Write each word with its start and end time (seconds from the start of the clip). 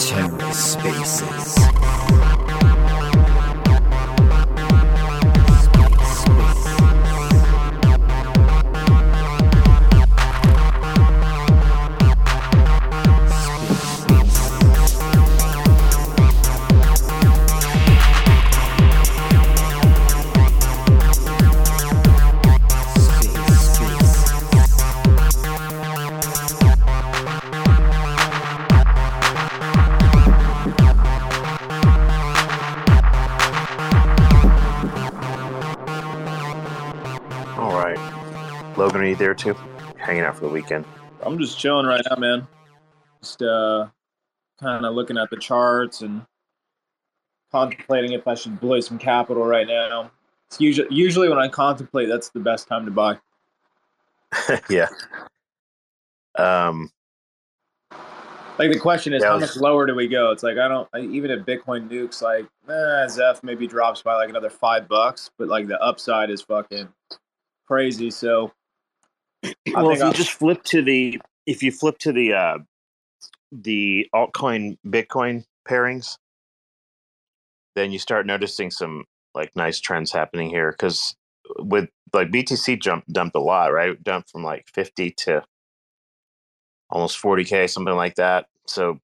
TerraSpaces. 0.00 2.29
Logan, 39.20 39.28
are 39.28 39.32
you 39.32 39.34
there 39.34 39.34
too? 39.34 39.54
Hanging 39.98 40.22
out 40.22 40.34
for 40.36 40.42
the 40.42 40.48
weekend. 40.48 40.84
I'm 41.22 41.38
just 41.38 41.58
chilling 41.58 41.86
right 41.86 42.02
now, 42.08 42.16
man. 42.16 42.48
Just 43.20 43.42
uh, 43.42 43.88
kind 44.60 44.84
of 44.86 44.94
looking 44.94 45.18
at 45.18 45.30
the 45.30 45.36
charts 45.36 46.00
and 46.02 46.22
contemplating 47.52 48.12
if 48.12 48.26
I 48.26 48.34
should 48.34 48.58
blow 48.60 48.80
some 48.80 48.98
capital 48.98 49.44
right 49.44 49.66
now. 49.66 50.10
It's 50.48 50.60
usually 50.60 50.88
usually 50.90 51.28
when 51.28 51.38
I 51.38 51.48
contemplate, 51.48 52.08
that's 52.08 52.30
the 52.30 52.40
best 52.40 52.66
time 52.66 52.84
to 52.86 52.90
buy. 52.90 53.18
yeah. 54.70 54.88
Um, 56.36 56.90
Like 58.58 58.72
the 58.72 58.78
question 58.78 59.12
is, 59.12 59.22
how 59.22 59.34
was- 59.34 59.42
much 59.42 59.56
lower 59.56 59.86
do 59.86 59.94
we 59.94 60.08
go? 60.08 60.30
It's 60.32 60.42
like 60.42 60.56
I 60.58 60.66
don't 60.66 60.88
I, 60.94 61.00
even 61.00 61.30
if 61.30 61.40
Bitcoin 61.44 61.88
nukes, 61.88 62.22
like 62.22 62.46
eh, 62.68 63.08
Zeph 63.08 63.42
maybe 63.42 63.66
drops 63.66 64.02
by 64.02 64.14
like 64.14 64.30
another 64.30 64.50
five 64.50 64.88
bucks, 64.88 65.30
but 65.38 65.48
like 65.48 65.68
the 65.68 65.80
upside 65.80 66.30
is 66.30 66.40
fucking 66.42 66.88
crazy. 67.66 68.10
So 68.10 68.52
well, 69.74 69.90
if 69.90 70.04
you 70.04 70.04
I'll- 70.06 70.12
just 70.12 70.32
flip 70.32 70.62
to 70.64 70.82
the 70.82 71.20
if 71.46 71.62
you 71.62 71.72
flip 71.72 71.98
to 71.98 72.12
the 72.12 72.34
uh, 72.34 72.58
the 73.52 74.08
altcoin 74.14 74.78
Bitcoin 74.86 75.44
pairings, 75.68 76.16
then 77.76 77.92
you 77.92 77.98
start 77.98 78.26
noticing 78.26 78.70
some 78.70 79.04
like 79.34 79.54
nice 79.56 79.80
trends 79.80 80.12
happening 80.12 80.50
here 80.50 80.72
because 80.72 81.14
with 81.58 81.88
like 82.12 82.28
BTC 82.30 82.80
jump 82.80 83.04
dumped 83.12 83.36
a 83.36 83.40
lot, 83.40 83.72
right? 83.72 84.02
Dumped 84.02 84.30
from 84.30 84.44
like 84.44 84.66
fifty 84.72 85.10
to 85.18 85.44
almost 86.90 87.18
forty 87.18 87.44
k, 87.44 87.66
something 87.66 87.94
like 87.96 88.16
that. 88.16 88.46
So, 88.66 89.00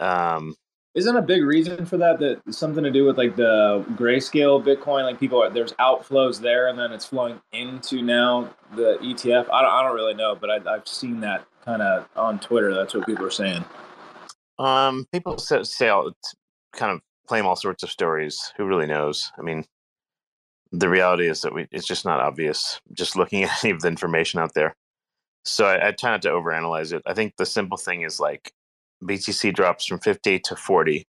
um, 0.00 0.54
Isn't 0.94 1.16
a 1.16 1.22
big 1.22 1.44
reason 1.44 1.86
for 1.86 1.96
that 1.98 2.18
that 2.18 2.40
something 2.52 2.82
to 2.82 2.90
do 2.90 3.04
with 3.04 3.16
like 3.16 3.36
the 3.36 3.84
grayscale 3.92 4.62
Bitcoin? 4.62 5.04
Like 5.04 5.20
people, 5.20 5.40
are, 5.40 5.48
there's 5.48 5.72
outflows 5.74 6.40
there, 6.40 6.68
and 6.68 6.76
then 6.78 6.92
it's 6.92 7.04
flowing 7.04 7.40
into 7.52 8.02
now 8.02 8.52
the 8.74 8.98
ETF. 9.00 9.48
I 9.52 9.62
don't, 9.62 9.70
I 9.70 9.82
don't 9.84 9.94
really 9.94 10.14
know, 10.14 10.34
but 10.34 10.50
I, 10.50 10.74
I've 10.74 10.88
seen 10.88 11.20
that 11.20 11.46
kind 11.64 11.80
of 11.80 12.08
on 12.16 12.40
Twitter. 12.40 12.74
That's 12.74 12.92
what 12.92 13.06
people 13.06 13.24
are 13.24 13.30
saying. 13.30 13.64
Um, 14.58 15.06
people 15.12 15.38
say, 15.38 15.62
say 15.62 15.88
kind 16.72 16.92
of 16.92 17.00
claim 17.28 17.46
all 17.46 17.56
sorts 17.56 17.84
of 17.84 17.90
stories. 17.90 18.52
Who 18.56 18.66
really 18.66 18.86
knows? 18.86 19.30
I 19.38 19.42
mean, 19.42 19.64
the 20.72 20.88
reality 20.88 21.28
is 21.28 21.40
that 21.42 21.54
we, 21.54 21.68
it's 21.70 21.86
just 21.86 22.04
not 22.04 22.20
obvious 22.20 22.80
just 22.92 23.16
looking 23.16 23.44
at 23.44 23.64
any 23.64 23.72
of 23.72 23.80
the 23.80 23.88
information 23.88 24.40
out 24.40 24.54
there. 24.54 24.74
So 25.44 25.66
I, 25.66 25.88
I 25.88 25.92
try 25.92 26.10
not 26.10 26.22
to 26.22 26.30
overanalyze 26.30 26.92
it. 26.92 27.02
I 27.06 27.14
think 27.14 27.36
the 27.36 27.46
simple 27.46 27.78
thing 27.78 28.02
is 28.02 28.18
like 28.18 28.52
BTC 29.02 29.54
drops 29.54 29.86
from 29.86 29.98
50 30.00 30.38
to 30.40 30.56
40. 30.56 31.06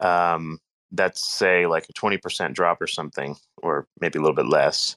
Um, 0.00 0.58
that's 0.92 1.24
say 1.24 1.66
like 1.66 1.86
a 1.88 1.92
20% 1.92 2.54
drop 2.54 2.80
or 2.80 2.86
something, 2.86 3.36
or 3.62 3.86
maybe 4.00 4.18
a 4.18 4.22
little 4.22 4.34
bit 4.34 4.48
less. 4.48 4.96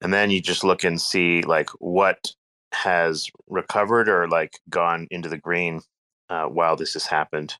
And 0.00 0.12
then 0.12 0.30
you 0.30 0.40
just 0.40 0.64
look 0.64 0.84
and 0.84 1.00
see 1.00 1.42
like 1.42 1.68
what 1.78 2.32
has 2.72 3.28
recovered 3.48 4.08
or 4.08 4.28
like 4.28 4.58
gone 4.68 5.06
into 5.10 5.28
the 5.28 5.36
green 5.36 5.80
uh, 6.28 6.46
while 6.46 6.76
this 6.76 6.94
has 6.94 7.06
happened. 7.06 7.54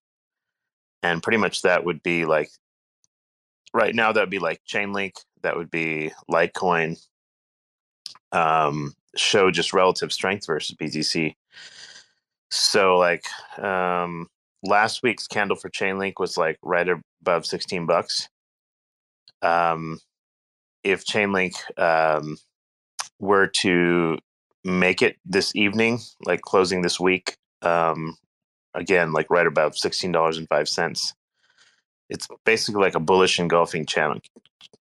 And 1.03 1.23
pretty 1.23 1.39
much 1.39 1.63
that 1.63 1.85
would 1.85 2.03
be 2.03 2.25
like 2.25 2.51
right 3.75 3.95
now 3.95 4.13
that 4.13 4.21
would 4.21 4.31
be 4.31 4.39
like 4.39 4.61
Chainlink, 4.65 5.13
that 5.43 5.57
would 5.57 5.71
be 5.71 6.13
Litecoin, 6.31 6.99
um, 8.33 8.95
show 9.17 9.51
just 9.51 9.73
relative 9.73 10.13
strength 10.13 10.47
versus 10.47 10.77
BTC. 10.77 11.35
So 12.51 12.99
like 12.99 13.25
um, 13.59 14.29
last 14.63 15.03
week's 15.03 15.27
candle 15.27 15.57
for 15.57 15.71
Chainlink 15.71 16.15
was 16.19 16.37
like 16.37 16.59
right 16.63 16.89
above 17.23 17.47
16 17.47 17.87
bucks. 17.87 18.29
Um, 19.43 19.99
if 20.85 21.05
Chainlink 21.05 21.55
um, 21.79 22.37
were 23.19 23.47
to 23.47 24.19
make 24.65 25.03
it 25.03 25.17
this 25.25 25.55
evening, 25.55 26.01
like 26.25 26.41
closing 26.43 26.83
this 26.83 26.99
week, 27.01 27.37
um, 27.63 28.17
again, 28.75 29.13
like 29.13 29.31
right 29.31 29.47
above 29.47 29.77
sixteen 29.77 30.13
dollars 30.13 30.39
and 30.39 30.49
five 30.49 30.69
cents. 30.69 31.15
It's 32.09 32.27
basically 32.45 32.83
like 32.83 32.95
a 32.95 33.01
bullish 33.01 33.39
engulfing 33.39 33.87
channel, 33.87 34.19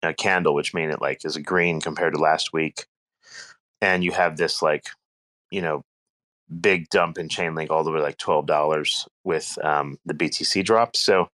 a 0.03 0.15
candle, 0.15 0.55
which 0.55 0.75
mean 0.75 0.91
it 0.91 1.01
like 1.01 1.25
is 1.25 1.37
a 1.37 1.43
green 1.43 1.81
compared 1.81 2.15
to 2.15 2.21
last 2.21 2.53
week, 2.53 2.87
and 3.81 4.05
you 4.05 4.13
have 4.13 4.37
this 4.37 4.63
like, 4.63 4.85
you 5.51 5.61
know, 5.61 5.83
big 6.61 6.89
dump 6.91 7.19
in 7.19 7.29
Chainlink 7.29 7.71
all 7.71 7.85
the 7.85 7.91
way 7.91 8.01
like 8.01 8.19
twelve 8.19 8.47
dollars 8.47 9.07
with 9.25 9.59
um, 9.63 9.99
the 10.05 10.15
BTC 10.15 10.65
drop. 10.65 10.97
So. 10.97 11.29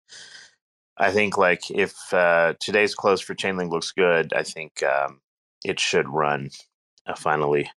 I 1.03 1.11
think 1.11 1.39
like 1.39 1.71
if 1.71 1.95
uh, 2.13 2.53
today's 2.61 2.95
close 2.95 3.23
for 3.23 3.35
Chainlink 3.35 3.71
looks 3.71 3.91
good, 3.91 4.35
I 4.35 4.43
think 4.43 4.83
um, 4.83 5.23
it 5.65 5.81
should 5.81 6.07
run 6.07 6.51
uh, 7.07 7.15
finally. 7.15 7.71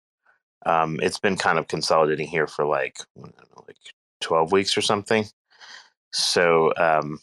Um, 0.65 0.99
it's 1.01 1.19
been 1.19 1.37
kind 1.37 1.59
of 1.59 1.67
consolidating 1.67 2.27
here 2.27 2.47
for 2.47 2.65
like 2.65 2.97
know, 3.15 3.31
like 3.67 3.77
12 4.21 4.51
weeks 4.51 4.77
or 4.77 4.81
something. 4.81 5.25
So 6.11 6.73
um, 6.77 7.19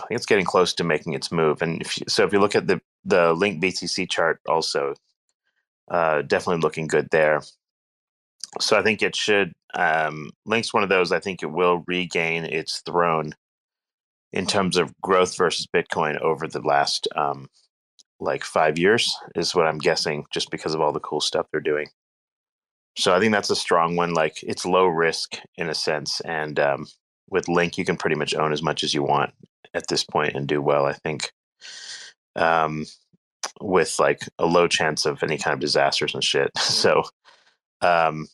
I 0.00 0.06
think 0.06 0.18
it's 0.18 0.26
getting 0.26 0.44
close 0.44 0.74
to 0.74 0.84
making 0.84 1.14
its 1.14 1.30
move. 1.30 1.62
And 1.62 1.80
if 1.80 1.98
you, 1.98 2.06
so, 2.08 2.24
if 2.24 2.32
you 2.32 2.40
look 2.40 2.54
at 2.54 2.66
the 2.66 2.80
the 3.04 3.32
Link 3.34 3.62
BTC 3.62 4.10
chart, 4.10 4.40
also 4.48 4.94
uh, 5.88 6.22
definitely 6.22 6.60
looking 6.60 6.86
good 6.86 7.08
there. 7.10 7.42
So 8.60 8.78
I 8.78 8.82
think 8.82 9.02
it 9.02 9.16
should. 9.16 9.52
Um, 9.74 10.30
Link's 10.46 10.72
one 10.72 10.82
of 10.82 10.88
those. 10.88 11.12
I 11.12 11.20
think 11.20 11.42
it 11.42 11.50
will 11.50 11.84
regain 11.86 12.44
its 12.44 12.80
throne 12.80 13.34
in 14.32 14.46
terms 14.46 14.76
of 14.76 14.94
growth 15.00 15.36
versus 15.36 15.66
Bitcoin 15.66 16.20
over 16.20 16.46
the 16.46 16.60
last 16.60 17.08
um, 17.16 17.48
like 18.20 18.44
five 18.44 18.78
years, 18.78 19.14
is 19.34 19.54
what 19.54 19.66
I'm 19.66 19.78
guessing, 19.78 20.24
just 20.32 20.50
because 20.50 20.74
of 20.74 20.80
all 20.80 20.92
the 20.92 21.00
cool 21.00 21.20
stuff 21.20 21.46
they're 21.50 21.60
doing. 21.60 21.88
So 22.98 23.14
I 23.14 23.20
think 23.20 23.32
that's 23.32 23.50
a 23.50 23.56
strong 23.56 23.96
one. 23.96 24.14
Like 24.14 24.42
it's 24.42 24.64
low 24.64 24.86
risk 24.86 25.38
in 25.56 25.68
a 25.68 25.74
sense, 25.74 26.20
and 26.22 26.58
um, 26.58 26.86
with 27.28 27.48
Link, 27.48 27.76
you 27.76 27.84
can 27.84 27.96
pretty 27.96 28.16
much 28.16 28.34
own 28.34 28.52
as 28.52 28.62
much 28.62 28.82
as 28.82 28.94
you 28.94 29.02
want 29.02 29.32
at 29.74 29.88
this 29.88 30.04
point 30.04 30.34
and 30.34 30.46
do 30.46 30.62
well. 30.62 30.86
I 30.86 30.94
think, 30.94 31.30
um, 32.36 32.86
with 33.60 33.96
like 33.98 34.20
a 34.38 34.46
low 34.46 34.66
chance 34.66 35.04
of 35.04 35.22
any 35.22 35.36
kind 35.38 35.54
of 35.54 35.60
disasters 35.60 36.14
and 36.14 36.24
shit. 36.24 36.50
So, 36.58 37.04
um, 37.82 38.26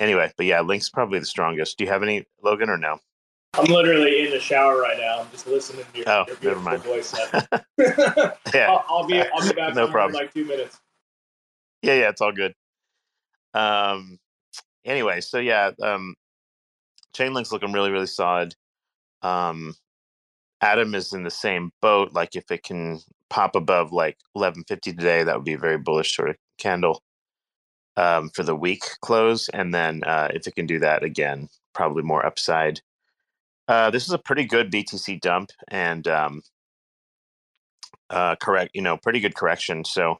anyway, 0.00 0.32
but 0.36 0.46
yeah, 0.46 0.60
Link's 0.60 0.90
probably 0.90 1.18
the 1.18 1.26
strongest. 1.26 1.78
Do 1.78 1.84
you 1.84 1.90
have 1.90 2.02
any 2.02 2.24
Logan 2.42 2.70
or 2.70 2.78
no? 2.78 2.98
I'm 3.54 3.64
literally 3.72 4.26
in 4.26 4.30
the 4.30 4.40
shower 4.40 4.80
right 4.80 4.98
now. 4.98 5.20
I'm 5.20 5.30
just 5.30 5.46
listening 5.46 5.84
to 5.92 5.98
your, 5.98 6.08
Oh, 6.08 6.24
your 6.42 6.52
never 6.52 6.60
mind. 6.60 6.82
voice. 6.82 7.14
Yeah, 8.54 8.70
I'll, 8.70 8.84
I'll 8.88 9.06
be 9.06 9.20
I'll 9.20 9.42
be 9.48 9.54
back 9.54 9.74
No 9.74 9.86
in 9.86 9.92
problem. 9.92 10.12
like 10.12 10.32
two 10.32 10.44
minutes. 10.44 10.78
yeah, 11.82 11.94
yeah, 11.94 12.08
it's 12.10 12.20
all 12.20 12.32
good. 12.32 12.54
Um, 13.54 14.18
anyway, 14.84 15.20
so 15.20 15.38
yeah, 15.38 15.70
um, 15.82 16.14
Chainlink's 17.16 17.52
looking 17.52 17.72
really, 17.72 17.90
really 17.90 18.06
solid. 18.06 18.54
Um, 19.22 19.74
Atom 20.60 20.94
is 20.94 21.12
in 21.12 21.22
the 21.22 21.30
same 21.30 21.70
boat. 21.82 22.12
Like 22.12 22.36
if 22.36 22.50
it 22.50 22.62
can 22.62 23.00
pop 23.30 23.56
above 23.56 23.92
like 23.92 24.16
1150 24.34 24.92
today, 24.92 25.24
that 25.24 25.34
would 25.36 25.44
be 25.44 25.54
a 25.54 25.58
very 25.58 25.78
bullish 25.78 26.14
sort 26.14 26.30
of 26.30 26.36
candle 26.58 27.02
um, 27.96 28.30
for 28.30 28.42
the 28.42 28.56
week 28.56 28.84
close. 29.00 29.48
And 29.50 29.72
then 29.74 30.02
uh, 30.04 30.28
if 30.32 30.46
it 30.46 30.54
can 30.54 30.66
do 30.66 30.78
that 30.80 31.02
again, 31.02 31.48
probably 31.74 32.02
more 32.02 32.24
upside. 32.24 32.80
Uh, 33.68 33.90
this 33.90 34.04
is 34.04 34.12
a 34.12 34.18
pretty 34.18 34.44
good 34.44 34.70
BTC 34.70 35.20
dump 35.20 35.50
and 35.68 36.06
um, 36.06 36.42
uh, 38.10 38.36
correct, 38.36 38.70
you 38.74 38.82
know, 38.82 38.96
pretty 38.96 39.20
good 39.20 39.34
correction. 39.34 39.84
So 39.84 40.18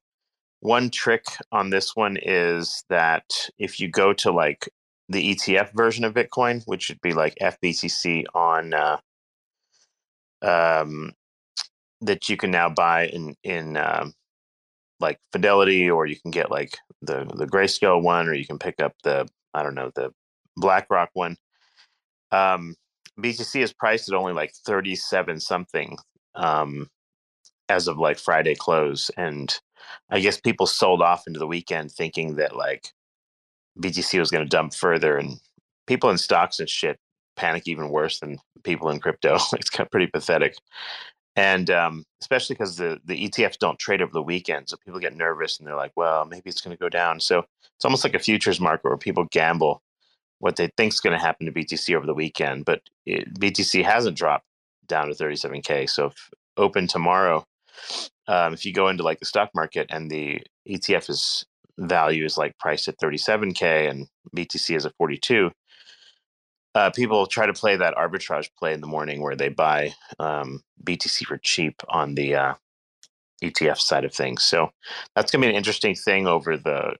one 0.60 0.90
trick 0.90 1.24
on 1.52 1.70
this 1.70 1.94
one 1.94 2.18
is 2.20 2.84
that 2.88 3.24
if 3.58 3.78
you 3.78 3.88
go 3.88 4.12
to 4.14 4.32
like 4.32 4.68
the 5.08 5.34
ETF 5.34 5.72
version 5.74 6.04
of 6.04 6.14
Bitcoin, 6.14 6.62
which 6.66 6.88
would 6.88 7.00
be 7.00 7.12
like 7.12 7.36
FBTC 7.40 8.24
on 8.34 8.74
uh, 8.74 8.98
um, 10.42 11.12
that 12.00 12.28
you 12.28 12.36
can 12.36 12.50
now 12.50 12.68
buy 12.68 13.06
in 13.06 13.36
in 13.44 13.76
um, 13.76 14.12
like 15.00 15.18
Fidelity, 15.32 15.90
or 15.90 16.06
you 16.06 16.16
can 16.18 16.30
get 16.30 16.50
like 16.50 16.78
the 17.02 17.24
the 17.34 17.46
Grayscale 17.46 18.02
one, 18.02 18.28
or 18.28 18.34
you 18.34 18.46
can 18.46 18.58
pick 18.58 18.80
up 18.80 18.94
the 19.04 19.26
I 19.54 19.62
don't 19.62 19.74
know 19.74 19.90
the 19.94 20.10
BlackRock 20.56 21.10
one. 21.14 21.36
Um, 22.32 22.74
BTC 23.18 23.62
is 23.62 23.72
priced 23.72 24.08
at 24.08 24.14
only 24.14 24.32
like 24.32 24.52
thirty 24.64 24.96
seven 24.96 25.40
something 25.40 25.96
um, 26.34 26.88
as 27.68 27.88
of 27.88 27.98
like 27.98 28.18
Friday 28.18 28.54
close, 28.54 29.10
and 29.16 29.58
I 30.10 30.20
guess 30.20 30.40
people 30.40 30.66
sold 30.66 31.02
off 31.02 31.26
into 31.26 31.38
the 31.38 31.46
weekend 31.46 31.92
thinking 31.92 32.36
that 32.36 32.56
like 32.56 32.88
BTC 33.80 34.18
was 34.18 34.30
going 34.30 34.44
to 34.44 34.48
dump 34.48 34.74
further, 34.74 35.16
and 35.16 35.38
people 35.86 36.10
in 36.10 36.18
stocks 36.18 36.58
and 36.60 36.68
shit 36.68 36.98
panic 37.36 37.64
even 37.66 37.90
worse 37.90 38.20
than 38.20 38.38
people 38.64 38.88
in 38.90 38.98
crypto. 38.98 39.34
it's 39.52 39.70
kind 39.70 39.86
of 39.86 39.90
pretty 39.90 40.06
pathetic 40.06 40.56
and 41.36 41.70
um, 41.70 42.04
especially 42.20 42.54
because 42.54 42.76
the 42.76 42.98
the 43.04 43.28
ETFs 43.28 43.58
don't 43.58 43.78
trade 43.78 44.02
over 44.02 44.12
the 44.12 44.22
weekend, 44.22 44.68
so 44.68 44.76
people 44.84 45.00
get 45.00 45.16
nervous 45.16 45.58
and 45.58 45.66
they're 45.66 45.76
like, 45.76 45.92
"Well, 45.96 46.24
maybe 46.24 46.50
it's 46.50 46.60
going 46.60 46.76
to 46.76 46.80
go 46.80 46.88
down." 46.88 47.20
So 47.20 47.44
it's 47.76 47.84
almost 47.84 48.04
like 48.04 48.14
a 48.14 48.18
futures 48.18 48.60
market 48.60 48.88
where 48.88 48.96
people 48.96 49.26
gamble 49.30 49.82
what 50.38 50.56
they 50.56 50.68
think 50.76 50.92
is 50.92 51.00
going 51.00 51.12
to 51.12 51.24
happen 51.24 51.46
to 51.46 51.52
BTC 51.52 51.94
over 51.94 52.06
the 52.06 52.14
weekend, 52.14 52.64
but 52.64 52.82
it, 53.06 53.32
BTC 53.38 53.84
hasn't 53.84 54.16
dropped 54.16 54.44
down 54.86 55.08
to 55.08 55.14
37k. 55.14 55.88
So 55.88 56.06
if 56.06 56.30
open 56.56 56.86
tomorrow, 56.86 57.44
um, 58.28 58.52
if 58.52 58.64
you 58.64 58.72
go 58.72 58.88
into 58.88 59.02
like 59.02 59.18
the 59.18 59.26
stock 59.26 59.50
market 59.54 59.86
and 59.90 60.10
the 60.10 60.40
ETF 60.68 61.10
is 61.10 61.44
value 61.78 62.24
is 62.24 62.38
like 62.38 62.56
priced 62.58 62.88
at 62.88 62.98
37k 62.98 63.90
and 63.90 64.06
BTC 64.34 64.76
is 64.76 64.86
at 64.86 64.94
42, 64.98 65.50
uh, 66.76 66.90
people 66.90 67.26
try 67.26 67.46
to 67.46 67.54
play 67.54 67.74
that 67.74 67.94
arbitrage 67.94 68.50
play 68.58 68.74
in 68.74 68.82
the 68.82 68.86
morning 68.86 69.22
where 69.22 69.34
they 69.34 69.48
buy 69.48 69.94
um, 70.18 70.62
BTC 70.84 71.24
for 71.24 71.38
cheap 71.38 71.80
on 71.88 72.14
the 72.14 72.34
uh, 72.34 72.54
ETF 73.42 73.78
side 73.78 74.04
of 74.04 74.12
things. 74.12 74.44
So 74.44 74.68
that's 75.14 75.32
going 75.32 75.40
to 75.40 75.46
be 75.46 75.50
an 75.50 75.56
interesting 75.56 75.94
thing 75.94 76.26
over 76.26 76.58
the 76.58 76.96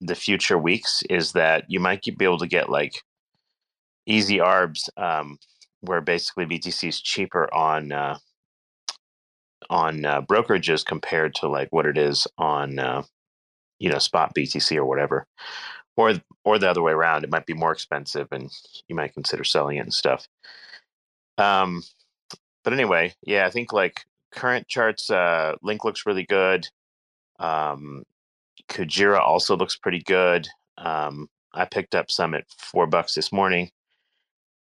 the 0.00 0.16
future 0.16 0.58
weeks. 0.58 1.04
Is 1.08 1.30
that 1.32 1.64
you 1.68 1.78
might 1.78 2.02
be 2.02 2.24
able 2.24 2.38
to 2.38 2.48
get 2.48 2.68
like 2.68 3.02
easy 4.04 4.40
arbs, 4.40 4.90
um, 4.96 5.38
where 5.80 6.00
basically 6.00 6.46
BTC 6.46 6.88
is 6.88 7.00
cheaper 7.00 7.52
on 7.54 7.92
uh, 7.92 8.18
on 9.70 10.04
uh, 10.04 10.22
brokerages 10.22 10.84
compared 10.84 11.36
to 11.36 11.48
like 11.48 11.68
what 11.70 11.86
it 11.86 11.96
is 11.96 12.26
on 12.36 12.80
uh, 12.80 13.04
you 13.78 13.90
know 13.90 13.98
spot 13.98 14.34
BTC 14.34 14.76
or 14.76 14.84
whatever 14.84 15.24
or 15.96 16.14
or 16.44 16.58
the 16.58 16.70
other 16.70 16.82
way 16.82 16.92
around. 16.92 17.24
It 17.24 17.30
might 17.30 17.46
be 17.46 17.54
more 17.54 17.72
expensive, 17.72 18.28
and 18.32 18.50
you 18.88 18.96
might 18.96 19.14
consider 19.14 19.44
selling 19.44 19.78
it 19.78 19.80
and 19.80 19.94
stuff. 19.94 20.28
Um, 21.38 21.82
but 22.62 22.72
anyway, 22.72 23.14
yeah, 23.22 23.46
I 23.46 23.50
think 23.50 23.72
like 23.72 24.04
current 24.32 24.68
charts, 24.68 25.10
uh, 25.10 25.54
Link 25.62 25.84
looks 25.84 26.06
really 26.06 26.24
good. 26.24 26.68
Um, 27.38 28.04
Kujira 28.68 29.20
also 29.20 29.56
looks 29.56 29.76
pretty 29.76 30.00
good. 30.00 30.48
Um, 30.78 31.28
I 31.52 31.64
picked 31.66 31.94
up 31.94 32.10
some 32.10 32.34
at 32.34 32.44
four 32.58 32.86
bucks 32.86 33.14
this 33.14 33.32
morning, 33.32 33.70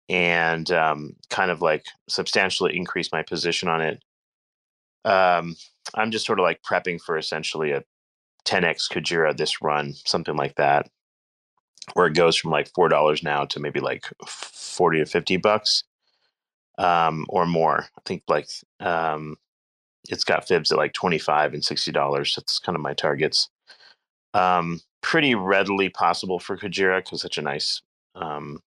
and 0.10 0.70
um, 0.72 1.16
kind 1.30 1.52
of 1.52 1.62
like 1.62 1.86
substantially 2.08 2.76
increased 2.76 3.12
my 3.12 3.24
position 3.24 3.70
on 3.70 3.82
it. 3.82 4.04
Um, 5.06 5.56
I'm 5.96 6.12
just 6.12 6.26
sort 6.26 6.40
of 6.40 6.44
like 6.44 6.62
prepping 6.64 7.00
for 7.02 7.18
essentially 7.18 7.72
a 7.72 7.84
10x 8.46 8.92
Kujira 8.92 9.36
this 9.36 9.62
run, 9.62 9.94
something 9.94 10.36
like 10.36 10.56
that 10.56 10.90
where 11.94 12.08
it 12.08 12.16
goes 12.16 12.36
from 12.36 12.52
like 12.52 12.72
four 12.74 12.90
dollars 12.90 13.24
now 13.24 13.46
to 13.46 13.60
maybe 13.60 13.80
like 13.80 14.06
forty 14.28 15.00
to 15.00 15.06
fifty 15.06 15.38
bucks, 15.38 15.84
um, 16.78 17.26
or 17.30 17.46
more. 17.46 17.88
I 17.98 18.02
think 18.06 18.24
like 18.28 18.50
um, 18.80 19.38
it's 20.10 20.24
got 20.24 20.48
fibs 20.48 20.72
at 20.72 20.78
like 20.78 20.94
twenty 20.94 21.18
five 21.18 21.54
and 21.54 21.64
sixty 21.64 21.92
dollars. 21.92 22.36
That's 22.36 22.60
kind 22.60 22.76
of 22.76 22.82
my 22.82 22.94
targets. 22.94 23.50
Um, 24.34 24.82
pretty 25.02 25.36
readily 25.36 25.90
possible 25.90 26.40
for 26.40 26.58
Kujira 26.58 27.00
because 27.04 27.22
such 27.22 27.38
a 27.38 27.42
nice, 27.42 27.82
um, 28.16 28.62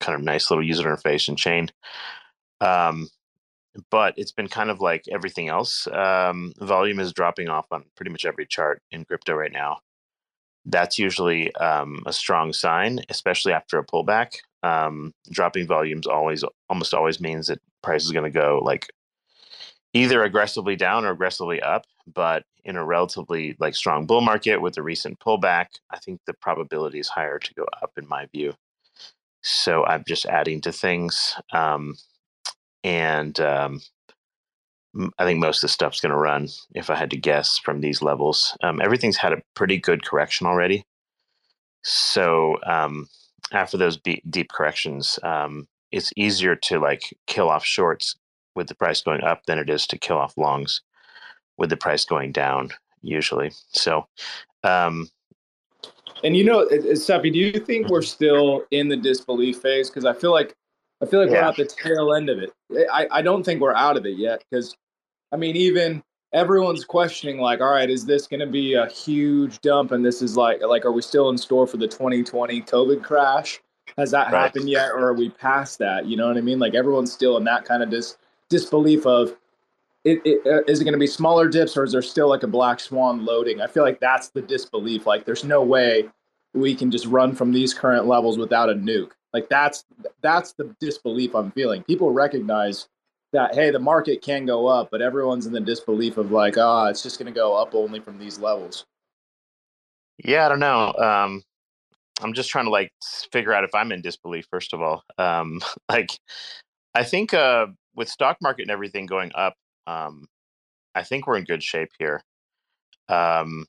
kind 0.00 0.16
of 0.16 0.22
nice 0.22 0.50
little 0.50 0.64
user 0.64 0.84
interface 0.84 1.28
and 1.28 1.36
chain. 1.36 1.70
Um, 2.60 3.08
but 3.90 4.14
it's 4.16 4.32
been 4.32 4.48
kind 4.48 4.70
of 4.70 4.80
like 4.80 5.04
everything 5.10 5.48
else. 5.48 5.86
Um, 5.88 6.52
volume 6.58 7.00
is 7.00 7.12
dropping 7.12 7.48
off 7.48 7.66
on 7.70 7.84
pretty 7.96 8.10
much 8.10 8.24
every 8.24 8.46
chart 8.46 8.82
in 8.90 9.04
crypto 9.04 9.34
right 9.34 9.52
now 9.52 9.78
that's 10.68 10.98
usually 10.98 11.54
um, 11.56 12.02
a 12.06 12.12
strong 12.12 12.52
sign, 12.52 13.00
especially 13.08 13.52
after 13.52 13.78
a 13.78 13.86
pullback. 13.86 14.36
Um, 14.62 15.14
dropping 15.30 15.66
volumes 15.66 16.06
always 16.06 16.44
almost 16.68 16.92
always 16.94 17.20
means 17.20 17.46
that 17.46 17.60
price 17.82 18.04
is 18.04 18.12
going 18.12 18.24
to 18.24 18.38
go 18.38 18.60
like 18.62 18.88
either 19.94 20.22
aggressively 20.22 20.76
down 20.76 21.04
or 21.04 21.10
aggressively 21.10 21.60
up. 21.62 21.86
But 22.12 22.44
in 22.64 22.76
a 22.76 22.84
relatively 22.84 23.56
like 23.58 23.74
strong 23.74 24.04
bull 24.06 24.20
market 24.20 24.60
with 24.60 24.76
a 24.76 24.82
recent 24.82 25.18
pullback, 25.20 25.66
I 25.90 25.98
think 25.98 26.20
the 26.26 26.34
probability 26.34 26.98
is 26.98 27.08
higher 27.08 27.38
to 27.38 27.54
go 27.54 27.66
up 27.82 27.92
in 27.96 28.06
my 28.06 28.26
view. 28.26 28.54
So 29.42 29.86
I'm 29.86 30.04
just 30.06 30.26
adding 30.26 30.60
to 30.62 30.72
things, 30.72 31.34
um, 31.52 31.96
and 32.82 33.38
um, 33.40 33.80
I 35.18 35.24
think 35.24 35.38
most 35.38 35.58
of 35.58 35.62
the 35.62 35.72
stuff's 35.72 36.00
going 36.00 36.12
to 36.12 36.18
run, 36.18 36.48
if 36.74 36.90
I 36.90 36.96
had 36.96 37.10
to 37.10 37.16
guess, 37.16 37.58
from 37.58 37.80
these 37.80 38.02
levels. 38.02 38.56
Um, 38.62 38.80
everything's 38.80 39.16
had 39.16 39.32
a 39.32 39.42
pretty 39.54 39.78
good 39.78 40.04
correction 40.04 40.46
already. 40.46 40.84
So 41.82 42.56
um, 42.66 43.08
after 43.52 43.76
those 43.76 43.96
be- 43.96 44.22
deep 44.28 44.50
corrections, 44.50 45.18
um, 45.22 45.68
it's 45.92 46.12
easier 46.16 46.56
to 46.56 46.78
like 46.78 47.02
kill 47.26 47.48
off 47.48 47.64
shorts 47.64 48.16
with 48.54 48.66
the 48.68 48.74
price 48.74 49.02
going 49.02 49.22
up 49.22 49.44
than 49.46 49.58
it 49.58 49.70
is 49.70 49.86
to 49.88 49.98
kill 49.98 50.18
off 50.18 50.36
longs 50.36 50.82
with 51.58 51.70
the 51.70 51.76
price 51.76 52.04
going 52.04 52.32
down, 52.32 52.70
usually. 53.02 53.52
So, 53.72 54.06
um, 54.64 55.08
and 56.24 56.36
you 56.36 56.44
know, 56.44 56.66
Cephii, 56.94 57.30
do 57.30 57.38
you 57.38 57.52
think 57.52 57.88
we're 57.88 58.02
still 58.02 58.64
in 58.70 58.88
the 58.88 58.96
disbelief 58.96 59.58
phase? 59.58 59.88
Because 59.88 60.04
I 60.04 60.12
feel 60.12 60.32
like 60.32 60.54
I 61.02 61.06
feel 61.06 61.20
like 61.20 61.30
yeah. 61.30 61.42
we're 61.42 61.48
at 61.48 61.56
the 61.56 61.64
tail 61.64 62.14
end 62.14 62.28
of 62.28 62.38
it. 62.38 62.52
I, 62.92 63.06
I 63.10 63.22
don't 63.22 63.44
think 63.44 63.60
we're 63.60 63.74
out 63.74 63.96
of 63.96 64.04
it 64.06 64.16
yet 64.18 64.44
because 64.50 64.76
I 65.32 65.36
mean, 65.36 65.56
even 65.56 66.02
everyone's 66.32 66.84
questioning 66.84 67.38
like, 67.38 67.60
all 67.60 67.72
right, 67.72 67.88
is 67.90 68.04
this 68.04 68.26
going 68.26 68.40
to 68.40 68.46
be 68.46 68.74
a 68.74 68.86
huge 68.88 69.60
dump? 69.60 69.92
And 69.92 70.04
this 70.04 70.22
is 70.22 70.36
like, 70.36 70.62
like, 70.62 70.84
are 70.84 70.92
we 70.92 71.02
still 71.02 71.30
in 71.30 71.38
store 71.38 71.66
for 71.66 71.76
the 71.76 71.88
2020 71.88 72.62
COVID 72.62 73.02
crash? 73.02 73.60
Has 73.96 74.10
that 74.10 74.32
right. 74.32 74.42
happened 74.42 74.68
yet, 74.68 74.90
or 74.90 75.08
are 75.08 75.14
we 75.14 75.30
past 75.30 75.78
that? 75.78 76.06
You 76.06 76.16
know 76.16 76.28
what 76.28 76.36
I 76.36 76.40
mean? 76.42 76.58
Like 76.58 76.74
everyone's 76.74 77.12
still 77.12 77.36
in 77.36 77.44
that 77.44 77.64
kind 77.64 77.82
of 77.82 77.90
dis- 77.90 78.18
disbelief 78.50 79.06
of, 79.06 79.36
it, 80.04 80.20
it, 80.24 80.46
uh, 80.46 80.62
is 80.68 80.80
it 80.80 80.84
going 80.84 80.92
to 80.92 80.98
be 80.98 81.06
smaller 81.06 81.48
dips, 81.48 81.76
or 81.76 81.84
is 81.84 81.92
there 81.92 82.02
still 82.02 82.28
like 82.28 82.42
a 82.42 82.46
black 82.46 82.80
swan 82.80 83.24
loading? 83.24 83.60
I 83.60 83.66
feel 83.66 83.82
like 83.82 83.98
that's 83.98 84.28
the 84.28 84.42
disbelief. 84.42 85.06
Like 85.06 85.24
there's 85.24 85.42
no 85.42 85.62
way 85.62 86.08
we 86.54 86.74
can 86.74 86.90
just 86.90 87.06
run 87.06 87.34
from 87.34 87.52
these 87.52 87.74
current 87.74 88.06
levels 88.06 88.38
without 88.38 88.70
a 88.70 88.74
nuke. 88.74 89.10
Like 89.32 89.48
that's 89.48 89.84
that's 90.22 90.52
the 90.52 90.74
disbelief 90.80 91.34
I'm 91.34 91.50
feeling. 91.52 91.82
People 91.82 92.10
recognize 92.10 92.88
that 93.32 93.54
hey, 93.54 93.70
the 93.70 93.78
market 93.78 94.22
can 94.22 94.46
go 94.46 94.66
up, 94.66 94.88
but 94.90 95.02
everyone's 95.02 95.46
in 95.46 95.52
the 95.52 95.60
disbelief 95.60 96.16
of 96.16 96.32
like, 96.32 96.56
ah, 96.56 96.84
oh, 96.84 96.86
it's 96.86 97.02
just 97.02 97.18
going 97.18 97.32
to 97.32 97.38
go 97.38 97.54
up 97.54 97.74
only 97.74 98.00
from 98.00 98.18
these 98.18 98.38
levels. 98.38 98.86
Yeah, 100.24 100.46
I 100.46 100.48
don't 100.48 100.60
know. 100.60 100.92
Um, 100.94 101.42
I'm 102.20 102.32
just 102.32 102.50
trying 102.50 102.64
to 102.64 102.70
like 102.70 102.92
figure 103.32 103.52
out 103.52 103.64
if 103.64 103.74
I'm 103.74 103.92
in 103.92 104.00
disbelief. 104.00 104.46
First 104.50 104.72
of 104.72 104.80
all, 104.80 105.02
um, 105.18 105.60
like 105.88 106.10
I 106.94 107.04
think 107.04 107.34
uh, 107.34 107.66
with 107.94 108.08
stock 108.08 108.38
market 108.40 108.62
and 108.62 108.70
everything 108.70 109.06
going 109.06 109.30
up, 109.34 109.54
um, 109.86 110.26
I 110.94 111.02
think 111.02 111.26
we're 111.26 111.38
in 111.38 111.44
good 111.44 111.62
shape 111.62 111.90
here. 111.98 112.22
Um, 113.08 113.66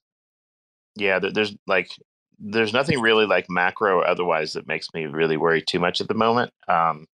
yeah, 0.96 1.20
there's 1.20 1.56
like 1.68 1.92
there's 2.40 2.74
nothing 2.74 3.02
really 3.02 3.26
like 3.26 3.50
macro 3.50 4.02
otherwise 4.02 4.54
that 4.54 4.68
makes 4.68 4.88
me 4.94 5.06
really 5.06 5.38
worry 5.38 5.62
too 5.62 5.80
much 5.80 6.02
at 6.02 6.08
the 6.08 6.14
moment. 6.14 6.52
Um, 6.68 7.06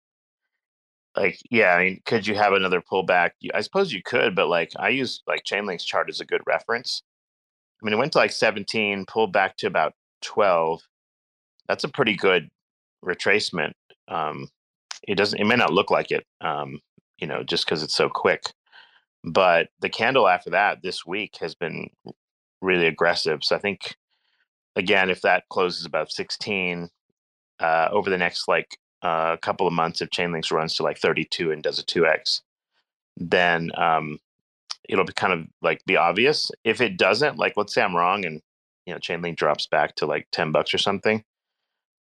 like 1.16 1.40
yeah 1.50 1.74
i 1.74 1.84
mean 1.84 2.02
could 2.06 2.28
you 2.28 2.36
have 2.36 2.54
another 2.54 2.82
pullback 2.82 3.32
i 3.54 3.62
suppose 3.62 3.94
you 3.94 4.02
could 4.04 4.36
but 4.36 4.48
like 4.48 4.72
i 4.78 4.90
use 4.90 5.22
like 5.28 5.44
chainlink's 5.44 5.86
chart 5.86 6.10
as 6.10 6.20
a 6.20 6.26
good 6.26 6.42
reference 6.46 7.02
i 7.82 7.86
mean 7.86 7.94
it 7.94 7.98
went 7.98 8.12
to 8.12 8.18
like 8.18 8.32
17 8.32 9.06
pulled 9.06 9.32
back 9.32 9.58
to 9.58 9.68
about 9.68 9.94
12 10.22 10.82
that's 11.68 11.84
a 11.84 11.90
pretty 11.90 12.16
good 12.16 12.50
retracement 13.04 13.74
um 14.08 14.48
it 15.08 15.16
doesn't 15.16 15.40
it 15.40 15.46
may 15.46 15.56
not 15.56 15.74
look 15.74 15.92
like 15.92 16.12
it 16.12 16.26
um 16.42 16.80
you 17.18 17.28
know 17.28 17.44
just 17.44 17.66
because 17.66 17.84
it's 17.84 17.96
so 17.96 18.10
quick 18.10 18.42
but 19.24 19.70
the 19.80 19.90
candle 19.90 20.28
after 20.28 20.50
that 20.50 20.82
this 20.84 21.06
week 21.06 21.38
has 21.40 21.56
been 21.56 21.88
really 22.62 22.88
aggressive 22.88 23.44
so 23.44 23.56
i 23.56 23.60
think 23.60 23.96
again 24.76 25.10
if 25.10 25.22
that 25.22 25.44
closes 25.50 25.86
about 25.86 26.12
16 26.12 26.90
uh 27.60 27.88
over 27.92 28.10
the 28.10 28.18
next 28.18 28.48
like 28.48 28.78
uh, 29.06 29.34
a 29.34 29.38
couple 29.38 29.68
of 29.68 29.74
months 29.74 30.02
if 30.02 30.10
Chainlinks 30.10 30.52
runs 30.52 30.76
to 30.76 30.84
like 30.84 30.98
32 30.98 31.52
and 31.52 31.62
does 31.62 31.78
a 31.78 31.84
2x, 31.84 32.42
then 33.18 33.72
um, 33.78 34.18
it'll 34.90 35.06
be 35.06 35.14
kind 35.14 35.32
of 35.32 35.46
like 35.62 35.84
be 35.86 35.96
obvious. 35.96 36.50
If 36.64 36.82
it 36.82 36.98
doesn't, 36.98 37.38
like 37.38 37.54
let's 37.56 37.74
say 37.74 37.84
I'm 37.84 37.96
wrong 37.96 38.26
and 38.26 38.42
you 38.88 38.94
know 38.94 39.00
Chainlink 39.00 39.36
drops 39.36 39.68
back 39.68 39.96
to 39.96 40.08
like 40.08 40.28
10 40.32 40.52
bucks 40.52 40.74
or 40.74 40.80
something, 40.80 41.24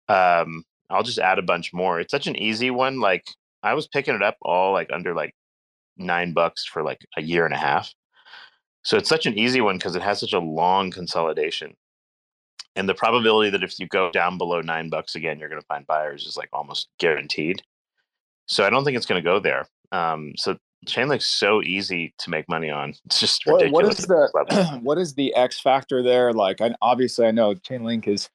um, 0.07 0.63
I'll 0.89 1.03
just 1.03 1.19
add 1.19 1.39
a 1.39 1.43
bunch 1.43 1.73
more. 1.73 1.99
It's 1.99 2.11
such 2.11 2.27
an 2.27 2.37
easy 2.37 2.71
one. 2.71 3.01
Like 3.01 3.25
I 3.63 3.73
was 3.73 3.87
picking 3.87 4.15
it 4.15 4.23
up 4.23 4.37
all 4.41 4.71
like 4.71 4.89
under 4.93 5.13
like 5.13 5.35
nine 5.97 6.31
bucks 6.31 6.65
for 6.65 6.83
like 6.83 7.05
a 7.17 7.21
year 7.21 7.45
and 7.45 7.53
a 7.53 7.57
half. 7.57 7.93
So 8.83 8.97
it's 8.97 9.09
such 9.09 9.25
an 9.25 9.37
easy 9.37 9.59
one 9.59 9.77
because 9.77 9.97
it 9.97 10.01
has 10.01 10.21
such 10.21 10.33
a 10.33 10.39
long 10.39 10.89
consolidation. 10.89 11.75
And 12.75 12.89
the 12.89 12.95
probability 12.95 13.51
that 13.51 13.63
if 13.63 13.79
you 13.79 13.87
go 13.87 14.11
down 14.11 14.37
below 14.37 14.61
nine 14.61 14.89
bucks 14.89 15.15
again, 15.15 15.37
you're 15.39 15.49
going 15.49 15.61
to 15.61 15.67
find 15.67 15.85
buyers 15.85 16.25
is 16.25 16.37
like 16.37 16.49
almost 16.53 16.87
guaranteed. 16.99 17.61
So 18.47 18.65
I 18.65 18.69
don't 18.69 18.83
think 18.83 18.97
it's 18.97 19.05
going 19.05 19.21
to 19.21 19.25
go 19.25 19.39
there. 19.39 19.67
Um, 19.91 20.33
so 20.37 20.57
Chainlink's 20.87 21.27
so 21.27 21.61
easy 21.61 22.13
to 22.17 22.29
make 22.29 22.49
money 22.49 22.69
on. 22.69 22.93
It's 23.05 23.19
just 23.19 23.43
What, 23.45 23.61
ridiculous. 23.61 23.83
what 23.85 23.99
is 23.99 24.05
the 24.07 24.79
what 24.83 24.97
is 24.97 25.13
the 25.13 25.33
X 25.35 25.59
factor 25.59 26.01
there? 26.01 26.33
Like, 26.33 26.61
I, 26.61 26.75
obviously, 26.81 27.25
I 27.25 27.31
know 27.31 27.53
Chainlink 27.55 28.07
is 28.07 28.29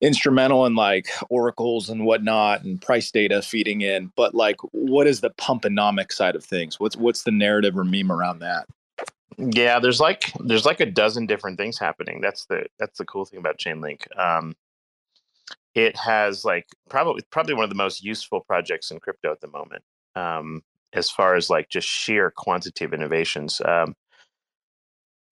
instrumental 0.00 0.66
in 0.66 0.74
like 0.74 1.06
oracles 1.30 1.88
and 1.88 2.04
whatnot 2.04 2.64
and 2.64 2.80
price 2.82 3.10
data 3.12 3.40
feeding 3.42 3.82
in, 3.82 4.10
but 4.16 4.34
like, 4.34 4.56
what 4.72 5.06
is 5.06 5.20
the 5.20 5.30
pumponomic 5.30 6.10
side 6.10 6.34
of 6.34 6.44
things? 6.44 6.80
What's 6.80 6.96
what's 6.96 7.22
the 7.22 7.30
narrative 7.30 7.76
or 7.78 7.84
meme 7.84 8.10
around 8.10 8.40
that? 8.40 8.66
Yeah, 9.38 9.80
there's 9.80 10.00
like 10.00 10.32
there's 10.40 10.66
like 10.66 10.80
a 10.80 10.86
dozen 10.86 11.26
different 11.26 11.58
things 11.58 11.78
happening. 11.78 12.20
That's 12.20 12.46
the 12.46 12.66
that's 12.78 12.98
the 12.98 13.04
cool 13.04 13.24
thing 13.24 13.38
about 13.40 13.58
Chainlink. 13.58 14.06
Um, 14.18 14.54
it 15.74 15.96
has 15.96 16.44
like 16.44 16.66
probably 16.90 17.22
probably 17.30 17.54
one 17.54 17.64
of 17.64 17.70
the 17.70 17.76
most 17.76 18.04
useful 18.04 18.40
projects 18.40 18.90
in 18.90 19.00
crypto 19.00 19.32
at 19.32 19.40
the 19.40 19.48
moment. 19.48 19.82
Um, 20.14 20.62
as 20.92 21.10
far 21.10 21.36
as 21.36 21.50
like 21.50 21.68
just 21.70 21.88
sheer 21.88 22.30
quantity 22.30 22.84
of 22.84 22.94
innovations. 22.94 23.60
Um, 23.64 23.94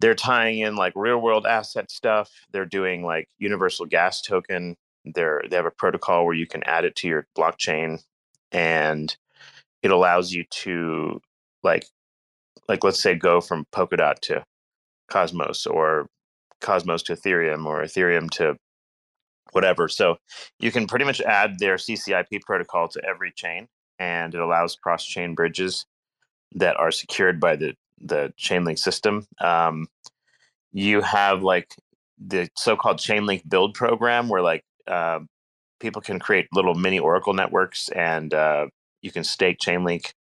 they're 0.01 0.15
tying 0.15 0.61
in 0.61 0.77
like 0.77 0.95
real 0.97 1.19
world 1.21 1.47
asset 1.47 1.91
stuff. 1.91 2.31
They're 2.53 2.65
doing 2.67 3.05
like 3.05 3.29
universal 3.39 3.87
gas 3.87 4.23
token. 4.23 4.77
They're 5.05 5.43
they 5.51 5.57
have 5.57 5.67
a 5.67 5.71
protocol 5.71 6.25
where 6.25 6.35
you 6.35 6.47
can 6.47 6.63
add 6.65 6.85
it 6.85 6.97
to 6.97 7.09
your 7.09 7.27
blockchain, 7.37 8.03
and 8.53 9.15
it 9.83 9.91
allows 9.91 10.33
you 10.33 10.45
to 10.51 11.21
like 11.63 11.87
like 12.71 12.85
let's 12.85 13.03
say 13.03 13.17
go 13.17 13.41
from 13.41 13.67
Polkadot 13.73 14.21
to 14.21 14.45
Cosmos 15.11 15.67
or 15.67 16.07
Cosmos 16.61 17.03
to 17.03 17.15
Ethereum 17.15 17.67
or 17.67 17.83
Ethereum 17.83 18.31
to 18.31 18.57
whatever. 19.51 19.89
So 19.89 20.19
you 20.61 20.71
can 20.71 20.87
pretty 20.87 21.05
much 21.05 21.21
add 21.21 21.59
their 21.59 21.77
CCIP 21.77 22.43
protocol 22.43 22.87
to 22.89 23.03
every 23.05 23.33
chain, 23.35 23.67
and 23.99 24.33
it 24.33 24.41
allows 24.41 24.77
cross 24.77 25.05
chain 25.05 25.35
bridges 25.35 25.85
that 26.53 26.77
are 26.77 26.93
secured 26.93 27.41
by 27.41 27.57
the 27.57 27.75
the 28.01 28.33
Chainlink 28.39 28.79
system. 28.79 29.27
Um, 29.41 29.89
you 30.73 31.01
have 31.01 31.43
like 31.43 31.75
the 32.19 32.49
so-called 32.57 32.99
Chainlink 32.99 33.49
build 33.49 33.75
program, 33.75 34.29
where 34.29 34.43
like 34.43 34.63
uh, 34.87 35.19
people 35.81 36.03
can 36.03 36.21
create 36.21 36.47
little 36.53 36.77
mini 36.77 37.01
Oracle 37.01 37.35
networks, 37.35 37.89
and 37.89 38.33
uh, 38.33 38.67
you 39.03 39.11
can 39.11 39.25
stake 39.25 39.59
Chainlink. 39.59 40.13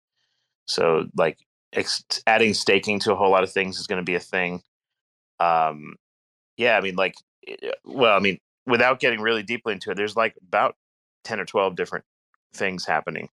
So 0.66 1.06
like 1.16 1.38
ex- 1.74 2.04
adding 2.28 2.54
staking 2.54 3.00
to 3.02 3.14
a 3.14 3.16
whole 3.16 3.32
lot 3.32 3.44
of 3.44 3.52
things 3.52 3.80
is 3.80 3.88
going 3.88 4.02
to 4.02 4.06
be 4.06 4.16
a 4.16 4.20
thing. 4.20 4.62
Um, 5.40 5.96
yeah, 6.58 6.78
I 6.78 6.82
mean, 6.82 6.96
like, 6.96 7.14
eh, 7.48 7.72
well, 7.86 8.16
I 8.16 8.20
mean, 8.20 8.38
without 8.66 9.00
getting 9.00 9.22
really 9.22 9.44
deeply 9.44 9.74
into 9.74 9.92
it, 9.92 9.96
there's 9.98 10.16
like 10.16 10.36
about 10.48 10.76
ten 11.24 11.40
or 11.40 11.46
twelve 11.46 11.76
different 11.76 12.06
things 12.54 12.86
happening. 12.86 13.30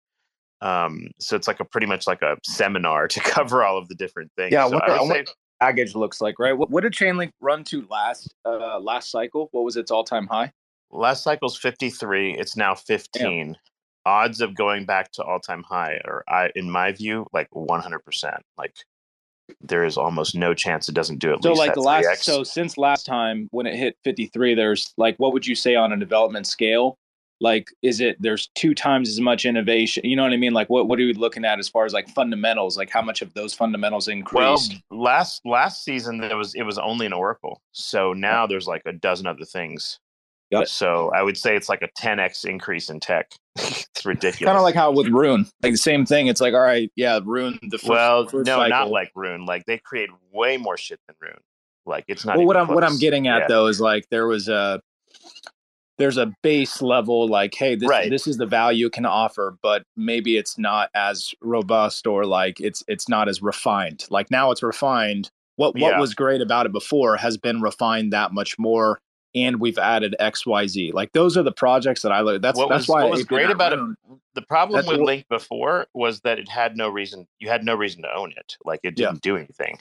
Um, 0.61 1.09
so 1.19 1.35
it's 1.37 1.49
like 1.49 1.61
a 1.61 1.65
pretty 1.65 1.87
much 1.87 2.07
like 2.07 2.23
a 2.23 2.37
seminar 2.45 3.09
to 3.15 3.21
cover 3.21 3.65
all 3.65 3.79
of 3.79 3.89
the 3.89 3.95
different 3.95 4.31
things. 4.37 4.53
Yeah, 4.53 4.69
so 4.69 4.75
what 4.75 4.85
I 4.91 4.99
the- 4.99 5.05
say- 5.05 5.09
want- 5.09 5.31
Baggage 5.61 5.95
looks 5.95 6.21
like 6.21 6.41
right. 6.41 6.55
What, 6.55 6.71
what 6.71 6.83
did 6.83 6.93
Chainlink 6.93 7.31
run 7.41 7.63
to 7.65 7.87
last 7.89 8.35
uh 8.45 8.81
last 8.81 9.13
cycle? 9.13 9.49
What 9.53 9.65
was 9.65 9.77
its 9.77 9.93
all 9.93 10.03
time 10.03 10.27
high? 10.27 10.51
last 10.95 11.23
cycle's 11.23 11.57
53 11.57 12.37
it's 12.37 12.55
now 12.57 12.75
15 12.75 13.57
odds 14.05 14.41
of 14.41 14.55
going 14.55 14.85
back 14.85 15.11
to 15.13 15.23
all-time 15.23 15.63
high 15.63 16.01
are 16.05 16.25
i 16.29 16.51
in 16.57 16.71
my 16.71 16.93
view 16.93 17.27
like 17.33 17.49
100% 17.51 18.39
like 18.59 18.75
there 19.61 19.85
is 19.85 19.97
almost 19.97 20.35
no 20.35 20.55
chance 20.55 20.89
it 20.89 20.95
doesn't 20.95 21.19
do 21.19 21.33
at 21.33 21.43
So 21.43 21.53
like 21.53 21.75
the 21.75 21.81
last 21.81 22.07
3x. 22.07 22.17
so 22.19 22.45
since 22.45 22.79
last 22.79 23.05
time 23.05 23.49
when 23.51 23.67
it 23.67 23.75
hit 23.75 23.97
53 24.05 24.55
there's 24.55 24.93
like 24.97 25.17
what 25.19 25.33
would 25.33 25.47
you 25.47 25.55
say 25.55 25.75
on 25.75 25.93
a 25.93 25.97
development 25.97 26.47
scale? 26.47 26.99
Like 27.41 27.69
is 27.83 28.01
it 28.01 28.17
there's 28.21 28.49
two 28.55 28.75
times 28.75 29.09
as 29.09 29.21
much 29.21 29.45
innovation? 29.45 30.05
You 30.05 30.17
know 30.17 30.23
what 30.23 30.33
I 30.33 30.37
mean? 30.37 30.53
Like 30.53 30.71
what 30.71 30.89
what 30.89 30.99
are 31.01 31.05
we 31.05 31.13
looking 31.13 31.45
at 31.45 31.59
as 31.59 31.69
far 31.69 31.85
as 31.85 31.93
like 31.93 32.09
fundamentals? 32.09 32.77
Like 32.77 32.91
how 32.91 33.03
much 33.03 33.21
of 33.21 33.35
those 33.35 33.53
fundamentals 33.53 34.09
increased? 34.09 34.75
well 34.91 35.03
last 35.03 35.43
last 35.45 35.85
season 35.85 36.19
there 36.19 36.37
was 36.37 36.55
it 36.55 36.63
was 36.63 36.79
only 36.79 37.07
an 37.07 37.13
oracle 37.13 37.61
so 37.73 38.13
now 38.13 38.47
there's 38.47 38.67
like 38.67 38.83
a 38.87 38.93
dozen 38.93 39.27
other 39.27 39.45
things 39.45 39.99
it. 40.51 40.69
so 40.69 41.11
i 41.15 41.23
would 41.23 41.37
say 41.37 41.57
it's 41.57 41.69
like 41.69 41.83
a 41.83 41.89
10x 42.01 42.45
increase 42.45 42.91
in 42.91 43.01
tech 43.01 43.31
it's 43.57 44.05
ridiculous 44.05 44.49
kind 44.49 44.57
of 44.57 44.63
like 44.63 44.75
how 44.75 44.91
with 44.93 45.09
Rune, 45.09 45.47
like 45.63 45.73
the 45.73 45.79
same 45.79 46.07
thing. 46.07 46.27
It's 46.27 46.41
like, 46.41 46.55
all 46.55 46.61
right, 46.61 46.91
yeah, 46.97 47.21
Rune. 47.25 47.59
The 47.63 47.79
first, 47.79 47.89
well 47.91 48.27
first 48.27 48.47
no 48.47 48.67
not 48.67 48.91
like 48.91 49.11
rune 49.15 49.45
like 49.45 49.65
they 49.67 49.79
create 49.79 50.11
way 50.33 50.57
more 50.57 50.77
shit 50.77 51.01
than 51.07 51.17
rune 51.21 51.39
like 51.85 52.05
it's 52.09 52.25
not 52.25 52.37
Well, 52.37 52.47
what 52.47 52.57
I'm 52.57 52.69
what 52.69 52.85
I'm 52.85 52.99
getting 52.99 53.29
at 53.29 53.43
Yeah. 53.43 53.49
though 53.49 53.67
is 53.67 53.81
like 53.81 54.09
there 54.11 54.27
was 54.27 54.49
a 54.49 54.81
there's 55.99 56.17
a 56.17 56.33
base 56.43 56.81
level 56.83 57.29
like, 57.29 57.55
hey, 57.55 57.75
this 57.75 57.89
Right. 57.89 58.11
this 58.11 58.27
is 58.27 58.37
the 58.39 58.47
value 58.47 58.87
it 58.87 58.93
can 58.93 59.05
offer, 59.07 59.57
but 59.63 59.85
maybe 59.97 60.37
it's 60.37 60.59
not 60.59 60.91
as 60.95 61.33
robust 61.41 62.07
or 62.07 62.25
like 62.25 62.61
it's 62.61 62.83
it's 62.89 63.09
not 63.09 63.29
as 63.29 63.43
refined. 63.43 64.07
Like 64.11 64.31
now 64.31 64.51
it's 64.51 64.63
refined. 64.63 65.31
What 65.57 65.79
what 65.79 65.99
was 65.99 66.15
great 66.15 66.41
about 66.41 66.67
it 66.67 66.73
before 66.73 67.17
has 67.19 67.37
been 67.37 67.61
refined 67.61 68.13
that 68.13 68.33
much 68.33 68.59
more. 68.59 69.01
And 69.35 69.61
we've 69.61 69.79
added 69.79 70.15
X, 70.21 70.45
Y, 70.47 70.67
Z. 70.67 70.93
Like 70.93 71.13
those 71.13 71.37
are 71.37 71.43
the 71.43 71.53
projects 71.53 72.03
that 72.03 72.13
I 72.13 72.21
look. 72.21 72.43
That's 72.43 72.59
What 72.59 72.69
that's 72.69 72.83
was- 72.83 72.89
why 72.89 73.03
what 73.05 73.13
was 73.13 73.25
great 73.25 73.51
about 73.51 73.73
it- 73.73 73.81
the 74.35 74.43
problem 74.43 74.77
That's 74.77 74.89
with 74.89 74.99
what- 75.01 75.07
Link 75.07 75.27
before 75.29 75.87
was 75.95 76.21
that 76.21 76.39
it 76.39 76.49
had 76.49 76.77
no 76.77 76.89
reason. 76.89 77.27
You 77.39 77.49
had 77.49 77.65
no 77.65 77.75
reason 77.75 78.03
to 78.03 78.15
own 78.15 78.33
it. 78.37 78.57
Like 78.65 78.81
it 78.83 78.97
didn't 78.97 79.23
do 79.23 79.37
anything. 79.37 79.79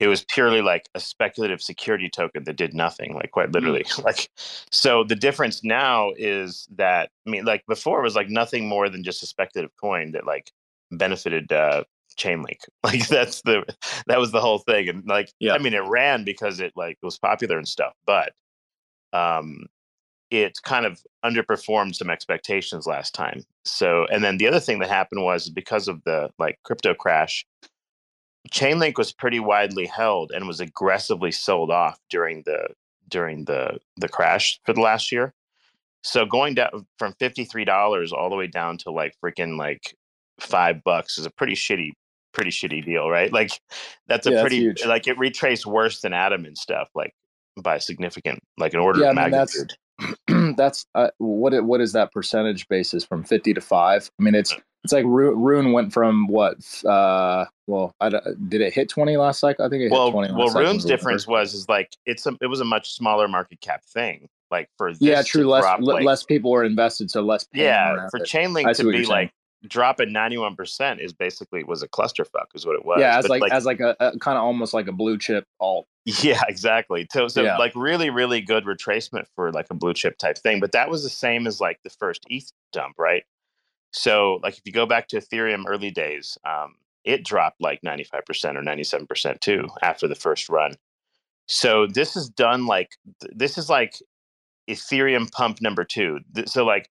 It 0.00 0.06
was 0.06 0.24
purely 0.24 0.62
like 0.62 0.88
a 0.94 1.00
speculative 1.00 1.60
security 1.60 2.08
token 2.08 2.44
that 2.44 2.54
did 2.56 2.72
nothing. 2.74 3.14
Like 3.14 3.32
quite 3.32 3.50
literally. 3.52 3.84
like 4.04 4.28
so, 4.36 5.02
the 5.04 5.16
difference 5.16 5.64
now 5.64 6.12
is 6.16 6.68
that 6.76 7.10
I 7.26 7.30
mean, 7.30 7.44
like 7.44 7.64
before, 7.66 7.98
it 7.98 8.04
was 8.04 8.14
like 8.14 8.28
nothing 8.28 8.68
more 8.68 8.88
than 8.88 9.02
just 9.02 9.22
a 9.24 9.26
speculative 9.26 9.72
coin 9.80 10.12
that 10.12 10.24
like 10.26 10.52
benefited 10.92 11.52
uh, 11.52 11.82
Chainlink. 12.16 12.58
Like 12.84 13.08
that's 13.08 13.42
the 13.42 13.64
that 14.06 14.18
was 14.20 14.30
the 14.30 14.40
whole 14.40 14.58
thing. 14.58 14.88
And 14.88 15.04
like 15.06 15.32
Yeah. 15.40 15.54
I 15.54 15.58
mean, 15.58 15.74
it 15.74 15.82
ran 15.84 16.22
because 16.24 16.60
it 16.60 16.72
like 16.76 16.98
was 17.02 17.18
popular 17.18 17.58
and 17.58 17.66
stuff, 17.66 17.94
but 18.06 18.32
um 19.12 19.66
it 20.30 20.58
kind 20.62 20.84
of 20.84 21.00
underperformed 21.24 21.94
some 21.94 22.10
expectations 22.10 22.86
last 22.86 23.14
time. 23.14 23.44
So, 23.64 24.06
and 24.12 24.22
then 24.22 24.36
the 24.36 24.46
other 24.46 24.60
thing 24.60 24.78
that 24.80 24.90
happened 24.90 25.24
was 25.24 25.48
because 25.48 25.88
of 25.88 26.02
the 26.04 26.28
like 26.38 26.58
crypto 26.64 26.92
crash, 26.94 27.46
Chainlink 28.52 28.98
was 28.98 29.12
pretty 29.12 29.40
widely 29.40 29.86
held 29.86 30.30
and 30.30 30.46
was 30.46 30.60
aggressively 30.60 31.32
sold 31.32 31.70
off 31.70 31.98
during 32.10 32.42
the 32.44 32.68
during 33.08 33.44
the 33.46 33.78
the 33.96 34.08
crash 34.08 34.60
for 34.64 34.72
the 34.72 34.80
last 34.80 35.10
year. 35.12 35.32
So 36.02 36.24
going 36.26 36.54
down 36.54 36.86
from 36.98 37.14
fifty 37.18 37.44
three 37.44 37.64
dollars 37.64 38.12
all 38.12 38.30
the 38.30 38.36
way 38.36 38.46
down 38.46 38.78
to 38.78 38.90
like 38.90 39.14
freaking 39.24 39.58
like 39.58 39.94
five 40.40 40.84
bucks 40.84 41.18
is 41.18 41.26
a 41.26 41.30
pretty 41.30 41.54
shitty 41.54 41.92
pretty 42.32 42.50
shitty 42.50 42.84
deal, 42.84 43.08
right? 43.10 43.32
Like 43.32 43.60
that's 44.06 44.26
a 44.26 44.32
Yeah, 44.32 44.40
pretty 44.42 44.58
huge. 44.58 44.84
like 44.84 45.08
it 45.08 45.18
retraced 45.18 45.66
worse 45.66 46.00
than 46.00 46.12
Atom 46.12 46.44
and 46.44 46.56
stuff, 46.56 46.88
like 46.94 47.14
by 47.62 47.76
a 47.76 47.80
significant 47.80 48.40
like 48.58 48.74
an 48.74 48.80
order 48.80 49.00
Yeah, 49.00 49.10
of 49.10 49.16
mean, 49.16 49.30
that's- 49.30 49.56
magnitude. 49.56 49.76
that's 50.56 50.86
uh, 50.94 51.08
what 51.18 51.52
it, 51.52 51.64
what 51.64 51.80
is 51.80 51.92
that 51.92 52.12
percentage 52.12 52.68
basis 52.68 53.04
from 53.04 53.24
50 53.24 53.52
to 53.54 53.60
5 53.60 54.10
i 54.20 54.22
mean 54.22 54.36
it's 54.36 54.54
it's 54.84 54.92
like 54.92 55.04
Ru- 55.04 55.34
rune 55.34 55.72
went 55.72 55.92
from 55.92 56.28
what 56.28 56.58
uh 56.84 57.46
well 57.66 57.92
I, 58.00 58.10
did 58.46 58.60
it 58.60 58.72
hit 58.72 58.88
20 58.88 59.16
last 59.16 59.40
cycle 59.40 59.64
i 59.64 59.68
think 59.68 59.80
it 59.80 59.84
hit 59.86 59.90
well, 59.92 60.12
20 60.12 60.32
last 60.32 60.54
well, 60.54 60.64
Rune's 60.64 60.84
difference 60.84 61.26
was 61.26 61.52
is 61.52 61.68
like 61.68 61.90
it's 62.06 62.24
a 62.26 62.36
it 62.40 62.46
was 62.46 62.60
a 62.60 62.64
much 62.64 62.92
smaller 62.92 63.26
market 63.26 63.60
cap 63.60 63.82
thing. 63.84 64.28
Like 64.52 64.68
for 64.78 64.92
this 64.92 65.02
yeah 65.02 65.22
true 65.22 65.48
less 65.48 65.64
drop, 65.64 65.80
le- 65.80 65.94
like- 65.94 66.04
less 66.04 66.22
people 66.22 66.52
were 66.52 66.62
invested 66.62 67.10
so 67.10 67.22
less 67.22 67.46
yeah 67.52 68.06
for. 68.10 68.20
Chainlink 68.20 68.72
to 68.76 68.88
be 68.88 69.04
like 69.04 69.32
drop 69.66 69.98
at 69.98 70.08
ninety 70.08 70.38
one 70.38 70.54
percent 70.54 71.00
is 71.00 71.12
basically 71.12 71.64
was 71.64 71.82
a 71.82 71.88
clusterfuck 71.88 72.46
is 72.54 72.64
what 72.64 72.76
it 72.76 72.84
was. 72.84 72.98
yeah 73.00 73.18
as 73.18 73.26
But, 73.26 73.40
like, 73.40 73.52
as 73.52 73.66
like 73.66 73.80
a, 73.80 73.96
a 73.98 74.16
kind 74.20 74.38
of 74.38 74.44
almost 74.44 74.72
like 74.72 74.86
a 74.86 74.92
blue 74.92 75.18
chip 75.18 75.44
alt 75.60 75.86
yeah 76.22 76.42
exactly. 76.48 77.06
So 77.12 77.28
so 77.28 77.42
Yeah. 77.44 77.58
like 77.58 77.72
really 77.74 78.10
really 78.10 78.40
good 78.40 78.64
retracement 78.64 79.26
for 79.34 79.52
like 79.52 79.66
a 79.70 79.74
blue 79.74 79.94
chip 79.94 80.18
type 80.18 80.38
thing. 80.38 80.60
But 80.60 80.72
that 80.72 80.90
was 80.90 81.02
the 81.02 81.10
same 81.10 81.46
as 81.46 81.60
like 81.60 81.80
the 81.82 81.90
first 81.90 82.24
ETH 82.30 82.50
dump, 82.72 82.94
right? 82.98 83.24
So 83.92 84.40
like 84.42 84.58
if 84.58 84.62
you 84.64 84.72
go 84.72 84.86
back 84.86 85.08
to 85.08 85.18
Ethereum 85.18 85.64
early 85.66 85.90
days, 85.90 86.38
um, 86.44 86.76
it 87.04 87.24
dropped 87.24 87.60
like 87.60 87.82
ninety 87.82 88.04
five 88.04 88.24
percent 88.24 88.56
or 88.56 88.62
ninety 88.62 88.84
seven 88.84 89.06
percent 89.06 89.40
too 89.40 89.68
after 89.82 90.08
the 90.08 90.14
first 90.14 90.48
run. 90.48 90.74
So 91.46 91.86
this 91.86 92.16
is 92.16 92.28
done 92.28 92.66
like 92.66 92.90
this 93.34 93.58
is 93.58 93.70
like 93.70 93.94
Ethereum 94.68 95.30
pump 95.32 95.60
number 95.60 95.84
two. 95.84 96.20
So 96.46 96.64
like 96.64 96.88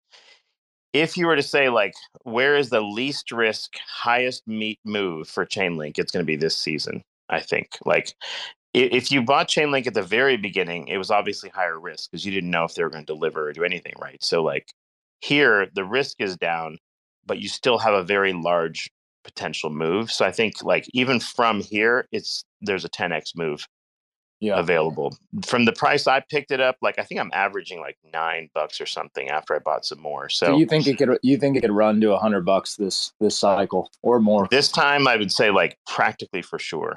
if 0.93 1.17
you 1.17 1.27
were 1.27 1.35
to 1.35 1.43
say 1.43 1.69
like 1.69 1.93
where 2.23 2.55
is 2.55 2.69
the 2.69 2.81
least 2.81 3.31
risk, 3.31 3.75
highest 3.87 4.47
meat 4.47 4.79
move 4.83 5.27
for 5.27 5.45
Chainlink, 5.45 5.99
it's 5.99 6.11
going 6.11 6.23
to 6.23 6.27
be 6.27 6.35
this 6.35 6.57
season. 6.57 7.03
I 7.29 7.41
think 7.41 7.77
like 7.85 8.13
if 8.77 9.11
you 9.11 9.21
bought 9.21 9.47
Chainlink 9.47 9.87
at 9.87 9.93
the 9.93 10.01
very 10.03 10.37
beginning, 10.37 10.87
it 10.87 10.97
was 10.97 11.11
obviously 11.11 11.49
higher 11.49 11.79
risk 11.79 12.11
because 12.11 12.25
you 12.25 12.31
didn't 12.31 12.51
know 12.51 12.63
if 12.63 12.75
they 12.75 12.83
were 12.83 12.89
going 12.89 13.05
to 13.05 13.13
deliver 13.13 13.47
or 13.49 13.53
do 13.53 13.63
anything 13.63 13.93
right. 13.99 14.23
So 14.23 14.43
like 14.43 14.71
here, 15.21 15.67
the 15.73 15.83
risk 15.85 16.17
is 16.19 16.37
down, 16.37 16.77
but 17.25 17.39
you 17.39 17.47
still 17.49 17.77
have 17.79 17.93
a 17.93 18.03
very 18.03 18.33
large 18.33 18.89
potential 19.23 19.69
move. 19.69 20.11
So 20.11 20.25
I 20.25 20.31
think 20.31 20.63
like 20.63 20.85
even 20.93 21.19
from 21.19 21.61
here, 21.61 22.07
it's 22.11 22.43
there's 22.61 22.85
a 22.85 22.89
10x 22.89 23.35
move 23.35 23.67
Yeah. 24.39 24.59
available. 24.59 25.17
From 25.45 25.65
the 25.65 25.73
price 25.73 26.07
I 26.07 26.21
picked 26.29 26.51
it 26.51 26.61
up, 26.61 26.77
like 26.81 26.99
I 26.99 27.03
think 27.03 27.19
I'm 27.19 27.31
averaging 27.33 27.79
like 27.79 27.97
nine 28.13 28.49
bucks 28.53 28.79
or 28.79 28.85
something 28.85 29.29
after 29.29 29.55
I 29.55 29.59
bought 29.59 29.83
some 29.85 29.99
more. 29.99 30.29
So, 30.29 30.45
So 30.47 30.57
you 30.57 30.65
think 30.65 30.87
it 30.87 30.97
could 30.97 31.17
you 31.23 31.37
think 31.37 31.57
it 31.57 31.61
could 31.61 31.71
run 31.71 31.99
to 32.01 32.13
a 32.13 32.17
hundred 32.19 32.45
bucks 32.45 32.75
this 32.75 33.11
this 33.19 33.37
cycle 33.37 33.89
or 34.03 34.19
more? 34.19 34.47
this 34.51 34.69
time 34.69 35.07
I 35.07 35.17
would 35.17 35.31
say 35.31 35.49
like 35.51 35.77
practically 35.87 36.41
for 36.43 36.59
sure. 36.59 36.95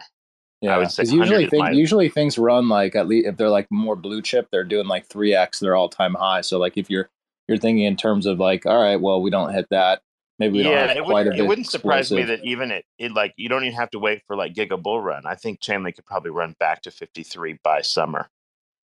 Yeah, 0.61 0.77
would 0.79 0.91
say 0.91 1.03
'Cause 1.05 1.13
usually 1.13 1.45
100 1.45 1.51
thing, 1.51 1.59
my- 1.61 1.71
usually 1.71 2.09
things 2.09 2.37
run 2.39 2.69
like 2.69 2.95
at 2.95 3.07
least 3.09 3.27
if 3.27 3.37
they're 3.37 3.49
like 3.49 3.67
more 3.71 3.97
blue 3.97 4.21
chip, 4.21 4.49
they're 4.53 4.65
doing 4.65 4.87
like 4.87 5.07
three 5.07 5.35
x 5.35 5.59
their 5.61 5.75
all 5.75 5.89
time 5.89 6.15
high. 6.15 6.43
So 6.43 6.59
like 6.59 6.77
if 6.77 6.91
you're 6.91 7.09
you're 7.49 7.59
thinking 7.59 7.85
in 7.85 7.97
terms 7.97 8.27
of 8.27 8.39
like, 8.39 8.67
all 8.67 8.81
right, 8.81 9.01
well 9.01 9.23
we 9.23 9.31
don't 9.31 9.53
hit 9.55 9.67
that, 9.71 10.03
maybe 10.39 10.59
we 10.59 10.63
don't 10.63 10.73
yeah, 10.73 10.93
it, 10.93 11.05
quite 11.05 11.27
would, 11.27 11.35
a 11.35 11.43
it 11.43 11.47
wouldn't 11.47 11.67
surprise 11.67 12.13
me 12.13 12.23
that 12.25 12.45
even 12.45 12.71
it, 12.71 12.85
it 12.99 13.13
like 13.13 13.33
you 13.37 13.49
don't 13.49 13.65
even 13.65 13.75
have 13.77 13.91
to 13.91 13.99
wait 13.99 14.23
for 14.27 14.37
like 14.37 14.53
Giga 14.55 14.81
Bull 14.81 15.01
Run. 15.01 15.23
I 15.25 15.35
think 15.35 15.61
Chainlink 15.61 15.97
could 15.97 16.07
probably 16.07 16.31
run 16.31 16.55
back 16.61 16.83
to 16.83 16.91
53 16.91 17.59
by 17.65 17.81
summer. 17.81 18.29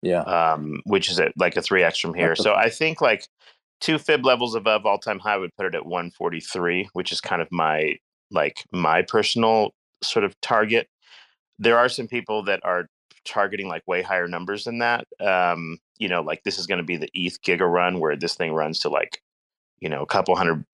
yeah, 0.04 0.22
um, 0.22 0.82
which 0.86 1.10
is 1.10 1.20
at 1.20 1.34
like 1.38 1.58
a 1.58 1.62
three 1.62 1.84
x 1.84 1.98
from 2.00 2.14
here. 2.14 2.36
So 2.36 2.54
I 2.54 2.70
think 2.70 3.02
like 3.02 3.28
two 3.82 3.98
fib 3.98 4.26
levels 4.26 4.54
above 4.56 4.86
all 4.86 5.00
time 5.00 5.20
high 5.20 5.38
would 5.38 5.54
put 5.58 5.66
it 5.66 5.76
at 5.76 5.86
143, 5.86 6.90
which 6.94 7.12
is 7.12 7.20
kind 7.20 7.42
of 7.42 7.48
my 7.52 7.96
like 8.32 8.64
my 8.72 9.02
personal 9.02 9.72
sort 10.04 10.24
of 10.24 10.40
target. 10.42 10.88
There 11.64 11.78
are 11.78 11.90
some 11.90 12.08
people 12.08 12.44
that 12.44 12.60
are 12.64 12.88
targeting 13.26 13.68
like 13.68 13.84
way 13.88 14.02
higher 14.02 14.28
numbers 14.28 14.66
than 14.66 14.80
that. 14.80 15.08
Um, 15.20 15.78
you 15.98 16.08
know, 16.08 16.22
like 16.22 16.44
this 16.44 16.60
is 16.60 16.68
going 16.68 16.80
to 16.80 16.84
be 16.84 16.98
the 16.98 17.10
ETH 17.14 17.42
Giga 17.42 17.72
Run 17.72 18.00
where 18.00 18.16
this 18.16 18.36
thing 18.36 18.52
runs 18.54 18.80
to 18.80 18.90
like 18.90 19.22
you 19.80 19.90
know 19.90 20.02
a 20.02 20.06
couple 20.06 20.36
hundred 20.36 20.66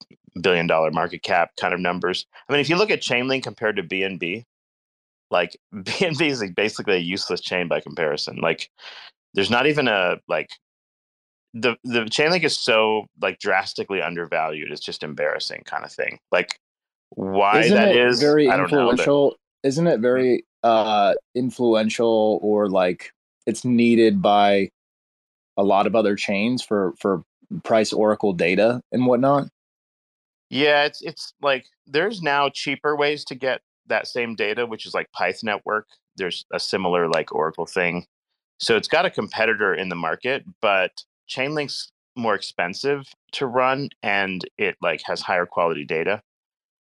billion 0.41 0.67
dollar 0.67 0.91
market 0.91 1.23
cap 1.23 1.51
kind 1.59 1.73
of 1.73 1.79
numbers. 1.79 2.25
I 2.47 2.53
mean, 2.53 2.61
if 2.61 2.69
you 2.69 2.75
look 2.75 2.91
at 2.91 3.01
Chainlink 3.01 3.43
compared 3.43 3.75
to 3.77 3.83
BNB, 3.83 4.43
like 5.31 5.57
BNB 5.73 6.21
is 6.27 6.41
like 6.41 6.55
basically 6.55 6.95
a 6.95 6.99
useless 6.99 7.41
chain 7.41 7.67
by 7.67 7.79
comparison. 7.79 8.37
Like 8.37 8.69
there's 9.33 9.51
not 9.51 9.67
even 9.67 9.87
a 9.87 10.17
like 10.27 10.49
the 11.53 11.75
the 11.83 12.01
Chainlink 12.01 12.43
is 12.43 12.59
so 12.59 13.05
like 13.21 13.39
drastically 13.39 14.01
undervalued. 14.01 14.71
It's 14.71 14.81
just 14.81 15.03
embarrassing 15.03 15.63
kind 15.65 15.85
of 15.85 15.91
thing. 15.91 16.19
Like 16.31 16.59
why 17.11 17.61
isn't 17.61 17.75
that 17.75 17.95
is, 17.95 18.19
very 18.19 18.49
I 18.49 18.57
don't 18.57 18.71
know. 18.71 19.33
Isn't 19.63 19.87
it 19.87 19.99
very 19.99 20.45
uh 20.63 21.13
influential 21.35 22.39
or 22.41 22.69
like 22.69 23.13
it's 23.45 23.63
needed 23.63 24.21
by 24.21 24.69
a 25.57 25.63
lot 25.63 25.87
of 25.87 25.95
other 25.95 26.15
chains 26.15 26.63
for 26.63 26.93
for 26.99 27.23
price 27.63 27.93
oracle 27.93 28.33
data 28.33 28.81
and 28.91 29.05
whatnot? 29.05 29.47
Yeah, 30.49 30.85
it's 30.85 31.01
it's 31.01 31.33
like 31.41 31.65
there's 31.85 32.21
now 32.21 32.49
cheaper 32.49 32.95
ways 32.95 33.23
to 33.25 33.35
get 33.35 33.61
that 33.87 34.07
same 34.07 34.35
data, 34.35 34.65
which 34.65 34.85
is 34.85 34.93
like 34.93 35.09
Pyth 35.17 35.43
network. 35.43 35.87
There's 36.15 36.45
a 36.53 36.59
similar 36.59 37.07
like 37.07 37.33
Oracle 37.33 37.65
thing. 37.65 38.05
So 38.59 38.75
it's 38.75 38.87
got 38.87 39.05
a 39.05 39.09
competitor 39.09 39.73
in 39.73 39.89
the 39.89 39.95
market, 39.95 40.43
but 40.61 41.03
Chainlink's 41.29 41.91
more 42.15 42.35
expensive 42.35 43.07
to 43.33 43.45
run 43.47 43.89
and 44.03 44.43
it 44.57 44.75
like 44.81 45.01
has 45.05 45.21
higher 45.21 45.45
quality 45.45 45.85
data. 45.85 46.21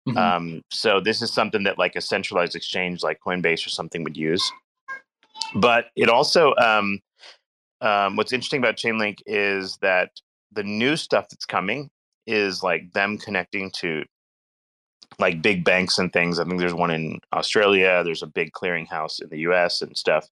Mhm. 0.08 0.16
Um, 0.16 0.62
so 0.70 1.00
this 1.00 1.22
is 1.22 1.32
something 1.32 1.62
that 1.64 1.78
like 1.78 1.96
a 1.96 2.00
centralized 2.00 2.54
exchange 2.54 3.02
like 3.02 3.20
Coinbase 3.26 3.66
or 3.66 3.70
something 3.70 4.04
would 4.04 4.16
use. 4.16 4.52
But 5.54 5.86
it 5.96 6.08
also 6.08 6.54
um, 6.56 7.00
um, 7.80 8.16
what's 8.16 8.32
interesting 8.32 8.60
about 8.60 8.76
Chainlink 8.76 9.18
is 9.26 9.78
that 9.78 10.10
the 10.52 10.62
new 10.62 10.96
stuff 10.96 11.26
that's 11.30 11.46
coming 11.46 11.90
is 12.26 12.62
like 12.62 12.92
them 12.92 13.18
connecting 13.18 13.70
to 13.72 14.04
like 15.18 15.42
big 15.42 15.64
banks 15.64 15.98
and 15.98 16.12
things. 16.12 16.38
I 16.38 16.44
think 16.44 16.58
there's 16.58 16.74
one 16.74 16.90
in 16.90 17.20
Australia. 17.32 18.02
There's 18.04 18.22
a 18.22 18.26
big 18.26 18.52
clearinghouse 18.52 19.22
in 19.22 19.28
the 19.28 19.40
U.S. 19.40 19.82
and 19.82 19.96
stuff. 19.96 20.28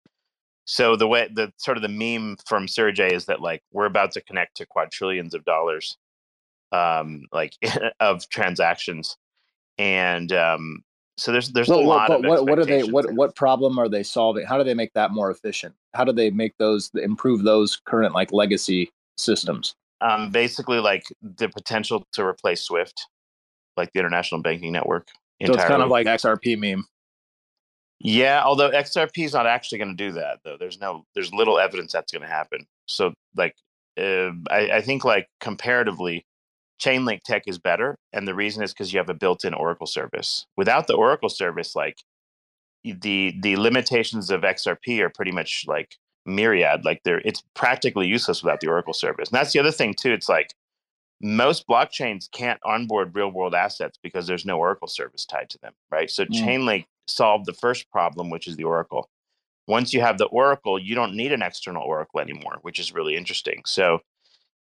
So 0.65 0.97
the 0.97 1.07
way 1.07 1.29
the 1.33 1.53
sort 1.59 1.77
of 1.77 1.83
the 1.83 1.89
meme 1.89 2.37
from 2.47 2.67
Sergey 2.67 3.15
is 3.15 3.27
that 3.27 3.41
like 3.41 3.63
we're 3.73 3.87
about 3.87 4.13
to 4.13 4.21
connect 4.21 4.57
to 4.57 4.67
quadrillions 4.67 5.33
of 5.33 5.45
dollars, 5.45 5.97
um, 6.73 7.23
like 7.33 7.55
of 8.01 8.29
transactions, 8.29 9.17
and 9.79 10.33
um, 10.33 10.83
so 11.17 11.33
there's 11.33 11.51
there's 11.53 11.69
a 11.69 11.77
lot 11.77 12.09
but 12.09 12.19
of 12.19 12.25
what 12.27 12.47
what 12.47 12.59
are 12.59 12.65
they 12.65 12.83
what 12.83 13.13
what 13.13 13.35
problem 13.37 13.79
are 13.79 13.89
they 13.89 14.03
solving? 14.03 14.47
How 14.47 14.59
do 14.59 14.65
they 14.65 14.75
make 14.75 14.93
that 14.95 15.11
more 15.11 15.31
efficient? 15.31 15.75
How 15.95 16.05
do 16.05 16.13
they 16.13 16.31
make 16.31 16.57
those 16.59 16.91
improve 16.95 17.43
those 17.43 17.77
current 17.77 18.15
like 18.15 18.33
legacy 18.33 18.91
systems? 19.17 19.75
um, 20.01 20.31
basically 20.31 20.79
like 20.79 21.05
the 21.23 21.49
potential 21.49 22.07
to 22.13 22.25
replace 22.25 22.63
Swift, 22.63 23.07
like 23.77 23.93
the 23.93 24.01
international 24.01 24.43
banking 24.43 24.73
network. 24.73 25.09
So 25.45 25.53
it's 25.53 25.65
kind 25.65 25.83
of 25.83 25.91
like 25.91 26.07
XRP 26.07 26.59
meme. 26.59 26.85
Yeah, 27.99 28.43
although 28.45 28.71
XRP 28.71 29.25
is 29.25 29.33
not 29.33 29.47
actually 29.47 29.79
going 29.79 29.97
to 29.97 30.05
do 30.09 30.13
that, 30.13 30.41
though. 30.45 30.57
There's 30.59 30.81
no, 30.81 31.05
there's 31.15 31.33
little 31.33 31.59
evidence 31.59 31.93
that's 31.93 32.13
going 32.13 32.23
to 32.23 32.29
happen. 32.29 32.67
So, 32.87 33.15
like, 33.37 33.55
uh, 33.99 34.33
I, 34.51 34.71
I 34.75 34.81
think 34.83 35.05
like 35.05 35.29
comparatively, 35.41 36.27
Chainlink 36.81 37.23
tech 37.23 37.45
is 37.47 37.59
better, 37.59 37.99
and 38.13 38.29
the 38.29 38.35
reason 38.35 38.63
is 38.63 38.73
because 38.73 38.93
you 38.93 38.99
have 38.99 39.09
a 39.09 39.15
built-in 39.15 39.55
Oracle 39.55 39.87
service. 39.87 40.47
Without 40.57 40.87
the 40.87 40.95
Oracle 40.95 41.29
service, 41.29 41.75
like 41.75 41.99
the 42.85 43.35
the 43.41 43.57
limitations 43.57 44.31
of 44.31 44.43
XRP 44.43 45.01
are 45.01 45.11
pretty 45.11 45.33
much 45.33 45.65
like 45.67 45.97
myriad. 46.27 46.85
Like, 46.85 47.03
they're 47.05 47.23
it's 47.25 47.43
practically 47.55 48.07
useless 48.07 48.43
without 48.43 48.61
the 48.61 48.69
Oracle 48.69 48.93
service. 48.93 49.29
And 49.31 49.37
that's 49.37 49.53
the 49.53 49.59
other 49.61 49.73
thing 49.73 49.95
too. 49.95 50.13
It's 50.13 50.29
like 50.29 50.55
most 51.21 51.67
blockchains 51.67 52.31
can't 52.31 52.61
onboard 52.65 53.15
real 53.15 53.31
world 53.31 53.55
assets 53.55 53.99
because 54.03 54.27
there's 54.27 54.45
no 54.45 54.59
Oracle 54.59 54.89
service 54.89 55.25
tied 55.25 55.49
to 55.51 55.59
them, 55.63 55.73
right? 55.91 56.11
So 56.11 56.25
Mm. 56.27 56.45
Chainlink 56.45 56.85
solved 57.07 57.47
the 57.47 57.55
first 57.55 57.91
problem, 57.91 58.31
which 58.31 58.47
is 58.47 58.57
the 58.57 58.65
Oracle. 58.65 59.09
Once 59.67 59.93
you 59.93 60.01
have 60.01 60.19
the 60.19 60.27
Oracle, 60.27 60.79
you 60.79 60.95
don't 60.95 61.17
need 61.17 61.33
an 61.33 61.43
external 61.43 61.83
Oracle 61.83 62.21
anymore, 62.21 62.59
which 62.63 62.79
is 62.79 62.93
really 62.93 63.17
interesting. 63.17 63.63
So 63.65 64.01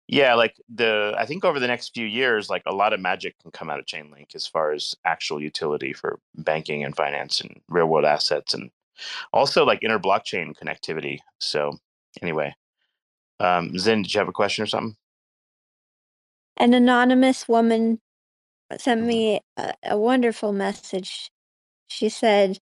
yeah, 0.08 0.36
like 0.36 0.56
the 0.74 1.16
I 1.18 1.26
think 1.26 1.46
over 1.46 1.60
the 1.60 1.68
next 1.68 1.94
few 1.94 2.06
years, 2.06 2.50
like 2.50 2.64
a 2.66 2.76
lot 2.76 2.94
of 2.94 3.00
magic 3.00 3.40
can 3.42 3.52
come 3.52 3.70
out 3.70 3.80
of 3.80 3.86
Chainlink 3.86 4.36
as 4.36 4.48
far 4.48 4.72
as 4.72 4.96
actual 5.06 5.42
utility 5.42 5.94
for 5.94 6.20
banking 6.36 6.84
and 6.84 6.96
finance 6.96 7.42
and 7.42 7.60
real 7.70 7.88
world 7.88 8.06
assets 8.06 8.54
and 8.54 8.70
also 9.34 9.66
like 9.66 9.80
inter 9.82 10.00
blockchain 10.00 10.54
connectivity. 10.58 11.20
So 11.40 11.78
anyway. 12.22 12.54
Um 13.40 13.78
Zen, 13.78 14.04
did 14.04 14.14
you 14.14 14.20
have 14.20 14.30
a 14.30 14.34
question 14.34 14.64
or 14.64 14.68
something? 14.68 14.96
An 16.58 16.74
anonymous 16.74 17.48
woman 17.50 18.00
sent 18.78 19.04
me 19.04 19.42
a, 19.58 19.74
a 19.84 19.98
wonderful 19.98 20.54
message. 20.54 21.32
She 21.88 22.10
said, 22.10 22.60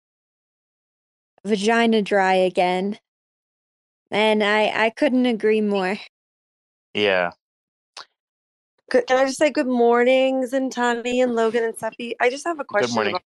"Vagina 1.44 2.02
dry 2.02 2.34
again," 2.34 2.98
and 4.10 4.44
I 4.44 4.86
I 4.86 4.90
couldn't 4.90 5.26
agree 5.26 5.60
more. 5.62 5.98
Yeah. 6.94 7.30
Good, 8.90 9.06
can 9.06 9.18
I 9.18 9.26
just 9.26 9.38
say 9.38 9.50
good 9.50 9.66
morning, 9.66 10.42
Xintani 10.44 11.22
and 11.22 11.34
Logan 11.34 11.62
and 11.64 11.76
Cephii? 11.76 12.14
I 12.20 12.30
just 12.30 12.46
have 12.46 12.58
a 12.58 12.64
question. 12.64 12.88
Good 12.88 12.94
morning. 12.94 13.14
about- 13.14 13.24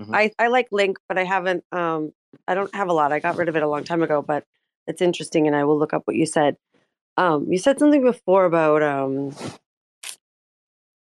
Mhm. 0.00 0.14
I, 0.16 0.32
I 0.38 0.46
like 0.48 0.68
Link, 0.72 0.98
but 1.08 1.18
I 1.18 1.24
haven't 1.24 1.64
um 1.72 2.12
I 2.48 2.54
don't 2.54 2.74
have 2.74 2.88
a 2.88 2.92
lot. 2.92 3.12
I 3.12 3.18
got 3.20 3.36
rid 3.36 3.48
of 3.48 3.56
it 3.56 3.62
a 3.62 3.68
long 3.68 3.84
time 3.84 4.02
ago, 4.02 4.22
but 4.22 4.44
it's 4.86 5.02
interesting 5.02 5.46
and 5.46 5.54
I 5.54 5.64
will 5.64 5.78
look 5.78 5.92
up 5.92 6.02
what 6.06 6.16
you 6.16 6.26
said. 6.26 6.56
Um 7.16 7.46
you 7.52 7.58
said 7.58 7.78
something 7.78 8.02
before 8.02 8.44
about 8.46 8.82
um 8.82 9.34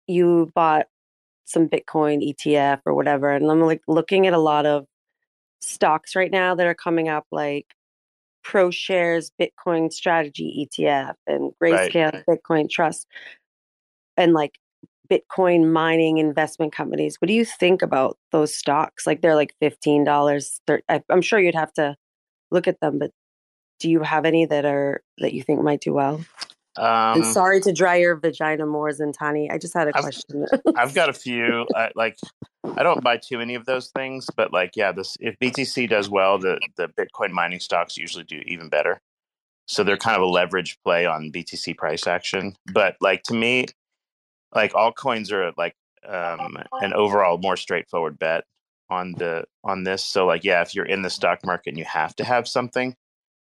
you 0.06 0.50
bought 0.54 0.86
some 1.44 1.68
Bitcoin 1.68 2.22
ETF 2.34 2.80
or 2.86 2.94
whatever, 2.94 3.30
and 3.30 3.50
I'm 3.50 3.60
like 3.60 3.82
looking 3.86 4.26
at 4.26 4.32
a 4.34 4.38
lot 4.38 4.66
of 4.66 4.86
stocks 5.60 6.14
right 6.16 6.30
now 6.30 6.54
that 6.54 6.66
are 6.66 6.74
coming 6.74 7.08
up 7.08 7.26
like 7.30 7.66
ProShares 8.44 9.30
Bitcoin 9.40 9.92
Strategy 9.92 10.68
ETF 10.76 11.14
and 11.26 11.52
Right. 11.60 11.92
Grayscale 11.92 12.24
Bitcoin 12.28 12.68
Trust 12.70 13.06
and 14.16 14.32
like 14.32 14.58
Bitcoin 15.10 15.72
mining 15.72 16.18
investment 16.18 16.72
companies. 16.72 17.16
What 17.20 17.28
do 17.28 17.34
you 17.34 17.44
think 17.44 17.82
about 17.82 18.18
those 18.32 18.54
stocks? 18.54 19.06
Like 19.06 19.22
they're 19.22 19.34
like 19.34 19.54
fifteen 19.60 20.04
dollars. 20.04 20.60
I'm 21.08 21.22
sure 21.22 21.38
you'd 21.38 21.54
have 21.54 21.72
to 21.74 21.96
look 22.50 22.68
at 22.68 22.80
them, 22.80 22.98
but 22.98 23.10
do 23.80 23.90
you 23.90 24.02
have 24.02 24.24
any 24.24 24.44
that 24.46 24.64
are 24.64 25.02
that 25.18 25.32
you 25.32 25.42
think 25.42 25.62
might 25.62 25.80
do 25.80 25.92
well? 25.92 26.20
Um 26.78 27.22
and 27.22 27.26
sorry 27.26 27.60
to 27.62 27.72
dry 27.72 27.96
your 27.96 28.16
vagina 28.16 28.66
more, 28.66 28.88
Xintani. 28.90 29.52
I 29.52 29.58
just 29.58 29.74
had 29.74 29.88
a 29.88 29.92
I've- 29.94 30.02
question. 30.02 30.46
I've 30.76 30.94
got 30.94 31.08
a 31.08 31.12
few. 31.24 31.66
I, 31.74 31.90
like, 31.94 32.16
I 32.76 32.82
don't 32.82 33.02
buy 33.02 33.16
too 33.16 33.38
many 33.38 33.54
of 33.54 33.66
those 33.66 33.88
things, 33.90 34.26
but 34.36 34.52
like, 34.52 34.72
yeah, 34.76 34.92
this 34.92 35.16
if 35.20 35.38
BTC 35.38 35.88
does 35.88 36.08
well, 36.08 36.38
the 36.38 36.58
the 36.76 36.88
Bitcoin 36.88 37.30
mining 37.30 37.60
stocks 37.60 37.96
usually 37.96 38.24
do 38.24 38.40
even 38.46 38.68
better. 38.68 39.00
So 39.66 39.84
they're 39.84 39.98
kind 39.98 40.16
of 40.16 40.22
a 40.22 40.26
leverage 40.26 40.78
play 40.84 41.04
on 41.04 41.30
BTC 41.30 41.76
price 41.76 42.06
action. 42.06 42.54
But 42.72 42.96
like 43.00 43.22
to 43.24 43.34
me, 43.34 43.66
like 44.54 44.72
altcoins 44.72 45.30
are 45.32 45.52
like 45.58 45.74
um, 46.08 46.56
an 46.80 46.94
overall 46.94 47.36
more 47.38 47.56
straightforward 47.56 48.18
bet 48.18 48.44
on 48.88 49.12
the 49.18 49.44
on 49.64 49.84
this. 49.84 50.02
So 50.04 50.24
like, 50.26 50.44
yeah, 50.44 50.62
if 50.62 50.74
you're 50.74 50.86
in 50.86 51.02
the 51.02 51.10
stock 51.10 51.44
market 51.44 51.70
and 51.70 51.78
you 51.78 51.84
have 51.84 52.14
to 52.16 52.24
have 52.24 52.48
something 52.48 52.94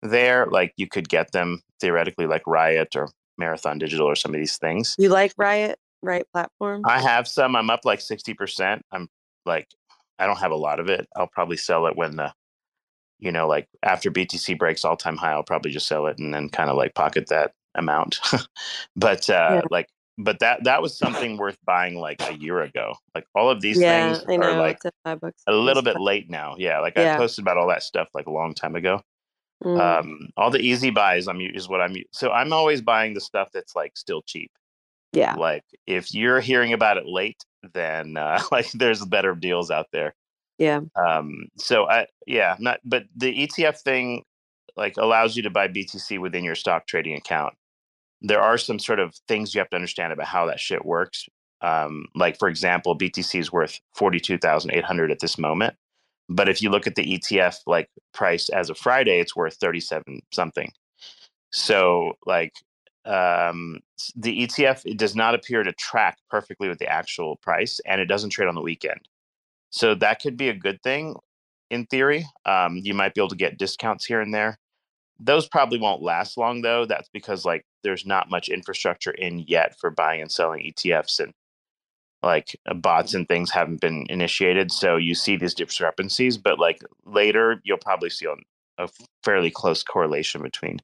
there, 0.03 0.47
like 0.47 0.75
you 0.77 0.87
could 0.89 1.09
get 1.09 1.33
them 1.33 1.63
theoretically, 1.81 2.27
like 2.27 2.47
Riot 2.47 2.97
or 2.97 3.09
Marathon 3.41 3.79
Digital 3.79 4.07
or 4.07 4.15
some 4.15 4.33
of 4.33 4.39
these 4.39 4.57
things. 4.59 4.95
you 4.99 5.09
like 5.09 5.33
Riot, 5.37 5.79
Riot 6.03 6.29
platform? 6.33 6.83
I 6.87 7.01
have 7.01 7.27
some. 7.27 7.57
I'm 7.57 7.71
up 7.71 7.81
like 7.85 8.01
sixty 8.01 8.35
percent. 8.35 8.83
I'm 8.93 9.09
like 9.47 9.67
I 10.21 10.27
don't 10.27 10.39
have 10.39 10.53
a 10.53 10.57
lot 10.57 10.79
of 10.79 10.89
it. 10.89 11.09
I'll 11.17 11.27
probably 11.27 11.57
sell 11.57 11.87
it 11.87 11.97
when 11.97 12.15
the 12.17 12.33
you 13.19 13.33
know 13.33 13.49
like 13.49 13.67
after 13.83 14.11
BTC 14.11 14.57
breaks 14.59 14.85
all 14.85 14.97
time 14.97 15.17
high. 15.17 15.33
I'll 15.33 15.43
probably 15.43 15.73
just 15.73 15.89
sell 15.89 16.07
it 16.07 16.19
and 16.19 16.33
then 16.33 16.49
kind 16.49 16.71
of 16.71 16.77
like 16.77 16.95
pocket 16.95 17.29
that 17.31 17.53
amount. 17.75 18.21
but 18.97 19.29
uh, 19.31 19.51
Yeah. 19.55 19.61
like 19.71 19.89
but 20.19 20.39
that 20.41 20.65
that 20.65 20.83
was 20.83 20.99
something 20.99 21.39
worth 21.39 21.57
buying 21.65 21.95
like 21.95 22.21
a 22.29 22.35
year 22.35 22.61
ago. 22.61 22.95
Like 23.15 23.25
all 23.35 23.49
of 23.49 23.61
these 23.63 23.81
yeah, 23.81 24.13
things 24.13 24.25
I 24.29 24.37
know. 24.37 24.53
are 24.53 24.59
like 24.59 24.77
it's 24.77 24.87
at 24.87 24.95
five 25.05 25.21
bucks. 25.21 25.43
a 25.47 25.53
little 25.53 25.83
bit 25.83 25.99
late 25.99 26.29
now. 26.29 26.57
Yeah, 26.59 26.81
like 26.81 26.95
Yeah. 26.97 27.15
I 27.15 27.17
posted 27.19 27.43
about 27.43 27.57
all 27.57 27.69
that 27.69 27.83
stuff 27.83 28.09
like 28.13 28.27
a 28.27 28.31
long 28.31 28.53
time 28.53 28.75
ago. 28.77 29.01
Mm. 29.65 29.79
Um, 29.79 30.31
all 30.37 30.51
the 30.51 30.61
easy 30.61 30.91
buys 30.91 31.29
I'm 31.29 31.41
is 31.41 31.69
what 31.69 31.81
I'm 31.81 31.95
so 32.13 32.31
I'm 32.31 32.53
always 32.53 32.81
buying 32.81 33.15
the 33.15 33.21
stuff 33.21 33.51
that's 33.53 33.77
like 33.77 33.97
still 33.97 34.23
cheap. 34.23 34.51
yeah. 35.13 35.35
Like 35.35 35.65
if 35.87 36.15
you're 36.15 36.41
hearing 36.41 36.73
about 36.73 36.97
it 36.97 37.07
late, 37.07 37.45
then 37.75 38.17
uh, 38.17 38.41
like 38.53 38.71
there's 38.73 39.05
better 39.05 39.35
deals 39.35 39.71
out 39.71 39.87
there. 39.93 40.15
Yeah. 40.59 40.81
Um, 40.95 41.49
so 41.59 41.89
I 41.89 42.07
yeah, 42.27 42.57
not 42.59 42.81
but 42.85 43.05
the 43.17 43.47
ETF 43.47 43.81
thing 43.81 44.25
like 44.77 44.97
allows 44.97 45.37
you 45.37 45.43
to 45.43 45.51
buy 45.51 45.69
BTC 45.69 46.19
within 46.21 46.45
your 46.45 46.55
stock 46.55 46.87
trading 46.87 47.17
account. 47.17 47.55
There 48.23 48.41
are 48.41 48.59
some 48.59 48.79
sort 48.79 49.01
of 49.01 49.15
things 49.29 49.55
you 49.55 49.61
have 49.61 49.71
to 49.71 49.77
understand 49.77 50.13
about 50.13 50.27
how 50.27 50.47
that 50.47 50.61
shit 50.61 50.85
works. 50.85 51.27
Um, 51.63 52.07
like 52.15 52.39
for 52.39 52.49
example, 52.49 52.97
BTC 52.97 53.39
is 53.39 53.53
worth 53.53 53.81
forty 53.95 54.21
two 54.21 54.39
thousand 54.39 54.73
eight 54.73 54.85
hundred 54.85 55.11
at 55.11 55.21
this 55.21 55.39
moment, 55.39 55.75
but 56.31 56.49
if 56.49 56.63
you 56.63 56.71
look 56.71 56.87
at 56.87 56.95
the 56.95 57.19
ETF 57.19 57.57
like 57.67 57.91
price 58.15 58.49
as 58.51 58.71
of 58.71 58.79
Friday, 58.79 59.21
it's 59.21 59.37
worth 59.37 59.57
thirty 59.57 59.81
seven 59.81 60.21
something. 60.33 60.73
So 61.53 62.13
like 62.25 62.53
um, 63.05 63.81
the 64.15 64.47
ETF 64.47 64.83
it 64.87 64.97
does 64.97 65.17
not 65.17 65.35
appear 65.35 65.63
to 65.63 65.73
track 65.73 66.19
perfectly 66.31 66.69
with 66.69 66.79
the 66.79 66.89
actual 66.89 67.37
price, 67.37 67.81
and 67.85 68.01
it 68.01 68.07
doesn't 68.07 68.31
trade 68.31 68.49
on 68.49 68.55
the 68.55 68.63
weekend. 68.63 69.01
So 69.71 69.95
that 69.97 70.23
could 70.23 70.37
be 70.37 70.49
a 70.49 70.55
good 70.55 70.83
thing 70.83 71.17
in 71.71 71.87
theory. 71.87 72.27
Um, 72.47 72.77
you 72.83 72.95
might 72.95 73.15
be 73.15 73.21
able 73.21 73.29
to 73.29 73.37
get 73.37 73.59
discounts 73.59 74.05
here 74.05 74.21
and 74.21 74.33
there. 74.33 74.59
Those 75.19 75.49
probably 75.49 75.79
won't 75.79 76.03
last 76.03 76.39
long 76.39 76.63
though. 76.63 76.87
That's 76.87 77.09
because 77.13 77.45
like 77.45 77.65
there's 77.83 78.07
not 78.07 78.31
much 78.31 78.49
infrastructure 78.49 79.13
in 79.13 79.41
yet 79.41 79.79
for 79.81 79.91
buying 79.91 80.23
and 80.23 80.31
selling 80.31 80.63
ETFs 80.65 81.21
and 81.21 81.33
like 82.23 82.59
uh, 82.67 82.75
bots 82.75 83.15
and 83.15 83.27
things 83.29 83.51
haven't 83.51 83.81
been 83.81 84.07
initiated. 84.09 84.71
So 84.71 84.97
you 84.97 85.15
see 85.15 85.37
these 85.37 85.55
discrepancies, 85.55 86.37
but 86.37 86.59
like 86.59 86.83
later 87.05 87.61
you'll 87.65 87.79
probably 87.79 88.11
see 88.11 88.27
a 88.79 88.89
fairly 89.25 89.51
close 89.51 89.83
correlation 89.83 90.43
between 90.43 90.81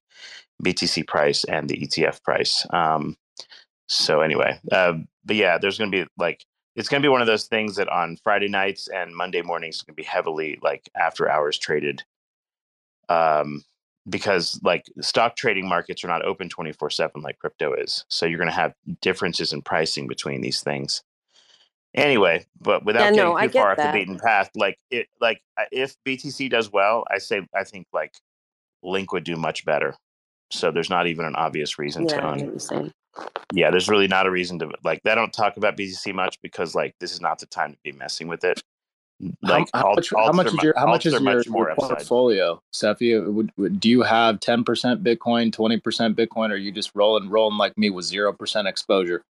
BTC 0.63 1.07
price 1.07 1.45
and 1.45 1.69
the 1.69 1.77
ETF 1.77 2.23
price. 2.23 2.67
Um, 2.71 3.17
so 3.89 4.21
anyway, 4.21 4.59
uh, 4.73 4.95
but 5.25 5.37
yeah, 5.37 5.59
there's 5.59 5.79
going 5.79 5.91
to 5.91 6.05
be 6.05 6.09
like 6.19 6.45
it's 6.75 6.89
going 6.89 7.03
to 7.03 7.07
be 7.07 7.11
one 7.11 7.23
of 7.23 7.27
those 7.27 7.47
things 7.47 7.77
that 7.77 7.89
on 7.89 8.19
Friday 8.23 8.49
nights 8.49 8.89
and 8.89 9.15
Monday 9.17 9.43
mornings 9.43 9.83
going 9.83 9.95
to 9.95 10.03
be 10.03 10.07
heavily 10.07 10.59
like 10.63 10.89
after 10.97 11.29
hours 11.29 11.59
traded. 11.59 12.03
Um, 13.09 13.65
because 14.09 14.61
like 14.63 14.85
stock 15.01 15.37
trading 15.37 15.69
markets 15.69 16.05
are 16.05 16.09
not 16.09 16.25
open 16.25 16.49
24 16.49 16.91
7 16.91 17.23
like 17.23 17.39
crypto 17.39 17.73
is. 17.75 18.05
So 18.09 18.27
you're 18.27 18.39
going 18.39 18.51
to 18.51 18.55
have 18.55 18.75
differences 19.01 19.53
in 19.53 19.63
pricing 19.63 20.07
between 20.07 20.43
these 20.43 20.61
things. 20.61 21.03
Anyway, 21.97 22.47
but 22.61 22.85
without 22.85 23.05
Yeah, 23.05 23.11
getting 23.13 23.31
no, 23.31 23.33
too 23.33 23.39
I 23.39 23.47
get 23.49 23.63
far 23.63 23.73
off 23.73 23.79
that. 23.79 23.93
the 23.93 23.99
beaten 23.99 24.19
path, 24.19 24.51
like 24.57 24.79
it, 24.91 25.09
like 25.21 25.41
uh, 25.59 25.65
if 25.73 25.97
BTC 26.07 26.51
does 26.51 26.73
well, 26.73 27.05
I 27.11 27.19
say 27.19 27.47
I 27.55 27.65
think 27.65 27.87
like 27.93 28.15
Link 28.83 29.13
would 29.13 29.25
do 29.25 29.37
much 29.37 29.65
better. 29.65 29.97
So 30.53 30.71
there's 30.71 30.91
not 30.91 31.07
even 31.09 31.25
an 31.27 31.37
obvious 31.37 31.79
reason 31.79 32.07
Yeah, 32.07 32.19
to 32.19 32.27
own 32.27 32.39
what 32.41 32.51
you're 32.51 32.61
saying. 32.61 32.93
yeah, 33.53 33.71
there's 33.71 33.89
really 33.89 34.09
not 34.09 34.27
a 34.27 34.31
reason 34.31 34.59
to 34.61 34.71
like. 34.85 35.03
They 35.05 35.15
don't 35.15 35.33
talk 35.33 35.57
about 35.57 35.77
BTC 35.77 36.15
much 36.15 36.39
because 36.43 36.75
like 36.75 36.95
this 37.01 37.13
is 37.13 37.21
not 37.23 37.39
the 37.41 37.47
time 37.47 37.73
to 37.73 37.79
be 37.85 37.93
messing 37.93 38.29
with 38.29 38.45
it. 38.45 38.63
Like 39.43 39.71
how, 39.75 39.81
how 39.81 39.89
alt- 39.91 39.97
much, 39.97 40.11
how 40.27 40.33
much 40.33 40.55
is 40.55 40.63
your 40.63 40.75
how 40.77 40.87
much 40.87 41.07
is 41.07 41.21
your, 41.21 41.39
much 41.39 41.49
more 41.49 41.67
your 41.69 41.77
portfolio, 41.77 42.63
Cephii? 42.73 43.19
Would, 43.21 43.53
would, 43.57 43.81
do 43.81 43.89
you 43.91 44.03
have 44.03 44.41
ten 44.41 44.65
percent 44.65 45.05
Bitcoin, 45.05 45.53
twenty 45.53 45.81
percent 45.81 46.17
Bitcoin, 46.17 46.51
or 46.51 46.55
are 46.55 46.57
you 46.57 46.73
just 46.73 46.93
rolling 46.95 47.31
rolling 47.31 47.59
like 47.59 47.79
me 47.79 47.91
with 47.91 48.05
zero 48.07 48.33
percent 48.33 48.69
exposure? 48.69 49.23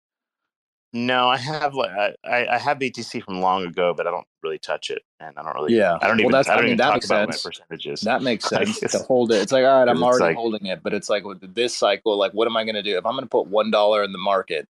No, 0.97 1.27
I 1.27 1.35
have 1.35 1.73
like 1.73 1.91
I, 2.23 2.47
I 2.47 2.57
have 2.57 2.79
BTC 2.79 3.21
from 3.23 3.41
long 3.41 3.65
ago, 3.65 3.93
but 3.95 4.07
I 4.07 4.11
don't 4.11 4.25
really 4.41 4.57
touch 4.59 4.89
it, 4.89 5.01
and 5.19 5.37
I 5.37 5.43
don't 5.43 5.53
really. 5.53 5.75
Yeah. 5.75 5.97
I 6.01 6.07
don't 6.07 6.17
Well, 6.17 6.19
even. 6.21 6.31
that's- 6.31 6.47
I 6.47 6.53
I 6.53 6.57
mean, 6.57 6.65
even 6.67 6.77
that 6.77 6.93
makes 6.93 7.07
sense. 7.09 7.43
my 7.45 7.49
percentages. 7.49 8.01
That 8.01 8.21
makes 8.23 8.45
sense 8.49 8.79
to 8.79 8.99
hold 8.99 9.33
it. 9.33 9.41
It's 9.41 9.51
like, 9.51 9.65
all 9.65 9.79
right, 9.79 9.89
I'm 9.89 10.01
already 10.01 10.23
like- 10.23 10.37
holding 10.37 10.65
it, 10.67 10.81
but 10.83 10.93
it's 10.93 11.09
like 11.09 11.25
with 11.25 11.53
this 11.53 11.75
cycle, 11.77 12.17
like, 12.17 12.31
what 12.31 12.47
am 12.47 12.55
I 12.55 12.63
going 12.63 12.75
to 12.75 12.81
do 12.81 12.97
if 12.97 13.05
I'm 13.05 13.11
going 13.11 13.25
to 13.25 13.29
put 13.29 13.47
one 13.47 13.71
dollar 13.71 14.03
in 14.03 14.13
the 14.13 14.17
market? 14.17 14.69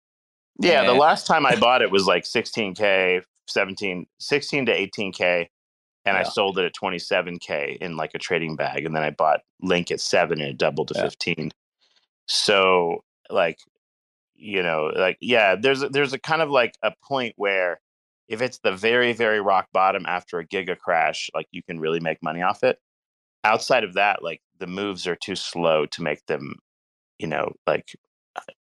Yeah, 0.60 0.84
the 0.86 0.94
last 0.94 1.28
time 1.28 1.46
I 1.46 1.56
bought 1.58 1.84
it 1.84 1.92
was 1.92 2.08
like 2.08 2.24
16k, 2.24 3.22
17, 3.46 4.08
16 4.20 4.66
to 4.66 4.72
18k, 4.74 5.48
and 6.06 6.18
I 6.18 6.24
sold 6.24 6.58
it 6.58 6.66
at 6.66 6.74
27k 6.74 7.78
in 7.78 7.98
like 7.98 8.16
a 8.16 8.20
trading 8.20 8.56
bag, 8.56 8.84
and 8.86 8.96
then 8.96 9.04
I 9.04 9.12
bought 9.12 9.42
Link 9.62 9.92
at 9.92 10.00
seven 10.02 10.40
and 10.42 10.50
it 10.50 10.58
doubled 10.58 10.88
to 10.88 10.94
Yeah. 10.96 11.04
15. 11.04 11.52
So 12.28 13.04
like, 13.30 13.60
you 14.36 14.64
know, 14.64 14.92
like 14.96 15.18
yeah, 15.22 15.56
there's 15.56 15.84
a, 15.84 15.90
there's 15.90 16.14
a 16.14 16.20
kind 16.20 16.42
of 16.42 16.50
like 16.50 16.76
a 16.84 16.94
point 17.04 17.34
where 17.38 17.80
if 18.28 18.42
it's 18.42 18.60
the 18.60 18.72
very 18.72 19.14
very 19.14 19.42
rock 19.42 19.68
bottom 19.74 20.06
after 20.08 20.40
a 20.40 20.48
giga 20.48 20.78
crash, 20.78 21.30
like 21.34 21.48
you 21.52 21.64
can 21.64 21.80
really 21.80 22.00
make 22.00 22.22
money 22.24 22.42
off 22.42 22.64
it. 22.64 22.80
Outside 23.44 23.84
of 23.84 23.94
that, 23.94 24.24
like 24.24 24.42
the 24.60 24.68
moves 24.68 25.08
are 25.08 25.16
too 25.16 25.36
slow 25.36 25.86
to 25.88 26.02
make 26.02 26.26
them, 26.26 26.56
you 27.20 27.28
know, 27.28 27.54
like 27.68 27.96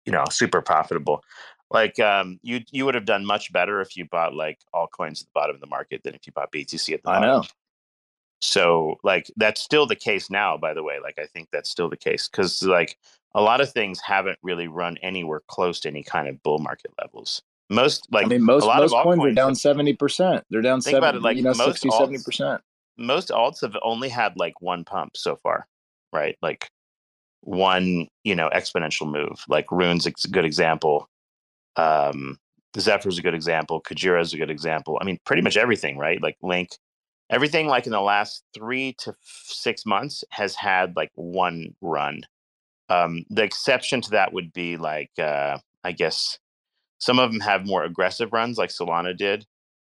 you 0.05 0.11
know, 0.11 0.23
super 0.29 0.61
profitable 0.61 1.23
like 1.71 1.99
um 1.99 2.39
you 2.43 2.61
you 2.71 2.85
would 2.85 2.95
have 2.95 3.05
done 3.05 3.25
much 3.25 3.51
better 3.51 3.81
if 3.81 3.97
you 3.97 4.05
bought 4.05 4.35
like 4.35 4.59
all 4.73 4.87
coins 4.87 5.21
at 5.21 5.27
the 5.27 5.31
bottom 5.33 5.55
of 5.55 5.61
the 5.61 5.67
market 5.67 6.01
than 6.03 6.13
if 6.13 6.25
you 6.27 6.33
bought 6.33 6.51
BTC 6.51 6.93
at 6.93 7.01
the 7.01 7.05
bottom 7.05 7.23
I 7.23 7.27
know. 7.27 7.43
So 8.41 8.97
like 9.03 9.31
that's 9.35 9.61
still 9.61 9.87
the 9.87 9.95
case 9.95 10.29
now 10.29 10.57
by 10.57 10.73
the 10.73 10.83
way. 10.83 10.99
Like 11.01 11.17
I 11.19 11.25
think 11.25 11.49
that's 11.51 11.69
still 11.69 11.89
the 11.89 11.97
case 11.97 12.27
cuz 12.27 12.61
like 12.63 12.97
a 13.35 13.41
lot 13.41 13.61
of 13.61 13.71
things 13.71 13.99
haven't 13.99 14.39
really 14.41 14.67
run 14.67 14.97
anywhere 15.03 15.41
close 15.47 15.79
to 15.81 15.89
any 15.89 16.01
kind 16.01 16.27
of 16.27 16.41
bull 16.41 16.57
market 16.57 16.91
levels. 16.99 17.43
Most 17.69 18.07
like 18.11 18.25
I 18.25 18.29
mean, 18.29 18.43
most 18.43 18.63
a 18.63 18.67
lot 18.67 18.79
most 18.79 18.93
of 18.93 19.03
coins 19.03 19.23
are 19.23 19.31
down 19.31 19.53
seventy 19.55 19.93
percent. 19.93 20.43
They're 20.49 20.61
down 20.61 20.81
Think 20.81 20.97
about 20.97 21.15
it, 21.15 21.21
like, 21.21 21.37
you 21.37 21.43
know, 21.43 21.53
most 21.53 21.81
60, 21.81 21.89
70 21.89 22.23
percent. 22.23 22.61
most 22.97 23.29
alts 23.29 23.61
have 23.61 23.75
only 23.83 24.09
had 24.09 24.33
like 24.37 24.61
one 24.61 24.83
pump 24.83 25.17
so 25.17 25.35
far, 25.35 25.67
right? 26.13 26.37
Like 26.41 26.69
one, 27.41 28.07
you 28.23 28.35
know, 28.35 28.49
exponential 28.53 29.11
move. 29.11 29.43
Like 29.49 29.71
Rune's 29.71 30.05
a 30.05 30.11
good 30.29 30.45
example. 30.45 31.09
Um, 31.75 32.37
Zephyr's 32.79 33.17
a 33.17 33.21
good 33.21 33.33
example. 33.33 33.81
Kujira's 33.81 34.33
a 34.33 34.37
good 34.37 34.51
example. 34.51 34.97
I 35.01 35.05
mean, 35.05 35.19
pretty 35.25 35.41
much 35.41 35.57
everything, 35.57 35.97
right? 35.97 36.21
Like 36.21 36.37
Link, 36.41 36.69
everything 37.29 37.67
like 37.67 37.85
in 37.85 37.91
the 37.91 38.01
last 38.01 38.43
three 38.53 38.93
to 38.99 39.09
f- 39.09 39.17
six 39.21 39.85
months 39.85 40.23
has 40.29 40.55
had 40.55 40.95
like 40.95 41.11
one 41.15 41.75
run. 41.81 42.21
Um, 42.89 43.25
the 43.29 43.43
exception 43.43 44.01
to 44.01 44.11
that 44.11 44.33
would 44.33 44.53
be 44.53 44.77
like, 44.77 45.11
uh, 45.17 45.57
I 45.83 45.91
guess 45.91 46.37
some 46.99 47.19
of 47.19 47.31
them 47.31 47.41
have 47.41 47.65
more 47.65 47.83
aggressive 47.83 48.31
runs, 48.31 48.57
like 48.57 48.69
Solana 48.69 49.15
did 49.17 49.45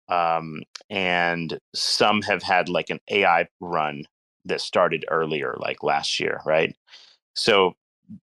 um, 0.08 0.62
and 0.90 1.58
some 1.74 2.22
have 2.22 2.42
had 2.42 2.68
like 2.68 2.90
an 2.90 3.00
AI 3.10 3.46
run 3.60 4.04
that 4.44 4.60
started 4.60 5.04
earlier, 5.10 5.56
like 5.58 5.82
last 5.82 6.20
year, 6.20 6.40
right? 6.44 6.74
So 7.34 7.74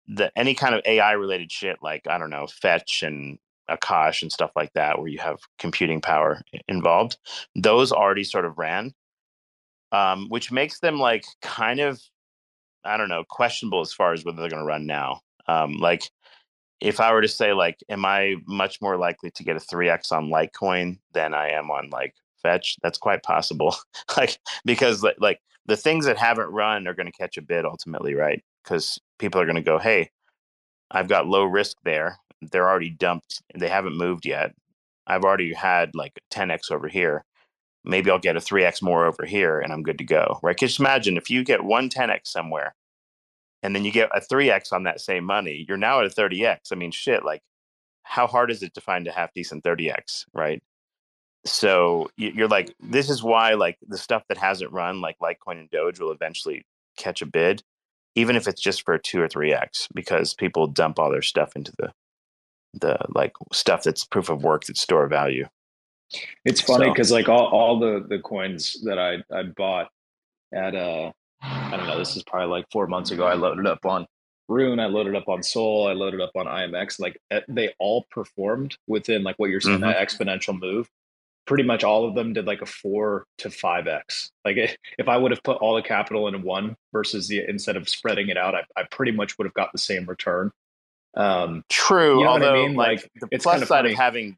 the 0.07 0.31
any 0.35 0.53
kind 0.53 0.75
of 0.75 0.81
AI 0.85 1.13
related 1.13 1.51
shit, 1.51 1.77
like 1.81 2.07
I 2.07 2.17
don't 2.17 2.29
know, 2.29 2.47
Fetch 2.47 3.03
and 3.03 3.39
Akash 3.69 4.21
and 4.21 4.31
stuff 4.31 4.51
like 4.55 4.71
that, 4.73 4.99
where 4.99 5.07
you 5.07 5.19
have 5.19 5.39
computing 5.57 6.01
power 6.01 6.41
involved, 6.67 7.17
those 7.55 7.91
already 7.91 8.23
sort 8.23 8.45
of 8.45 8.57
ran, 8.57 8.93
um, 9.91 10.27
which 10.29 10.51
makes 10.51 10.79
them 10.79 10.99
like 10.99 11.25
kind 11.41 11.79
of, 11.79 11.99
I 12.83 12.97
don't 12.97 13.09
know, 13.09 13.23
questionable 13.29 13.81
as 13.81 13.93
far 13.93 14.13
as 14.13 14.23
whether 14.23 14.39
they're 14.39 14.49
going 14.49 14.61
to 14.61 14.65
run 14.65 14.85
now. 14.85 15.21
Um, 15.47 15.77
like 15.77 16.09
if 16.81 16.99
I 16.99 17.13
were 17.13 17.21
to 17.21 17.27
say 17.27 17.53
like, 17.53 17.77
am 17.89 18.05
I 18.05 18.35
much 18.47 18.81
more 18.81 18.97
likely 18.97 19.31
to 19.31 19.43
get 19.43 19.55
a 19.55 19.59
three 19.59 19.89
x 19.89 20.11
on 20.11 20.29
Litecoin 20.29 20.97
than 21.13 21.33
I 21.33 21.49
am 21.49 21.69
on 21.69 21.89
like 21.91 22.15
Fetch? 22.41 22.77
That's 22.81 22.97
quite 22.97 23.23
possible. 23.23 23.75
like 24.17 24.39
because 24.65 25.03
like 25.19 25.39
the 25.67 25.77
things 25.77 26.05
that 26.05 26.17
haven't 26.17 26.49
run 26.49 26.87
are 26.87 26.93
going 26.93 27.05
to 27.05 27.17
catch 27.17 27.37
a 27.37 27.41
bid 27.41 27.65
ultimately, 27.65 28.15
right? 28.15 28.43
Because 28.63 28.99
people 29.19 29.39
are 29.39 29.45
going 29.45 29.55
to 29.55 29.61
go, 29.61 29.77
hey, 29.77 30.09
I've 30.89 31.07
got 31.07 31.27
low 31.27 31.43
risk 31.43 31.77
there. 31.83 32.17
They're 32.41 32.69
already 32.69 32.89
dumped. 32.89 33.41
They 33.57 33.69
haven't 33.69 33.97
moved 33.97 34.25
yet. 34.25 34.53
I've 35.07 35.23
already 35.23 35.53
had 35.53 35.91
like 35.93 36.19
10x 36.31 36.71
over 36.71 36.87
here. 36.87 37.23
Maybe 37.83 38.11
I'll 38.11 38.19
get 38.19 38.35
a 38.37 38.39
3x 38.41 38.81
more 38.81 39.05
over 39.05 39.25
here 39.25 39.59
and 39.59 39.73
I'm 39.73 39.83
good 39.83 39.97
to 39.99 40.03
go. 40.03 40.39
Right? 40.43 40.57
Just 40.57 40.79
imagine 40.79 41.17
if 41.17 41.29
you 41.29 41.43
get 41.43 41.63
one 41.63 41.89
10x 41.89 42.27
somewhere 42.27 42.75
and 43.63 43.75
then 43.75 43.85
you 43.85 43.91
get 43.91 44.09
a 44.15 44.21
3x 44.21 44.71
on 44.71 44.83
that 44.83 45.01
same 45.01 45.23
money, 45.23 45.65
you're 45.67 45.77
now 45.77 45.99
at 45.99 46.05
a 46.05 46.09
30x. 46.09 46.71
I 46.71 46.75
mean, 46.75 46.91
shit, 46.91 47.23
like 47.25 47.41
how 48.03 48.27
hard 48.27 48.51
is 48.51 48.63
it 48.63 48.73
to 48.75 48.81
find 48.81 49.07
a 49.07 49.11
half 49.11 49.33
decent 49.33 49.63
30x, 49.63 50.25
right? 50.33 50.61
So 51.45 52.09
you- 52.17 52.31
you're 52.35 52.47
like, 52.47 52.73
this 52.79 53.09
is 53.09 53.23
why 53.23 53.53
like 53.55 53.77
the 53.87 53.97
stuff 53.97 54.23
that 54.29 54.37
hasn't 54.37 54.71
run, 54.71 55.01
like 55.01 55.17
Litecoin 55.19 55.59
and 55.59 55.69
Doge, 55.71 55.99
will 55.99 56.11
eventually 56.11 56.65
catch 56.97 57.21
a 57.21 57.25
bid, 57.25 57.63
even 58.15 58.35
if 58.35 58.47
it's 58.47 58.61
just 58.61 58.83
for 58.85 58.97
two 58.97 59.21
or 59.21 59.27
three 59.27 59.53
x, 59.53 59.87
because 59.93 60.33
people 60.35 60.67
dump 60.67 60.99
all 60.99 61.11
their 61.11 61.21
stuff 61.21 61.55
into 61.55 61.71
the 61.77 61.93
the 62.73 62.97
like 63.09 63.33
stuff 63.51 63.83
that's 63.83 64.05
proof 64.05 64.29
of 64.29 64.43
work 64.43 64.65
that 64.65 64.77
store 64.77 65.07
value. 65.07 65.45
It's 66.45 66.61
funny 66.61 66.85
So- 66.85 66.91
because 66.93 67.11
like 67.11 67.29
all, 67.29 67.47
all 67.47 67.79
the 67.79 68.05
the 68.07 68.19
coins 68.19 68.77
that 68.83 68.97
I 68.99 69.23
I 69.35 69.43
bought 69.43 69.89
at 70.53 70.75
uh 70.75 71.11
I 71.41 71.77
don't 71.77 71.87
know 71.87 71.97
this 71.97 72.15
is 72.15 72.23
probably 72.23 72.49
like 72.49 72.65
four 72.71 72.87
months 72.87 73.11
ago 73.11 73.25
I 73.25 73.33
loaded 73.33 73.65
up 73.67 73.85
on 73.85 74.05
Rune 74.47 74.79
I 74.79 74.87
loaded 74.87 75.15
up 75.15 75.27
on 75.29 75.41
Sol 75.43 75.87
I 75.87 75.93
loaded 75.93 76.19
up 76.21 76.31
on 76.35 76.45
IMX 76.45 76.99
like 76.99 77.17
eh, 77.31 77.41
they 77.47 77.73
all 77.79 78.05
performed 78.11 78.77
within 78.87 79.23
like 79.23 79.37
what 79.37 79.49
you're 79.49 79.61
saying 79.61 79.81
that 79.81 79.97
exponential 80.05 80.59
move. 80.59 80.89
Pretty 81.47 81.63
much 81.63 81.83
all 81.83 82.05
of 82.07 82.13
them 82.15 82.33
did 82.33 82.45
like 82.45 82.61
a 82.61 82.65
four 82.67 83.25
to 83.39 83.49
five 83.49 83.87
x. 83.87 84.29
Like 84.45 84.57
eh, 84.57 84.73
if 84.99 85.07
I 85.07 85.17
would 85.17 85.31
have 85.31 85.41
put 85.43 85.57
all 85.57 85.75
the 85.75 85.81
capital 85.81 86.27
in 86.27 86.43
one 86.43 86.75
versus 86.93 87.27
the 87.27 87.43
instead 87.47 87.75
of 87.77 87.89
spreading 87.89 88.29
it 88.29 88.37
out, 88.37 88.53
I, 88.53 88.63
I 88.77 88.83
pretty 88.91 89.11
much 89.11 89.37
would 89.37 89.45
have 89.45 89.53
got 89.55 89.71
the 89.71 89.77
same 89.79 90.05
return. 90.05 90.51
Um, 91.17 91.63
True. 91.69 92.19
You 92.19 92.25
know 92.25 92.31
what 92.31 92.43
I 92.43 92.47
although, 92.47 92.67
mean? 92.67 92.75
like, 92.75 93.01
Like, 93.01 93.11
the 93.21 93.27
it's 93.31 93.43
plus 93.43 93.55
kinda 93.55 93.65
side 93.67 93.77
funny. 93.83 93.93
of 93.93 93.97
having 93.99 94.37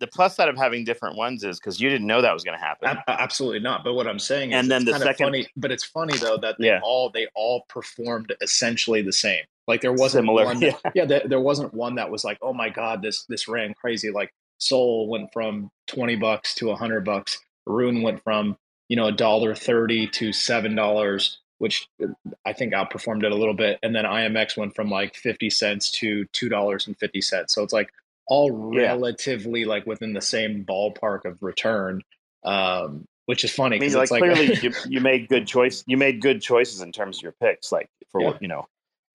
the 0.00 0.06
plus 0.06 0.36
side 0.36 0.48
of 0.48 0.56
having 0.56 0.84
different 0.84 1.16
ones 1.16 1.42
is 1.44 1.58
because 1.58 1.80
you 1.80 1.88
didn't 1.88 2.06
know 2.06 2.20
that 2.20 2.32
was 2.34 2.44
going 2.44 2.56
to 2.58 2.62
happen. 2.64 2.88
Ab- 2.88 2.98
absolutely 3.06 3.60
not. 3.60 3.82
But 3.84 3.94
what 3.94 4.06
I'm 4.06 4.18
saying 4.18 4.52
is, 4.52 4.58
And 4.60 4.70
then 4.70 4.82
it's 4.82 4.98
the 4.98 5.04
second- 5.04 5.26
funny. 5.26 5.46
But 5.56 5.72
it's 5.72 5.84
funny 5.84 6.16
though 6.18 6.36
that 6.38 6.56
they 6.58 6.66
Yeah. 6.66 6.80
all 6.82 7.10
they 7.10 7.26
all 7.34 7.64
performed 7.68 8.34
essentially 8.42 9.02
the 9.02 9.12
same. 9.12 9.44
Like 9.66 9.80
there 9.80 9.92
wasn't 9.92 10.22
Similar, 10.24 10.44
one. 10.44 10.60
yeah. 10.60 10.76
yeah, 10.94 11.04
there, 11.06 11.22
there 11.26 11.40
wasn't 11.40 11.74
one 11.74 11.94
that 11.96 12.10
was 12.10 12.24
like, 12.24 12.38
oh 12.42 12.52
my 12.52 12.68
god, 12.68 13.02
this 13.02 13.24
this 13.24 13.48
ran 13.48 13.74
crazy. 13.74 14.10
Like 14.10 14.32
Sol 14.58 15.08
went 15.08 15.32
from 15.32 15.70
twenty 15.86 16.16
bucks 16.16 16.54
to 16.56 16.70
a 16.70 16.76
hundred 16.76 17.04
bucks. 17.04 17.38
Rune 17.66 18.02
went 18.02 18.22
from 18.22 18.56
you 18.88 18.96
know 18.96 19.06
a 19.06 19.12
dollar 19.12 19.54
thirty 19.54 20.06
to 20.08 20.32
seven 20.32 20.74
dollars, 20.76 21.38
which 21.58 21.88
uh, 22.02 22.08
I 22.44 22.52
think 22.52 22.72
outperformed 22.74 23.24
it 23.24 23.32
a 23.32 23.34
little 23.36 23.54
bit. 23.54 23.78
And 23.82 23.94
then 23.96 24.04
IMX 24.04 24.56
went 24.56 24.74
from 24.76 24.88
like 24.90 25.16
fifty 25.16 25.50
cents 25.50 25.90
to 25.92 26.24
two 26.26 26.48
dollars 26.48 26.86
and 26.86 26.96
fifty 26.98 27.20
cents. 27.20 27.54
So 27.54 27.62
it's 27.64 27.72
like 27.72 27.90
all 28.28 28.72
Yeah. 28.74 28.82
relatively 28.88 29.64
like 29.64 29.86
within 29.86 30.12
the 30.12 30.20
same 30.22 30.64
ballpark 30.64 31.24
of 31.24 31.42
return. 31.42 32.02
Um, 32.44 33.06
which 33.26 33.42
is 33.42 33.52
funny 33.52 33.76
I 33.76 33.80
mean, 33.80 33.92
like 33.92 34.10
like 34.12 34.20
clearly 34.22 34.54
you, 34.62 34.72
you 34.88 35.00
made 35.00 35.28
good 35.28 35.48
choice. 35.48 35.82
You 35.88 35.96
made 35.96 36.20
good 36.22 36.40
choices 36.40 36.80
in 36.80 36.92
terms 36.92 37.18
of 37.18 37.22
your 37.24 37.34
picks, 37.42 37.72
like 37.72 37.88
for 38.10 38.20
Yeah. 38.20 38.28
what 38.28 38.42
you 38.42 38.46
know. 38.48 38.66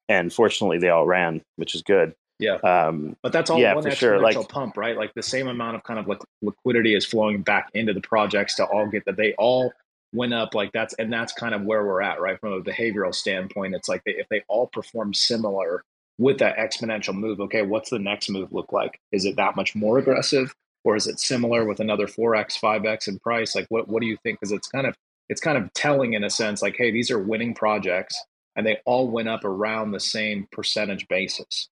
And 0.09 0.33
fortunately, 0.33 0.79
they 0.79 0.89
all 0.89 1.05
ran, 1.05 1.41
which 1.55 1.75
is 1.75 1.81
good. 1.81 2.13
yeah. 2.37 2.55
Um, 2.55 3.15
But 3.23 3.31
that's 3.31 3.49
all 3.49 3.59
Yeah, 3.59 3.73
one 3.75 3.83
for 3.83 3.91
sure, 3.91 4.19
like- 4.19 4.35
pump, 4.49 4.75
right? 4.75 4.97
Like 4.97 5.13
the 5.13 5.23
same 5.23 5.47
amount 5.47 5.75
of 5.77 5.83
kind 5.83 5.97
of 5.99 6.07
like 6.07 6.19
liquidity 6.41 6.93
is 6.95 7.05
flowing 7.05 7.41
back 7.43 7.69
into 7.73 7.93
the 7.93 8.01
projects 8.01 8.55
to 8.55 8.65
all 8.65 8.87
get 8.87 9.05
that 9.05 9.15
they 9.15 9.33
all 9.35 9.71
went 10.13 10.33
up 10.33 10.53
like 10.53 10.73
that's 10.73 10.93
and 10.95 11.13
that's 11.13 11.31
kind 11.31 11.55
of 11.55 11.61
where 11.61 11.85
we're 11.85 12.01
at, 12.01 12.19
right? 12.19 12.37
From 12.41 12.51
a 12.51 12.61
behavioral 12.61 13.15
standpoint, 13.15 13.73
it's 13.75 13.87
like 13.87 14.03
they, 14.03 14.11
if 14.11 14.27
they 14.27 14.43
all 14.49 14.67
perform 14.67 15.13
similar 15.13 15.85
with 16.21 16.37
that 16.37 16.55
exponential 16.57 17.15
move, 17.15 17.39
okay, 17.41 17.63
what's 17.63 17.89
the 17.89 17.99
next 17.99 18.29
move 18.29 18.53
look 18.53 18.71
like? 18.71 18.99
Is 19.11 19.25
it 19.25 19.35
that 19.37 19.55
much 19.55 19.75
more 19.75 19.97
aggressive, 19.97 20.53
or 20.83 20.95
is 20.95 21.07
it 21.07 21.19
similar 21.19 21.65
with 21.65 21.79
another 21.79 22.07
four 22.07 22.35
x, 22.35 22.55
five 22.55 22.85
x 22.85 23.07
in 23.07 23.17
price? 23.19 23.55
Like, 23.55 23.65
what 23.69 23.87
what 23.87 24.01
do 24.01 24.07
you 24.07 24.17
think? 24.23 24.39
Because 24.39 24.51
it's 24.51 24.67
kind 24.67 24.85
of 24.85 24.95
it's 25.29 25.41
kind 25.41 25.57
of 25.57 25.73
telling 25.73 26.13
in 26.13 26.23
a 26.23 26.29
sense, 26.29 26.61
like, 26.61 26.75
hey, 26.77 26.91
these 26.91 27.09
are 27.09 27.19
winning 27.19 27.55
projects, 27.55 28.15
and 28.55 28.67
they 28.67 28.77
all 28.85 29.09
went 29.09 29.29
up 29.29 29.43
around 29.43 29.91
the 29.91 29.99
same 29.99 30.47
percentage 30.51 31.07
basis. 31.07 31.69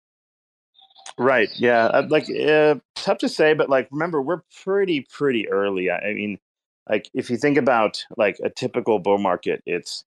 Right. 1.17 1.49
Yeah. 1.55 2.05
Like, 2.09 2.29
uh, 2.29 2.75
tough 2.95 3.17
to 3.19 3.29
say, 3.29 3.53
but 3.53 3.69
like, 3.69 3.87
remember, 3.91 4.21
we're 4.21 4.41
pretty, 4.63 5.05
pretty 5.11 5.49
early. 5.49 5.91
I 5.91 6.13
mean, 6.13 6.39
like, 6.89 7.09
if 7.13 7.29
you 7.29 7.37
think 7.37 7.57
about 7.57 8.03
like 8.17 8.37
a 8.43 8.49
typical 8.49 8.99
bull 8.99 9.17
market, 9.17 9.61
it's, 9.65 10.05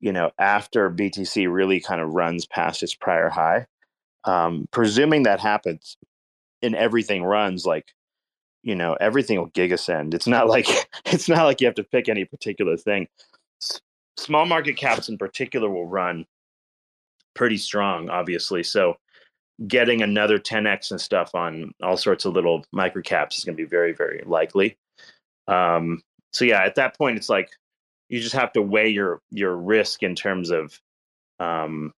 you 0.00 0.12
know, 0.12 0.30
after 0.38 0.90
BTC 0.90 1.50
really 1.50 1.80
kind 1.80 2.00
of 2.00 2.12
runs 2.12 2.44
past 2.44 2.82
its 2.82 2.94
prior 2.94 3.30
high. 3.30 3.66
Um, 4.24 4.68
presuming 4.70 5.24
that 5.24 5.40
happens 5.40 5.96
and 6.62 6.76
everything 6.76 7.24
runs 7.24 7.66
like, 7.66 7.92
you 8.62 8.74
know, 8.76 8.96
everything 9.00 9.38
will 9.38 9.50
gigasend. 9.50 10.14
It's 10.14 10.28
not 10.28 10.46
like, 10.54 10.68
it's 11.06 11.28
not 11.28 11.44
like 11.44 11.60
you 11.60 11.66
have 11.66 11.74
to 11.76 11.84
pick 11.84 12.08
any 12.08 12.24
particular 12.24 12.76
thing. 12.76 13.08
S- 13.60 13.80
small 14.16 14.46
market 14.46 14.76
caps 14.76 15.08
in 15.08 15.18
particular 15.18 15.68
will 15.68 15.86
run 15.86 16.24
pretty 17.34 17.56
strong, 17.56 18.08
obviously. 18.10 18.62
So, 18.62 18.96
getting 19.66 20.02
another 20.02 20.38
10x 20.38 20.90
and 20.90 21.00
stuff 21.00 21.34
on 21.34 21.72
all 21.82 21.96
sorts 21.96 22.24
of 22.24 22.32
little 22.32 22.64
micro 22.72 23.02
caps 23.02 23.38
is 23.38 23.44
going 23.44 23.56
to 23.56 23.62
be 23.62 23.68
very 23.68 23.92
very 23.92 24.22
likely 24.26 24.76
um 25.48 26.02
so 26.32 26.44
yeah 26.44 26.62
at 26.62 26.74
that 26.74 26.96
point 26.96 27.16
it's 27.16 27.28
like 27.28 27.50
you 28.08 28.20
just 28.20 28.34
have 28.34 28.52
to 28.52 28.62
weigh 28.62 28.88
your 28.88 29.20
your 29.30 29.56
risk 29.56 30.02
in 30.02 30.14
terms 30.14 30.50
of 30.50 30.80
um 31.38 31.92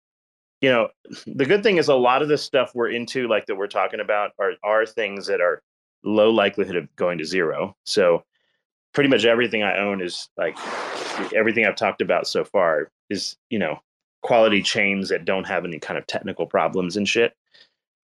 you 0.61 0.71
know 0.71 0.89
the 1.27 1.45
good 1.45 1.63
thing 1.63 1.77
is 1.77 1.89
a 1.89 1.95
lot 1.95 2.23
of 2.23 2.29
the 2.29 2.39
stuff 2.39 2.73
we're 2.75 2.89
into 2.89 3.29
like 3.29 3.47
that 3.47 3.57
we're 3.57 3.67
talking 3.67 4.01
about 4.01 4.33
are 4.39 4.53
are 4.63 4.87
things 4.87 5.27
that 5.27 5.41
are 5.41 5.63
low 6.05 6.31
likelihood 6.31 6.77
of 6.77 6.97
going 6.97 7.19
to 7.19 7.25
zero 7.25 7.77
so 7.85 8.23
pretty 8.93 9.09
much 9.09 9.25
everything 9.25 9.63
i 9.63 9.79
own 9.79 10.01
is 10.01 10.29
like 10.37 10.57
everything 11.35 11.67
i've 11.67 11.77
talked 11.77 12.01
about 12.01 12.27
so 12.27 12.45
far 12.45 12.91
is 13.11 13.37
you 13.51 13.59
know 13.59 13.79
quality 14.23 14.63
chains 14.63 15.09
that 15.09 15.25
don't 15.25 15.45
have 15.45 15.65
any 15.65 15.79
kind 15.79 15.99
of 15.99 16.07
technical 16.07 16.47
problems 16.47 16.97
and 16.97 17.09
shit 17.09 17.35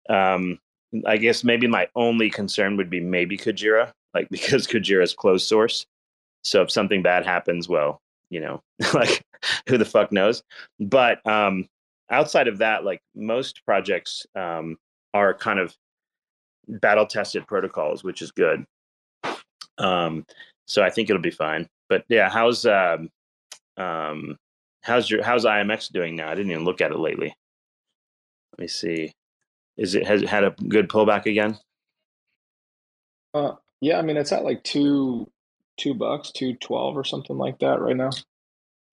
um, 0.09 0.59
I 1.05 1.17
guess 1.17 1.43
maybe 1.43 1.67
my 1.67 1.87
only 1.95 2.29
concern 2.29 2.77
would 2.77 2.89
be 2.89 2.99
maybe 2.99 3.37
Kujira, 3.37 3.91
like 4.13 4.29
because 4.31 4.67
Kujira 4.67 5.03
is 5.03 5.13
closed 5.13 5.47
source. 5.47 5.85
So 6.43 6.61
if 6.61 6.71
something 6.71 7.01
bad 7.01 7.25
happens, 7.25 7.67
well, 7.67 8.01
you 8.29 8.39
know, 8.39 8.61
like 8.93 9.23
who 9.67 9.77
the 9.77 9.85
fuck 9.85 10.11
knows. 10.11 10.43
But 10.79 11.25
um, 11.27 11.67
outside 12.09 12.47
of 12.47 12.59
that, 12.59 12.83
like 12.83 13.01
most 13.15 13.65
projects 13.65 14.25
um, 14.35 14.77
are 15.13 15.33
kind 15.33 15.59
of 15.59 15.75
battle 16.67 17.05
tested 17.05 17.47
protocols, 17.47 18.03
which 18.03 18.21
is 18.21 18.31
good. 18.31 18.65
Um, 19.77 20.25
so 20.65 20.83
I 20.83 20.89
think 20.89 21.09
it'll 21.09 21.21
be 21.21 21.31
fine. 21.31 21.67
But 21.89 22.05
yeah, 22.09 22.29
how's 22.29 22.65
um, 22.65 23.09
um, 23.77 24.37
how's 24.81 25.09
your 25.09 25.23
how's 25.23 25.45
IMX 25.45 25.91
doing 25.91 26.15
now? 26.15 26.29
I 26.29 26.35
didn't 26.35 26.51
even 26.51 26.65
look 26.65 26.81
at 26.81 26.91
it 26.91 26.99
lately. 26.99 27.35
Let 28.53 28.59
me 28.59 28.67
see. 28.67 29.11
Is 29.77 29.95
it 29.95 30.07
has 30.07 30.21
it 30.21 30.29
had 30.29 30.43
a 30.43 30.55
good 30.67 30.89
pullback 30.89 31.25
again? 31.25 31.57
Uh, 33.33 33.55
yeah, 33.81 33.99
I 33.99 34.01
mean 34.01 34.17
it's 34.17 34.31
at 34.31 34.45
like 34.45 34.63
two, 34.63 35.29
two 35.77 35.93
bucks, 35.93 36.31
two 36.31 36.55
twelve 36.55 36.97
or 36.97 37.03
something 37.03 37.37
like 37.37 37.59
that 37.59 37.81
right 37.81 37.97
now. 37.97 38.11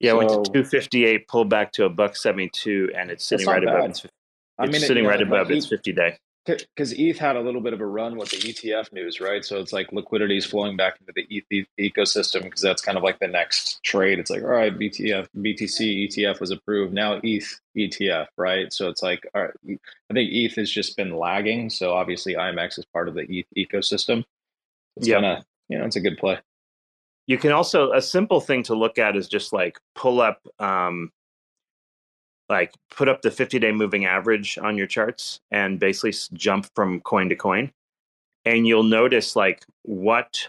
Yeah, 0.02 0.12
it 0.12 0.16
went 0.18 0.30
to 0.30 0.52
two 0.52 0.64
fifty 0.64 1.06
eight, 1.06 1.28
pulled 1.28 1.50
back 1.50 1.72
to 1.74 1.86
a 1.86 1.90
buck 1.90 2.16
seventy 2.16 2.50
two, 2.50 2.90
and 2.96 3.10
it's 3.10 3.24
sitting 3.26 3.48
right 3.48 3.64
above 3.64 3.90
its. 3.90 4.04
It's 4.04 4.12
I 4.58 4.66
mean, 4.66 4.82
sitting 4.82 5.04
know, 5.04 5.10
right 5.10 5.20
like, 5.20 5.28
above 5.28 5.50
its 5.52 5.66
E- 5.66 5.70
fifty 5.70 5.92
day. 5.92 6.18
because 6.46 6.92
ETH 6.94 7.18
had 7.18 7.36
a 7.36 7.40
little 7.40 7.60
bit 7.62 7.72
of 7.74 7.80
a 7.80 7.86
run 7.86 8.16
with 8.18 8.30
the 8.30 8.38
ETF 8.38 8.92
news, 8.92 9.20
right? 9.20 9.44
So 9.44 9.60
it's 9.60 9.72
like 9.72 9.92
liquidity 9.92 10.36
is 10.38 10.46
flowing 10.46 10.76
back 10.76 10.96
into 11.00 11.12
the 11.14 11.26
ETH 11.30 11.66
ecosystem 11.80 12.44
because 12.44 12.62
that's 12.62 12.82
kind 12.82 12.98
of 12.98 13.04
like 13.04 13.18
the 13.20 13.28
next 13.28 13.82
trade. 13.84 14.18
It's 14.18 14.30
like, 14.30 14.42
all 14.42 14.48
right, 14.50 14.76
BTF, 14.76 15.28
BTC 15.38 16.08
ETF 16.08 16.40
was 16.40 16.50
approved. 16.52 16.92
Now 16.94 17.20
ETH 17.24 17.60
ETF, 17.78 18.26
right? 18.38 18.72
So 18.72 18.88
it's 18.90 19.02
like, 19.04 19.26
all 19.34 19.42
right, 19.42 19.54
I 20.10 20.14
think 20.14 20.30
ETH 20.32 20.56
has 20.56 20.70
just 20.70 20.96
been 20.96 21.16
lagging. 21.16 21.70
So 21.70 21.92
obviously 21.94 22.34
IMX 22.34 22.78
is 22.78 22.86
part 22.92 23.08
of 23.08 23.14
the 23.14 23.22
ETH 23.30 23.46
ecosystem. 23.56 24.24
It's 24.96 25.08
Yeah. 25.08 25.20
kind 25.20 25.26
of, 25.38 25.44
you 25.68 25.78
know, 25.78 25.84
it's 25.86 25.96
a 25.96 26.00
good 26.00 26.18
play. 26.18 26.38
You 27.26 27.38
can 27.38 27.52
also 27.52 27.92
a 27.92 28.02
simple 28.02 28.40
thing 28.40 28.62
to 28.64 28.74
look 28.74 28.98
at 28.98 29.16
is 29.16 29.28
just 29.28 29.52
like 29.52 29.78
pull 29.94 30.20
up, 30.20 30.40
um, 30.58 31.10
like 32.48 32.72
put 32.90 33.08
up 33.08 33.22
the 33.22 33.30
fifty 33.30 33.58
day 33.58 33.72
moving 33.72 34.04
average 34.06 34.58
on 34.58 34.76
your 34.76 34.86
charts 34.86 35.40
and 35.50 35.78
basically 35.78 36.14
jump 36.34 36.66
from 36.74 37.00
coin 37.00 37.28
to 37.28 37.36
coin, 37.36 37.72
and 38.44 38.66
you'll 38.66 38.82
notice 38.82 39.36
like 39.36 39.64
what, 39.82 40.48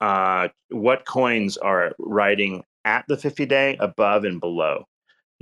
uh, 0.00 0.48
what 0.70 1.04
coins 1.04 1.56
are 1.58 1.92
riding 1.98 2.64
at 2.84 3.04
the 3.08 3.16
fifty 3.16 3.46
day, 3.46 3.76
above 3.80 4.24
and 4.24 4.40
below. 4.40 4.86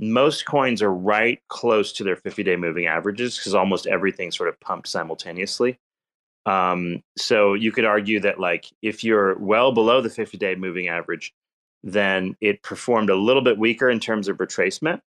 Most 0.03 0.47
coins 0.47 0.81
are 0.81 0.91
right 0.91 1.39
close 1.49 1.93
to 1.93 2.03
their 2.03 2.15
50 2.15 2.41
day 2.41 2.55
moving 2.55 2.87
averages 2.87 3.37
because 3.37 3.53
almost 3.53 3.85
everything 3.85 4.31
sort 4.31 4.49
of 4.49 4.59
pumped 4.59 4.87
simultaneously. 4.87 5.77
Um, 6.45 7.03
so 7.17 7.53
you 7.53 7.71
could 7.71 7.85
argue 7.85 8.19
that 8.21 8.39
like 8.39 8.65
if 8.81 9.03
you're 9.03 9.37
well 9.37 9.71
below 9.71 10.01
the 10.01 10.09
50 10.09 10.37
day 10.37 10.55
moving 10.55 10.87
average, 10.87 11.33
then 11.83 12.35
it 12.41 12.63
performed 12.63 13.09
a 13.09 13.15
little 13.15 13.41
bit 13.41 13.57
weaker 13.57 13.89
in 13.89 13.99
terms 13.99 14.27
of 14.27 14.37
retracement, 14.37 15.01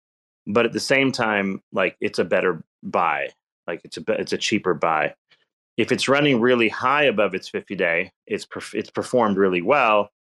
but 0.48 0.65
at 0.65 0.74
the 0.74 0.80
same 0.80 1.12
time, 1.12 1.62
like 1.72 1.96
it's 2.02 2.19
a 2.19 2.24
better 2.24 2.63
buy, 2.82 3.30
like 3.67 3.82
it's 3.84 3.98
a 3.98 4.04
it's 4.10 4.34
a 4.34 4.38
cheaper 4.38 4.74
buy. 4.74 5.15
If 5.78 5.91
it's 5.91 6.08
running 6.08 6.39
really 6.39 6.69
high 6.69 7.06
above 7.06 7.34
its 7.34 7.50
50 7.50 7.76
day, 7.76 8.12
it's 8.28 8.46
perf- 8.46 8.76
it's 8.76 8.91
performed 8.91 9.38
really 9.38 9.62
well. 9.62 10.12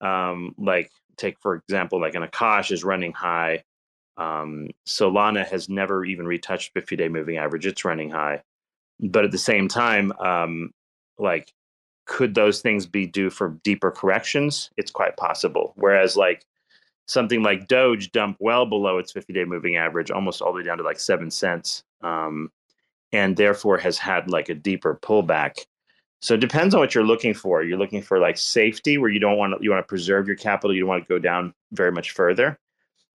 Um, 0.00 0.54
like 0.58 0.90
take 1.16 1.38
for 1.40 1.54
example, 1.54 2.00
like 2.00 2.14
an 2.14 2.22
Akash 2.22 2.70
is 2.70 2.84
running 2.84 3.12
high. 3.12 3.64
Um, 4.16 4.68
Solana 4.86 5.46
has 5.46 5.68
never 5.70 6.04
even 6.04 6.26
retouched 6.26 6.72
50 6.74 6.96
day 6.96 7.08
moving 7.08 7.38
average. 7.38 7.66
It's 7.66 7.84
running 7.84 8.10
high 8.10 8.42
but 9.02 9.24
at 9.24 9.30
the 9.30 9.38
same 9.38 9.68
time 9.68 10.12
um 10.20 10.70
like 11.18 11.52
could 12.06 12.34
those 12.34 12.60
things 12.60 12.86
be 12.86 13.06
due 13.06 13.30
for 13.30 13.58
deeper 13.64 13.90
corrections 13.90 14.70
it's 14.76 14.90
quite 14.90 15.16
possible 15.16 15.72
whereas 15.76 16.16
like 16.16 16.44
something 17.06 17.42
like 17.42 17.68
doge 17.68 18.12
dumped 18.12 18.40
well 18.40 18.66
below 18.66 18.98
its 18.98 19.12
50 19.12 19.32
day 19.32 19.44
moving 19.44 19.76
average 19.76 20.10
almost 20.10 20.42
all 20.42 20.52
the 20.52 20.58
way 20.58 20.64
down 20.64 20.78
to 20.78 20.84
like 20.84 21.00
7 21.00 21.30
cents 21.30 21.84
um 22.02 22.50
and 23.12 23.36
therefore 23.36 23.78
has 23.78 23.98
had 23.98 24.30
like 24.30 24.48
a 24.48 24.54
deeper 24.54 24.98
pullback 25.02 25.54
So 26.20 26.34
it 26.34 26.40
depends 26.40 26.74
on 26.74 26.80
what 26.80 26.94
you're 26.94 27.04
looking 27.04 27.34
for. 27.34 27.62
You're 27.62 27.78
looking 27.78 28.02
for 28.02 28.18
like 28.18 28.38
safety, 28.38 28.98
where 28.98 29.10
you 29.10 29.20
don't 29.20 29.38
want 29.38 29.54
to 29.58 29.64
you 29.64 29.70
want 29.70 29.82
to 29.82 29.88
preserve 29.88 30.26
your 30.26 30.36
capital. 30.36 30.74
You 30.74 30.80
don't 30.82 30.88
want 30.88 31.04
to 31.04 31.08
go 31.08 31.18
down 31.18 31.54
very 31.72 31.92
much 31.92 32.12
further. 32.12 32.58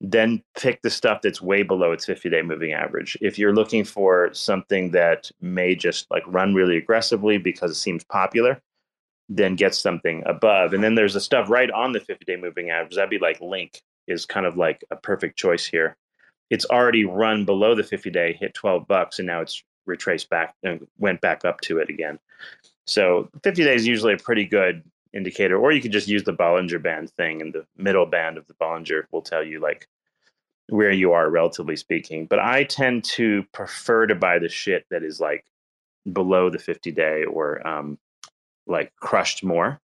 Then 0.02 0.44
pick 0.60 0.82
the 0.82 0.90
stuff 0.90 1.22
that's 1.22 1.42
way 1.42 1.64
below 1.64 1.92
its 1.92 2.06
50 2.06 2.30
day 2.30 2.42
moving 2.42 2.74
average. 2.74 3.18
If 3.22 3.40
you're 3.40 3.56
looking 3.56 3.84
for 3.84 4.34
something 4.34 4.92
that 4.92 5.32
may 5.42 5.76
just 5.76 6.10
like 6.12 6.24
run 6.28 6.54
really 6.54 6.78
aggressively 6.78 7.38
because 7.38 7.72
it 7.72 7.76
seems 7.76 8.04
popular, 8.04 8.62
then 9.30 9.56
get 9.56 9.74
something 9.74 10.22
above. 10.26 10.74
And 10.74 10.84
then 10.84 10.96
there's 10.96 11.14
the 11.14 11.22
stuff 11.22 11.50
right 11.50 11.72
on 11.72 11.92
the 11.94 12.00
50 12.00 12.26
day 12.26 12.36
moving 12.36 12.70
average. 12.70 12.96
That'd 12.96 13.10
be 13.10 13.20
like 13.20 13.40
Link 13.42 13.82
is 14.08 14.26
kind 14.26 14.46
of 14.46 14.58
like 14.58 14.84
a 14.92 14.96
perfect 14.96 15.38
choice 15.38 15.66
here. 15.66 15.98
It's 16.50 16.66
already 16.66 17.06
run 17.06 17.46
below 17.46 17.74
the 17.74 17.84
50 17.84 18.12
day, 18.12 18.34
hit 18.34 18.54
12 18.54 18.88
bucks, 18.88 19.18
and 19.20 19.26
now 19.26 19.42
it's 19.42 19.64
retraced 19.86 20.30
back 20.30 20.56
and 20.64 20.86
went 21.00 21.22
back 21.22 21.46
up 21.46 21.62
to 21.62 21.80
it 21.80 21.90
again. 21.90 22.20
So 22.86 23.30
50 23.44 23.64
days 23.64 23.88
usually 23.88 24.14
a 24.14 24.18
pretty 24.18 24.46
good 24.46 24.84
indicator, 25.16 25.58
or 25.58 25.72
you 25.72 25.82
could 25.82 25.92
just 25.92 26.08
use 26.08 26.24
the 26.24 26.34
Bollinger 26.34 26.82
Band 26.82 27.10
thing, 27.12 27.42
and 27.42 27.54
the 27.54 27.66
middle 27.78 28.06
band 28.06 28.38
of 28.38 28.46
the 28.48 28.54
Bollinger 28.56 29.04
will 29.12 29.22
tell 29.22 29.44
you 29.44 29.60
like 29.60 29.88
where 30.70 30.92
you 30.92 31.14
are, 31.14 31.30
relatively 31.30 31.76
speaking. 31.76 32.26
But 32.26 32.40
I 32.40 32.64
tend 32.66 33.04
to 33.06 33.44
prefer 33.54 34.08
to 34.08 34.16
buy 34.16 34.40
the 34.40 34.50
shit 34.50 34.86
that 34.92 35.04
is 35.04 35.20
like 35.20 35.46
below 36.12 36.50
the 36.50 36.60
50 36.60 36.92
day 36.92 37.24
or 37.24 37.66
um, 37.66 37.98
like 38.68 38.94
crushed 39.00 39.44
more. 39.44 39.80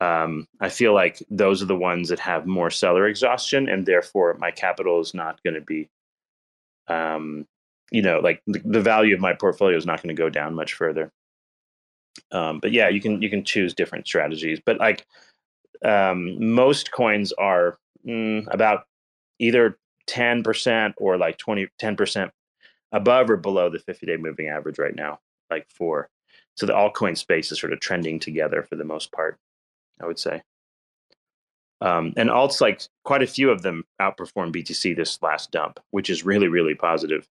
Um, 0.00 0.48
I 0.60 0.68
feel 0.68 0.92
like 0.92 1.22
those 1.30 1.62
are 1.62 1.66
the 1.66 1.76
ones 1.76 2.08
that 2.08 2.18
have 2.20 2.46
more 2.46 2.70
seller 2.70 3.06
exhaustion, 3.06 3.68
and 3.68 3.86
therefore 3.86 4.34
my 4.34 4.50
capital 4.50 5.00
is 5.00 5.14
not 5.14 5.42
going 5.42 5.54
to 5.54 5.60
be, 5.60 5.88
um, 6.88 7.46
you 7.90 8.02
know, 8.02 8.20
like 8.20 8.42
the, 8.46 8.60
the 8.64 8.80
value 8.80 9.14
of 9.14 9.20
my 9.20 9.34
portfolio 9.34 9.76
is 9.76 9.86
not 9.86 10.02
going 10.02 10.14
to 10.14 10.20
go 10.20 10.28
down 10.28 10.54
much 10.54 10.74
further. 10.74 11.12
Um, 12.32 12.60
but 12.60 12.72
yeah, 12.72 12.88
you 12.88 13.00
can 13.00 13.22
you 13.22 13.30
can 13.30 13.44
choose 13.44 13.74
different 13.74 14.06
strategies, 14.06 14.60
but 14.64 14.78
like 14.78 15.06
um, 15.84 16.54
most 16.54 16.92
coins 16.92 17.32
are 17.32 17.78
mm, 18.06 18.46
about 18.52 18.84
either 19.38 19.78
ten 20.06 20.42
percent 20.42 20.94
or 20.98 21.16
like 21.16 21.38
20 21.38 21.68
10 21.78 21.96
percent 21.96 22.32
above 22.92 23.30
or 23.30 23.36
below 23.36 23.68
the 23.70 23.78
fifty 23.78 24.06
day 24.06 24.16
moving 24.16 24.48
average 24.48 24.78
right 24.78 24.94
now, 24.94 25.18
like 25.50 25.66
for 25.68 26.08
so 26.56 26.66
the 26.66 26.72
altcoin 26.72 27.16
space 27.16 27.50
is 27.50 27.60
sort 27.60 27.72
of 27.72 27.80
trending 27.80 28.20
together 28.20 28.62
for 28.62 28.76
the 28.76 28.84
most 28.84 29.12
part, 29.12 29.38
I 30.00 30.06
would 30.06 30.18
say. 30.18 30.42
Um, 31.80 32.14
and 32.16 32.30
alts, 32.30 32.60
like 32.60 32.82
quite 33.04 33.22
a 33.22 33.26
few 33.26 33.50
of 33.50 33.62
them 33.62 33.84
outperformed 34.00 34.54
BTC 34.54 34.96
this 34.96 35.20
last 35.20 35.50
dump, 35.50 35.80
which 35.90 36.08
is 36.08 36.24
really, 36.24 36.48
really 36.48 36.74
positive. 36.74 37.28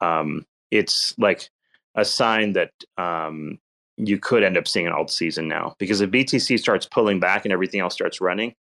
Um, 0.00 0.46
it's 0.70 1.14
like 1.18 1.50
a 1.94 2.04
sign 2.04 2.52
that 2.52 2.70
um, 2.96 3.58
you 4.06 4.18
could 4.18 4.42
end 4.42 4.56
up 4.56 4.66
seeing 4.66 4.86
an 4.86 4.92
alt 4.92 5.10
season 5.10 5.48
now 5.48 5.74
because 5.78 6.00
if 6.00 6.10
BTC 6.10 6.58
starts 6.58 6.86
pulling 6.86 7.20
back 7.20 7.44
and 7.44 7.52
everything 7.52 7.80
else 7.80 7.94
starts 7.94 8.20
running, 8.20 8.54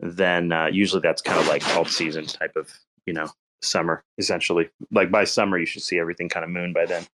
then 0.00 0.52
uh, 0.52 0.66
usually 0.66 1.00
that's 1.00 1.22
kind 1.22 1.38
of 1.38 1.46
like 1.46 1.66
alt 1.76 1.88
season 1.88 2.26
type 2.26 2.56
of, 2.56 2.70
you 3.06 3.12
know, 3.12 3.28
summer 3.62 4.04
essentially. 4.18 4.68
Like 4.90 5.10
by 5.10 5.24
summer, 5.24 5.58
you 5.58 5.66
should 5.66 5.82
see 5.82 5.98
everything 5.98 6.28
kind 6.28 6.44
of 6.44 6.50
moon 6.50 6.72
by 6.72 6.86
then, 6.86 7.06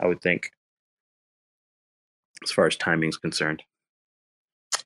I 0.00 0.06
would 0.06 0.20
think 0.20 0.50
as 2.42 2.50
far 2.50 2.66
as 2.66 2.76
timing 2.76 3.08
is 3.08 3.16
concerned. 3.16 3.62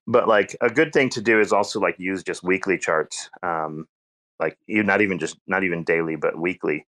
But 0.07 0.29
like 0.29 0.57
a 0.61 0.71
good 0.71 0.93
thing 0.93 1.11
to 1.11 1.21
do 1.21 1.41
is 1.41 1.53
also 1.53 1.81
like 1.81 1.99
use 1.99 2.23
just 2.23 2.43
weekly 2.43 2.79
charts, 2.79 3.29
um, 3.43 3.87
like 4.41 4.57
you 4.67 4.83
not 4.83 5.03
even 5.03 5.19
just 5.19 5.37
not 5.47 5.65
even 5.65 5.85
daily, 5.85 6.17
but 6.17 6.39
weekly, 6.39 6.87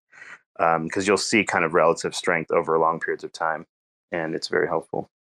because 0.57 0.77
um, 0.77 1.03
you'll 1.03 1.17
see 1.17 1.45
kind 1.45 1.65
of 1.65 1.75
relative 1.75 2.15
strength 2.15 2.51
over 2.51 2.79
long 2.79 3.01
periods 3.01 3.25
of 3.25 3.33
time, 3.33 3.67
and 4.13 4.35
it's 4.35 4.49
very 4.49 4.67
helpful. 4.67 5.11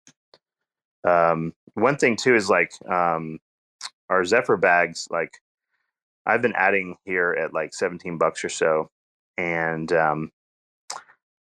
Um, 1.07 1.55
one 1.75 1.97
thing 1.97 2.17
too 2.17 2.35
is 2.35 2.51
like 2.51 2.73
um, 2.89 3.39
our 4.09 4.25
Zephyr 4.25 4.57
bags, 4.57 5.09
like 5.11 5.33
I've 6.27 6.43
been 6.43 6.55
adding 6.57 6.97
here 7.05 7.33
at 7.33 7.55
like 7.55 7.75
17 7.75 8.19
bucks 8.19 8.45
or 8.45 8.49
so, 8.49 8.91
and 9.39 9.91
um, 9.93 10.31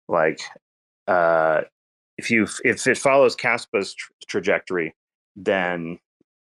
like 0.09 0.41
uh, 1.07 1.63
if 2.17 2.31
you 2.31 2.47
if 2.65 2.87
it 2.87 2.99
follows 2.99 3.37
Kaspa's 3.37 3.95
tra- 3.95 4.15
trajectory, 4.29 4.95
then 5.37 5.99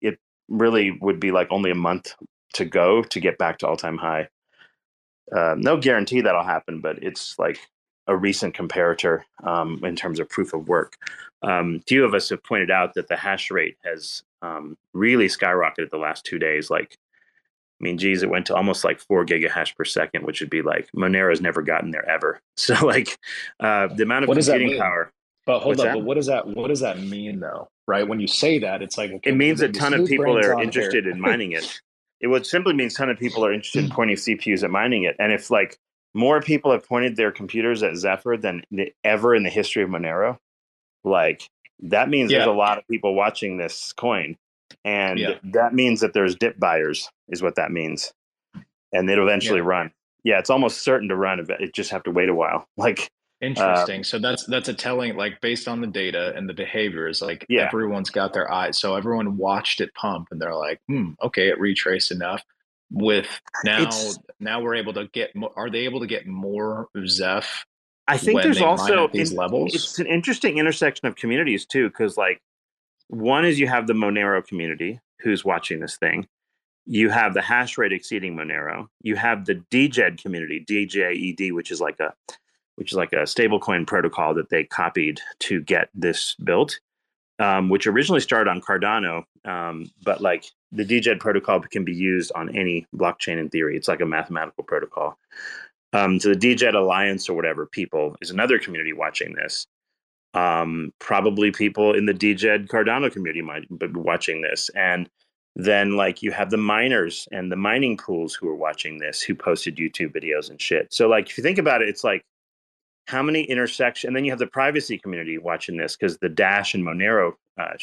it 0.01 0.19
really 0.49 0.93
would 1.01 1.21
be 1.21 1.33
like 1.33 1.49
only 1.51 1.71
a 1.71 1.77
month 1.77 2.15
to 2.55 2.65
go 2.65 3.03
to 3.03 3.21
get 3.21 3.39
back 3.39 3.59
to 3.59 3.69
all 3.69 3.77
time 3.77 3.99
high. 3.99 4.29
Uh, 5.35 5.55
no 5.57 5.77
guarantee 5.77 6.21
that'll 6.21 6.43
happen, 6.43 6.81
but 6.81 7.03
it's 7.03 7.39
like 7.39 7.59
a 8.11 8.17
recent 8.17 8.55
comparator 8.55 9.23
um, 9.45 9.81
in 9.85 9.95
terms 9.95 10.19
of 10.19 10.29
proof 10.29 10.53
of 10.53 10.69
work. 10.69 10.97
Um, 11.43 11.81
few 11.87 12.05
of 12.05 12.13
us 12.13 12.29
have 12.29 12.43
pointed 12.43 12.71
out 12.71 12.95
that 12.95 13.09
the 13.09 13.17
hash 13.17 13.51
rate 13.51 13.79
has 13.85 14.25
um, 14.43 14.77
really 14.93 15.27
skyrocketed 15.27 15.91
the 15.91 15.97
last 15.97 16.25
two 16.25 16.39
days. 16.39 16.71
Like, 16.71 16.99
I 17.81 17.85
mean, 17.85 17.99
geez, 17.99 18.25
it 18.25 18.29
went 18.29 18.47
to 18.47 18.55
almost 18.55 18.85
like 18.85 18.99
four 18.99 19.25
gigahash 19.25 19.77
per 19.77 19.85
second, 19.85 20.27
which 20.27 20.41
would 20.41 20.51
be 20.51 20.61
like 20.61 20.91
Monero's 20.95 21.41
never 21.41 21.63
gotten 21.63 21.93
there 21.93 22.07
ever. 22.07 22.41
So, 22.57 22.75
like, 22.85 23.17
uh, 23.61 23.87
the 23.87 24.03
amount 24.03 24.25
of 24.25 24.29
What 24.29 24.37
computing 24.37 24.79
power. 24.79 25.11
But 25.47 25.61
hold 25.61 25.81
up, 25.81 25.87
that? 25.87 25.95
but 25.95 26.05
what 26.05 26.15
does 26.15 26.27
that 26.27 26.47
what 26.47 26.69
does 26.69 26.81
that 26.81 27.01
mean 27.01 27.41
though? 27.41 27.69
Right? 27.87 28.07
When 28.07 28.21
you 28.21 28.27
say 28.27 28.59
that, 28.59 28.83
it's 28.83 28.99
like 28.99 29.11
okay, 29.11 29.31
It 29.31 29.37
means 29.37 29.63
a 29.63 29.69
ton 29.71 29.95
of 29.95 30.07
people 30.07 30.37
are 30.37 30.63
interested 30.63 31.07
in 31.07 31.19
mining 31.19 31.53
it. 31.53 31.81
It 32.21 32.27
would 32.27 32.45
simply 32.45 32.75
means 32.75 32.95
a 32.95 32.99
ton 32.99 33.09
of 33.09 33.19
people 33.19 33.45
are 33.47 33.53
interested 33.53 33.85
in 33.85 33.91
pointing 33.99 34.17
CPUs 34.17 34.63
at 34.63 34.71
mining 34.71 35.05
it. 35.05 35.17
And 35.19 35.33
if 35.33 35.51
like 35.51 35.79
more 36.15 36.41
people 36.43 36.73
have 36.73 36.87
pointed 36.87 37.17
their 37.17 37.31
computers 37.31 37.83
at 37.83 37.97
Zephyr 37.97 38.37
than 38.37 38.63
ever 39.05 39.35
in 39.35 39.43
the 39.43 39.51
history 39.51 39.83
of 39.83 39.91
Monero, 39.91 40.39
like 41.05 41.49
that 41.81 42.09
means 42.09 42.31
there's 42.31 42.47
a 42.47 42.53
lot 42.53 42.79
of 42.79 42.87
people 42.89 43.15
watching 43.15 43.57
this 43.57 43.93
coin. 43.93 44.37
And 44.85 45.19
Yeah. 45.19 45.39
that 45.45 45.75
means 45.75 46.01
that 46.01 46.13
there's 46.15 46.35
dip 46.37 46.59
buyers, 46.59 47.09
is 47.29 47.43
what 47.43 47.55
that 47.57 47.71
means. 47.73 48.13
And 48.93 49.09
it'll 49.09 49.27
eventually 49.27 49.61
Yeah. 49.61 49.67
run. 49.67 49.93
Yeah, 50.25 50.39
it's 50.39 50.51
almost 50.51 50.83
certain 50.83 51.09
to 51.09 51.17
run. 51.17 51.45
It 51.61 51.75
just 51.75 51.91
have 51.91 52.03
to 52.05 52.11
wait 52.11 52.29
a 52.29 52.35
while. 52.35 52.67
Like, 52.77 53.11
Interesting. 53.43 54.05
so 54.05 54.19
that's 54.19 54.45
that's 54.45 54.69
a 54.69 54.75
telling, 54.75 55.17
like 55.17 55.41
based 55.41 55.67
on 55.67 55.81
the 55.81 55.87
data 55.87 56.35
and 56.37 56.47
the 56.47 56.53
behaviors, 56.53 57.23
like 57.23 57.47
Yeah. 57.49 57.63
everyone's 57.67 58.11
got 58.11 58.35
their 58.35 58.53
eyes. 58.53 58.79
So 58.79 58.97
everyone 58.97 59.39
watched 59.39 59.81
it 59.81 59.95
pump, 59.95 60.29
and 60.31 60.39
they're 60.39 60.55
like, 60.55 60.79
"Hmm, 60.89 61.13
okay, 61.23 61.49
it 61.49 61.59
retraced 61.59 62.11
enough." 62.11 62.45
With 62.93 63.29
now, 63.65 63.83
It's- 63.83 64.19
now 64.41 64.61
we're 64.61 64.75
able 64.75 64.93
to 64.95 65.07
get. 65.09 65.31
Are 65.57 65.71
they 65.71 65.81
able 65.81 66.01
to 66.01 66.07
get 66.07 66.27
more 66.27 66.89
Zeph? 67.07 67.65
I 68.09 68.17
think 68.17 68.43
there's 68.43 68.61
also 68.61 69.07
these 69.09 69.31
in- 69.31 69.37
levels? 69.37 69.75
it's 69.75 69.99
an 70.01 70.07
interesting 70.07 70.59
intersection 70.59 71.07
of 71.07 71.15
communities 71.15 71.65
too, 71.67 71.89
because 71.89 72.17
like 72.17 72.41
one 73.07 73.45
is 73.45 73.61
you 73.61 73.69
have 73.69 73.87
the 73.87 73.93
Monero 73.93 74.45
community 74.45 74.99
who's 75.21 75.45
watching 75.45 75.79
this 75.81 75.97
thing. 75.97 76.27
You 76.87 77.11
have 77.11 77.35
the 77.35 77.43
hash 77.43 77.79
rate 77.79 77.93
exceeding 77.93 78.35
Monero. 78.35 78.89
You 79.03 79.15
have 79.15 79.45
the 79.45 79.63
DJED 79.71 80.21
community, 80.21 80.65
DJED, 80.65 81.53
which 81.53 81.71
is 81.71 81.81
like 81.81 82.01
a 82.01 82.15
which 82.75 82.91
is 82.93 82.97
like 82.97 83.13
a 83.13 83.19
stablecoin 83.25 83.87
protocol 83.87 84.35
that 84.35 84.49
they 84.49 84.65
copied 84.65 85.21
to 85.41 85.61
get 85.61 85.91
this 85.95 86.35
built, 86.43 86.81
um, 87.41 87.71
which 87.71 87.87
originally 87.87 88.21
started 88.21 88.51
on 88.51 88.61
Cardano, 88.61 89.25
um, 89.47 89.91
but 90.05 90.21
like 90.21 90.45
the 90.73 90.85
DJED 90.85 91.19
protocol 91.19 91.61
can 91.61 91.85
be 91.85 91.95
used 91.95 92.31
on 92.35 92.55
any 92.55 92.87
blockchain 92.95 93.39
in 93.39 93.49
theory. 93.49 93.77
It's 93.77 93.89
like 93.89 94.03
a 94.03 94.07
mathematical 94.07 94.63
protocol. 94.63 95.19
Um, 95.95 96.21
so 96.21 96.29
the 96.29 96.37
DJED 96.37 96.75
Alliance 96.75 97.29
or 97.29 97.35
whatever 97.35 97.67
people 97.67 98.15
is 98.21 98.31
another 98.31 98.59
community 98.59 98.93
watching 98.93 99.35
this. 99.35 99.67
Um, 100.35 100.93
probably 101.01 101.51
people 101.51 101.95
in 101.95 102.07
the 102.07 102.15
DJED 102.15 102.69
Cardano 102.69 103.11
community 103.11 103.43
might 103.43 103.67
be 103.79 103.87
watching 103.89 104.43
this, 104.43 104.69
and 104.77 105.09
then 105.57 105.97
like 105.97 106.23
you 106.23 106.31
have 106.31 106.51
the 106.51 106.57
miners 106.59 107.27
and 107.33 107.51
the 107.51 107.57
mining 107.57 107.97
pools 107.97 108.35
who 108.35 108.49
are 108.49 108.55
watching 108.55 108.99
this, 108.99 109.23
who 109.23 109.35
posted 109.35 109.77
YouTube 109.77 110.13
videos 110.13 110.51
and 110.51 110.61
shit. 110.61 110.93
So 110.93 111.09
like 111.09 111.31
if 111.31 111.39
you 111.39 111.43
think 111.43 111.59
about 111.59 111.83
it, 111.83 111.89
it's 111.89 112.05
like 112.05 112.23
how 113.11 113.23
many 113.23 113.43
intersections, 113.43 114.09
and 114.09 114.17
then 114.17 114.25
you 114.25 114.31
have 114.31 114.39
the 114.39 114.47
privacy 114.47 114.97
community 114.97 115.37
watching 115.37 115.77
this 115.77 115.97
because 115.97 116.17
the 116.19 116.29
Dash 116.29 116.75
and 116.75 116.85
Monero 116.85 117.33
uh, 117.61 117.75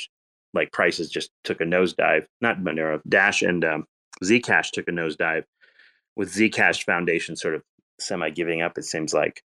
like 0.54 0.72
prices 0.72 1.10
just 1.10 1.32
took 1.44 1.60
a 1.60 1.66
nosedive. 1.66 2.26
Not 2.40 2.60
Monero, 2.60 3.02
Dash 3.10 3.42
and 3.42 3.66
um, 3.66 3.86
Zcash 4.24 4.72
took 4.72 4.88
a 4.88 4.92
nosedive, 4.92 5.44
with 6.16 6.34
Zcash 6.34 6.84
Foundation 6.84 7.36
sort 7.36 7.56
of 7.56 7.64
semi 8.00 8.30
giving 8.30 8.62
up. 8.62 8.78
It 8.78 8.86
seems 8.86 9.14
like. 9.14 9.44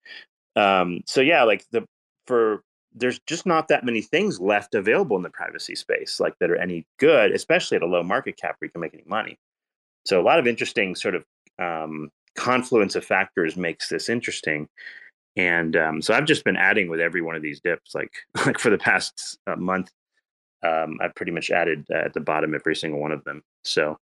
Um, 0.55 1.01
so 1.07 1.23
yeah, 1.23 1.45
like 1.45 1.65
the 1.73 1.87
for 2.27 2.63
there's 2.95 3.19
just 3.27 3.47
not 3.47 3.69
that 3.69 3.85
many 3.85 4.03
things 4.03 4.39
left 4.39 4.75
available 4.75 5.17
in 5.17 5.23
the 5.23 5.31
privacy 5.31 5.75
space 5.75 6.21
like 6.21 6.35
that 6.41 6.51
are 6.51 6.57
any 6.57 6.85
good, 6.99 7.33
especially 7.33 7.77
at 7.77 7.83
a 7.83 7.87
low 7.87 8.03
market 8.03 8.37
cap 8.37 8.57
where 8.59 8.67
you 8.67 8.71
can 8.71 8.83
make 8.83 8.93
any 8.93 9.05
money. 9.07 9.39
So 10.05 10.21
a 10.21 10.25
lot 10.25 10.39
of 10.39 10.47
interesting 10.47 10.95
sort 10.95 11.15
of 11.15 11.25
um, 11.59 12.11
confluence 12.37 12.97
of 12.97 13.05
factors 13.05 13.57
makes 13.57 13.89
this 13.89 14.09
interesting. 14.09 14.69
And 15.37 15.77
um, 15.77 16.03
so 16.03 16.13
I've 16.15 16.25
just 16.27 16.45
been 16.45 16.57
adding 16.57 16.89
with 16.89 17.01
every 17.01 17.23
one 17.23 17.37
of 17.37 17.43
these 17.43 17.61
dips, 17.61 17.95
like 17.95 18.13
like 18.47 18.59
for 18.59 18.71
the 18.71 18.79
past 18.79 19.39
uh, 19.47 19.57
month. 19.57 19.91
Um, 20.63 20.99
I've 21.01 21.15
pretty 21.15 21.33
much 21.33 21.51
added 21.51 21.87
uh, 21.91 21.99
at 21.99 22.13
the 22.13 22.21
bottom 22.21 22.55
every 22.55 22.77
single 22.77 23.01
one 23.01 23.13
of 23.13 23.25
them. 23.25 23.43
So 23.65 23.99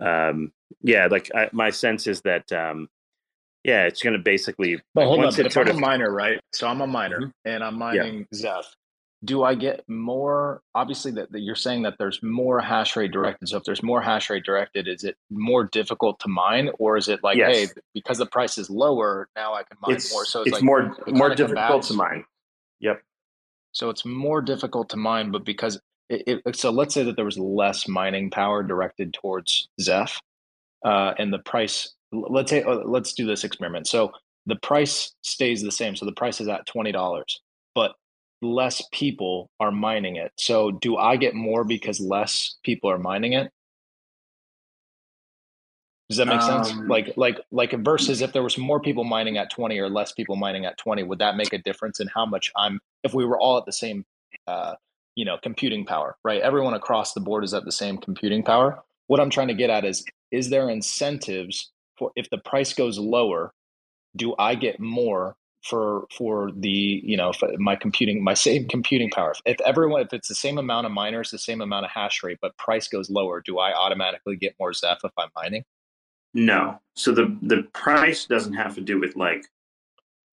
um, 0.00 0.52
yeah, 0.82 1.06
like 1.06 1.30
I, 1.34 1.48
my 1.52 1.70
sense 1.70 2.06
is 2.06 2.20
that 2.22 2.50
um, 2.52 2.88
yeah, 3.64 3.84
it's 3.84 4.02
going 4.02 4.12
to 4.12 4.18
basically 4.18 4.80
But 4.94 5.06
hold 5.06 5.24
on, 5.24 5.34
but 5.34 5.46
if 5.46 5.52
sort 5.52 5.66
I'm 5.66 5.72
of 5.72 5.78
a 5.78 5.80
miner, 5.80 6.12
right? 6.12 6.38
So 6.52 6.68
I'm 6.68 6.80
a 6.80 6.86
miner, 6.86 7.20
Mhm. 7.20 7.32
and 7.44 7.64
I'm 7.64 7.76
mining 7.78 8.26
Zeph. 8.34 8.72
Do 9.24 9.42
I 9.42 9.54
get 9.54 9.88
more? 9.88 10.62
Obviously, 10.74 11.10
that, 11.12 11.32
that 11.32 11.40
you're 11.40 11.56
saying 11.56 11.82
that 11.82 11.96
there's 11.98 12.22
more 12.22 12.60
hash 12.60 12.94
rate 12.96 13.10
directed. 13.10 13.48
So 13.48 13.56
if 13.56 13.64
there's 13.64 13.82
more 13.82 14.00
hash 14.00 14.30
rate 14.30 14.44
directed, 14.44 14.86
is 14.86 15.04
it 15.04 15.16
more 15.30 15.64
difficult 15.64 16.20
to 16.20 16.28
mine, 16.28 16.70
or 16.78 16.96
is 16.96 17.08
it 17.08 17.20
like, 17.22 17.36
Yes. 17.36 17.56
hey, 17.56 17.66
because 17.94 18.18
the 18.18 18.26
price 18.26 18.58
is 18.58 18.70
lower, 18.70 19.28
now 19.34 19.54
I 19.54 19.64
can 19.64 19.76
mine 19.80 19.96
it's 19.96 20.12
more? 20.12 20.24
So 20.24 20.40
it's, 20.42 20.48
it's, 20.48 20.54
like 20.54 20.62
more 20.62 20.96
it 21.06 21.14
more 21.14 21.34
difficult 21.34 21.82
to 21.84 21.94
mine. 21.94 22.24
Yep. 22.80 23.02
So 23.72 23.90
it's 23.90 24.04
more 24.04 24.40
difficult 24.40 24.88
to 24.90 24.96
mine, 24.96 25.30
but 25.30 25.44
because 25.44 25.80
it, 26.08 26.40
it, 26.46 26.56
so 26.56 26.70
let's 26.70 26.94
say 26.94 27.02
that 27.02 27.16
there 27.16 27.24
was 27.24 27.38
less 27.38 27.86
mining 27.86 28.30
power 28.30 28.62
directed 28.62 29.12
towards 29.12 29.68
Zeph, 29.80 30.20
uh, 30.84 31.14
and 31.18 31.32
the 31.32 31.38
price. 31.38 31.94
Let's 32.12 32.50
say 32.50 32.62
uh, 32.62 32.76
let's 32.84 33.12
do 33.12 33.26
this 33.26 33.44
experiment. 33.44 33.86
So 33.86 34.12
the 34.46 34.56
price 34.56 35.12
stays 35.22 35.62
the 35.62 35.72
same. 35.72 35.96
So 35.96 36.06
the 36.06 36.12
price 36.12 36.40
is 36.40 36.48
at 36.48 36.66
twenty 36.66 36.92
dollars, 36.92 37.40
less 38.42 38.82
people 38.92 39.50
are 39.60 39.70
mining 39.70 40.16
it. 40.16 40.32
So 40.36 40.70
do 40.70 40.96
I 40.96 41.16
get 41.16 41.34
more 41.34 41.64
because 41.64 42.00
less 42.00 42.56
people 42.64 42.90
are 42.90 42.98
mining 42.98 43.32
it? 43.32 43.50
Does 46.08 46.18
that 46.18 46.26
make 46.26 46.40
sense? 46.40 46.70
Um, 46.70 46.88
Like 46.88 47.12
like 47.16 47.40
like 47.50 47.72
versus 47.84 48.22
if 48.22 48.32
there 48.32 48.42
was 48.42 48.56
more 48.56 48.80
people 48.80 49.04
mining 49.04 49.36
at 49.36 49.50
20 49.50 49.78
or 49.78 49.90
less 49.90 50.12
people 50.12 50.36
mining 50.36 50.64
at 50.64 50.78
20, 50.78 51.02
would 51.02 51.18
that 51.18 51.36
make 51.36 51.52
a 51.52 51.58
difference 51.58 52.00
in 52.00 52.08
how 52.08 52.24
much 52.24 52.50
I'm 52.56 52.80
if 53.04 53.12
we 53.12 53.24
were 53.26 53.38
all 53.38 53.58
at 53.58 53.66
the 53.66 53.72
same 53.72 54.04
uh 54.46 54.74
you 55.16 55.24
know 55.24 55.36
computing 55.42 55.84
power, 55.84 56.16
right? 56.24 56.40
Everyone 56.40 56.74
across 56.74 57.12
the 57.12 57.20
board 57.20 57.44
is 57.44 57.52
at 57.52 57.64
the 57.64 57.72
same 57.72 57.98
computing 57.98 58.42
power. 58.42 58.82
What 59.08 59.20
I'm 59.20 59.30
trying 59.30 59.48
to 59.48 59.54
get 59.54 59.68
at 59.68 59.84
is 59.84 60.04
is 60.30 60.48
there 60.48 60.70
incentives 60.70 61.72
for 61.98 62.10
if 62.16 62.30
the 62.30 62.38
price 62.38 62.72
goes 62.72 62.98
lower, 62.98 63.52
do 64.16 64.34
I 64.38 64.54
get 64.54 64.80
more 64.80 65.36
for 65.62 66.06
for 66.16 66.50
the 66.56 67.00
you 67.04 67.16
know 67.16 67.32
for 67.32 67.50
my 67.58 67.74
computing 67.74 68.22
my 68.22 68.34
same 68.34 68.66
computing 68.68 69.10
power 69.10 69.34
if 69.44 69.60
everyone 69.62 70.00
if 70.00 70.12
it's 70.12 70.28
the 70.28 70.34
same 70.34 70.56
amount 70.58 70.86
of 70.86 70.92
miners 70.92 71.30
the 71.30 71.38
same 71.38 71.60
amount 71.60 71.84
of 71.84 71.90
hash 71.90 72.22
rate 72.22 72.38
but 72.40 72.56
price 72.58 72.86
goes 72.86 73.10
lower 73.10 73.40
do 73.40 73.58
i 73.58 73.72
automatically 73.74 74.36
get 74.36 74.54
more 74.60 74.72
zeph 74.72 75.00
if 75.04 75.10
i'm 75.18 75.28
mining 75.34 75.64
No. 76.34 76.78
So 76.94 77.12
the 77.12 77.36
the 77.42 77.62
price 77.72 78.26
doesn't 78.26 78.54
have 78.54 78.74
to 78.76 78.80
do 78.80 79.00
with 79.00 79.16
like 79.16 79.46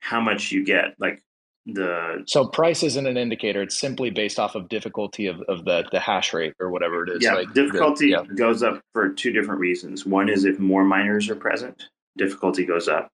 how 0.02 0.20
much 0.22 0.52
you 0.52 0.64
get. 0.64 0.96
Like 1.00 1.22
the 1.66 2.24
so 2.28 2.46
price 2.48 2.84
isn't 2.84 3.08
an 3.08 3.18
indicator 3.18 3.64
it's 3.64 3.76
simply 3.76 4.12
based 4.12 4.38
off 4.38 4.54
of 4.54 4.70
difficulty 4.70 5.26
of, 5.26 5.42
of 5.48 5.66
the 5.66 5.84
the 5.92 6.00
hash 6.00 6.32
rate 6.32 6.54
or 6.60 6.70
whatever 6.70 7.04
it 7.04 7.10
is 7.10 7.24
yeah 7.24 7.34
like 7.34 7.48
the- 7.56 7.64
difficulty 7.64 8.10
yeah. 8.10 8.22
goes 8.36 8.62
up 8.62 8.80
for 8.94 9.10
two 9.10 9.32
different 9.32 9.60
reasons. 9.60 10.06
One 10.06 10.30
is 10.30 10.46
if 10.46 10.60
more 10.60 10.84
miners 10.84 11.28
are 11.30 11.36
present, 11.36 11.82
difficulty 12.18 12.66
goes 12.66 12.88
up, 12.88 13.10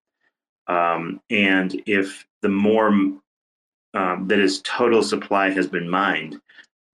um, 0.71 1.19
and 1.29 1.81
if 1.85 2.25
the 2.41 2.49
more 2.49 2.87
um, 3.93 4.25
that 4.27 4.39
is 4.39 4.61
total 4.61 5.03
supply 5.03 5.49
has 5.49 5.67
been 5.67 5.89
mined, 5.89 6.39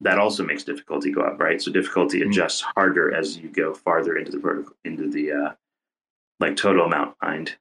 that 0.01 0.17
also 0.17 0.43
makes 0.43 0.63
difficulty 0.63 1.11
go 1.11 1.21
up, 1.21 1.39
right? 1.39 1.61
So 1.61 1.71
difficulty 1.71 2.21
Mhm. 2.21 2.27
adjusts 2.29 2.61
harder 2.61 3.13
as 3.13 3.37
you 3.37 3.49
go 3.49 3.73
farther 3.73 4.17
into 4.17 4.31
the 4.31 4.39
vertical 4.39 4.75
into 4.83 5.07
the 5.09 5.31
uh, 5.31 5.53
like 6.39 6.55
total 6.55 6.85
amount 6.85 7.15
mined. 7.21 7.55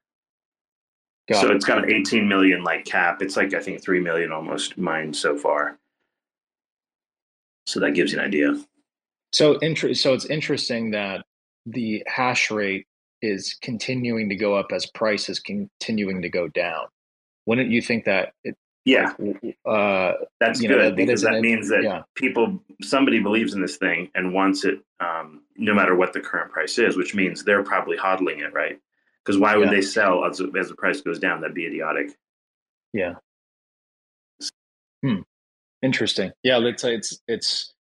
Got 1.29 1.41
so 1.43 1.51
it. 1.51 1.57
it's 1.57 1.65
got 1.67 1.85
an 1.85 1.91
18 1.91 2.27
million 2.27 2.63
like 2.63 2.85
cap. 2.87 3.21
It's 3.21 3.37
like 3.37 3.53
I 3.53 3.61
think 3.61 3.83
3 3.83 4.01
million 4.01 4.33
almost 4.33 4.79
mined 4.79 5.15
so 5.15 5.37
far. 5.37 5.79
So 7.67 7.81
that 7.81 7.93
gives 7.93 8.13
you 8.13 8.21
an 8.21 8.25
idea. 8.25 8.65
So 9.33 9.59
inter- 9.59 9.93
so 9.93 10.15
it's 10.15 10.27
interesting 10.27 10.93
that 10.93 11.27
the 11.67 12.03
hash 12.07 12.51
rate 12.51 12.87
is 13.27 13.57
continuing 13.63 14.29
to 14.29 14.37
go 14.37 14.55
up 14.57 14.73
as 14.73 14.87
price 14.87 15.29
is 15.29 15.41
continuing 15.41 16.23
to 16.23 16.29
go 16.29 16.49
down. 16.49 16.87
Wouldn't 17.47 17.71
you 17.71 17.81
think 17.83 18.05
that 18.07 18.33
it, 18.45 18.57
Yeah, 18.85 19.13
uh, 19.65 20.13
that's 20.41 20.61
you 20.61 20.69
know, 20.69 20.77
good 20.77 20.85
that- 20.85 20.91
that 20.91 20.97
because 20.97 21.21
isn't 21.23 21.33
that 21.33 21.41
means 21.41 21.69
that 21.69 21.83
yeah. 21.83 22.03
people 22.15 22.63
somebody 22.83 23.21
believes 23.21 23.55
in 23.55 23.61
this 23.61 23.77
thing 23.77 24.11
and 24.15 24.33
wants 24.33 24.65
it 24.65 24.81
um, 25.01 25.43
no 25.57 25.75
matter 25.75 25.95
what 25.95 26.13
the 26.13 26.21
current 26.21 26.51
price 26.53 26.79
is, 26.79 26.97
which 26.97 27.15
means 27.15 27.45
they're 27.45 27.63
probably 27.63 27.97
hodling 27.97 28.39
it, 28.39 28.53
right? 28.53 28.79
Because 29.25 29.39
why 29.39 29.57
would 29.57 29.67
Yeah. 29.69 29.75
they 29.77 29.83
sell 29.83 30.25
as, 30.25 30.41
as 30.41 30.69
the 30.69 30.75
price 30.77 31.01
goes 31.01 31.19
down? 31.19 31.41
That'd 31.41 31.55
be 31.55 31.67
idiotic. 31.67 32.11
Yeah. 32.93 33.15
Hmm. 35.05 35.21
Interesting. 35.83 36.33
Yeah, 36.43 36.57
let's 36.57 36.83
say 36.83 36.95
it's 36.95 37.21
it's 37.29 37.75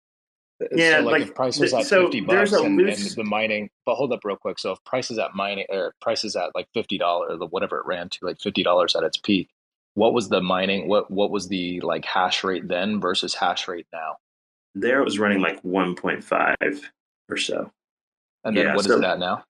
Yeah, 0.73 0.99
so 0.99 1.03
like, 1.05 1.11
like, 1.11 1.21
if 1.23 1.35
price 1.35 1.59
was 1.59 1.73
at 1.73 1.85
so 1.85 2.03
fifty 2.03 2.21
bucks 2.21 2.53
and, 2.53 2.77
loose- 2.77 3.09
and 3.15 3.17
the 3.17 3.29
mining 3.29 3.69
but 3.85 3.95
hold 3.95 4.13
up 4.13 4.21
real 4.23 4.37
quick. 4.37 4.57
So 4.57 4.71
if 4.71 4.83
price 4.85 5.11
is 5.11 5.17
at 5.19 5.35
mining 5.35 5.65
or 5.69 5.93
price 6.01 6.23
is 6.23 6.35
at 6.35 6.55
like 6.55 6.67
fifty 6.73 6.97
dollars 6.97 7.37
or 7.41 7.47
whatever 7.47 7.79
it 7.79 7.85
ran 7.85 8.07
to, 8.09 8.19
like 8.25 8.39
fifty 8.39 8.63
dollars 8.63 8.95
at 8.95 9.03
its 9.03 9.17
peak, 9.17 9.49
what 9.95 10.13
was 10.13 10.29
the 10.29 10.41
mining 10.41 10.87
what 10.87 11.11
what 11.11 11.29
was 11.29 11.49
the 11.49 11.81
like 11.81 12.05
hash 12.05 12.43
rate 12.43 12.67
then 12.69 13.01
versus 13.01 13.33
hash 13.33 13.67
rate 13.67 13.87
now? 13.91 14.15
There 14.75 15.01
it 15.01 15.05
was 15.05 15.19
running 15.19 15.41
like 15.41 15.61
1.5 15.63 16.81
or 17.29 17.37
so. 17.37 17.71
And 18.43 18.55
then 18.57 18.65
Yeah, 18.67 18.75
what 18.75 18.85
is 18.85 18.91
so- 18.91 18.97
it 18.97 19.03
at 19.03 19.19
now? 19.19 19.43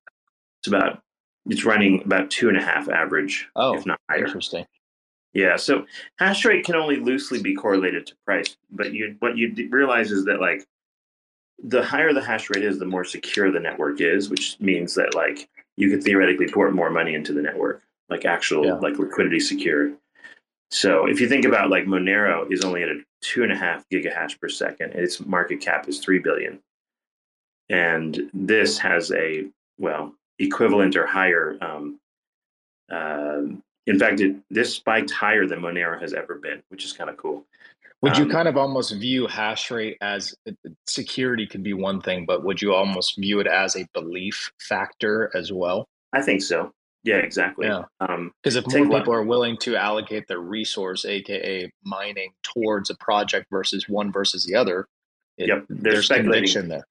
It's 0.61 0.67
about 0.67 1.01
it's 1.47 1.63
running 1.65 2.01
about 2.03 2.31
two 2.31 2.47
and 2.49 2.57
a 2.57 2.61
half 2.61 2.89
average, 2.89 3.47
Oh, 3.55 3.75
if 3.77 3.85
not 3.85 3.99
higher. 4.09 4.25
Interesting. 4.25 4.65
Yeah, 5.33 5.57
so 5.57 5.85
hash 6.17 6.43
rate 6.45 6.65
can 6.65 6.75
only 6.75 6.95
loosely 6.95 7.41
be 7.43 7.53
correlated 7.53 8.07
to 8.07 8.15
price, 8.25 8.57
but 8.71 8.93
you 8.93 9.15
what 9.19 9.37
you 9.37 9.53
realize 9.69 10.11
is 10.11 10.25
that 10.25 10.41
like 10.41 10.65
the 11.63 11.83
higher 11.83 12.13
the 12.13 12.23
hash 12.23 12.49
rate 12.49 12.63
is, 12.63 12.79
the 12.79 12.85
more 12.85 13.03
secure 13.03 13.51
the 13.51 13.59
network 13.59 14.01
is, 14.01 14.29
which 14.29 14.57
means 14.59 14.93
that 14.95 15.15
like 15.15 15.47
you 15.77 15.89
could 15.89 16.03
theoretically 16.03 16.47
pour 16.47 16.69
more 16.71 16.89
money 16.89 17.15
into 17.15 17.33
the 17.33 17.41
network, 17.41 17.81
like 18.09 18.25
actual 18.25 18.65
Yeah. 18.65 18.73
like 18.73 18.97
liquidity 18.97 19.39
secure. 19.39 19.93
So 20.71 21.05
if 21.07 21.19
you 21.21 21.27
think 21.27 21.45
about 21.45 21.69
like 21.69 21.85
Monero 21.85 22.51
is 22.51 22.63
only 22.63 22.83
at 22.83 22.89
a 22.89 23.01
two 23.21 23.43
and 23.43 23.51
a 23.51 23.55
half 23.57 23.87
gigahash 23.89 24.39
per 24.39 24.49
second, 24.49 24.91
and 24.91 24.99
its 25.01 25.19
market 25.25 25.61
cap 25.61 25.87
is 25.87 25.99
three 25.99 26.19
billion, 26.19 26.59
and 27.69 28.29
this 28.33 28.77
has 28.79 29.11
a 29.11 29.47
well 29.77 30.13
equivalent 30.39 30.95
or 30.95 31.05
higher 31.05 31.57
um, 31.61 31.99
um, 32.89 33.63
in 33.87 33.99
fact, 33.99 34.19
it, 34.19 34.35
this 34.49 34.73
spiked 34.73 35.11
higher 35.11 35.45
than 35.45 35.59
Monero 35.59 35.99
has 36.01 36.13
ever 36.13 36.35
been, 36.35 36.61
which 36.69 36.85
is 36.85 36.93
kind 36.93 37.09
of 37.09 37.17
cool. 37.17 37.45
Would 38.01 38.17
you 38.17 38.25
Um, 38.25 38.29
kind 38.31 38.47
of 38.47 38.57
almost 38.57 38.93
view 38.93 39.25
hash 39.27 39.71
rate 39.71 39.97
as 40.01 40.35
uh, 40.47 40.51
security 40.85 41.47
could 41.47 41.63
be 41.63 41.73
one 41.73 42.01
thing, 42.01 42.25
but 42.25 42.43
would 42.43 42.61
you 42.61 42.73
almost 42.73 43.17
view 43.17 43.39
it 43.39 43.47
as 43.47 43.75
a 43.75 43.87
belief 43.93 44.51
factor 44.59 45.31
as 45.33 45.51
well? 45.51 45.87
I 46.13 46.21
think 46.21 46.41
so. 46.41 46.71
Yeah, 47.03 47.17
exactly. 47.17 47.67
Yeah. 47.67 47.83
Um, 47.99 48.31
Because 48.43 48.55
if 48.55 48.65
more 48.67 48.99
people 48.99 49.13
are 49.13 49.23
willing 49.23 49.57
to 49.59 49.75
allocate 49.75 50.27
their 50.27 50.39
resource, 50.39 51.05
aka 51.05 51.71
mining, 51.83 52.31
towards 52.43 52.89
a 52.89 52.95
project 52.95 53.45
versus 53.51 53.87
one 53.87 54.11
versus 54.11 54.43
the 54.45 54.55
other, 54.55 54.87
it, 55.37 55.47
Yep, 55.47 55.65
they're 55.69 55.93
there's 55.93 56.05
speculating. 56.05 56.67
there. 56.67 56.85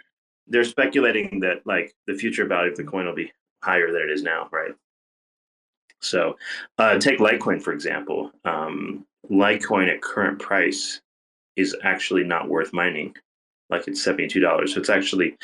they're 0.47 0.65
speculating 0.65 1.41
that 1.41 1.63
like 1.67 1.95
the 2.07 2.15
future 2.15 2.47
value 2.47 2.71
of 2.71 2.77
the 2.77 2.85
coin 2.85 3.07
will 3.07 3.15
be 3.15 3.33
higher 3.63 3.91
than 3.93 4.03
it 4.03 4.11
is 4.11 4.23
now, 4.23 4.49
right? 4.53 4.73
So, 6.05 6.37
uh, 6.79 6.99
take 6.99 7.19
Litecoin 7.19 7.63
for 7.63 7.73
example. 7.73 8.31
Um, 8.45 9.05
Litecoin 9.31 9.89
at 9.93 10.03
current 10.03 10.39
price 10.39 11.01
is 11.57 11.77
actually 11.83 12.25
not 12.25 12.49
worth 12.49 12.73
mining. 12.73 13.15
Like 13.71 13.89
it's 13.89 14.03
seventy 14.03 14.29
two 14.29 14.41
dollars. 14.41 14.75
So 14.75 14.81
it's 14.81 14.91
actually 14.91 15.37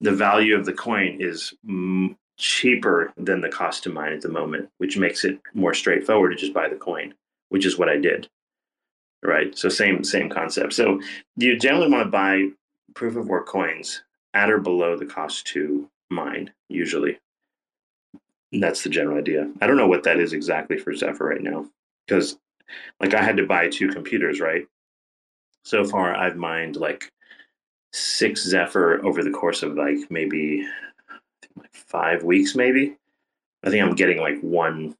the 0.00 0.12
value 0.12 0.56
of 0.56 0.64
the 0.66 0.72
coin 0.72 1.18
is 1.20 1.54
mm, 1.68 2.16
cheaper 2.36 3.12
than 3.16 3.40
the 3.40 3.48
cost 3.48 3.82
to 3.84 3.90
mine 3.90 4.12
at 4.12 4.20
the 4.20 4.28
moment, 4.28 4.68
which 4.78 4.96
makes 4.96 5.24
it 5.24 5.38
more 5.54 5.74
straightforward 5.74 6.32
to 6.32 6.36
just 6.36 6.54
buy 6.54 6.68
the 6.68 6.76
coin, 6.76 7.14
which 7.50 7.66
is 7.66 7.78
what 7.78 7.88
I 7.88 7.96
did. 7.96 8.28
Right. 9.22 9.56
So 9.56 9.68
same 9.68 10.04
same 10.04 10.28
concept. 10.28 10.72
So 10.72 11.00
you 11.36 11.58
generally 11.58 11.90
want 11.90 12.06
to 12.06 12.10
buy 12.10 12.48
proof 12.94 13.16
of 13.16 13.28
work 13.28 13.46
coins 13.46 14.02
at 14.34 14.50
or 14.50 14.58
below 14.58 14.96
the 14.96 15.06
cost 15.06 15.46
to 15.48 15.88
mine, 16.10 16.52
usually. 16.68 17.18
That's 18.52 18.82
the 18.82 18.90
general 18.90 19.18
idea. 19.18 19.50
I 19.60 19.66
don't 19.66 19.76
know 19.76 19.86
what 19.86 20.04
that 20.04 20.18
is 20.18 20.32
exactly 20.32 20.78
for 20.78 20.94
Zephyr 20.94 21.26
right 21.26 21.42
now, 21.42 21.66
because 22.06 22.38
like 23.00 23.14
I 23.14 23.22
had 23.22 23.36
to 23.36 23.46
buy 23.46 23.68
two 23.68 23.88
computers, 23.88 24.40
right? 24.40 24.66
So 25.64 25.84
far, 25.84 26.14
I've 26.14 26.36
mined 26.36 26.76
like 26.76 27.12
six 27.92 28.44
Zephyr 28.44 29.04
over 29.04 29.22
the 29.22 29.30
course 29.30 29.62
of 29.62 29.74
like 29.74 30.10
maybe 30.10 30.66
like 31.56 31.74
five 31.74 32.22
weeks, 32.22 32.54
maybe. 32.54 32.96
I 33.64 33.70
think 33.70 33.84
I'm 33.84 33.94
getting 33.94 34.18
like 34.18 34.40
one 34.40 34.96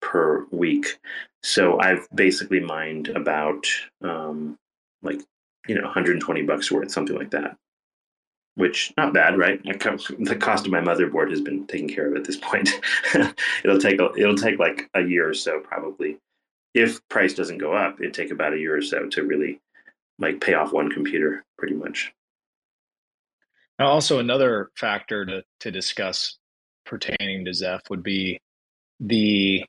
per 0.00 0.46
week. 0.50 0.98
So 1.42 1.80
I've 1.80 2.06
basically 2.14 2.60
mined 2.60 3.08
about 3.08 3.66
um, 4.02 4.58
like 5.02 5.20
you 5.66 5.74
know 5.74 5.82
120 5.82 6.42
bucks 6.42 6.70
worth, 6.70 6.92
something 6.92 7.16
like 7.16 7.30
that 7.30 7.56
which 8.54 8.92
not 8.96 9.14
bad, 9.14 9.38
right? 9.38 9.62
The 9.64 10.36
cost 10.38 10.66
of 10.66 10.72
my 10.72 10.80
motherboard 10.80 11.30
has 11.30 11.40
been 11.40 11.66
taken 11.66 11.88
care 11.88 12.08
of 12.08 12.16
at 12.16 12.24
this 12.24 12.36
point. 12.36 12.70
it'll 13.64 13.78
take 13.78 14.00
a, 14.00 14.12
it'll 14.16 14.36
take 14.36 14.58
like 14.58 14.90
a 14.94 15.02
year 15.02 15.28
or 15.28 15.34
so 15.34 15.60
probably. 15.60 16.18
If 16.74 17.06
price 17.08 17.34
doesn't 17.34 17.58
go 17.58 17.72
up, 17.74 18.00
it'd 18.00 18.14
take 18.14 18.30
about 18.30 18.54
a 18.54 18.58
year 18.58 18.76
or 18.76 18.82
so 18.82 19.06
to 19.08 19.22
really 19.22 19.60
like 20.18 20.40
pay 20.40 20.54
off 20.54 20.72
one 20.72 20.90
computer, 20.90 21.44
pretty 21.58 21.74
much. 21.74 22.12
Now, 23.78 23.88
also 23.88 24.18
another 24.18 24.70
factor 24.76 25.24
to, 25.24 25.42
to 25.60 25.70
discuss 25.70 26.38
pertaining 26.84 27.44
to 27.46 27.54
Zeph 27.54 27.82
would 27.90 28.02
be 28.02 28.38
the 29.00 29.64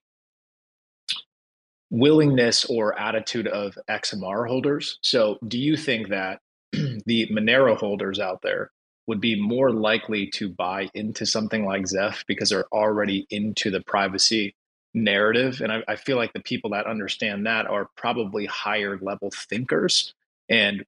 willingness 1.89 2.65
or 2.65 2.97
attitude 2.99 3.47
of 3.47 3.77
XMR 3.89 4.47
holders. 4.47 4.99
So, 5.01 5.38
do 5.47 5.57
you 5.57 5.77
think 5.77 6.09
that 6.09 6.39
the 7.05 7.28
Monero 7.32 7.78
holders 7.78 8.19
out 8.19 8.41
there 8.41 8.71
would 9.07 9.21
be 9.21 9.39
more 9.39 9.71
likely 9.71 10.28
to 10.28 10.49
buy 10.49 10.89
into 10.93 11.26
something 11.26 11.65
like 11.65 11.88
Zeph 11.88 12.26
because 12.28 12.49
they're 12.49 12.67
already 12.74 13.28
into 13.30 13.69
the 13.69 13.82
privacy 13.82 14.55
narrative? 14.93 15.61
And 15.61 15.71
I, 15.71 15.84
I 15.88 15.95
feel 15.95 16.17
like 16.17 16.34
the 16.34 16.39
people 16.41 16.71
that 16.71 16.86
understand 16.88 17.45
that 17.45 17.67
are 17.67 17.89
probably 17.97 18.45
higher 18.45 18.97
level 19.01 19.32
thinkers 19.32 20.13
and 20.49 20.84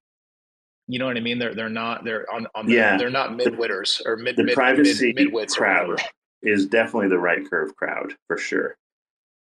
you 0.88 1.00
know 1.00 1.06
what 1.06 1.18
I 1.18 1.20
mean? 1.20 1.40
They're 1.40 1.56
they're 1.56 1.70
not 1.70 2.04
they're 2.04 2.32
on, 2.32 2.48
on 2.54 2.68
the, 2.68 2.74
Yeah. 2.74 2.98
they're 2.98 3.10
not 3.10 3.36
midwitters 3.36 4.02
or 4.06 4.18
mid 4.18 4.36
the 4.36 4.44
mid, 4.44 4.54
privacy 4.56 5.14
mid, 5.14 5.30
midwits 5.30 5.56
crowd 5.56 6.00
is 6.44 6.68
definitely 6.68 7.10
the 7.10 7.18
right 7.18 7.50
curve 7.50 7.76
crowd 7.76 8.14
for 8.28 8.38
sure. 8.38 8.78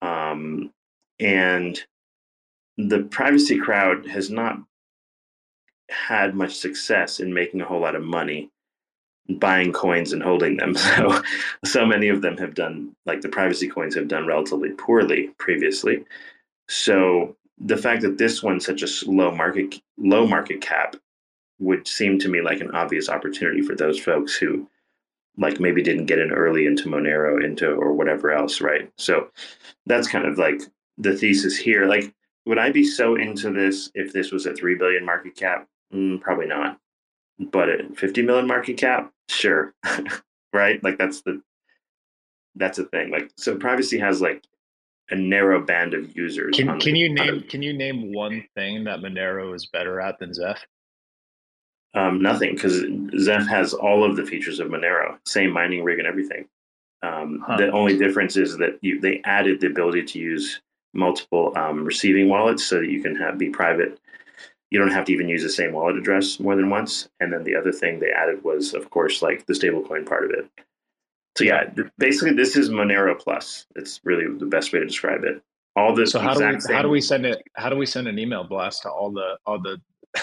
Um, 0.03 0.73
and 1.21 1.81
the 2.77 3.05
privacy 3.05 3.59
crowd 3.59 4.07
has 4.07 4.31
not 4.31 4.59
had 5.91 6.35
much 6.35 6.57
success 6.57 7.21
in 7.21 7.33
making 7.33 7.61
a 7.61 7.65
whole 7.65 7.81
lot 7.81 7.97
of 7.97 8.03
money 8.03 8.51
buying 9.39 9.73
coins 9.73 10.13
and 10.13 10.23
holding 10.23 10.57
them. 10.57 10.75
So, 10.97 11.23
so 11.65 11.87
many 11.87 12.09
of 12.09 12.23
them 12.23 12.37
have 12.39 12.55
done, 12.55 12.95
like 13.07 13.21
the 13.21 13.29
privacy 13.29 13.69
coins 13.69 13.95
have 13.95 14.09
done 14.09 14.27
relatively 14.27 14.71
poorly 14.71 15.31
previously. 15.39 16.05
So, 16.69 17.37
the 17.59 17.77
fact 17.77 18.03
that 18.03 18.19
this 18.19 18.43
one's 18.43 18.65
such 18.65 18.83
a 18.83 19.11
low 19.11 19.31
market 19.31 19.81
low 19.99 20.27
market 20.27 20.61
cap 20.61 20.97
would 21.59 21.87
seem 21.87 22.19
to 22.19 22.29
me 22.29 22.41
like 22.41 22.61
an 22.61 22.71
obvious 22.71 23.09
opportunity 23.09 23.61
for 23.61 23.75
those 23.75 24.01
folks 24.01 24.35
who 24.35 24.69
like 25.37 25.61
maybe 25.61 25.83
didn't 25.83 26.07
get 26.07 26.19
in 26.19 26.33
early 26.33 26.67
into 26.67 26.89
Monero 26.89 27.43
into 27.43 27.71
or 27.71 27.93
whatever 27.93 28.31
else, 28.31 28.61
right? 28.61 28.91
So 28.97 29.31
that's 29.87 30.09
kind 30.09 30.27
of 30.27 30.39
like 30.39 30.63
the 30.99 31.17
thesis 31.17 31.57
here. 31.57 31.87
Like, 31.87 32.13
would 32.47 32.59
I 32.59 32.71
be 32.71 32.85
so 32.85 33.17
into 33.17 33.51
this 33.51 33.91
if 33.95 34.13
this 34.13 34.33
was 34.33 34.47
a 34.47 34.55
three 34.55 34.75
billion 34.75 35.05
market 35.05 35.37
cap? 35.37 35.69
Mm, 35.95 36.21
probably 36.21 36.47
not. 36.47 36.79
But 37.39 37.69
at 37.69 37.97
50 37.97 38.23
million 38.23 38.47
market 38.47 38.77
cap, 38.77 39.13
sure, 39.29 39.73
right? 40.53 40.83
Like 40.85 40.99
that's 40.99 41.23
the 41.23 41.43
that's 42.57 42.79
a 42.79 42.85
thing. 42.85 43.11
Like, 43.11 43.31
so 43.37 43.57
privacy 43.57 43.99
has 43.99 44.21
like 44.21 44.45
a 45.11 45.15
narrow 45.17 45.61
band 45.61 45.95
of 45.95 46.15
users. 46.17 46.55
Can 46.57 46.67
can 46.79 46.95
the- 46.95 46.99
you 47.01 47.13
name 47.15 47.41
the- 47.41 47.47
can 47.47 47.63
you 47.63 47.73
name 47.73 48.13
one 48.13 48.45
thing 48.55 48.85
that 48.85 49.01
Monero 49.01 49.55
is 49.55 49.67
better 49.67 50.01
at 50.01 50.19
than 50.19 50.35
Zeph? 50.35 50.65
Um, 51.95 52.23
nothing, 52.23 52.55
because 52.55 52.85
Zeph 53.19 53.47
has 53.49 53.75
all 53.75 54.05
of 54.05 54.17
the 54.17 54.25
features 54.25 54.61
of 54.61 54.69
Monero, 54.69 55.19
same 55.27 55.51
mining 55.51 55.83
rig 55.83 55.99
and 55.99 56.07
everything. 56.07 56.47
Um, 57.03 57.43
Huh. 57.45 57.57
The 57.57 57.73
only 57.73 57.97
difference 57.99 58.37
is 58.37 58.57
that 58.59 58.79
you, 58.83 59.01
they 59.01 59.21
added 59.25 59.61
the 59.61 59.67
ability 59.69 60.05
to 60.05 60.19
use 60.21 60.61
multiple 60.93 61.53
um, 61.57 61.85
receiving 61.85 62.29
wallets 62.29 62.65
so 62.65 62.79
that 62.81 62.91
you 62.91 63.03
can 63.03 63.17
have 63.17 63.39
be 63.39 63.49
private. 63.51 63.99
You 64.71 64.79
don't 64.79 64.93
have 64.93 65.05
to 65.07 65.13
even 65.13 65.29
use 65.29 65.43
the 65.43 65.49
same 65.49 65.73
wallet 65.73 65.97
address 65.97 66.39
more 66.39 66.55
than 66.55 66.71
once. 66.71 67.09
And 67.19 67.33
then 67.33 67.45
the 67.45 67.57
other 67.57 67.73
thing 67.73 67.99
they 67.99 68.13
added 68.13 68.45
was, 68.45 68.73
of 68.73 68.91
course, 68.91 69.21
like 69.21 69.47
the 69.47 69.53
stablecoin 69.53 70.07
part 70.07 70.25
of 70.25 70.31
it. 70.31 70.49
So 71.37 71.45
yeah, 71.45 71.71
basically 71.99 72.35
this 72.35 72.57
is 72.57 72.71
Monero 72.71 73.19
plus. 73.19 73.67
It's 73.77 74.01
really 74.05 74.27
the 74.37 74.47
best 74.47 74.73
way 74.73 74.81
to 74.81 74.87
describe 74.87 75.25
it. 75.25 75.43
All 75.77 75.95
this. 75.95 76.13
So 76.13 76.19
how 76.21 76.35
do 76.35 76.47
we 76.47 76.75
how 76.75 76.83
do 76.83 76.89
we 76.89 77.01
send 77.01 77.25
it 77.25 77.43
how 77.55 77.71
do 77.71 77.77
we 77.77 77.87
send 77.87 78.09
an 78.09 78.19
email 78.19 78.45
blast 78.45 78.83
to 78.83 78.91
all 78.91 79.11
the 79.11 79.39
all 79.47 79.61
the 79.61 79.81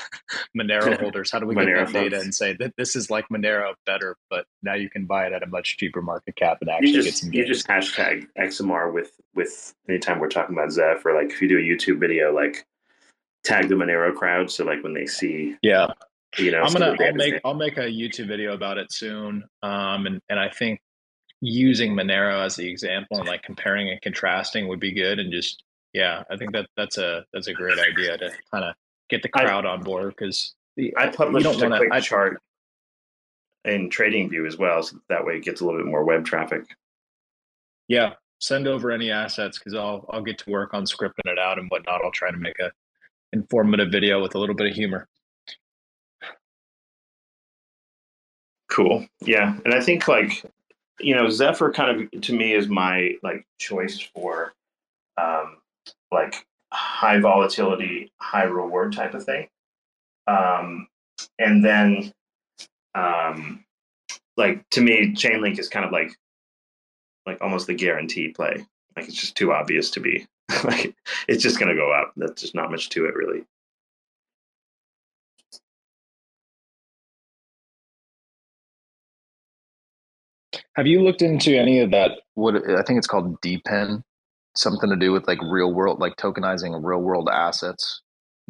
Monero 0.58 1.00
holders? 1.02 1.32
How 1.32 1.39
do 1.39 1.48
we 1.48 1.56
get 1.56 1.66
that 1.66 1.93
data 1.93 2.20
and 2.20 2.36
say 2.36 2.54
that 2.60 2.74
this 2.78 2.95
is 2.95 3.10
like 3.10 3.26
Monero 3.30 3.74
better, 3.86 4.18
but 4.30 4.45
now 4.62 4.74
you 4.74 4.89
can 4.89 5.06
buy 5.06 5.26
it 5.26 5.34
at 5.34 5.43
a 5.43 5.48
much 5.48 5.78
cheaper 5.78 6.02
market 6.02 6.36
cap 6.36 6.58
and 6.62 6.70
you 6.70 6.76
actually 6.76 6.91
get 6.91 7.04
just 7.04 7.18
some 7.20 7.34
you 7.34 7.43
gains? 7.45 7.64
just 7.64 7.68
hashtag 7.68 8.28
XMR 8.38 8.93
with 8.93 9.14
with 9.34 9.74
anytime 9.88 10.20
we're 10.20 10.30
talking 10.30 10.56
about 10.56 10.72
Zeph 10.72 11.06
or 11.06 11.16
like 11.16 11.32
if 11.32 11.41
you 11.41 11.48
do 11.48 11.58
a 11.58 11.62
YouTube 11.62 12.00
video 12.00 12.34
like 12.34 12.66
tag 13.43 13.69
the 13.69 13.75
Monero 13.75 14.13
crowd 14.13 14.51
so 14.51 14.65
like 14.65 14.83
when 14.83 14.93
they 14.93 15.05
see 15.05 15.55
yeah. 15.61 15.88
you 16.38 16.51
know 16.51 16.61
I'm 16.61 16.73
gonna 16.73 16.95
I'll 16.99 17.13
make. 17.13 17.41
I'll 17.45 17.53
make 17.53 17.77
a 17.77 17.81
YouTube 17.81 18.27
video 18.27 18.53
about 18.53 18.77
it 18.77 18.91
soon. 18.91 19.43
Um 19.63 20.05
and, 20.05 20.21
and 20.29 20.39
I 20.39 20.49
think 20.49 20.79
using 21.41 21.93
Monero 21.93 22.43
as 22.43 22.55
the 22.55 22.67
example 22.67 23.19
and 23.19 23.27
like 23.27 23.43
comparing 23.43 23.89
and 23.89 24.01
contrasting 24.01 24.67
would 24.67 24.79
be 24.79 24.91
good 24.91 25.19
and 25.19 25.31
just 25.31 25.63
yeah, 25.93 26.23
I 26.29 26.35
think 26.38 26.51
that 26.53 26.67
that's 26.75 26.97
a 26.97 27.25
that's 27.33 27.47
a 27.47 27.53
great 27.53 27.79
idea 27.79 28.17
to 28.17 28.31
kind 28.51 28.65
of 28.65 28.75
get 29.09 29.23
the 29.23 29.29
I- 29.33 29.45
crowd 29.45 29.65
on 29.65 29.81
board 29.81 30.09
because 30.17 30.53
I 30.97 31.07
published 31.07 31.45
don't 31.45 31.55
a 31.55 31.63
wanna- 31.63 31.77
quick 31.77 31.91
I- 31.91 32.01
chart 32.01 32.41
in 33.65 33.89
TradingView 33.89 34.47
as 34.47 34.57
well 34.57 34.81
so 34.83 34.97
that 35.09 35.25
way 35.25 35.38
it 35.38 35.43
gets 35.43 35.61
a 35.61 35.65
little 35.65 35.79
bit 35.79 35.88
more 35.89 36.03
web 36.03 36.25
traffic. 36.25 36.63
Yeah, 37.88 38.13
send 38.39 38.67
over 38.67 38.91
any 38.91 39.11
assets 39.11 39.57
because 39.57 39.73
I'll 39.73 40.05
I'll 40.09 40.21
get 40.21 40.38
to 40.39 40.49
work 40.49 40.73
on 40.73 40.83
scripting 40.83 41.25
it 41.25 41.39
out 41.39 41.57
and 41.59 41.69
whatnot. 41.69 42.01
I'll 42.03 42.11
try 42.11 42.31
to 42.31 42.38
make 42.38 42.59
a 42.59 42.71
informative 43.34 43.91
video 43.91 44.21
with 44.21 44.36
a 44.36 44.39
little 44.39 44.55
bit 44.55 44.67
of 44.67 44.73
humor. 44.73 45.07
Cool. 48.69 49.07
Yeah, 49.21 49.57
and 49.65 49.73
I 49.73 49.82
think 49.82 50.07
like 50.07 50.43
you 50.99 51.15
know 51.15 51.30
Zephyr 51.30 51.71
kind 51.71 52.09
of 52.13 52.21
to 52.21 52.34
me 52.34 52.53
is 52.53 52.67
my 52.67 53.15
like 53.23 53.45
choice 53.59 53.99
for 53.99 54.53
um, 55.17 55.57
like 56.11 56.45
high 56.71 57.19
volatility, 57.19 58.11
high 58.19 58.43
reward 58.43 58.93
type 58.93 59.13
of 59.13 59.23
thing. 59.23 59.47
Um, 60.28 60.88
and 61.39 61.63
then 61.63 62.11
um, 62.93 63.63
like 64.36 64.67
to 64.71 64.82
me, 64.82 65.13
Chainlink 65.13 65.59
is 65.59 65.69
kind 65.69 65.86
of 65.86 65.91
like 65.91 66.11
like 67.25 67.41
almost 67.41 67.67
the 67.67 67.73
guarantee 67.73 68.30
play. 68.30 68.65
Like 68.95 69.07
it's 69.07 69.15
just 69.19 69.36
too 69.36 69.53
obvious 69.53 69.91
to 69.91 69.99
be 69.99 70.28
like 70.64 70.95
it's 71.28 71.43
just 71.43 71.60
going 71.60 71.70
to 71.70 71.76
go 71.76 71.91
up. 71.91 72.14
That's 72.18 72.41
just 72.41 72.56
not 72.56 72.72
much 72.72 72.89
to 72.89 73.06
it 73.06 73.16
really. 73.16 73.43
Have 80.76 80.88
you 80.88 81.02
looked 81.02 81.22
into 81.22 81.58
any 81.58 81.80
of 81.80 81.91
that? 81.91 82.12
What 82.36 82.56
I 82.70 82.84
think 82.84 82.98
it's 82.98 83.08
called 83.08 83.39
DePIN, 83.41 84.04
something 84.56 84.89
to 84.89 84.95
do 84.95 85.12
with 85.12 85.28
like 85.28 85.39
real 85.41 85.74
world, 85.74 86.00
like 86.00 86.16
tokenizing 86.18 86.80
real 86.84 87.02
world 87.02 87.30
assets. 87.32 88.02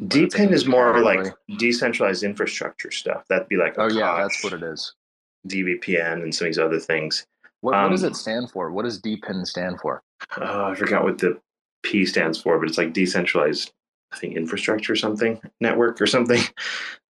DePIN 0.02 0.52
is 0.52 0.66
more 0.66 1.00
like 1.00 1.34
decentralized 1.58 2.22
infrastructure 2.22 2.90
stuff. 2.90 3.24
That'd 3.28 3.48
be 3.48 3.56
like 3.56 3.74
Oh 3.78 3.88
yeah, 3.90 4.16
that's 4.20 4.44
what 4.44 4.52
it 4.52 4.62
is. 4.62 4.94
DVPN 5.48 6.22
and 6.22 6.34
some 6.34 6.46
of 6.46 6.50
these 6.50 6.58
other 6.58 6.78
things. 6.78 7.26
What, 7.60 7.74
what 7.74 7.90
does 7.90 8.04
Um, 8.04 8.10
it 8.12 8.16
stand 8.16 8.50
for? 8.50 8.70
What 8.70 8.84
does 8.84 9.00
DePIN 9.00 9.44
stand 9.46 9.80
for? 9.80 10.02
Oh, 10.36 10.66
I 10.66 10.74
forgot 10.74 11.02
what 11.02 11.18
the 11.18 11.40
P 11.88 12.04
stands 12.04 12.40
for, 12.40 12.58
but 12.58 12.68
it's 12.68 12.76
like 12.76 12.92
decentralized, 12.92 13.72
I 14.12 14.18
think, 14.18 14.36
infrastructure 14.36 14.92
or 14.92 14.96
something, 14.96 15.40
network 15.60 16.00
or 16.00 16.06
something. 16.06 16.42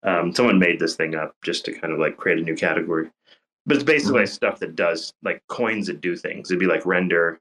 Um, 0.01 0.33
someone 0.33 0.59
made 0.59 0.79
this 0.79 0.95
thing 0.95 1.13
up 1.15 1.35
just 1.43 1.65
to 1.65 1.73
kind 1.73 1.91
of 1.91 1.99
like 1.99 2.15
create 2.15 2.39
a 2.39 2.41
new 2.41 2.55
category. 2.55 3.09
But 3.65 3.75
it's 3.75 3.83
basically 3.83 4.21
Mm-hmm. 4.21 4.31
stuff 4.31 4.59
that 4.59 4.77
does 4.77 5.11
like 5.23 5.43
coins 5.49 5.87
that 5.87 5.99
do 5.99 6.15
things. 6.15 6.49
It'd 6.49 6.57
be 6.57 6.67
like 6.67 6.85
render, 6.85 7.37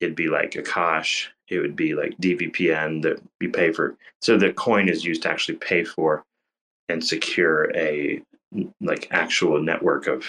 it'd 0.00 0.14
be 0.14 0.28
like 0.28 0.52
Akash, 0.52 1.26
it 1.48 1.58
would 1.58 1.74
be 1.74 1.94
like 1.94 2.16
DVPN 2.18 3.02
that 3.02 3.20
you 3.40 3.50
pay 3.50 3.72
for. 3.72 3.96
So 4.22 4.38
the 4.38 4.52
coin 4.52 4.88
is 4.88 5.04
used 5.04 5.22
to 5.22 5.30
actually 5.30 5.56
pay 5.58 5.82
for 5.82 6.24
and 6.88 7.04
secure 7.04 7.72
a 7.76 8.22
like 8.80 9.08
actual 9.10 9.60
network 9.60 10.06
of, 10.06 10.24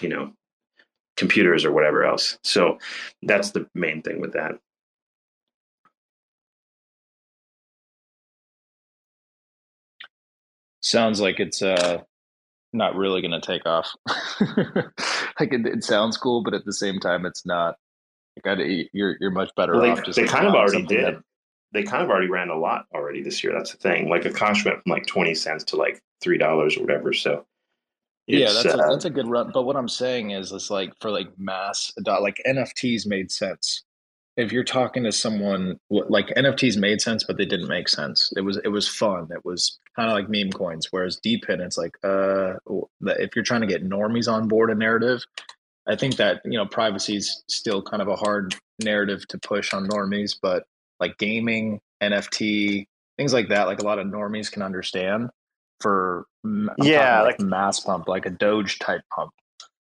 you 0.00 0.08
know, 0.08 0.32
computers 1.16 1.64
or 1.64 1.70
whatever 1.70 2.04
else. 2.04 2.40
So 2.42 2.78
that's 3.22 3.52
the 3.52 3.68
main 3.76 4.02
thing 4.02 4.20
with 4.20 4.32
that. 4.32 4.58
Sounds 10.90 11.20
like 11.20 11.38
it's 11.38 11.62
uh 11.62 11.98
not 12.72 12.94
really 12.96 13.20
going 13.20 13.38
to 13.38 13.40
take 13.40 13.66
off. 13.66 13.90
like 15.40 15.52
it, 15.52 15.66
it 15.66 15.84
sounds 15.84 16.16
cool, 16.16 16.42
but 16.42 16.54
at 16.54 16.64
the 16.64 16.72
same 16.72 16.98
time, 16.98 17.26
it's 17.26 17.44
not. 17.46 17.76
Like 18.44 18.58
I, 18.58 18.84
you're 18.92 19.16
you're 19.20 19.30
much 19.30 19.50
better 19.56 19.76
Well, 19.76 19.90
off. 19.90 19.98
they, 19.98 20.02
just 20.04 20.16
they 20.16 20.22
like 20.22 20.30
kind 20.30 20.46
of 20.46 20.54
already 20.54 20.84
did. 20.86 21.04
that- 21.16 21.22
They 21.72 21.82
kind 21.84 22.02
of 22.02 22.10
already 22.10 22.28
ran 22.28 22.48
a 22.48 22.56
lot 22.58 22.86
already 22.94 23.22
this 23.22 23.42
year. 23.44 23.52
That's 23.52 23.72
the 23.72 23.78
thing. 23.78 24.08
Like 24.08 24.24
a 24.24 24.30
Akash 24.30 24.64
went 24.64 24.82
from 24.82 24.90
like 24.90 25.06
twenty 25.06 25.34
cents 25.34 25.64
to 25.64 25.76
like 25.76 26.00
three 26.20 26.38
dollars 26.38 26.76
or 26.76 26.80
whatever. 26.82 27.12
So 27.12 27.44
yeah, 28.26 28.52
that's 28.52 28.64
a, 28.66 28.78
uh, 28.78 28.90
that's 28.90 29.04
a 29.04 29.10
good 29.10 29.28
run. 29.28 29.50
But 29.52 29.62
what 29.62 29.76
I'm 29.76 29.88
saying 29.88 30.30
is, 30.30 30.52
it's 30.52 30.70
like 30.70 30.92
for 31.00 31.10
like 31.10 31.28
mass 31.38 31.92
adopt, 31.98 32.22
like 32.22 32.40
NFTs 32.46 33.06
made 33.06 33.30
sense. 33.30 33.84
If 34.40 34.52
you're 34.52 34.64
talking 34.64 35.04
to 35.04 35.12
someone 35.12 35.78
like 35.90 36.28
NFTs 36.28 36.76
made 36.78 37.00
sense, 37.00 37.24
but 37.24 37.36
they 37.36 37.44
didn't 37.44 37.68
make 37.68 37.88
sense. 37.88 38.32
It 38.36 38.40
was 38.40 38.56
it 38.64 38.68
was 38.68 38.88
fun. 38.88 39.28
It 39.30 39.44
was 39.44 39.78
kind 39.96 40.08
of 40.10 40.14
like 40.14 40.28
meme 40.28 40.50
coins. 40.50 40.88
Whereas 40.90 41.20
DePIN, 41.24 41.60
it's 41.60 41.76
like 41.76 41.92
uh, 42.02 42.54
if 43.18 43.36
you're 43.36 43.44
trying 43.44 43.60
to 43.60 43.66
get 43.66 43.84
normies 43.88 44.32
on 44.32 44.48
board 44.48 44.70
a 44.70 44.74
narrative, 44.74 45.22
I 45.88 45.96
think 45.96 46.16
that 46.16 46.40
you 46.44 46.58
know 46.58 46.66
privacy 46.66 47.16
is 47.16 47.42
still 47.48 47.82
kind 47.82 48.00
of 48.02 48.08
a 48.08 48.16
hard 48.16 48.54
narrative 48.82 49.26
to 49.28 49.38
push 49.38 49.74
on 49.74 49.86
normies. 49.88 50.36
But 50.40 50.64
like 51.00 51.18
gaming, 51.18 51.80
NFT, 52.02 52.86
things 53.18 53.32
like 53.32 53.48
that, 53.50 53.66
like 53.66 53.80
a 53.80 53.84
lot 53.84 53.98
of 53.98 54.06
normies 54.06 54.50
can 54.50 54.62
understand. 54.62 55.28
For 55.80 56.26
I'm 56.44 56.70
Yeah, 56.78 57.22
like 57.22 57.38
like- 57.38 57.48
mass 57.48 57.80
pump, 57.80 58.08
like 58.08 58.26
a 58.26 58.30
Doge 58.30 58.78
type 58.78 59.02
pump. 59.14 59.32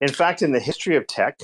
in 0.01 0.09
fact, 0.13 0.43
in 0.43 0.53
the 0.53 0.61
history 0.61 0.97
of 0.97 1.07
tech, 1.07 1.39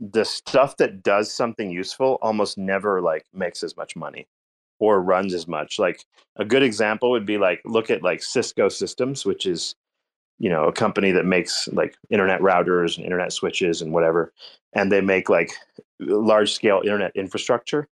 the 0.00 0.24
stuff 0.24 0.78
that 0.78 1.02
does 1.02 1.30
something 1.30 1.70
useful 1.70 2.18
almost 2.22 2.56
never 2.56 3.02
like 3.02 3.26
makes 3.34 3.62
as 3.62 3.76
much 3.76 3.94
money 3.94 4.26
or 4.78 5.02
runs 5.02 5.34
as 5.34 5.46
much. 5.46 5.78
Like 5.78 6.04
a 6.36 6.44
good 6.44 6.62
example 6.62 7.10
would 7.10 7.26
be 7.26 7.36
like 7.36 7.60
look 7.66 7.90
at 7.90 8.02
like 8.02 8.22
Cisco 8.22 8.70
Systems, 8.70 9.26
which 9.26 9.44
is 9.46 9.74
you 10.38 10.48
know 10.48 10.64
a 10.64 10.72
company 10.72 11.12
that 11.12 11.26
makes 11.26 11.68
like 11.68 11.96
internet 12.08 12.40
routers 12.40 12.96
and 12.96 13.04
internet 13.04 13.32
switches 13.32 13.82
and 13.82 13.92
whatever, 13.92 14.32
and 14.72 14.90
they 14.90 15.02
make 15.02 15.28
like 15.28 15.52
large 16.00 16.52
scale 16.52 16.80
internet 16.82 17.12
infrastructure. 17.14 17.86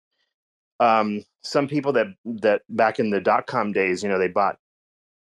Um, 0.80 1.24
some 1.44 1.68
people 1.68 1.92
that 1.94 2.08
that 2.26 2.62
back 2.70 3.00
in 3.00 3.10
the 3.10 3.20
dot 3.20 3.48
com 3.48 3.72
days, 3.72 4.04
you 4.04 4.10
know, 4.10 4.20
they 4.20 4.28
bought 4.28 4.60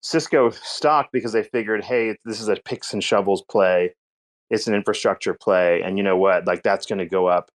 Cisco 0.01 0.49
stock 0.49 1.09
because 1.13 1.31
they 1.31 1.43
figured, 1.43 1.83
hey, 1.83 2.17
this 2.25 2.41
is 2.41 2.49
a 2.49 2.57
picks 2.57 2.93
and 2.93 3.03
shovels 3.03 3.43
play. 3.49 3.95
It's 4.49 4.67
an 4.67 4.75
infrastructure 4.75 5.33
play, 5.33 5.81
and 5.81 5.97
you 5.97 6.03
know 6.03 6.17
what? 6.17 6.45
Like 6.45 6.63
that's 6.63 6.85
going 6.85 6.99
to 6.99 7.05
go 7.05 7.27
up. 7.27 7.49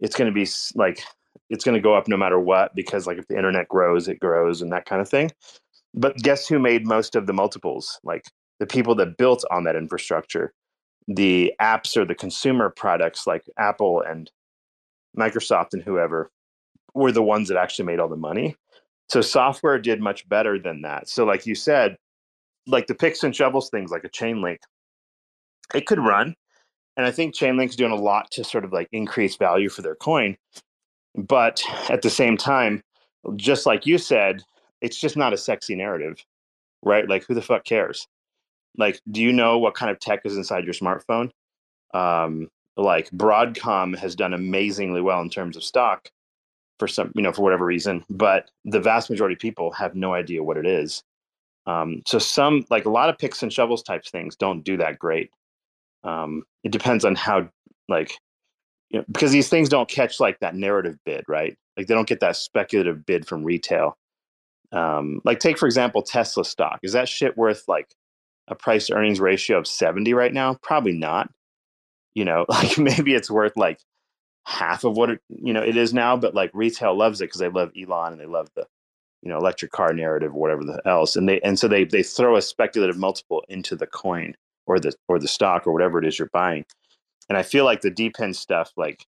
It's 0.00 0.16
going 0.16 0.32
to 0.32 0.34
be 0.34 0.48
like 0.74 1.02
it's 1.48 1.64
going 1.64 1.74
to 1.74 1.80
go 1.80 1.94
up 1.94 2.08
no 2.08 2.16
matter 2.16 2.38
what 2.38 2.74
because 2.74 3.06
like 3.06 3.18
if 3.18 3.26
the 3.28 3.36
internet 3.36 3.68
grows, 3.68 4.08
it 4.08 4.20
grows 4.20 4.62
and 4.62 4.72
that 4.72 4.86
kind 4.86 5.00
of 5.00 5.08
thing. 5.08 5.30
But 5.94 6.16
guess 6.16 6.46
who 6.46 6.58
made 6.58 6.86
most 6.86 7.16
of 7.16 7.26
the 7.26 7.32
multiples? 7.32 7.98
Like 8.04 8.24
the 8.60 8.66
people 8.66 8.94
that 8.96 9.16
built 9.16 9.44
on 9.50 9.64
that 9.64 9.76
infrastructure, 9.76 10.52
the 11.08 11.52
apps 11.60 11.96
or 11.96 12.04
the 12.04 12.14
consumer 12.14 12.70
products 12.70 13.26
like 13.26 13.44
Apple 13.58 14.02
and 14.06 14.30
Microsoft 15.18 15.72
and 15.72 15.82
whoever 15.82 16.30
were 16.94 17.12
the 17.12 17.22
ones 17.22 17.48
that 17.48 17.56
actually 17.56 17.86
made 17.86 18.00
all 18.00 18.08
the 18.08 18.16
money. 18.16 18.56
So 19.08 19.20
software 19.20 19.78
did 19.78 20.00
much 20.00 20.28
better 20.28 20.58
than 20.58 20.82
that. 20.82 21.08
So 21.08 21.24
like 21.24 21.46
you 21.46 21.54
said, 21.56 21.96
like 22.66 22.86
the 22.86 22.94
picks 22.94 23.24
and 23.24 23.34
shovels 23.34 23.70
things 23.70 23.90
like 23.90 24.04
a 24.04 24.08
Chainlink, 24.08 24.58
it 25.74 25.86
could 25.86 25.98
run. 25.98 26.34
And 26.96 27.06
I 27.06 27.10
think 27.10 27.34
Chainlink's 27.34 27.76
doing 27.76 27.92
a 27.92 27.96
lot 27.96 28.30
to 28.32 28.44
sort 28.44 28.64
of 28.64 28.72
like 28.72 28.88
increase 28.92 29.36
value 29.36 29.68
for 29.68 29.82
their 29.82 29.94
coin. 29.94 30.36
But 31.16 31.62
at 31.88 32.02
the 32.02 32.10
same 32.10 32.36
time, 32.36 32.82
just 33.36 33.66
like 33.66 33.86
you 33.86 33.98
said, 33.98 34.42
it's 34.80 35.00
just 35.00 35.16
not 35.16 35.32
a 35.32 35.38
sexy 35.38 35.74
narrative, 35.74 36.24
right? 36.82 37.08
Like 37.08 37.24
who 37.24 37.34
the 37.34 37.42
fuck 37.42 37.64
cares? 37.64 38.06
Like, 38.76 39.00
do 39.10 39.20
you 39.20 39.32
know 39.32 39.58
what 39.58 39.74
kind 39.74 39.90
of 39.90 39.98
tech 39.98 40.20
is 40.24 40.36
inside 40.36 40.64
your 40.64 40.74
smartphone? 40.74 41.30
Um, 41.92 42.48
like 42.76 43.10
Broadcom 43.10 43.96
has 43.98 44.14
done 44.14 44.32
amazingly 44.32 45.00
well 45.00 45.20
in 45.20 45.30
terms 45.30 45.56
of 45.56 45.64
stock 45.64 46.10
for 46.78 46.88
some, 46.88 47.12
you 47.14 47.22
know, 47.22 47.32
for 47.32 47.42
whatever 47.42 47.64
reason, 47.64 48.04
but 48.08 48.50
the 48.64 48.80
vast 48.80 49.10
majority 49.10 49.34
of 49.34 49.40
people 49.40 49.70
have 49.72 49.94
no 49.94 50.14
idea 50.14 50.42
what 50.42 50.56
it 50.56 50.66
is. 50.66 51.02
Um, 51.66 52.02
so 52.06 52.18
some, 52.18 52.64
like 52.70 52.86
a 52.86 52.90
lot 52.90 53.10
of 53.10 53.18
picks 53.18 53.42
and 53.42 53.52
shovels 53.52 53.82
types 53.82 54.10
things 54.10 54.34
don't 54.34 54.64
do 54.64 54.76
that 54.78 54.98
great. 54.98 55.30
Um, 56.04 56.44
it 56.64 56.72
depends 56.72 57.04
on 57.04 57.14
how, 57.14 57.48
like, 57.88 58.12
you 58.90 58.98
know, 58.98 59.04
because 59.10 59.32
these 59.32 59.48
things 59.48 59.68
don't 59.68 59.88
catch 59.88 60.20
like 60.20 60.38
that 60.40 60.54
narrative 60.54 60.96
bid, 61.04 61.24
right? 61.28 61.56
Like 61.76 61.86
they 61.86 61.94
don't 61.94 62.08
get 62.08 62.20
that 62.20 62.36
speculative 62.36 63.06
bid 63.06 63.26
from 63.26 63.44
retail. 63.44 63.96
Um, 64.72 65.20
like 65.24 65.40
take 65.40 65.58
for 65.58 65.66
example 65.66 66.02
Tesla 66.02 66.44
stock. 66.44 66.80
Is 66.82 66.92
that 66.92 67.08
shit 67.08 67.36
worth 67.36 67.64
like 67.68 67.94
a 68.48 68.54
price 68.54 68.90
earnings 68.90 69.20
ratio 69.20 69.58
of 69.58 69.66
70 69.66 70.12
right 70.14 70.32
now? 70.32 70.56
Probably 70.62 70.92
not. 70.92 71.30
You 72.14 72.24
know, 72.24 72.46
like 72.48 72.78
maybe 72.78 73.14
it's 73.14 73.30
worth 73.30 73.56
like 73.56 73.78
half 74.46 74.84
of 74.84 74.96
what 74.96 75.10
it 75.10 75.20
you 75.28 75.52
know 75.52 75.62
it 75.62 75.76
is 75.76 75.92
now 75.92 76.16
but 76.16 76.34
like 76.34 76.50
retail 76.54 76.96
loves 76.96 77.20
it 77.20 77.24
because 77.24 77.40
they 77.40 77.48
love 77.48 77.70
elon 77.80 78.12
and 78.12 78.20
they 78.20 78.26
love 78.26 78.48
the 78.56 78.66
you 79.22 79.28
know 79.28 79.36
electric 79.36 79.70
car 79.70 79.92
narrative 79.92 80.34
or 80.34 80.40
whatever 80.40 80.64
the 80.64 80.80
else 80.86 81.14
and 81.14 81.28
they 81.28 81.40
and 81.42 81.58
so 81.58 81.68
they 81.68 81.84
they 81.84 82.02
throw 82.02 82.36
a 82.36 82.42
speculative 82.42 82.96
multiple 82.96 83.44
into 83.48 83.76
the 83.76 83.86
coin 83.86 84.34
or 84.70 84.78
the 84.78 84.92
or 85.08 85.18
the 85.18 85.28
stock 85.28 85.66
or 85.66 85.72
whatever 85.72 85.98
it 85.98 86.06
is 86.06 86.18
you're 86.18 86.30
buying 86.32 86.64
and 87.28 87.36
i 87.36 87.42
feel 87.42 87.64
like 87.64 87.80
the 87.80 87.90
DePIN 87.90 88.34
stuff 88.34 88.72
like 88.76 89.04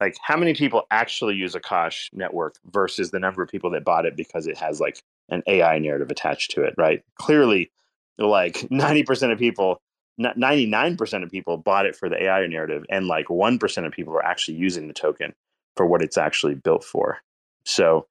like 0.00 0.16
how 0.22 0.36
many 0.36 0.54
people 0.54 0.82
actually 0.90 1.36
use 1.36 1.54
akash 1.54 2.08
network 2.12 2.56
versus 2.72 3.10
the 3.10 3.18
number 3.18 3.42
of 3.42 3.48
people 3.48 3.70
that 3.70 3.84
bought 3.84 4.06
it 4.06 4.16
because 4.16 4.46
it 4.46 4.56
has 4.58 4.80
like 4.80 5.00
an 5.28 5.42
ai 5.46 5.78
narrative 5.78 6.10
attached 6.10 6.50
to 6.50 6.62
it 6.62 6.74
right 6.76 7.02
clearly 7.20 7.70
like 8.18 8.54
90% 8.72 9.32
of 9.32 9.38
people 9.38 9.80
99% 10.20 11.22
of 11.22 11.30
people 11.30 11.56
bought 11.56 11.86
it 11.86 11.94
for 11.94 12.08
the 12.08 12.20
AI 12.20 12.46
narrative, 12.46 12.84
and 12.90 13.06
like 13.06 13.26
1% 13.26 13.86
of 13.86 13.92
people 13.92 14.12
are 14.14 14.24
actually 14.24 14.56
using 14.56 14.88
the 14.88 14.94
token 14.94 15.32
for 15.76 15.86
what 15.86 16.02
it's 16.02 16.18
actually 16.18 16.54
built 16.56 16.82
for. 16.82 17.18
So 17.64 18.06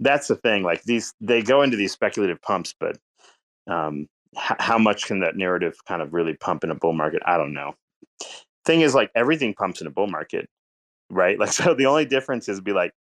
that's 0.00 0.26
the 0.26 0.34
thing. 0.34 0.64
Like 0.64 0.82
these, 0.82 1.14
they 1.20 1.42
go 1.42 1.62
into 1.62 1.76
these 1.76 1.92
speculative 1.92 2.42
pumps, 2.42 2.74
but 2.78 2.98
um, 3.68 4.08
how 4.36 4.78
much 4.78 5.06
can 5.06 5.20
that 5.20 5.36
narrative 5.36 5.76
kind 5.86 6.02
of 6.02 6.12
really 6.12 6.34
pump 6.34 6.64
in 6.64 6.70
a 6.70 6.74
bull 6.74 6.92
market? 6.92 7.22
I 7.26 7.36
don't 7.36 7.54
know. 7.54 7.74
Thing 8.64 8.80
is, 8.80 8.94
like 8.94 9.10
everything 9.14 9.54
pumps 9.54 9.80
in 9.80 9.86
a 9.86 9.90
bull 9.90 10.08
market, 10.08 10.48
right? 11.10 11.38
Like, 11.40 11.52
so 11.52 11.74
the 11.74 11.86
only 11.86 12.04
difference 12.04 12.48
is 12.48 12.60
be 12.60 12.72
like, 12.72 12.92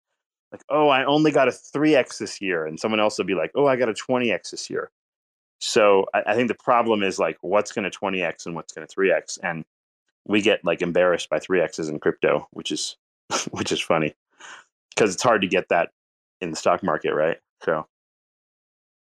like, 0.53 0.63
oh, 0.69 0.89
I 0.89 1.05
only 1.05 1.33
got 1.33 1.49
a 1.49 1.51
3x 1.51 2.19
this 2.19 2.41
year, 2.41 2.67
and 2.67 2.79
someone 2.79 3.01
else 3.01 3.19
will 3.19 3.25
be 3.25 3.35
like, 3.35 3.51
oh, 3.55 3.67
I 3.67 3.77
got 3.77 3.89
a 3.89 3.95
20x 3.95 4.51
this 4.51 4.71
year. 4.71 4.91
So 5.61 6.07
I, 6.15 6.23
I 6.29 6.35
think 6.35 6.49
the 6.49 6.55
problem 6.55 7.03
is 7.03 7.19
like 7.19 7.39
what's 7.41 7.73
going 7.73 7.91
to 7.91 7.99
20x 7.99 8.47
and 8.47 8.55
what's 8.55 8.73
going 8.73 8.87
to 8.87 8.95
3x, 8.95 9.39
and 9.43 9.65
we 10.27 10.41
get 10.41 10.65
like 10.65 10.83
embarrassed 10.83 11.29
by 11.29 11.39
3x's 11.39 11.89
in 11.89 11.99
crypto, 11.99 12.47
which 12.53 12.71
is 12.71 12.97
which 13.51 13.73
is 13.73 13.81
funny 13.81 14.15
because 14.95 15.13
it's 15.13 15.23
hard 15.23 15.43
to 15.43 15.49
get 15.49 15.69
that 15.71 15.91
in 16.41 16.51
the 16.51 16.57
stock 16.57 16.83
market, 16.83 17.15
right? 17.15 17.39
So, 17.63 17.87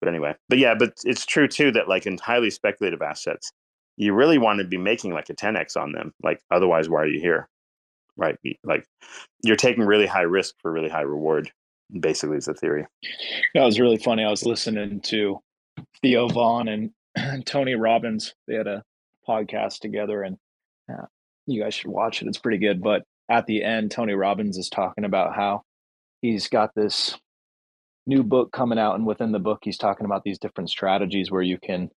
but 0.03 0.09
anyway, 0.09 0.35
but 0.49 0.57
yeah, 0.57 0.75
but 0.77 0.93
it's 1.05 1.25
true 1.25 1.47
too 1.47 1.71
that 1.71 1.87
like 1.87 2.05
in 2.05 2.17
highly 2.17 2.49
speculative 2.49 3.01
assets, 3.01 3.53
you 3.95 4.13
really 4.13 4.37
want 4.37 4.59
to 4.59 4.65
be 4.65 4.77
making 4.77 5.13
like 5.13 5.29
a 5.29 5.33
10x 5.33 5.77
on 5.77 5.93
them. 5.93 6.13
Like 6.21 6.41
otherwise, 6.51 6.89
why 6.89 7.03
are 7.03 7.07
you 7.07 7.21
here? 7.21 7.47
Right? 8.17 8.35
Like 8.65 8.85
you're 9.43 9.55
taking 9.55 9.85
really 9.85 10.05
high 10.05 10.23
risk 10.23 10.55
for 10.61 10.73
really 10.73 10.89
high 10.89 11.01
reward. 11.01 11.49
Basically, 11.97 12.37
is 12.37 12.45
the 12.45 12.53
theory. 12.53 12.85
That 13.53 13.63
was 13.63 13.79
really 13.79 13.97
funny. 13.97 14.25
I 14.25 14.29
was 14.29 14.45
listening 14.45 14.99
to 15.01 15.39
Theo 16.01 16.27
Von 16.27 16.67
and 16.67 16.91
Tony 17.45 17.75
Robbins. 17.75 18.33
They 18.47 18.55
had 18.55 18.67
a 18.67 18.83
podcast 19.27 19.79
together, 19.79 20.23
and 20.23 20.37
uh, 20.91 21.05
you 21.45 21.61
guys 21.61 21.75
should 21.75 21.91
watch 21.91 22.21
it. 22.21 22.27
It's 22.27 22.39
pretty 22.39 22.57
good. 22.57 22.81
But 22.81 23.03
at 23.29 23.45
the 23.45 23.63
end, 23.63 23.91
Tony 23.91 24.15
Robbins 24.15 24.57
is 24.57 24.69
talking 24.69 25.05
about 25.05 25.35
how 25.35 25.61
he's 26.21 26.49
got 26.49 26.73
this 26.75 27.17
new 28.05 28.23
book 28.23 28.51
coming 28.51 28.79
out, 28.79 28.95
and 28.95 29.05
within 29.05 29.31
the 29.31 29.39
book, 29.39 29.59
he's 29.63 29.77
talking 29.77 30.05
about 30.05 30.23
these 30.23 30.39
different 30.39 30.69
strategies 30.69 31.31
where 31.31 31.41
you 31.41 31.57
can 31.57 31.89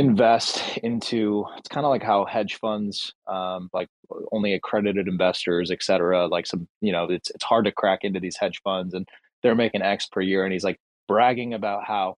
invest 0.00 0.78
into 0.78 1.44
it's 1.58 1.68
kind 1.68 1.84
of 1.84 1.90
like 1.90 2.02
how 2.02 2.24
hedge 2.24 2.54
funds 2.58 3.12
um, 3.26 3.68
like 3.74 3.88
only 4.32 4.54
accredited 4.54 5.06
investors 5.06 5.70
et 5.70 5.82
cetera 5.82 6.26
like 6.26 6.46
some 6.46 6.66
you 6.80 6.90
know 6.90 7.04
it's 7.04 7.28
it's 7.30 7.44
hard 7.44 7.66
to 7.66 7.72
crack 7.72 7.98
into 8.02 8.18
these 8.18 8.36
hedge 8.36 8.62
funds 8.64 8.94
and 8.94 9.06
they're 9.42 9.54
making 9.54 9.82
x 9.82 10.06
per 10.06 10.22
year 10.22 10.42
and 10.42 10.54
he's 10.54 10.64
like 10.64 10.78
bragging 11.06 11.52
about 11.52 11.84
how 11.84 12.14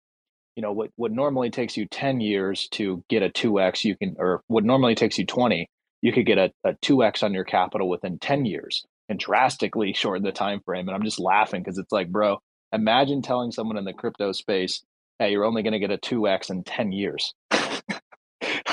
you 0.54 0.62
know 0.62 0.70
what 0.70 0.90
what 0.94 1.10
normally 1.10 1.50
takes 1.50 1.76
you 1.76 1.86
10 1.86 2.20
years 2.20 2.68
to 2.68 3.02
get 3.08 3.22
a 3.22 3.30
2x 3.30 3.84
you 3.84 3.96
can 3.96 4.14
or 4.18 4.42
what 4.46 4.64
normally 4.64 4.94
takes 4.94 5.18
you 5.18 5.26
20 5.26 5.66
you 6.02 6.12
could 6.12 6.26
get 6.26 6.38
a, 6.38 6.52
a 6.64 6.74
2x 6.74 7.24
on 7.24 7.34
your 7.34 7.44
capital 7.44 7.88
within 7.88 8.18
10 8.18 8.44
years 8.44 8.84
and 9.08 9.18
drastically 9.18 9.92
shorten 9.96 10.22
the 10.22 10.30
time 10.30 10.60
frame 10.64 10.86
and 10.88 10.94
i'm 10.94 11.04
just 11.04 11.18
laughing 11.18 11.62
because 11.62 11.78
it's 11.78 11.90
like 11.92 12.08
bro 12.10 12.38
imagine 12.72 13.22
telling 13.22 13.52
someone 13.52 13.76
in 13.76 13.84
the 13.84 13.92
crypto 13.92 14.32
space 14.32 14.82
hey 15.18 15.30
you're 15.30 15.44
only 15.44 15.62
going 15.62 15.72
to 15.72 15.78
get 15.78 15.90
a 15.90 15.98
2x 15.98 16.50
in 16.50 16.64
10 16.64 16.92
years 16.92 17.34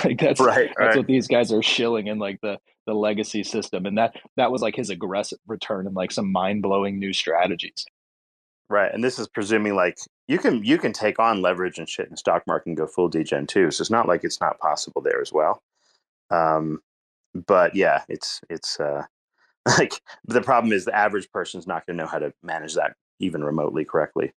like 0.03 0.19
that's 0.19 0.39
right, 0.39 0.69
that's 0.69 0.79
right. 0.79 0.97
what 0.97 1.07
these 1.07 1.27
guys 1.27 1.51
are 1.51 1.63
shilling 1.63 2.07
in 2.07 2.19
like 2.19 2.39
the 2.41 2.57
the 2.85 2.93
legacy 2.93 3.43
system 3.43 3.85
and 3.85 3.97
that 3.97 4.15
that 4.35 4.51
was 4.51 4.61
like 4.61 4.75
his 4.75 4.89
aggressive 4.89 5.39
return 5.47 5.85
and 5.85 5.95
like 5.95 6.11
some 6.11 6.31
mind-blowing 6.31 6.97
new 6.97 7.13
strategies 7.13 7.85
Right, 8.69 8.93
and 8.93 9.03
this 9.03 9.17
is 9.17 9.27
presuming 9.27 9.75
like 9.75 9.97
you 10.27 10.37
can 10.37 10.63
you 10.63 10.77
can 10.77 10.93
take 10.93 11.17
on 11.17 11.41
leverage 11.41 11.79
and 11.79 11.89
shit 11.89 12.07
in 12.07 12.15
stock 12.15 12.43
market 12.45 12.67
and 12.67 12.77
go 12.77 12.85
full 12.85 13.09
degen 13.09 13.47
too. 13.47 13.71
So 13.71 13.81
it's 13.81 13.89
not 13.89 14.07
like 14.07 14.23
it's 14.23 14.39
not 14.39 14.59
possible 14.59 15.01
there 15.01 15.19
as 15.21 15.33
well. 15.33 15.63
Um, 16.29 16.79
but 17.33 17.75
yeah, 17.75 18.03
it's 18.07 18.41
it's 18.47 18.79
uh, 18.79 19.05
like 19.79 19.99
the 20.25 20.41
problem 20.41 20.71
is 20.71 20.85
the 20.85 20.95
average 20.95 21.31
person's 21.31 21.65
not 21.65 21.87
going 21.87 21.97
to 21.97 22.03
know 22.03 22.09
how 22.09 22.19
to 22.19 22.31
manage 22.43 22.75
that 22.75 22.95
even 23.19 23.43
remotely 23.43 23.85
correctly, 23.85 24.33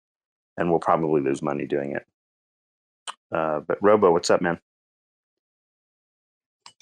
and 0.58 0.70
we'll 0.70 0.80
probably 0.80 1.22
lose 1.22 1.42
money 1.42 1.66
doing 1.66 1.92
it. 1.94 2.06
Uh, 3.32 3.62
but 3.62 3.78
Robo, 3.82 4.12
what's 4.12 4.30
up, 4.30 4.42
man? 4.42 4.60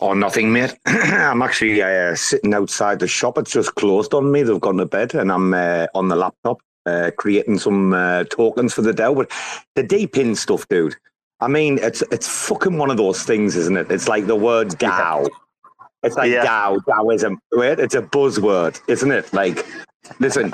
Oh, 0.02 0.14
nothing, 0.14 0.54
mate. 0.54 0.76
I'm 0.86 1.42
actually 1.42 1.82
uh, 1.82 2.16
sitting 2.16 2.54
outside 2.54 3.00
the 3.00 3.08
shop. 3.08 3.38
It's 3.38 3.52
just 3.52 3.76
closed 3.76 4.14
on 4.14 4.32
me. 4.32 4.44
They've 4.44 4.60
gone 4.60 4.78
to 4.78 4.86
bed, 4.86 5.14
and 5.14 5.32
I'm 5.32 5.54
uh, 5.54 5.88
on 5.94 6.08
the 6.08 6.16
laptop 6.16 6.60
uh, 6.86 7.12
creating 7.18 7.60
some 7.60 7.94
uh, 7.94 8.24
tokens 8.26 8.74
for 8.74 8.82
the 8.82 8.94
DAO. 8.94 9.16
But 9.16 9.32
the 9.76 9.84
DePIN 9.84 10.38
stuff, 10.38 10.68
dude. 10.70 10.96
I 11.42 11.48
mean, 11.48 11.80
it's 11.82 12.02
it's 12.12 12.28
fucking 12.48 12.78
one 12.78 12.90
of 12.92 12.98
those 12.98 13.24
things, 13.24 13.56
isn't 13.58 13.76
it? 13.78 13.92
It's 13.92 14.08
like 14.08 14.26
the 14.26 14.36
word 14.36 14.70
DAO. 14.70 15.28
It's 16.04 16.16
like 16.16 16.32
Yeah. 16.32 16.46
DAO, 16.46 16.78
DAOism. 16.88 17.36
right? 17.52 17.78
It's 17.80 17.96
a 17.96 18.02
buzzword, 18.02 18.82
isn't 18.88 19.12
it? 19.12 19.32
Like, 19.34 19.66
listen, 20.20 20.54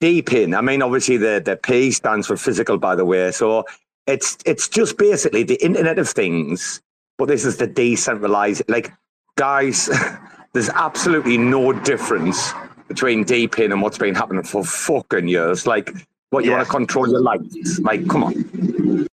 DePIN. 0.00 0.56
I 0.56 0.60
mean, 0.60 0.82
obviously 0.82 1.16
the 1.16 1.42
the 1.44 1.56
P 1.56 1.90
stands 1.90 2.26
for 2.26 2.36
physical, 2.36 2.78
by 2.78 2.94
the 2.94 3.04
way. 3.04 3.30
So 3.32 3.64
it's 4.06 4.38
it's 4.46 4.68
just 4.68 4.96
basically 4.98 5.42
the 5.42 5.62
Internet 5.64 5.98
of 5.98 6.08
Things, 6.08 6.80
but 7.18 7.28
this 7.28 7.44
is 7.44 7.56
the 7.56 7.66
decentralized. 7.66 8.62
Like, 8.68 8.92
guys, 9.36 9.88
there's 10.52 10.70
absolutely 10.70 11.36
no 11.38 11.72
difference 11.72 12.52
between 12.86 13.24
DePIN 13.24 13.72
and 13.72 13.82
what's 13.82 13.98
been 13.98 14.14
happening 14.14 14.42
for 14.44 14.64
fucking 14.64 15.28
years. 15.28 15.66
Like, 15.66 15.92
what 16.30 16.44
you 16.44 16.50
Yeah. 16.50 16.58
want 16.58 16.68
to 16.68 16.72
control 16.72 17.08
your 17.08 17.20
lights? 17.20 17.78
Like, 17.80 18.06
come 18.08 18.24
on. 18.24 19.06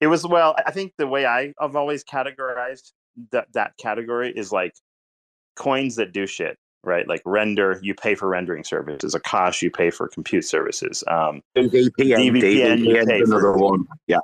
It 0.00 0.06
was 0.08 0.26
well. 0.26 0.54
I 0.66 0.72
think 0.72 0.92
the 0.98 1.06
way 1.06 1.26
I, 1.26 1.52
I've 1.60 1.76
always 1.76 2.04
categorized 2.04 2.92
that 3.30 3.46
that 3.54 3.76
category 3.78 4.32
is 4.34 4.52
like 4.52 4.74
coins 5.56 5.96
that 5.96 6.12
do 6.12 6.26
shit, 6.26 6.58
right? 6.84 7.06
Like 7.08 7.22
render, 7.24 7.78
you 7.82 7.94
pay 7.94 8.14
for 8.14 8.28
rendering 8.28 8.64
services. 8.64 9.14
Akash, 9.14 9.62
you 9.62 9.70
pay 9.70 9.90
for 9.90 10.08
compute 10.08 10.44
services. 10.44 11.04
Um, 11.08 11.42
DVPN, 11.56 11.90
DVPN, 11.96 12.78
you 12.80 12.94
DVPN, 12.94 13.06
pay 13.06 13.20
another 13.20 13.40
for- 13.52 13.58
one. 13.58 13.84
Yeah. 14.06 14.18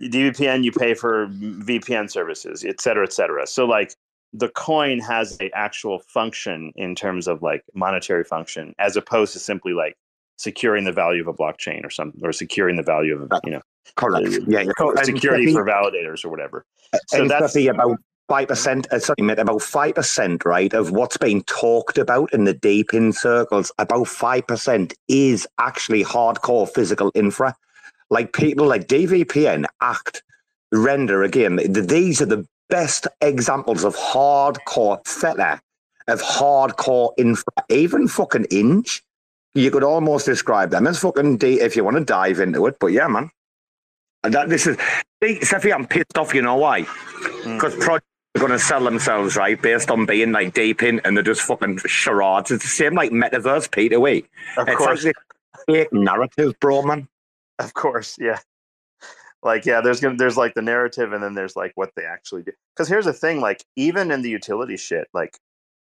DVPN, 0.00 0.64
you 0.64 0.72
pay 0.72 0.94
for 0.94 1.26
VPN 1.28 2.10
services, 2.10 2.64
et 2.64 2.80
cetera, 2.80 3.04
et 3.04 3.12
cetera. 3.12 3.46
So 3.46 3.64
like 3.64 3.94
the 4.32 4.48
coin 4.48 4.98
has 5.00 5.36
a 5.40 5.50
actual 5.56 6.00
function 6.00 6.72
in 6.76 6.94
terms 6.94 7.28
of 7.28 7.42
like 7.42 7.62
monetary 7.74 8.24
function, 8.24 8.74
as 8.78 8.96
opposed 8.96 9.32
to 9.34 9.38
simply 9.38 9.72
like 9.72 9.96
securing 10.36 10.84
the 10.84 10.92
value 10.92 11.20
of 11.20 11.28
a 11.28 11.32
blockchain 11.34 11.84
or 11.84 11.90
something, 11.90 12.20
or 12.24 12.32
securing 12.32 12.76
the 12.76 12.82
value 12.82 13.20
of 13.20 13.30
you 13.44 13.52
know 13.52 13.60
Correct. 13.96 14.26
Uh, 14.26 14.40
Yeah, 14.48 14.60
yeah. 14.62 15.02
Security 15.02 15.52
for 15.52 15.64
validators 15.64 16.24
or 16.24 16.30
whatever. 16.30 16.64
So 17.08 17.28
that's 17.28 17.54
about 17.56 17.98
five 18.28 18.48
percent. 18.48 18.86
Uh, 18.92 18.98
sorry, 18.98 19.22
mate, 19.22 19.38
about 19.38 19.62
five 19.62 19.94
percent, 19.94 20.44
right, 20.44 20.72
of 20.72 20.90
what's 20.90 21.16
being 21.16 21.42
talked 21.44 21.98
about 21.98 22.32
in 22.32 22.44
the 22.44 22.54
DePIN 22.54 23.14
circles. 23.14 23.72
About 23.78 24.08
five 24.08 24.46
percent 24.46 24.94
is 25.08 25.46
actually 25.58 26.04
hardcore 26.04 26.68
physical 26.68 27.10
infra. 27.14 27.54
Like 28.10 28.32
people 28.32 28.66
like 28.66 28.86
DVPN, 28.86 29.64
Act, 29.80 30.22
Render. 30.72 31.22
Again, 31.22 31.56
these 31.56 32.20
are 32.20 32.26
the 32.26 32.46
best 32.68 33.06
examples 33.20 33.84
of 33.84 33.96
hardcore 33.96 35.06
feta, 35.06 35.60
of 36.08 36.20
hardcore 36.22 37.12
infra. 37.18 37.52
Even 37.68 38.08
fucking 38.08 38.46
Inch, 38.50 39.02
you 39.54 39.70
could 39.70 39.84
almost 39.84 40.26
describe 40.26 40.70
them 40.70 40.86
as 40.86 40.98
fucking 40.98 41.38
D 41.38 41.60
if 41.60 41.76
you 41.76 41.84
want 41.84 41.96
to 41.96 42.04
dive 42.04 42.40
into 42.40 42.66
it. 42.66 42.76
But 42.78 42.88
yeah, 42.88 43.08
man. 43.08 43.30
And 44.22 44.32
that 44.32 44.48
this 44.48 44.66
is 44.66 44.78
See, 45.24 45.72
I'm 45.72 45.86
pissed 45.86 46.18
off. 46.18 46.34
You 46.34 46.42
know 46.42 46.56
why? 46.56 46.82
Because 47.44 47.74
projects 47.76 48.13
are 48.36 48.40
going 48.40 48.52
to 48.52 48.58
sell 48.58 48.82
themselves, 48.82 49.36
right, 49.36 49.60
based 49.60 49.90
on 49.90 50.06
being 50.06 50.32
like 50.32 50.54
DePIN, 50.54 51.00
and 51.04 51.16
they're 51.16 51.22
just 51.24 51.42
fucking 51.42 51.78
charades. 51.86 52.50
It's 52.50 52.64
the 52.64 52.68
same 52.70 52.94
like 52.94 53.10
metaverse, 53.10 53.70
Peter. 53.70 54.00
Way. 54.00 54.24
of 54.56 54.68
It's 54.68 54.76
course, 54.76 55.04
like 55.04 55.14
this 55.14 55.64
fake 55.66 55.92
narrative, 55.92 56.54
bro, 56.60 56.82
man. 56.82 57.08
of 57.58 57.74
course, 57.74 58.16
yeah. 58.20 58.38
Like 59.42 59.66
yeah, 59.66 59.82
there's 59.82 60.00
gonna 60.00 60.16
there's 60.16 60.38
like 60.38 60.54
the 60.54 60.62
narrative, 60.62 61.12
and 61.12 61.22
then 61.22 61.34
there's 61.34 61.54
like 61.54 61.72
what 61.74 61.90
they 61.96 62.04
actually 62.04 62.42
do. 62.42 62.52
Because 62.74 62.88
here's 62.88 63.04
the 63.04 63.12
thing, 63.12 63.40
like 63.40 63.62
even 63.76 64.10
in 64.10 64.22
the 64.22 64.30
utility 64.30 64.78
shit, 64.78 65.06
like 65.12 65.38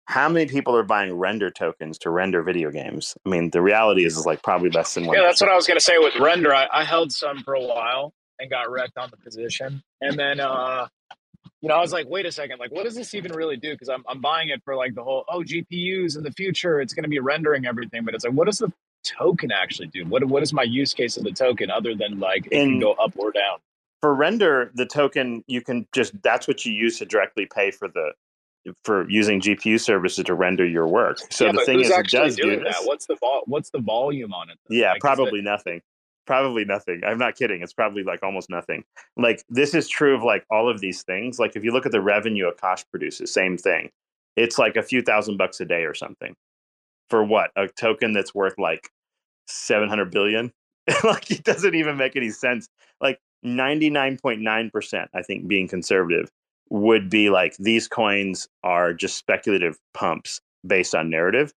how 0.07 0.29
many 0.29 0.47
people 0.47 0.77
are 0.77 0.83
buying 0.83 1.15
render 1.15 1.51
tokens 1.51 1.97
to 1.99 2.11
render 2.11 2.43
video 2.43 2.71
games? 2.73 3.17
I 3.25 3.29
mean, 3.29 3.51
the 3.51 3.63
reality 3.63 4.05
is, 4.05 4.17
is 4.17 4.27
like 4.27 4.43
probably 4.43 4.71
less 4.71 4.95
than 4.95 5.07
one. 5.07 5.17
Yeah, 5.17 5.23
that's 5.23 5.41
what 5.41 5.49
I 5.49 5.55
was 5.55 5.67
gonna 5.67 5.79
say 5.81 5.97
with 5.99 6.17
render. 6.17 6.53
I, 6.53 6.67
I 6.73 6.83
held 6.85 7.13
some 7.13 7.43
for 7.45 7.55
a 7.55 7.63
while 7.63 8.13
and 8.41 8.51
got 8.51 8.69
wrecked 8.69 8.99
on 8.99 9.11
the 9.11 9.17
position, 9.17 9.81
and 10.01 10.19
then 10.19 10.41
uh, 10.41 10.89
you 11.63 11.69
know 11.69 11.75
I 11.75 11.81
was 11.81 11.93
like, 11.93 12.07
wait 12.09 12.27
a 12.27 12.33
second, 12.33 12.59
like 12.59 12.71
what 12.73 12.85
does 12.85 12.95
this 12.95 13.15
even 13.15 13.33
really 13.33 13.57
do? 13.57 13.73
Because 13.73 13.89
I'm 13.89 14.05
I'm 14.09 14.21
buying 14.21 14.49
it 14.51 14.63
for 14.65 14.77
like 14.77 14.95
the 14.95 15.03
whole 15.05 15.25
oh 15.29 15.41
GPUs 15.41 16.17
in 16.17 16.23
the 16.23 16.33
future, 16.33 16.81
it's 16.81 16.95
gonna 16.95 17.09
be 17.09 17.19
rendering 17.19 17.67
everything, 17.67 18.05
but 18.05 18.15
it's 18.15 18.25
like 18.25 18.35
what 18.35 18.47
does 18.47 18.59
the 18.59 18.73
token 19.05 19.51
actually 19.53 19.89
do? 19.89 20.05
What 20.05 20.25
what 20.25 20.43
is 20.43 20.53
my 20.53 20.63
use 20.65 20.93
case 20.95 21.17
of 21.17 21.25
the 21.25 21.33
token 21.33 21.71
other 21.71 21.95
than 21.95 22.19
like 22.21 22.47
it 22.47 22.51
can 22.51 22.79
go 22.81 22.93
up 22.95 23.13
or 23.17 23.33
down? 23.33 23.59
for 24.03 24.15
render 24.15 24.71
the 24.75 24.85
token 24.85 25.43
you 25.47 25.63
can 25.63 25.87
just 25.95 26.13
that's 26.23 26.47
what 26.47 26.67
you 26.67 26.73
use 26.73 26.99
to 26.99 27.07
directly 27.07 27.47
pay 27.47 27.71
for 27.71 27.89
the 27.89 28.13
for 28.85 29.09
using 29.09 29.41
gpu 29.41 29.81
services 29.81 30.23
to 30.23 30.35
render 30.35 30.67
your 30.67 30.87
work 30.87 31.19
so 31.31 31.47
yeah, 31.47 31.53
the 31.53 31.65
thing 31.65 31.81
is 31.81 31.89
it 31.91 32.07
does 32.09 32.37
do 32.37 32.63
this 32.63 32.79
that? 32.79 32.87
What's 32.87 33.07
the 33.07 33.17
vol- 33.17 33.45
What's 33.47 33.71
the 33.71 33.79
volume 33.81 34.35
on 34.35 34.51
it? 34.51 34.59
though? 34.69 34.77
yeah 34.77 34.89
Like, 34.89 34.97
is 34.97 34.99
it- 34.99 35.01
probably 35.01 35.41
nothing 35.41 35.81
probably 36.27 36.65
nothing. 36.65 37.03
I'm 37.07 37.19
not 37.19 37.37
kidding. 37.37 37.63
It's 37.63 37.73
probably 37.73 38.03
like 38.03 38.23
almost 38.23 38.51
nothing. 38.51 38.85
Like 39.17 39.43
this 39.49 39.75
is 39.75 39.89
true 39.89 40.15
of 40.15 40.23
like 40.23 40.45
all 40.51 40.69
of 40.69 40.81
these 40.81 41.03
things. 41.03 41.39
Like 41.39 41.57
if 41.57 41.65
you 41.65 41.73
look 41.73 41.87
at 41.87 41.93
the 41.93 42.01
revenue 42.01 42.51
akash 42.51 42.85
produces 42.91 43.33
same 43.33 43.57
thing. 43.57 43.91
It's 44.37 44.59
like 44.59 44.77
a 44.77 44.83
few 44.83 45.01
thousand 45.01 45.39
bucks 45.39 45.61
a 45.61 45.65
day 45.65 45.85
or 45.85 45.95
something. 45.95 46.35
For 47.09 47.25
what? 47.25 47.51
A 47.57 47.69
token 47.69 48.13
that's 48.13 48.35
worth 48.35 48.59
like 48.59 48.91
700 49.47 50.11
billion? 50.11 50.53
Like 51.03 51.31
it 51.33 51.43
doesn't 51.43 51.75
even 51.75 51.97
make 51.97 52.15
any 52.15 52.31
sense. 52.31 52.69
Like 53.01 53.19
99.9% 53.45 55.07
i 55.15 55.23
think 55.23 55.47
being 55.47 55.69
conservative 55.69 56.31
would 56.71 57.09
be 57.09 57.31
like 57.31 57.57
these 57.59 57.87
coins 57.87 58.49
are 58.65 58.93
just 58.93 59.17
speculative 59.17 59.79
pumps 59.95 60.41
based 60.67 60.95
on 60.95 61.09
narrative 61.09 61.53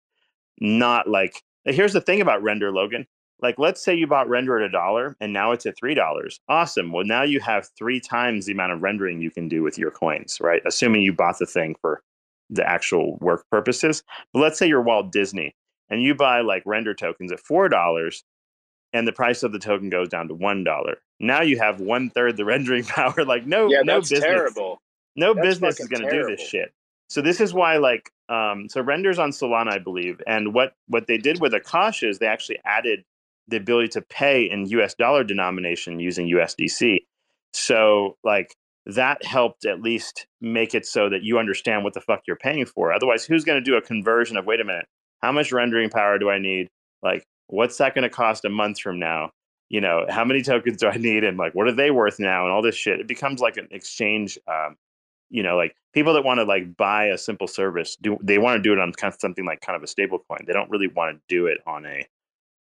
not 0.61 1.09
like 1.09 1.43
here's 1.65 1.95
the 1.95 2.01
thing 2.01 2.21
about 2.21 2.43
render 2.43 2.71
logan 2.71 3.07
like 3.41 3.59
let's 3.59 3.83
say 3.83 3.95
you 3.95 4.07
bought 4.07 4.29
render 4.29 4.59
at 4.59 4.65
a 4.65 4.71
dollar 4.71 5.17
and 5.21 5.33
now 5.33 5.53
it's 5.53 5.67
at 5.67 5.77
three 5.77 5.95
dollars. 5.95 6.41
Awesome. 6.49 6.93
Well 6.93 7.05
now 7.05 7.23
you 7.23 7.41
have 7.41 7.69
three 7.79 8.01
times 8.01 8.47
the 8.47 8.53
amount 8.53 8.73
of 8.73 8.83
rendering 8.83 9.21
you 9.21 9.31
can 9.31 9.49
do 9.49 9.63
with 9.63 9.79
your 9.79 9.91
coins 9.91 10.39
right? 10.41 10.63
Assuming 10.67 11.03
you 11.03 11.13
bought 11.13 11.39
the 11.39 11.47
thing 11.47 11.77
for 11.81 12.03
the 12.51 12.69
actual 12.69 13.17
work 13.19 13.45
purposes. 13.51 14.03
But 14.33 14.41
let's 14.41 14.59
say 14.59 14.67
you're 14.67 14.83
walt 14.83 15.13
disney 15.13 15.55
and 15.89 16.03
you 16.03 16.15
buy 16.15 16.41
like 16.41 16.63
render 16.67 16.95
tokens 16.95 17.33
at 17.33 17.41
four 17.41 17.69
dollars 17.69 18.25
and 18.93 19.07
the 19.07 19.13
price 19.13 19.43
of 19.43 19.53
the 19.53 19.59
token 19.59 19.91
goes 19.91 20.09
down 20.09 20.29
to 20.29 20.35
one 20.35 20.65
dollar. 20.65 20.99
Now 21.21 21.43
you 21.43 21.59
have 21.59 21.81
one 21.81 22.11
third 22.11 22.37
the 22.37 22.45
rendering 22.47 22.85
power. 22.85 23.25
Like 23.25 23.47
no 23.47 23.69
yeah, 23.69 23.83
no 23.83 24.01
business 24.01 24.21
terrible. 24.21 24.81
no 25.17 25.35
That's 25.35 25.47
business 25.47 25.81
is 25.81 25.89
going 25.89 26.03
to 26.03 26.11
do 26.11 26.27
this 26.27 26.41
shit. 26.41 26.73
So 27.09 27.23
this 27.23 27.41
is 27.41 27.55
why, 27.55 27.79
like, 27.79 28.11
um, 28.29 28.69
so 28.69 28.83
renders 28.83 29.19
on 29.19 29.31
Solana, 29.31 29.73
I 29.73 29.79
believe, 29.79 30.21
and 30.27 30.53
what 30.53 30.75
what 30.89 31.07
they 31.07 31.17
did 31.17 31.41
with 31.41 31.53
Akash 31.53 32.07
is 32.07 32.19
they 32.19 32.27
actually 32.27 32.59
added 32.65 33.05
the 33.49 33.57
ability 33.57 33.89
to 33.89 34.03
pay 34.03 34.45
in 34.45 34.67
U.S. 34.69 34.95
dollar 34.95 35.25
denomination 35.25 36.01
using 36.01 36.29
USDC. 36.29 36.99
So 37.53 38.17
like 38.23 38.55
that 38.87 39.25
helped 39.25 39.67
at 39.67 39.83
least 39.83 40.27
make 40.41 40.75
it 40.75 40.87
so 40.87 41.09
that 41.11 41.23
you 41.23 41.39
understand 41.39 41.85
what 41.85 41.95
the 41.95 42.01
fuck 42.01 42.23
you're 42.27 42.37
paying 42.37 42.65
for. 42.65 42.93
Otherwise, 42.93 43.25
who's 43.25 43.45
going 43.45 43.63
to 43.63 43.71
do 43.71 43.77
a 43.77 43.83
conversion 43.83 44.37
of 44.37 44.47
wait 44.47 44.61
a 44.61 44.65
minute, 44.65 44.87
how 45.21 45.31
much 45.31 45.53
rendering 45.53 45.91
power 45.91 46.19
do 46.19 46.31
I 46.31 46.39
need? 46.39 46.69
Like, 47.03 47.25
what's 47.49 47.77
that 47.79 47.95
going 47.95 48.05
to 48.05 48.11
cost 48.11 48.45
a 48.45 48.49
month 48.49 48.81
from 48.81 48.99
now? 48.99 49.31
You 49.69 49.83
know, 49.83 50.07
how 50.09 50.25
many 50.25 50.43
tokens 50.43 50.79
do 50.79 50.89
I 50.89 50.97
need, 50.99 51.23
and 51.23 51.37
like, 51.37 51.55
what 51.55 51.69
are 51.69 51.73
they 51.73 51.91
worth 51.91 52.19
now, 52.19 52.45
and 52.45 52.53
all 52.53 52.63
this 52.63 52.75
shit. 52.75 53.01
It 53.01 53.09
becomes 53.09 53.41
like 53.41 53.57
an 53.57 53.69
exchange. 53.71 54.39
Um, 54.49 54.77
you 55.31 55.43
know, 55.43 55.57
like 55.57 55.75
people 55.93 56.15
that 56.15 56.25
want 56.25 56.39
to 56.39 56.45
like 56.45 56.75
buy 56.77 57.07
a 57.07 57.19
simple 57.19 57.47
service, 57.47 57.97
do 58.01 58.17
they 58.23 58.39
want 58.39 58.57
to 58.57 58.63
do 58.63 58.73
it 58.73 58.79
on 58.79 58.93
kind 58.93 59.13
of 59.13 59.21
something 59.21 59.45
like 59.45 59.61
kind 59.61 59.77
of 59.77 59.83
a 59.83 59.87
stable 59.87 60.21
coin? 60.27 60.45
They 60.47 60.55
don't 60.55 60.71
really 60.71 60.89
want 60.89 61.17
to 61.17 61.21
do 61.29 61.47
it 61.47 61.59
on 61.67 61.85
a 61.85 62.07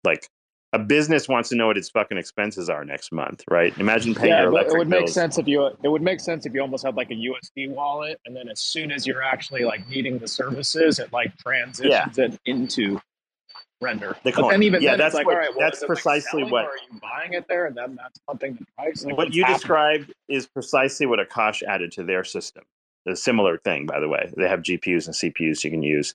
like 0.02 0.28
a 0.72 0.78
business 0.78 1.28
wants 1.28 1.48
to 1.48 1.56
know 1.56 1.66
what 1.66 1.76
its 1.76 1.90
fucking 1.90 2.16
expenses 2.16 2.70
are 2.70 2.84
next 2.84 3.12
month, 3.12 3.42
right? 3.50 3.76
Imagine 3.78 4.14
paying 4.14 4.28
yeah, 4.32 4.42
your 4.42 4.50
electric 4.50 4.74
it 4.74 4.78
would 4.78 4.88
make 4.88 5.08
sense 5.08 5.36
if 5.38 5.48
you 5.48 5.66
it 5.82 5.88
would 5.88 6.02
make 6.02 6.20
sense 6.20 6.46
if 6.46 6.54
you 6.54 6.60
almost 6.60 6.84
had 6.84 6.94
like 6.96 7.10
a 7.10 7.14
USD 7.14 7.70
wallet, 7.70 8.20
and 8.26 8.36
then 8.36 8.48
as 8.48 8.60
soon 8.60 8.92
as 8.92 9.06
you're 9.06 9.22
actually 9.22 9.64
like 9.64 9.88
needing 9.88 10.18
the 10.18 10.28
services, 10.28 10.98
it 10.98 11.12
like 11.12 11.36
transitions 11.38 12.18
it 12.18 12.38
into 12.46 13.00
render. 13.80 14.16
The 14.22 14.32
But 14.32 14.50
then 14.50 14.62
even 14.62 14.82
Yeah, 14.82 14.90
then, 14.90 14.98
that's 14.98 15.14
like, 15.14 15.26
what- 15.26 15.34
all 15.34 15.40
right, 15.40 15.50
well, 15.50 15.60
that's 15.66 15.80
like, 15.80 15.86
precisely 15.88 16.40
selling, 16.42 16.50
what- 16.50 16.66
are 16.66 16.76
you 16.92 17.00
buying 17.00 17.32
it 17.32 17.46
there, 17.48 17.66
and 17.66 17.76
then 17.76 17.96
that's 17.96 18.18
pumping 18.26 18.54
the 18.54 18.66
price. 18.76 19.04
Like, 19.04 19.16
what 19.16 19.34
you 19.34 19.42
happening? 19.42 19.56
described 19.58 20.14
is 20.28 20.46
precisely 20.46 21.06
what 21.06 21.18
Akash 21.18 21.62
added 21.62 21.90
to 21.92 22.04
their 22.04 22.22
system. 22.22 22.62
A 23.08 23.16
similar 23.16 23.56
thing, 23.58 23.86
by 23.86 23.98
the 23.98 24.08
way. 24.08 24.30
They 24.36 24.48
have 24.48 24.60
GPUs 24.60 25.06
and 25.06 25.16
CPUs 25.16 25.64
you 25.64 25.70
can 25.70 25.82
use. 25.82 26.14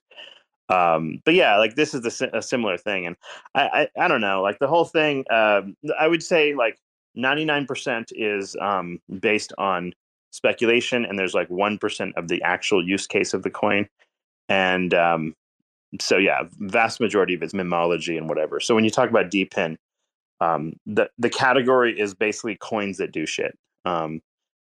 Um, 0.68 1.20
but 1.24 1.34
yeah, 1.34 1.58
like 1.58 1.76
this 1.76 1.94
is 1.94 2.20
a 2.20 2.42
similar 2.42 2.76
thing, 2.76 3.06
and 3.06 3.16
I, 3.54 3.88
I 3.96 4.04
I 4.04 4.08
don't 4.08 4.20
know, 4.20 4.42
like 4.42 4.58
the 4.58 4.66
whole 4.66 4.84
thing. 4.84 5.24
Um, 5.30 5.76
I 5.98 6.08
would 6.08 6.22
say 6.22 6.54
like 6.54 6.78
ninety 7.14 7.44
nine 7.44 7.66
percent 7.66 8.10
is 8.14 8.56
um, 8.60 8.98
based 9.20 9.52
on 9.58 9.92
speculation, 10.32 11.04
and 11.04 11.18
there's 11.18 11.34
like 11.34 11.48
one 11.50 11.78
percent 11.78 12.14
of 12.16 12.28
the 12.28 12.42
actual 12.42 12.84
use 12.84 13.06
case 13.06 13.32
of 13.32 13.44
the 13.44 13.50
coin, 13.50 13.88
and 14.48 14.92
um, 14.92 15.34
so 16.00 16.16
yeah, 16.16 16.42
vast 16.58 17.00
majority 17.00 17.34
of 17.34 17.42
it's 17.42 17.52
memology 17.52 18.16
and 18.16 18.28
whatever. 18.28 18.58
So 18.60 18.74
when 18.74 18.84
you 18.84 18.90
talk 18.90 19.08
about 19.08 19.30
DePIN, 19.30 19.76
um, 20.40 20.72
the 20.84 21.08
the 21.18 21.30
category 21.30 21.98
is 21.98 22.14
basically 22.14 22.56
coins 22.56 22.98
that 22.98 23.12
do 23.12 23.24
shit, 23.24 23.56
um, 23.84 24.20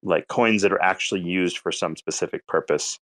like 0.03 0.27
coins 0.27 0.61
that 0.61 0.71
are 0.71 0.81
actually 0.81 1.21
used 1.21 1.57
for 1.57 1.71
some 1.71 1.95
specific 1.95 2.45
purpose 2.47 2.99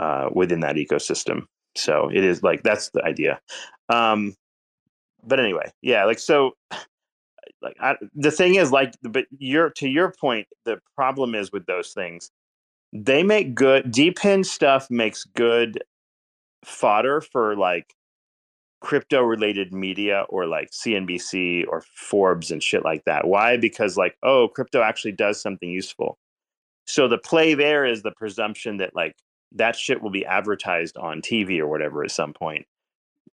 uh, 0.00 0.28
within 0.32 0.60
that 0.60 0.76
ecosystem. 0.76 1.46
So 1.76 2.10
it 2.12 2.24
is 2.24 2.42
like 2.42 2.62
that's 2.62 2.90
the 2.90 3.04
idea. 3.04 3.40
Um, 3.88 4.34
but 5.24 5.40
anyway, 5.40 5.70
yeah, 5.82 6.04
like 6.04 6.18
so. 6.18 6.52
Like 7.62 7.76
I, 7.80 7.96
the 8.14 8.30
thing 8.30 8.56
is, 8.56 8.70
like, 8.70 8.92
but 9.02 9.24
your 9.38 9.70
to 9.70 9.88
your 9.88 10.12
point, 10.20 10.46
the 10.66 10.78
problem 10.94 11.34
is 11.34 11.50
with 11.50 11.64
those 11.66 11.92
things, 11.92 12.30
they 12.92 13.22
make 13.22 13.54
good 13.54 13.86
DePIN 13.86 14.44
stuff 14.44 14.88
makes 14.90 15.24
good 15.24 15.82
fodder 16.64 17.20
for 17.20 17.56
like 17.56 17.94
crypto 18.80 19.22
related 19.22 19.72
media 19.72 20.26
or 20.28 20.46
like 20.46 20.70
CNBC 20.70 21.64
or 21.68 21.82
Forbes 21.94 22.50
and 22.50 22.62
shit 22.62 22.84
like 22.84 23.04
that. 23.04 23.26
Why? 23.26 23.56
Because 23.56 23.96
like, 23.96 24.16
oh, 24.22 24.48
crypto 24.48 24.82
actually 24.82 25.12
does 25.12 25.40
something 25.40 25.70
useful. 25.70 26.18
So 26.86 27.08
the 27.08 27.18
play 27.18 27.54
there 27.54 27.84
is 27.84 28.02
the 28.02 28.12
presumption 28.12 28.76
that 28.76 28.94
like 28.94 29.16
that 29.52 29.76
shit 29.76 30.02
will 30.02 30.10
be 30.10 30.26
advertised 30.26 30.96
on 30.96 31.20
TV 31.20 31.58
or 31.58 31.66
whatever 31.66 32.04
at 32.04 32.10
some 32.10 32.32
point, 32.32 32.66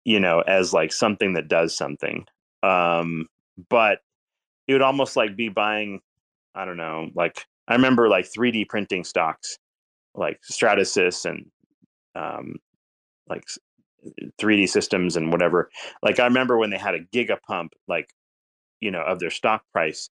you 0.04 0.20
know, 0.20 0.42
as 0.42 0.74
like 0.74 0.94
something 0.94 1.34
that 1.34 1.48
does 1.48 1.76
something. 1.76 2.26
Um, 2.64 3.28
but 3.70 4.00
it 4.68 4.74
would 4.74 4.82
almost 4.82 5.16
like 5.16 5.36
be 5.36 5.50
buying, 5.50 6.02
I 6.56 6.66
don't 6.66 6.78
know, 6.78 7.10
like 7.16 7.46
I 7.68 7.74
remember 7.74 8.10
like 8.10 8.26
3D 8.26 8.70
printing 8.70 9.04
stocks, 9.04 9.58
like 10.16 10.40
Stratasys 10.50 11.26
and 11.26 11.46
um, 12.16 12.56
like 13.30 13.44
3D 14.42 14.70
systems 14.70 15.16
and 15.18 15.32
whatever. 15.32 15.70
Like 16.02 16.20
I 16.20 16.26
remember 16.26 16.58
when 16.58 16.70
they 16.70 16.78
had 16.78 16.96
a 16.96 17.02
gigapump, 17.02 17.70
like 17.88 18.10
you 18.80 18.92
know, 18.92 19.02
of 19.02 19.20
their 19.20 19.32
stock 19.32 19.64
price, 19.74 20.10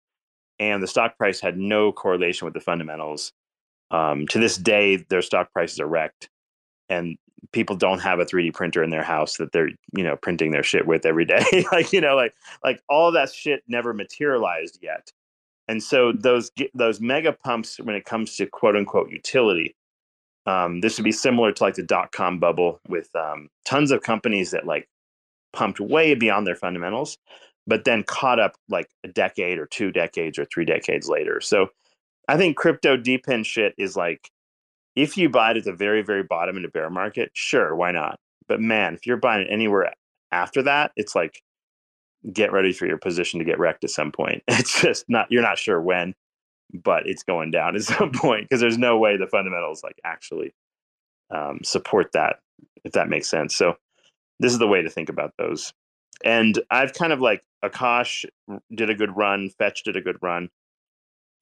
and 0.58 0.82
the 0.82 0.86
stock 0.86 1.16
price 1.16 1.40
had 1.40 1.58
no 1.58 1.92
correlation 1.92 2.46
with 2.46 2.54
the 2.54 2.60
fundamentals. 2.60 3.32
Um, 3.90 4.26
to 4.28 4.38
this 4.38 4.56
day, 4.56 4.96
their 5.08 5.22
stock 5.22 5.52
prices 5.52 5.80
are 5.80 5.86
wrecked, 5.86 6.28
and 6.88 7.16
people 7.52 7.76
don't 7.76 8.00
have 8.00 8.18
a 8.18 8.24
3D 8.24 8.54
printer 8.54 8.82
in 8.82 8.90
their 8.90 9.02
house 9.02 9.36
that 9.36 9.52
they're 9.52 9.70
you 9.96 10.02
know 10.02 10.16
printing 10.16 10.50
their 10.50 10.62
shit 10.62 10.86
with 10.86 11.06
every 11.06 11.24
day. 11.24 11.64
like 11.72 11.92
you 11.92 12.00
know, 12.00 12.16
like 12.16 12.34
like 12.62 12.80
all 12.88 13.12
that 13.12 13.32
shit 13.32 13.62
never 13.68 13.92
materialized 13.92 14.78
yet. 14.82 15.10
And 15.68 15.82
so 15.82 16.12
those 16.12 16.50
those 16.74 17.00
mega 17.00 17.32
pumps, 17.32 17.78
when 17.82 17.96
it 17.96 18.04
comes 18.04 18.36
to 18.36 18.46
quote 18.46 18.76
unquote 18.76 19.10
utility, 19.10 19.74
um, 20.46 20.80
this 20.80 20.98
would 20.98 21.04
be 21.04 21.12
similar 21.12 21.52
to 21.52 21.62
like 21.62 21.74
the 21.74 21.82
dot 21.82 22.12
com 22.12 22.38
bubble 22.38 22.80
with 22.88 23.14
um, 23.16 23.48
tons 23.64 23.90
of 23.90 24.02
companies 24.02 24.50
that 24.50 24.66
like 24.66 24.88
pumped 25.52 25.80
way 25.80 26.14
beyond 26.14 26.46
their 26.46 26.56
fundamentals, 26.56 27.16
but 27.66 27.84
then 27.84 28.02
caught 28.02 28.38
up 28.40 28.56
like 28.68 28.88
a 29.04 29.08
decade 29.08 29.58
or 29.58 29.66
two 29.66 29.90
decades 29.90 30.38
or 30.38 30.44
three 30.46 30.64
decades 30.64 31.08
later. 31.08 31.40
So 31.40 31.68
I 32.28 32.36
think 32.36 32.56
crypto 32.56 32.96
DePIN 32.96 33.44
shit 33.44 33.74
is 33.78 33.96
like 33.96 34.30
if 34.96 35.16
you 35.16 35.28
buy 35.28 35.50
it 35.52 35.56
at 35.56 35.64
the 35.64 35.72
very, 35.72 36.02
very 36.02 36.22
bottom 36.22 36.56
in 36.56 36.64
a 36.64 36.68
bear 36.68 36.88
market, 36.88 37.30
sure, 37.34 37.74
why 37.74 37.90
not? 37.90 38.18
But 38.46 38.60
man, 38.60 38.94
if 38.94 39.06
you're 39.06 39.16
buying 39.16 39.46
it 39.46 39.50
anywhere 39.50 39.92
after 40.30 40.62
that, 40.62 40.92
it's 40.96 41.14
like 41.14 41.42
get 42.32 42.52
ready 42.52 42.72
for 42.72 42.86
your 42.86 42.98
position 42.98 43.38
to 43.38 43.44
get 43.44 43.58
wrecked 43.58 43.84
at 43.84 43.90
some 43.90 44.12
point. 44.12 44.42
It's 44.48 44.80
just 44.80 45.04
not 45.08 45.26
you're 45.30 45.42
not 45.42 45.58
sure 45.58 45.80
when, 45.80 46.14
but 46.72 47.06
it's 47.06 47.22
going 47.22 47.50
down 47.50 47.76
at 47.76 47.82
some 47.84 48.12
point 48.12 48.48
because 48.48 48.60
there's 48.60 48.78
no 48.78 48.98
way 48.98 49.16
the 49.16 49.26
fundamentals 49.26 49.82
like 49.82 50.00
actually 50.04 50.54
um, 51.30 51.60
support 51.62 52.12
that, 52.12 52.36
if 52.84 52.92
that 52.92 53.08
makes 53.08 53.28
sense. 53.28 53.54
So 53.54 53.76
this 54.40 54.52
is 54.52 54.58
the 54.58 54.68
way 54.68 54.82
to 54.82 54.90
think 54.90 55.08
about 55.08 55.32
those. 55.38 55.72
And 56.24 56.60
I've 56.70 56.92
kind 56.92 57.12
of 57.12 57.20
like 57.20 57.42
Akash 57.64 58.24
did 58.74 58.90
a 58.90 58.94
good 58.94 59.16
run, 59.16 59.50
Fetch 59.58 59.82
did 59.82 59.96
a 59.96 60.00
good 60.00 60.18
run, 60.22 60.48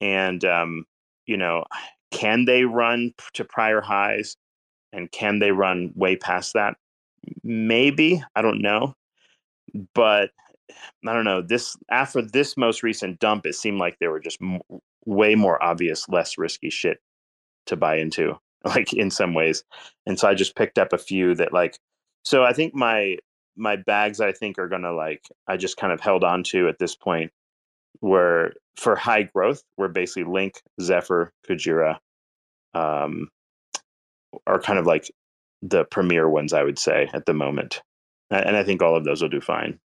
and 0.01 0.43
um, 0.45 0.85
you 1.25 1.37
know, 1.37 1.65
can 2.11 2.45
they 2.45 2.65
run 2.65 3.13
to 3.33 3.43
prior 3.43 3.81
highs, 3.81 4.35
and 4.91 5.11
can 5.11 5.39
they 5.39 5.51
run 5.51 5.91
way 5.95 6.15
past 6.15 6.53
that? 6.53 6.75
Maybe 7.43 8.23
I 8.35 8.41
don't 8.41 8.61
know, 8.61 8.95
but 9.93 10.31
I 11.07 11.13
don't 11.13 11.25
know. 11.25 11.41
This 11.41 11.75
after 11.89 12.21
this 12.21 12.57
most 12.57 12.83
recent 12.83 13.19
dump, 13.19 13.45
it 13.45 13.55
seemed 13.55 13.79
like 13.79 13.97
there 13.99 14.11
were 14.11 14.19
just 14.19 14.41
m- 14.41 14.61
way 15.05 15.35
more 15.35 15.61
obvious, 15.63 16.07
less 16.09 16.37
risky 16.37 16.69
shit 16.69 16.99
to 17.67 17.75
buy 17.75 17.97
into, 17.97 18.37
like 18.65 18.93
in 18.93 19.09
some 19.09 19.33
ways. 19.33 19.63
And 20.05 20.19
so 20.19 20.27
I 20.27 20.33
just 20.33 20.55
picked 20.55 20.77
up 20.77 20.93
a 20.93 20.97
few 20.97 21.35
that 21.35 21.53
like. 21.53 21.77
So 22.25 22.43
I 22.43 22.53
think 22.53 22.73
my 22.73 23.17
my 23.55 23.75
bags 23.75 24.21
I 24.21 24.31
think 24.31 24.57
are 24.57 24.69
gonna 24.69 24.93
like 24.93 25.21
I 25.47 25.57
just 25.57 25.77
kind 25.77 25.93
of 25.93 25.99
held 25.99 26.23
on 26.23 26.43
to 26.45 26.67
at 26.67 26.79
this 26.79 26.95
point 26.95 27.31
where 28.03 28.51
for 28.75 28.97
high 28.97 29.23
growth, 29.23 29.63
we're 29.77 29.87
basically 29.87 30.25
Link, 30.25 30.61
Zephyr, 30.81 31.31
Kujira, 31.49 31.99
um, 32.73 33.29
are 34.45 34.59
kind 34.59 34.77
of 34.77 34.85
like 34.85 35.09
the 35.61 35.85
premier 35.85 36.27
ones 36.27 36.51
I 36.51 36.63
would 36.63 36.77
say 36.77 37.09
at 37.13 37.25
the 37.25 37.33
moment. 37.33 37.81
And 38.29 38.57
I 38.57 38.63
think 38.63 38.81
all 38.81 38.97
of 38.97 39.05
those 39.05 39.21
will 39.21 39.29
do 39.29 39.39
fine. 39.39 39.79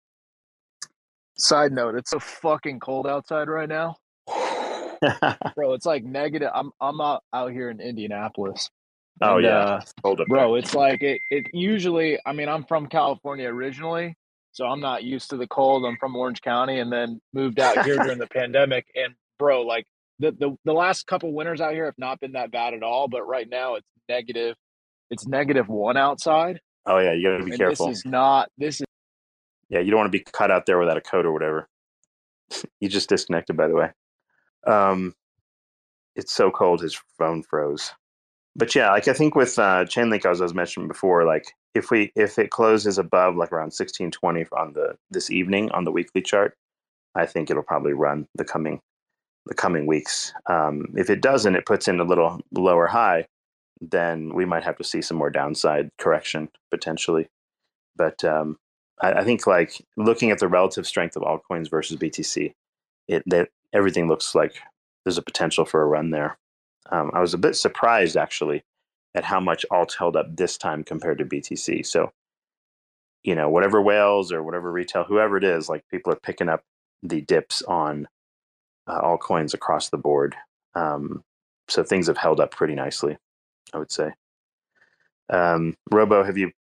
Side 1.37 1.73
note, 1.73 1.95
it's 1.95 2.11
so 2.11 2.19
fucking 2.19 2.79
cold 2.79 3.05
outside 3.05 3.49
right 3.49 3.67
now. 3.67 3.97
bro, 5.55 5.73
it's 5.73 5.85
like 5.85 6.05
negative. 6.05 6.51
I'm 6.53 6.71
I'm 6.79 7.01
out, 7.01 7.21
out 7.33 7.51
here 7.51 7.69
in 7.69 7.81
Indianapolis. 7.81 8.69
oh 9.21 9.39
yeah, 9.39 9.57
uh, 9.57 9.81
hold 10.05 10.21
up, 10.21 10.27
bro, 10.27 10.55
it's 10.55 10.73
like 10.73 11.03
it 11.03 11.19
it 11.31 11.47
usually 11.53 12.17
I 12.25 12.31
mean, 12.31 12.47
I'm 12.47 12.63
from 12.63 12.87
California 12.87 13.49
originally, 13.49 14.15
so 14.55 14.65
I'm 14.65 14.79
not 14.79 15.03
used 15.03 15.31
to 15.31 15.37
the 15.37 15.47
cold. 15.47 15.85
I'm 15.85 15.97
from 15.97 16.15
Orange 16.15 16.41
County 16.41 16.79
and 16.79 16.89
then 16.89 17.19
moved 17.33 17.59
out 17.59 17.83
here 17.83 17.97
during 17.97 18.19
the 18.19 18.27
pandemic 18.27 18.87
and 18.95 19.13
bro, 19.37 19.63
like 19.63 19.85
the, 20.19 20.31
the 20.31 20.55
the 20.63 20.71
last 20.71 21.05
couple 21.07 21.33
winters 21.33 21.59
out 21.59 21.73
here 21.73 21.85
have 21.85 21.97
not 21.97 22.21
been 22.21 22.31
that 22.31 22.51
bad 22.51 22.73
at 22.73 22.81
all, 22.81 23.09
but 23.09 23.27
right 23.27 23.49
now 23.49 23.75
it's 23.75 23.87
negative 24.07 24.55
it's 25.11 25.27
negative 25.27 25.67
1 25.67 25.97
outside. 25.97 26.61
Oh 26.85 26.99
yeah, 26.99 27.11
you 27.11 27.29
got 27.29 27.37
to 27.37 27.43
be 27.43 27.51
and 27.51 27.59
careful. 27.59 27.87
this 27.87 27.97
is 27.97 28.05
not 28.05 28.49
this 28.57 28.79
is 28.79 28.87
Yeah, 29.67 29.79
you 29.79 29.91
don't 29.91 29.99
want 29.99 30.11
to 30.11 30.17
be 30.17 30.23
cut 30.23 30.51
out 30.51 30.65
there 30.65 30.79
without 30.79 30.97
a 30.97 31.01
coat 31.01 31.25
or 31.25 31.33
whatever. 31.33 31.67
you 32.79 32.87
just 32.87 33.09
disconnected, 33.09 33.57
by 33.57 33.67
the 33.67 33.75
way. 33.75 33.89
Um, 34.65 35.15
it's 36.15 36.33
so 36.33 36.49
cold, 36.49 36.81
his 36.81 36.97
phone 37.17 37.43
froze. 37.43 37.91
But 38.55 38.73
yeah, 38.73 38.89
like 38.91 39.09
I 39.09 39.13
think 39.13 39.35
with 39.35 39.59
uh, 39.59 39.83
Chainlink, 39.83 40.25
as 40.25 40.39
I 40.39 40.45
was 40.45 40.53
mentioning 40.53 40.87
before, 40.87 41.25
like 41.25 41.51
if 41.75 41.91
we 41.91 42.11
if 42.15 42.39
it 42.39 42.49
closes 42.49 42.97
above 42.97 43.35
like 43.35 43.51
around 43.51 43.71
sixteen 43.71 44.09
twenty 44.09 44.45
on 44.53 44.73
the 44.73 44.95
this 45.11 45.29
evening 45.29 45.69
on 45.71 45.83
the 45.83 45.91
weekly 45.91 46.21
chart, 46.21 46.55
I 47.13 47.25
think 47.25 47.51
it'll 47.51 47.63
probably 47.63 47.93
run 47.93 48.27
the 48.33 48.45
coming 48.45 48.79
the 49.45 49.53
coming 49.53 49.85
weeks. 49.85 50.33
Um, 50.47 50.87
if 50.95 51.09
it 51.09 51.21
doesn't, 51.21 51.55
it 51.55 51.65
puts 51.67 51.87
in 51.87 51.99
a 51.99 52.03
little 52.03 52.39
lower 52.51 52.87
high, 52.87 53.27
then 53.79 54.33
we 54.33 54.45
might 54.45 54.63
have 54.63 54.77
to 54.77 54.83
see 54.83 55.01
some 55.01 55.17
more 55.17 55.29
downside 55.29 55.89
correction 55.99 56.49
potentially. 56.71 57.27
But 57.95 58.23
um, 58.23 58.57
I, 59.01 59.13
I 59.13 59.23
think 59.23 59.45
like 59.45 59.85
looking 59.97 60.31
at 60.31 60.39
the 60.39 60.47
relative 60.47 60.87
strength 60.87 61.15
of 61.15 61.23
altcoins 61.23 61.69
versus 61.69 61.97
BTC, 61.97 62.53
it 63.07 63.23
that 63.27 63.49
everything 63.73 64.07
looks 64.07 64.33
like 64.33 64.55
there's 65.03 65.17
a 65.17 65.21
potential 65.21 65.65
for 65.65 65.81
a 65.81 65.85
run 65.85 66.11
there. 66.11 66.37
Um, 66.89 67.11
I 67.13 67.19
was 67.19 67.33
a 67.33 67.37
bit 67.39 67.55
surprised 67.55 68.15
actually 68.15 68.63
at 69.15 69.23
how 69.23 69.39
much 69.39 69.65
alt 69.71 69.95
held 69.97 70.17
up 70.17 70.27
this 70.35 70.57
time 70.57 70.83
compared 70.83 71.17
to 71.19 71.25
BTC. 71.25 71.85
So, 71.85 72.11
you 73.23 73.33
know, 73.33 73.49
whatever 73.49 73.81
whales 73.81 74.31
or 74.31 74.43
whatever 74.43 74.71
retail, 74.71 75.05
whoever 75.05 75.37
it 75.37 75.43
is, 75.45 75.69
like 75.69 75.83
people 75.89 76.13
are 76.13 76.19
picking 76.21 76.49
up 76.49 76.63
the 77.01 77.21
dips 77.21 77.63
on 77.63 78.07
uh, 78.87 79.01
altcoins 79.01 79.53
across 79.53 79.89
the 79.89 79.97
board. 79.97 80.35
Um, 80.75 81.23
so 81.69 81.83
things 81.83 82.07
have 82.07 82.17
held 82.17 82.39
up 82.39 82.51
pretty 82.51 82.75
nicely, 82.75 83.17
I 83.73 83.79
would 83.79 83.91
say. 83.91 84.11
Um, 85.29 85.75
Robo, 85.91 86.23
have 86.23 86.37
you? 86.37 86.51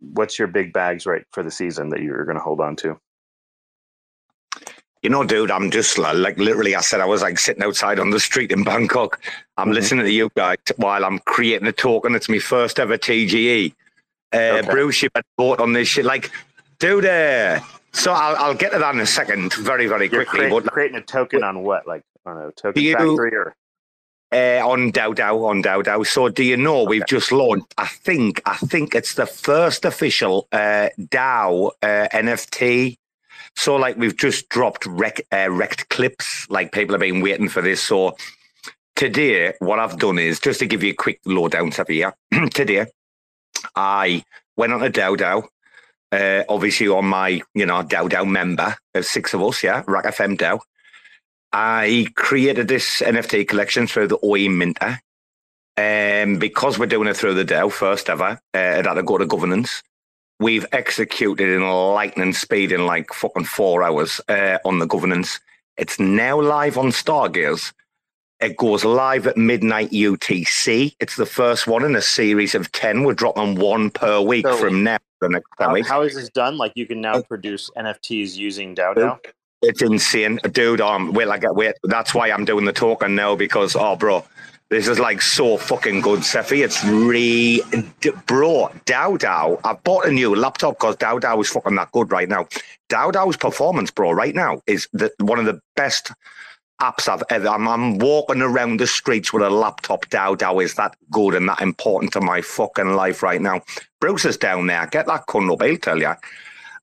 What's 0.00 0.38
your 0.38 0.48
big 0.48 0.72
bags 0.72 1.06
right 1.06 1.24
for 1.32 1.42
the 1.42 1.50
season 1.50 1.88
that 1.88 2.02
you're 2.02 2.26
going 2.26 2.36
to 2.36 2.42
hold 2.42 2.60
on 2.60 2.76
to? 2.76 2.98
You 5.04 5.10
know, 5.10 5.22
dude, 5.22 5.50
I'm 5.50 5.70
just 5.70 5.98
like, 5.98 6.16
like 6.16 6.38
literally, 6.38 6.74
I 6.74 6.80
said 6.80 7.02
I 7.02 7.04
was 7.04 7.20
like 7.20 7.38
sitting 7.38 7.62
outside 7.62 7.98
on 7.98 8.08
the 8.08 8.18
street 8.18 8.50
in 8.50 8.64
Bangkok. 8.64 9.20
I'm 9.58 9.68
Mhm. 9.68 9.74
listening 9.74 10.04
to 10.06 10.10
you 10.10 10.30
guys 10.34 10.56
while 10.76 11.04
I'm 11.04 11.18
creating 11.26 11.68
a 11.68 11.72
token. 11.72 12.14
It's 12.14 12.30
my 12.30 12.38
first 12.38 12.80
ever 12.80 12.96
TGE. 12.96 13.74
Uh, 14.32 14.36
Okay. 14.38 14.70
Bruce, 14.70 15.02
you 15.02 15.10
had 15.14 15.22
bought 15.36 15.60
on 15.60 15.74
this 15.74 15.88
shit. 15.88 16.06
Like, 16.06 16.30
dude, 16.78 17.04
uh, 17.04 17.60
so 17.92 18.12
I'll, 18.14 18.36
I'll 18.36 18.54
get 18.54 18.72
to 18.72 18.78
that 18.78 18.94
in 18.94 19.00
a 19.02 19.04
second, 19.06 19.52
very, 19.52 19.86
very 19.88 20.08
You're 20.08 20.24
quickly. 20.24 20.48
create- 20.48 20.64
but 20.64 20.72
creating 20.72 20.96
a 20.96 21.02
token 21.02 21.44
on 21.44 21.62
what? 21.62 21.86
Like 21.86 22.02
on 22.24 22.38
a 22.38 22.50
token 22.52 22.72
Do 22.72 22.80
you- 22.80 22.96
factory 22.96 23.34
or? 23.36 23.54
uh, 24.32 24.66
on 24.66 24.90
DAO 24.90 25.12
DAO 25.14 25.44
on 25.44 25.62
DAO 25.62 25.82
DAO. 25.82 26.02
So 26.06 26.30
do 26.30 26.42
you 26.42 26.56
know 26.56 26.82
we've 26.82 27.06
just 27.06 27.30
launched? 27.30 27.74
I 27.76 27.88
think 27.88 28.40
I 28.46 28.56
think 28.56 28.94
it's 28.94 29.14
the 29.16 29.26
first 29.26 29.84
official 29.84 30.48
uh, 30.50 30.88
DAO 30.98 31.72
uh, 31.82 32.08
NFT. 32.10 32.96
So 33.56 33.76
like 33.76 33.96
we've 33.96 34.16
just 34.16 34.48
dropped 34.48 34.86
rec 34.86 35.20
uh, 35.32 35.50
rect 35.50 35.88
clips. 35.88 36.48
Like 36.50 36.72
people 36.72 36.94
have 36.94 37.00
been 37.00 37.20
waiting 37.20 37.48
for 37.48 37.62
this. 37.62 37.82
So 37.82 38.16
today, 38.96 39.54
what 39.60 39.78
I've 39.78 39.98
done 39.98 40.18
is 40.18 40.40
just 40.40 40.60
to 40.60 40.66
give 40.66 40.82
you 40.82 40.90
a 40.90 40.96
quick 40.96 41.20
lowdown 41.24 41.72
here. 41.88 42.14
today, 42.52 42.86
I 43.74 44.24
went 44.56 44.72
on 44.72 44.82
a 44.82 44.90
DAO 44.90 45.16
DAO. 45.16 45.48
Uh, 46.12 46.44
obviously 46.48 46.86
on 46.86 47.04
my, 47.06 47.40
you 47.54 47.66
know, 47.66 47.82
DAO 47.82 48.08
DAO 48.08 48.28
member. 48.28 48.76
There's 48.92 49.08
six 49.08 49.34
of 49.34 49.42
us, 49.42 49.64
yeah, 49.64 49.82
RAC 49.86 50.04
FM 50.04 50.36
DAO. 50.36 50.60
I 51.52 52.06
created 52.14 52.68
this 52.68 53.00
NFT 53.00 53.48
collection 53.48 53.86
through 53.86 54.08
the 54.08 54.18
OE 54.22 54.48
Minter. 54.48 55.00
Um, 55.76 56.38
because 56.38 56.78
we're 56.78 56.86
doing 56.86 57.08
it 57.08 57.16
through 57.16 57.34
the 57.34 57.44
DAO, 57.44 57.70
first 57.70 58.08
ever, 58.08 58.40
uh, 58.54 58.58
it 58.58 58.86
had 58.86 58.94
to 58.94 59.02
go 59.02 59.18
to 59.18 59.26
governance. 59.26 59.82
We've 60.40 60.66
executed 60.72 61.48
in 61.48 61.62
lightning 61.62 62.32
speed 62.32 62.72
in 62.72 62.86
like 62.86 63.12
fucking 63.12 63.44
four 63.44 63.82
hours 63.82 64.20
uh, 64.28 64.58
on 64.64 64.78
the 64.78 64.86
governance. 64.86 65.38
It's 65.76 65.98
now 66.00 66.40
live 66.40 66.76
on 66.76 66.86
Stargaze. 66.86 67.72
It 68.40 68.56
goes 68.56 68.84
live 68.84 69.26
at 69.26 69.36
midnight 69.36 69.90
UTC. 69.90 70.96
It's 71.00 71.16
the 71.16 71.24
first 71.26 71.66
one 71.66 71.84
in 71.84 71.94
a 71.94 72.02
series 72.02 72.54
of 72.54 72.70
10. 72.72 73.04
We're 73.04 73.14
dropping 73.14 73.54
one 73.56 73.90
per 73.90 74.20
week 74.20 74.46
So- 74.46 74.56
from 74.56 74.82
now 74.82 74.98
the 75.20 75.28
next 75.28 75.46
How, 75.58 75.80
how 75.84 76.02
is 76.02 76.14
this 76.16 76.28
done? 76.30 76.58
Like 76.58 76.72
you 76.74 76.86
can 76.86 77.00
now 77.00 77.22
produce 77.22 77.70
NFTs 77.76 78.36
using 78.36 78.74
DAO 78.74 78.94
DAO? 78.94 79.18
it's 79.62 79.80
insane, 79.80 80.38
dude. 80.52 80.80
Um, 80.82 81.12
wait, 81.12 81.26
like, 81.28 81.44
wait. 81.54 81.74
That's 81.84 82.12
why 82.12 82.30
I'm 82.30 82.44
doing 82.44 82.66
the 82.66 82.72
token 82.72 83.14
now 83.14 83.34
because, 83.34 83.74
oh, 83.76 83.96
bro, 83.96 84.22
this 84.74 84.88
is 84.88 84.98
like 84.98 85.22
so 85.22 85.56
fucking 85.56 86.00
good, 86.00 86.24
Cephii. 86.24 86.64
It's 86.64 86.84
re, 86.84 87.62
d- 88.00 88.10
bro. 88.26 88.70
DAO 88.86 89.16
DAO. 89.16 89.60
I've 89.62 89.82
bought 89.84 90.06
a 90.06 90.10
new 90.10 90.34
laptop 90.34 90.80
because 90.80 90.96
DAO 90.96 91.20
DAO 91.20 91.40
is 91.40 91.48
fucking 91.48 91.76
that 91.76 91.92
good 91.92 92.10
right 92.10 92.28
now. 92.28 92.48
DAO 92.88 93.12
DAO's 93.12 93.36
performance, 93.36 93.92
bro, 93.92 94.10
right 94.10 94.34
now 94.34 94.60
is 94.66 94.88
the, 94.92 95.12
one 95.20 95.38
of 95.38 95.44
the 95.44 95.60
best 95.76 96.10
apps 96.82 97.08
I've 97.08 97.22
ever. 97.30 97.48
I'm, 97.48 97.68
I'm 97.68 97.98
walking 97.98 98.42
around 98.42 98.80
the 98.80 98.88
streets 98.88 99.32
with 99.32 99.44
a 99.44 99.50
laptop. 99.50 100.06
DAO 100.06 100.36
DAO 100.36 100.64
is 100.64 100.74
that 100.74 100.96
good 101.12 101.34
and 101.34 101.48
that 101.48 101.60
important 101.60 102.12
to 102.14 102.20
my 102.20 102.40
fucking 102.40 102.94
life 102.94 103.22
right 103.22 103.40
now. 103.40 103.62
Bruce 104.00 104.24
is 104.24 104.36
down 104.36 104.66
there. 104.66 104.88
Get 104.88 105.06
that 105.06 105.26
cunt 105.28 105.52
up, 105.52 105.62
he'll 105.62 105.76
tell 105.76 106.00
you. 106.00 106.14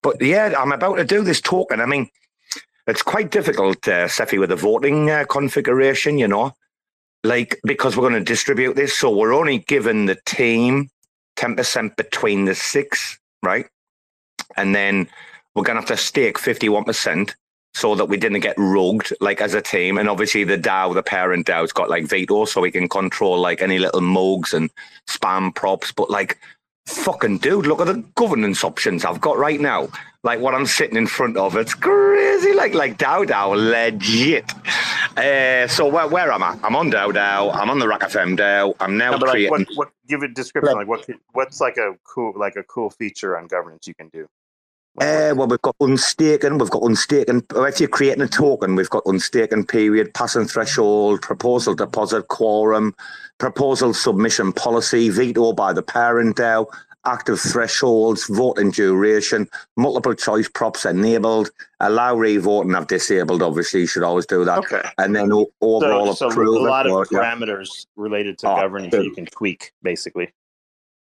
But 0.02 0.22
yeah, 0.22 0.54
I'm 0.58 0.72
about 0.72 0.96
to 0.96 1.04
do 1.04 1.26
this 1.26 1.42
token. 1.42 1.82
I 1.82 1.86
mean, 1.86 2.10
it's 2.88 3.04
quite 3.04 3.32
difficult, 3.32 3.86
uh, 3.88 4.08
Cephii, 4.08 4.40
with 4.40 4.50
the 4.50 4.56
voting 4.56 5.10
uh, 5.10 5.26
configuration, 5.26 6.18
you 6.18 6.30
know, 6.30 6.54
like 7.24 7.60
because 7.64 7.96
we're 7.96 8.10
going 8.10 8.14
to 8.14 8.24
distribute 8.24 8.76
this. 8.76 8.98
So 8.98 9.16
we're 9.16 9.34
only 9.34 9.60
giving 9.60 10.06
the 10.06 10.18
team 10.26 10.90
10% 11.38 11.96
between 11.96 12.46
the 12.46 12.56
six, 12.56 13.20
right? 13.44 13.66
And 14.58 14.76
then 14.76 15.08
we're 15.56 15.64
going 15.64 15.76
to 15.76 15.82
have 15.82 15.90
to 15.90 15.98
stake 15.98 16.38
51% 16.38 17.34
so 17.74 17.96
that 17.96 18.06
we 18.06 18.18
didn't 18.18 18.42
get 18.42 18.56
rugged, 18.58 19.14
like 19.22 19.42
as 19.42 19.54
a 19.54 19.62
team. 19.62 19.98
And 19.98 20.10
obviously, 20.10 20.44
the 20.44 20.58
DAO, 20.58 20.94
the 20.94 21.04
parent 21.04 21.48
DAO's 21.48 21.72
got 21.72 21.90
like 21.90 22.06
veto, 22.06 22.46
so 22.46 22.62
we 22.62 22.72
can 22.72 22.90
control 22.90 23.40
like 23.40 23.62
any 23.62 23.80
little 23.80 24.02
mugs 24.02 24.54
and 24.54 24.70
spam 25.10 25.56
props. 25.56 25.92
But 25.92 26.10
like, 26.10 26.38
fucking 26.86 27.38
dude, 27.40 27.66
look 27.68 27.80
at 27.82 27.88
the 27.88 28.04
governance 28.16 28.64
options 28.64 29.06
I've 29.06 29.22
got 29.22 29.38
right 29.38 29.60
now. 29.60 29.88
Like 30.24 30.40
what 30.40 30.54
I'm 30.54 30.66
sitting 30.68 30.98
in 30.98 31.08
front 31.08 31.36
of, 31.38 31.56
it's 31.56 31.74
crazy. 31.74 32.54
Like 32.54 32.74
like 32.74 32.98
Dow 32.98 33.24
DAO, 33.24 33.56
legit. 33.56 34.46
Uh, 35.18 35.68
so 35.68 35.88
where, 35.88 36.08
where 36.08 36.32
am 36.32 36.44
I? 36.44 36.58
I'm 36.64 36.76
on 36.76 36.92
DAO 36.92 37.12
DAO. 37.12 37.54
I'm 37.56 37.70
on 37.70 37.80
the 37.80 37.88
RAC 37.88 38.02
FM 38.02 38.38
DAO. 38.38 38.76
I'm 38.80 38.98
now 38.98 39.12
No, 39.12 39.18
but 39.20 39.28
like, 39.28 39.34
creating. 39.34 39.52
what, 39.52 39.68
what? 39.76 39.90
Give 40.08 40.22
a 40.22 40.28
description. 40.28 40.76
Like, 40.76 40.88
what? 40.88 41.08
What's 41.34 41.60
like 41.60 41.78
a 41.78 41.96
cool, 42.04 42.34
like 42.36 42.56
a 42.56 42.64
cool 42.64 42.90
feature 42.92 43.38
on 43.38 43.48
governance 43.48 43.88
you 43.88 43.96
can 43.96 44.10
do? 44.10 44.28
Like, 44.96 45.08
Uh, 45.08 45.36
well, 45.36 45.48
we've 45.48 45.62
got 45.62 45.76
unstaken, 45.80 46.58
we've 46.58 46.70
got 46.70 46.84
unstaken. 46.84 47.44
If 47.56 47.80
you're 47.80 47.90
creating 47.90 48.22
a 48.24 48.28
token, 48.28 48.76
we've 48.76 48.90
got 48.90 49.04
unstaken 49.06 49.66
period, 49.66 50.14
passing 50.14 50.46
threshold, 50.46 51.22
proposal 51.22 51.76
deposit 51.76 52.28
quorum, 52.28 52.94
proposal 53.38 53.94
submission 53.94 54.52
policy, 54.52 55.10
veto 55.10 55.54
by 55.54 55.72
the 55.72 55.82
parent 55.82 56.36
DAO, 56.36 56.66
active 57.06 57.40
thresholds, 57.40 58.28
voting 58.28 58.70
duration, 58.70 59.48
multiple 59.78 60.14
choice 60.14 60.48
props 60.50 60.86
enabled, 60.86 61.50
allow 61.80 62.14
re-voting, 62.16 62.76
I've 62.76 62.88
disabled, 62.88 63.42
obviously, 63.42 63.80
you 63.82 63.88
should 63.88 64.04
always 64.04 64.26
do 64.26 64.44
that. 64.46 64.60
okay. 64.60 64.84
And 64.98 65.16
then 65.16 65.32
overall 65.62 66.08
So, 66.14 66.28
so 66.28 66.30
approve. 66.30 66.58
a 66.58 66.60
lot 66.60 66.86
of 66.86 67.02
it, 67.04 67.08
yeah. 67.12 67.20
parameters 67.34 67.88
related 67.96 68.38
to 68.40 68.50
Oh, 68.52 68.56
governance 68.58 68.92
that 68.92 69.04
you 69.06 69.12
can 69.16 69.26
tweak, 69.26 69.72
basically. 69.82 70.32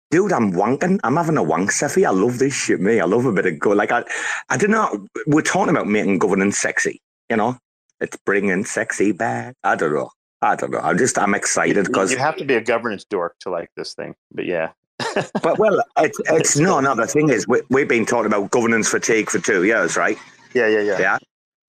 Dude, 0.10 0.32
I'm 0.32 0.54
wanking. 0.54 1.00
I'm 1.04 1.18
having 1.18 1.38
a 1.38 1.44
wank, 1.44 1.72
Cephii. 1.72 2.06
I 2.06 2.12
love 2.12 2.40
this 2.40 2.54
shit, 2.54 2.80
me. 2.80 3.00
I 3.00 3.06
love 3.06 3.26
a 3.26 3.32
bit 3.34 3.46
of 3.46 3.60
go. 3.60 3.72
Like 3.72 3.92
I, 3.92 4.04
I 4.50 4.58
don't 4.58 4.72
know. 4.72 5.06
We're 5.28 5.42
talking 5.42 5.70
about 5.70 5.88
making 5.88 6.20
governance 6.20 6.58
sexy. 6.58 7.02
You 7.30 7.36
know, 7.38 7.58
it's 8.00 8.18
bringing 8.26 8.64
sexy 8.64 9.12
back. 9.12 9.56
I 9.64 9.76
don't 9.76 9.94
know. 9.94 10.10
I 10.42 10.56
don't 10.56 10.72
know. 10.72 10.80
I'm 10.80 10.98
just. 10.98 11.18
I'm 11.18 11.36
excited 11.36 11.88
because. 11.88 12.12
you 12.12 12.18
have 12.18 12.38
to 12.38 12.46
be 12.46 12.54
a 12.56 12.62
governance 12.62 13.04
dork 13.04 13.36
to 13.42 13.50
like 13.50 13.70
this 13.76 13.94
thing. 13.96 14.16
But 14.32 14.46
yeah, 14.46 14.72
But 15.44 15.60
well, 15.60 15.84
it's 15.98 16.20
it's 16.26 16.58
no, 16.58 16.80
no. 16.80 16.96
The 16.96 17.08
thing 17.08 17.30
is, 17.30 17.48
we, 17.48 17.62
we've 17.70 17.88
been 17.88 18.06
talking 18.06 18.28
about 18.28 18.52
governance 18.52 18.90
fatigue 18.90 19.30
for 19.30 19.40
two 19.40 19.64
years, 19.64 19.96
right? 19.98 20.18
yeah, 20.54 20.68
yeah, 20.68 20.82
yeah. 20.82 21.00
Yeah. 21.00 21.18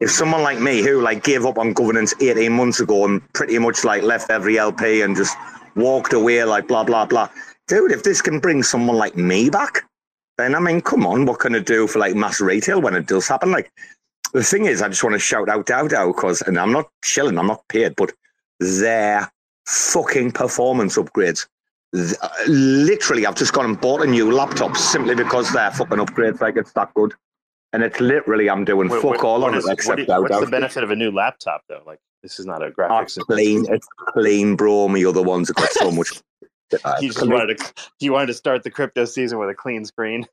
If 0.01 0.11
someone 0.11 0.43
like 0.43 0.61
me 0.61 0.81
who 0.83 1.01
like 1.01 1.25
gave 1.25 1.45
up 1.45 1.59
on 1.59 1.73
governance 1.73 2.15
18 2.21 2.53
months 2.53 2.79
ago 2.79 3.05
and 3.05 3.33
pretty 3.33 3.59
much 3.59 3.85
like 3.85 4.03
left 4.05 4.31
every 4.31 4.57
LP 4.57 5.03
and 5.03 5.17
just 5.17 5.37
walked 5.75 6.13
away 6.13 6.43
like 6.45 6.69
blah 6.69 6.85
blah 6.85 7.05
blah, 7.05 7.29
dude, 7.69 7.93
if 7.93 8.03
this 8.03 8.21
can 8.21 8.41
bring 8.41 8.63
someone 8.63 8.97
like 8.97 9.17
me 9.17 9.49
back, 9.51 9.85
then 10.37 10.55
I 10.55 10.61
mean, 10.61 10.81
come 10.81 11.07
on, 11.07 11.25
what 11.27 11.39
can 11.41 11.55
it 11.55 11.67
do 11.67 11.87
for 11.87 11.99
like 12.01 12.15
mass 12.15 12.41
retail 12.41 12.81
when 12.81 12.95
it 12.95 13.07
does 13.07 13.29
happen? 13.29 13.51
Like 13.51 13.71
the 14.33 14.43
thing 14.43 14.67
is, 14.67 14.83
I 14.83 14.89
just 14.89 15.03
want 15.05 15.15
to 15.15 15.19
shout 15.21 15.49
out 15.49 15.67
DAO 15.67 15.89
DAO 15.89 16.15
because, 16.15 16.43
and 16.43 16.59
I'm 16.59 16.73
not 16.73 16.89
chilling, 17.05 17.39
I'm 17.39 17.47
not 17.47 17.67
paid, 17.69 17.95
but 17.97 18.13
their 18.61 19.31
fucking 19.67 20.33
performance 20.33 20.97
upgrades. 20.97 21.47
uh, 21.95 22.29
Literally, 22.47 23.27
I've 23.27 23.35
just 23.37 23.53
gone 23.53 23.65
and 23.65 23.81
bought 23.81 24.03
a 24.03 24.07
new 24.07 24.31
laptop 24.33 24.77
simply 24.77 25.15
because 25.15 25.53
their 25.53 25.71
fucking 25.73 25.99
upgrades 25.99 26.41
like 26.41 26.57
it's 26.57 26.73
that 26.73 26.93
good. 26.95 27.15
And 27.75 27.83
it's 27.83 28.01
literally 28.01 28.49
I'm 28.49 28.65
doing 28.65 28.89
What- 28.89 29.03
fuck 29.03 29.11
what- 29.11 29.21
all 29.25 29.41
what 29.41 29.49
on 29.49 29.55
it 29.55 29.59
is- 29.59 29.65
what 29.65 29.73
except 29.75 30.01
is- 30.01 30.07
Dow 30.07 30.23
what's 30.23 30.41
the 30.41 30.47
benefit 30.47 30.83
of 30.85 30.91
a 30.91 30.97
new 30.97 31.11
laptop 31.11 31.63
though? 31.69 31.83
Like 31.87 31.99
this 32.23 32.39
is 32.41 32.47
not 32.47 32.63
a 32.63 32.67
Oh, 32.67 32.71
graphics. 32.73 33.19
clean. 33.27 33.67
It's 33.71 33.87
clean, 34.15 34.57
bro. 34.57 34.89
My 34.89 35.05
other 35.05 35.23
ones 35.23 35.49
have 35.49 35.57
got 35.57 35.71
so 35.73 35.91
much. 35.91 36.21
Uh, 36.85 36.95
You 37.01 37.09
just 37.09 37.27
wanted 37.27 37.59
to 37.59 37.73
you 38.01 38.13
wanted 38.13 38.27
to 38.27 38.35
start 38.35 38.63
the 38.63 38.71
crypto 38.71 39.05
season 39.05 39.39
with 39.39 39.49
a 39.49 39.55
clean 39.55 39.85
screen. 39.85 40.27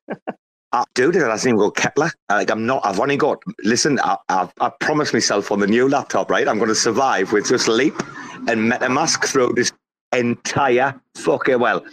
Uh, 0.71 0.83
dude, 0.93 1.15
it 1.15 1.21
hasn't 1.21 1.53
even 1.53 1.59
got 1.59 1.75
Keplr. 1.75 2.07
Uh, 2.29 2.33
Like 2.33 2.51
I'm 2.51 2.65
not. 2.65 2.85
I've 2.85 2.99
only 2.99 3.15
got. 3.15 3.41
Listen, 3.63 3.97
I, 4.03 4.17
I've, 4.27 4.51
I 4.59 4.69
promised 4.81 5.13
myself 5.13 5.49
on 5.51 5.59
the 5.59 5.67
new 5.67 5.87
laptop, 5.87 6.29
right? 6.29 6.45
I'm 6.47 6.57
going 6.57 6.67
to 6.67 6.75
survive 6.75 7.31
with 7.31 7.47
just 7.47 7.67
Leap 7.69 7.93
and 8.49 8.71
MetaMask 8.71 9.25
through 9.25 9.53
this 9.55 9.71
entire 10.13 10.99
fucking 11.15 11.59
well. 11.59 11.85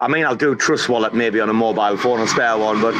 I 0.00 0.08
mean, 0.08 0.24
I'll 0.24 0.36
do 0.36 0.54
Trust 0.54 0.88
Wallet 0.88 1.14
maybe 1.14 1.40
on 1.40 1.48
a 1.48 1.52
mobile 1.52 1.96
phone, 1.96 2.20
a 2.20 2.28
spare 2.28 2.56
one, 2.58 2.80
but 2.80 2.92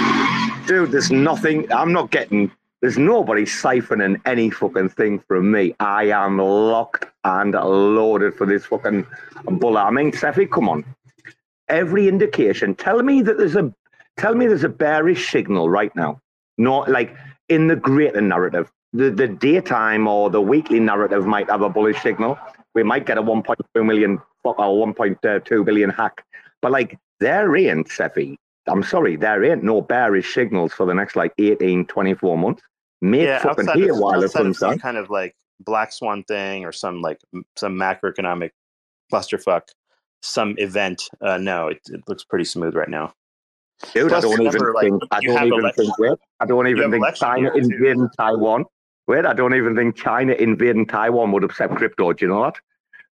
dude, 0.67 0.91
there's 0.91 1.11
nothing. 1.13 1.71
I'm 1.73 1.93
not 1.93 2.11
getting. 2.11 2.51
There's 2.83 2.99
nobody 2.99 3.45
siphoning 3.45 4.21
any 4.27 4.51
fucking 4.51 4.89
thing 4.89 5.21
from 5.29 5.53
me. 5.53 5.73
I 5.79 6.07
am 6.07 6.37
locked 6.39 7.07
and 7.23 7.53
loaded 7.55 8.35
for 8.35 8.45
this 8.45 8.67
fucking 8.67 9.07
bullet. 9.45 9.81
I 9.81 9.91
mean, 9.91 10.13
Cephii, 10.13 10.47
come 10.47 10.69
on. 10.69 10.85
Every 11.69 12.09
indication. 12.09 12.75
Tell 12.75 13.01
me 13.05 13.23
that 13.23 13.39
there's 13.39 13.55
a 13.55 13.73
tell 14.17 14.35
me 14.35 14.49
there's 14.49 14.65
a 14.65 14.69
bearish 14.69 15.31
signal 15.31 15.71
right 15.71 15.95
now. 15.95 16.21
Not 16.59 16.89
like 16.89 17.17
in 17.49 17.69
the 17.69 17.77
greater 17.77 18.21
narrative. 18.21 18.69
The 18.93 19.11
the 19.11 19.29
daytime 19.29 20.09
or 20.09 20.29
the 20.29 20.41
weekly 20.41 20.81
narrative 20.81 21.25
might 21.25 21.49
have 21.51 21.63
a 21.63 21.69
bullish 21.69 22.03
signal. 22.03 22.37
We 22.75 22.83
might 22.83 23.07
get 23.07 23.17
a 23.17 23.23
1.2 23.23 23.87
million 23.87 24.21
or 24.43 24.57
1.2 24.57 25.65
billion 25.65 25.91
hack. 25.91 26.25
But 26.61 26.73
like 26.73 26.99
there 27.21 27.55
ain't, 27.55 27.89
Cephii. 27.89 28.37
I'm 28.67 28.83
sorry, 28.83 29.15
there 29.15 29.45
ain't 29.45 29.63
no 29.63 29.81
bearish 29.81 30.35
signals 30.35 30.73
for 30.73 30.85
the 30.85 30.95
next 30.95 31.15
like 31.15 31.33
18, 31.39 31.87
24 31.87 32.39
months. 32.39 32.63
Yeah, 33.03 33.43
outside, 33.45 33.81
of, 33.81 34.01
outside 34.01 34.47
of 34.47 34.57
some 34.57 34.79
kind 34.79 34.97
of 34.97 35.11
like 35.11 35.35
black 35.61 35.93
swan 35.93 36.23
thing 36.25 36.65
or 36.65 36.73
some 36.73 37.03
like 37.03 37.19
some 37.57 37.75
macroeconomic 37.75 38.51
clusterfuck, 39.13 39.63
some 40.23 40.55
event. 40.59 41.03
Uh, 41.21 41.37
no, 41.39 41.69
it, 41.69 41.81
it 41.91 42.01
looks 42.07 42.25
pretty 42.25 42.45
smooth 42.45 42.75
right 42.75 42.89
now. 42.89 43.13
Dude, 43.93 44.09
Plus, 44.09 44.25
I 44.25 44.29
don't 44.29 44.41
even 44.43 44.53
remember, 44.53 44.75
like, 44.75 44.85
think 44.85 45.03
I 45.11 45.21
don't 45.21 45.47
even 45.47 45.59
election- 45.61 45.85
think 45.87 45.99
wait, 45.99 46.19
I 46.39 46.47
don't 46.47 46.69
even 46.69 46.91
think 46.93 47.15
China 47.17 47.51
invading 47.55 48.09
Taiwan. 48.17 48.65
Wait, 49.09 49.27
I 49.27 49.33
don't 49.33 49.55
even 49.55 49.75
think 49.75 49.97
China 49.97 50.35
invading 50.35 50.87
Taiwan 50.87 51.33
would 51.33 51.43
upset 51.43 51.71
crypto. 51.75 52.13
Do 52.13 52.25
you 52.25 52.31
know 52.31 52.45
that? 52.45 52.55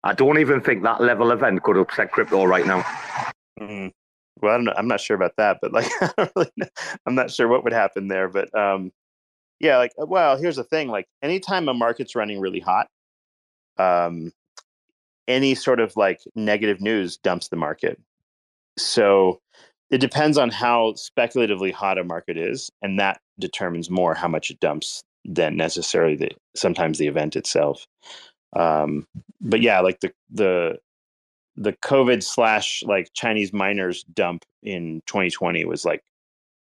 I 0.03 0.13
don't 0.13 0.37
even 0.37 0.59
think 0.59 0.83
that 0.83 0.99
level 1.01 1.31
event 1.31 1.63
could 1.63 1.77
upset 1.77 2.11
crypto 2.11 2.43
right 2.43 2.65
now. 2.65 2.81
Mhm. 3.59 3.91
Well, 4.41 4.53
I 4.53 4.57
don't 4.57 4.65
know. 4.65 4.73
I'm 4.77 4.87
not 4.87 4.99
sure 4.99 5.15
about 5.15 5.33
that, 5.37 5.59
but 5.61 5.71
like, 5.71 5.89
I 6.01 6.11
don't 6.17 6.31
really 6.35 6.51
know. 6.57 6.67
I'm 7.05 7.15
not 7.15 7.31
sure 7.31 7.47
what 7.47 7.63
would 7.63 7.73
happen 7.73 8.09
there. 8.09 8.27
But 8.27 8.53
um, 8.53 8.91
yeah, 9.59 9.77
like, 9.77 9.91
well, 9.97 10.37
here's 10.37 10.55
the 10.55 10.63
thing: 10.63 10.89
like, 10.89 11.07
anytime 11.21 11.67
a 11.69 11.73
market's 11.73 12.15
running 12.15 12.39
really 12.39 12.59
hot, 12.59 12.87
um, 13.77 14.31
any 15.27 15.55
sort 15.55 15.79
of 15.79 15.95
like 15.95 16.21
negative 16.35 16.81
news 16.81 17.17
dumps 17.17 17.49
the 17.49 17.55
market. 17.55 17.99
So 18.77 19.41
it 19.89 19.99
depends 19.99 20.37
on 20.37 20.49
how 20.49 20.93
speculatively 20.95 21.71
hot 21.71 21.97
a 21.97 22.03
market 22.03 22.37
is, 22.37 22.69
and 22.81 22.99
that 22.99 23.19
determines 23.39 23.89
more 23.89 24.13
how 24.13 24.27
much 24.27 24.51
it 24.51 24.59
dumps 24.59 25.03
than 25.25 25.57
necessarily 25.57 26.15
the 26.15 26.29
sometimes 26.55 26.97
the 26.97 27.07
event 27.07 27.35
itself. 27.35 27.85
Um, 28.55 29.07
but 29.41 29.61
yeah, 29.61 29.79
like 29.81 29.99
the 29.99 30.11
the 30.29 30.79
the 31.55 31.73
COVID 31.73 32.23
slash 32.23 32.83
like 32.85 33.09
Chinese 33.13 33.51
miners 33.51 34.03
dump 34.03 34.45
in 34.61 35.01
2020 35.07 35.65
was 35.65 35.85
like 35.85 36.03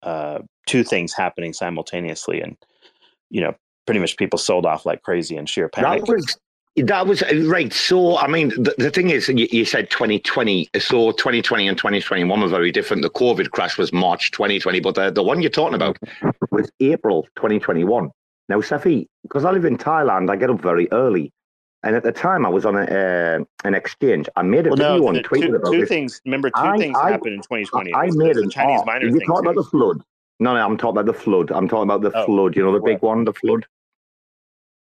uh, 0.03 0.39
two 0.67 0.83
things 0.83 1.13
happening 1.13 1.53
simultaneously, 1.53 2.41
and 2.41 2.57
you 3.31 3.41
know, 3.41 3.55
pretty 3.87 3.99
much 3.99 4.15
people 4.17 4.37
sold 4.37 4.65
off 4.65 4.85
like 4.85 5.01
crazy 5.01 5.35
in 5.37 5.45
sheer 5.47 5.69
panic. 5.69 6.05
That 6.05 6.11
was 6.13 6.37
that 6.77 7.07
was 7.07 7.21
uh, 7.23 7.43
right. 7.47 7.73
So 7.73 8.17
I 8.17 8.27
mean, 8.27 8.49
the, 8.49 8.73
the 8.77 8.91
thing 8.91 9.09
is, 9.09 9.27
you, 9.27 9.47
you 9.51 9.65
said 9.65 9.89
2020. 9.89 10.69
So 10.79 11.11
2020 11.11 11.67
and 11.67 11.77
2021 11.77 12.39
were 12.41 12.47
very 12.47 12.71
different. 12.71 13.01
The 13.01 13.09
COVID 13.09 13.51
crash 13.51 13.77
was 13.77 13.91
March 13.91 14.31
2020, 14.31 14.79
but 14.79 14.95
the, 14.95 15.11
the 15.11 15.23
one 15.23 15.41
you're 15.41 15.49
talking 15.49 15.75
about 15.75 15.97
was 16.51 16.69
April 16.79 17.23
2021. 17.35 18.09
Now, 18.49 18.61
Cephii, 18.61 19.07
because 19.23 19.45
I 19.45 19.51
live 19.51 19.65
in 19.65 19.77
Thailand, 19.77 20.29
I 20.29 20.35
get 20.35 20.49
up 20.49 20.61
very 20.61 20.87
early. 20.91 21.31
And 21.83 21.95
at 21.95 22.03
the 22.03 22.11
time, 22.11 22.45
I 22.45 22.49
was 22.49 22.63
on 22.65 22.75
a, 22.75 22.83
uh, 22.83 23.43
an 23.63 23.73
exchange. 23.73 24.29
I 24.35 24.43
made 24.43 24.67
a 24.67 24.69
Well, 24.69 24.77
video 24.77 24.97
no, 24.97 25.13
the 25.13 25.23
tweeted 25.23 25.47
two, 25.47 25.55
about 25.55 25.71
two 25.71 25.79
this. 25.79 25.89
things. 25.89 26.21
Remember, 26.25 26.49
two 26.51 26.55
I- 26.61 26.77
things 26.77 26.95
I- 27.01 27.11
happened 27.11 27.33
in 27.33 27.41
2020. 27.41 27.91
I 27.93 28.05
was 28.05 28.17
made 28.17 28.37
an 28.37 28.49
Chinese 28.51 28.77
art. 28.79 28.85
miner 28.85 29.07
You 29.07 29.19
talking 29.25 29.45
about 29.47 29.55
the 29.55 29.63
flood? 29.63 30.01
No, 30.41 30.55
no, 30.55 30.65
I'm 30.65 30.75
talking 30.75 30.97
about 30.99 31.05
the 31.05 31.13
flood. 31.13 31.51
I'm 31.51 31.67
talking 31.67 31.83
about 31.83 32.01
the 32.01 32.11
Oh, 32.17 32.25
flood. 32.25 32.55
You 32.55 32.63
know 32.63 32.73
the 32.73 32.79
big 32.79 33.01
one, 33.03 33.23
the 33.25 33.33
flood. 33.33 33.65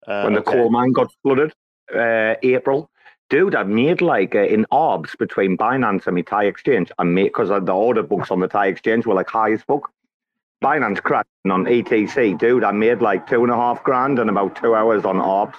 Uh, 0.07 0.21
when 0.23 0.33
the 0.35 0.41
okay. 0.41 0.53
coal 0.53 0.69
mine 0.69 0.91
got 0.93 1.11
flooded, 1.23 1.51
uh, 1.95 2.35
April. 2.43 2.89
Dude, 3.31 3.55
I 3.55 3.63
made 3.63 4.01
like 4.01 4.35
uh, 4.35 4.39
in 4.43 4.65
arbs 4.71 5.15
between 5.15 5.57
Binance 5.57 6.05
and 6.05 6.15
my 6.15 6.21
Thai 6.21 6.45
exchange. 6.45 6.91
I 6.99 7.03
made 7.05 7.25
because 7.29 7.49
the 7.49 7.73
order 7.73 8.03
books 8.03 8.29
on 8.29 8.39
the 8.39 8.47
Thai 8.47 8.67
exchange 8.67 9.05
were 9.07 9.15
like 9.15 9.29
high 9.29 9.53
as 9.53 9.63
fuck. 9.63 9.91
Binance 10.63 11.01
crashed 11.01 11.27
on 11.49 11.65
ETC, 11.65 12.37
dude. 12.37 12.63
I 12.63 12.71
made 12.71 13.01
like 13.01 13.27
two 13.27 13.43
and 13.43 13.51
a 13.51 13.55
half 13.55 13.83
grand 13.83 14.19
in 14.19 14.29
about 14.29 14.55
two 14.57 14.75
hours 14.75 15.05
on 15.05 15.19
arbs. 15.19 15.57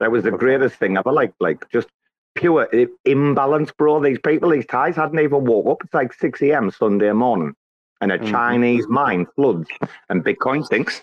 That 0.00 0.10
was 0.10 0.24
the 0.24 0.30
greatest 0.30 0.76
thing 0.76 0.96
ever. 0.96 1.12
Like, 1.12 1.34
like 1.40 1.68
just 1.70 1.88
pure 2.34 2.66
imbalance, 3.04 3.72
bro. 3.72 4.00
These 4.02 4.20
people, 4.20 4.50
these 4.50 4.66
Thais 4.66 4.96
hadn't 4.96 5.18
even 5.20 5.44
woke 5.44 5.66
up. 5.66 5.84
It's 5.84 5.92
like 5.94 6.14
six 6.14 6.40
a.m. 6.40 6.70
Sunday 6.70 7.12
morning, 7.12 7.54
and 8.00 8.12
a 8.12 8.18
Mhm. 8.18 8.30
Chinese 8.30 8.86
mine 8.88 9.26
floods, 9.34 9.68
and 10.08 10.24
Bitcoin 10.24 10.66
sinks. 10.66 11.02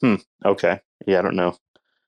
Hmm. 0.00 0.16
Okay. 0.44 0.80
Yeah, 1.06 1.20
I 1.20 1.22
don't 1.22 1.36
know. 1.36 1.56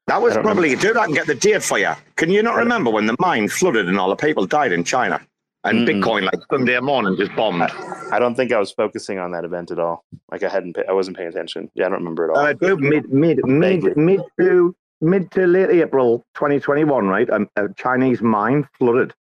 That 0.07 0.23
was 0.23 0.37
I 0.37 0.43
probably, 0.43 0.75
dude, 0.75 0.97
I 0.97 1.05
can 1.05 1.15
get 1.15 1.27
the 1.27 1.35
date 1.35 1.63
for 1.63 1.79
you. 1.79 1.93
Can 2.17 2.31
you 2.31 2.43
not 2.43 2.57
remember 2.57 2.91
when 2.91 3.07
the 3.07 3.17
mine 3.19 3.49
flooded 3.49 3.89
and 3.89 3.99
all 3.99 4.09
the 4.09 4.17
people 4.17 4.47
died 4.47 4.73
in 4.73 4.85
China? 4.85 5.21
And 5.65 5.87
Mm-mm. 5.87 6.03
Bitcoin, 6.03 6.23
like 6.23 6.41
Sunday 6.51 6.79
morning, 6.81 7.17
just 7.19 7.35
bombed. 7.35 7.63
I 8.11 8.19
don't 8.19 8.35
think 8.35 8.53
I 8.53 8.59
was 8.59 8.71
focusing 8.73 9.19
on 9.19 9.33
that 9.33 9.45
event 9.45 9.71
at 9.71 9.79
all. 9.79 10.05
Like 10.31 10.43
I 10.43 10.49
hadn't, 10.49 10.79
I 10.89 10.93
wasn't 10.93 11.17
paying 11.17 11.29
attention. 11.29 11.71
Yeah, 11.75 11.87
I 11.87 11.89
don't 11.91 11.99
remember 11.99 12.31
at 12.31 12.31
all. 12.31 12.39
Uh, 12.47 12.53
dude, 12.55 12.81
mid, 12.81 13.13
mid, 13.13 13.45
mid, 13.45 13.97
mid 13.97 14.21
to 14.41 14.75
mid 15.01 15.31
to 15.33 15.47
late 15.47 15.71
April 15.71 16.25
2021, 16.35 17.07
right? 17.09 17.29
Um, 17.29 17.49
a 17.57 17.69
Chinese 17.75 18.23
mine 18.23 18.67
flooded, 18.79 19.13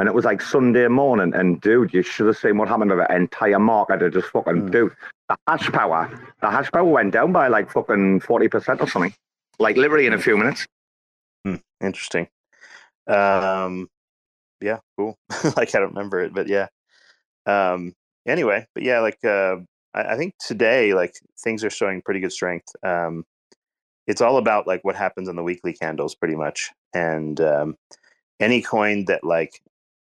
and 0.00 0.08
it 0.08 0.14
was 0.14 0.24
like 0.24 0.40
Sunday 0.40 0.88
morning. 0.88 1.34
And 1.34 1.60
dude, 1.60 1.92
you 1.92 2.02
should 2.02 2.26
have 2.26 2.38
seen 2.38 2.56
what 2.56 2.68
happened 2.68 2.90
to 2.90 2.96
the 2.96 3.14
entire 3.14 3.58
market. 3.58 4.00
It 4.00 4.14
just 4.14 4.28
fucking, 4.28 4.62
Mm. 4.68 4.72
dude, 4.72 4.96
the 5.28 5.36
hash 5.46 5.70
power, 5.70 6.10
the 6.40 6.50
hash 6.50 6.72
power 6.72 6.84
went 6.84 7.12
down 7.12 7.32
by 7.32 7.48
like 7.48 7.70
fucking 7.70 8.20
forty 8.20 8.48
percent 8.48 8.80
or 8.80 8.88
something, 8.88 9.14
like 9.58 9.76
literally 9.76 10.06
in 10.06 10.14
a 10.14 10.18
few 10.18 10.38
minutes. 10.38 10.66
Interesting. 11.82 12.28
Um, 13.06 13.88
yeah, 14.62 14.78
cool. 14.96 15.18
like 15.56 15.74
I 15.74 15.78
don't 15.78 15.94
remember 15.94 16.20
it, 16.20 16.32
but 16.32 16.48
yeah. 16.48 16.68
Um, 17.44 17.92
anyway, 18.26 18.66
but 18.74 18.82
yeah, 18.82 19.00
like 19.00 19.22
uh, 19.22 19.56
I, 19.92 20.14
I 20.14 20.16
think 20.16 20.32
today, 20.40 20.94
like 20.94 21.14
things 21.44 21.62
are 21.62 21.70
showing 21.70 22.00
pretty 22.00 22.20
good 22.20 22.32
strength. 22.32 22.74
Um, 22.82 23.24
it's 24.06 24.22
all 24.22 24.38
about 24.38 24.66
like 24.66 24.82
what 24.82 24.96
happens 24.96 25.28
on 25.28 25.36
the 25.36 25.42
weekly 25.42 25.74
candles, 25.74 26.14
pretty 26.14 26.36
much, 26.36 26.70
and 26.94 27.38
um, 27.42 27.76
any 28.40 28.62
coin 28.62 29.04
that 29.04 29.24
like 29.24 29.60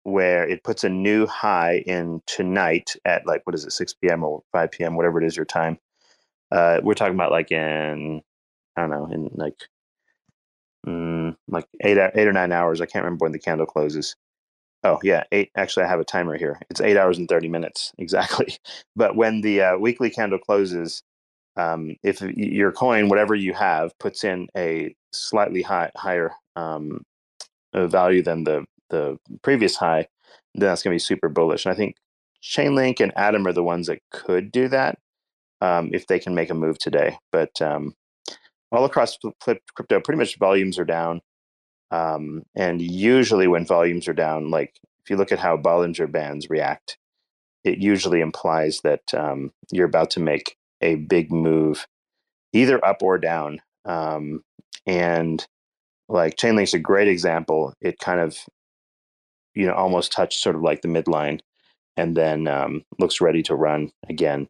where 0.05 0.49
it 0.49 0.65
puts 0.65 0.85
a 0.85 0.91
new 0.91 1.27
high 1.27 1.85
in 1.87 2.23
tonight 2.27 2.97
at 3.07 3.27
like 3.27 3.43
what 3.47 3.57
is 3.57 3.67
it, 3.67 3.73
six 3.73 3.95
p.m. 3.95 4.25
or 4.25 4.43
five 4.53 4.73
p.m., 4.73 4.97
whatever 4.97 5.23
it 5.23 5.27
is 5.27 5.37
your 5.37 5.47
time. 5.47 5.79
Uh, 6.53 6.81
we're 6.83 6.95
talking 6.95 7.15
about 7.15 7.33
like 7.33 7.53
in 7.53 8.23
I 8.77 8.83
don't 8.83 8.91
know, 8.91 9.07
in 9.13 9.31
like 9.35 9.57
mm, 10.87 11.37
like 11.49 11.67
eight 11.83 11.99
eight 11.99 12.29
or 12.29 12.33
nine 12.35 12.53
hours. 12.53 12.81
I 12.81 12.87
can't 12.87 13.05
remember 13.05 13.25
when 13.25 13.33
the 13.33 13.39
candle 13.41 13.67
closes. 13.67 14.17
Oh 14.85 14.99
yeah, 15.03 15.25
eight. 15.33 15.51
Actually, 15.57 15.85
I 15.87 15.89
have 15.89 16.01
a 16.01 16.05
timer 16.05 16.39
here. 16.39 16.61
It's 16.71 16.81
eight 16.81 16.97
hours 16.97 17.19
and 17.19 17.29
thirty 17.29 17.49
minutes 17.49 17.93
exactly. 17.99 18.57
But 18.97 19.17
when 19.17 19.43
the 19.43 19.63
uh, 19.63 19.79
weekly 19.79 20.11
candle 20.11 20.39
closes, 20.39 21.03
um, 21.57 21.97
if 22.03 22.23
your 22.23 22.73
coin, 22.73 23.09
whatever 23.09 23.35
you 23.35 23.55
have, 23.55 23.99
puts 23.99 24.25
in 24.25 24.49
a 24.57 24.95
slightly 25.13 25.63
high, 25.63 25.91
higher 25.97 26.33
um, 26.57 27.03
uh, 27.75 27.87
value 27.87 28.23
than 28.23 28.45
the 28.45 28.65
the 28.91 29.19
previous 29.43 29.77
high, 29.77 30.09
then 30.55 30.69
that's 30.69 30.83
going 30.83 30.93
to 30.93 30.97
be 30.97 31.01
super 31.01 31.29
bullish. 31.29 31.65
And 31.65 31.73
I 31.73 31.77
think 31.77 31.97
Chainlink 32.43 33.01
and 33.01 33.13
Atom 33.17 33.47
are 33.47 33.53
the 33.53 33.63
ones 33.63 33.87
that 33.87 34.01
could 34.11 34.53
do 34.53 34.69
that 34.69 34.99
um, 35.61 35.91
if 35.93 36.07
they 36.07 36.19
can 36.19 36.35
make 36.35 36.51
a 36.51 36.55
move 36.55 36.79
today. 36.79 37.19
But 37.33 37.61
um, 37.63 37.95
all 38.71 38.85
across 38.85 39.19
crypto, 39.41 40.01
pretty 40.01 40.19
much 40.19 40.39
volumes 40.39 40.79
are 40.79 40.85
down. 40.85 41.21
Um, 41.91 42.43
and 42.57 42.83
usually, 42.83 43.47
when 43.47 43.67
volumes 43.67 44.09
are 44.09 44.15
down, 44.15 44.51
like 44.51 44.75
if 45.05 45.11
you 45.11 45.17
look 45.17 45.33
at 45.33 45.39
how 45.39 45.57
Bollinger 45.57 46.11
Bands 46.11 46.51
react, 46.51 46.99
it 47.63 47.79
usually 47.79 48.21
implies 48.21 48.81
that 48.83 49.03
um, 49.15 49.53
you're 49.71 49.87
about 49.87 50.11
to 50.11 50.21
make 50.21 50.57
a 50.81 50.97
big 50.97 51.33
move, 51.33 51.87
either 52.53 52.85
up 52.85 53.03
or 53.03 53.19
down. 53.19 53.61
Um, 53.85 54.43
and 54.87 55.47
like 56.09 56.37
Chainlink's 56.37 56.75
a 56.75 56.79
great 56.79 57.09
example. 57.09 57.75
It 57.81 57.99
kind 57.99 58.21
of, 58.21 58.39
you 59.55 59.67
know, 59.67 59.75
almost 59.75 60.13
touched 60.13 60.41
sort 60.41 60.57
of 60.57 60.63
like 60.63 60.83
the 60.83 60.89
midline, 60.89 61.41
and 61.97 62.17
then 62.17 62.49
um, 62.49 62.85
looks 62.99 63.21
ready 63.21 63.43
to 63.45 63.55
run 63.55 63.91
again. 64.09 64.49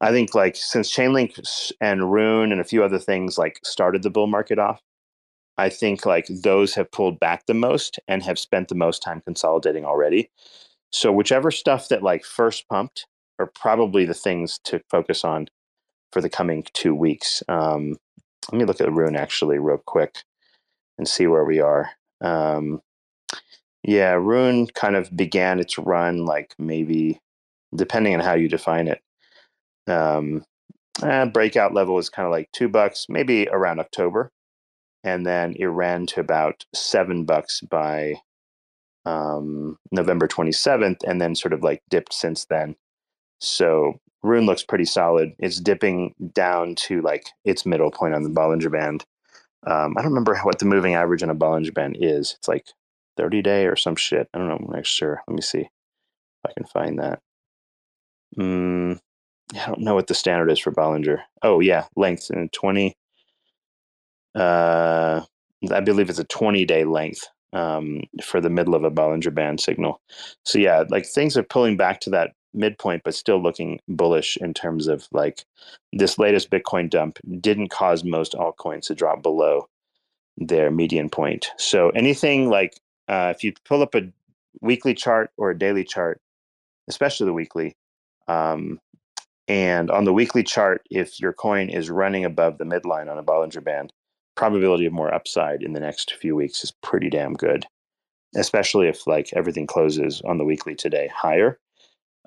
I 0.00 0.12
think 0.12 0.34
like 0.34 0.56
since 0.56 0.94
Chainlink 0.94 1.72
and 1.80 2.10
Rune 2.12 2.52
and 2.52 2.60
a 2.60 2.64
few 2.64 2.82
other 2.82 2.98
things 2.98 3.36
like 3.36 3.60
started 3.64 4.02
the 4.02 4.10
bull 4.10 4.26
market 4.26 4.58
off, 4.58 4.80
I 5.58 5.68
think 5.68 6.06
like 6.06 6.26
those 6.28 6.74
have 6.74 6.90
pulled 6.90 7.20
back 7.20 7.44
the 7.46 7.54
most 7.54 7.98
and 8.08 8.22
have 8.22 8.38
spent 8.38 8.68
the 8.68 8.74
most 8.74 9.02
time 9.02 9.20
consolidating 9.20 9.84
already. 9.84 10.30
So 10.90 11.12
whichever 11.12 11.50
stuff 11.50 11.88
that 11.88 12.02
like 12.02 12.24
first 12.24 12.66
pumped 12.68 13.06
are 13.38 13.50
probably 13.54 14.06
the 14.06 14.14
things 14.14 14.58
to 14.64 14.80
focus 14.90 15.22
on 15.24 15.48
for 16.12 16.20
the 16.22 16.30
coming 16.30 16.64
two 16.72 16.94
weeks. 16.94 17.42
Um, 17.48 17.96
let 18.50 18.58
me 18.58 18.64
look 18.64 18.80
at 18.80 18.92
Rune 18.92 19.16
actually 19.16 19.58
real 19.58 19.82
quick 19.86 20.22
and 20.98 21.06
see 21.06 21.26
where 21.26 21.44
we 21.44 21.60
are. 21.60 21.90
Um, 22.20 22.80
yeah, 23.82 24.12
Rune 24.12 24.66
kind 24.68 24.96
of 24.96 25.14
began 25.16 25.58
its 25.58 25.78
run 25.78 26.24
like 26.24 26.54
maybe 26.58 27.20
depending 27.74 28.14
on 28.14 28.20
how 28.20 28.34
you 28.34 28.48
define 28.48 28.88
it. 28.88 29.00
Um, 29.86 30.44
eh, 31.02 31.24
breakout 31.26 31.72
level 31.74 31.98
is 31.98 32.10
kind 32.10 32.26
of 32.26 32.32
like 32.32 32.50
two 32.52 32.68
bucks, 32.68 33.06
maybe 33.08 33.48
around 33.48 33.80
October, 33.80 34.30
and 35.04 35.26
then 35.26 35.54
it 35.58 35.66
ran 35.66 36.06
to 36.06 36.20
about 36.20 36.64
seven 36.74 37.24
bucks 37.24 37.60
by 37.60 38.16
um, 39.06 39.78
November 39.90 40.28
27th, 40.28 41.02
and 41.06 41.20
then 41.20 41.34
sort 41.34 41.54
of 41.54 41.62
like 41.62 41.82
dipped 41.88 42.12
since 42.12 42.44
then. 42.44 42.76
So 43.40 43.98
Rune 44.22 44.44
looks 44.44 44.62
pretty 44.62 44.84
solid. 44.84 45.32
It's 45.38 45.60
dipping 45.60 46.14
down 46.34 46.74
to 46.86 47.00
like 47.00 47.26
its 47.44 47.64
middle 47.64 47.90
point 47.90 48.14
on 48.14 48.22
the 48.22 48.30
Bollinger 48.30 48.70
Band. 48.70 49.04
Um, 49.66 49.94
I 49.96 50.02
don't 50.02 50.10
remember 50.10 50.36
what 50.38 50.58
the 50.58 50.66
moving 50.66 50.94
average 50.94 51.22
on 51.22 51.30
a 51.30 51.34
Bollinger 51.34 51.72
Band 51.72 51.96
is. 51.98 52.34
It's 52.38 52.48
like 52.48 52.66
30 53.20 53.42
day 53.42 53.66
or 53.66 53.76
some 53.76 53.96
shit. 53.96 54.28
I 54.32 54.38
don't 54.38 54.48
know. 54.48 54.56
I'm 54.56 54.74
not 54.74 54.86
sure. 54.86 55.22
Let 55.28 55.34
me 55.34 55.42
see 55.42 55.60
if 55.60 55.68
I 56.46 56.52
can 56.56 56.64
find 56.64 56.98
that. 56.98 57.20
Mm, 58.38 58.98
I 59.54 59.66
don't 59.66 59.80
know 59.80 59.94
what 59.94 60.06
the 60.06 60.14
standard 60.14 60.50
is 60.50 60.58
for 60.58 60.72
Bollinger. 60.72 61.18
Oh 61.42 61.60
yeah, 61.60 61.84
length 61.96 62.30
in 62.30 62.48
20. 62.48 62.96
Uh, 64.34 65.22
I 65.70 65.80
believe 65.80 66.08
it's 66.08 66.18
a 66.18 66.24
20 66.24 66.64
day 66.64 66.84
length 66.84 67.28
um, 67.52 68.02
for 68.22 68.40
the 68.40 68.48
middle 68.48 68.74
of 68.74 68.84
a 68.84 68.90
Bollinger 68.90 69.34
Band 69.34 69.60
signal. 69.60 70.00
So 70.44 70.58
yeah, 70.58 70.84
like 70.88 71.06
things 71.06 71.36
are 71.36 71.42
pulling 71.42 71.76
back 71.76 72.00
to 72.00 72.10
that 72.10 72.32
midpoint, 72.54 73.02
but 73.04 73.14
still 73.14 73.42
looking 73.42 73.80
bullish 73.86 74.38
in 74.38 74.54
terms 74.54 74.88
of 74.88 75.06
like 75.12 75.44
this 75.92 76.18
latest 76.18 76.50
Bitcoin 76.50 76.88
dump 76.88 77.18
didn't 77.40 77.68
cause 77.68 78.02
most 78.02 78.32
altcoins 78.32 78.86
to 78.86 78.94
drop 78.94 79.22
below 79.22 79.68
their 80.38 80.70
median 80.70 81.10
point. 81.10 81.50
So 81.58 81.90
anything 81.90 82.48
like 82.48 82.80
uh, 83.10 83.32
if 83.34 83.42
you 83.42 83.52
pull 83.64 83.82
up 83.82 83.96
a 83.96 84.02
weekly 84.60 84.94
chart 84.94 85.30
or 85.36 85.50
a 85.50 85.58
daily 85.58 85.82
chart, 85.82 86.20
especially 86.88 87.26
the 87.26 87.32
weekly, 87.32 87.76
um, 88.28 88.78
and 89.48 89.90
on 89.90 90.04
the 90.04 90.12
weekly 90.12 90.44
chart, 90.44 90.82
if 90.90 91.18
your 91.18 91.32
coin 91.32 91.68
is 91.68 91.90
running 91.90 92.24
above 92.24 92.58
the 92.58 92.64
midline 92.64 93.10
on 93.10 93.18
a 93.18 93.22
Bollinger 93.24 93.64
Band, 93.64 93.92
probability 94.36 94.86
of 94.86 94.92
more 94.92 95.12
upside 95.12 95.60
in 95.60 95.72
the 95.72 95.80
next 95.80 96.14
few 96.14 96.36
weeks 96.36 96.62
is 96.62 96.72
pretty 96.82 97.10
damn 97.10 97.34
good. 97.34 97.66
Especially 98.36 98.86
if 98.86 99.08
like 99.08 99.30
everything 99.32 99.66
closes 99.66 100.22
on 100.24 100.38
the 100.38 100.44
weekly 100.44 100.76
today 100.76 101.10
higher, 101.12 101.58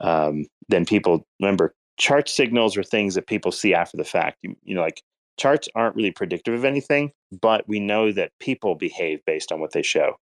um, 0.02 0.46
then 0.68 0.86
people 0.86 1.26
remember 1.40 1.74
chart 1.96 2.28
signals 2.28 2.76
are 2.76 2.84
things 2.84 3.16
that 3.16 3.28
people 3.28 3.54
see 3.54 3.74
after 3.74 3.96
the 3.96 4.04
fact. 4.04 4.40
You, 4.42 4.58
you 4.64 4.76
know, 4.76 4.82
like 4.82 5.02
charts 5.40 5.70
aren't 5.76 5.96
really 5.96 6.12
predictive 6.12 6.54
of 6.54 6.66
anything, 6.66 7.14
but 7.42 7.66
we 7.70 7.80
know 7.80 8.12
that 8.12 8.34
people 8.42 8.76
behave 8.76 9.24
based 9.26 9.54
on 9.54 9.62
what 9.62 9.72
they 9.72 9.82
show. 9.82 10.18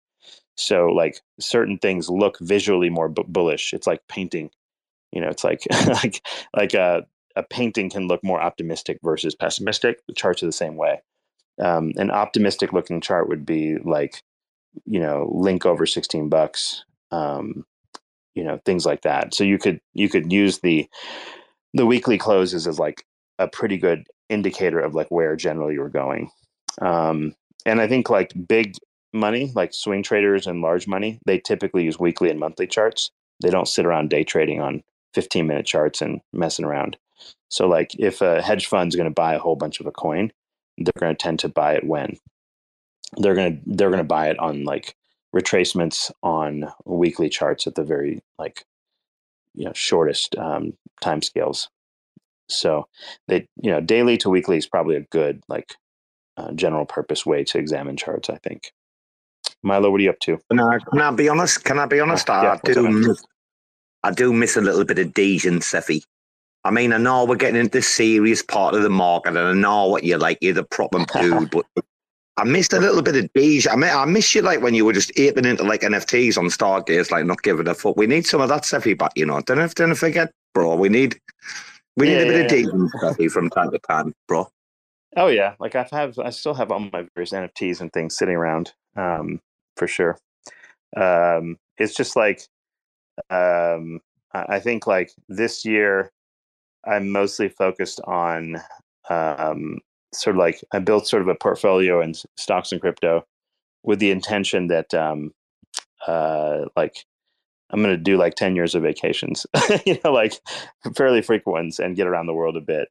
So 0.61 0.87
like 0.87 1.19
certain 1.39 1.77
things 1.77 2.09
look 2.09 2.37
visually 2.39 2.89
more 2.89 3.09
bu- 3.09 3.23
bullish. 3.27 3.73
It's 3.73 3.87
like 3.87 4.07
painting. 4.07 4.51
You 5.11 5.21
know, 5.21 5.29
it's 5.29 5.43
like 5.43 5.63
like 5.87 6.25
like 6.55 6.73
a 6.73 7.05
a 7.35 7.43
painting 7.43 7.89
can 7.89 8.07
look 8.07 8.23
more 8.23 8.41
optimistic 8.41 8.99
versus 9.03 9.35
pessimistic. 9.35 10.05
The 10.07 10.13
charts 10.13 10.43
are 10.43 10.47
the 10.47 10.51
same 10.51 10.75
way. 10.75 11.01
Um, 11.59 11.93
an 11.95 12.11
optimistic 12.11 12.73
looking 12.73 13.01
chart 13.01 13.29
would 13.29 13.45
be 13.45 13.77
like, 13.77 14.23
you 14.85 14.99
know, 14.99 15.29
link 15.33 15.65
over 15.65 15.85
sixteen 15.85 16.29
bucks. 16.29 16.83
Um, 17.11 17.65
you 18.35 18.43
know, 18.43 18.59
things 18.65 18.85
like 18.85 19.01
that. 19.01 19.33
So 19.33 19.43
you 19.43 19.57
could 19.57 19.81
you 19.93 20.09
could 20.09 20.31
use 20.31 20.59
the 20.59 20.87
the 21.73 21.85
weekly 21.85 22.17
closes 22.17 22.67
as 22.67 22.79
like 22.79 23.05
a 23.39 23.47
pretty 23.47 23.77
good 23.77 24.05
indicator 24.29 24.79
of 24.79 24.95
like 24.95 25.09
where 25.09 25.35
generally 25.35 25.73
you're 25.73 25.89
going. 25.89 26.29
Um, 26.81 27.35
and 27.65 27.81
I 27.81 27.87
think 27.87 28.09
like 28.09 28.33
big 28.47 28.75
money, 29.13 29.51
like 29.55 29.73
swing 29.73 30.03
traders 30.03 30.47
and 30.47 30.61
large 30.61 30.87
money, 30.87 31.19
they 31.25 31.39
typically 31.39 31.83
use 31.83 31.99
weekly 31.99 32.29
and 32.29 32.39
monthly 32.39 32.67
charts. 32.67 33.11
They 33.41 33.49
don't 33.49 33.67
sit 33.67 33.85
around 33.85 34.09
day 34.09 34.23
trading 34.23 34.61
on 34.61 34.83
15 35.13 35.47
minute 35.47 35.65
charts 35.65 36.01
and 36.01 36.21
messing 36.33 36.65
around. 36.65 36.97
So 37.49 37.67
like 37.67 37.95
if 37.99 38.21
a 38.21 38.41
hedge 38.41 38.67
fund's 38.67 38.95
going 38.95 39.09
to 39.09 39.13
buy 39.13 39.35
a 39.35 39.39
whole 39.39 39.55
bunch 39.55 39.79
of 39.79 39.85
a 39.85 39.91
coin, 39.91 40.31
they're 40.77 40.93
going 40.99 41.15
to 41.15 41.21
tend 41.21 41.39
to 41.39 41.49
buy 41.49 41.73
it 41.73 41.85
when 41.85 42.17
they're 43.17 43.35
going 43.35 43.57
to 43.57 43.61
they're 43.65 43.89
going 43.89 43.99
to 43.99 44.03
buy 44.03 44.29
it 44.29 44.39
on 44.39 44.63
like 44.63 44.95
retracements 45.35 46.11
on 46.23 46.71
weekly 46.85 47.29
charts 47.29 47.67
at 47.67 47.75
the 47.75 47.83
very 47.83 48.21
like 48.39 48.65
you 49.53 49.65
know 49.65 49.73
shortest 49.73 50.35
um, 50.37 50.73
time 51.01 51.21
scales. 51.21 51.69
So 52.49 52.87
they 53.27 53.47
you 53.61 53.71
know 53.71 53.81
daily 53.81 54.17
to 54.17 54.29
weekly 54.29 54.57
is 54.57 54.67
probably 54.67 54.95
a 54.95 55.07
good 55.11 55.43
like 55.47 55.75
uh, 56.37 56.51
general 56.53 56.85
purpose 56.85 57.25
way 57.25 57.43
to 57.45 57.57
examine 57.57 57.97
charts. 57.97 58.29
I 58.29 58.37
think. 58.37 58.71
Milo, 59.63 59.91
what 59.91 59.99
are 59.99 60.03
you 60.03 60.09
up 60.09 60.19
to? 60.19 60.39
Can 60.49 60.59
I, 60.59 60.79
can 60.79 61.01
I 61.01 61.11
be 61.11 61.29
honest? 61.29 61.63
Can 61.63 61.79
I 61.79 61.85
be 61.85 61.99
honest? 61.99 62.27
Yeah, 62.27 62.57
I, 62.63 62.71
do. 62.71 62.89
Miss, 62.89 63.23
I 64.03 64.11
do 64.11 64.33
miss 64.33 64.57
a 64.57 64.61
little 64.61 64.83
bit 64.83 64.99
of 64.99 65.07
Deej 65.07 65.45
and 65.45 65.63
Cephii. 65.63 66.03
I 66.63 66.71
mean, 66.71 66.93
I 66.93 66.97
know 66.97 67.25
we're 67.25 67.35
getting 67.35 67.59
into 67.59 67.79
the 67.79 67.81
serious 67.81 68.43
part 68.43 68.75
of 68.75 68.83
the 68.83 68.89
market, 68.89 69.29
and 69.29 69.39
I 69.39 69.53
know 69.53 69.87
what 69.87 70.03
you're 70.03 70.19
like. 70.19 70.37
You're 70.41 70.53
the 70.53 70.63
proper 70.63 71.05
dude, 71.13 71.49
but 71.51 71.65
I 72.37 72.43
missed 72.43 72.73
a 72.73 72.79
little 72.79 73.01
bit 73.01 73.15
of 73.15 73.31
Deej. 73.33 73.67
I 73.71 73.75
mean, 73.75 73.91
I 73.91 74.05
miss 74.05 74.33
you 74.33 74.41
like 74.41 74.61
when 74.61 74.73
you 74.73 74.85
were 74.85 74.93
just 74.93 75.11
aping 75.17 75.45
into 75.45 75.63
like 75.63 75.81
NFTs 75.81 76.37
on 76.37 76.45
Stargaze, 76.45 77.11
like 77.11 77.25
not 77.25 77.41
giving 77.41 77.67
a 77.67 77.73
fuck. 77.73 77.97
We 77.97 78.07
need 78.07 78.25
some 78.25 78.41
of 78.41 78.49
that 78.49 78.65
Cephii 78.65 78.93
back, 78.93 79.11
you 79.15 79.25
know. 79.25 79.41
Don't 79.41 79.75
don't 79.75 79.95
forget, 79.95 80.31
bro. 80.53 80.75
We 80.75 80.89
need 80.89 81.19
we 81.97 82.07
need 82.07 82.21
a 82.21 82.25
bit 82.25 82.51
yeah, 82.51 82.67
of 82.67 83.17
degen 83.17 83.29
from 83.29 83.49
time 83.49 83.71
to 83.71 83.79
time, 83.79 84.13
bro. 84.27 84.47
Oh 85.17 85.27
yeah, 85.27 85.55
like 85.59 85.75
I've 85.75 85.89
have 85.91 86.17
I 86.19 86.29
still 86.29 86.53
have 86.53 86.71
all 86.71 86.79
my 86.79 87.05
various 87.15 87.31
NFTs 87.31 87.81
and 87.81 87.91
things 87.91 88.17
sitting 88.17 88.35
around, 88.35 88.71
um, 88.95 89.41
for 89.77 89.87
sure. 89.87 90.17
Um, 90.97 91.57
it's 91.77 91.95
just 91.95 92.15
like, 92.15 92.41
um, 93.29 93.99
I 94.33 94.59
think 94.59 94.87
like 94.87 95.11
this 95.29 95.65
year, 95.65 96.11
I'm 96.85 97.09
mostly 97.11 97.49
focused 97.49 98.01
on, 98.05 98.57
um, 99.09 99.79
sort 100.13 100.35
of 100.35 100.39
like 100.39 100.61
I 100.73 100.79
built 100.79 101.07
sort 101.07 101.21
of 101.21 101.27
a 101.27 101.35
portfolio 101.35 102.01
in 102.01 102.13
stocks 102.37 102.71
and 102.71 102.81
crypto, 102.81 103.25
with 103.83 103.99
the 103.99 104.11
intention 104.11 104.67
that, 104.67 104.93
um, 104.93 105.33
uh, 106.07 106.65
like 106.75 107.05
I'm 107.71 107.81
going 107.81 107.95
to 107.95 108.01
do 108.01 108.17
like 108.17 108.35
10 108.35 108.55
years 108.55 108.75
of 108.75 108.83
vacations, 108.83 109.45
you 109.85 109.97
know, 110.03 110.11
like 110.11 110.39
fairly 110.95 111.21
frequent 111.21 111.53
ones 111.53 111.79
and 111.79 111.95
get 111.95 112.07
around 112.07 112.27
the 112.27 112.33
world 112.33 112.57
a 112.57 112.61
bit. 112.61 112.89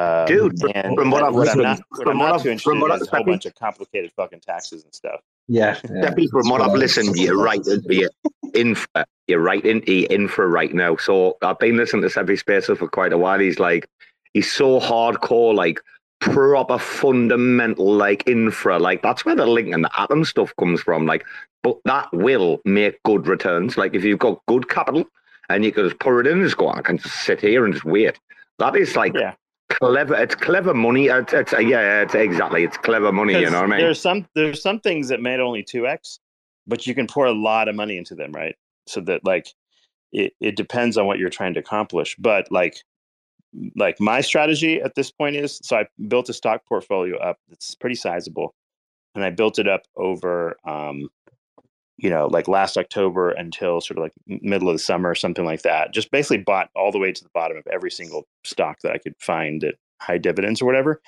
Um, 0.00 0.26
Dude, 0.26 0.58
from- 0.60 0.72
and 0.74 0.96
from 0.96 1.10
what 1.10 1.22
I've 1.22 1.28
I'm 1.30 1.34
listened- 1.34 1.62
not, 1.62 1.80
what 1.90 2.02
from 2.02 2.08
I'm 2.12 2.18
what 2.18 2.24
not 2.26 2.34
I've- 2.36 2.42
too 2.44 2.48
interested 2.50 2.70
from 2.70 2.80
what 2.80 2.86
in 2.86 2.92
I've- 2.92 3.02
is 3.02 3.08
a 3.12 3.16
whole 3.16 3.24
bunch 3.24 3.46
of 3.46 3.54
complicated 3.54 4.12
fucking 4.16 4.40
taxes 4.40 4.84
and 4.84 4.94
stuff. 4.94 5.20
Yeah. 5.48 5.78
yeah. 5.92 6.02
Debbie, 6.02 6.28
from 6.28 6.48
what 6.48 6.60
I've 6.60 6.72
listened, 6.72 7.16
you're 7.16 7.38
right 7.42 7.64
into 7.66 7.94
your 7.94 8.10
infra. 8.54 9.04
You're 9.26 9.40
right 9.40 9.64
into 9.64 9.92
your 9.92 10.08
infra 10.10 10.46
right 10.48 10.72
now. 10.72 10.96
So 10.96 11.36
I've 11.42 11.58
been 11.58 11.76
listening 11.76 12.02
to 12.02 12.10
Cephii 12.10 12.36
Spacer 12.36 12.76
for 12.76 12.88
quite 12.88 13.12
a 13.12 13.18
while. 13.18 13.38
He's 13.38 13.58
like, 13.58 13.88
he's 14.34 14.50
so 14.50 14.78
hardcore, 14.80 15.54
like 15.54 15.80
proper 16.20 16.78
fundamental, 16.78 17.92
like 17.92 18.22
infra. 18.28 18.78
Like 18.78 19.02
that's 19.02 19.24
where 19.24 19.34
the 19.34 19.46
link 19.46 19.72
and 19.74 19.84
the 19.84 20.00
atom 20.00 20.24
stuff 20.24 20.52
comes 20.58 20.80
from. 20.82 21.06
Like, 21.06 21.24
but 21.62 21.78
that 21.84 22.08
will 22.12 22.60
make 22.64 23.02
good 23.04 23.26
returns. 23.26 23.76
Like 23.76 23.94
if 23.94 24.04
you've 24.04 24.18
got 24.18 24.40
good 24.46 24.68
capital 24.68 25.04
and 25.48 25.64
you 25.64 25.72
can 25.72 25.84
just 25.88 25.98
put 26.00 26.20
it 26.20 26.26
in 26.28 26.38
and 26.38 26.46
just 26.46 26.56
go, 26.56 26.68
I 26.68 26.80
can 26.82 26.98
just 26.98 27.24
sit 27.24 27.40
here 27.40 27.64
and 27.64 27.74
just 27.74 27.84
wait. 27.84 28.18
That 28.58 28.76
is 28.76 28.94
like 28.96 29.14
Yeah. 29.14 29.34
Clever. 29.70 30.14
It's 30.14 30.34
clever 30.34 30.74
money. 30.74 31.06
It's, 31.06 31.32
it's 31.32 31.52
yeah, 31.52 32.02
it's 32.02 32.14
exactly. 32.14 32.64
It's 32.64 32.76
clever 32.76 33.12
money. 33.12 33.32
You 33.32 33.50
know 33.50 33.62
what 33.62 33.72
I 33.72 33.76
mean? 33.76 33.80
There's 33.80 34.00
some 34.00 34.28
there's 34.34 34.62
some 34.62 34.80
things 34.80 35.08
that 35.08 35.20
made 35.20 35.40
only 35.40 35.62
two 35.62 35.86
x, 35.86 36.20
but 36.66 36.86
you 36.86 36.94
can 36.94 37.06
pour 37.06 37.26
a 37.26 37.32
lot 37.32 37.68
of 37.68 37.74
money 37.74 37.96
into 37.96 38.14
them, 38.14 38.32
right? 38.32 38.54
So 38.86 39.00
that 39.02 39.24
like 39.24 39.48
it, 40.12 40.34
it 40.40 40.56
depends 40.56 40.98
on 40.98 41.06
what 41.06 41.18
you're 41.18 41.30
trying 41.30 41.54
to 41.54 41.60
accomplish. 41.60 42.16
But 42.18 42.50
like 42.50 42.76
like 43.76 44.00
my 44.00 44.20
strategy 44.20 44.80
at 44.80 44.94
this 44.94 45.10
point 45.10 45.36
is 45.36 45.60
so 45.62 45.78
I 45.78 45.86
built 46.08 46.28
a 46.28 46.32
stock 46.32 46.64
portfolio 46.66 47.18
up 47.18 47.38
that's 47.48 47.74
pretty 47.74 47.96
sizable, 47.96 48.54
and 49.14 49.24
I 49.24 49.30
built 49.30 49.58
it 49.58 49.68
up 49.68 49.82
over 49.96 50.56
um, 50.64 51.08
you 52.00 52.10
know 52.10 52.26
like 52.26 52.48
last 52.48 52.76
October 52.76 53.30
until 53.30 53.80
sort 53.80 53.98
of 53.98 54.02
like 54.04 54.12
middle 54.42 54.68
of 54.68 54.74
the 54.74 54.78
summer, 54.78 55.14
something 55.14 55.44
like 55.44 55.62
that. 55.62 55.92
Just 55.92 56.10
basically 56.10 56.38
bought 56.38 56.70
all 56.74 56.90
the 56.90 56.98
way 56.98 57.12
to 57.12 57.22
the 57.22 57.30
bottom 57.34 57.56
of 57.56 57.66
every 57.66 57.90
single 57.90 58.26
stock 58.44 58.78
that 58.82 58.92
I 58.92 58.98
could 58.98 59.14
find 59.18 59.62
at 59.64 59.74
high 60.00 60.18
dividends 60.18 60.62
or 60.62 60.66
whatever. 60.66 61.00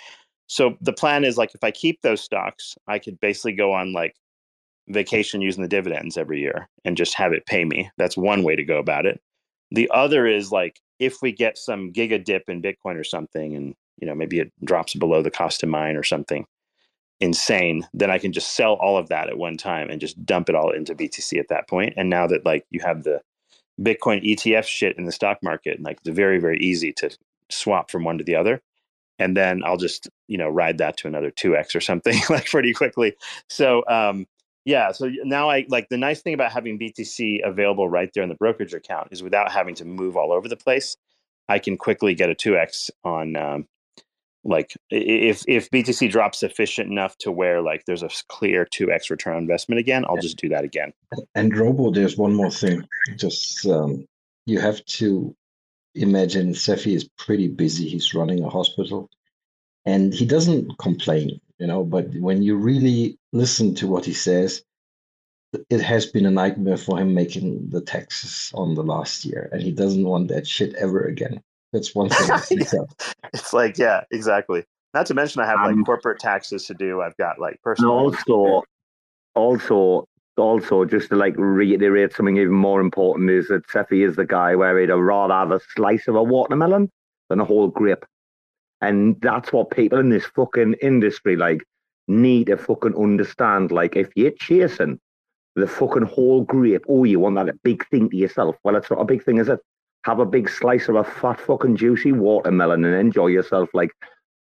So 0.46 0.76
the 0.80 0.92
plan 0.92 1.24
is 1.24 1.38
like 1.38 1.54
if 1.54 1.64
I 1.64 1.70
keep 1.70 2.02
those 2.02 2.20
stocks, 2.20 2.76
I 2.86 2.98
could 2.98 3.18
basically 3.20 3.54
go 3.54 3.72
on 3.72 3.92
like 3.92 4.16
vacation 4.88 5.40
using 5.40 5.62
the 5.62 5.68
dividends 5.68 6.18
every 6.18 6.40
year 6.40 6.68
and 6.84 6.96
just 6.96 7.14
have 7.14 7.32
it 7.32 7.46
pay 7.46 7.64
me. 7.64 7.90
That's 7.96 8.16
one 8.16 8.42
way 8.42 8.56
to 8.56 8.64
go 8.64 8.78
about 8.78 9.06
it. 9.06 9.20
The 9.70 9.90
other 9.92 10.26
is 10.26 10.52
like 10.52 10.80
if 10.98 11.22
we 11.22 11.32
get 11.32 11.56
some 11.56 11.92
giga 11.92 12.22
dip 12.22 12.48
in 12.48 12.60
Bitcoin 12.60 12.96
or 12.98 13.04
something 13.04 13.56
and 13.56 13.74
you 13.98 14.06
know 14.06 14.14
maybe 14.14 14.40
it 14.40 14.52
drops 14.64 14.94
below 14.94 15.22
the 15.22 15.30
cost 15.30 15.62
of 15.62 15.68
mine 15.68 15.96
or 15.96 16.02
something 16.02 16.44
insane, 17.22 17.88
then 17.94 18.10
I 18.10 18.18
can 18.18 18.32
just 18.32 18.56
sell 18.56 18.74
all 18.74 18.98
of 18.98 19.08
that 19.08 19.28
at 19.28 19.38
one 19.38 19.56
time 19.56 19.88
and 19.88 20.00
just 20.00 20.26
dump 20.26 20.48
it 20.48 20.56
all 20.56 20.70
into 20.70 20.94
BTC 20.94 21.38
at 21.38 21.48
that 21.48 21.68
point. 21.68 21.94
And 21.96 22.10
now 22.10 22.26
that 22.26 22.44
like 22.44 22.66
you 22.70 22.80
have 22.80 23.04
the 23.04 23.22
Bitcoin 23.80 24.22
ETF 24.24 24.64
shit 24.64 24.98
in 24.98 25.06
the 25.06 25.12
stock 25.12 25.38
market, 25.40 25.76
and 25.76 25.84
like 25.84 25.98
it's 26.04 26.14
very, 26.14 26.40
very 26.40 26.58
easy 26.58 26.92
to 26.94 27.16
swap 27.48 27.90
from 27.90 28.02
one 28.02 28.18
to 28.18 28.24
the 28.24 28.34
other. 28.34 28.60
And 29.20 29.36
then 29.36 29.62
I'll 29.64 29.76
just, 29.76 30.10
you 30.26 30.36
know, 30.36 30.48
ride 30.48 30.78
that 30.78 30.96
to 30.98 31.06
another 31.06 31.30
2x 31.30 31.76
or 31.76 31.80
something 31.80 32.18
like 32.30 32.46
pretty 32.46 32.72
quickly. 32.72 33.14
So 33.48 33.84
um 33.88 34.26
yeah, 34.64 34.92
so 34.92 35.10
now 35.24 35.48
I 35.48 35.64
like 35.68 35.88
the 35.90 35.96
nice 35.96 36.22
thing 36.22 36.34
about 36.34 36.52
having 36.52 36.78
BTC 36.78 37.40
available 37.44 37.88
right 37.88 38.10
there 38.14 38.22
in 38.22 38.28
the 38.28 38.34
brokerage 38.36 38.74
account 38.74 39.08
is 39.10 39.22
without 39.22 39.50
having 39.50 39.74
to 39.76 39.84
move 39.84 40.16
all 40.16 40.32
over 40.32 40.48
the 40.48 40.56
place, 40.56 40.96
I 41.48 41.58
can 41.60 41.76
quickly 41.76 42.14
get 42.14 42.30
a 42.30 42.34
2x 42.34 42.90
on 43.04 43.36
um 43.36 43.68
like 44.44 44.72
i- 44.92 44.96
if 44.96 45.44
if 45.48 45.70
BTC 45.70 46.10
drops 46.10 46.40
sufficient 46.40 46.90
enough 46.90 47.16
to 47.18 47.30
where 47.30 47.62
like 47.62 47.84
there's 47.86 48.02
a 48.02 48.10
clear 48.28 48.64
2x 48.66 49.10
return 49.10 49.36
on 49.36 49.42
investment 49.42 49.78
again, 49.78 50.04
I'll 50.08 50.16
just 50.18 50.36
do 50.38 50.48
that 50.50 50.64
again. 50.64 50.92
And 51.34 51.56
Robo, 51.56 51.90
there's 51.90 52.16
one 52.16 52.34
more 52.34 52.50
thing. 52.50 52.86
Just 53.16 53.66
um, 53.66 54.06
you 54.46 54.58
have 54.60 54.84
to 54.86 55.34
imagine 55.94 56.54
Cephii 56.54 56.94
is 56.94 57.08
pretty 57.18 57.48
busy. 57.48 57.88
He's 57.88 58.14
running 58.14 58.42
a 58.42 58.48
hospital, 58.48 59.08
and 59.86 60.12
he 60.14 60.24
doesn't 60.26 60.78
complain, 60.78 61.40
you 61.58 61.66
know. 61.66 61.84
But 61.84 62.08
when 62.14 62.42
you 62.42 62.56
really 62.56 63.18
listen 63.32 63.74
to 63.76 63.86
what 63.86 64.04
he 64.04 64.12
says, 64.14 64.62
it 65.68 65.80
has 65.82 66.06
been 66.06 66.24
a 66.26 66.30
nightmare 66.30 66.78
for 66.78 66.98
him 66.98 67.12
making 67.14 67.68
the 67.68 67.82
taxes 67.82 68.50
on 68.54 68.74
the 68.74 68.82
last 68.82 69.24
year, 69.24 69.48
and 69.52 69.62
he 69.62 69.70
doesn't 69.70 70.04
want 70.04 70.28
that 70.28 70.46
shit 70.46 70.74
ever 70.74 71.02
again. 71.02 71.42
That's 71.72 71.94
one 71.94 72.08
thing. 72.08 72.26
that 72.28 72.46
he 72.48 72.64
said. 72.64 72.84
It's 73.32 73.52
like, 73.52 73.78
yeah, 73.78 74.04
exactly. 74.10 74.64
Not 74.94 75.06
to 75.06 75.14
mention 75.14 75.40
I 75.40 75.46
have 75.46 75.60
like 75.60 75.72
Um, 75.72 75.84
corporate 75.84 76.18
taxes 76.18 76.66
to 76.66 76.74
do. 76.74 77.00
I've 77.00 77.16
got 77.16 77.38
like 77.38 77.60
personal 77.62 77.92
also, 77.92 78.62
also, 79.34 80.06
also, 80.36 80.84
just 80.84 81.08
to 81.08 81.16
like 81.16 81.34
reiterate 81.38 82.12
something 82.12 82.36
even 82.36 82.52
more 82.52 82.80
important 82.80 83.30
is 83.30 83.48
that 83.48 83.68
Cephii 83.70 84.02
is 84.02 84.16
the 84.16 84.26
guy 84.26 84.54
where 84.54 84.78
he'd 84.78 84.90
rather 84.90 85.32
have 85.32 85.50
a 85.50 85.60
slice 85.74 86.08
of 86.08 86.14
a 86.14 86.22
watermelon 86.22 86.90
than 87.30 87.40
a 87.40 87.44
whole 87.44 87.68
grape. 87.68 88.04
And 88.82 89.18
that's 89.22 89.52
what 89.52 89.70
people 89.70 89.98
in 89.98 90.10
this 90.10 90.26
fucking 90.26 90.74
industry 90.82 91.36
like 91.36 91.64
need 92.08 92.48
to 92.48 92.56
fucking 92.58 92.96
understand. 92.96 93.70
Like, 93.70 93.96
if 93.96 94.10
you're 94.14 94.32
chasing 94.32 94.98
the 95.54 95.66
fucking 95.66 96.02
whole 96.02 96.42
grape, 96.42 96.84
oh, 96.88 97.04
you 97.04 97.20
want 97.20 97.36
that 97.36 97.62
big 97.62 97.86
thing 97.88 98.10
to 98.10 98.16
yourself. 98.16 98.56
Well, 98.64 98.76
it's 98.76 98.90
not 98.90 99.00
a 99.00 99.04
big 99.06 99.24
thing, 99.24 99.38
is 99.38 99.48
it? 99.48 99.60
Have 100.04 100.18
a 100.18 100.26
big 100.26 100.48
slice 100.48 100.88
of 100.88 100.96
a 100.96 101.04
fat 101.04 101.40
fucking 101.40 101.76
juicy 101.76 102.12
watermelon 102.12 102.84
and 102.84 102.94
enjoy 102.94 103.28
yourself. 103.28 103.68
Like, 103.72 103.90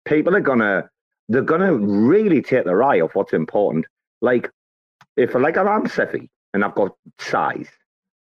people 0.04 0.34
are 0.34 0.40
gonna, 0.40 0.88
they're 1.28 1.42
gonna 1.42 1.74
really 1.74 2.42
take 2.42 2.64
their 2.64 2.82
eye 2.82 3.00
off 3.00 3.14
what's 3.14 3.32
important. 3.32 3.86
Like, 4.20 4.50
if 5.16 5.34
like 5.34 5.56
I'm 5.56 5.86
Cephii 5.86 6.28
and 6.54 6.64
I've 6.64 6.74
got 6.74 6.92
size, 7.18 7.68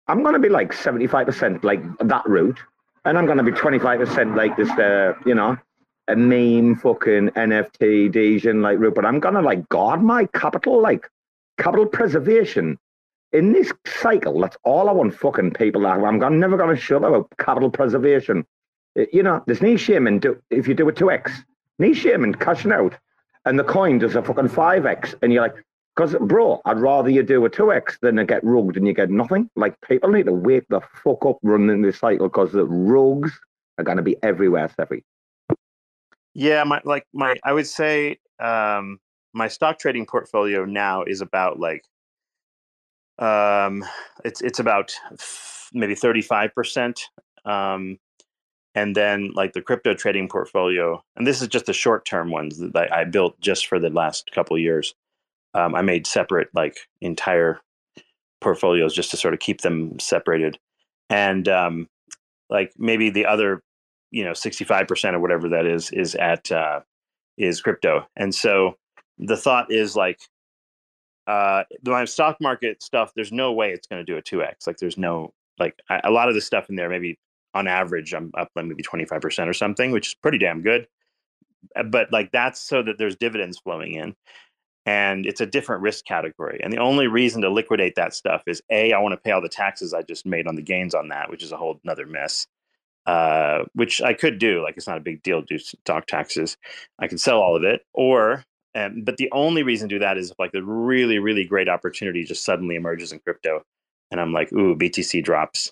I'm 0.08 0.24
gonna 0.24 0.40
be 0.40 0.50
like 0.50 0.72
75% 0.72 1.64
like 1.64 1.82
that 2.00 2.26
route, 2.26 2.60
and 3.06 3.18
I'm 3.18 3.26
gonna 3.26 3.44
be 3.44 3.52
25% 3.52 4.36
like 4.36 4.56
this, 4.56 4.70
uh, 4.72 5.14
you 5.26 5.36
know, 5.36 5.58
a 6.08 6.16
meme 6.16 6.76
fucking 6.76 7.30
NFT 7.32 8.12
Desian 8.14 8.62
like 8.62 8.80
route. 8.80 8.96
But 8.96 9.06
I'm 9.06 9.20
gonna 9.20 9.42
like 9.42 9.68
guard 9.70 10.02
my 10.02 10.26
capital, 10.28 10.82
like 10.82 11.10
capital 11.58 11.86
preservation. 11.86 12.78
In 13.38 13.54
this 13.54 13.72
cycle, 13.86 14.42
that's 14.42 14.58
all 14.64 14.90
I 14.90 14.94
want 14.94 15.14
fucking 15.14 15.52
people 15.52 15.82
that 15.84 15.90
I'm 15.90 16.18
gonna, 16.18 16.36
never 16.36 16.58
gonna 16.58 16.76
shut 16.76 17.04
about 17.04 17.32
capital 17.38 17.70
preservation. 17.70 18.44
You 19.14 19.22
know, 19.22 19.44
there's 19.46 19.62
no 19.62 19.78
shame 19.78 20.08
in 20.08 20.18
do 20.18 20.42
if 20.50 20.68
you 20.68 20.74
do 20.74 20.90
a 20.90 20.92
2x, 20.92 21.32
no 21.78 21.94
shame 21.94 22.24
in 22.24 22.34
cashing 22.34 22.72
out. 22.72 22.96
And 23.46 23.60
the 23.60 23.64
coin 23.64 24.00
does 24.00 24.16
a 24.16 24.24
fucking 24.24 24.50
5x, 24.50 25.14
and 25.22 25.32
you're 25.32 25.44
like, 25.44 25.54
because, 25.96 26.16
bro, 26.20 26.62
I'd 26.66 26.80
rather 26.80 27.12
you 27.12 27.22
do 27.22 27.46
a 27.46 27.50
2x 27.50 28.00
than 28.02 28.16
to 28.16 28.26
get 28.26 28.44
rugged 28.44 28.76
and 28.76 28.88
you 28.88 28.94
get 28.94 29.12
nothing. 29.12 29.52
Like, 29.56 29.80
people 29.82 30.10
need 30.10 30.26
to 30.26 30.34
wake 30.34 30.66
the 30.70 30.82
fuck 31.04 31.24
up 31.24 31.38
running 31.44 31.84
this 31.84 32.00
cycle 32.00 32.30
because 32.30 32.54
the 32.54 32.66
rugs 32.66 33.40
are 33.78 33.84
going 33.84 33.98
to 33.98 34.04
be 34.04 34.18
everywhere, 34.24 34.68
Cephii. 34.76 35.04
Yeah, 36.34 36.64
my 36.64 36.82
like 36.86 37.06
my 37.14 37.36
I 37.44 37.54
would 37.54 37.68
say 37.68 38.18
um 38.40 39.00
my 39.34 39.48
stock 39.48 39.78
trading 39.78 40.08
portfolio 40.08 40.66
now 40.66 41.04
is 41.04 41.22
about 41.22 41.60
like 41.60 41.84
um 43.20 43.84
it's 44.24 44.42
it's 44.42 44.60
about 44.60 44.94
maybe 45.74 45.96
35% 45.96 47.00
um 47.46 47.98
and 48.78 48.96
then 48.96 49.32
like 49.34 49.54
the 49.54 49.62
crypto 49.62 49.96
trading 49.96 50.30
portfolio, 50.30 51.04
and 51.16 51.26
this 51.26 51.42
is 51.42 51.48
just 51.48 51.66
the 51.66 51.74
short 51.74 52.06
term 52.06 52.30
ones 52.30 52.60
that 52.60 52.94
I 52.94 53.06
built 53.06 53.40
just 53.40 53.66
for 53.66 53.80
the 53.80 53.90
last 53.90 54.30
couple 54.32 54.56
years. 54.56 54.94
Um, 55.56 55.74
I 55.74 55.82
made 55.82 56.06
separate 56.06 56.50
like 56.54 56.78
entire 57.02 57.60
portfolios 58.40 58.94
just 58.94 59.10
to 59.10 59.18
sort 59.18 59.34
of 59.34 59.40
keep 59.40 59.62
them 59.62 60.00
separated, 60.00 60.60
and 61.10 61.50
um, 61.50 61.88
like 62.52 62.72
maybe 62.78 63.10
the 63.10 63.26
other, 63.26 63.64
you 64.12 64.24
know, 64.24 64.34
sixty 64.34 64.64
five 64.64 64.88
percent 64.88 65.16
or 65.16 65.20
whatever 65.20 65.50
that 65.50 65.66
is 65.66 65.90
is 65.90 66.14
at 66.14 66.52
uh, 66.52 66.82
is 67.36 67.62
crypto, 67.62 68.06
and 68.16 68.36
so 68.36 68.78
the 69.18 69.38
thought 69.38 69.72
is 69.72 69.96
like 69.96 70.20
uh 71.28 71.64
my 71.86 72.06
stock 72.06 72.38
market 72.42 72.84
stuff 72.84 73.12
there's 73.16 73.32
no 73.34 73.54
way 73.54 73.72
it's 73.72 73.88
going 73.88 74.06
to 74.06 74.12
do 74.12 74.18
a 74.18 74.24
2x 74.24 74.68
like 74.68 74.78
there's 74.80 74.98
no 74.98 75.34
like 75.60 75.76
I, 75.90 76.02
a 76.06 76.12
lot 76.12 76.30
of 76.30 76.36
the 76.36 76.42
stuff 76.42 76.70
in 76.70 76.76
there 76.78 76.90
maybe 76.90 77.20
on 77.56 77.68
average 77.68 78.14
i'm 78.14 78.32
up 78.38 78.50
like 78.56 78.66
maybe 78.66 78.84
25% 78.84 79.48
or 79.48 79.54
something 79.54 79.92
which 79.92 80.10
is 80.10 80.16
pretty 80.16 80.40
damn 80.40 80.62
good 80.64 80.88
Uh, 81.76 81.84
but 81.84 82.12
like 82.14 82.32
that's 82.32 82.62
so 82.62 82.84
that 82.84 82.98
there's 83.00 83.16
dividends 83.18 83.60
flowing 83.60 83.96
in 83.96 84.16
and 84.86 85.26
it's 85.28 85.42
a 85.42 85.48
different 85.48 85.84
risk 85.84 86.06
category 86.06 86.60
and 86.64 86.74
the 86.74 86.78
only 86.80 87.08
reason 87.08 87.42
to 87.44 87.50
liquidate 87.52 87.96
that 87.96 88.14
stuff 88.16 88.44
is 88.48 88.62
a 88.72 88.94
i 88.94 89.00
want 89.00 89.14
to 89.14 89.18
pay 89.18 89.32
all 89.32 89.42
the 89.42 89.50
taxes 89.50 89.94
i 89.94 90.04
just 90.04 90.26
made 90.26 90.48
on 90.48 90.56
the 90.56 90.64
gains 90.64 90.96
on 90.96 91.10
that 91.10 91.30
which 91.32 91.44
is 91.44 91.54
a 91.54 91.58
whole 91.58 91.80
another 91.86 92.08
mess 92.08 92.48
uh, 93.08 93.64
which 93.74 94.02
i 94.02 94.14
could 94.14 94.40
do 94.40 94.64
like 94.64 94.76
it's 94.78 94.88
not 94.88 94.98
a 94.98 95.02
big 95.02 95.24
deal 95.24 95.42
to 95.42 95.48
do 95.48 95.60
stock 95.60 96.08
taxes 96.08 96.58
i 97.00 97.08
can 97.08 97.18
sell 97.20 97.42
all 97.42 97.56
of 97.58 97.64
it 97.64 97.82
or 97.94 98.44
um, 98.78 99.02
but 99.02 99.18
the 99.18 99.30
only 99.32 99.64
reason 99.64 99.90
to 99.90 99.96
do 99.96 100.00
that 100.00 100.18
is 100.18 100.32
if 100.32 100.40
like 100.40 100.52
the 100.52 100.64
really 100.64 101.20
really 101.20 101.46
great 101.46 101.70
opportunity 101.70 102.24
just 102.24 102.46
suddenly 102.46 102.76
emerges 102.76 103.12
in 103.12 103.20
crypto 103.20 103.64
and 104.12 104.22
i'm 104.22 104.34
like 104.34 104.52
ooh 104.54 104.76
btc 104.76 105.24
drops 105.24 105.72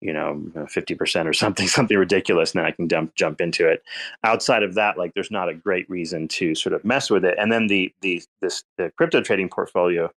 you 0.00 0.12
know 0.12 0.34
50% 0.54 1.26
or 1.26 1.32
something 1.32 1.66
something 1.78 1.96
ridiculous 1.96 2.52
and 2.52 2.60
then 2.60 2.66
i 2.66 2.70
can 2.70 2.88
jump 2.88 3.14
jump 3.14 3.40
into 3.40 3.66
it. 3.68 3.82
Outside 4.24 4.62
of 4.62 4.74
that 4.74 4.98
like 4.98 5.14
there's 5.14 5.30
not 5.30 5.48
a 5.48 5.54
great 5.54 5.88
reason 5.88 6.28
to 6.28 6.54
sort 6.54 6.74
of 6.74 6.84
mess 6.84 7.10
with 7.10 7.24
it. 7.24 7.34
And 7.38 7.50
then 7.50 7.66
the 7.66 7.92
the 8.02 8.22
this 8.42 8.62
the 8.76 8.92
crypto 8.96 9.20
trading 9.22 9.48
portfolio 9.48 10.10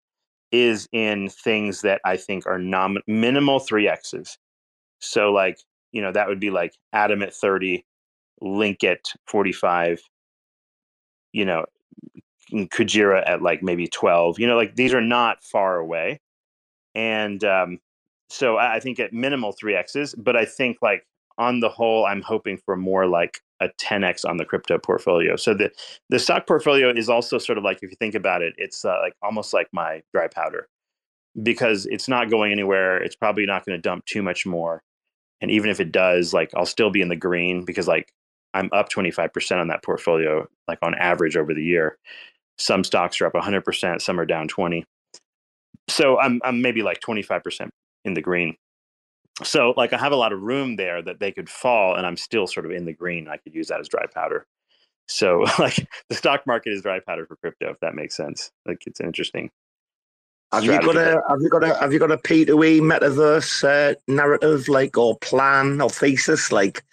is 0.51 0.87
in 0.93 1.29
things 1.29 1.81
that 1.81 1.99
i 2.05 2.15
think 2.15 2.45
are 2.45 2.59
nom- 2.59 2.99
minimal 3.05 3.59
3x's 3.59 4.37
so 4.99 5.31
like 5.31 5.59
you 5.91 6.01
know 6.01 6.11
that 6.11 6.27
would 6.27 6.39
be 6.39 6.49
like 6.49 6.73
atom 6.93 7.21
at 7.21 7.33
30 7.33 7.85
link 8.39 8.83
at 8.83 9.11
45 9.27 10.01
you 11.33 11.43
know 11.43 11.65
Kujira 12.51 13.23
at 13.27 13.41
like 13.41 13.61
maybe 13.61 13.87
12. 13.87 14.39
You 14.39 14.47
know, 14.47 14.55
like 14.55 14.75
these 14.75 14.93
are 14.93 15.01
not 15.01 15.43
far 15.43 15.77
away. 15.77 16.19
And 16.95 17.43
um, 17.43 17.79
so 18.29 18.57
I, 18.57 18.75
I 18.75 18.79
think 18.79 18.99
at 18.99 19.13
minimal 19.13 19.53
3Xs, 19.53 20.15
but 20.17 20.35
I 20.35 20.45
think 20.45 20.77
like 20.81 21.05
on 21.37 21.59
the 21.59 21.69
whole, 21.69 22.05
I'm 22.05 22.21
hoping 22.21 22.57
for 22.57 22.75
more 22.75 23.07
like 23.07 23.41
a 23.59 23.69
10x 23.79 24.27
on 24.27 24.37
the 24.37 24.45
crypto 24.45 24.77
portfolio. 24.77 25.35
So 25.35 25.53
the 25.53 25.71
the 26.09 26.19
stock 26.19 26.47
portfolio 26.47 26.89
is 26.89 27.09
also 27.09 27.37
sort 27.37 27.57
of 27.57 27.63
like 27.63 27.77
if 27.81 27.89
you 27.89 27.97
think 27.97 28.15
about 28.15 28.41
it, 28.41 28.53
it's 28.57 28.85
uh, 28.85 28.97
like 29.01 29.13
almost 29.21 29.53
like 29.53 29.67
my 29.71 30.01
dry 30.13 30.27
powder 30.27 30.67
because 31.41 31.85
it's 31.87 32.07
not 32.07 32.29
going 32.29 32.51
anywhere. 32.51 33.01
It's 33.01 33.15
probably 33.15 33.45
not 33.45 33.65
going 33.65 33.77
to 33.77 33.81
dump 33.81 34.05
too 34.05 34.23
much 34.23 34.45
more. 34.45 34.81
And 35.41 35.51
even 35.51 35.69
if 35.69 35.79
it 35.79 35.91
does, 35.91 36.33
like 36.33 36.51
I'll 36.55 36.65
still 36.65 36.89
be 36.89 37.01
in 37.01 37.09
the 37.09 37.15
green 37.15 37.63
because 37.63 37.87
like 37.87 38.11
I'm 38.53 38.69
up 38.73 38.89
25% 38.89 39.59
on 39.59 39.67
that 39.67 39.83
portfolio 39.83 40.47
like 40.67 40.79
on 40.81 40.95
average 40.95 41.37
over 41.37 41.53
the 41.53 41.63
year 41.63 41.97
some 42.57 42.83
stocks 42.83 43.21
are 43.21 43.27
up 43.27 43.33
100% 43.33 44.01
some 44.01 44.19
are 44.19 44.25
down 44.25 44.47
20 44.47 44.83
so 45.89 46.19
i'm 46.19 46.41
i'm 46.43 46.61
maybe 46.61 46.81
like 46.81 46.99
25% 46.99 47.69
in 48.05 48.13
the 48.13 48.21
green. 48.21 48.55
So 49.43 49.73
like 49.77 49.93
i 49.93 49.97
have 49.97 50.11
a 50.11 50.15
lot 50.15 50.33
of 50.33 50.41
room 50.41 50.75
there 50.75 51.01
that 51.01 51.19
they 51.19 51.31
could 51.31 51.49
fall 51.49 51.95
and 51.95 52.05
i'm 52.05 52.17
still 52.17 52.47
sort 52.47 52.65
of 52.65 52.71
in 52.71 52.85
the 52.85 52.93
green. 52.93 53.27
I 53.27 53.37
could 53.37 53.53
use 53.53 53.67
that 53.67 53.79
as 53.79 53.87
dry 53.87 54.05
powder. 54.13 54.45
So 55.07 55.45
like 55.59 55.87
the 56.09 56.15
stock 56.15 56.45
market 56.47 56.73
is 56.73 56.81
dry 56.81 56.99
powder 56.99 57.25
for 57.25 57.35
crypto 57.35 57.71
if 57.71 57.79
that 57.81 57.95
makes 57.95 58.15
sense. 58.15 58.51
Like 58.65 58.83
it's 58.87 58.99
interesting 58.99 59.51
Have 60.51 60.63
you 60.63 60.79
got 60.81 60.95
a 60.95 61.21
have 61.29 61.41
you 61.41 61.49
got 61.49 61.63
a 61.63 61.75
have 61.75 61.93
you 61.93 61.99
got 61.99 62.11
a 62.11 62.17
P 62.17 62.45
two 62.45 62.63
E 62.63 62.79
metaverse 62.79 63.63
uh, 63.63 63.95
narrative 64.07 64.67
like 64.67 64.97
or 64.97 65.17
plan 65.19 65.81
or 65.81 65.89
thesis 65.89 66.51
like? 66.51 66.83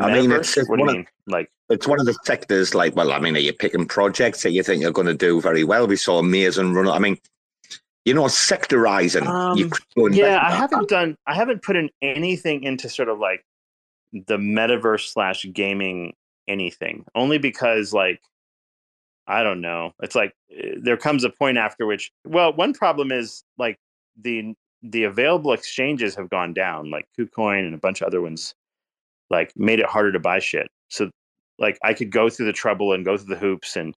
I 0.00 0.12
mean, 0.12 0.32
it's, 0.32 0.56
it's 0.56 0.68
what 0.68 0.80
one 0.80 0.94
you 0.94 1.00
of 1.00 1.06
like 1.26 1.50
it's 1.68 1.86
one 1.86 2.00
of 2.00 2.06
the 2.06 2.16
sectors 2.24 2.74
like 2.74 2.96
well, 2.96 3.12
I 3.12 3.18
mean, 3.18 3.36
are 3.36 3.40
you 3.40 3.52
picking 3.52 3.86
projects 3.86 4.42
that 4.42 4.52
you 4.52 4.62
think 4.62 4.82
you're 4.82 4.92
going 4.92 5.06
to 5.06 5.14
do 5.14 5.40
very 5.40 5.64
well? 5.64 5.86
We 5.86 5.96
saw 5.96 6.18
Amazon 6.18 6.74
run. 6.74 6.88
I 6.88 6.98
mean, 6.98 7.18
you 8.04 8.14
know, 8.14 8.24
sectorizing. 8.24 9.26
Um, 9.26 9.56
could 9.68 9.82
go 9.94 10.06
invest 10.06 10.22
yeah 10.22 10.40
i 10.42 10.50
haven't 10.50 10.88
done 10.88 11.16
i 11.26 11.34
haven't 11.34 11.62
put 11.62 11.76
in 11.76 11.90
anything 12.00 12.62
into 12.62 12.88
sort 12.88 13.08
of 13.08 13.18
like 13.18 13.44
the 14.12 14.36
metaverse 14.36 15.12
slash 15.12 15.44
gaming 15.52 16.14
anything 16.46 17.04
only 17.14 17.36
because 17.36 17.92
like 17.92 18.20
i 19.26 19.42
don't 19.42 19.60
know 19.60 19.92
it's 20.02 20.14
like 20.14 20.32
eh, 20.56 20.74
there 20.80 20.96
comes 20.96 21.24
a 21.24 21.30
point 21.30 21.58
after 21.58 21.84
which 21.84 22.10
well 22.24 22.52
one 22.54 22.72
problem 22.72 23.12
is 23.12 23.44
like 23.58 23.78
the 24.22 24.54
the 24.82 25.04
available 25.04 25.52
exchanges 25.52 26.14
have 26.14 26.30
gone 26.30 26.54
down 26.54 26.90
like 26.90 27.06
kucoin 27.18 27.66
and 27.66 27.74
a 27.74 27.78
bunch 27.78 28.00
of 28.00 28.06
other 28.06 28.22
ones 28.22 28.54
like 29.30 29.52
made 29.56 29.80
it 29.80 29.86
harder 29.86 30.12
to 30.12 30.20
buy 30.20 30.38
shit 30.38 30.68
so 30.88 31.10
like 31.58 31.78
i 31.82 31.92
could 31.92 32.10
go 32.10 32.28
through 32.28 32.46
the 32.46 32.52
trouble 32.52 32.92
and 32.92 33.04
go 33.04 33.16
through 33.16 33.34
the 33.34 33.40
hoops 33.40 33.76
and 33.76 33.94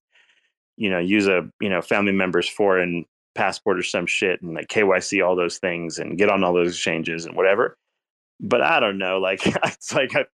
you 0.78 0.90
know 0.90 1.00
use 1.00 1.28
a 1.28 1.48
you 1.60 1.70
know 1.70 1.82
family 1.82 2.12
member's 2.12 2.48
foreign 2.48 3.06
passport 3.36 3.80
or 3.80 3.84
some 3.84 4.06
shit 4.06 4.42
and 4.42 4.54
like 4.54 4.68
KYC 4.68 5.26
all 5.26 5.36
those 5.36 5.58
things 5.58 6.00
and 6.00 6.18
get 6.18 6.30
on 6.30 6.44
all 6.44 6.54
those 6.54 6.70
exchanges 6.70 7.26
and 7.26 7.36
whatever. 7.36 7.78
But 8.40 8.62
I 8.62 8.80
don't 8.80 8.98
know, 8.98 9.20
like 9.20 9.46
it's 9.66 9.94
like 9.94 10.14
I, 10.16 10.26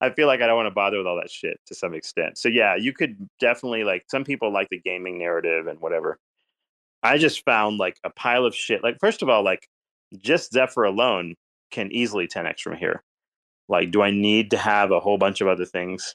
I 0.00 0.10
feel 0.10 0.26
like 0.26 0.40
I 0.40 0.46
don't 0.46 0.56
want 0.56 0.66
to 0.68 0.74
bother 0.74 0.98
with 0.98 1.06
all 1.06 1.16
that 1.16 1.30
shit 1.30 1.58
to 1.66 1.74
some 1.74 1.94
extent. 1.94 2.38
So 2.38 2.48
yeah, 2.48 2.76
you 2.76 2.92
could 2.92 3.28
definitely 3.40 3.84
like 3.84 4.04
some 4.08 4.24
people 4.24 4.52
like 4.52 4.68
the 4.70 4.80
gaming 4.80 5.18
narrative 5.18 5.66
and 5.66 5.80
whatever. 5.80 6.18
I 7.02 7.18
just 7.18 7.44
found 7.44 7.78
like 7.78 7.98
a 8.04 8.10
pile 8.10 8.44
of 8.44 8.54
shit. 8.54 8.82
Like 8.82 8.98
first 9.00 9.22
of 9.22 9.28
all, 9.28 9.44
like 9.44 9.68
just 10.18 10.52
Zephyr 10.52 10.84
alone 10.84 11.34
can 11.70 11.92
easily 11.92 12.26
10x 12.26 12.60
from 12.60 12.76
here. 12.76 13.02
Like 13.68 13.90
do 13.90 14.02
I 14.02 14.10
need 14.10 14.50
to 14.52 14.58
have 14.58 14.90
a 14.90 15.00
whole 15.00 15.18
bunch 15.18 15.40
of 15.40 15.48
other 15.48 15.66
things? 15.66 16.14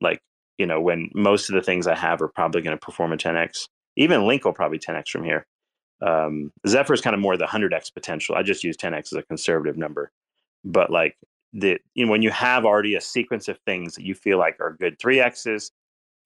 Like, 0.00 0.20
you 0.58 0.66
know, 0.66 0.80
when 0.80 1.10
most 1.14 1.48
of 1.48 1.54
the 1.54 1.62
things 1.62 1.86
I 1.86 1.94
have 1.94 2.20
are 2.22 2.28
probably 2.28 2.62
going 2.62 2.76
to 2.76 2.84
perform 2.84 3.12
a 3.12 3.16
10x. 3.16 3.68
Even 3.96 4.26
Link 4.26 4.44
will 4.44 4.52
probably 4.52 4.78
10x 4.78 5.08
from 5.08 5.24
here 5.24 5.46
um, 6.02 6.52
Zephyr 6.66 6.94
is 6.94 7.00
kind 7.00 7.14
of 7.14 7.20
more 7.20 7.36
the 7.36 7.46
100x 7.46 7.92
potential. 7.92 8.34
I 8.34 8.42
just 8.42 8.64
use 8.64 8.76
10x 8.76 9.12
as 9.12 9.18
a 9.18 9.22
conservative 9.22 9.76
number, 9.76 10.10
but 10.64 10.90
like 10.90 11.16
the 11.52 11.78
you 11.94 12.06
know 12.06 12.10
when 12.10 12.22
you 12.22 12.30
have 12.30 12.64
already 12.64 12.94
a 12.94 13.00
sequence 13.00 13.48
of 13.48 13.58
things 13.66 13.94
that 13.96 14.04
you 14.04 14.14
feel 14.14 14.38
like 14.38 14.56
are 14.60 14.76
good 14.78 14.98
3x's, 14.98 15.72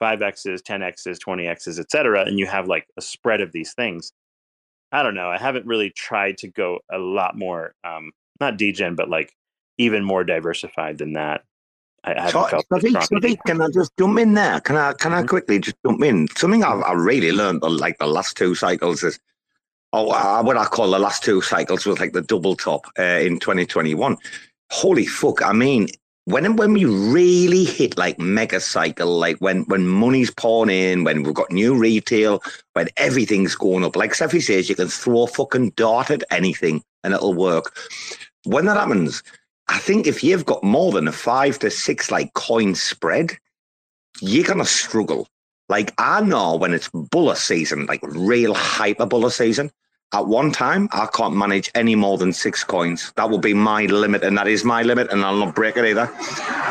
5x's, 0.02 0.62
10x's, 0.62 1.18
20x's, 1.18 1.80
etc., 1.80 2.24
and 2.24 2.38
you 2.38 2.46
have 2.46 2.68
like 2.68 2.86
a 2.96 3.00
spread 3.00 3.40
of 3.40 3.52
these 3.52 3.74
things. 3.74 4.12
I 4.92 5.02
don't 5.02 5.14
know. 5.14 5.28
I 5.28 5.38
haven't 5.38 5.66
really 5.66 5.90
tried 5.90 6.38
to 6.38 6.48
go 6.48 6.78
a 6.92 6.98
lot 6.98 7.36
more, 7.36 7.74
um, 7.82 8.12
not 8.40 8.56
degen, 8.58 8.94
but 8.94 9.08
like 9.08 9.32
even 9.78 10.04
more 10.04 10.24
diversified 10.24 10.98
than 10.98 11.14
that. 11.14 11.42
I 12.04 12.12
I 12.14 12.30
So, 12.30 12.46
felt 12.46 12.66
Stevie, 12.72 12.90
strong 12.90 13.08
can 13.46 13.62
I 13.62 13.68
just 13.68 13.92
jump 13.98 14.18
in 14.18 14.34
there? 14.34 14.60
Can 14.60 14.76
I 14.76 14.92
can 14.94 15.12
I 15.12 15.22
Mhm. 15.22 15.28
quickly 15.28 15.58
just 15.58 15.76
jump 15.84 16.02
in? 16.02 16.28
Something 16.36 16.64
I've, 16.64 16.82
I 16.82 16.92
really 16.92 17.32
learned 17.32 17.64
on 17.64 17.76
like 17.78 17.98
the 17.98 18.06
last 18.06 18.36
two 18.36 18.54
cycles 18.54 19.02
is, 19.02 19.18
oh, 19.92 20.10
uh, 20.10 20.42
what 20.42 20.56
I 20.56 20.66
call 20.66 20.90
the 20.90 20.98
last 20.98 21.22
two 21.24 21.40
cycles 21.40 21.86
was 21.86 21.98
like 22.00 22.12
the 22.12 22.22
double 22.22 22.56
top 22.56 22.86
uh, 22.98 23.02
in 23.02 23.38
2021. 23.38 24.16
Holy 24.70 25.06
fuck! 25.06 25.42
I 25.42 25.52
mean, 25.52 25.88
when 26.26 26.56
when 26.56 26.72
we 26.74 26.84
really 26.86 27.64
hit 27.64 27.98
like 27.98 28.18
mega 28.18 28.60
cycle, 28.60 29.18
like 29.18 29.38
when 29.38 29.62
when 29.64 29.86
money's 29.86 30.30
pouring 30.30 30.70
in, 30.70 31.04
when 31.04 31.22
we've 31.22 31.34
got 31.34 31.50
new 31.52 31.76
retail, 31.78 32.42
when 32.74 32.88
everything's 32.96 33.54
going 33.54 33.84
up, 33.84 33.96
like 33.96 34.14
Cephii 34.14 34.40
says, 34.42 34.68
you 34.68 34.74
can 34.76 34.88
throw 34.88 35.24
a 35.24 35.26
fucking 35.26 35.70
dart 35.70 36.10
at 36.10 36.24
anything 36.30 36.82
and 37.04 37.14
it'll 37.14 37.34
work. 37.34 37.76
When 38.44 38.66
that 38.66 38.76
happens, 38.76 39.22
I 39.68 39.78
think 39.78 40.06
if 40.06 40.22
you've 40.22 40.44
got 40.44 40.62
more 40.62 40.92
than 40.92 41.08
a 41.08 41.12
five 41.12 41.58
to 41.60 41.70
six 41.70 42.10
like 42.10 42.34
coin 42.34 42.74
spread, 42.74 43.32
you're 44.20 44.44
gonna 44.44 44.64
struggle. 44.64 45.28
Like 45.68 45.94
I 45.98 46.20
know 46.20 46.56
when 46.56 46.74
it's 46.74 46.90
buller 46.90 47.34
season, 47.34 47.86
like 47.86 48.00
real 48.02 48.54
hyper 48.54 49.06
buller 49.06 49.30
season. 49.30 49.70
At 50.12 50.28
one 50.28 50.52
time, 50.52 50.88
I 50.92 51.08
can't 51.12 51.34
manage 51.34 51.72
any 51.74 51.96
more 51.96 52.18
than 52.18 52.32
six 52.32 52.62
coins. 52.62 53.12
That 53.16 53.30
will 53.30 53.38
be 53.38 53.54
my 53.54 53.86
limit, 53.86 54.22
and 54.22 54.38
that 54.38 54.46
is 54.46 54.64
my 54.64 54.82
limit, 54.82 55.10
and 55.10 55.24
I'll 55.24 55.36
not 55.36 55.56
break 55.56 55.76
it 55.76 55.84
either. 55.84 56.08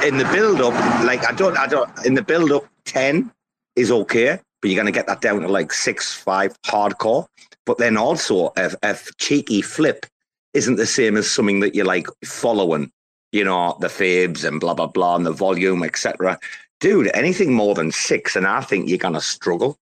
In 0.07 0.17
the 0.17 0.23
build 0.31 0.61
up, 0.61 0.73
like 1.03 1.27
I 1.27 1.33
don't, 1.33 1.57
I 1.57 1.67
don't. 1.67 1.89
In 2.05 2.13
the 2.13 2.21
build 2.21 2.53
up, 2.53 2.65
ten 2.85 3.31
is 3.75 3.91
okay, 3.91 4.39
but 4.61 4.69
you're 4.69 4.79
gonna 4.79 4.93
get 4.93 5.07
that 5.07 5.19
down 5.19 5.41
to 5.41 5.49
like 5.49 5.73
six, 5.73 6.13
five, 6.13 6.55
hardcore. 6.61 7.25
But 7.65 7.79
then 7.79 7.97
also, 7.97 8.53
a, 8.55 8.71
a 8.81 8.97
cheeky 9.17 9.61
flip 9.61 10.05
isn't 10.53 10.75
the 10.75 10.85
same 10.85 11.17
as 11.17 11.29
something 11.29 11.59
that 11.61 11.75
you're 11.75 11.85
like 11.85 12.07
following 12.23 12.91
you 13.33 13.43
know, 13.43 13.75
the 13.81 13.89
fibs 13.89 14.45
and 14.45 14.61
blah 14.61 14.75
blah 14.75 14.87
blah 14.87 15.17
and 15.17 15.25
the 15.25 15.31
volume, 15.31 15.83
etc. 15.83 16.39
Dude, 16.79 17.11
anything 17.13 17.53
more 17.53 17.75
than 17.75 17.91
six, 17.91 18.35
and 18.37 18.47
I 18.47 18.61
think 18.61 18.87
you're 18.87 18.97
gonna 18.97 19.19
struggle. 19.19 19.77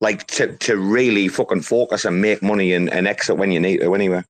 Like 0.00 0.26
to 0.28 0.56
to 0.56 0.76
really 0.76 1.28
fucking 1.28 1.60
focus 1.60 2.04
and 2.04 2.20
make 2.20 2.42
money 2.42 2.72
and, 2.72 2.90
and 2.90 3.06
exit 3.06 3.36
when 3.36 3.52
you 3.52 3.60
need 3.60 3.80
to 3.80 3.94
anyway. 3.94 4.24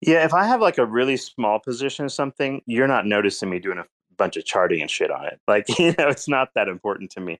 Yeah, 0.00 0.24
if 0.24 0.34
I 0.34 0.44
have 0.46 0.60
like 0.60 0.78
a 0.78 0.86
really 0.86 1.16
small 1.16 1.60
position 1.60 2.04
or 2.04 2.08
something, 2.08 2.60
you're 2.66 2.88
not 2.88 3.06
noticing 3.06 3.50
me 3.50 3.58
doing 3.58 3.78
a 3.78 3.84
bunch 4.16 4.36
of 4.36 4.44
charting 4.44 4.80
and 4.80 4.90
shit 4.90 5.10
on 5.10 5.26
it. 5.26 5.40
Like, 5.46 5.66
you 5.78 5.94
know, 5.98 6.08
it's 6.08 6.28
not 6.28 6.50
that 6.54 6.68
important 6.68 7.10
to 7.12 7.20
me. 7.20 7.38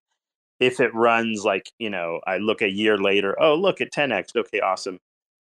If 0.60 0.78
it 0.78 0.94
runs 0.94 1.44
like, 1.44 1.72
you 1.78 1.89
know, 1.89 2.20
I 2.27 2.36
look 2.36 2.60
a 2.60 2.70
year 2.70 2.98
later, 2.98 3.40
oh, 3.40 3.55
look 3.55 3.81
at 3.81 3.93
10x. 3.93 4.36
Okay, 4.36 4.60
awesome. 4.60 5.01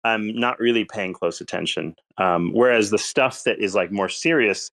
I'm 0.05 0.35
not 0.35 0.59
really 0.59 0.85
paying 0.85 1.13
close 1.13 1.41
attention. 1.41 1.95
Um, 2.19 2.53
whereas 2.53 2.91
the 2.91 2.99
stuff 2.99 3.45
that 3.45 3.59
is 3.59 3.75
like 3.75 3.93
more 3.93 4.09
serious, 4.09 4.71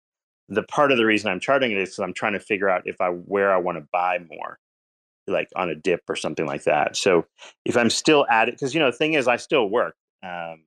the 0.50 0.64
part 0.64 0.92
of 0.92 0.98
the 0.98 1.06
reason 1.06 1.32
I'm 1.32 1.40
charting 1.40 1.72
it 1.72 1.78
is 1.78 1.90
because 1.90 2.00
I'm 2.00 2.14
trying 2.14 2.34
to 2.34 2.40
figure 2.40 2.70
out 2.70 2.84
if 2.86 3.02
I 3.02 3.10
where 3.10 3.52
I 3.52 3.58
want 3.58 3.78
to 3.78 3.88
buy 3.92 4.20
more, 4.30 4.60
like 5.28 5.50
on 5.56 5.70
a 5.70 5.76
dip 5.76 6.02
or 6.08 6.16
something 6.16 6.46
like 6.46 6.64
that. 6.66 6.96
So 6.96 7.26
if 7.66 7.76
I'm 7.76 7.90
still 7.90 8.26
at 8.30 8.50
it, 8.50 8.56
because 8.56 8.74
you 8.74 8.80
know 8.80 8.92
the 8.92 8.98
thing 8.98 9.14
is 9.14 9.28
I 9.28 9.38
still 9.38 9.70
work, 9.70 9.96
um, 10.24 10.64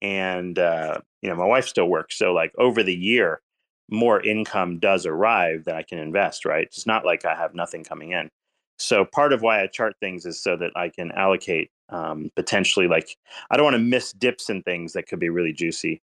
and 0.00 0.58
uh, 0.58 0.98
you 1.20 1.28
know 1.28 1.36
my 1.36 1.46
wife 1.46 1.66
still 1.66 1.88
works. 1.88 2.16
So 2.16 2.32
like 2.32 2.52
over 2.58 2.82
the 2.82 2.94
year, 2.94 3.42
more 3.90 4.22
income 4.22 4.78
does 4.78 5.04
arrive 5.04 5.64
that 5.64 5.76
I 5.76 5.82
can 5.82 5.98
invest. 5.98 6.46
Right? 6.46 6.66
It's 6.66 6.86
not 6.86 7.04
like 7.04 7.26
I 7.26 7.34
have 7.34 7.54
nothing 7.54 7.84
coming 7.84 8.12
in. 8.12 8.30
So 8.78 9.04
part 9.04 9.32
of 9.32 9.42
why 9.42 9.62
I 9.62 9.66
chart 9.66 9.94
things 10.00 10.26
is 10.26 10.42
so 10.42 10.56
that 10.56 10.72
I 10.74 10.88
can 10.88 11.12
allocate 11.12 11.70
um, 11.92 12.30
potentially 12.34 12.88
like 12.88 13.16
I 13.50 13.56
don't 13.56 13.64
want 13.64 13.74
to 13.74 13.80
miss 13.80 14.12
dips 14.12 14.48
and 14.48 14.64
things 14.64 14.94
that 14.94 15.06
could 15.06 15.20
be 15.20 15.28
really 15.28 15.52
juicy. 15.52 16.00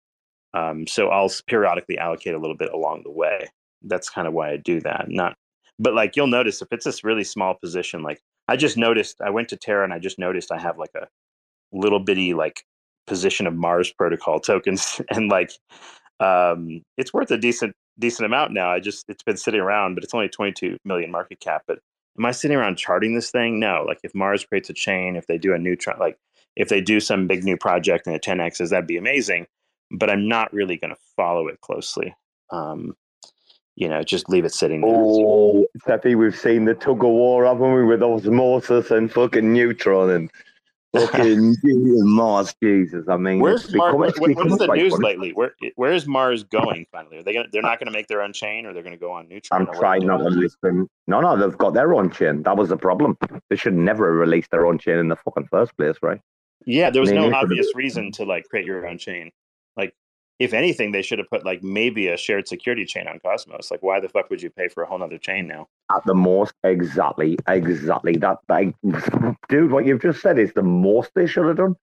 Um, 0.53 0.87
so 0.87 1.09
I'll 1.09 1.31
periodically 1.47 1.97
allocate 1.97 2.33
a 2.33 2.39
little 2.39 2.55
bit 2.55 2.71
along 2.71 3.03
the 3.03 3.11
way. 3.11 3.47
That's 3.83 4.09
kind 4.09 4.27
of 4.27 4.33
why 4.33 4.51
I 4.51 4.57
do 4.57 4.79
that. 4.81 5.05
Not, 5.09 5.35
but 5.77 5.93
like 5.93 6.15
you'll 6.15 6.27
notice 6.27 6.61
if 6.61 6.69
it's 6.71 6.85
this 6.85 7.03
really 7.03 7.23
small 7.23 7.55
position, 7.55 8.03
like 8.03 8.21
I 8.47 8.55
just 8.55 8.77
noticed, 8.77 9.21
I 9.21 9.29
went 9.29 9.49
to 9.49 9.57
Terra 9.57 9.83
and 9.83 9.93
I 9.93 9.99
just 9.99 10.19
noticed 10.19 10.51
I 10.51 10.59
have 10.59 10.77
like 10.77 10.93
a 10.95 11.07
little 11.71 11.99
bitty 11.99 12.33
like 12.33 12.63
position 13.07 13.47
of 13.47 13.55
Mars 13.55 13.91
protocol 13.91 14.39
tokens, 14.39 15.01
and 15.09 15.29
like 15.29 15.51
um, 16.19 16.81
it's 16.97 17.13
worth 17.13 17.31
a 17.31 17.37
decent 17.37 17.75
decent 17.97 18.25
amount 18.25 18.53
now. 18.53 18.71
I 18.71 18.79
just 18.79 19.05
it's 19.09 19.23
been 19.23 19.37
sitting 19.37 19.61
around, 19.61 19.95
but 19.95 20.03
it's 20.03 20.13
only 20.13 20.29
22 20.29 20.77
million 20.85 21.11
market 21.11 21.39
cap. 21.39 21.63
But 21.67 21.79
am 22.19 22.25
I 22.25 22.31
sitting 22.31 22.57
around 22.57 22.77
charting 22.77 23.15
this 23.15 23.31
thing? 23.31 23.59
No. 23.59 23.83
Like 23.87 23.99
if 24.03 24.13
Mars 24.13 24.45
creates 24.45 24.69
a 24.69 24.73
chain, 24.73 25.15
if 25.15 25.27
they 25.27 25.37
do 25.37 25.53
a 25.53 25.57
neutron, 25.57 25.97
like 25.99 26.17
if 26.55 26.69
they 26.69 26.81
do 26.81 26.99
some 26.99 27.27
big 27.27 27.43
new 27.43 27.57
project 27.57 28.05
and 28.05 28.15
it 28.15 28.23
10x's, 28.23 28.69
that'd 28.69 28.87
be 28.87 28.97
amazing 28.97 29.47
but 29.91 30.09
I'm 30.09 30.27
not 30.27 30.53
really 30.53 30.77
going 30.77 30.93
to 30.93 31.01
follow 31.15 31.47
it 31.47 31.61
closely. 31.61 32.15
Um, 32.51 32.95
you 33.75 33.87
know, 33.87 34.03
just 34.03 34.29
leave 34.29 34.45
it 34.45 34.53
sitting 34.53 34.81
there. 34.81 34.93
Oh, 34.93 35.65
Cephii, 35.87 36.15
we've 36.15 36.35
seen 36.35 36.65
the 36.65 36.73
tug 36.73 37.03
of 37.03 37.11
war, 37.11 37.45
haven't 37.45 37.73
we, 37.73 37.85
with 37.85 38.03
osmosis 38.03 38.91
and 38.91 39.11
fucking 39.11 39.53
neutron 39.53 40.09
and 40.09 40.31
fucking 40.93 41.55
Mars. 41.63 42.55
Jesus, 42.61 43.05
I 43.07 43.17
mean, 43.17 43.39
where's 43.39 43.73
Mars? 43.73 44.13
Is 44.13 44.19
the 44.19 44.73
news 44.75 44.91
funny. 44.91 45.03
lately? 45.03 45.31
Where 45.33 45.53
where 45.75 45.93
is 45.93 46.07
Mars 46.07 46.43
going? 46.43 46.85
Finally, 46.91 47.17
are 47.17 47.23
they 47.23 47.33
gonna? 47.33 47.47
They're 47.51 47.61
not 47.61 47.79
going 47.79 47.87
to 47.87 47.91
make 47.91 48.07
their 48.07 48.21
own 48.21 48.33
chain, 48.33 48.65
or 48.65 48.73
they're 48.73 48.83
going 48.83 48.95
to 48.95 48.99
go 48.99 49.11
on 49.11 49.27
neutron. 49.27 49.67
I'm 49.67 49.73
trying 49.73 50.05
not 50.05 50.17
to 50.17 50.29
listen. 50.29 50.87
No, 51.07 51.21
no, 51.21 51.37
they've 51.37 51.57
got 51.57 51.73
their 51.73 51.93
own 51.93 52.11
chain. 52.11 52.43
That 52.43 52.57
was 52.57 52.69
the 52.69 52.77
problem. 52.77 53.17
They 53.49 53.55
should 53.55 53.73
never 53.73 54.09
have 54.11 54.19
released 54.19 54.51
their 54.51 54.65
own 54.65 54.77
chain 54.77 54.97
in 54.97 55.07
the 55.07 55.15
fucking 55.15 55.47
first 55.47 55.75
place, 55.77 55.95
right? 56.01 56.19
Yeah, 56.65 56.89
there 56.89 57.01
was 57.01 57.11
I 57.11 57.15
mean, 57.15 57.31
no 57.31 57.37
obvious 57.37 57.67
reason 57.75 58.11
to 58.13 58.25
like 58.25 58.45
create 58.49 58.65
your 58.65 58.85
own 58.87 58.97
chain. 58.97 59.31
Like, 59.77 59.95
if 60.39 60.53
anything, 60.53 60.93
they 60.93 61.01
should 61.01 61.19
have 61.19 61.29
put 61.29 61.45
like 61.45 61.61
maybe 61.61 62.07
a 62.07 62.17
shared 62.17 62.47
security 62.47 62.85
chain 62.85 63.07
on 63.07 63.19
Cosmos. 63.19 63.69
Like, 63.69 63.83
why 63.83 63.99
the 63.99 64.07
fuck 64.07 64.29
would 64.29 64.41
you 64.41 64.49
pay 64.49 64.69
for 64.69 64.83
a 64.83 64.87
whole 64.87 64.97
nother 64.97 65.17
chain 65.17 65.47
now? 65.47 65.67
At 65.93 66.05
the 66.05 66.15
most, 66.15 66.53
exactly, 66.63 67.37
exactly. 67.47 68.15
That, 68.17 68.37
like, 68.47 68.73
dude, 69.49 69.71
what 69.71 69.85
you've 69.85 70.01
just 70.01 70.21
said 70.21 70.39
is 70.39 70.53
the 70.53 70.63
most 70.63 71.11
they 71.13 71.27
should 71.27 71.45
have 71.45 71.57
done. 71.57 71.75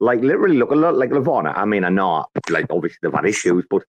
Like, 0.00 0.20
literally, 0.20 0.56
look 0.56 0.72
a 0.72 0.74
lot 0.74 0.96
like 0.96 1.12
Levana. 1.12 1.50
I 1.50 1.64
mean, 1.64 1.84
I 1.84 1.90
know, 1.90 2.26
like, 2.50 2.66
obviously 2.70 2.98
they've 3.02 3.12
had 3.12 3.24
issues, 3.24 3.64
but 3.70 3.84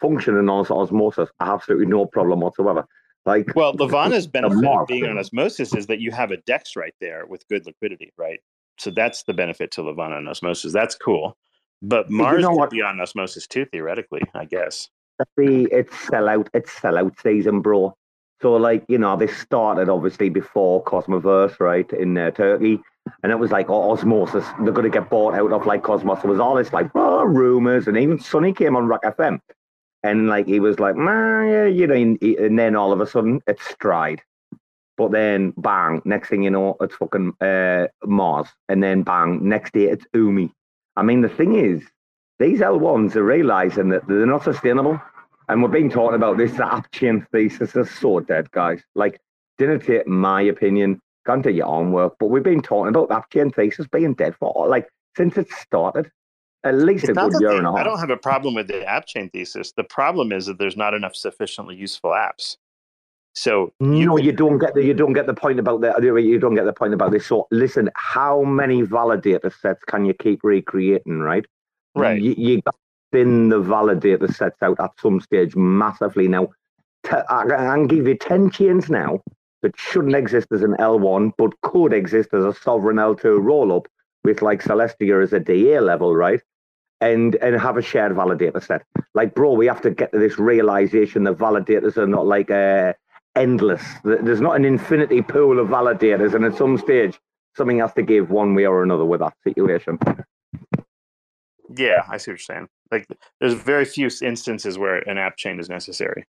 functioning 0.00 0.48
on 0.48 0.66
osmosis, 0.66 1.28
absolutely 1.40 1.86
no 1.86 2.06
problem 2.06 2.40
whatsoever. 2.40 2.86
Like, 3.26 3.54
well, 3.54 3.74
Levana's 3.74 4.26
benefit 4.26 4.64
of 4.64 4.86
being 4.86 5.04
on 5.04 5.18
osmosis 5.18 5.74
is 5.74 5.86
that 5.88 6.00
you 6.00 6.10
have 6.10 6.30
a 6.30 6.38
DEX 6.38 6.74
right 6.74 6.94
there 7.00 7.26
with 7.26 7.46
good 7.48 7.66
liquidity, 7.66 8.12
right? 8.16 8.40
So 8.78 8.90
that's 8.90 9.24
the 9.24 9.34
benefit 9.34 9.72
to 9.72 9.82
Levana 9.82 10.16
and 10.16 10.28
osmosis. 10.28 10.72
That's 10.72 10.94
cool. 10.94 11.36
But 11.82 12.10
Mars 12.10 12.42
you 12.42 12.48
know 12.48 12.56
could 12.56 12.70
be 12.70 12.82
on 12.82 13.00
osmosis 13.00 13.46
too, 13.46 13.64
theoretically, 13.66 14.22
I 14.34 14.44
guess. 14.44 14.88
See, 15.38 15.66
it's 15.70 15.94
sellout. 15.94 16.48
It's 16.54 16.70
sellout 16.72 17.20
season, 17.20 17.60
bro. 17.60 17.96
So, 18.40 18.54
like, 18.54 18.84
you 18.88 18.98
know, 18.98 19.16
this 19.16 19.36
started 19.36 19.88
obviously 19.88 20.28
before 20.28 20.84
Cosmoverse, 20.84 21.58
right, 21.58 21.90
in 21.92 22.16
uh, 22.16 22.30
Turkey. 22.30 22.80
And 23.22 23.32
it 23.32 23.38
was 23.38 23.50
like 23.50 23.68
oh, 23.68 23.92
osmosis. 23.92 24.44
They're 24.60 24.72
going 24.72 24.90
to 24.90 24.96
get 24.96 25.10
bought 25.10 25.34
out 25.34 25.52
of 25.52 25.66
like 25.66 25.82
Cosmos. 25.82 26.22
There 26.22 26.30
was 26.30 26.40
all 26.40 26.54
this 26.54 26.72
like 26.72 26.90
oh, 26.94 27.24
rumors. 27.24 27.88
And 27.88 27.96
even 27.96 28.20
Sunny 28.20 28.52
came 28.52 28.76
on 28.76 28.86
RAC 28.86 29.02
FM. 29.02 29.40
And 30.04 30.28
like, 30.28 30.46
he 30.46 30.60
was 30.60 30.78
like, 30.78 30.94
man, 30.94 31.48
yeah, 31.48 31.64
you 31.66 31.86
know, 31.86 31.94
and, 31.94 32.22
and 32.22 32.58
then 32.58 32.76
all 32.76 32.92
of 32.92 33.00
a 33.00 33.06
sudden 33.06 33.40
it's 33.48 33.68
stride. 33.68 34.22
But 34.96 35.10
then 35.10 35.52
bang, 35.56 36.02
next 36.04 36.28
thing 36.28 36.42
you 36.42 36.50
know, 36.50 36.76
it's 36.80 36.94
fucking 36.96 37.32
uh, 37.40 37.86
Mars. 38.04 38.48
And 38.68 38.82
then 38.82 39.02
bang, 39.02 39.48
next 39.48 39.72
day 39.72 39.84
it's 39.84 40.04
Umee. 40.14 40.50
I 40.98 41.02
mean, 41.02 41.20
the 41.20 41.28
thing 41.28 41.54
is, 41.54 41.82
these 42.40 42.58
L1s 42.58 43.14
are 43.14 43.22
realizing 43.22 43.88
that 43.90 44.06
they're 44.08 44.26
not 44.26 44.42
sustainable. 44.42 45.00
And 45.48 45.62
we've 45.62 45.70
been 45.70 45.90
talking 45.90 46.16
about 46.16 46.36
this 46.38 46.58
app 46.58 46.90
chain 46.90 47.24
thesis 47.32 47.76
is 47.76 47.88
so 47.90 48.20
dead, 48.20 48.50
guys. 48.50 48.82
Like, 48.96 49.20
didn't 49.58 49.80
take 49.80 50.08
my 50.08 50.42
opinion, 50.42 51.00
can't 51.24 51.42
do 51.42 51.50
your 51.50 51.66
own 51.66 51.92
work, 51.92 52.14
but 52.18 52.26
we've 52.26 52.42
been 52.42 52.62
talking 52.62 52.88
about 52.88 53.12
app 53.12 53.30
chain 53.30 53.50
thesis 53.50 53.86
being 53.86 54.14
dead 54.14 54.34
for 54.36 54.66
like 54.68 54.88
since 55.16 55.36
it 55.36 55.50
started. 55.52 56.10
At 56.64 56.74
least 56.74 57.04
it's 57.04 57.16
a 57.16 57.28
good 57.28 57.40
year 57.40 57.56
and 57.56 57.66
a 57.66 57.70
half. 57.70 57.80
I 57.80 57.84
don't 57.84 58.00
have 58.00 58.10
a 58.10 58.16
problem 58.16 58.54
with 58.54 58.66
the 58.66 58.84
app 58.84 59.06
chain 59.06 59.30
thesis. 59.30 59.72
The 59.72 59.84
problem 59.84 60.32
is 60.32 60.46
that 60.46 60.58
there's 60.58 60.76
not 60.76 60.94
enough 60.94 61.14
sufficiently 61.14 61.76
useful 61.76 62.10
apps. 62.10 62.56
So 63.34 63.72
you 63.80 64.06
no, 64.06 64.16
you 64.16 64.32
don't 64.32 64.58
get 64.58 64.74
the 64.74 64.84
you 64.84 64.94
don't 64.94 65.12
get 65.12 65.26
the 65.26 65.34
point 65.34 65.60
about 65.60 65.80
that. 65.82 66.02
You 66.02 66.38
don't 66.38 66.54
get 66.54 66.64
the 66.64 66.72
point 66.72 66.94
about 66.94 67.12
this. 67.12 67.26
So 67.26 67.46
listen, 67.50 67.90
how 67.94 68.42
many 68.42 68.82
validator 68.82 69.52
sets 69.60 69.84
can 69.84 70.04
you 70.04 70.14
keep 70.14 70.42
recreating? 70.42 71.20
Right, 71.20 71.46
right. 71.94 72.20
You, 72.20 72.34
you 72.36 72.62
got 72.62 72.74
thin 73.12 73.48
the 73.48 73.60
validator 73.60 74.34
sets 74.34 74.60
out 74.62 74.80
at 74.80 74.90
some 75.00 75.20
stage 75.20 75.54
massively. 75.54 76.26
Now, 76.26 76.48
t- 77.04 77.16
I 77.28 77.44
can 77.46 77.86
give 77.86 78.08
you 78.08 78.16
ten 78.16 78.50
chains 78.50 78.90
now 78.90 79.20
that 79.62 79.78
shouldn't 79.78 80.16
exist 80.16 80.48
as 80.52 80.62
an 80.62 80.74
L1, 80.78 81.32
but 81.36 81.60
could 81.62 81.92
exist 81.92 82.30
as 82.32 82.44
a 82.44 82.54
sovereign 82.54 82.96
L2 82.96 83.42
roll 83.42 83.72
up 83.72 83.88
with 84.24 84.42
like 84.42 84.62
Celestia 84.62 85.22
as 85.22 85.32
a 85.32 85.40
DA 85.40 85.80
level, 85.80 86.14
right? 86.14 86.40
and 87.00 87.36
and 87.36 87.60
have 87.60 87.76
a 87.76 87.82
shared 87.82 88.12
validator 88.12 88.64
set. 88.64 88.82
Like, 89.14 89.34
bro, 89.34 89.52
we 89.52 89.66
have 89.66 89.82
to 89.82 89.90
get 89.90 90.12
to 90.12 90.18
this 90.18 90.38
realization 90.38 91.24
that 91.24 91.38
validators 91.38 91.96
are 91.96 92.06
not 92.06 92.26
like 92.26 92.50
a 92.50 92.94
endless. 93.38 93.82
There's 94.04 94.40
not 94.40 94.56
an 94.56 94.64
infinity 94.64 95.22
pool 95.22 95.58
of 95.58 95.68
validators, 95.68 96.34
and 96.34 96.44
at 96.44 96.56
some 96.56 96.78
stage, 96.78 97.18
something 97.56 97.78
has 97.78 97.92
to 97.94 98.02
give 98.02 98.30
one 98.30 98.54
way 98.54 98.66
or 98.66 98.82
another 98.82 99.04
with 99.04 99.20
that 99.20 99.34
situation. 99.44 99.98
Yeah, 101.76 102.02
I 102.08 102.16
see 102.16 102.30
what 102.30 102.38
you're 102.38 102.38
saying. 102.38 102.68
Like, 102.90 103.06
there's 103.40 103.54
very 103.54 103.84
few 103.84 104.10
instances 104.22 104.78
where 104.78 104.98
an 105.08 105.18
app 105.18 105.36
chain 105.36 105.60
is 105.60 105.68
necessary. 105.68 106.24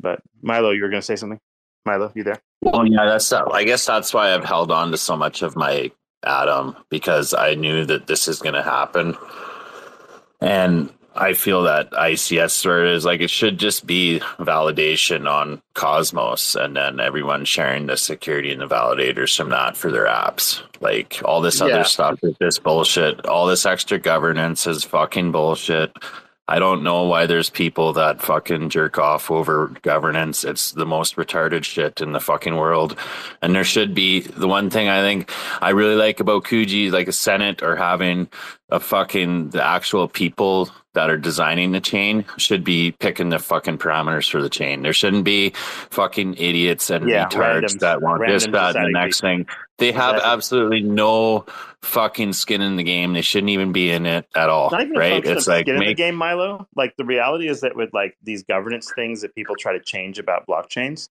But 0.00 0.20
Milo, 0.42 0.70
you 0.70 0.82
were 0.82 0.88
going 0.88 1.00
to 1.00 1.06
say 1.06 1.16
something. 1.16 1.40
Milo, 1.84 2.12
you 2.14 2.24
there? 2.24 2.40
Well, 2.62 2.86
yeah, 2.86 3.06
that's. 3.06 3.32
I 3.32 3.64
guess 3.64 3.86
that's 3.86 4.12
why 4.12 4.34
I've 4.34 4.44
held 4.44 4.70
on 4.70 4.90
to 4.90 4.98
so 4.98 5.16
much 5.16 5.42
of 5.42 5.56
my 5.56 5.90
Atom 6.24 6.76
because 6.90 7.32
I 7.32 7.54
knew 7.54 7.84
that 7.84 8.08
this 8.08 8.26
is 8.26 8.40
going 8.40 8.54
to 8.54 8.62
happen, 8.62 9.16
and 10.40 10.92
I 11.16 11.34
feel 11.34 11.62
that 11.62 11.90
ICS 11.90 12.50
sort 12.50 12.86
of 12.86 12.92
is 12.92 13.04
like 13.04 13.20
it 13.20 13.30
should 13.30 13.58
just 13.58 13.86
be 13.86 14.20
validation 14.38 15.30
on 15.30 15.62
Cosmos 15.74 16.54
and 16.54 16.76
then 16.76 17.00
everyone 17.00 17.44
sharing 17.44 17.86
the 17.86 17.96
security 17.96 18.52
and 18.52 18.60
the 18.60 18.66
validators 18.66 19.36
from 19.36 19.50
that 19.50 19.76
for 19.76 19.90
their 19.90 20.06
apps. 20.06 20.62
Like 20.80 21.20
all 21.24 21.40
this 21.40 21.60
yeah. 21.60 21.66
other 21.66 21.84
stuff 21.84 22.18
is 22.22 22.36
just 22.40 22.62
bullshit. 22.62 23.26
All 23.26 23.46
this 23.46 23.66
extra 23.66 23.98
governance 23.98 24.66
is 24.66 24.84
fucking 24.84 25.32
bullshit. 25.32 25.92
I 26.48 26.60
don't 26.60 26.84
know 26.84 27.02
why 27.02 27.26
there's 27.26 27.50
people 27.50 27.92
that 27.94 28.22
fucking 28.22 28.68
jerk 28.68 28.98
off 28.98 29.32
over 29.32 29.74
governance. 29.82 30.44
It's 30.44 30.70
the 30.70 30.86
most 30.86 31.16
retarded 31.16 31.64
shit 31.64 32.00
in 32.00 32.12
the 32.12 32.20
fucking 32.20 32.56
world. 32.56 32.96
And 33.42 33.52
there 33.52 33.64
should 33.64 33.94
be 33.94 34.20
the 34.20 34.46
one 34.46 34.70
thing 34.70 34.88
I 34.88 35.00
think 35.00 35.32
I 35.60 35.70
really 35.70 35.96
like 35.96 36.20
about 36.20 36.44
Kuji, 36.44 36.92
like 36.92 37.08
a 37.08 37.12
Senate 37.12 37.64
or 37.64 37.74
having 37.74 38.28
a 38.70 38.78
fucking 38.78 39.50
the 39.50 39.64
actual 39.64 40.06
people 40.06 40.70
that 40.96 41.10
are 41.10 41.18
designing 41.18 41.72
the 41.72 41.80
chain 41.80 42.24
should 42.38 42.64
be 42.64 42.90
picking 42.90 43.28
the 43.28 43.38
fucking 43.38 43.76
parameters 43.76 44.30
for 44.30 44.40
the 44.40 44.48
chain. 44.48 44.80
There 44.80 44.94
shouldn't 44.94 45.24
be 45.24 45.50
fucking 45.90 46.36
idiots 46.38 46.88
and 46.88 47.06
yeah, 47.06 47.26
retards 47.26 47.38
random, 47.38 47.78
that 47.80 48.02
want 48.02 48.26
this, 48.26 48.46
that, 48.46 48.76
and 48.76 48.86
the 48.86 48.98
next 48.98 49.20
thing. 49.20 49.46
They 49.76 49.92
have 49.92 50.16
absolutely 50.16 50.80
no 50.80 51.44
fucking 51.82 52.32
skin 52.32 52.62
in 52.62 52.76
the 52.76 52.82
game. 52.82 53.12
They 53.12 53.20
shouldn't 53.20 53.50
even 53.50 53.72
be 53.72 53.90
in 53.90 54.06
it 54.06 54.26
at 54.34 54.48
all. 54.48 54.70
right? 54.70 55.22
It's 55.22 55.46
like 55.46 55.66
skin 55.66 55.74
make... 55.74 55.82
in 55.82 55.88
the 55.88 55.94
game, 55.94 56.16
Milo. 56.16 56.66
Like 56.74 56.96
the 56.96 57.04
reality 57.04 57.46
is 57.46 57.60
that 57.60 57.76
with 57.76 57.92
like 57.92 58.16
these 58.22 58.42
governance 58.44 58.90
things 58.96 59.20
that 59.20 59.34
people 59.34 59.54
try 59.54 59.74
to 59.74 59.80
change 59.80 60.18
about 60.18 60.46
blockchains, 60.46 61.10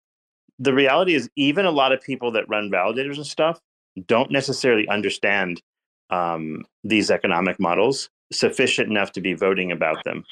the 0.60 0.76
reality 0.76 1.16
is 1.16 1.28
even 1.36 1.66
a 1.66 1.72
lot 1.72 1.92
of 1.92 2.04
people 2.04 2.34
that 2.34 2.48
run 2.48 2.70
validators 2.70 3.16
and 3.16 3.26
stuff 3.26 3.60
don't 4.06 4.30
necessarily 4.30 4.88
understand 4.88 5.60
um, 6.12 6.66
these 6.84 7.10
economic 7.10 7.60
models 7.60 8.12
sufficient 8.32 8.90
enough 8.90 9.12
to 9.14 9.22
be 9.22 9.34
voting 9.34 9.72
about 9.72 10.04
them. 10.04 10.24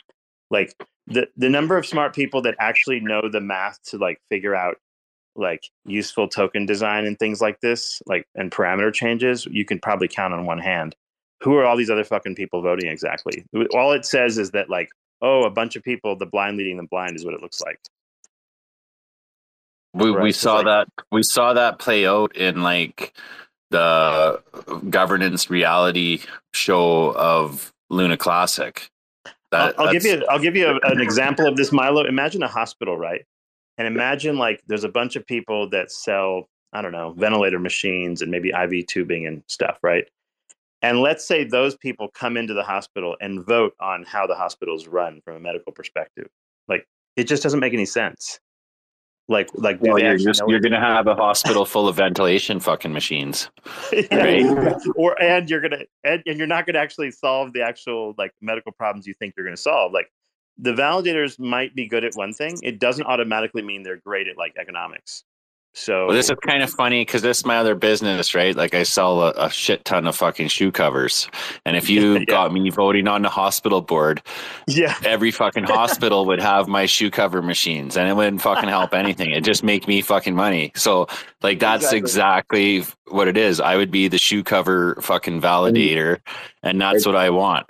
Like 0.49 0.73
the 1.07 1.27
the 1.37 1.49
number 1.49 1.77
of 1.77 1.85
smart 1.85 2.13
people 2.15 2.41
that 2.43 2.55
actually 2.59 2.99
know 2.99 3.29
the 3.29 3.41
math 3.41 3.81
to 3.85 3.97
like 3.97 4.19
figure 4.29 4.55
out 4.55 4.77
like 5.35 5.63
useful 5.85 6.27
token 6.27 6.65
design 6.65 7.05
and 7.05 7.17
things 7.17 7.41
like 7.41 7.61
this, 7.61 8.01
like 8.05 8.25
and 8.35 8.51
parameter 8.51 8.93
changes, 8.93 9.45
you 9.45 9.65
can 9.65 9.79
probably 9.79 10.07
count 10.07 10.33
on 10.33 10.45
one 10.45 10.59
hand. 10.59 10.95
Who 11.41 11.55
are 11.55 11.65
all 11.65 11.77
these 11.77 11.89
other 11.89 12.03
fucking 12.03 12.35
people 12.35 12.61
voting 12.61 12.89
exactly? 12.89 13.45
All 13.73 13.93
it 13.93 14.05
says 14.05 14.37
is 14.37 14.51
that 14.51 14.69
like, 14.69 14.89
oh, 15.21 15.43
a 15.43 15.49
bunch 15.49 15.75
of 15.75 15.83
people, 15.83 16.15
the 16.17 16.25
blind 16.25 16.57
leading 16.57 16.77
the 16.77 16.83
blind 16.83 17.15
is 17.15 17.23
what 17.23 17.33
it 17.33 17.41
looks 17.41 17.61
like. 17.61 17.79
We 19.93 20.11
Right, 20.11 20.23
we 20.23 20.31
saw 20.31 20.57
like- 20.57 20.65
that 20.65 20.87
we 21.11 21.23
saw 21.23 21.53
that 21.53 21.79
play 21.79 22.05
out 22.05 22.35
in 22.35 22.61
like 22.61 23.13
the 23.71 24.41
governance 24.89 25.49
reality 25.49 26.21
show 26.53 27.13
of 27.15 27.71
Luna 27.89 28.17
Classic. 28.17 28.89
That, 29.51 29.79
I'll, 29.79 29.87
I'll 29.87 29.93
give 29.93 30.05
you 30.05 30.23
I'll 30.29 30.39
give 30.39 30.55
you 30.55 30.67
a, 30.67 30.79
an 30.91 31.01
example 31.01 31.47
of 31.47 31.57
this, 31.57 31.71
Milo. 31.71 32.05
Imagine 32.05 32.43
a 32.43 32.47
hospital, 32.47 32.97
right? 32.97 33.25
And 33.77 33.87
imagine 33.87 34.37
like 34.37 34.61
there's 34.67 34.83
a 34.83 34.89
bunch 34.89 35.15
of 35.15 35.25
people 35.25 35.69
that 35.69 35.91
sell 35.91 36.49
I 36.73 36.81
don't 36.81 36.91
know 36.91 37.13
ventilator 37.17 37.59
machines 37.59 38.21
and 38.21 38.29
maybe 38.29 38.49
IV 38.49 38.87
tubing 38.87 39.25
and 39.25 39.43
stuff, 39.47 39.79
right? 39.81 40.05
And 40.81 41.01
let's 41.01 41.25
say 41.25 41.43
those 41.43 41.75
people 41.75 42.09
come 42.13 42.37
into 42.37 42.53
the 42.53 42.63
hospital 42.63 43.17
and 43.19 43.45
vote 43.45 43.73
on 43.81 44.03
how 44.03 44.27
the 44.27 44.35
hospital's 44.35 44.87
run 44.87 45.19
from 45.25 45.35
a 45.35 45.39
medical 45.39 45.73
perspective. 45.73 46.27
Like 46.67 46.85
it 47.15 47.25
just 47.25 47.43
doesn't 47.43 47.59
make 47.59 47.73
any 47.73 47.85
sense. 47.85 48.39
Like 49.29 49.49
like 49.53 49.77
Well, 49.79 49.99
you're 49.99 50.17
just 50.17 50.41
you're 50.47 50.59
gonna 50.59 50.79
have 50.79 51.05
a 51.05 51.13
hospital 51.13 51.63
full 51.63 51.87
of 51.87 51.95
ventilation 52.03 52.59
fucking 52.59 52.91
machines. 52.91 53.49
right? 54.11 54.43
or 54.95 55.21
and 55.21 55.47
you're 55.47 55.61
gonna 55.61 55.83
and, 56.03 56.23
and 56.25 56.37
you're 56.39 56.47
not 56.47 56.65
gonna 56.65 56.79
actually 56.79 57.11
solve 57.11 57.53
the 57.53 57.61
actual 57.61 58.15
like 58.17 58.31
medical 58.41 58.71
problems 58.71 59.05
you 59.05 59.13
think 59.19 59.35
you're 59.37 59.45
gonna 59.45 59.55
solve. 59.55 59.93
Like 59.93 60.11
the 60.57 60.73
validators 60.73 61.39
might 61.39 61.75
be 61.75 61.87
good 61.87 62.03
at 62.03 62.15
one 62.15 62.33
thing. 62.33 62.57
It 62.63 62.79
doesn't 62.79 63.05
automatically 63.05 63.61
mean 63.61 63.83
they're 63.83 64.01
great 64.03 64.27
at 64.27 64.35
like 64.35 64.55
economics. 64.57 65.23
So 65.73 66.07
Well, 66.07 66.15
this 66.15 66.29
is 66.29 66.35
kind 66.45 66.63
of 66.63 66.69
funny 66.71 67.01
because 67.01 67.21
this 67.21 67.37
is 67.37 67.45
my 67.45 67.57
other 67.57 67.75
business, 67.75 68.33
right? 68.33 68.55
Like 68.55 68.73
I 68.73 68.83
sell 68.83 69.21
a, 69.21 69.33
a 69.37 69.49
shit 69.49 69.85
ton 69.85 70.07
of 70.07 70.15
fucking 70.15 70.47
shoe 70.47 70.71
covers, 70.71 71.29
and 71.65 71.77
if 71.77 71.89
you 71.89 72.17
Yeah. 72.17 72.25
got 72.25 72.51
me 72.51 72.69
voting 72.69 73.07
on 73.07 73.21
the 73.21 73.29
hospital 73.29 73.81
board, 73.81 74.21
yeah, 74.67 74.95
every 75.05 75.31
fucking 75.31 75.63
hospital 75.65 76.25
would 76.25 76.41
have 76.41 76.67
my 76.67 76.85
shoe 76.85 77.11
cover 77.11 77.41
machines, 77.41 77.97
and 77.97 78.09
it 78.09 78.15
wouldn't 78.15 78.41
fucking 78.41 78.67
help 78.67 78.93
anything. 78.93 79.31
It 79.31 79.43
just 79.43 79.63
make 79.63 79.87
me 79.87 80.01
fucking 80.01 80.35
money. 80.35 80.71
So, 80.75 81.07
like, 81.43 81.59
that's 81.59 81.93
exactly, 81.93 82.83
what 83.07 83.27
it 83.27 83.37
is. 83.37 83.59
I 83.61 83.75
would 83.75 83.91
be 83.91 84.07
the 84.07 84.17
shoe 84.17 84.43
cover 84.43 84.95
fucking 85.01 85.39
validator, 85.39 86.19
and 86.63 86.81
that's 86.81 87.05
what 87.05 87.15
I 87.15 87.29
want. 87.29 87.67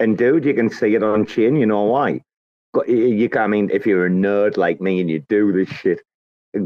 And 0.00 0.18
dude, 0.18 0.44
you 0.44 0.52
can 0.54 0.68
see 0.68 0.94
it 0.96 1.02
on 1.04 1.24
chain. 1.26 1.56
You 1.56 1.66
know 1.66 1.82
why? 1.84 2.22
You 2.88 2.96
you 2.96 3.28
can. 3.28 3.42
I 3.42 3.46
mean, 3.46 3.70
if 3.72 3.86
you're 3.86 4.06
a 4.06 4.10
nerd 4.10 4.56
like 4.56 4.80
me 4.80 5.00
and 5.00 5.08
you 5.08 5.20
do 5.28 5.52
this 5.52 5.68
shit, 5.68 6.00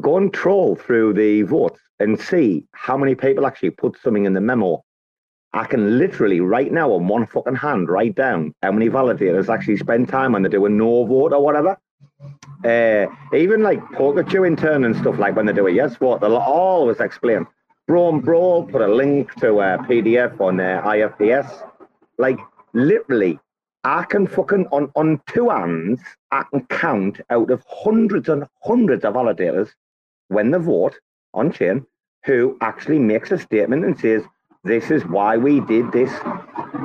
go 0.00 0.16
and 0.16 0.32
troll 0.32 0.76
through 0.76 1.14
the 1.14 1.42
votes 1.42 1.80
and 1.98 2.20
see 2.20 2.64
how 2.72 2.96
many 2.96 3.14
people 3.14 3.46
actually 3.46 3.70
put 3.70 3.96
something 4.00 4.24
in 4.24 4.34
the 4.34 4.40
memo. 4.40 4.82
I 5.54 5.64
can 5.64 5.98
literally 5.98 6.40
right 6.40 6.70
now 6.70 6.92
on 6.92 7.08
one 7.08 7.26
fucking 7.26 7.56
hand 7.56 7.88
write 7.88 8.14
down 8.14 8.54
how 8.62 8.72
many 8.72 8.90
validators 8.90 9.52
actually 9.52 9.78
spend 9.78 10.08
time 10.08 10.32
when 10.32 10.42
they 10.42 10.48
do 10.48 10.66
a 10.66 10.68
no 10.68 11.06
vote 11.06 11.32
or 11.32 11.42
whatever. 11.42 11.78
Uh, 12.64 13.06
even 13.34 13.62
like 13.62 13.80
Pikachu 13.92 14.46
in 14.46 14.56
turn 14.56 14.84
and 14.84 14.94
stuff 14.96 15.18
like 15.18 15.36
when 15.36 15.46
they 15.46 15.52
do 15.52 15.66
a 15.66 15.70
yes 15.70 15.96
vote, 15.96 16.20
they'll 16.20 16.36
always 16.36 17.00
explain. 17.00 17.46
And 17.88 18.22
Bro 18.22 18.68
put 18.70 18.82
a 18.82 18.86
link 18.86 19.34
to 19.36 19.60
a 19.60 19.78
PDF 19.78 20.38
on 20.40 20.60
uh, 20.60 20.82
IFPS. 20.84 21.66
Like 22.18 22.38
literally, 22.74 23.38
I 23.88 24.02
can 24.02 24.26
fucking 24.26 24.66
on 24.70 24.92
on 24.96 25.18
two 25.26 25.48
hands, 25.48 26.02
I 26.30 26.42
can 26.50 26.66
count 26.66 27.22
out 27.30 27.50
of 27.50 27.64
hundreds 27.66 28.28
and 28.28 28.44
hundreds 28.62 29.02
of 29.02 29.14
validators 29.14 29.70
when 30.28 30.50
they 30.50 30.58
vote 30.58 30.94
on 31.32 31.50
chain 31.50 31.86
who 32.26 32.58
actually 32.60 32.98
makes 32.98 33.30
a 33.30 33.38
statement 33.38 33.86
and 33.86 33.98
says, 33.98 34.24
"This 34.62 34.90
is 34.90 35.06
why 35.06 35.38
we 35.38 35.60
did 35.60 35.90
this." 35.90 36.12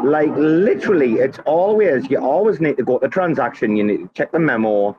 Like 0.01 0.31
literally, 0.38 1.15
it's 1.15 1.39
always 1.39 2.09
you 2.09 2.19
always 2.19 2.61
need 2.61 2.77
to 2.77 2.85
go 2.85 2.99
to 2.99 3.07
the 3.07 3.11
transaction. 3.11 3.75
You 3.75 3.84
need 3.84 3.97
to 3.97 4.09
check 4.13 4.31
the 4.31 4.39
memo, 4.39 4.97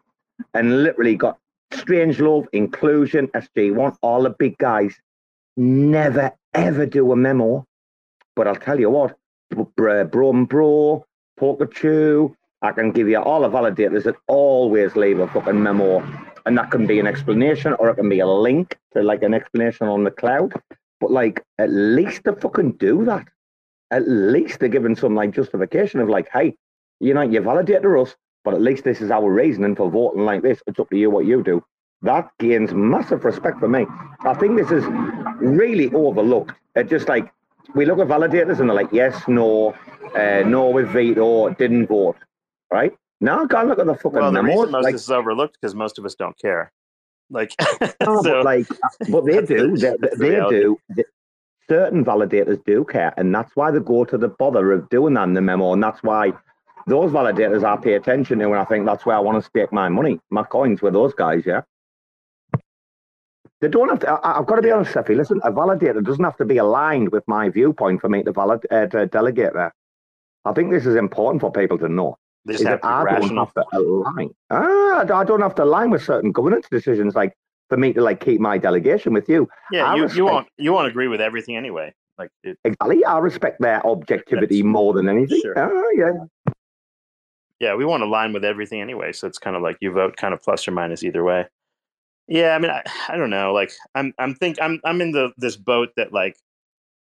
and 0.52 0.82
literally 0.82 1.16
got 1.16 1.38
Strange 1.72 2.20
Love, 2.20 2.46
Inclusion, 2.52 3.28
SG1, 3.28 3.96
all 4.02 4.24
the 4.24 4.30
big 4.38 4.58
guys 4.58 4.94
never 5.56 6.32
ever 6.52 6.84
do 6.84 7.12
a 7.12 7.16
memo. 7.16 7.64
But 8.36 8.46
I'll 8.46 8.64
tell 8.68 8.78
you 8.78 8.90
what, 8.90 9.16
Bro, 9.50 10.04
bro, 10.04 10.44
bro 10.44 11.06
Pikachu, 11.40 12.34
I 12.62 12.72
can 12.72 12.92
give 12.92 13.08
you 13.08 13.18
all 13.18 13.42
the 13.42 13.50
validators 13.50 14.04
that 14.04 14.16
always 14.26 14.96
leave 14.96 15.18
a 15.18 15.28
fucking 15.28 15.62
memo. 15.62 16.02
And 16.46 16.56
that 16.58 16.70
can 16.70 16.86
be 16.86 17.00
an 17.00 17.06
explanation 17.06 17.74
or 17.74 17.90
it 17.90 17.96
can 17.96 18.08
be 18.08 18.20
a 18.20 18.26
link 18.26 18.78
to 18.94 19.02
like 19.02 19.22
an 19.22 19.34
explanation 19.34 19.86
on 19.88 20.04
the 20.04 20.10
cloud. 20.10 20.52
But 21.00 21.10
like, 21.10 21.42
at 21.58 21.70
least 21.70 22.24
they 22.24 22.32
fucking 22.32 22.72
do 22.72 23.04
that. 23.04 23.26
At 23.90 24.08
least 24.08 24.60
they're 24.60 24.68
giving 24.68 24.96
some 24.96 25.14
like 25.14 25.32
justification 25.32 26.00
of 26.00 26.08
like, 26.08 26.28
hey, 26.32 26.56
you 27.00 27.14
know, 27.14 27.22
you 27.22 27.40
validated 27.40 27.84
us, 27.84 28.14
but 28.44 28.54
at 28.54 28.62
least 28.62 28.84
this 28.84 29.00
is 29.00 29.10
our 29.10 29.30
reasoning 29.30 29.76
for 29.76 29.90
voting 29.90 30.24
like 30.24 30.42
this. 30.42 30.62
It's 30.66 30.78
up 30.78 30.90
to 30.90 30.96
you 30.96 31.10
what 31.10 31.26
you 31.26 31.42
do. 31.42 31.62
That 32.02 32.30
gains 32.38 32.74
massive 32.74 33.24
respect 33.24 33.60
for 33.60 33.68
me. 33.68 33.86
I 34.20 34.34
think 34.34 34.56
this 34.58 34.70
is 34.70 34.84
really 35.38 35.92
overlooked. 35.92 36.52
It 36.74 36.88
just 36.88 37.08
like 37.08 37.32
we 37.74 37.86
look 37.86 37.98
at 37.98 38.06
validators 38.08 38.60
and 38.60 38.68
they're 38.68 38.76
like, 38.76 38.92
yes, 38.92 39.22
no, 39.26 39.74
uh, 40.14 40.42
no 40.46 40.68
with 40.70 40.88
veto, 40.88 41.50
didn't 41.50 41.86
vote, 41.86 42.16
right? 42.72 42.92
Now 43.20 43.44
go 43.44 43.58
and 43.58 43.68
look 43.68 43.78
at 43.78 43.86
the 43.86 43.94
fucking 43.94 44.12
well, 44.12 44.32
the 44.32 44.42
memos. 44.42 44.70
most 44.70 44.82
like, 44.82 44.86
of 44.86 44.92
this 44.92 45.02
is 45.04 45.10
overlooked 45.10 45.56
because 45.60 45.74
most 45.74 45.98
of 45.98 46.04
us 46.04 46.14
don't 46.14 46.38
care. 46.38 46.72
Like, 47.30 47.52
no, 48.00 48.22
so 48.22 48.22
but 48.22 48.44
like, 48.44 48.66
but 49.10 49.24
they 49.24 49.40
the- 49.40 49.46
do. 49.46 49.76
They, 49.76 49.90
the 49.90 50.16
they 50.18 50.34
do. 50.50 50.78
They- 50.90 51.04
certain 51.68 52.04
validators 52.04 52.62
do 52.66 52.84
care, 52.84 53.14
and 53.16 53.34
that's 53.34 53.54
why 53.56 53.70
they 53.70 53.80
go 53.80 54.04
to 54.04 54.18
the 54.18 54.28
bother 54.28 54.72
of 54.72 54.88
doing 54.90 55.14
that 55.14 55.24
in 55.24 55.32
the 55.32 55.40
memo, 55.40 55.72
and 55.72 55.82
that's 55.82 56.02
why 56.02 56.32
those 56.86 57.10
validators 57.10 57.64
I 57.64 57.80
pay 57.80 57.94
attention 57.94 58.38
to, 58.40 58.44
and 58.46 58.56
I 58.56 58.64
think 58.64 58.84
that's 58.84 59.06
where 59.06 59.16
I 59.16 59.20
want 59.20 59.42
to 59.42 59.48
stake 59.48 59.72
my 59.72 59.88
money, 59.88 60.20
my 60.30 60.42
coins 60.42 60.82
with 60.82 60.92
those 60.92 61.14
guys. 61.14 61.44
Yeah. 61.46 61.62
They 63.60 63.68
don't 63.68 63.88
have 63.88 64.00
to. 64.00 64.10
I, 64.10 64.38
I've 64.38 64.46
got 64.46 64.56
to 64.56 64.62
be 64.62 64.70
honest, 64.70 64.92
Cephii. 64.92 65.14
Listen, 65.16 65.40
a 65.42 65.50
validator 65.50 66.04
doesn't 66.04 66.22
have 66.22 66.36
to 66.36 66.44
be 66.44 66.58
aligned 66.58 67.12
with 67.12 67.26
my 67.26 67.48
viewpoint 67.48 68.02
for 68.02 68.10
me 68.10 68.22
to 68.22 68.32
valid 68.32 68.66
uh, 68.70 68.86
to 68.86 69.06
delegate 69.06 69.54
there. 69.54 69.74
I 70.44 70.52
think 70.52 70.70
this 70.70 70.86
is 70.86 70.94
important 70.96 71.40
for 71.40 71.50
people 71.50 71.78
to 71.78 71.88
know. 71.88 72.18
They 72.44 72.54
is 72.54 72.62
that 72.62 72.84
I 72.84 73.04
don't 73.18 73.36
have 73.36 73.54
to 73.54 73.64
align. 73.72 74.30
Ah, 74.50 75.00
I 75.00 75.24
don't- 75.24 75.40
have 75.40 75.54
to 75.54 75.64
align 75.64 75.90
with 75.90 76.02
certain 76.02 76.30
governance 76.30 76.66
decisions, 76.70 77.14
like 77.14 77.32
for 77.70 77.78
me 77.78 77.92
to 77.94 78.02
like 78.02 78.20
keep 78.20 78.40
my 78.40 78.58
delegation 78.58 79.14
with 79.14 79.28
you. 79.28 79.48
Yeah, 79.72 79.86
I 79.86 79.96
you, 79.96 80.02
respect- 80.02 80.16
you 80.18 80.24
won't 80.26 80.48
you 80.58 80.72
won't 80.72 80.88
agree 80.88 81.08
with 81.08 81.20
everything 81.22 81.56
anyway. 81.56 81.94
Like, 82.18 82.30
it, 82.42 82.58
Exactly. 82.64 83.04
I 83.04 83.18
respect 83.18 83.60
their 83.60 83.84
objectivity 83.84 84.62
more 84.62 84.92
than 84.92 85.08
anything. 85.08 85.40
Sure. 85.40 85.54
Ah, 85.58 85.90
yeah. 85.94 86.52
yeah, 87.60 87.74
we 87.74 87.84
want 87.84 88.02
to 88.02 88.06
align 88.06 88.32
with 88.32 88.44
everything 88.44 88.80
anyway. 88.80 89.12
So 89.12 89.26
it's 89.26 89.38
kind 89.38 89.56
of 89.56 89.62
like 89.62 89.78
you 89.80 89.90
vote 89.90 90.16
kind 90.16 90.34
of 90.34 90.42
plus 90.42 90.68
or 90.68 90.70
minus 90.72 91.02
either 91.02 91.24
way. 91.24 91.46
Yeah, 92.28 92.54
I 92.54 92.58
mean, 92.58 92.70
I, 92.70 92.82
I 93.08 93.16
don't 93.16 93.30
know. 93.30 93.52
Like, 93.52 93.72
I'm 93.94 94.12
I'm 94.18 94.34
think 94.34 94.58
I'm 94.60 94.80
I'm 94.84 95.00
in 95.00 95.12
the 95.12 95.32
this 95.38 95.56
boat 95.56 95.88
that 95.96 96.12
like 96.12 96.36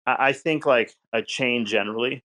I, 0.06 0.28
I 0.28 0.32
think 0.32 0.64
like 0.64 0.94
a 1.12 1.22
chain 1.22 1.66
generally. 1.66 2.22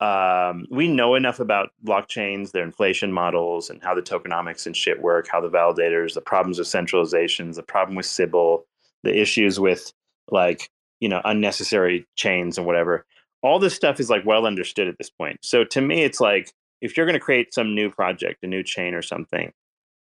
Um, 0.00 0.66
we 0.70 0.88
know 0.88 1.14
enough 1.14 1.40
about 1.40 1.70
blockchains, 1.84 2.52
their 2.52 2.62
inflation 2.64 3.12
models, 3.12 3.70
and 3.70 3.82
how 3.82 3.94
the 3.94 4.02
tokenomics 4.02 4.66
and 4.66 4.76
shit 4.76 5.00
work, 5.00 5.26
how 5.30 5.40
the 5.40 5.48
validators, 5.48 6.14
the 6.14 6.20
problems 6.20 6.58
with 6.58 6.68
centralizations, 6.68 7.54
the 7.54 7.62
problem 7.62 7.96
with 7.96 8.06
Sybil, 8.06 8.66
the 9.02 9.18
issues 9.18 9.58
with 9.58 9.92
like 10.30 10.68
you 11.00 11.08
know 11.08 11.22
unnecessary 11.24 12.06
chains 12.16 12.58
and 12.58 12.66
whatever. 12.66 13.06
All 13.42 13.58
this 13.58 13.74
stuff 13.74 14.00
is 14.00 14.10
like 14.10 14.26
well 14.26 14.46
understood 14.46 14.88
at 14.88 14.98
this 14.98 15.10
point. 15.10 15.38
So 15.42 15.64
to 15.64 15.80
me, 15.80 16.02
it's 16.02 16.20
like 16.20 16.52
if 16.80 16.96
you're 16.96 17.06
going 17.06 17.18
to 17.18 17.20
create 17.20 17.54
some 17.54 17.74
new 17.74 17.90
project, 17.90 18.42
a 18.42 18.46
new 18.46 18.62
chain 18.62 18.92
or 18.92 19.02
something, 19.02 19.52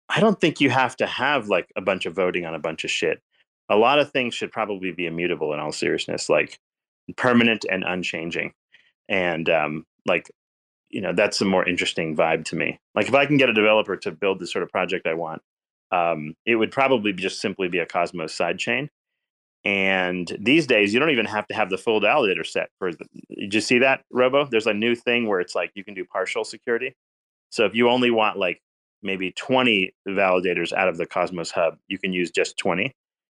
I 0.09 0.19
don't 0.19 0.39
think 0.39 0.59
you 0.59 0.69
have 0.69 0.95
to 0.97 1.05
have 1.05 1.47
like 1.47 1.69
a 1.76 1.81
bunch 1.81 2.05
of 2.05 2.15
voting 2.15 2.45
on 2.45 2.53
a 2.53 2.59
bunch 2.59 2.84
of 2.84 2.91
shit. 2.91 3.22
A 3.69 3.76
lot 3.77 3.99
of 3.99 4.11
things 4.11 4.34
should 4.34 4.51
probably 4.51 4.91
be 4.91 5.05
immutable 5.05 5.53
in 5.53 5.59
all 5.59 5.72
seriousness, 5.72 6.30
like 6.30 6.59
permanent 7.17 7.65
and 7.69 7.84
unchanging. 7.84 8.53
And 9.07 9.49
um, 9.49 9.86
like, 10.06 10.32
you 10.90 11.02
know, 11.02 11.14
that's 11.14 11.41
a 11.41 11.45
more 11.45 11.68
interesting 11.68 12.15
vibe 12.15 12.45
to 12.45 12.56
me. 12.56 12.80
Like 12.94 13.07
if 13.07 13.14
I 13.14 13.26
can 13.26 13.38
get 13.38 13.49
a 13.49 13.53
developer 13.53 13.98
to 13.98 14.11
build 14.11 14.40
the 14.40 14.48
sort 14.48 14.64
of 14.64 14.69
project 14.69 15.07
I 15.07 15.14
want, 15.14 15.41
um, 15.91 16.36
it 16.45 16.56
would 16.56 16.72
probably 16.72 17.14
just 17.14 17.41
simply 17.41 17.68
be 17.68 17.80
a 17.80 17.86
Cosmos 17.86 18.38
sidechain. 18.38 18.90
And 19.64 20.32
these 20.40 20.68
days, 20.68 20.94
you 20.94 20.99
don't 20.99 21.10
even 21.10 21.26
have 21.26 21.48
to 21.48 21.56
have 21.56 21.72
the 21.72 21.77
full 21.77 21.99
validator 21.99 22.45
set 22.45 22.69
for. 22.77 22.91
The, 22.91 23.06
did 23.36 23.53
you 23.53 23.61
see 23.61 23.80
that, 23.80 24.03
Robo? 24.11 24.45
There's 24.45 24.68
a 24.68 24.73
new 24.73 24.94
thing 24.94 25.27
where 25.27 25.40
it's 25.40 25.56
like 25.56 25.72
you 25.73 25.84
can 25.84 25.95
do 25.95 26.06
partial 26.06 26.44
security. 26.44 26.94
So 27.49 27.65
if 27.65 27.73
you 27.73 27.90
only 27.90 28.11
want 28.11 28.38
like 28.38 28.61
maybe 29.02 29.32
20 29.32 29.91
validators 30.07 30.72
out 30.72 30.88
of 30.88 30.98
the 30.98 31.07
Cosmos 31.07 31.52
Hub, 31.52 31.77
you 31.88 31.98
can 31.98 32.14
use 32.14 32.30
just 32.30 32.57
20. 32.57 32.91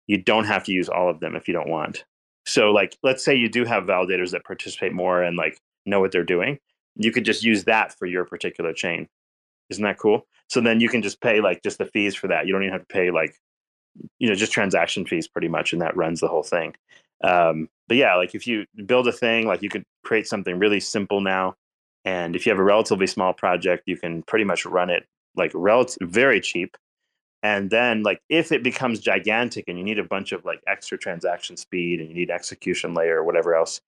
You 0.07 0.17
don't 0.17 0.45
have 0.45 0.65
to 0.65 0.73
use 0.73 0.89
all 0.89 1.09
of 1.09 1.21
them 1.21 1.35
if 1.35 1.47
you 1.47 1.53
don't 1.53 1.69
want. 1.69 2.03
So 2.47 2.71
like, 2.71 2.97
let's 3.03 3.23
say 3.23 3.35
you 3.35 3.49
do 3.49 3.65
have 3.65 3.83
validators 3.83 4.31
that 4.31 4.45
participate 4.45 4.93
more 4.93 5.21
and 5.21 5.37
like 5.37 5.59
know 5.85 5.99
what 5.99 6.11
they're 6.11 6.23
doing. 6.23 6.59
You 6.95 7.11
could 7.11 7.25
just 7.25 7.43
use 7.43 7.65
that 7.65 7.93
for 7.93 8.05
your 8.05 8.25
particular 8.25 8.73
chain. 8.73 9.07
Isn't 9.69 9.83
that 9.83 9.99
cool? 9.99 10.25
So 10.49 10.61
then 10.61 10.79
you 10.79 10.87
can 10.87 11.01
just 11.01 11.19
pay 11.21 11.41
like 11.41 11.61
just 11.61 11.77
the 11.77 11.85
fees 11.85 12.15
for 12.15 12.27
that. 12.29 12.47
You 12.47 12.53
don't 12.53 12.63
even 12.63 12.71
have 12.71 12.87
to 12.87 12.93
pay 12.93 13.11
like, 13.11 13.35
you 14.17 14.29
know, 14.29 14.35
just 14.35 14.53
transaction 14.53 15.05
fees 15.05 15.27
pretty 15.27 15.49
much, 15.49 15.73
and 15.73 15.81
that 15.81 15.97
runs 15.97 16.21
the 16.21 16.27
whole 16.27 16.43
thing. 16.43 16.73
Um, 17.23 17.67
but 17.87 17.97
yeah, 17.97 18.15
like 18.15 18.33
if 18.33 18.47
you 18.47 18.65
build 18.85 19.07
a 19.07 19.11
thing, 19.11 19.45
like 19.45 19.61
you 19.61 19.69
could 19.69 19.83
create 20.03 20.27
something 20.27 20.57
really 20.57 20.79
simple 20.79 21.19
now, 21.19 21.55
and 22.05 22.35
if 22.35 22.45
you 22.45 22.51
have 22.51 22.59
a 22.59 22.63
relatively 22.63 23.07
small 23.07 23.33
project, 23.33 23.83
you 23.87 23.97
can 23.97 24.23
pretty 24.23 24.45
much 24.45 24.65
run 24.65 24.89
it 24.89 25.05
like 25.35 25.51
relative 25.53 26.09
very 26.09 26.39
cheap. 26.39 26.77
And 27.43 27.69
then 27.69 28.03
like 28.03 28.21
if 28.29 28.51
it 28.51 28.63
becomes 28.63 28.99
gigantic 28.99 29.65
and 29.67 29.77
you 29.77 29.83
need 29.83 29.99
a 29.99 30.03
bunch 30.03 30.31
of 30.31 30.43
like 30.43 30.61
extra 30.67 30.97
transaction 30.97 31.55
speed 31.55 31.99
and 31.99 32.09
you 32.09 32.15
need 32.15 32.31
execution 32.31 32.93
layer 32.93 33.17
or 33.17 33.23
whatever 33.23 33.55
else, 33.55 33.81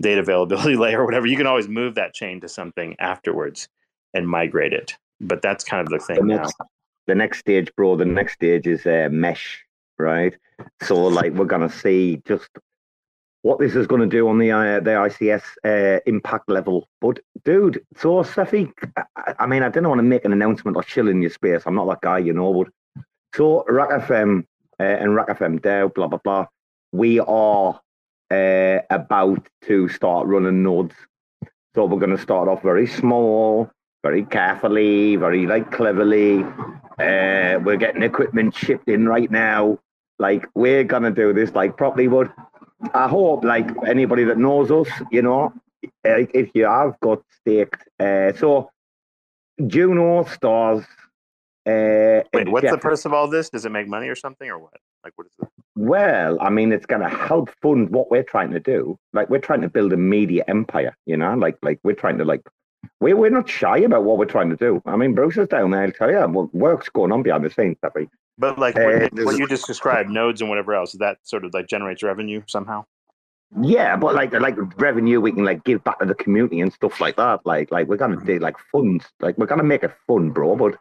data 0.00 0.20
availability 0.20 0.76
layer 0.76 1.02
or 1.02 1.04
whatever, 1.04 1.26
you 1.26 1.36
can 1.36 1.46
always 1.46 1.68
move 1.68 1.94
that 1.96 2.14
chain 2.14 2.40
to 2.40 2.48
something 2.48 2.96
afterwards 2.98 3.68
and 4.14 4.28
migrate 4.28 4.72
it. 4.72 4.96
But 5.20 5.42
that's 5.42 5.64
kind 5.64 5.86
of 5.86 5.88
the 5.88 5.98
thing 5.98 6.16
the 6.16 6.22
now. 6.24 6.36
next, 6.36 6.56
the 7.06 7.14
next 7.14 7.38
stage, 7.38 7.74
bro. 7.76 7.96
The 7.96 8.04
next 8.04 8.34
stage 8.34 8.66
is 8.66 8.86
uh, 8.86 9.08
mesh, 9.10 9.64
right? 9.98 10.34
So, 10.82 11.06
like, 11.06 11.32
we're 11.32 11.44
gonna 11.44 11.70
see 11.70 12.22
just 12.24 12.48
what 13.42 13.58
this 13.58 13.74
is 13.74 13.86
going 13.86 14.00
to 14.00 14.06
do 14.06 14.28
on 14.28 14.38
the 14.38 14.50
uh, 14.50 14.80
the 14.80 14.90
ICS 14.90 15.42
uh, 15.64 16.00
impact 16.06 16.48
level. 16.50 16.88
But, 17.00 17.20
dude, 17.44 17.84
so 17.96 18.22
Cephii, 18.22 18.72
I, 19.16 19.34
I 19.40 19.46
mean, 19.46 19.62
I 19.62 19.68
didn't 19.68 19.88
want 19.88 20.00
to 20.00 20.04
make 20.04 20.24
an 20.24 20.32
announcement 20.32 20.76
or 20.76 20.82
chill 20.82 21.08
in 21.08 21.22
your 21.22 21.30
space. 21.30 21.62
I'm 21.66 21.74
not 21.74 21.86
that 21.86 22.00
guy, 22.00 22.18
you 22.18 22.32
know. 22.32 22.52
But 22.52 22.72
so, 23.34 23.64
RAC 23.68 23.90
FM 24.02 24.44
uh, 24.80 24.82
and 24.82 25.14
RAC 25.14 25.28
FM 25.28 25.60
DAO, 25.60 25.92
blah 25.92 26.08
blah 26.08 26.18
blah. 26.22 26.46
We 26.92 27.20
are 27.20 27.80
uh, 28.30 28.78
about 28.90 29.48
to 29.64 29.88
start 29.88 30.26
running 30.26 30.62
nodes. 30.62 30.94
So 31.74 31.84
we're 31.84 31.98
going 31.98 32.16
to 32.16 32.22
start 32.22 32.48
off 32.48 32.62
very 32.62 32.86
small, 32.86 33.70
very 34.02 34.24
carefully, 34.24 35.16
very 35.16 35.46
like 35.46 35.70
cleverly. 35.70 36.42
Uh, 36.98 37.60
we're 37.62 37.76
getting 37.76 38.02
equipment 38.02 38.54
shipped 38.54 38.88
in 38.88 39.06
right 39.08 39.30
now. 39.30 39.78
Like 40.18 40.46
we're 40.54 40.84
gonna 40.84 41.12
do 41.12 41.32
this 41.32 41.54
like 41.54 41.76
properly. 41.76 42.08
But 42.08 42.32
I 42.94 43.08
hope 43.08 43.44
like 43.44 43.70
anybody 43.86 44.24
that 44.24 44.38
knows 44.38 44.70
us, 44.70 44.88
you 45.12 45.22
know, 45.22 45.52
if 46.02 46.50
you 46.54 46.64
have 46.64 46.98
got 47.00 47.22
staked. 47.40 47.86
Uh, 48.00 48.32
so 48.32 48.70
Juno 49.66 50.24
stars. 50.24 50.84
Uh, 51.68 52.22
Wait, 52.32 52.48
what's 52.48 52.70
the 52.70 52.78
purpose 52.78 53.04
of 53.04 53.12
all 53.12 53.28
this? 53.28 53.50
Does 53.50 53.66
it 53.66 53.72
make 53.72 53.88
money 53.88 54.08
or 54.08 54.16
something 54.16 54.48
or 54.48 54.58
what? 54.58 54.72
Like 55.04 55.12
what 55.16 55.26
is 55.26 55.32
it? 55.42 55.48
Well, 55.76 56.38
I 56.40 56.48
mean, 56.48 56.72
it's 56.72 56.86
going 56.86 57.02
to 57.02 57.08
help 57.08 57.50
fund 57.60 57.90
what 57.90 58.10
we're 58.10 58.22
trying 58.22 58.52
to 58.52 58.60
do. 58.60 58.98
Like 59.12 59.28
we're 59.28 59.38
trying 59.38 59.60
to 59.60 59.68
build 59.68 59.92
a 59.92 59.96
media 59.96 60.44
empire, 60.48 60.96
you 61.04 61.16
know. 61.16 61.34
Like 61.34 61.58
like 61.62 61.78
we're 61.84 61.94
trying 61.94 62.16
to 62.18 62.24
like 62.24 62.40
we're 63.00 63.16
we're 63.16 63.30
not 63.30 63.48
shy 63.48 63.78
about 63.78 64.04
what 64.04 64.16
we're 64.18 64.24
trying 64.24 64.50
to 64.50 64.56
do. 64.56 64.82
I 64.86 64.96
mean, 64.96 65.14
Bruce 65.14 65.36
is 65.36 65.48
down 65.48 65.72
there. 65.72 65.82
I'll 65.82 65.92
tell 65.92 66.10
you, 66.10 66.20
what 66.28 66.54
work's 66.54 66.88
going 66.88 67.12
on 67.12 67.22
behind 67.22 67.44
the 67.44 67.50
scenes, 67.50 67.76
Cephii. 67.84 68.08
But 68.38 68.58
like 68.58 68.76
Uh, 68.76 69.08
what, 69.12 69.24
what 69.26 69.38
you 69.38 69.46
just 69.46 69.66
described, 69.66 70.08
nodes 70.08 70.40
and 70.40 70.48
whatever 70.48 70.74
else, 70.74 70.92
that 70.92 71.18
sort 71.22 71.44
of 71.44 71.52
like 71.52 71.66
generates 71.66 72.02
revenue 72.02 72.42
somehow. 72.46 72.84
Yeah, 73.60 73.96
but 73.96 74.14
like 74.14 74.32
like 74.32 74.56
revenue, 74.80 75.20
we 75.20 75.32
can 75.32 75.44
like 75.44 75.64
give 75.64 75.84
back 75.84 75.98
to 75.98 76.06
the 76.06 76.14
community 76.14 76.60
and 76.60 76.72
stuff 76.72 77.00
like 77.00 77.16
that. 77.16 77.44
Like 77.44 77.70
like 77.70 77.88
we're 77.88 77.96
gonna 77.96 78.24
do 78.24 78.38
like 78.38 78.56
funds. 78.72 79.04
Like 79.20 79.36
we're 79.36 79.46
gonna 79.46 79.64
make 79.64 79.82
it 79.84 79.92
fun, 80.06 80.30
bro. 80.30 80.56
But. 80.56 80.76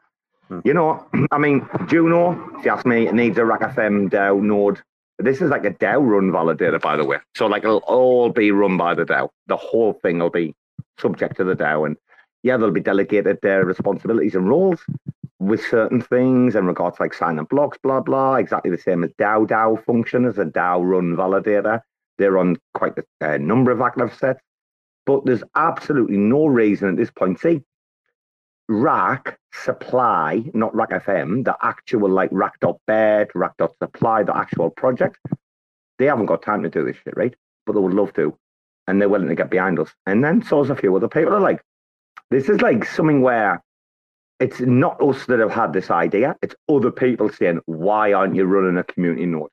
Hmm. 0.48 0.60
you 0.64 0.74
know, 0.74 1.06
I 1.32 1.38
mean, 1.38 1.68
Juno, 1.88 2.32
if 2.58 2.66
you 2.66 2.72
ask 2.72 2.86
me, 2.86 3.12
needs 3.12 3.38
a 3.38 3.46
RAC 3.46 3.62
FM 3.62 4.10
DAO 4.10 4.42
node. 4.42 4.82
This 5.20 5.42
is 5.42 5.50
like 5.50 5.66
a 5.66 5.72
DAO 5.72 6.08
run 6.08 6.32
validator, 6.32 6.80
by 6.80 6.96
the 6.96 7.06
way. 7.06 7.18
So 7.36 7.48
like 7.48 7.64
it'll 7.64 7.84
all 7.88 8.30
be 8.30 8.52
run 8.52 8.78
by 8.78 8.94
the 8.94 9.06
DAO. 9.06 9.30
The 9.48 9.58
whole 9.58 9.94
thing 9.94 10.20
will 10.20 10.30
be 10.30 10.54
subject 11.00 11.38
to 11.38 11.44
the 11.44 11.56
DAO, 11.56 11.86
and 11.86 11.98
yeah, 12.44 12.58
they'll 12.58 12.72
be 12.72 12.82
delegated 12.82 13.40
their 13.42 13.66
responsibilities 13.66 14.36
and 14.36 14.48
roles 14.48 14.80
with 15.40 15.64
certain 15.66 16.02
things 16.02 16.56
in 16.56 16.66
regards 16.66 16.98
to 16.98 17.04
like 17.04 17.14
signing 17.14 17.46
blocks, 17.46 17.78
blah 17.82 18.02
blah. 18.02 18.36
Exactly 18.36 18.70
the 18.72 18.78
same 18.78 19.04
as 19.04 19.12
DAO 19.14 19.48
DAO 19.48 19.84
function 19.84 20.26
as 20.26 20.38
a 20.38 20.46
DAO 20.46 20.84
run 20.84 21.16
validator. 21.16 21.82
They're 22.18 22.38
on 22.38 22.58
quite 22.74 22.98
a, 22.98 23.04
a 23.22 23.36
uh, 23.36 23.38
number 23.38 23.72
of 23.72 23.82
active 23.82 24.14
sets, 24.16 24.42
but 25.06 25.26
there's 25.26 25.44
absolutely 25.56 26.18
no 26.18 26.46
reason 26.48 26.90
at 26.90 26.98
this 26.98 27.12
point. 27.12 27.40
See, 27.40 27.62
RAC 28.70 29.38
Supply, 29.54 30.44
not 30.54 30.76
RAC 30.76 30.90
FM, 30.90 31.46
the 31.46 31.56
actual 31.62 32.10
like 32.10 32.30
Rack.bed, 32.32 33.30
RAC.supply, 33.34 34.24
the 34.24 34.38
actual 34.38 34.70
project, 34.70 35.18
they 35.98 36.06
haven't 36.06 36.26
got 36.28 36.42
time 36.42 36.64
to 36.64 36.70
do 36.70 36.86
this 36.86 36.98
shit, 37.04 37.16
right? 37.16 37.34
But 37.66 37.74
they 37.74 37.80
would 37.80 37.94
love 37.94 38.14
to. 38.14 38.38
And 38.88 39.02
they're 39.02 39.10
willing 39.10 39.30
to 39.30 39.36
get 39.36 39.50
behind 39.50 39.80
us. 39.80 39.90
And 40.06 40.24
then 40.24 40.42
so's 40.44 40.70
a 40.70 40.76
few 40.76 40.96
other 40.96 41.08
people 41.08 41.34
are 41.34 41.40
like, 41.40 41.62
this 42.30 42.50
is 42.50 42.62
like 42.62 42.86
something 42.86 43.22
where 43.22 43.64
it's 44.40 44.60
not 44.60 45.02
us 45.02 45.26
that 45.26 45.40
have 45.40 45.52
had 45.52 45.74
this 45.74 45.90
idea, 45.90 46.36
it's 46.42 46.56
other 46.70 46.92
people 46.92 47.30
saying, 47.30 47.60
why 47.66 48.14
aren't 48.14 48.36
you 48.36 48.46
running 48.46 48.78
a 48.78 48.84
community 48.84 49.26
node? 49.26 49.50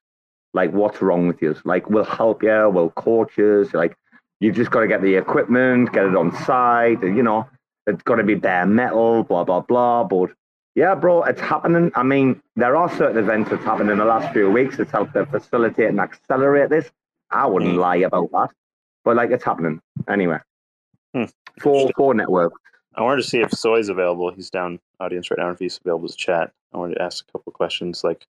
Like, 0.53 0.73
what's 0.73 1.03
wrong 1.03 1.27
with 1.27 1.41
you? 1.43 1.57
Like, 1.65 1.89
we'll 1.89 2.05
help 2.05 2.43
you, 2.43 2.70
we'll 2.73 2.91
coach 2.91 3.32
you. 3.36 3.69
Like, 3.73 3.97
you've 4.41 4.55
just 4.55 4.70
got 4.70 4.81
to 4.81 4.86
get 4.86 5.03
the 5.03 5.15
equipment, 5.16 5.93
get 5.93 6.05
it 6.05 6.15
on 6.15 6.36
site, 6.45 7.03
you 7.03 7.23
know, 7.23 7.49
it's 7.86 8.02
got 8.02 8.16
to 8.16 8.24
be 8.24 8.35
bare 8.35 8.66
metal, 8.66 9.23
blah, 9.24 9.44
blah, 9.44 9.61
blah. 9.61 10.05
But 10.05 10.31
yeah, 10.74 10.94
bro, 10.94 11.23
it's 11.24 11.40
happening. 11.40 11.93
I 11.94 12.02
mean, 12.02 12.40
there 12.56 12.77
are 12.77 12.90
certain 12.97 13.19
events 13.19 13.51
that's 13.51 13.65
happened 13.65 13.90
in 13.90 13.98
the 13.98 14.05
last 14.05 14.32
few 14.32 14.51
weeks 14.51 14.77
that's 14.77 14.90
helped 14.90 15.15
to 15.15 15.27
facilitate 15.27 15.89
and 15.89 16.01
accelerate 16.01 16.70
this. 16.70 16.90
I 17.31 17.47
wouldn't 17.47 17.74
Mm. 17.77 17.78
lie 17.81 17.97
about 17.97 18.31
that. 18.32 18.51
But 19.05 19.16
like, 19.16 19.31
it's 19.31 19.44
happening. 19.44 19.81
Anyway, 20.09 20.39
Hmm. 21.15 21.24
four, 21.61 21.90
four 21.97 22.15
networks. 22.15 22.59
I 22.94 23.02
wanted 23.02 23.23
to 23.23 23.28
see 23.28 23.40
if 23.40 23.52
Soy's 23.52 23.89
available. 23.89 24.31
He's 24.32 24.51
down 24.51 24.78
audience 25.01 25.31
right 25.31 25.39
now. 25.39 25.51
If 25.51 25.59
he's 25.59 25.78
available 25.85 26.09
to 26.09 26.16
chat, 26.16 26.52
I 26.73 26.78
wanted 26.78 26.94
to 26.94 27.02
ask 27.02 27.24
a 27.28 27.32
couple 27.32 27.51
of 27.51 27.55
questions, 27.55 28.05
like 28.05 28.24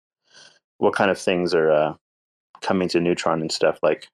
what 0.78 0.94
kind 0.96 1.12
of 1.12 1.18
things 1.20 1.54
are 1.54 1.72
uh, 1.72 1.94
coming 2.62 2.88
to 2.90 3.00
Neutron 3.00 3.42
and 3.42 3.52
stuff. 3.52 3.78
Like, 3.84 4.08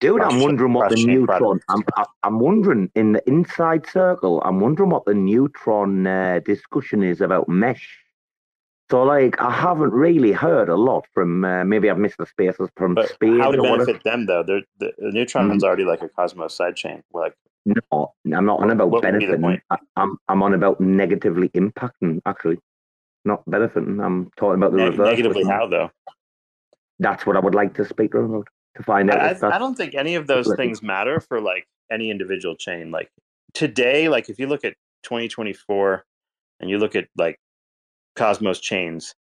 Dude, 0.00 0.20
I'm 0.22 0.40
wondering 0.40 0.72
what 0.72 0.90
the 0.90 1.04
neutron. 1.04 1.60
I'm, 1.68 1.82
I'm 2.22 2.38
wondering 2.38 2.90
in 2.94 3.12
the 3.12 3.28
inside 3.28 3.86
circle. 3.86 4.40
I'm 4.42 4.60
wondering 4.60 4.90
what 4.90 5.04
the 5.04 5.14
neutron 5.14 6.06
uh, 6.06 6.40
discussion 6.44 7.02
is 7.02 7.20
about 7.20 7.48
mesh. 7.48 7.98
So, 8.90 9.02
like, 9.02 9.40
I 9.40 9.50
haven't 9.50 9.92
really 9.92 10.32
heard 10.32 10.68
a 10.68 10.76
lot 10.76 11.06
from. 11.12 11.44
Uh, 11.44 11.64
maybe 11.64 11.90
I've 11.90 11.98
missed 11.98 12.18
the 12.18 12.26
spaces 12.26 12.70
from 12.76 12.94
but 12.94 13.08
Speed. 13.10 13.40
how 13.40 13.50
to 13.50 13.58
whatever. 13.60 13.84
benefit 13.84 14.04
them 14.04 14.26
though? 14.26 14.42
They're, 14.42 14.62
the, 14.78 14.92
the 14.98 15.10
Neutron 15.12 15.48
one's 15.48 15.64
already 15.64 15.84
like 15.84 16.02
a 16.02 16.08
Cosmos 16.08 16.56
sidechain. 16.56 17.02
Like, 17.12 17.34
No, 17.66 18.14
I'm 18.32 18.46
not 18.46 18.60
on 18.60 18.70
about 18.70 18.90
What 18.90 19.02
benefiting. 19.02 19.60
I, 19.70 19.76
I'm 19.96 20.16
I'm 20.28 20.42
on 20.42 20.54
about 20.54 20.80
negatively 20.80 21.48
impacting. 21.50 22.20
Actually, 22.26 22.58
not 23.24 23.42
benefiting. 23.50 24.00
I'm 24.00 24.30
talking 24.36 24.54
about 24.62 24.70
the 24.70 24.78
ne- 24.78 24.84
reverse. 24.84 25.10
negatively 25.10 25.44
how 25.44 25.66
though? 25.66 25.90
That's 27.00 27.26
what 27.26 27.36
I 27.36 27.40
would 27.40 27.54
like 27.54 27.74
to 27.74 27.84
speak 27.84 28.14
about 28.14 28.46
to 28.76 28.82
find 28.82 29.10
out. 29.10 29.42
I, 29.42 29.56
I 29.56 29.58
don't 29.58 29.74
think 29.74 29.94
any 29.94 30.14
of 30.14 30.26
those 30.26 30.52
things 30.56 30.82
matter 30.82 31.20
for 31.20 31.40
like 31.40 31.66
any 31.90 32.10
individual 32.10 32.56
chain. 32.56 32.90
Like 32.90 33.10
today, 33.54 34.08
like 34.08 34.28
if 34.28 34.38
you 34.38 34.46
look 34.46 34.64
at 34.64 34.74
2024 35.04 36.04
and 36.60 36.70
you 36.70 36.78
look 36.78 36.96
at 36.96 37.08
like 37.16 37.38
Cosmos 38.16 38.60
chains, 38.60 39.14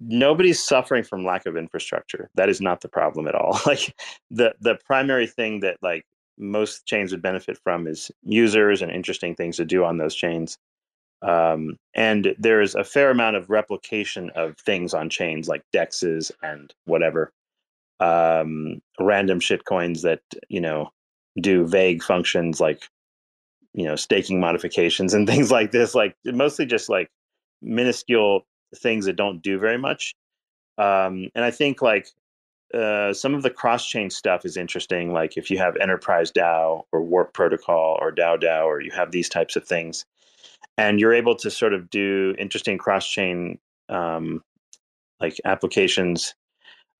nobody's 0.00 0.62
suffering 0.62 1.02
from 1.02 1.24
lack 1.24 1.46
of 1.46 1.56
infrastructure. 1.56 2.30
That 2.34 2.48
is 2.48 2.60
not 2.60 2.80
the 2.80 2.88
problem 2.88 3.28
at 3.28 3.34
all. 3.34 3.58
Like 3.66 3.94
the 4.30 4.54
the 4.60 4.78
primary 4.84 5.26
thing 5.26 5.60
that 5.60 5.76
like 5.82 6.04
most 6.38 6.86
chains 6.86 7.12
would 7.12 7.22
benefit 7.22 7.58
from 7.62 7.86
is 7.86 8.10
users 8.22 8.82
and 8.82 8.92
interesting 8.92 9.34
things 9.34 9.56
to 9.56 9.64
do 9.64 9.84
on 9.84 9.98
those 9.98 10.14
chains. 10.14 10.58
Um, 11.22 11.78
and 11.94 12.34
there's 12.38 12.74
a 12.74 12.84
fair 12.84 13.10
amount 13.10 13.36
of 13.36 13.48
replication 13.48 14.30
of 14.36 14.56
things 14.58 14.92
on 14.92 15.08
chains 15.08 15.48
like 15.48 15.62
dexes 15.74 16.30
and 16.42 16.74
whatever 16.84 17.32
um, 18.00 18.80
random 19.00 19.40
shit 19.40 19.64
coins 19.64 20.02
that 20.02 20.20
you 20.48 20.60
know 20.60 20.90
do 21.40 21.66
vague 21.66 22.02
functions 22.02 22.60
like 22.60 22.88
you 23.74 23.84
know 23.84 23.96
staking 23.96 24.40
modifications 24.40 25.14
and 25.14 25.26
things 25.28 25.50
like 25.50 25.72
this 25.72 25.94
like 25.94 26.16
mostly 26.24 26.66
just 26.66 26.88
like 26.88 27.10
minuscule 27.62 28.42
things 28.76 29.06
that 29.06 29.16
don't 29.16 29.42
do 29.42 29.58
very 29.58 29.78
much. 29.78 30.14
Um, 30.78 31.30
and 31.34 31.42
i 31.42 31.50
think 31.50 31.80
like 31.80 32.08
uh, 32.74 33.12
some 33.12 33.34
of 33.34 33.42
the 33.42 33.50
cross-chain 33.50 34.10
stuff 34.10 34.44
is 34.44 34.56
interesting 34.56 35.12
like 35.12 35.36
if 35.36 35.50
you 35.50 35.56
have 35.56 35.76
enterprise 35.76 36.30
dao 36.32 36.82
or 36.92 37.02
warp 37.02 37.32
protocol 37.32 37.96
or 38.00 38.12
dao 38.12 38.38
dao 38.38 38.66
or 38.66 38.80
you 38.80 38.90
have 38.90 39.12
these 39.12 39.28
types 39.28 39.56
of 39.56 39.64
things 39.64 40.04
and 40.76 41.00
you're 41.00 41.14
able 41.14 41.34
to 41.36 41.50
sort 41.50 41.72
of 41.72 41.88
do 41.88 42.34
interesting 42.38 42.76
cross-chain 42.76 43.58
um, 43.88 44.42
like 45.20 45.40
applications 45.44 46.34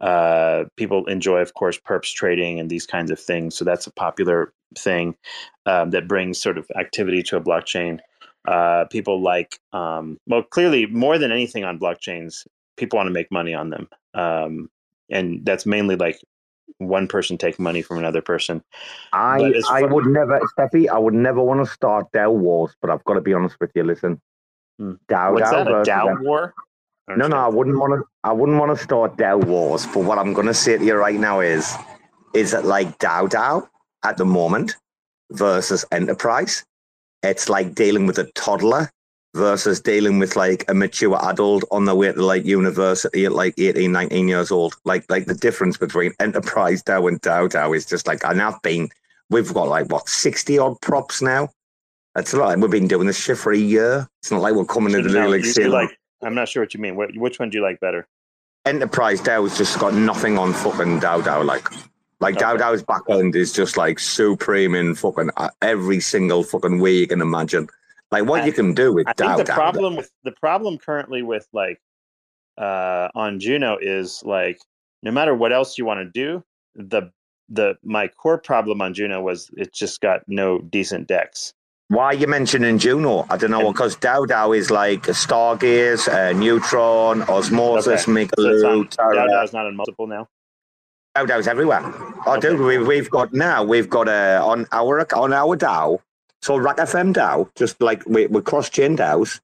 uh, 0.01 0.65
people 0.77 1.07
enjoy, 1.07 1.39
of 1.39 1.55
course, 1.55 1.79
perps 1.79 2.13
trading 2.13 2.61
and 2.61 2.71
these 2.71 2.87
kinds 2.87 3.11
of 3.11 3.19
things. 3.19 3.57
So 3.57 3.65
that's 3.65 3.87
a 3.87 3.93
popular 3.93 4.53
thing 4.79 5.17
um, 5.65 5.91
that 5.91 6.09
brings 6.09 6.41
sort 6.41 6.59
of 6.59 6.71
activity 6.79 7.23
to 7.25 7.37
a 7.37 7.41
blockchain. 7.41 8.01
Uh, 8.47 8.85
people 8.91 9.23
like, 9.23 9.59
um, 9.73 10.19
well, 10.27 10.43
clearly 10.43 10.87
more 10.87 11.19
than 11.19 11.33
anything 11.33 11.65
on 11.65 11.79
blockchains, 11.79 12.47
people 12.77 12.97
want 12.97 13.09
to 13.09 13.13
make 13.13 13.31
money 13.33 13.55
on 13.55 13.71
them, 13.71 13.89
um, 14.15 14.71
and 15.11 15.45
that's 15.45 15.67
mainly 15.67 15.97
like 15.97 16.21
one 16.79 17.09
person 17.09 17.39
take 17.39 17.59
money 17.59 17.83
from 17.83 17.99
another 17.99 18.21
person. 18.21 18.63
I 19.13 19.53
I 19.69 19.81
far- 19.81 19.89
would 19.89 20.07
never, 20.07 20.41
Cephii. 20.57 20.89
I 20.89 20.99
would 20.99 21.15
never 21.15 21.43
want 21.43 21.65
to 21.65 21.73
start 21.73 22.07
DAO 22.13 22.33
wars. 22.33 22.77
But 22.81 22.91
I've 22.91 23.05
got 23.05 23.15
to 23.15 23.21
be 23.21 23.33
honest 23.33 23.57
with 23.61 23.71
you. 23.75 23.83
Listen, 23.83 24.21
DAO 24.81 25.33
What's 25.33 25.51
DAO 25.51 25.65
that? 25.65 25.69
A 25.69 25.85
DAO 25.85 26.23
war? 26.23 26.55
No, 27.09 27.29
no, 27.29 27.37
I 27.37 27.49
wouldn't 27.49 27.79
want 27.79 27.93
to. 27.93 28.05
I 28.25 28.33
wouldn't 28.33 28.59
want 28.59 28.77
to 28.77 28.83
start 28.83 29.17
DAO 29.17 29.45
wars. 29.45 29.87
But 29.87 30.05
what 30.05 30.19
I'm 30.19 30.33
going 30.33 30.49
to 30.49 30.55
say 30.55 30.77
to 30.77 30.85
you 30.85 30.95
right 30.95 31.19
now 31.19 31.41
is, 31.41 31.75
is 32.35 32.51
that 32.51 32.65
like 32.65 32.99
DAO 32.99 33.29
DAO 33.29 33.69
at 34.05 34.17
the 34.17 34.25
moment 34.25 34.77
versus 35.31 35.85
enterprise, 35.93 36.65
it's 37.23 37.49
like 37.49 37.75
dealing 37.75 38.07
with 38.07 38.19
a 38.19 38.25
toddler 38.33 38.91
versus 39.35 39.81
dealing 39.81 40.19
with 40.19 40.35
like 40.35 40.65
a 40.69 40.75
mature 40.75 41.17
adult 41.23 41.63
on 41.71 41.85
their 41.85 41.95
way 41.95 42.11
to 42.11 42.25
like 42.25 42.45
university 42.45 43.27
at 43.27 43.33
like 43.33 43.55
18, 43.57 43.93
19 43.93 44.29
years 44.29 44.51
old. 44.51 44.75
Like, 44.85 45.09
like 45.09 45.27
the 45.27 45.35
difference 45.35 45.77
between 45.77 46.13
enterprise 46.19 46.83
DAO 46.83 47.09
and 47.09 47.23
DAO 47.23 47.49
DAO 47.49 47.77
is 47.77 47.87
just 47.87 48.09
like, 48.09 48.25
and 48.25 48.43
I've 48.43 48.61
been, 48.63 48.89
we've 49.31 49.53
got 49.55 49.69
like 49.69 49.87
what, 49.93 50.09
60 50.09 50.59
odd 50.59 50.81
props 50.81 51.23
now. 51.23 51.51
That's 52.17 52.33
a 52.33 52.39
lot. 52.39 52.59
We've 52.59 52.71
been 52.71 52.89
doing 52.89 53.07
this 53.07 53.23
shit 53.23 53.37
for 53.37 53.53
a 53.53 53.59
year. 53.59 54.09
It's 54.23 54.33
not 54.33 54.41
like 54.41 54.55
we're 54.55 54.65
coming 54.65 54.93
to 54.95 55.03
the 55.03 55.29
like, 55.29 55.45
like, 55.69 55.99
I'm 56.27 56.35
not 56.35 56.49
sure 56.49 56.63
what 56.63 56.75
you 56.75 56.81
mean. 56.81 56.97
What, 56.97 57.17
which 57.17 57.39
one 57.39 57.51
do 57.51 57.59
you 57.59 57.63
like 57.63 57.79
better? 57.81 58.07
Enterprise 58.65 59.21
DAO's 59.21 59.57
just 59.57 59.79
got 59.79 59.95
nothing 59.95 60.37
on 60.39 60.53
fucking 60.53 61.01
DAO 61.01 61.23
DAO. 61.23 61.45
Like, 61.45 61.69
like 62.21 62.35
Okay. 62.43 62.45
DAO's 62.63 62.83
back 62.83 63.03
end 63.09 63.37
is 63.37 63.53
just 63.53 63.77
like 63.77 63.99
supreme 64.01 64.75
in 64.75 64.95
fucking 64.97 65.31
uh, 65.37 65.51
every 65.63 66.01
single 66.01 66.43
fucking 66.43 66.81
way 66.81 66.93
you 66.93 67.07
can 67.07 67.21
imagine. 67.21 67.69
Like 68.11 68.25
what 68.27 68.43
I- 68.43 68.47
you 68.47 68.53
can 68.53 68.75
do 68.75 68.93
with 68.93 69.07
I 69.07 69.13
DAO 69.13 69.37
think 69.37 69.47
the 69.47 69.53
DAO. 69.53 69.55
problem 69.55 69.97
with 69.97 70.11
the 70.25 70.33
problem 70.33 70.79
currently 70.79 71.23
with 71.23 71.47
like 71.53 71.81
uh 72.59 73.09
on 73.15 73.39
Juno 73.39 73.77
is 73.81 74.23
like 74.25 74.59
no 75.03 75.11
matter 75.13 75.35
what 75.35 75.53
else 75.53 75.79
you 75.79 75.85
want 75.85 76.01
to 76.01 76.11
do, 76.11 76.43
the 76.75 77.13
the 77.49 77.77
my 77.85 78.09
core 78.09 78.39
problem 78.39 78.81
on 78.83 78.95
Juno 78.95 79.21
was 79.23 79.51
it 79.57 79.73
just 79.73 80.01
got 80.01 80.23
no 80.27 80.59
decent 80.61 81.07
dexes. 81.07 81.53
Why 81.89 82.07
are 82.07 82.15
you 82.15 82.27
mentioning 82.27 82.79
Juno? 82.79 83.27
I 83.31 83.37
don't 83.37 83.53
know 83.53 83.71
because 83.73 83.97
DAO 83.97 84.27
DAO 84.27 84.57
is 84.57 84.71
like 84.73 85.03
Stargaze, 85.05 86.09
uh, 86.13 86.33
Neutron, 86.37 87.23
Osmosis, 87.23 87.87
Okay. 88.09 88.27
So 88.27 88.37
Migaloo, 88.43 88.91
Terra. 88.91 89.15
DAO 89.17 89.29
DAO's 89.29 89.53
not 89.53 89.67
on 89.67 89.77
multiple 89.77 90.07
now. 90.09 90.27
DAO 91.17 91.27
DAO's 91.29 91.47
everywhere. 91.47 91.83
Oh, 91.85 92.35
Okay. 92.37 92.49
dude, 92.49 92.61
we, 92.61 92.79
we've 92.79 93.09
got 93.09 93.33
now 93.33 93.63
we've 93.63 93.89
got 93.89 94.09
uh, 94.09 94.43
on 94.45 94.67
our 94.73 95.07
on 95.15 95.33
our 95.33 95.57
DAO. 95.57 96.01
So 96.43 96.57
RAC 96.57 96.77
FM 96.79 97.15
DAO, 97.15 97.49
just 97.55 97.81
like 97.81 98.03
we, 98.07 98.27
we're 98.27 98.43
cross 98.43 98.69
chain 98.69 98.97
DAOs. 98.97 99.41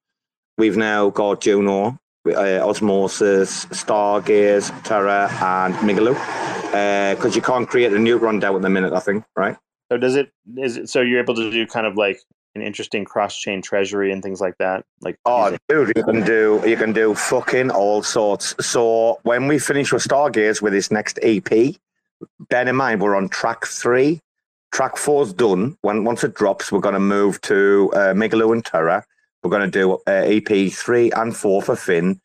We've 0.58 0.76
now 0.76 1.10
got 1.10 1.40
Juno, 1.42 1.98
uh, 2.26 2.68
Osmosis, 2.68 3.66
Stargaze, 3.66 4.70
Terra, 4.82 5.28
and 5.40 5.74
Migaloo. 5.76 6.14
Because 7.14 7.36
you 7.36 7.42
can't 7.42 7.68
create 7.68 7.92
a 7.92 7.98
Neutron 7.98 8.40
DAO 8.40 8.56
at 8.56 8.62
the 8.62 8.68
minute, 8.68 8.92
I 8.92 9.00
think, 9.00 9.24
right? 9.36 9.56
So 9.92 9.98
does 9.98 10.16
it 10.16 10.32
is 10.56 10.78
it 10.78 10.88
so 10.88 11.02
you're 11.02 11.20
able 11.20 11.34
to 11.34 11.50
do 11.50 11.66
kind 11.66 11.86
of 11.86 11.96
like 11.96 12.18
an 12.54 12.62
interesting 12.62 13.04
cross 13.04 13.38
chain 13.38 13.60
treasury 13.60 14.10
and 14.10 14.22
things 14.22 14.40
like 14.40 14.56
that? 14.56 14.86
Like 15.02 15.16
Oh, 15.26 15.44
using- 15.44 15.58
dude, 15.68 15.92
you 15.94 16.02
can 16.02 16.24
do 16.24 16.62
you 16.64 16.78
can 16.78 16.94
do 16.94 17.14
fucking 17.14 17.70
all 17.70 18.02
sorts. 18.02 18.54
So 18.58 19.20
when 19.24 19.48
we 19.48 19.58
finish 19.58 19.92
with 19.92 20.02
Stargaze 20.02 20.62
with 20.62 20.72
this 20.72 20.90
next 20.90 21.18
EP, 21.22 21.76
bear 22.48 22.66
in 22.66 22.74
mind 22.74 23.02
we're 23.02 23.14
on 23.16 23.28
track 23.28 23.66
three. 23.66 24.20
Track 24.72 24.96
four's 24.96 25.34
done. 25.34 25.76
When 25.82 26.04
once 26.04 26.24
it 26.24 26.32
drops, 26.32 26.72
we're 26.72 26.80
going 26.80 26.94
to 26.94 26.98
move 27.18 27.38
to 27.42 27.92
uh, 27.94 28.14
Migaloo 28.14 28.54
and 28.54 28.64
Terra. 28.64 29.04
We're 29.42 29.50
going 29.50 29.70
to 29.70 29.78
do 29.78 29.98
uh, 30.06 30.24
EP 30.24 30.72
three 30.72 31.10
and 31.10 31.36
four 31.36 31.60
for 31.60 31.76
Finn, 31.76 32.18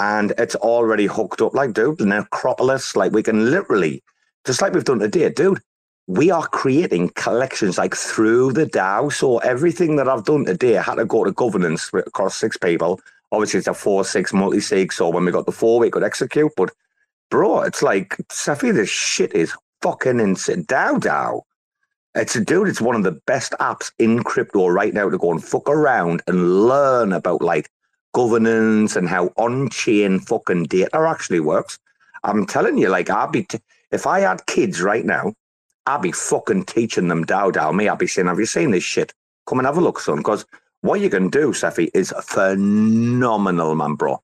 and 0.00 0.32
it's 0.38 0.56
already 0.56 1.06
hooked 1.06 1.40
up. 1.40 1.54
Like, 1.54 1.72
dude, 1.72 1.98
the 1.98 2.06
Necropolis. 2.06 2.96
Like, 2.96 3.12
we 3.12 3.22
can 3.22 3.52
literally, 3.52 4.02
just 4.44 4.60
like 4.60 4.72
we've 4.74 4.82
done 4.82 4.98
today, 4.98 5.30
dude. 5.30 5.60
We 6.08 6.30
are 6.30 6.46
creating 6.48 7.10
collections 7.10 7.78
like 7.78 7.94
through 7.94 8.52
the 8.52 8.66
DAO. 8.66 9.12
So 9.12 9.38
everything 9.38 9.96
that 9.96 10.08
I've 10.08 10.24
done 10.24 10.44
today 10.44 10.76
I 10.76 10.82
had 10.82 10.96
to 10.96 11.04
go 11.04 11.24
to 11.24 11.32
governance 11.32 11.90
across 11.94 12.36
six 12.36 12.56
people. 12.56 13.00
Obviously, 13.30 13.58
it's 13.58 13.68
a 13.68 13.74
four 13.74 14.04
six 14.04 14.32
multi 14.32 14.60
sig. 14.60 14.92
So 14.92 15.08
when 15.08 15.24
we 15.24 15.32
got 15.32 15.46
the 15.46 15.52
four, 15.52 15.80
we 15.80 15.90
could 15.90 16.02
execute. 16.02 16.52
But 16.56 16.70
bro, 17.30 17.62
it's 17.62 17.82
like 17.82 18.16
Cephii, 18.30 18.72
this 18.72 18.90
shit 18.90 19.32
is 19.32 19.54
fucking 19.80 20.20
insane. 20.20 20.64
DAO 20.64 20.98
DAO. 20.98 21.42
It's 22.14 22.36
a 22.36 22.44
dude. 22.44 22.68
It's 22.68 22.80
one 22.80 22.96
of 22.96 23.04
the 23.04 23.18
best 23.26 23.54
apps 23.58 23.90
in 23.98 24.22
crypto 24.22 24.68
right 24.68 24.92
now 24.92 25.08
to 25.08 25.16
go 25.16 25.30
and 25.30 25.42
fuck 25.42 25.68
around 25.68 26.22
and 26.26 26.66
learn 26.66 27.12
about 27.12 27.40
like 27.40 27.70
governance 28.12 28.96
and 28.96 29.08
how 29.08 29.32
on-chain 29.38 30.20
fucking 30.20 30.64
data 30.64 30.98
actually 30.98 31.40
works. 31.40 31.78
I'm 32.24 32.44
telling 32.44 32.76
you, 32.76 32.90
like 32.90 33.08
I'd 33.08 33.32
be 33.32 33.44
t- 33.44 33.60
if 33.92 34.06
I 34.06 34.20
had 34.20 34.44
kids 34.46 34.82
right 34.82 35.06
now, 35.06 35.32
I'd 35.86 36.02
be 36.02 36.12
fucking 36.12 36.64
teaching 36.64 37.08
them 37.08 37.24
DAO 37.24 37.52
DAO. 37.52 37.74
Me, 37.74 37.88
I'd 37.88 37.98
be 37.98 38.06
saying, 38.06 38.28
"Have 38.28 38.38
you 38.38 38.46
seen 38.46 38.70
this 38.70 38.84
shit? 38.84 39.12
Come 39.46 39.58
and 39.58 39.66
have 39.66 39.76
a 39.78 39.80
look, 39.80 39.98
son." 40.00 40.18
Because 40.18 40.46
what 40.82 41.00
you 41.00 41.10
can 41.10 41.28
do, 41.28 41.52
Cephii, 41.52 41.90
is 41.94 42.12
phenomenal, 42.22 43.74
man, 43.74 43.94
bro. 43.94 44.22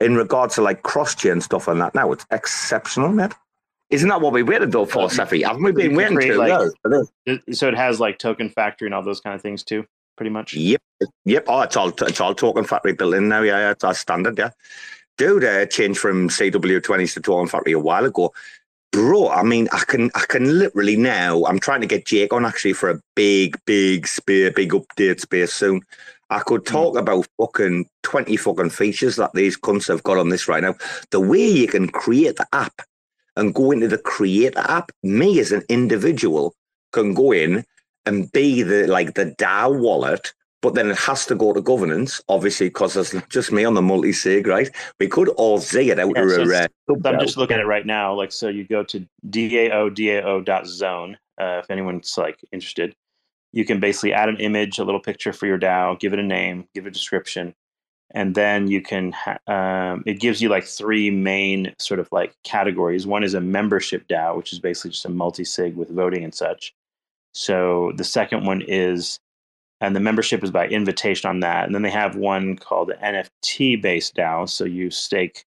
In 0.00 0.16
regards 0.16 0.54
to 0.56 0.62
like 0.62 0.82
cross-chain 0.82 1.40
stuff 1.40 1.68
and 1.68 1.80
that, 1.80 1.94
now 1.94 2.10
it's 2.12 2.26
exceptional, 2.30 3.10
man. 3.10 3.32
Isn't 3.90 4.08
that 4.08 4.20
what 4.20 4.32
we 4.32 4.42
waited 4.42 4.72
though 4.72 4.86
for, 4.86 5.08
Cephii? 5.10 5.42
Haven't 5.42 5.62
we 5.62 5.72
been 5.72 5.94
waiting 5.94 6.16
create, 6.16 6.32
two 6.32 6.38
like- 6.38 6.48
years 6.60 6.74
for 6.82 6.88
this? 6.88 7.12
it- 7.46 7.56
so 7.56 7.68
it 7.68 7.76
has 7.76 8.00
like 8.00 8.18
token 8.18 8.48
factory 8.48 8.86
and 8.88 8.94
all 8.94 9.02
those 9.02 9.20
kind 9.20 9.34
of 9.34 9.42
things 9.42 9.62
too, 9.62 9.84
pretty 10.16 10.30
much. 10.30 10.54
Yep, 10.54 10.82
yep. 11.24 11.44
Oh, 11.48 11.60
it's 11.60 11.76
all 11.76 11.90
it's 11.90 12.20
all 12.20 12.34
token 12.34 12.64
factory 12.64 12.94
built 12.94 13.14
in 13.14 13.28
now. 13.28 13.42
Yeah, 13.42 13.58
yeah, 13.58 13.70
it's 13.70 13.84
our 13.84 13.94
standard. 13.94 14.36
Yeah, 14.38 14.50
dude, 15.16 15.44
uh, 15.44 15.66
changed 15.66 16.00
from 16.00 16.28
CW20s 16.28 17.14
to 17.14 17.20
token 17.20 17.46
factory 17.46 17.72
a 17.72 17.78
while 17.78 18.04
ago, 18.04 18.32
bro. 18.94 19.28
I 19.28 19.42
mean, 19.42 19.68
I 19.72 19.80
can 19.80 20.10
I 20.14 20.24
can 20.28 20.58
literally 20.58 20.96
now. 20.96 21.44
I'm 21.46 21.58
trying 21.58 21.80
to 21.80 21.86
get 21.86 22.06
Jake 22.06 22.32
on 22.32 22.46
actually 22.46 22.74
for 22.74 22.90
a 22.90 23.00
big, 23.16 23.58
big 23.66 24.06
spear, 24.06 24.52
big 24.52 24.70
update 24.70 25.20
space 25.20 25.52
soon. 25.52 25.82
I 26.30 26.38
could 26.38 26.66
hmm. 26.66 26.72
talk 26.72 26.96
about 26.96 27.26
fucking 27.38 27.86
twenty 28.02 28.36
fucking 28.36 28.70
features 28.70 29.16
that 29.16 29.32
these 29.34 29.58
cunts 29.58 29.88
have 29.88 30.04
got 30.04 30.18
on 30.18 30.28
this 30.28 30.48
right 30.48 30.62
now. 30.62 30.76
The 31.10 31.20
way 31.20 31.44
you 31.44 31.66
can 31.66 31.88
create 31.88 32.36
the 32.36 32.46
app 32.52 32.82
and 33.36 33.54
go 33.54 33.72
into 33.72 33.88
the 33.88 33.98
create 33.98 34.56
app. 34.56 34.92
Me 35.02 35.40
as 35.40 35.50
an 35.50 35.64
individual 35.68 36.54
can 36.92 37.14
go 37.14 37.32
in 37.32 37.64
and 38.06 38.30
be 38.30 38.62
the 38.62 38.86
like 38.86 39.14
the 39.14 39.34
DAO 39.38 39.76
wallet, 39.76 40.32
but 40.64 40.72
then 40.72 40.90
it 40.90 40.96
has 40.96 41.26
to 41.26 41.34
go 41.34 41.52
to 41.52 41.60
governance, 41.60 42.22
obviously, 42.26 42.68
because 42.68 42.94
there's 42.94 43.14
just 43.28 43.52
me 43.52 43.66
on 43.66 43.74
the 43.74 43.82
multi 43.82 44.14
sig, 44.14 44.46
right? 44.46 44.70
We 44.98 45.08
could 45.08 45.28
all 45.28 45.58
Z 45.58 45.90
it 45.90 45.98
out 45.98 46.12
Yeah, 46.16 46.22
to 46.22 46.46
so 46.46 46.52
a. 46.52 46.64
Uh, 46.64 47.08
I'm 47.10 47.20
just 47.20 47.36
looking 47.36 47.56
at 47.56 47.60
it 47.60 47.66
right 47.66 47.84
now. 47.84 48.14
Like, 48.14 48.32
so 48.32 48.48
you 48.48 48.64
go 48.64 48.82
to 48.82 49.06
DAO, 49.28 49.94
DAO.zone, 49.94 51.18
uh, 51.38 51.60
if 51.62 51.70
anyone's 51.70 52.16
like 52.16 52.40
interested. 52.50 52.96
You 53.52 53.66
can 53.66 53.78
basically 53.78 54.14
add 54.14 54.30
an 54.30 54.38
image, 54.38 54.78
a 54.78 54.84
little 54.84 55.02
picture 55.02 55.34
for 55.34 55.44
your 55.44 55.58
DAO, 55.58 56.00
give 56.00 56.14
it 56.14 56.18
a 56.18 56.22
name, 56.22 56.66
give 56.74 56.86
it 56.86 56.88
a 56.88 56.92
description, 56.92 57.54
and 58.14 58.34
then 58.34 58.66
you 58.66 58.80
can. 58.80 59.12
Ha- 59.12 59.40
um, 59.46 60.02
it 60.06 60.18
gives 60.18 60.40
you 60.40 60.48
like 60.48 60.64
three 60.64 61.10
main 61.10 61.74
sort 61.78 62.00
of 62.00 62.08
like 62.10 62.34
categories. 62.42 63.06
One 63.06 63.22
is 63.22 63.34
a 63.34 63.40
membership 63.42 64.08
DAO, 64.08 64.34
which 64.34 64.54
is 64.54 64.60
basically 64.60 64.92
just 64.92 65.04
a 65.04 65.10
multi 65.10 65.44
sig 65.44 65.76
with 65.76 65.90
voting 65.90 66.24
and 66.24 66.34
such. 66.34 66.74
So 67.34 67.92
the 67.96 68.04
second 68.04 68.46
one 68.46 68.62
is, 68.62 69.20
and 69.84 69.94
the 69.94 70.00
membership 70.00 70.42
is 70.42 70.50
by 70.50 70.66
invitation 70.66 71.28
on 71.28 71.40
that. 71.40 71.66
And 71.66 71.74
then 71.74 71.82
they 71.82 71.90
have 71.90 72.16
one 72.16 72.56
called 72.56 72.90
NFT 73.02 73.82
based 73.82 74.14
DAO. 74.16 74.48
So 74.48 74.64
you 74.64 74.90
stake 74.90 75.44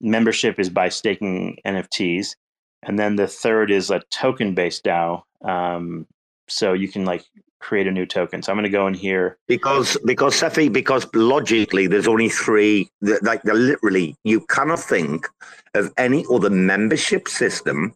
membership 0.00 0.58
is 0.58 0.68
by 0.68 0.88
staking 0.88 1.58
NFTs, 1.64 2.34
and 2.82 2.98
then 2.98 3.14
the 3.14 3.28
third 3.28 3.70
is 3.70 3.90
a 3.90 4.00
token 4.10 4.54
based 4.54 4.84
DAO. 4.84 5.22
Um, 5.44 6.06
so 6.48 6.72
you 6.72 6.88
can 6.88 7.04
like 7.04 7.24
create 7.60 7.86
a 7.86 7.92
new 7.92 8.06
token. 8.06 8.42
So 8.42 8.50
I'm 8.50 8.56
going 8.56 8.64
to 8.64 8.70
go 8.70 8.88
in 8.88 8.94
here. 8.94 9.38
Because 9.46 9.96
because 10.04 10.34
Cephii, 10.34 10.68
because 10.68 11.06
logically 11.14 11.86
there's 11.86 12.08
only 12.08 12.28
three 12.28 12.90
th- 13.04 13.22
like 13.22 13.44
literally 13.44 14.16
you 14.24 14.40
cannot 14.46 14.80
think 14.80 15.28
of 15.74 15.92
any 15.96 16.24
other 16.32 16.50
membership 16.50 17.28
system 17.28 17.94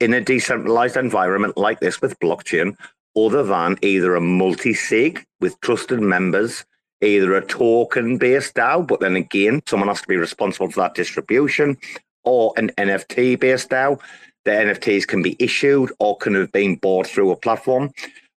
in 0.00 0.14
a 0.14 0.20
decentralized 0.22 0.96
environment 0.96 1.58
like 1.58 1.80
this 1.80 2.00
with 2.00 2.18
blockchain 2.20 2.74
other 3.16 3.42
than 3.42 3.78
either 3.82 4.14
a 4.14 4.20
multi-sig 4.20 5.24
with 5.40 5.60
trusted 5.60 6.00
members, 6.00 6.64
either 7.02 7.34
a 7.34 7.44
token 7.44 8.18
based 8.18 8.54
DAO, 8.54 8.86
but 8.86 9.00
then 9.00 9.16
again, 9.16 9.62
someone 9.66 9.88
has 9.88 10.02
to 10.02 10.08
be 10.08 10.16
responsible 10.16 10.70
for 10.70 10.80
that 10.80 10.94
distribution, 10.94 11.76
or 12.24 12.52
an 12.56 12.70
NFT 12.78 13.38
based 13.38 13.70
DAO. 13.70 14.00
The 14.44 14.52
NFTs 14.52 15.06
can 15.06 15.22
be 15.22 15.36
issued 15.38 15.92
or 15.98 16.16
can 16.16 16.34
have 16.34 16.52
been 16.52 16.76
bought 16.76 17.06
through 17.06 17.30
a 17.30 17.36
platform. 17.36 17.90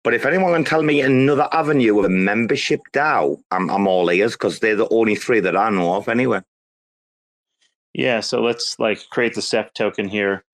But 0.04 0.14
if 0.14 0.26
anyone 0.26 0.52
can 0.52 0.64
tell 0.64 0.82
me 0.82 1.00
another 1.00 1.48
avenue 1.52 1.98
of 1.98 2.06
a 2.06 2.08
membership 2.08 2.80
DAO, 2.92 3.40
I'm, 3.52 3.70
I'm 3.70 3.86
all 3.86 4.10
ears 4.10 4.32
because 4.32 4.58
they're 4.58 4.74
the 4.74 4.88
only 4.88 5.14
three 5.14 5.40
that 5.40 5.56
I 5.56 5.70
know 5.70 5.94
of 5.94 6.08
anyway. 6.08 6.40
Yeah. 7.94 8.20
So 8.20 8.42
let's 8.42 8.78
like 8.78 9.08
create 9.10 9.34
the 9.34 9.42
SEF 9.42 9.72
token 9.74 10.08
here. 10.08 10.44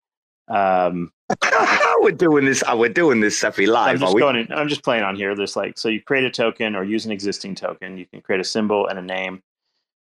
Um, 0.48 1.12
we're 2.00 2.12
doing 2.12 2.44
this. 2.44 2.62
uh, 2.66 2.76
We're 2.76 2.88
doing 2.88 3.20
this 3.20 3.38
Cephii 3.38 3.66
I'm 3.66 3.72
live. 3.72 4.00
Just 4.00 4.16
going 4.16 4.36
in, 4.36 4.52
I'm 4.52 4.68
just 4.68 4.82
playing 4.82 5.04
on 5.04 5.14
here. 5.16 5.34
There's 5.34 5.56
like, 5.56 5.78
so 5.78 5.88
you 5.88 6.00
create 6.02 6.24
a 6.24 6.30
token 6.30 6.74
or 6.74 6.84
use 6.84 7.04
an 7.06 7.12
existing 7.12 7.54
token. 7.54 7.98
You 7.98 8.06
can 8.06 8.20
create 8.20 8.40
a 8.40 8.44
symbol 8.44 8.86
and 8.86 8.98
a 8.98 9.02
name. 9.02 9.42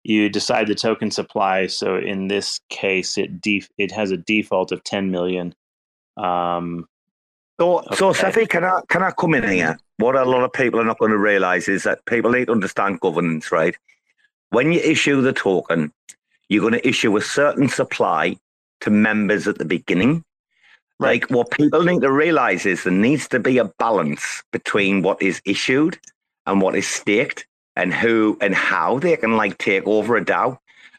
You 0.04 0.30
decide 0.30 0.68
the 0.68 0.76
token 0.76 1.12
supply. 1.12 1.68
So 1.68 1.98
in 1.98 2.28
this 2.30 2.62
case, 2.70 3.18
it 3.18 3.42
def- 3.42 3.70
it 3.78 3.92
has 3.92 4.12
a 4.12 4.18
default 4.18 4.72
of 4.72 4.84
10 4.84 5.12
million. 5.12 5.54
Um, 6.16 6.88
So, 7.60 7.84
so 7.94 8.10
Okay. 8.10 8.46
Can 8.46 8.64
I 8.64 8.80
can 8.88 9.04
I 9.04 9.12
come 9.12 9.34
in 9.34 9.44
here? 9.44 9.78
What 9.98 10.16
a 10.16 10.24
lot 10.24 10.44
of 10.44 10.54
people 10.54 10.80
are 10.80 10.86
not 10.86 10.98
going 11.00 11.12
to 11.12 11.18
realize 11.18 11.68
is 11.68 11.84
that 11.84 12.06
people 12.06 12.32
need 12.32 12.46
to 12.46 12.54
understand 12.54 13.02
governance, 13.02 13.52
right? 13.52 13.76
when 14.52 14.72
you 14.72 14.80
issue 14.80 15.22
the 15.22 15.32
token, 15.34 15.92
you're 16.48 16.62
going 16.62 16.74
to 16.74 16.88
issue 16.88 17.16
a 17.18 17.22
certain 17.22 17.68
supply 17.70 18.36
to 18.82 18.90
members 18.90 19.48
at 19.48 19.60
the 19.60 19.66
beginning. 19.66 20.24
Like 21.00 21.30
what 21.30 21.52
people 21.52 21.84
need 21.84 22.02
to 22.02 22.12
realize 22.12 22.66
is 22.66 22.84
there 22.84 22.92
needs 22.92 23.28
to 23.30 23.40
be 23.40 23.58
a 23.58 23.66
balance 23.66 24.44
between 24.52 25.02
what 25.02 25.22
is 25.22 25.42
issued 25.46 25.98
and 26.46 26.62
what 26.62 26.76
is 26.76 26.88
staked 26.88 27.48
and 27.78 27.94
who 27.94 28.38
and 28.42 28.54
how 28.54 29.00
they 29.00 29.16
can 29.16 29.38
like 29.38 29.58
take 29.58 29.88
over 29.88 30.18
a 30.18 30.26
DAO. 30.26 30.58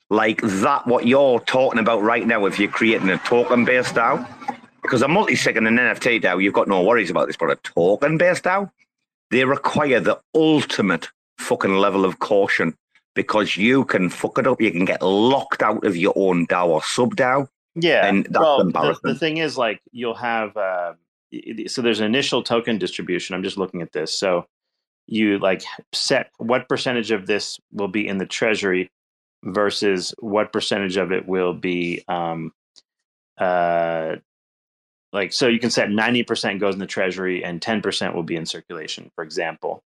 Like 0.09 0.41
that, 0.43 0.87
what 0.87 1.07
you're 1.07 1.41
talking 1.41 1.79
about 1.79 2.03
right 2.03 2.27
now, 2.27 2.47
if 2.47 2.59
you're 2.59 2.71
creating 2.71 3.11
a 3.11 3.19
token 3.19 3.67
based 3.67 3.95
DAO, 3.95 4.27
because 4.83 5.03
a 5.03 5.09
multi 5.09 5.37
sig 5.37 5.59
and 5.59 5.69
an 5.69 5.77
NFT 5.77 6.23
DAO, 6.23 6.43
you've 6.43 6.55
got 6.55 6.67
no 6.67 6.83
worries 6.83 7.11
about 7.11 7.27
this, 7.27 7.37
but 7.37 7.51
a 7.51 7.57
token 7.57 8.17
based 8.17 8.45
DAO, 8.45 8.71
they 9.31 9.45
require 9.45 10.01
the 10.01 10.19
ultimate 10.35 11.09
fucking 11.39 11.75
level 11.75 12.07
of 12.07 12.19
caution 12.21 12.75
because 13.15 13.57
you 13.57 13.85
can 13.85 14.09
fuck 14.09 14.39
it 14.39 14.47
up. 14.47 14.61
You 14.61 14.73
can 14.73 14.87
get 14.87 15.03
locked 15.03 15.63
out 15.63 15.85
of 15.85 15.97
your 15.97 16.15
own 16.17 16.47
DAO 16.47 16.67
or 16.69 16.83
sub 16.83 17.17
DAO. 17.17 17.49
Yeah, 17.77 18.07
And 18.07 18.25
that's 18.25 18.39
well, 18.39 18.59
the, 18.59 18.65
embarrassing. 18.65 19.01
the 19.05 19.15
thing 19.15 19.37
is, 19.39 19.57
like, 19.57 19.81
you'll 19.93 20.15
have 20.15 20.57
uh, 20.57 20.95
so 21.69 21.83
there's 21.83 22.01
an 22.01 22.07
initial 22.07 22.43
token 22.43 22.79
distribution. 22.79 23.35
I'm 23.35 23.43
just 23.43 23.57
looking 23.57 23.83
at 23.83 23.93
this. 23.93 24.13
So 24.19 24.47
you 25.07 25.39
like 25.39 25.63
set 25.93 26.31
what 26.39 26.69
percentage 26.69 27.11
of 27.11 27.27
this 27.27 27.59
will 27.73 27.89
be 27.89 28.07
in 28.07 28.19
the 28.19 28.27
treasury 28.27 28.91
versus 29.45 30.15
what 30.21 30.53
percentage 30.53 30.97
of 30.97 31.11
it 31.13 31.27
will 31.27 31.53
be 31.55 32.05
um, 32.09 32.53
uh, 33.39 34.17
like 35.13 35.33
so 35.33 35.49
you 35.49 35.59
can 35.59 35.71
set 35.71 35.89
90% 35.89 36.61
goes 36.61 36.75
in 36.75 36.81
the 36.81 36.87
treasury 36.87 37.43
and 37.43 37.61
10% 37.61 38.15
will 38.15 38.23
be 38.23 38.37
in 38.37 38.47
circulation 38.47 39.11
for 39.15 39.25
example 39.25 39.83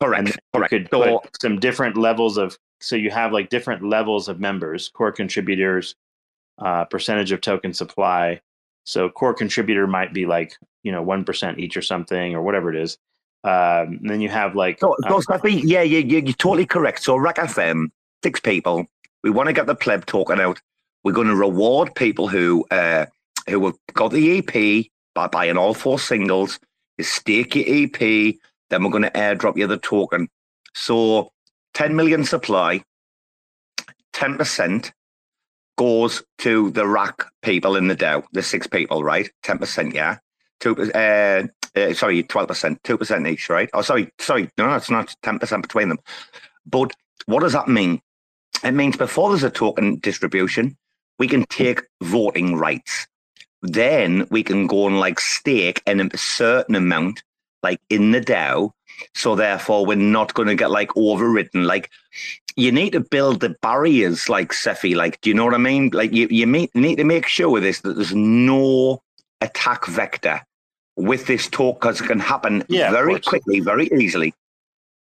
Correct. 0.00 0.38
correct. 0.54 0.70
could 0.70 0.88
So- 0.92 1.22
some 1.40 1.58
different 1.58 1.96
levels 1.96 2.36
of 2.36 2.56
so 2.80 2.94
you 2.94 3.10
have 3.10 3.32
like 3.32 3.48
different 3.48 3.82
levels 3.82 4.28
of 4.28 4.38
members 4.38 4.88
core 4.90 5.10
contributors 5.12 5.94
uh, 6.58 6.84
percentage 6.84 7.32
of 7.32 7.40
token 7.40 7.72
supply 7.72 8.40
so 8.84 9.08
core 9.08 9.34
contributor 9.34 9.86
might 9.86 10.12
be 10.12 10.26
like 10.26 10.54
you 10.82 10.92
know 10.92 11.04
1% 11.04 11.58
each 11.58 11.76
or 11.76 11.82
something 11.82 12.34
or 12.34 12.42
whatever 12.42 12.72
it 12.72 12.76
is 12.76 12.98
um, 13.44 13.98
and 14.00 14.10
then 14.10 14.20
you 14.20 14.28
have 14.28 14.56
like 14.56 14.80
So, 14.80 14.96
uh, 15.04 15.08
so 15.08 15.20
Cephii, 15.20 15.62
yeah, 15.64 15.82
you, 15.82 15.98
you, 16.00 16.18
you're 16.18 16.32
totally 16.34 16.66
correct. 16.66 17.02
So, 17.02 17.16
RAC 17.16 17.36
FM, 17.36 17.86
six 18.22 18.40
people. 18.40 18.86
We 19.22 19.30
want 19.30 19.48
to 19.48 19.52
get 19.52 19.66
the 19.66 19.74
pleb 19.74 20.06
token 20.06 20.40
out. 20.40 20.60
We're 21.04 21.12
going 21.12 21.28
to 21.28 21.36
reward 21.36 21.94
people 21.94 22.28
who 22.28 22.66
uh, 22.70 23.06
who 23.48 23.64
have 23.66 23.76
got 23.94 24.10
the 24.10 24.38
EP 24.38 24.86
by 25.14 25.28
buying 25.28 25.56
all 25.56 25.74
four 25.74 25.98
singles. 25.98 26.58
You 26.98 27.04
stake 27.04 27.54
your 27.54 27.64
EP, 27.68 28.34
then 28.70 28.82
we're 28.82 28.90
going 28.90 29.04
to 29.04 29.10
airdrop 29.10 29.56
you 29.56 29.66
the 29.68 29.78
token. 29.78 30.28
So, 30.74 31.32
10 31.74 31.94
million 31.94 32.24
supply, 32.24 32.82
10% 34.14 34.90
goes 35.78 36.22
to 36.38 36.70
the 36.72 36.86
RAC 36.86 37.24
people 37.42 37.76
in 37.76 37.88
the 37.88 37.96
DAO, 37.96 38.24
the 38.32 38.42
six 38.42 38.66
people, 38.66 39.02
right? 39.02 39.30
10%, 39.44 39.94
yeah. 39.94 40.18
Two, 40.60 40.76
uh, 40.92 41.44
uh, 41.76 41.94
sorry, 41.94 42.22
twelve 42.24 42.48
percent, 42.48 42.82
two 42.82 42.98
percent 42.98 43.26
each, 43.26 43.48
right? 43.48 43.70
Oh, 43.72 43.82
sorry, 43.82 44.10
sorry, 44.18 44.50
no, 44.58 44.74
it's 44.74 44.90
not 44.90 45.14
ten 45.22 45.38
percent 45.38 45.62
between 45.62 45.88
them. 45.88 46.00
But 46.66 46.92
what 47.26 47.40
does 47.40 47.52
that 47.52 47.68
mean? 47.68 48.00
It 48.64 48.72
means 48.72 48.96
before 48.96 49.30
there's 49.30 49.44
a 49.44 49.50
token 49.50 50.00
distribution, 50.00 50.76
we 51.20 51.28
can 51.28 51.44
take 51.44 51.82
voting 52.02 52.56
rights. 52.56 53.06
Then 53.62 54.26
we 54.30 54.42
can 54.42 54.66
go 54.66 54.88
and 54.88 54.98
like 54.98 55.20
stake 55.20 55.80
in 55.86 56.00
a 56.00 56.16
certain 56.16 56.74
amount, 56.74 57.22
like 57.62 57.80
in 57.88 58.10
the 58.10 58.20
DAO. 58.20 58.72
So 59.14 59.34
therefore, 59.34 59.86
we're 59.86 59.96
not 59.96 60.34
going 60.34 60.48
to 60.48 60.54
get 60.54 60.70
like 60.70 60.96
overridden. 60.96 61.64
Like 61.64 61.90
you 62.56 62.72
need 62.72 62.90
to 62.90 63.00
build 63.00 63.40
the 63.40 63.50
barriers, 63.62 64.28
like 64.28 64.52
Cephii. 64.52 64.94
Like, 64.94 65.20
do 65.20 65.30
you 65.30 65.34
know 65.34 65.44
what 65.44 65.54
I 65.54 65.58
mean? 65.58 65.90
Like 65.92 66.12
you, 66.12 66.28
you 66.30 66.46
need, 66.46 66.70
need 66.74 66.96
to 66.96 67.04
make 67.04 67.26
sure 67.26 67.50
with 67.50 67.62
this 67.62 67.80
that 67.80 67.94
there's 67.94 68.14
no 68.14 69.02
attack 69.40 69.86
vector 69.86 70.40
with 70.96 71.26
this 71.26 71.48
talk 71.48 71.80
because 71.80 72.00
it 72.00 72.06
can 72.06 72.18
happen 72.18 72.64
Yeah, 72.68 72.90
very 72.90 73.20
quickly, 73.20 73.60
very 73.60 73.88
easily. 73.98 74.34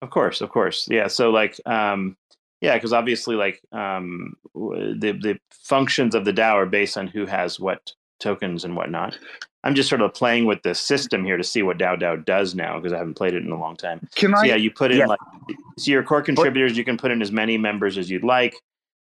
Of 0.01 0.09
course, 0.09 0.41
of 0.41 0.49
course. 0.49 0.87
Yeah. 0.89 1.07
So 1.07 1.29
like, 1.29 1.59
um, 1.65 2.15
yeah, 2.61 2.75
because 2.75 2.93
obviously, 2.93 3.35
like, 3.35 3.59
um, 3.71 4.35
the 4.53 5.17
the 5.19 5.39
functions 5.49 6.15
of 6.15 6.25
the 6.25 6.33
DAO 6.33 6.53
are 6.53 6.65
based 6.65 6.97
on 6.97 7.07
who 7.07 7.25
has 7.25 7.59
what 7.59 7.91
tokens 8.19 8.63
and 8.63 8.75
whatnot. 8.75 9.17
I'm 9.63 9.75
just 9.75 9.89
sort 9.89 10.01
of 10.01 10.13
playing 10.13 10.45
with 10.45 10.63
the 10.63 10.73
system 10.73 11.23
here 11.23 11.37
to 11.37 11.43
see 11.43 11.61
what 11.61 11.77
DAO 11.77 11.99
DAO 11.99 12.23
does 12.25 12.55
now 12.55 12.77
because 12.79 12.93
I 12.93 12.97
haven't 12.97 13.13
played 13.15 13.33
it 13.33 13.43
in 13.43 13.51
a 13.51 13.59
long 13.59 13.75
time. 13.75 14.07
Can 14.15 14.35
So 14.35 14.43
I? 14.43 14.45
yeah, 14.45 14.55
you 14.55 14.71
put 14.71 14.91
in 14.91 14.97
Yeah. 14.99 15.05
like 15.07 15.19
so 15.77 15.91
your 15.91 16.03
core 16.03 16.21
contributors. 16.21 16.77
You 16.77 16.83
can 16.83 16.97
put 16.97 17.11
in 17.11 17.21
as 17.21 17.31
many 17.31 17.57
members 17.57 17.97
as 17.97 18.09
you'd 18.09 18.23
like. 18.23 18.55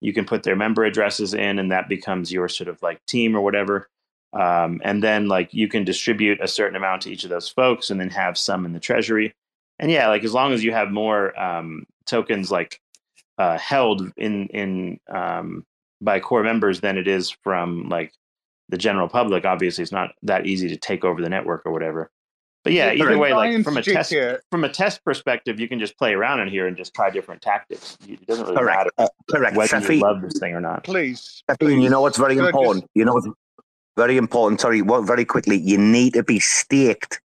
You 0.00 0.12
can 0.12 0.24
put 0.24 0.42
their 0.42 0.56
member 0.56 0.84
addresses 0.84 1.34
in, 1.34 1.58
and 1.58 1.70
that 1.72 1.88
becomes 1.88 2.32
your 2.32 2.48
sort 2.48 2.68
of 2.68 2.80
like 2.82 3.04
team 3.06 3.36
or 3.36 3.40
whatever. 3.40 3.88
Um, 4.32 4.80
and 4.84 5.02
then 5.02 5.28
like 5.28 5.52
you 5.54 5.68
can 5.68 5.84
distribute 5.84 6.40
a 6.40 6.48
certain 6.48 6.76
amount 6.76 7.02
to 7.02 7.10
each 7.10 7.24
of 7.24 7.30
those 7.30 7.48
folks, 7.48 7.90
and 7.90 8.00
then 8.00 8.10
have 8.10 8.36
some 8.38 8.64
in 8.64 8.72
the 8.72 8.80
treasury. 8.80 9.34
And 9.78 9.90
yeah, 9.90 10.08
like 10.08 10.24
as 10.24 10.32
long 10.32 10.52
as 10.52 10.64
you 10.64 10.72
have 10.72 10.90
more 10.90 11.38
um, 11.40 11.84
tokens 12.06 12.50
like 12.50 12.80
uh, 13.38 13.58
held 13.58 14.10
in 14.16 14.46
in 14.48 15.00
um, 15.08 15.64
by 16.00 16.20
core 16.20 16.42
members 16.42 16.80
than 16.80 16.96
it 16.98 17.08
is 17.08 17.30
from 17.30 17.88
like 17.88 18.12
the 18.68 18.76
general 18.78 19.09
public. 19.09 19.44
Obviously, 19.44 19.82
it's 19.82 19.93
not 19.93 20.10
that 20.22 20.47
easy 20.47 20.68
to 20.68 20.76
take 20.76 21.05
over 21.05 21.20
the 21.22 21.28
network 21.28 21.62
or 21.66 21.72
whatever. 21.72 22.10
But 22.64 22.72
yeah, 22.72 22.90
Can 22.90 23.02
either 23.02 23.18
way, 23.18 23.32
like 23.32 23.62
from 23.62 23.76
a 23.76 23.82
test 23.82 24.10
here? 24.10 24.43
from 24.51 24.64
a 24.64 24.68
test 24.68 25.05
perspective, 25.05 25.60
you 25.60 25.68
can 25.68 25.78
just 25.78 25.97
play 25.97 26.14
around 26.14 26.40
in 26.40 26.48
here 26.48 26.66
and 26.66 26.76
just 26.76 26.93
try 26.94 27.10
different 27.10 27.40
tactics. 27.40 27.97
It 28.09 28.26
doesn't 28.26 28.44
really 28.44 28.56
Correct. 28.56 28.78
matter 28.78 28.90
Uh, 28.98 29.09
correct. 29.30 29.56
whether 29.56 29.68
Cephii, 29.80 29.97
you 29.98 30.02
love 30.02 30.20
this 30.20 30.38
thing 30.40 30.52
or 30.55 30.60
not. 30.60 30.82
Please. 30.82 31.44
Cephii, 31.48 31.80
you 31.80 31.88
know 31.88 31.98
please. 31.98 32.02
what's 32.02 32.18
very 32.18 32.34
Could 32.34 32.43
I 32.43 32.47
just- 32.48 32.56
important? 32.59 32.90
You 32.94 33.05
know 33.05 33.14
what's 33.14 33.28
very 33.97 34.16
important? 34.16 34.60
Sorry, 34.60 34.82
what 34.82 35.02
very 35.06 35.24
quickly, 35.24 35.56
you 35.56 35.78
need 35.78 36.14
to 36.14 36.24
be 36.24 36.40
staked 36.40 37.20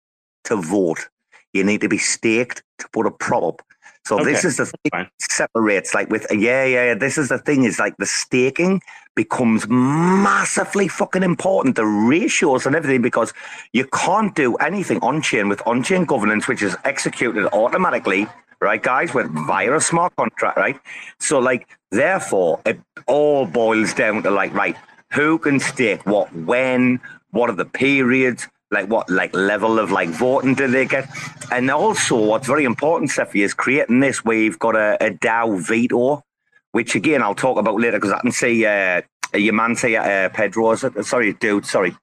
to 0.43 0.57
vote. 0.57 1.07
You 1.53 1.63
need 1.63 1.79
to 1.81 1.87
be 1.89 1.97
staked 1.97 2.61
to 2.79 2.89
put 2.91 3.05
a 3.05 3.11
prop 3.11 3.43
up. 3.43 3.61
So 4.05 4.23
this 4.23 4.43
is 4.43 4.57
the 4.57 4.65
thing 4.65 4.89
fine. 4.91 5.09
separates 5.19 5.93
like 5.93 6.09
with 6.09 6.25
yeah, 6.31 6.65
yeah, 6.65 6.85
yeah. 6.85 6.93
This 6.95 7.17
is 7.17 7.29
the 7.29 7.37
thing 7.37 7.63
is 7.63 7.77
like 7.77 7.95
the 7.97 8.05
staking 8.05 8.81
becomes 9.15 9.67
massively 9.67 10.87
fucking 10.87 11.23
important. 11.23 11.75
The 11.75 11.85
ratios 11.85 12.65
and 12.65 12.75
everything 12.75 13.01
because 13.01 13.33
you 13.73 13.85
can't 13.85 14.33
do 14.33 14.55
anything 14.55 14.99
on 15.01 15.21
chain 15.21 15.47
with 15.47 15.61
on 15.67 15.83
chain 15.83 16.05
governance, 16.05 16.47
which 16.47 16.63
is 16.63 16.75
executed 16.85 17.45
automatically, 17.53 18.27
right, 18.61 18.81
guys, 18.81 19.13
with 19.13 19.27
via 19.45 19.75
a 19.75 19.81
smart 19.81 20.15
contract, 20.15 20.57
right? 20.57 20.79
So 21.19 21.39
like 21.39 21.67
therefore 21.91 22.61
it 22.65 22.79
all 23.07 23.45
boils 23.45 23.93
down 23.93 24.23
to 24.23 24.31
like, 24.31 24.53
right, 24.53 24.75
who 25.11 25.37
can 25.37 25.59
stake 25.59 26.05
what 26.05 26.33
when, 26.33 26.99
what 27.31 27.49
are 27.49 27.55
the 27.55 27.65
periods, 27.65 28.47
like 28.71 28.87
what 28.87 29.09
like 29.09 29.35
level 29.35 29.79
of 29.79 29.91
like 29.91 30.09
voting 30.09 30.55
do 30.55 30.67
they 30.67 30.85
get? 30.85 31.09
And 31.51 31.69
also 31.71 32.23
what's 32.23 32.47
very 32.47 32.65
important, 32.65 33.11
Cephii, 33.11 33.43
is 33.43 33.53
creating 33.53 33.99
this 33.99 34.23
where 34.23 34.37
you've 34.37 34.59
got 34.59 34.75
a, 34.75 34.97
a 35.03 35.11
DAO 35.11 35.59
veto, 35.59 36.23
which 36.71 36.95
again 36.95 37.21
I'll 37.21 37.35
talk 37.35 37.57
about 37.57 37.79
later 37.79 37.97
because 37.97 38.11
I 38.11 38.19
can 38.19 38.31
see 38.31 38.65
uh, 38.65 39.01
your 39.33 39.53
man 39.53 39.75
say 39.75 39.95
uh, 39.95 40.29
Pedro, 40.29 40.71
is 40.71 40.83
it? 40.83 41.03
Sorry, 41.05 41.33
dude, 41.33 41.65
sorry. 41.65 41.95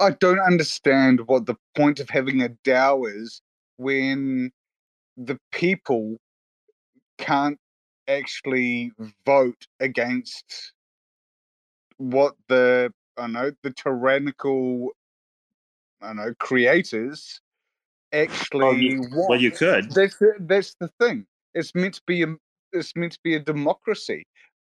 I 0.00 0.10
don't 0.10 0.40
understand 0.40 1.20
what 1.26 1.46
the 1.46 1.54
point 1.76 2.00
of 2.00 2.10
having 2.10 2.42
a 2.42 2.48
DAO 2.64 3.08
is 3.08 3.40
when 3.76 4.50
the 5.16 5.38
people 5.52 6.16
can't 7.18 7.58
actually 8.08 8.92
vote 9.24 9.66
against 9.78 10.72
what 11.98 12.34
the 12.48 12.92
I 13.16 13.26
know 13.26 13.52
the 13.62 13.70
tyrannical 13.70 14.90
I 16.02 16.06
don't 16.08 16.16
know 16.16 16.34
creators 16.38 17.40
actually 18.12 18.60
Well, 18.64 18.74
you, 18.74 19.00
want. 19.12 19.30
well, 19.30 19.40
you 19.40 19.50
could. 19.50 19.90
That's 19.92 20.16
the, 20.16 20.34
that's 20.40 20.74
the 20.80 20.88
thing. 21.00 21.26
It's 21.54 21.74
meant 21.74 21.94
to 21.94 22.02
be 22.06 22.22
a 22.22 22.34
it's 22.72 22.94
meant 22.96 23.12
to 23.12 23.18
be 23.24 23.34
a 23.34 23.40
democracy. 23.40 24.24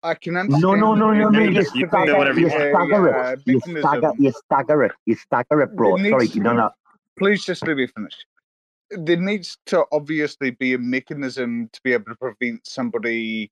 I 0.03 0.13
can 0.13 0.37
understand. 0.37 0.61
No, 0.61 0.75
no, 0.75 0.93
no, 0.95 1.11
no, 1.11 1.29
no. 1.29 1.39
You 1.39 1.49
You 1.49 1.63
can- 1.63 1.79
you 1.79 1.87
can 1.87 2.05
do 2.05 2.15
whatever 2.17 2.39
you 2.39 2.47
you 2.47 2.53
want. 2.53 2.89
stagger 2.89 3.15
uh, 3.15 3.31
it. 3.33 3.41
You 3.45 3.59
stagger, 3.59 4.11
you 4.19 4.31
stagger 4.31 4.83
it. 4.83 4.91
You 5.05 5.15
stagger 5.15 5.61
it, 5.61 5.75
bro. 5.75 5.97
There 5.97 6.09
Sorry, 6.11 6.23
needs- 6.25 6.35
no, 6.37 6.53
no. 6.53 6.69
please 7.17 7.43
just 7.43 7.65
let 7.67 7.77
me 7.77 7.87
finish. 7.87 8.13
There 8.91 9.17
needs 9.17 9.57
to 9.67 9.85
obviously 9.91 10.51
be 10.51 10.73
a 10.73 10.77
mechanism 10.77 11.69
to 11.73 11.81
be 11.83 11.93
able 11.93 12.05
to 12.05 12.15
prevent 12.15 12.65
somebody 12.65 13.51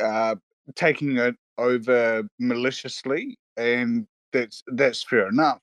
uh, 0.00 0.34
taking 0.74 1.16
it 1.18 1.36
over 1.58 2.24
maliciously, 2.38 3.38
and 3.56 4.06
that's 4.32 4.62
that's 4.66 5.02
fair 5.04 5.28
enough. 5.28 5.60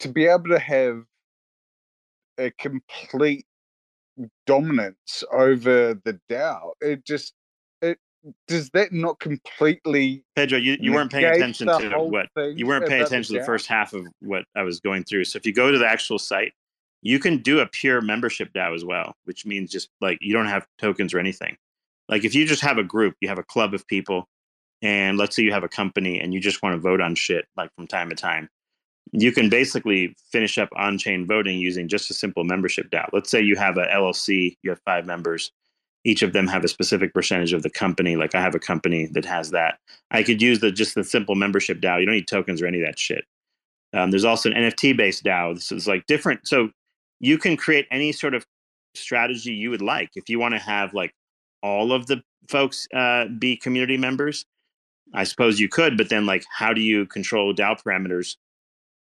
To 0.00 0.08
be 0.08 0.26
able 0.26 0.50
to 0.50 0.58
have 0.58 1.04
a 2.38 2.50
complete 2.52 3.46
dominance 4.46 5.24
over 5.32 5.94
the 5.94 6.20
DAO, 6.30 6.72
it 6.80 7.04
just 7.04 7.34
it 7.82 7.98
does 8.46 8.70
that 8.70 8.92
not 8.92 9.18
completely 9.20 10.24
Pedro, 10.36 10.58
you, 10.58 10.76
you 10.80 10.92
weren't 10.92 11.10
paying 11.10 11.24
attention 11.24 11.66
to 11.66 11.98
what 11.98 12.26
you 12.56 12.66
weren't 12.66 12.86
paying 12.86 13.02
attention 13.02 13.34
to 13.34 13.40
the 13.40 13.46
first 13.46 13.66
half 13.66 13.92
of 13.92 14.06
what 14.20 14.44
I 14.56 14.62
was 14.62 14.80
going 14.80 15.04
through. 15.04 15.24
So 15.24 15.36
if 15.36 15.46
you 15.46 15.52
go 15.52 15.70
to 15.70 15.78
the 15.78 15.86
actual 15.86 16.18
site, 16.18 16.52
you 17.02 17.18
can 17.18 17.38
do 17.38 17.60
a 17.60 17.66
pure 17.66 18.00
membership 18.00 18.52
DAO 18.52 18.74
as 18.74 18.84
well, 18.84 19.14
which 19.24 19.46
means 19.46 19.70
just 19.70 19.88
like 20.00 20.18
you 20.20 20.32
don't 20.32 20.46
have 20.46 20.66
tokens 20.78 21.14
or 21.14 21.18
anything. 21.18 21.56
Like 22.08 22.24
if 22.24 22.34
you 22.34 22.46
just 22.46 22.62
have 22.62 22.78
a 22.78 22.84
group, 22.84 23.14
you 23.20 23.28
have 23.28 23.38
a 23.38 23.44
club 23.44 23.74
of 23.74 23.86
people, 23.86 24.28
and 24.82 25.18
let's 25.18 25.36
say 25.36 25.42
you 25.42 25.52
have 25.52 25.64
a 25.64 25.68
company 25.68 26.20
and 26.20 26.32
you 26.32 26.40
just 26.40 26.62
want 26.62 26.74
to 26.74 26.80
vote 26.80 27.00
on 27.00 27.14
shit 27.14 27.46
like 27.56 27.70
from 27.76 27.86
time 27.86 28.08
to 28.10 28.16
time, 28.16 28.48
you 29.12 29.32
can 29.32 29.48
basically 29.48 30.14
finish 30.30 30.58
up 30.58 30.68
on-chain 30.76 31.26
voting 31.26 31.58
using 31.58 31.88
just 31.88 32.10
a 32.10 32.14
simple 32.14 32.44
membership 32.44 32.90
DAO. 32.90 33.08
Let's 33.12 33.30
say 33.30 33.40
you 33.40 33.56
have 33.56 33.76
a 33.76 33.86
LLC, 33.86 34.56
you 34.62 34.70
have 34.70 34.80
five 34.84 35.06
members, 35.06 35.52
each 36.04 36.22
of 36.22 36.32
them 36.32 36.46
have 36.46 36.64
a 36.64 36.68
specific 36.68 37.12
percentage 37.12 37.52
of 37.52 37.62
the 37.62 37.70
company. 37.70 38.16
Like 38.16 38.34
I 38.34 38.40
have 38.40 38.54
a 38.54 38.60
company 38.60 39.06
that 39.12 39.24
has 39.24 39.50
that. 39.50 39.78
I 40.10 40.22
could 40.22 40.40
use 40.40 40.60
the 40.60 40.70
just 40.70 40.94
the 40.94 41.04
simple 41.04 41.34
membership 41.34 41.80
DAO. 41.80 42.00
You 42.00 42.06
don't 42.06 42.14
need 42.14 42.28
tokens 42.28 42.62
or 42.62 42.66
any 42.66 42.80
of 42.80 42.86
that 42.86 42.98
shit. 42.98 43.24
Um, 43.92 44.10
there's 44.10 44.24
also 44.24 44.50
an 44.50 44.56
NFT 44.56 44.96
based 44.96 45.24
DAO. 45.24 45.54
This 45.54 45.72
is 45.72 45.86
like 45.86 46.06
different. 46.06 46.46
So 46.46 46.70
you 47.20 47.38
can 47.38 47.56
create 47.56 47.86
any 47.90 48.12
sort 48.12 48.34
of 48.34 48.46
strategy 48.94 49.52
you 49.52 49.70
would 49.70 49.82
like. 49.82 50.10
If 50.14 50.28
you 50.28 50.38
want 50.38 50.54
to 50.54 50.60
have 50.60 50.94
like 50.94 51.12
all 51.62 51.92
of 51.92 52.06
the 52.06 52.22
folks 52.48 52.86
uh, 52.94 53.26
be 53.38 53.56
community 53.56 53.96
members, 53.96 54.44
I 55.14 55.24
suppose 55.24 55.58
you 55.58 55.68
could. 55.68 55.96
But 55.96 56.10
then 56.10 56.26
like, 56.26 56.44
how 56.50 56.72
do 56.72 56.80
you 56.80 57.06
control 57.06 57.54
DAO 57.54 57.80
parameters 57.82 58.36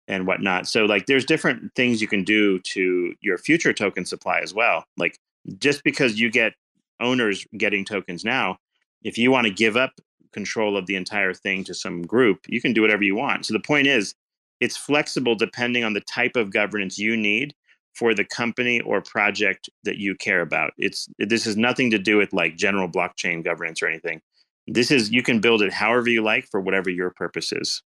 and 0.08 0.26
whatnot? 0.26 0.66
So 0.68 0.84
like, 0.84 1.06
there's 1.06 1.24
different 1.24 1.74
things 1.74 2.00
you 2.00 2.08
can 2.08 2.24
do 2.24 2.58
to 2.60 3.14
your 3.20 3.38
future 3.38 3.72
token 3.72 4.04
supply 4.04 4.40
as 4.40 4.52
well. 4.52 4.84
Like 4.96 5.18
just 5.58 5.84
because 5.84 6.18
you 6.18 6.30
get 6.30 6.52
owners 7.00 7.46
getting 7.56 7.84
tokens 7.84 8.24
now, 8.24 8.58
if 9.02 9.18
you 9.18 9.30
want 9.30 9.46
to 9.46 9.52
give 9.52 9.76
up 9.76 9.92
control 10.32 10.76
of 10.76 10.86
the 10.86 10.96
entire 10.96 11.32
thing 11.32 11.64
to 11.64 11.74
some 11.74 12.02
group, 12.02 12.40
you 12.48 12.60
can 12.60 12.72
do 12.72 12.82
whatever 12.82 13.02
you 13.02 13.14
want. 13.14 13.46
So 13.46 13.54
the 13.54 13.60
point 13.60 13.86
is, 13.86 14.14
it's 14.60 14.76
flexible 14.76 15.34
depending 15.34 15.84
on 15.84 15.92
the 15.92 16.00
type 16.00 16.36
of 16.36 16.52
governance 16.52 16.98
you 16.98 17.16
need 17.16 17.54
for 17.94 18.14
the 18.14 18.24
company 18.24 18.80
or 18.80 19.00
project 19.00 19.68
that 19.84 19.98
you 19.98 20.14
care 20.16 20.40
about. 20.40 20.72
It's 20.78 21.08
this 21.18 21.44
has 21.44 21.56
nothing 21.56 21.90
to 21.90 21.98
do 21.98 22.16
with 22.16 22.32
like 22.32 22.56
general 22.56 22.88
blockchain 22.88 23.44
governance 23.44 23.82
or 23.82 23.86
anything. 23.86 24.20
This 24.66 24.90
is 24.90 25.10
you 25.10 25.22
can 25.22 25.40
build 25.40 25.62
it 25.62 25.72
however 25.72 26.08
you 26.08 26.22
like 26.22 26.48
for 26.50 26.60
whatever 26.60 26.90
your 26.90 27.10
purpose 27.10 27.52
is. 27.52 27.82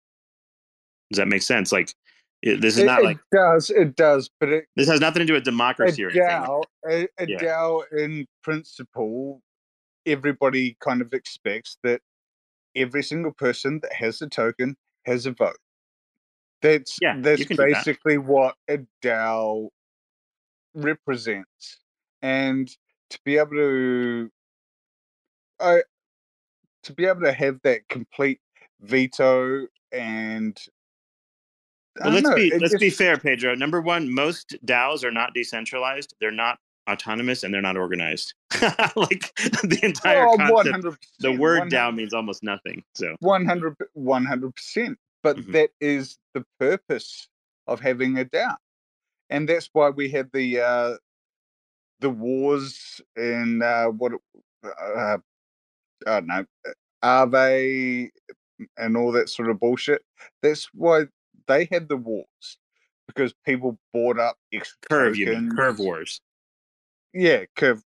Does 1.11 1.17
that 1.17 1.27
make 1.27 1.43
sense? 1.43 1.71
Like 1.71 1.93
it, 2.43 2.61
this 2.61 2.75
is 2.77 2.83
It, 2.83 2.85
not 2.85 3.01
it 3.01 3.05
like 3.05 3.19
does, 3.31 3.69
it 3.71 3.95
does, 3.95 4.29
but 4.39 4.49
it, 4.49 4.65
this 4.75 4.89
has 4.89 4.99
nothing 4.99 5.21
to 5.21 5.25
do 5.25 5.33
with 5.33 5.45
democracy 5.45 6.03
or 6.03 6.09
anything. 6.09 6.27
DAO, 6.27 6.63
a, 6.89 7.07
a 7.19 7.27
Yeah. 7.27 7.39
In 7.97 8.27
principle, 8.43 9.41
everybody 10.05 10.77
kind 10.81 11.01
of 11.01 11.13
expects 11.13 11.77
that 11.83 12.01
every 12.75 13.03
single 13.03 13.33
person 13.33 13.79
that 13.81 13.93
has 13.93 14.21
a 14.21 14.27
token 14.27 14.75
has 15.05 15.25
a 15.25 15.31
vote. 15.31 15.57
That's 16.61 16.97
Yeah, 17.01 17.17
that's 17.19 17.45
do 17.45 17.55
that. 17.55 17.67
basically 17.73 18.17
what 18.17 18.55
a 18.69 18.79
DAO 19.03 19.69
represents, 20.73 21.79
and 22.21 22.69
to 23.09 23.19
be 23.25 23.37
able 23.37 23.51
to, 23.51 24.29
I 25.59 25.83
to 26.83 26.93
be 26.93 27.05
able 27.05 27.21
to 27.21 27.33
have 27.33 27.59
that 27.63 27.87
complete 27.89 28.39
veto 28.81 29.67
and 29.91 30.57
Well, 31.99 32.13
let's 32.13 32.27
know, 32.29 32.35
be 32.35 32.47
it 32.47 32.61
let's 32.61 32.75
be 32.77 32.89
fair, 32.89 33.17
Pedro. 33.17 33.55
Number 33.55 33.81
one, 33.81 34.13
most 34.13 34.55
DAOs 34.65 35.03
are 35.03 35.11
not 35.11 35.33
decentralized. 35.33 36.15
They're 36.19 36.31
not 36.31 36.57
autonomous, 36.89 37.43
and 37.43 37.53
they're 37.53 37.61
not 37.61 37.77
organized. 37.77 38.33
like 38.95 39.31
the 39.63 39.79
entire 39.83 40.25
Oh, 40.27 40.37
concept. 40.37 40.75
100%, 40.85 40.97
The 41.19 41.31
word 41.31 41.59
100. 41.59 41.77
DAO 41.77 41.95
means 41.95 42.13
almost 42.13 42.43
nothing. 42.43 42.83
So 42.95 43.15
100 43.19 43.75
100% 43.97 44.95
but 45.21 45.37
Mhm. 45.37 45.51
that 45.53 45.69
is 45.79 46.17
the 46.33 46.43
purpose 46.59 47.29
of 47.67 47.79
having 47.79 48.17
a 48.19 48.25
DAO 48.25 48.55
and 49.29 49.47
that's 49.47 49.69
why 49.73 49.89
we 49.89 50.09
had 50.09 50.29
the 50.33 50.59
uh 50.59 50.97
the 52.01 52.09
wars 52.09 52.99
in 53.15 53.61
uh 53.63 53.85
what 53.85 54.11
uh, 54.65 55.17
I 56.05 56.19
don't 56.19 56.27
know 56.27 56.45
Aave 57.03 58.09
and 58.77 58.97
all 58.97 59.11
that 59.13 59.29
sort 59.29 59.49
of 59.49 59.59
bullshit 59.59 60.01
that's 60.41 60.65
why 60.73 61.05
they 61.47 61.67
had 61.71 61.87
the 61.89 61.97
wars 61.97 62.57
because 63.07 63.33
people 63.45 63.77
bought 63.93 64.19
up 64.19 64.37
extra 64.51 64.77
curve, 64.89 65.15
you 65.17 65.27
mean 65.27 65.51
curve 65.55 65.79
wars? 65.79 66.21
yeah 67.13 67.43
curve 67.55 67.81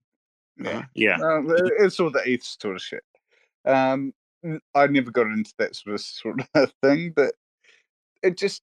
yeah 0.59 0.71
Uh-huh. 0.71 0.83
Yeah. 0.95 1.17
um, 1.23 1.47
it's 1.79 1.99
all 2.01 2.11
the 2.11 2.23
ETH 2.27 2.43
sort 2.45 2.77
of 2.77 2.83
shit. 2.83 3.03
Um, 3.65 4.13
I 4.75 4.87
never 4.89 5.11
got 5.11 5.27
into 5.27 5.53
that 5.59 5.77
sort 5.77 5.95
of 5.95 6.01
sort 6.01 6.41
of 6.55 6.73
thing, 6.83 7.13
but 7.15 7.35
it 8.23 8.37
just 8.37 8.63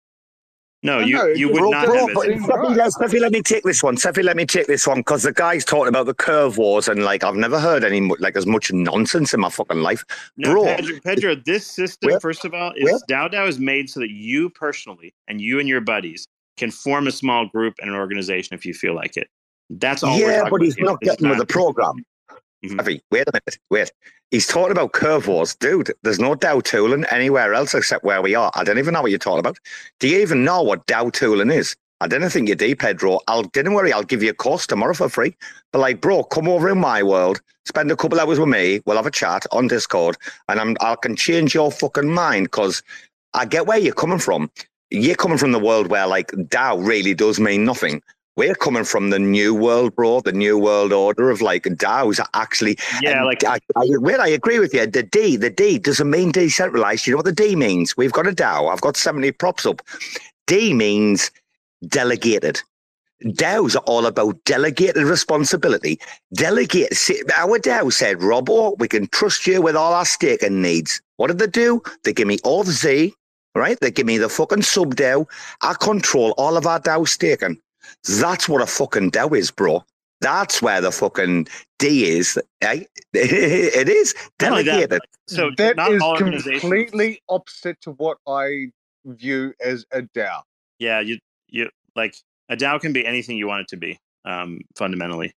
No, 0.81 0.99
you 0.99 1.15
know, 1.15 1.25
you 1.27 1.49
would 1.49 1.57
Bro, 1.59 1.71
not 1.71 1.85
bro, 1.87 2.07
have 2.07 2.13
but 2.13 2.27
as 2.27 2.33
seems 2.35 2.45
Cephii, 2.45 2.67
right. 2.67 2.77
let, 2.77 2.91
Cephii, 2.93 3.19
let 3.19 3.31
me 3.33 3.41
take 3.41 3.63
this 3.63 3.83
one. 3.83 3.97
Cephii, 3.97 4.23
let 4.23 4.37
me 4.37 4.45
take 4.45 4.67
this 4.67 4.87
one 4.87 4.99
because 4.99 5.23
the 5.23 5.33
guy's 5.33 5.65
talking 5.65 5.89
about 5.89 6.05
the 6.05 6.13
curve 6.13 6.57
wars 6.57 6.87
and 6.87 7.03
like 7.03 7.21
I've 7.21 7.35
never 7.35 7.59
heard 7.59 7.83
any 7.83 7.99
like 8.19 8.37
as 8.37 8.45
much 8.45 8.71
nonsense 8.71 9.33
in 9.33 9.41
my 9.41 9.49
fucking 9.49 9.81
life. 9.81 10.05
No, 10.37 10.51
Bro, 10.53 10.63
Pedro, 10.75 10.99
Pedro, 11.03 11.35
this 11.35 11.67
system, 11.67 12.11
Where- 12.11 12.19
first 12.21 12.45
of 12.45 12.53
all, 12.53 12.71
where- 12.79 12.95
is 12.95 13.03
DAO 13.09 13.29
DAO 13.29 13.45
is 13.47 13.59
made 13.59 13.89
so 13.89 13.99
that 13.99 14.11
you 14.11 14.49
personally 14.51 15.13
and 15.27 15.41
you 15.41 15.59
and 15.59 15.67
your 15.67 15.81
buddies 15.81 16.27
can 16.55 16.71
form 16.71 17.07
a 17.07 17.11
small 17.11 17.45
group 17.47 17.73
and 17.81 17.89
an 17.89 17.95
organization 17.97 18.53
if 18.53 18.65
you 18.65 18.73
feel 18.73 18.95
like 18.95 19.17
it. 19.17 19.27
That's 19.69 20.01
all. 20.01 20.17
we're 20.17 20.31
yeah, 20.31 20.47
but 20.49 20.61
he's 20.61 20.75
here. 20.75 20.85
not 20.85 20.99
It's 21.01 21.11
getting 21.11 21.29
with 21.29 21.39
the 21.39 21.45
program. 21.45 22.03
Mhm. 22.65 22.77
Cephii, 22.79 23.01
wait 23.11 23.27
a 23.27 23.31
minute, 23.33 23.57
wait. 23.69 23.91
He's 24.31 24.47
talking 24.47 24.71
about 24.71 24.93
curve 24.93 25.27
wars, 25.27 25.55
dude. 25.55 25.91
There's 26.03 26.19
no 26.19 26.35
DAO 26.35 26.61
tooling 26.63 27.05
anywhere 27.05 27.53
else 27.53 27.73
except 27.73 28.03
where 28.03 28.21
we 28.21 28.35
are. 28.35 28.51
I 28.53 28.63
don't 28.63 28.77
even 28.77 28.93
know 28.93 29.01
what 29.01 29.11
you're 29.11 29.17
talking 29.19 29.39
about. 29.39 29.57
Do 29.99 30.07
you 30.07 30.19
even 30.19 30.43
know 30.43 30.61
what 30.61 30.85
DAO 30.85 31.09
tooling 31.11 31.49
is? 31.51 31.75
I 32.01 32.07
didn't 32.07 32.29
think 32.29 32.47
you 32.47 32.55
did, 32.55 32.79
Pedro. 32.79 33.19
I'll 33.27 33.43
don't 33.43 33.73
worry, 33.73 33.91
I'll 33.91 34.03
give 34.03 34.23
you 34.23 34.29
a 34.29 34.33
course 34.33 34.67
tomorrow 34.67 34.93
for 34.93 35.09
free. 35.09 35.35
But 35.71 35.79
like, 35.79 36.01
bro, 36.01 36.23
come 36.23 36.47
over 36.47 36.69
in 36.69 36.79
my 36.79 37.03
world, 37.03 37.41
spend 37.65 37.91
a 37.91 37.95
couple 37.95 38.19
hours 38.19 38.39
with 38.39 38.49
me. 38.49 38.81
We'll 38.85 38.97
have 38.97 39.05
a 39.05 39.11
chat 39.11 39.45
on 39.51 39.67
Discord, 39.67 40.17
and 40.47 40.59
I'm 40.59 40.75
I 40.81 40.95
can 41.01 41.15
change 41.15 41.53
your 41.53 41.71
fucking 41.71 42.09
mind 42.09 42.45
because 42.47 42.83
I 43.33 43.45
get 43.45 43.67
where 43.67 43.77
you're 43.77 43.93
coming 43.93 44.19
from. 44.19 44.49
You're 44.91 45.15
coming 45.15 45.37
from 45.37 45.51
the 45.51 45.59
world 45.59 45.87
where 45.87 46.07
like 46.07 46.31
DAO 46.31 46.85
really 46.85 47.13
does 47.13 47.39
mean 47.39 47.65
nothing. 47.65 48.01
We're 48.39 48.55
coming 48.55 48.85
from 48.85 49.09
the 49.09 49.19
new 49.19 49.53
world, 49.53 49.97
bro, 49.97 50.21
the 50.21 50.31
new 50.31 50.57
world 50.57 50.93
order 50.93 51.29
of 51.29 51.41
like 51.41 51.63
DAOs 51.63 52.21
are 52.21 52.29
actually. 52.33 52.77
Yeah, 53.01 53.25
like 53.25 53.43
I, 53.43 53.59
I, 53.75 53.83
wait, 53.97 54.17
I 54.17 54.29
agree 54.29 54.59
with 54.59 54.73
you. 54.73 54.87
The 54.87 55.03
D, 55.03 55.35
the 55.35 55.49
D 55.49 55.77
doesn't 55.77 56.09
mean 56.09 56.31
decentralized. 56.31 57.05
You 57.05 57.11
know 57.11 57.17
what 57.17 57.25
the 57.25 57.33
D 57.33 57.57
means? 57.57 57.97
We've 57.97 58.13
got 58.13 58.27
a 58.27 58.31
DAO. 58.31 58.71
I've 58.71 58.79
got 58.79 58.95
70 58.95 59.33
props 59.33 59.65
up. 59.65 59.81
D 60.47 60.73
means 60.73 61.31
delegated. 61.85 62.61
DAOs 63.25 63.75
are 63.75 63.83
all 63.85 64.05
about 64.05 64.41
delegated 64.45 65.03
responsibility. 65.03 65.99
Delegate. 66.33 66.93
see, 66.93 67.21
Our 67.35 67.59
DAO 67.59 67.91
said, 67.91 68.23
Robo, 68.23 68.53
oh, 68.53 68.75
we 68.79 68.87
can 68.87 69.07
trust 69.07 69.47
you 69.47 69.61
with 69.61 69.75
all 69.75 69.93
our 69.93 70.05
staking 70.05 70.61
needs. 70.61 71.01
What 71.17 71.27
did 71.27 71.39
they 71.39 71.47
do? 71.47 71.81
They 72.05 72.13
give 72.13 72.29
me 72.29 72.37
all 72.45 72.63
the 72.63 72.71
Z, 72.71 73.13
right? 73.53 73.77
They 73.81 73.91
give 73.91 74.05
me 74.07 74.17
the 74.17 74.29
fucking 74.29 74.61
sub 74.61 74.95
DAO. 74.95 75.25
I 75.61 75.73
control 75.73 76.33
all 76.37 76.55
of 76.55 76.65
our 76.65 76.79
DAO 76.79 77.05
staking. 77.05 77.59
That's 78.07 78.47
what 78.47 78.61
a 78.61 78.65
fucking 78.67 79.11
DAO 79.11 79.37
is, 79.37 79.51
bro. 79.51 79.83
That's 80.21 80.61
where 80.61 80.81
the 80.81 80.91
fucking 80.91 81.47
D 81.79 82.05
is. 82.05 82.37
Eh? 82.61 82.83
it 83.13 83.89
is 83.89 84.13
not 84.41 84.51
only 84.51 84.63
that, 84.63 84.71
delegated. 84.71 85.01
so 85.27 85.51
that 85.57 85.75
not 85.77 85.91
is 85.91 86.01
completely 86.01 87.21
opposite 87.29 87.79
to 87.81 87.91
what 87.91 88.17
I 88.27 88.67
view 89.05 89.53
as 89.61 89.85
a 89.91 90.01
DAO. 90.01 90.41
Yeah, 90.79 90.99
you 90.99 91.19
you 91.47 91.69
like 91.95 92.15
a 92.49 92.57
DAO 92.57 92.79
can 92.81 92.93
be 92.93 93.05
anything 93.05 93.37
you 93.37 93.47
want 93.47 93.61
it 93.61 93.67
to 93.69 93.77
be. 93.77 93.99
Um, 94.25 94.59
fundamentally, 94.75 95.33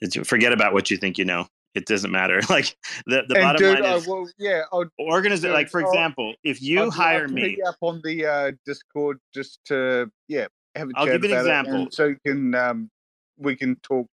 it's, 0.00 0.16
forget 0.28 0.52
about 0.52 0.72
what 0.74 0.90
you 0.90 0.96
think 0.98 1.16
you 1.18 1.24
know. 1.24 1.46
It 1.74 1.86
doesn't 1.86 2.10
matter. 2.10 2.40
Like 2.50 2.76
the 3.06 3.22
the 3.28 3.34
and 3.36 3.42
bottom 3.42 3.58
dude, 3.58 3.80
line 3.80 3.92
I 3.92 3.96
is 3.96 4.06
will, 4.06 4.28
yeah, 4.38 4.62
I'll, 4.72 4.84
organize. 4.98 5.40
dude, 5.40 5.52
Like 5.52 5.68
for 5.70 5.82
I'll- 5.82 5.88
example, 5.90 6.34
if 6.44 6.60
you 6.60 6.82
I'd 6.84 6.92
hire 6.92 7.20
love 7.20 7.28
to 7.28 7.34
me, 7.34 7.50
hit 7.50 7.60
up 7.66 7.76
on 7.80 8.00
the 8.04 8.26
uh, 8.26 8.52
Discord 8.66 9.18
just 9.34 9.60
to 9.66 10.10
yeah 10.28 10.46
have 10.74 10.88
a 10.88 10.92
I'll 10.96 11.06
give 11.06 11.24
an 11.24 11.32
example. 11.32 11.88
so 11.90 12.06
you 12.06 12.16
can 12.24 12.54
um, 12.54 12.90
we 13.36 13.56
can 13.56 13.76
talk 13.76 14.06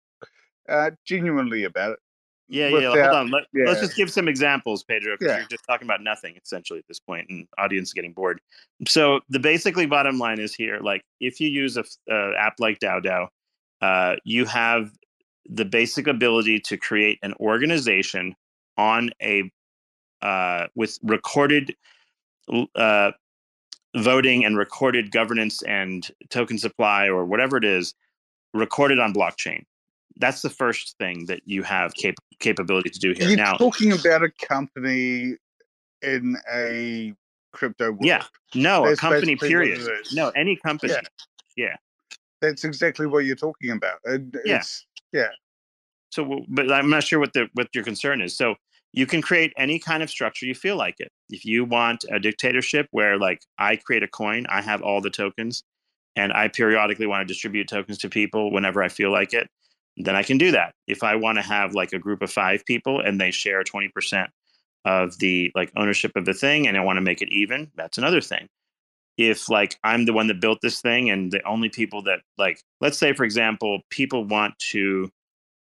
uh, 0.70 0.92
genuinely 1.06 1.64
about 1.64 1.94
it. 1.94 2.00
Yeah, 2.48 2.68
yeah. 2.68 2.90
Hold 2.90 3.00
on. 3.00 3.32
Let, 3.32 3.44
yeah. 3.54 3.66
Let's 3.66 3.82
just 3.82 3.96
give 3.96 4.12
some 4.12 4.28
examples, 4.28 4.84
Pedro, 4.84 5.16
because 5.18 5.34
Yeah. 5.34 5.40
you're 5.40 5.48
just 5.48 5.64
talking 5.68 5.88
about 5.88 6.02
nothing 6.04 6.36
essentially 6.44 6.78
at 6.78 6.88
this 6.88 7.00
point, 7.00 7.28
and 7.30 7.48
audience 7.58 7.90
is 7.90 7.94
getting 7.94 8.14
bored. 8.14 8.40
So 8.88 9.22
the 9.30 9.40
basically 9.40 9.88
bottom 9.88 10.20
line 10.20 10.40
is 10.40 10.54
here: 10.54 10.80
like 10.80 11.02
if 11.20 11.40
you 11.40 11.50
use 11.50 11.78
a 11.78 11.84
uh, 12.12 12.34
app 12.38 12.56
like 12.60 12.80
DAO, 12.80 13.28
uh, 13.82 14.16
you 14.24 14.46
have 14.46 14.92
the 15.48 15.66
basic 15.66 16.08
ability 16.08 16.60
to 16.60 16.78
create 16.78 17.20
an 17.24 17.34
organization 17.40 18.36
on 18.78 19.10
a 19.22 19.50
uh, 20.22 20.68
with 20.76 21.00
recorded 21.04 21.76
uh, 22.76 23.12
voting 23.96 24.44
and 24.46 24.58
recorded 24.58 25.12
governance 25.12 25.62
and 25.64 26.10
token 26.30 26.58
supply 26.58 27.08
or 27.08 27.26
whatever 27.26 27.58
it 27.58 27.66
is 27.66 27.94
recorded 28.54 29.00
on 29.00 29.14
blockchain. 29.14 29.64
That's 30.18 30.42
the 30.42 30.50
first 30.50 30.98
thing 30.98 31.26
that 31.26 31.42
you 31.46 31.64
have 31.64 31.94
cap- 31.96 32.16
capability 32.40 32.90
to 32.90 33.00
do 33.00 33.14
here. 33.14 33.30
You're 33.30 33.38
now, 33.38 33.54
talking 33.58 33.92
about 33.92 34.24
a 34.24 34.30
company 34.30 35.36
in 36.02 36.38
a 36.54 37.14
crypto 37.52 37.92
world. 37.92 38.06
yeah, 38.06 38.24
no, 38.54 38.86
a 38.86 38.96
company 38.96 39.36
basically 39.36 39.56
what 39.56 39.68
it 39.68 39.76
period. 39.78 40.06
No, 40.14 40.30
any 40.30 40.56
company. 40.56 40.94
Yeah. 40.94 41.02
yeah. 41.58 41.76
That's 42.42 42.64
exactly 42.64 43.08
what 43.08 43.26
you're 43.26 43.36
talking 43.36 43.72
about. 43.72 44.00
And 44.06 44.38
Yeah. 44.46 44.62
Yeah. 45.12 45.30
So, 46.12 46.46
but 46.48 46.72
I'm 46.72 46.90
not 46.90 47.04
sure 47.04 47.20
what 47.20 47.34
the 47.34 47.50
what 47.54 47.68
your 47.74 47.84
concern 47.84 48.22
is. 48.22 48.38
So, 48.38 48.56
you 48.96 49.06
can 49.06 49.22
create 49.22 49.52
any 49.58 49.78
kind 49.78 50.02
of 50.02 50.10
structure 50.10 50.46
you 50.46 50.56
feel 50.56 50.78
like 50.78 50.96
it. 51.00 51.12
If 51.30 51.44
you 51.44 51.66
want 51.66 52.06
a 52.10 52.18
dictatorship 52.18 52.88
where, 52.92 53.18
like, 53.18 53.42
I 53.60 53.76
create 53.76 54.04
a 54.04 54.08
coin, 54.08 54.46
I 54.48 54.62
have 54.62 54.82
all 54.82 55.02
the 55.02 55.10
tokens, 55.10 55.64
and 56.16 56.32
I 56.32 56.48
periodically 56.48 57.06
want 57.06 57.20
to 57.20 57.26
distribute 57.26 57.68
tokens 57.68 57.98
to 58.00 58.10
people 58.10 58.54
whenever 58.54 58.82
I 58.82 58.88
feel 58.88 59.12
like 59.12 59.34
it, 59.34 59.50
then 59.98 60.16
I 60.16 60.24
can 60.24 60.38
do 60.38 60.52
that. 60.52 60.76
If 60.88 61.04
I 61.04 61.18
want 61.18 61.38
to 61.38 61.42
have 61.42 61.74
like 61.74 61.92
a 61.92 62.00
group 62.00 62.22
of 62.22 62.32
five 62.32 62.66
people 62.66 63.02
and 63.02 63.20
they 63.20 63.32
share 63.32 63.64
20% 63.66 64.28
of 64.86 65.18
the 65.20 65.52
like 65.56 65.74
ownership 65.76 66.14
of 66.16 66.24
the 66.24 66.34
thing 66.34 66.66
and 66.66 66.78
I 66.78 66.82
want 66.82 66.96
to 66.96 67.02
make 67.02 67.22
it 67.22 67.30
even, 67.32 67.72
that's 67.76 67.98
another 67.98 68.22
thing. 68.22 68.48
If 69.18 69.50
like 69.50 69.78
I'm 69.84 70.06
the 70.06 70.14
one 70.14 70.28
that 70.28 70.40
built 70.40 70.60
this 70.62 70.80
thing 70.80 71.10
and 71.10 71.32
the 71.34 71.46
only 71.46 71.70
people 71.70 72.02
that 72.04 72.20
like 72.38 72.62
let's 72.80 72.98
say 72.98 73.14
for 73.14 73.26
example, 73.26 73.82
people 73.90 74.26
want 74.26 74.58
to 74.72 75.10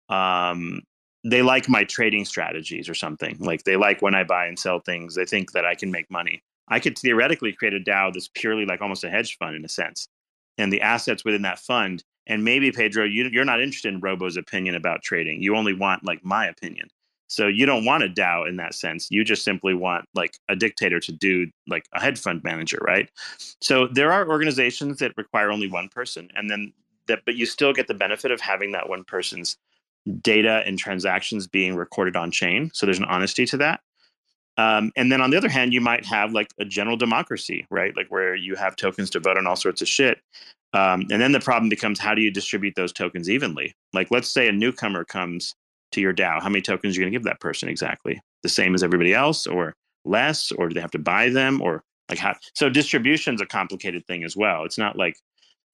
um 0.09 0.81
they 1.23 1.41
like 1.41 1.69
my 1.69 1.83
trading 1.83 2.25
strategies 2.25 2.89
or 2.89 2.93
something. 2.93 3.37
Like 3.39 3.63
they 3.63 3.75
like 3.75 4.01
when 4.01 4.15
I 4.15 4.23
buy 4.23 4.45
and 4.45 4.57
sell 4.57 4.79
things, 4.79 5.15
they 5.15 5.25
think 5.25 5.51
that 5.51 5.65
I 5.65 5.75
can 5.75 5.91
make 5.91 6.09
money. 6.09 6.41
I 6.67 6.79
could 6.79 6.97
theoretically 6.97 7.53
create 7.53 7.73
a 7.73 7.79
DAO 7.79 8.13
that's 8.13 8.29
purely 8.33 8.65
like 8.65 8.81
almost 8.81 9.03
a 9.03 9.09
hedge 9.09 9.37
fund 9.37 9.55
in 9.55 9.65
a 9.65 9.69
sense. 9.69 10.07
And 10.57 10.71
the 10.71 10.81
assets 10.81 11.25
within 11.25 11.41
that 11.43 11.59
fund 11.59 12.03
and 12.27 12.43
maybe 12.43 12.71
Pedro, 12.71 13.03
you, 13.03 13.29
you're 13.31 13.45
not 13.45 13.61
interested 13.61 13.93
in 13.93 13.99
Robo's 13.99 14.37
opinion 14.37 14.75
about 14.75 15.01
trading. 15.01 15.41
You 15.41 15.55
only 15.55 15.73
want 15.73 16.05
like 16.05 16.23
my 16.23 16.45
opinion. 16.45 16.87
So 17.27 17.47
you 17.47 17.65
don't 17.65 17.85
want 17.85 18.03
a 18.03 18.09
DAO 18.09 18.47
in 18.47 18.57
that 18.57 18.75
sense. 18.75 19.09
You 19.09 19.23
just 19.23 19.43
simply 19.43 19.73
want 19.73 20.05
like 20.13 20.37
a 20.49 20.55
dictator 20.55 20.99
to 20.99 21.11
do 21.11 21.47
like 21.67 21.85
a 21.93 22.01
hedge 22.01 22.19
fund 22.19 22.43
manager, 22.43 22.79
right? 22.81 23.09
So 23.61 23.87
there 23.87 24.11
are 24.11 24.29
organizations 24.29 24.99
that 24.99 25.13
require 25.17 25.49
only 25.49 25.69
one 25.69 25.87
person, 25.87 26.29
and 26.35 26.49
then 26.49 26.73
that, 27.07 27.19
but 27.25 27.35
you 27.35 27.45
still 27.45 27.71
get 27.71 27.87
the 27.87 27.93
benefit 27.93 28.31
of 28.31 28.41
having 28.41 28.73
that 28.73 28.89
one 28.89 29.05
person's 29.05 29.57
data 30.21 30.63
and 30.65 30.77
transactions 30.77 31.47
being 31.47 31.75
recorded 31.75 32.15
on 32.15 32.31
chain. 32.31 32.71
So 32.73 32.85
there's 32.85 32.99
an 32.99 33.05
honesty 33.05 33.45
to 33.47 33.57
that. 33.57 33.81
Um, 34.57 34.91
and 34.95 35.11
then 35.11 35.21
on 35.21 35.29
the 35.29 35.37
other 35.37 35.49
hand, 35.49 35.73
you 35.73 35.81
might 35.81 36.05
have 36.05 36.33
like 36.33 36.49
a 36.59 36.65
general 36.65 36.97
democracy, 36.97 37.65
right? 37.69 37.95
Like 37.95 38.07
where 38.09 38.35
you 38.35 38.55
have 38.55 38.75
tokens 38.75 39.09
to 39.11 39.19
vote 39.19 39.37
on 39.37 39.47
all 39.47 39.55
sorts 39.55 39.81
of 39.81 39.87
shit. 39.87 40.19
Um, 40.73 41.05
and 41.11 41.21
then 41.21 41.31
the 41.31 41.39
problem 41.39 41.69
becomes 41.69 41.99
how 41.99 42.15
do 42.15 42.21
you 42.21 42.31
distribute 42.31 42.75
those 42.75 42.93
tokens 42.93 43.29
evenly? 43.29 43.73
Like, 43.93 44.09
let's 44.11 44.29
say 44.29 44.47
a 44.47 44.51
newcomer 44.51 45.03
comes 45.03 45.55
to 45.91 46.01
your 46.01 46.13
DAO. 46.13 46.41
How 46.41 46.49
many 46.49 46.61
tokens 46.61 46.95
are 46.95 46.99
you 46.99 47.03
going 47.03 47.13
to 47.13 47.19
give 47.19 47.25
that 47.25 47.39
person 47.39 47.69
exactly? 47.69 48.21
The 48.43 48.49
same 48.49 48.73
as 48.73 48.83
everybody 48.83 49.13
else, 49.13 49.47
or 49.47 49.75
less, 50.05 50.51
or 50.51 50.69
do 50.69 50.73
they 50.73 50.81
have 50.81 50.91
to 50.91 50.99
buy 50.99 51.29
them, 51.29 51.61
or 51.61 51.83
like 52.09 52.19
how? 52.19 52.35
So 52.53 52.69
distribution's 52.69 53.41
a 53.41 53.45
complicated 53.45 54.05
thing 54.07 54.23
as 54.23 54.37
well. 54.37 54.63
It's 54.63 54.77
not 54.77 54.97
like 54.97 55.15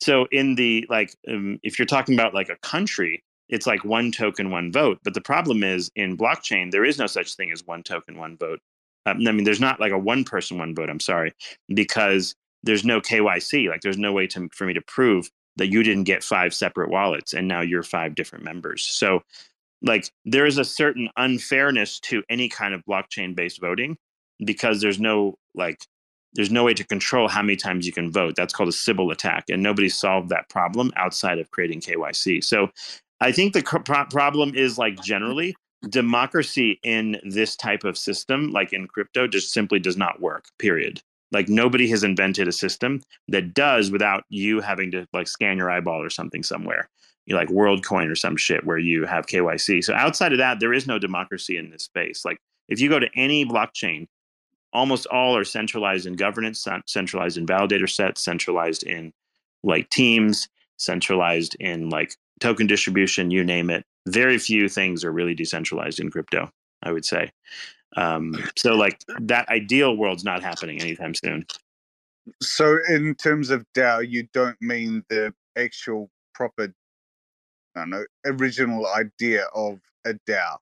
so 0.01 0.27
in 0.31 0.55
the 0.55 0.85
like 0.89 1.13
um, 1.27 1.59
if 1.63 1.77
you're 1.77 1.85
talking 1.85 2.15
about 2.15 2.33
like 2.33 2.49
a 2.49 2.57
country, 2.57 3.23
it's 3.49 3.67
like 3.67 3.85
one 3.85 4.11
token, 4.11 4.51
one 4.51 4.71
vote. 4.71 4.99
But 5.03 5.13
the 5.13 5.21
problem 5.21 5.63
is 5.63 5.91
in 5.95 6.17
blockchain, 6.17 6.71
there 6.71 6.85
is 6.85 6.97
no 6.97 7.07
such 7.07 7.35
thing 7.35 7.51
as 7.51 7.65
one 7.65 7.83
token, 7.83 8.17
one 8.17 8.37
vote. 8.37 8.59
Um, 9.05 9.25
I 9.27 9.31
mean, 9.31 9.45
there's 9.45 9.61
not 9.61 9.79
like 9.79 9.91
a 9.91 9.97
one 9.97 10.23
person, 10.23 10.57
one 10.57 10.75
vote. 10.75 10.89
I'm 10.89 10.99
sorry, 10.99 11.33
because 11.69 12.35
there's 12.63 12.83
no 12.83 12.99
KYC. 12.99 13.69
Like 13.69 13.81
there's 13.81 13.97
no 13.97 14.11
way 14.11 14.27
to 14.27 14.49
for 14.53 14.65
me 14.65 14.73
to 14.73 14.81
prove 14.81 15.29
that 15.55 15.67
you 15.67 15.83
didn't 15.83 16.03
get 16.03 16.23
five 16.23 16.53
separate 16.53 16.89
wallets 16.89 17.33
and 17.33 17.47
now 17.47 17.61
you're 17.61 17.83
five 17.83 18.15
different 18.15 18.43
members. 18.43 18.85
So 18.85 19.21
like 19.81 20.11
there 20.25 20.45
is 20.45 20.57
a 20.57 20.65
certain 20.65 21.09
unfairness 21.17 21.99
to 22.01 22.23
any 22.29 22.49
kind 22.49 22.73
of 22.73 22.83
blockchain 22.87 23.35
based 23.35 23.61
voting 23.61 23.97
because 24.43 24.81
there's 24.81 24.99
no 24.99 25.35
like 25.55 25.79
there's 26.33 26.51
no 26.51 26.63
way 26.63 26.73
to 26.73 26.83
control 26.83 27.27
how 27.27 27.41
many 27.41 27.55
times 27.55 27.87
you 27.87 27.93
can 27.93 28.11
vote. 28.11 28.35
That's 28.35 28.53
called 28.53 28.69
a 28.69 28.73
Sybil 28.73 29.11
attack, 29.11 29.45
and 29.49 29.63
nobody 29.63 29.89
solved 29.89 30.29
that 30.29 30.49
problem 30.49 30.91
outside 30.95 31.39
of 31.39 31.49
creating 31.51 31.81
KYC. 31.81 32.43
So, 32.43 32.69
I 33.19 33.31
think 33.31 33.53
the 33.53 33.63
pro- 33.63 34.05
problem 34.05 34.53
is 34.55 34.77
like 34.77 35.01
generally 35.01 35.55
democracy 35.89 36.79
in 36.83 37.19
this 37.23 37.55
type 37.55 37.83
of 37.83 37.97
system, 37.97 38.51
like 38.51 38.73
in 38.73 38.87
crypto, 38.87 39.27
just 39.27 39.53
simply 39.53 39.79
does 39.79 39.97
not 39.97 40.21
work. 40.21 40.45
Period. 40.59 41.01
Like 41.31 41.49
nobody 41.49 41.89
has 41.89 42.03
invented 42.03 42.47
a 42.47 42.53
system 42.53 43.01
that 43.27 43.53
does 43.53 43.91
without 43.91 44.23
you 44.29 44.61
having 44.61 44.91
to 44.91 45.05
like 45.13 45.27
scan 45.27 45.57
your 45.57 45.69
eyeball 45.69 46.01
or 46.01 46.09
something 46.09 46.43
somewhere. 46.43 46.89
You 47.25 47.35
like 47.35 47.49
WorldCoin 47.49 48.09
or 48.09 48.15
some 48.15 48.37
shit 48.37 48.65
where 48.65 48.77
you 48.77 49.05
have 49.05 49.27
KYC. 49.27 49.83
So 49.83 49.93
outside 49.93 50.31
of 50.31 50.37
that, 50.37 50.59
there 50.59 50.73
is 50.73 50.87
no 50.87 50.97
democracy 50.97 51.57
in 51.57 51.69
this 51.69 51.83
space. 51.83 52.23
Like 52.23 52.37
if 52.69 52.79
you 52.79 52.87
go 52.87 52.99
to 52.99 53.09
any 53.15 53.45
blockchain, 53.45 54.07
almost 54.71 55.05
all 55.07 55.35
are 55.35 55.43
centralized 55.43 56.05
in 56.05 56.15
governance, 56.15 56.65
centralized 56.85 57.37
in 57.37 57.45
validator 57.45 57.89
sets, 57.89 58.23
centralized 58.23 58.83
in 58.83 59.11
like 59.63 59.89
teams, 59.89 60.47
centralized 60.77 61.55
in 61.59 61.89
like 61.89 62.15
token 62.39 62.67
distribution, 62.67 63.31
you 63.31 63.43
name 63.43 63.69
it. 63.69 63.83
Very 64.07 64.37
few 64.37 64.69
things 64.69 65.03
are 65.03 65.11
really 65.11 65.33
decentralized 65.33 65.99
in 65.99 66.09
crypto, 66.09 66.49
I 66.83 66.91
would 66.91 67.05
say. 67.05 67.31
Um, 67.95 68.35
so 68.55 68.75
like 68.75 68.99
that 69.21 69.47
ideal 69.49 69.95
world's 69.95 70.23
not 70.23 70.43
happening 70.43 70.81
anytime 70.81 71.13
soon. 71.13 71.45
So 72.41 72.77
in 72.89 73.15
terms 73.15 73.49
of 73.49 73.65
DAO, 73.73 74.07
you 74.07 74.27
don't 74.33 74.61
mean 74.61 75.03
the 75.09 75.33
actual 75.57 76.09
proper, 76.33 76.73
I 77.75 77.79
don't 77.79 77.89
know, 77.89 78.05
original 78.25 78.85
idea 78.87 79.45
of 79.55 79.79
a 80.05 80.13
DAO. 80.29 80.57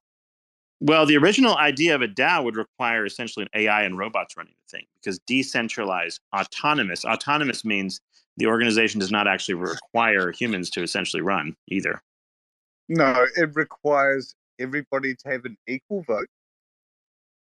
Well, 0.80 1.06
the 1.06 1.16
original 1.16 1.56
idea 1.56 1.94
of 1.94 2.02
a 2.02 2.08
DAO 2.08 2.44
would 2.44 2.56
require 2.56 3.06
essentially 3.06 3.44
an 3.44 3.60
AI 3.60 3.82
and 3.82 3.98
robots 3.98 4.36
running 4.36 4.54
the 4.66 4.78
thing 4.78 4.86
because 5.00 5.18
decentralized, 5.20 6.20
autonomous, 6.36 7.04
autonomous 7.04 7.64
means 7.64 8.00
the 8.36 8.46
organization 8.46 9.00
does 9.00 9.10
not 9.10 9.26
actually 9.26 9.54
require 9.54 10.32
humans 10.32 10.70
to 10.70 10.82
essentially 10.82 11.22
run 11.22 11.56
either. 11.68 12.02
No, 12.88 13.26
it 13.36 13.50
requires 13.54 14.34
everybody 14.58 15.14
to 15.14 15.28
have 15.28 15.44
an 15.44 15.56
equal 15.66 16.02
vote 16.02 16.28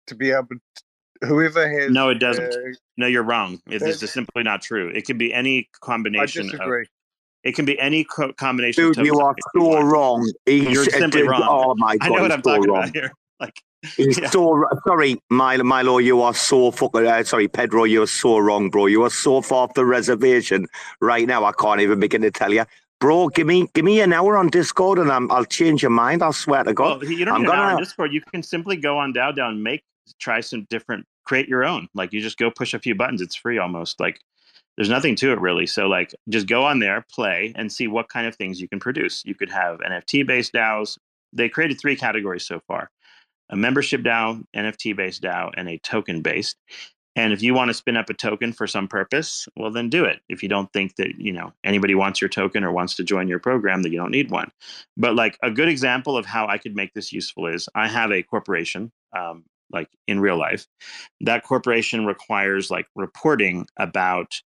to 0.07 0.15
be 0.15 0.31
able 0.31 0.47
to, 0.47 1.27
whoever 1.27 1.69
has 1.69 1.89
no 1.91 2.09
it 2.09 2.15
doesn't 2.15 2.53
uh, 2.53 2.73
no 2.97 3.07
you're 3.07 3.23
wrong 3.23 3.61
This 3.67 4.01
is 4.01 4.11
simply 4.11 4.43
not 4.43 4.61
true 4.61 4.89
it 4.89 5.05
can 5.05 5.17
be 5.17 5.33
any 5.33 5.69
combination 5.79 6.47
I 6.47 6.51
disagree. 6.51 6.81
Of, 6.81 6.87
it 7.43 7.55
can 7.55 7.65
be 7.65 7.79
any 7.79 8.03
co- 8.03 8.33
combination 8.33 8.91
Dude, 8.91 9.05
you 9.05 9.19
are 9.19 9.35
so 9.55 9.81
wrong. 9.81 10.29
He's, 10.45 10.63
you're 10.69 10.85
simply 10.85 11.23
wrong. 11.23 11.43
Oh 11.45 11.75
my 11.75 11.97
god, 11.97 12.05
I 12.05 12.15
know 12.15 12.21
what 12.21 12.31
I'm 12.31 12.41
talking 12.41 12.69
wrong. 12.69 12.83
about 12.83 12.93
here. 12.93 13.11
Like, 13.39 13.55
He's 13.55 13.72
yeah. 13.97 14.29
so 14.29 14.65
sorry, 14.87 15.19
Milo. 15.29 15.63
Milo, 15.63 15.97
you 15.97 16.21
are 16.21 16.33
so 16.33 16.71
fucking. 16.71 17.05
Uh, 17.05 17.23
sorry, 17.23 17.47
Pedro, 17.47 17.83
you're 17.83 18.07
so 18.07 18.37
wrong, 18.37 18.69
bro. 18.69 18.85
You 18.85 19.03
are 19.03 19.09
so 19.09 19.41
far 19.41 19.63
off 19.65 19.73
the 19.73 19.85
reservation 19.85 20.67
right 21.01 21.27
now. 21.27 21.43
I 21.45 21.51
can't 21.51 21.81
even 21.81 21.99
begin 21.99 22.21
to 22.21 22.31
tell 22.31 22.53
you, 22.53 22.65
bro. 22.99 23.27
Give 23.29 23.47
me, 23.47 23.67
give 23.73 23.83
me 23.85 23.99
an 24.01 24.13
hour 24.13 24.37
on 24.37 24.49
Discord, 24.49 24.99
and 24.99 25.11
I'm, 25.11 25.29
I'll 25.31 25.45
change 25.45 25.81
your 25.81 25.91
mind. 25.91 26.23
I'll 26.23 26.33
swear 26.33 26.63
to 26.63 26.73
God. 26.73 27.01
well, 27.01 27.11
you 27.11 27.25
don't 27.25 27.35
I'm 27.35 27.41
need 27.41 27.49
an 27.49 27.55
hour 27.55 27.65
gonna- 27.65 27.75
on 27.75 27.81
Discord. 27.83 28.13
You 28.13 28.21
can 28.31 28.41
simply 28.43 28.77
go 28.77 28.97
on 28.97 29.13
DAO 29.13 29.35
Down, 29.35 29.61
make 29.61 29.83
try 30.19 30.41
some 30.41 30.65
different, 30.69 31.05
create 31.25 31.47
your 31.47 31.63
own. 31.63 31.87
Like 31.93 32.11
you 32.13 32.21
just 32.21 32.37
go 32.37 32.51
push 32.51 32.73
a 32.73 32.79
few 32.79 32.95
buttons. 32.95 33.21
It's 33.21 33.35
free 33.35 33.57
almost. 33.57 33.99
Like 33.99 34.19
there's 34.77 34.89
nothing 34.89 35.15
to 35.17 35.31
it 35.31 35.39
really. 35.39 35.65
So 35.67 35.87
like 35.87 36.13
just 36.29 36.47
go 36.47 36.63
on 36.63 36.79
there, 36.79 37.05
play, 37.13 37.53
and 37.55 37.71
see 37.71 37.87
what 37.87 38.09
kind 38.09 38.27
of 38.27 38.35
things 38.35 38.59
you 38.61 38.67
can 38.67 38.79
produce. 38.79 39.23
You 39.25 39.35
could 39.35 39.49
have 39.51 39.79
NFT 39.79 40.25
based 40.27 40.53
DAOs. 40.53 40.97
They 41.31 41.49
created 41.49 41.79
three 41.79 41.95
categories 41.95 42.45
so 42.45 42.59
far: 42.67 42.89
a 43.53 43.55
membership 43.55 44.01
DAO, 44.01 44.43
NFT 44.55 44.95
based 44.95 45.21
DAO, 45.21 45.51
and 45.55 45.69
a 45.69 45.77
token 45.77 46.21
based. 46.21 46.57
And 47.15 47.31
if 47.31 47.43
you 47.43 47.53
want 47.53 47.69
to 47.69 47.75
spin 47.75 47.95
up 47.95 48.09
a 48.09 48.13
token 48.15 48.51
for 48.51 48.65
some 48.65 48.87
purpose, 48.87 49.47
well, 49.55 49.69
then 49.69 49.91
do 49.91 50.03
it. 50.03 50.21
If 50.27 50.41
you 50.41 50.49
don't 50.49 50.73
think 50.73 50.95
that 50.95 51.19
you 51.19 51.31
know 51.31 51.53
anybody 51.63 51.93
wants 51.93 52.19
your 52.19 52.29
token 52.29 52.63
or 52.63 52.71
wants 52.71 52.95
to 52.95 53.03
join 53.03 53.27
your 53.27 53.37
program, 53.37 53.83
that 53.83 53.91
you 53.91 53.97
don't 53.97 54.11
need 54.11 54.31
one. 54.31 54.51
But 54.97 55.13
like 55.13 55.37
a 55.43 55.51
good 55.51 55.69
example 55.69 56.17
of 56.17 56.25
how 56.25 56.47
I 56.47 56.57
could 56.57 56.75
make 56.75 56.95
this 56.95 57.13
useful 57.13 57.45
is 57.45 57.69
I 57.75 57.87
have 57.87 58.11
a 58.11 58.23
corporation, 58.23 58.91
um, 59.15 59.43
like 59.71 59.89
in 60.07 60.19
real 60.19 60.37
life. 60.37 60.65
That 61.21 61.43
corporation 61.43 62.07
requires 62.07 62.71
like 62.71 62.87
reporting 62.95 63.67
about 63.77 64.41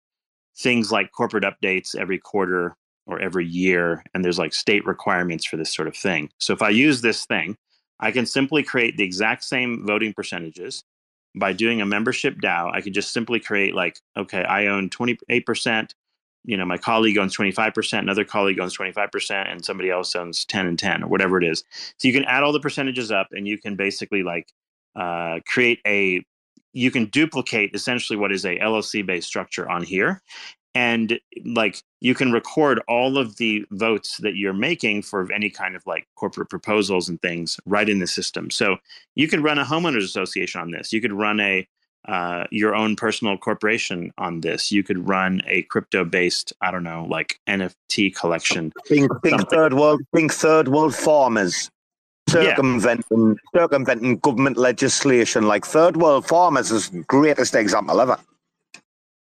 things 0.56 0.92
like 0.92 1.10
corporate 1.10 1.44
updates 1.44 1.96
every 1.96 2.20
quarter 2.20 2.76
or 3.08 3.18
every 3.18 3.46
year, 3.46 4.04
and 4.14 4.24
there's 4.24 4.38
like 4.38 4.54
state 4.54 4.86
requirements 4.86 5.44
for 5.44 5.56
this 5.56 5.74
sort 5.74 5.88
of 5.88 5.96
thing. 5.96 6.30
So 6.38 6.52
if 6.52 6.62
I 6.62 6.68
use 6.68 7.00
this 7.00 7.26
thing, 7.26 7.56
I 8.02 8.10
can 8.10 8.26
simply 8.26 8.62
create 8.62 8.96
the 8.96 9.04
exact 9.04 9.44
same 9.44 9.86
voting 9.86 10.12
percentages 10.12 10.84
by 11.36 11.52
doing 11.52 11.80
a 11.80 11.86
membership 11.86 12.34
DAO. 12.42 12.70
I 12.74 12.80
could 12.80 12.92
just 12.92 13.12
simply 13.12 13.40
create 13.40 13.74
like, 13.74 13.98
okay, 14.16 14.44
I 14.44 14.66
own 14.66 14.90
28%, 14.90 15.94
you 16.44 16.56
know, 16.56 16.66
my 16.66 16.76
colleague 16.76 17.16
owns 17.16 17.36
25%, 17.36 18.00
another 18.00 18.24
colleague 18.24 18.60
owns 18.60 18.76
25%, 18.76 19.50
and 19.50 19.64
somebody 19.64 19.88
else 19.88 20.14
owns 20.16 20.44
10 20.44 20.66
and 20.66 20.78
10 20.78 21.04
or 21.04 21.06
whatever 21.06 21.38
it 21.38 21.44
is. 21.44 21.64
So 21.96 22.08
you 22.08 22.12
can 22.12 22.24
add 22.24 22.42
all 22.42 22.52
the 22.52 22.60
percentages 22.60 23.12
up 23.12 23.28
and 23.30 23.46
you 23.46 23.56
can 23.56 23.76
basically 23.76 24.24
like 24.24 24.52
uh, 24.96 25.38
create 25.46 25.80
a 25.86 26.22
you 26.74 26.90
can 26.90 27.04
duplicate 27.06 27.74
essentially 27.74 28.18
what 28.18 28.32
is 28.32 28.44
a 28.46 28.58
LLC 28.58 29.04
based 29.04 29.28
structure 29.28 29.70
on 29.70 29.82
here 29.82 30.22
and 30.74 31.18
like 31.44 31.82
you 32.00 32.14
can 32.14 32.32
record 32.32 32.80
all 32.88 33.18
of 33.18 33.36
the 33.36 33.64
votes 33.70 34.16
that 34.18 34.36
you're 34.36 34.52
making 34.52 35.02
for 35.02 35.30
any 35.32 35.50
kind 35.50 35.76
of 35.76 35.86
like 35.86 36.06
corporate 36.16 36.48
proposals 36.48 37.08
and 37.08 37.20
things 37.20 37.58
right 37.66 37.88
in 37.88 37.98
the 37.98 38.06
system 38.06 38.50
so 38.50 38.76
you 39.14 39.28
could 39.28 39.42
run 39.42 39.58
a 39.58 39.64
homeowners 39.64 40.04
association 40.04 40.60
on 40.60 40.70
this 40.70 40.92
you 40.92 41.00
could 41.00 41.12
run 41.12 41.40
a 41.40 41.66
uh, 42.08 42.44
your 42.50 42.74
own 42.74 42.96
personal 42.96 43.38
corporation 43.38 44.12
on 44.18 44.40
this 44.40 44.72
you 44.72 44.82
could 44.82 45.08
run 45.08 45.40
a 45.46 45.62
crypto 45.62 46.04
based 46.04 46.52
i 46.60 46.70
don't 46.70 46.82
know 46.82 47.06
like 47.08 47.38
nft 47.48 48.14
collection 48.16 48.72
Think, 48.86 49.10
think 49.22 49.48
third 49.50 49.74
world. 49.74 50.00
Think 50.14 50.32
third 50.32 50.68
world 50.68 50.94
farmers. 50.94 51.70
circumventing 52.28 53.36
circumventing 53.54 54.16
government 54.18 54.56
legislation 54.56 55.46
like 55.46 55.66
third 55.66 55.96
world 55.96 56.26
farmers 56.26 56.70
is 56.70 56.88
the 56.90 57.02
greatest 57.02 57.54
example 57.54 58.00
ever. 58.00 58.18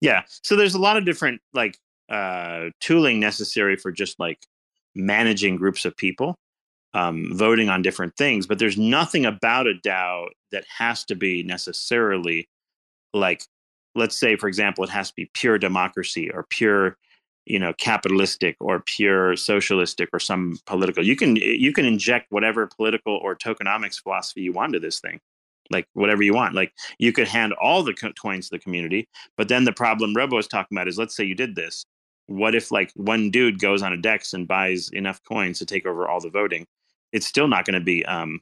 Yeah. 0.06 0.22
So 0.28 0.54
there's 0.54 0.76
a 0.76 0.80
lot 0.80 0.96
of 0.96 1.04
different 1.04 1.40
like 1.52 1.76
uh, 2.08 2.66
tooling 2.78 3.18
necessary 3.18 3.74
for 3.74 3.90
just 3.90 4.20
like 4.20 4.38
managing 4.94 5.56
groups 5.56 5.84
of 5.84 5.96
people, 5.96 6.36
um, 6.94 7.32
voting 7.32 7.68
on 7.68 7.82
different 7.82 8.16
things. 8.16 8.46
But 8.46 8.60
there's 8.60 8.78
nothing 8.78 9.26
about 9.26 9.66
a 9.66 9.74
DAO 9.84 10.28
that 10.52 10.64
has 10.78 11.02
to 11.06 11.16
be 11.16 11.42
necessarily 11.42 12.48
like, 13.12 13.42
let's 13.96 14.16
say, 14.16 14.36
for 14.36 14.46
example, 14.46 14.84
it 14.84 14.90
has 14.90 15.08
to 15.08 15.14
be 15.16 15.28
pure 15.34 15.58
democracy 15.58 16.30
or 16.30 16.46
pure, 16.50 16.96
you 17.44 17.58
know, 17.58 17.72
capitalistic 17.72 18.56
or 18.60 18.78
pure 18.86 19.34
socialistic 19.34 20.08
or 20.12 20.20
some 20.20 20.56
political. 20.66 21.04
You 21.04 21.16
can 21.16 21.34
you 21.34 21.72
can 21.72 21.84
inject 21.84 22.30
whatever 22.30 22.68
political 22.68 23.16
or 23.16 23.34
tokenomics 23.34 24.00
philosophy 24.00 24.42
you 24.42 24.52
want 24.52 24.72
to 24.74 24.78
this 24.78 25.00
thing 25.00 25.18
like 25.70 25.86
whatever 25.94 26.22
you 26.22 26.34
want. 26.34 26.54
Like 26.54 26.72
you 26.98 27.12
could 27.12 27.28
hand 27.28 27.52
all 27.54 27.82
the 27.82 27.94
co- 27.94 28.12
coins 28.12 28.48
to 28.48 28.56
the 28.56 28.58
community, 28.58 29.08
but 29.36 29.48
then 29.48 29.64
the 29.64 29.72
problem 29.72 30.14
Robo 30.14 30.38
is 30.38 30.46
talking 30.46 30.76
about 30.76 30.88
is 30.88 30.98
let's 30.98 31.16
say 31.16 31.24
you 31.24 31.34
did 31.34 31.56
this. 31.56 31.84
What 32.26 32.54
if 32.54 32.70
like 32.70 32.90
one 32.94 33.30
dude 33.30 33.60
goes 33.60 33.82
on 33.82 33.92
a 33.92 33.96
Dex 33.96 34.32
and 34.32 34.48
buys 34.48 34.90
enough 34.90 35.20
coins 35.24 35.58
to 35.58 35.66
take 35.66 35.86
over 35.86 36.08
all 36.08 36.20
the 36.20 36.30
voting? 36.30 36.66
It's 37.12 37.26
still 37.26 37.48
not 37.48 37.64
going 37.64 37.78
to 37.78 37.84
be 37.84 38.04
um 38.06 38.40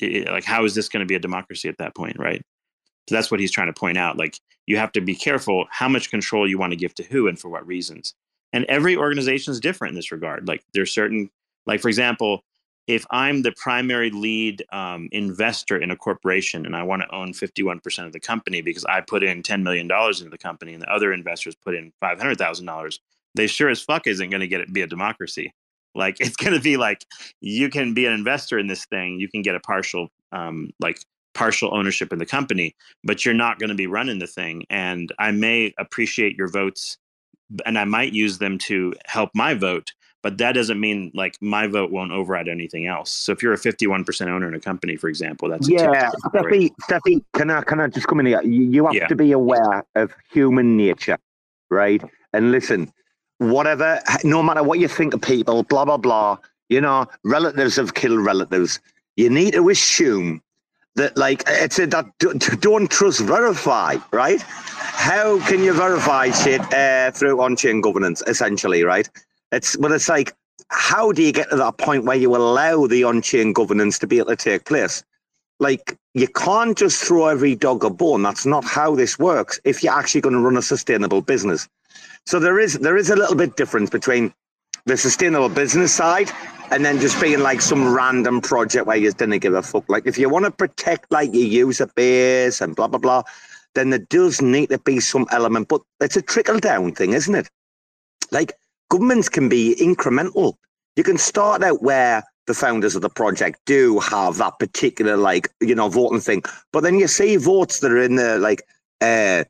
it, 0.00 0.28
like 0.28 0.44
how 0.44 0.64
is 0.64 0.74
this 0.74 0.88
going 0.88 1.00
to 1.00 1.06
be 1.06 1.14
a 1.14 1.20
democracy 1.20 1.68
at 1.68 1.78
that 1.78 1.94
point, 1.94 2.18
right? 2.18 2.42
So 3.08 3.14
that's 3.14 3.30
what 3.30 3.40
he's 3.40 3.52
trying 3.52 3.68
to 3.68 3.78
point 3.78 3.98
out. 3.98 4.16
Like 4.16 4.40
you 4.66 4.76
have 4.78 4.92
to 4.92 5.00
be 5.00 5.14
careful 5.14 5.66
how 5.70 5.88
much 5.88 6.10
control 6.10 6.48
you 6.48 6.58
want 6.58 6.72
to 6.72 6.76
give 6.76 6.94
to 6.96 7.04
who 7.04 7.28
and 7.28 7.38
for 7.38 7.48
what 7.48 7.66
reasons. 7.66 8.14
And 8.52 8.64
every 8.66 8.96
organization 8.96 9.52
is 9.52 9.60
different 9.60 9.92
in 9.92 9.96
this 9.96 10.12
regard. 10.12 10.48
Like 10.48 10.64
there's 10.74 10.92
certain 10.92 11.30
like 11.66 11.80
for 11.80 11.88
example, 11.88 12.42
if 12.86 13.04
I'm 13.10 13.42
the 13.42 13.52
primary 13.52 14.10
lead 14.10 14.64
um, 14.70 15.08
investor 15.10 15.76
in 15.76 15.90
a 15.90 15.96
corporation 15.96 16.64
and 16.66 16.76
I 16.76 16.84
want 16.84 17.02
to 17.02 17.14
own 17.14 17.32
51% 17.32 18.06
of 18.06 18.12
the 18.12 18.20
company 18.20 18.60
because 18.62 18.84
I 18.84 19.00
put 19.00 19.24
in 19.24 19.42
$10 19.42 19.62
million 19.62 19.90
into 19.90 20.30
the 20.30 20.38
company 20.38 20.72
and 20.72 20.82
the 20.82 20.92
other 20.92 21.12
investors 21.12 21.56
put 21.56 21.74
in 21.74 21.92
$500,000, 22.02 22.98
they 23.34 23.46
sure 23.46 23.68
as 23.68 23.82
fuck 23.82 24.06
isn't 24.06 24.30
going 24.30 24.40
to 24.40 24.46
get 24.46 24.60
it 24.60 24.72
be 24.72 24.82
a 24.82 24.86
democracy. 24.86 25.52
Like 25.94 26.16
it's 26.20 26.36
going 26.36 26.52
to 26.52 26.60
be 26.60 26.76
like 26.76 27.04
you 27.40 27.68
can 27.70 27.92
be 27.92 28.06
an 28.06 28.12
investor 28.12 28.58
in 28.58 28.68
this 28.68 28.84
thing, 28.86 29.18
you 29.18 29.28
can 29.28 29.42
get 29.42 29.56
a 29.56 29.60
partial, 29.60 30.08
um, 30.30 30.70
like 30.80 31.00
partial 31.34 31.74
ownership 31.74 32.12
in 32.12 32.18
the 32.18 32.26
company, 32.26 32.74
but 33.04 33.24
you're 33.24 33.34
not 33.34 33.58
going 33.58 33.68
to 33.68 33.74
be 33.74 33.86
running 33.86 34.20
the 34.20 34.26
thing. 34.26 34.64
And 34.70 35.12
I 35.18 35.32
may 35.32 35.74
appreciate 35.78 36.36
your 36.36 36.48
votes, 36.48 36.96
and 37.66 37.78
I 37.78 37.84
might 37.84 38.12
use 38.12 38.38
them 38.38 38.58
to 38.58 38.94
help 39.04 39.30
my 39.34 39.54
vote, 39.54 39.92
but 40.26 40.38
that 40.38 40.54
doesn't 40.56 40.80
mean 40.80 41.12
like 41.14 41.40
my 41.40 41.68
vote 41.68 41.92
won't 41.92 42.10
override 42.10 42.48
anything 42.48 42.84
else. 42.88 43.12
So 43.12 43.30
if 43.30 43.44
you're 43.44 43.52
a 43.52 43.56
51% 43.56 44.26
owner 44.26 44.48
in 44.48 44.54
a 44.54 44.58
company, 44.58 44.96
for 44.96 45.08
example, 45.08 45.48
that's 45.48 45.68
yeah. 45.68 46.10
Cephii, 46.34 46.72
Cephii, 46.88 47.22
can 47.32 47.48
I 47.48 47.62
can 47.62 47.78
I 47.78 47.86
just 47.86 48.08
come 48.08 48.18
in 48.18 48.26
here? 48.26 48.42
You, 48.42 48.62
you 48.62 48.86
have 48.86 48.94
Yeah. 48.94 49.06
to 49.06 49.14
be 49.14 49.30
aware 49.30 49.84
of 49.94 50.12
human 50.32 50.76
nature, 50.76 51.18
right? 51.70 52.02
And 52.32 52.50
listen, 52.50 52.92
whatever, 53.38 54.00
no 54.24 54.42
matter 54.42 54.64
what 54.64 54.80
you 54.80 54.88
think 54.88 55.14
of 55.14 55.22
people, 55.22 55.62
blah 55.62 55.84
blah 55.84 55.96
blah. 55.96 56.38
You 56.70 56.80
know, 56.80 57.06
relatives 57.22 57.76
have 57.76 57.94
killed 57.94 58.18
relatives. 58.18 58.80
You 59.14 59.30
need 59.30 59.52
to 59.52 59.68
assume 59.68 60.42
that, 60.96 61.16
like, 61.16 61.44
it's 61.46 61.78
a 61.78 61.86
that 61.86 62.06
don't 62.60 62.90
trust, 62.90 63.20
verify, 63.20 63.98
right? 64.12 64.40
How 64.42 65.38
can 65.46 65.62
you 65.62 65.72
verify 65.72 66.30
shit 66.32 66.62
uh, 66.74 67.12
through 67.12 67.40
on-chain 67.40 67.80
governance? 67.80 68.24
Essentially, 68.26 68.82
right? 68.82 69.08
It's 69.52 69.76
well, 69.78 69.92
it's 69.92 70.08
like, 70.08 70.34
how 70.68 71.12
do 71.12 71.22
you 71.22 71.32
get 71.32 71.50
to 71.50 71.56
that 71.56 71.78
point 71.78 72.04
where 72.04 72.16
you 72.16 72.34
allow 72.34 72.86
the 72.86 73.04
on-chain 73.04 73.52
governance 73.52 73.98
to 74.00 74.06
be 74.06 74.18
able 74.18 74.30
to 74.30 74.36
take 74.36 74.64
place? 74.64 75.04
like 75.58 75.96
you 76.14 76.28
can't 76.28 76.76
just 76.76 77.02
throw 77.02 77.26
every 77.26 77.54
dog 77.54 77.84
a 77.84 77.90
bone. 77.90 78.22
That's 78.22 78.46
not 78.46 78.64
how 78.64 78.94
this 78.94 79.18
works. 79.18 79.60
If 79.64 79.82
you're 79.82 79.92
actually 79.92 80.20
going 80.20 80.34
to 80.34 80.40
run 80.40 80.56
a 80.56 80.62
sustainable 80.62 81.22
business, 81.22 81.68
so 82.26 82.38
there 82.38 82.58
is 82.58 82.74
there 82.74 82.96
is 82.96 83.10
a 83.10 83.16
little 83.16 83.36
bit 83.36 83.56
difference 83.56 83.90
between 83.90 84.32
the 84.84 84.96
sustainable 84.96 85.48
business 85.48 85.92
side 85.92 86.30
and 86.70 86.84
then 86.84 87.00
just 87.00 87.20
being 87.20 87.40
like 87.40 87.60
some 87.60 87.92
random 87.92 88.40
project 88.40 88.86
where 88.86 88.96
you 88.96 89.10
didn't 89.12 89.38
give 89.38 89.54
a 89.54 89.62
fuck. 89.62 89.88
Like 89.88 90.06
if 90.06 90.18
you 90.18 90.28
want 90.28 90.44
to 90.44 90.50
protect 90.50 91.10
like 91.10 91.32
your 91.32 91.46
user 91.46 91.88
base 91.94 92.60
and 92.60 92.76
blah 92.76 92.88
blah 92.88 92.98
blah, 92.98 93.22
then 93.74 93.90
there 93.90 94.06
does 94.10 94.42
need 94.42 94.70
to 94.70 94.78
be 94.78 95.00
some 95.00 95.26
element. 95.30 95.68
But 95.68 95.82
it's 96.00 96.16
a 96.16 96.22
trickle 96.22 96.58
down 96.58 96.92
thing, 96.92 97.12
isn't 97.14 97.34
it? 97.34 97.48
Like 98.30 98.52
governments 98.90 99.28
can 99.28 99.48
be 99.48 99.76
incremental. 99.78 100.54
You 100.96 101.04
can 101.04 101.18
start 101.18 101.62
out 101.62 101.82
where 101.82 102.24
the 102.46 102.54
founders 102.54 102.94
of 102.94 103.02
the 103.02 103.08
project 103.10 103.60
do 103.66 103.98
have 103.98 104.36
that 104.36 104.58
particular 104.58 105.16
like 105.16 105.48
you 105.60 105.74
know 105.74 105.88
voting 105.88 106.20
thing, 106.20 106.42
but 106.72 106.82
then 106.82 106.98
you 106.98 107.08
see 107.08 107.36
votes 107.36 107.80
that 107.80 107.90
are 107.90 108.02
in 108.02 108.16
the 108.16 108.38
like 108.38 108.62
uh 109.00 109.44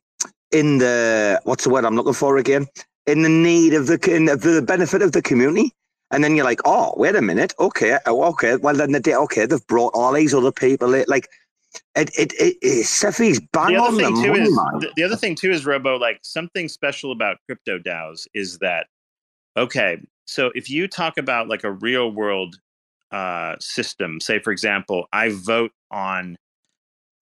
in 0.53 0.79
the 0.79 1.41
what's 1.45 1.65
the 1.65 1.71
word 1.71 1.85
I'm 1.85 1.97
looking 1.97 2.15
for 2.15 2.39
again 2.39 2.67
in 3.07 3.23
the 3.23 3.29
need 3.29 3.75
of 3.75 3.87
the 3.87 3.99
in 4.15 4.25
the, 4.27 4.37
the 4.37 4.63
benefit 4.63 5.03
of 5.03 5.13
the 5.13 5.23
community. 5.23 5.73
And 6.13 6.23
then 6.23 6.37
you're 6.37 6.45
like, 6.45 6.61
oh, 6.65 6.95
wait 6.97 7.17
a 7.17 7.21
minute, 7.21 7.53
okay, 7.59 7.99
oh, 8.07 8.23
okay. 8.31 8.55
Well, 8.55 8.77
then 8.77 8.93
the 8.93 9.01
day, 9.01 9.17
okay, 9.17 9.45
they've 9.45 9.67
brought 9.67 9.93
all 9.93 10.13
these 10.13 10.33
other 10.33 10.53
people. 10.53 10.95
in. 10.95 11.05
Like, 11.09 11.29
it, 11.97 12.11
it, 12.17 12.33
it, 12.35 12.57
it 12.63 12.87
Cephii's 12.87 13.41
bang 13.53 13.75
the 13.75 13.77
on 13.77 13.89
other 13.89 13.97
the 13.97 14.03
thing 14.05 14.23
too 14.23 14.29
money, 14.31 14.43
is 14.43 14.55
the, 14.55 14.93
the 14.97 15.03
other 15.03 15.17
thing 15.17 15.35
too 15.35 15.51
is 15.51 15.67
robo 15.67 15.97
like 15.97 16.19
something 16.23 16.69
special 16.69 17.13
about 17.13 17.39
crypto 17.47 17.79
DAOs 17.79 18.27
is 18.35 18.59
that 18.59 18.87
okay 19.57 19.99
so 20.27 20.51
if 20.55 20.69
you 20.71 20.89
talk 20.89 21.19
about 21.19 21.49
like 21.49 21.65
a 21.65 21.73
real 21.73 22.11
world 22.11 22.57
uh, 23.13 23.55
system 23.61 24.21
say 24.21 24.39
for 24.39 24.53
example 24.53 25.07
I 25.13 25.31
vote 25.31 25.73
on 25.91 26.37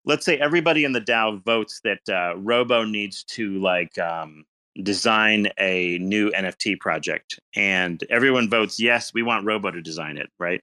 let's 0.05 0.25
say 0.25 0.39
everybody 0.39 0.85
in 0.85 0.93
the 0.93 1.01
DAO 1.01 1.43
votes 1.45 1.81
that 1.85 2.09
uh, 2.09 2.37
robo 2.37 2.85
needs 2.85 3.23
to 3.25 3.59
like 3.61 3.99
um, 3.99 4.45
design 4.83 5.49
a 5.59 5.99
new 5.99 6.31
NFT 6.31 6.81
project 6.81 7.39
and 7.55 8.03
everyone 8.11 8.49
votes 8.49 8.81
yes 8.81 9.13
we 9.13 9.23
want 9.23 9.45
robo 9.45 9.71
to 9.71 9.83
design 9.83 10.17
it 10.17 10.31
right 10.39 10.63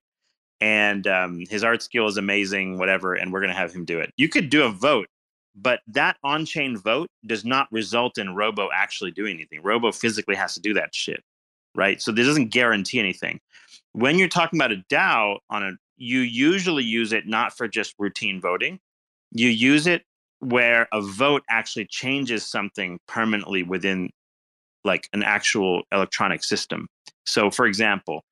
and 0.61 1.07
um, 1.07 1.43
his 1.49 1.63
art 1.63 1.81
skill 1.81 2.07
is 2.07 2.17
amazing, 2.17 2.77
whatever, 2.77 3.15
and 3.15 3.33
we're 3.33 3.39
going 3.39 3.49
to 3.49 3.57
have 3.57 3.73
him 3.73 3.83
do 3.83 3.99
it. 3.99 4.13
You 4.15 4.29
could 4.29 4.49
do 4.51 4.63
a 4.63 4.69
vote, 4.69 5.07
but 5.55 5.81
that 5.87 6.17
on 6.23 6.45
chain 6.45 6.77
vote 6.77 7.09
does 7.25 7.43
not 7.43 7.67
result 7.71 8.19
in 8.19 8.35
Robo 8.35 8.69
actually 8.73 9.11
doing 9.11 9.35
anything. 9.35 9.61
Robo 9.63 9.91
physically 9.91 10.35
has 10.35 10.53
to 10.53 10.61
do 10.61 10.75
that 10.75 10.93
shit, 10.93 11.23
right? 11.75 12.01
So 12.01 12.11
this 12.11 12.27
doesn't 12.27 12.49
guarantee 12.49 12.99
anything. 12.99 13.39
When 13.93 14.17
you're 14.17 14.27
talking 14.27 14.59
about 14.59 14.71
a 14.71 14.83
DAO 14.89 15.37
on 15.49 15.63
a, 15.63 15.71
you 15.97 16.21
usually 16.21 16.83
use 16.83 17.13
it 17.13 17.27
not 17.27 17.55
for 17.55 17.67
just 17.67 17.95
routine 17.99 18.41
voting. 18.41 18.79
You 19.31 19.49
use 19.49 19.87
it 19.87 20.03
where 20.39 20.87
a 20.91 21.01
vote 21.01 21.43
actually 21.49 21.85
changes 21.85 22.49
something 22.49 22.99
permanently 23.07 23.63
within 23.63 24.09
like 24.83 25.07
an 25.13 25.23
actual 25.23 25.83
electronic 25.91 26.43
system. 26.43 26.87
So, 27.25 27.51
for 27.51 27.67
example, 27.67 28.23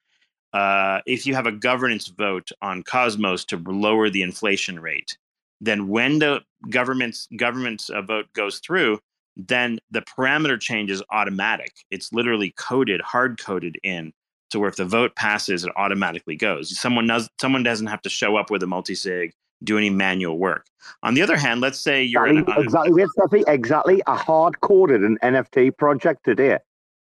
uh, 0.53 1.01
if 1.05 1.27
you 1.27 1.35
have 1.35 1.45
a 1.45 1.51
governance 1.51 2.07
vote 2.07 2.49
on 2.61 2.81
Cosmos 2.83 3.45
to 3.45 3.57
lower 3.57 4.09
the 4.09 4.23
inflation 4.23 4.79
rate, 4.79 5.17
then 5.61 5.87
when 5.87 6.19
the 6.19 6.41
government's 6.69 7.27
government's 7.37 7.89
uh, 7.89 8.01
vote 8.01 8.25
goes 8.33 8.59
through, 8.59 8.99
then 9.47 9.79
the 9.89 10.01
parameter 10.01 10.59
change 10.59 10.91
is 10.91 11.01
automatic. 11.11 11.71
It's 11.91 12.11
literally 12.11 12.53
coded, 12.57 13.01
hard 13.01 13.39
coded 13.41 13.77
in 13.83 14.11
to 14.49 14.59
where 14.59 14.69
if 14.69 14.75
the 14.75 14.85
vote 14.85 15.15
passes, 15.15 15.63
it 15.63 15.71
automatically 15.77 16.35
goes. 16.35 16.77
Someone 16.77 17.07
does 17.07 17.29
someone 17.39 17.63
doesn't 17.63 17.87
have 17.87 18.01
to 18.01 18.09
show 18.09 18.35
up 18.35 18.49
with 18.49 18.63
a 18.63 18.67
multi-sig, 18.67 19.31
do 19.63 19.77
any 19.77 19.89
manual 19.89 20.37
work. 20.37 20.65
On 21.03 21.13
the 21.13 21.21
other 21.21 21.37
hand, 21.37 21.61
let's 21.61 21.79
say 21.79 22.03
you're 22.03 22.27
in 22.27 22.39
Exactly, 22.39 22.63
a, 22.63 22.65
exactly, 22.65 23.05
Cephii, 23.17 23.43
exactly. 23.47 24.01
I 24.07 24.15
hard 24.17 24.59
coded 24.61 25.03
an 25.03 25.17
NFT 25.21 25.77
project 25.77 26.25
today, 26.25 26.57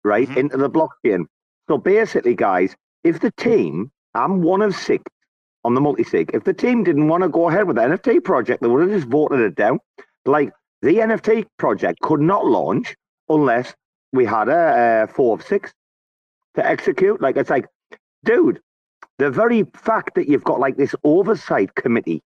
right, 0.05 0.29
Mhm. 0.29 0.37
into 0.37 0.57
the 0.57 0.71
blockchain. 0.71 1.27
So 1.69 1.79
basically, 1.79 2.35
guys, 2.35 2.75
if 3.05 3.21
the 3.21 3.31
team, 3.33 3.93
I'm 4.15 4.43
one 4.43 4.61
of 4.61 4.75
six 4.75 5.05
on 5.65 5.75
the 5.75 5.81
multi 5.81 6.03
sig, 6.03 6.31
if 6.35 6.45
the 6.45 6.55
team 6.55 6.85
didn't 6.85 7.09
want 7.09 7.23
to 7.23 7.29
go 7.29 7.49
ahead 7.49 7.67
with 7.67 7.77
the 7.77 7.83
NFT 7.83 8.19
project, 8.25 8.63
they 8.63 8.69
would 8.69 8.83
have 8.83 8.91
just 8.91 9.07
voted 9.11 9.41
it 9.41 9.55
down. 9.55 9.79
Like 10.27 10.53
the 10.83 10.97
NFT 10.97 11.47
project 11.59 12.01
could 12.01 12.21
not 12.21 12.47
launch 12.47 12.97
unless 13.29 13.75
we 14.13 14.25
had 14.25 14.49
a, 14.49 14.53
uh 14.53 15.07
four 15.07 15.37
of 15.37 15.43
six 15.47 15.73
to 16.55 16.67
execute. 16.67 17.21
Like 17.21 17.37
it's 17.37 17.51
like, 17.51 17.67
dude, 18.25 18.61
the 19.19 19.31
very 19.31 19.65
fact 19.75 20.15
that 20.15 20.29
you've 20.29 20.45
got 20.45 20.59
like 20.59 20.77
this 20.77 20.95
oversight 21.05 21.75
committee, 21.75 22.23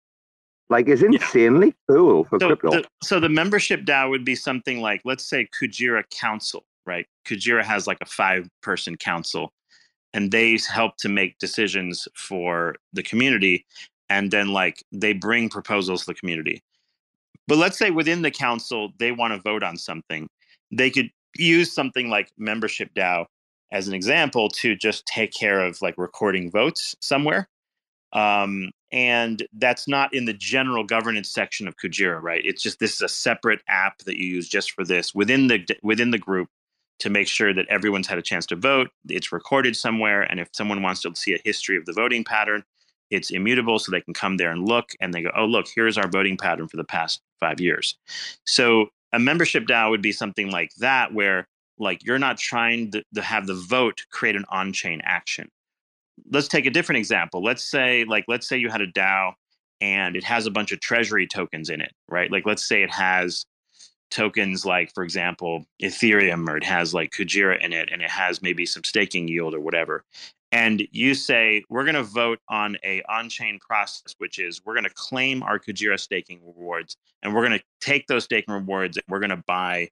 like, 0.69 0.87
is 0.87 1.01
insanely 1.03 1.75
cool 1.89 2.23
for 2.23 2.39
so 2.39 2.47
crypto. 2.47 2.69
the, 2.71 2.87
so 3.01 3.19
the 3.19 3.29
membership 3.29 3.81
DAO 3.81 4.09
would 4.09 4.23
be 4.23 4.35
something 4.35 4.79
like, 4.79 5.01
let's 5.03 5.25
say, 5.25 5.47
Kujira 5.59 6.03
Council, 6.11 6.63
right? 6.85 7.07
Kujira 7.25 7.63
has 7.63 7.87
like 7.87 7.97
a 8.01 8.05
five-person 8.05 8.97
council, 8.97 9.51
and 10.13 10.31
they 10.31 10.57
help 10.71 10.97
to 10.97 11.09
make 11.09 11.37
decisions 11.39 12.07
for 12.15 12.75
the 12.93 13.03
community, 13.03 13.65
and 14.09 14.29
then 14.29 14.49
like 14.49 14.83
they 14.91 15.13
bring 15.13 15.49
proposals 15.49 16.01
to 16.01 16.07
the 16.07 16.13
community. 16.13 16.61
But 17.47 17.57
let's 17.57 17.77
say 17.77 17.91
within 17.91 18.21
the 18.21 18.31
council 18.31 18.91
they 18.99 19.11
want 19.11 19.33
to 19.33 19.41
vote 19.41 19.63
on 19.63 19.77
something, 19.77 20.27
they 20.71 20.89
could 20.89 21.09
use 21.35 21.73
something 21.73 22.09
like 22.09 22.31
membership 22.37 22.93
DAO 22.93 23.25
as 23.71 23.87
an 23.87 23.93
example 23.93 24.49
to 24.49 24.75
just 24.75 25.05
take 25.05 25.33
care 25.33 25.65
of 25.65 25.81
like 25.81 25.95
recording 25.97 26.51
votes 26.51 26.95
somewhere. 27.01 27.49
Um, 28.13 28.69
and 28.91 29.45
that's 29.53 29.87
not 29.87 30.13
in 30.13 30.25
the 30.25 30.33
general 30.33 30.83
governance 30.83 31.31
section 31.31 31.67
of 31.67 31.75
Kujira, 31.77 32.21
right? 32.21 32.41
It's 32.45 32.61
just 32.61 32.79
this 32.79 32.93
is 32.93 33.01
a 33.01 33.09
separate 33.09 33.61
app 33.67 33.97
that 33.99 34.17
you 34.17 34.27
use 34.27 34.47
just 34.47 34.71
for 34.71 34.85
this 34.85 35.15
within 35.15 35.47
the 35.47 35.65
within 35.81 36.11
the 36.11 36.19
group 36.19 36.47
to 36.99 37.09
make 37.09 37.27
sure 37.27 37.53
that 37.53 37.67
everyone's 37.69 38.07
had 38.07 38.19
a 38.19 38.21
chance 38.21 38.45
to 38.45 38.55
vote. 38.55 38.89
It's 39.09 39.31
recorded 39.31 39.75
somewhere, 39.75 40.21
and 40.21 40.39
if 40.39 40.49
someone 40.53 40.83
wants 40.83 41.01
to 41.01 41.15
see 41.15 41.33
a 41.33 41.39
history 41.43 41.75
of 41.75 41.85
the 41.85 41.93
voting 41.93 42.23
pattern, 42.23 42.63
it's 43.13 43.31
immutable, 43.31 43.79
so 43.79 43.91
they 43.91 44.01
can 44.01 44.13
come 44.13 44.37
there 44.37 44.51
and 44.51 44.67
look, 44.67 44.91
and 44.99 45.13
they 45.13 45.21
go, 45.21 45.31
"Oh, 45.35 45.45
look, 45.45 45.67
here's 45.73 45.97
our 45.97 46.07
voting 46.07 46.37
pattern 46.37 46.67
for 46.67 46.77
the 46.77 46.83
past 46.83 47.21
five 47.39 47.59
years." 47.61 47.97
So 48.45 48.87
a 49.13 49.19
membership 49.19 49.65
DAO 49.65 49.89
would 49.89 50.01
be 50.01 50.11
something 50.11 50.51
like 50.51 50.71
that, 50.79 51.13
where 51.13 51.47
like 51.79 52.03
you're 52.05 52.19
not 52.19 52.37
trying 52.37 52.91
to, 52.91 53.03
to 53.15 53.21
have 53.21 53.47
the 53.47 53.55
vote 53.55 54.01
create 54.11 54.35
an 54.35 54.45
on-chain 54.49 55.01
action 55.03 55.49
let's 56.31 56.47
take 56.47 56.65
a 56.65 56.69
different 56.69 56.99
example. 56.99 57.43
Let's 57.43 57.63
say, 57.63 58.05
like, 58.05 58.25
let's 58.27 58.47
say 58.47 58.57
you 58.57 58.69
had 58.69 58.81
a 58.81 58.91
DAO 58.91 59.33
and 59.81 60.15
it 60.15 60.23
has 60.23 60.45
a 60.45 60.51
bunch 60.51 60.71
of 60.71 60.79
treasury 60.79 61.27
tokens 61.27 61.69
in 61.69 61.81
it, 61.81 61.93
right? 62.07 62.31
Like, 62.31 62.45
let's 62.45 62.67
say 62.67 62.83
it 62.83 62.91
has 62.91 63.45
tokens 64.11 64.65
like, 64.65 64.93
for 64.93 65.03
example, 65.03 65.65
Ethereum, 65.81 66.47
or 66.47 66.57
it 66.57 66.63
has 66.63 66.93
like 66.93 67.11
Kujira 67.11 67.63
in 67.63 67.73
it, 67.73 67.89
and 67.91 68.01
it 68.01 68.09
has 68.09 68.41
maybe 68.41 68.65
some 68.65 68.83
staking 68.83 69.27
yield 69.27 69.53
or 69.53 69.59
whatever. 69.59 70.03
And 70.53 70.87
you 70.91 71.15
say 71.15 71.63
we're 71.67 71.83
going 71.83 71.95
to 71.95 72.03
vote 72.03 72.39
on 72.47 72.77
a 72.83 73.01
on-chain 73.09 73.59
process, 73.59 74.13
which 74.19 74.37
is 74.37 74.61
we're 74.63 74.75
going 74.75 74.83
to 74.83 74.91
claim 74.91 75.41
our 75.41 75.57
Kujira 75.57 75.99
staking 75.99 76.41
rewards, 76.45 76.95
and 77.23 77.33
we're 77.33 77.45
going 77.45 77.57
to 77.57 77.65
take 77.81 78.05
those 78.05 78.23
staking 78.23 78.53
rewards 78.53 78.95
and 78.95 79.03
we're 79.09 79.19
going 79.19 79.31
to 79.31 79.43
buy, 79.47 79.89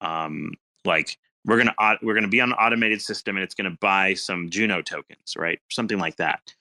um, 0.00 0.52
like 0.84 1.16
we're 1.44 1.56
gonna 1.56 1.74
we're 2.02 2.14
gonna 2.14 2.28
be 2.28 2.40
on 2.40 2.50
an 2.50 2.58
automated 2.58 3.00
system 3.00 3.36
and 3.36 3.42
it's 3.42 3.54
gonna 3.54 3.76
buy 3.80 4.14
some 4.14 4.50
Juno 4.50 4.82
tokens, 4.82 5.36
right? 5.36 5.58
Something 5.70 5.98
like 5.98 6.16
that. 6.16 6.54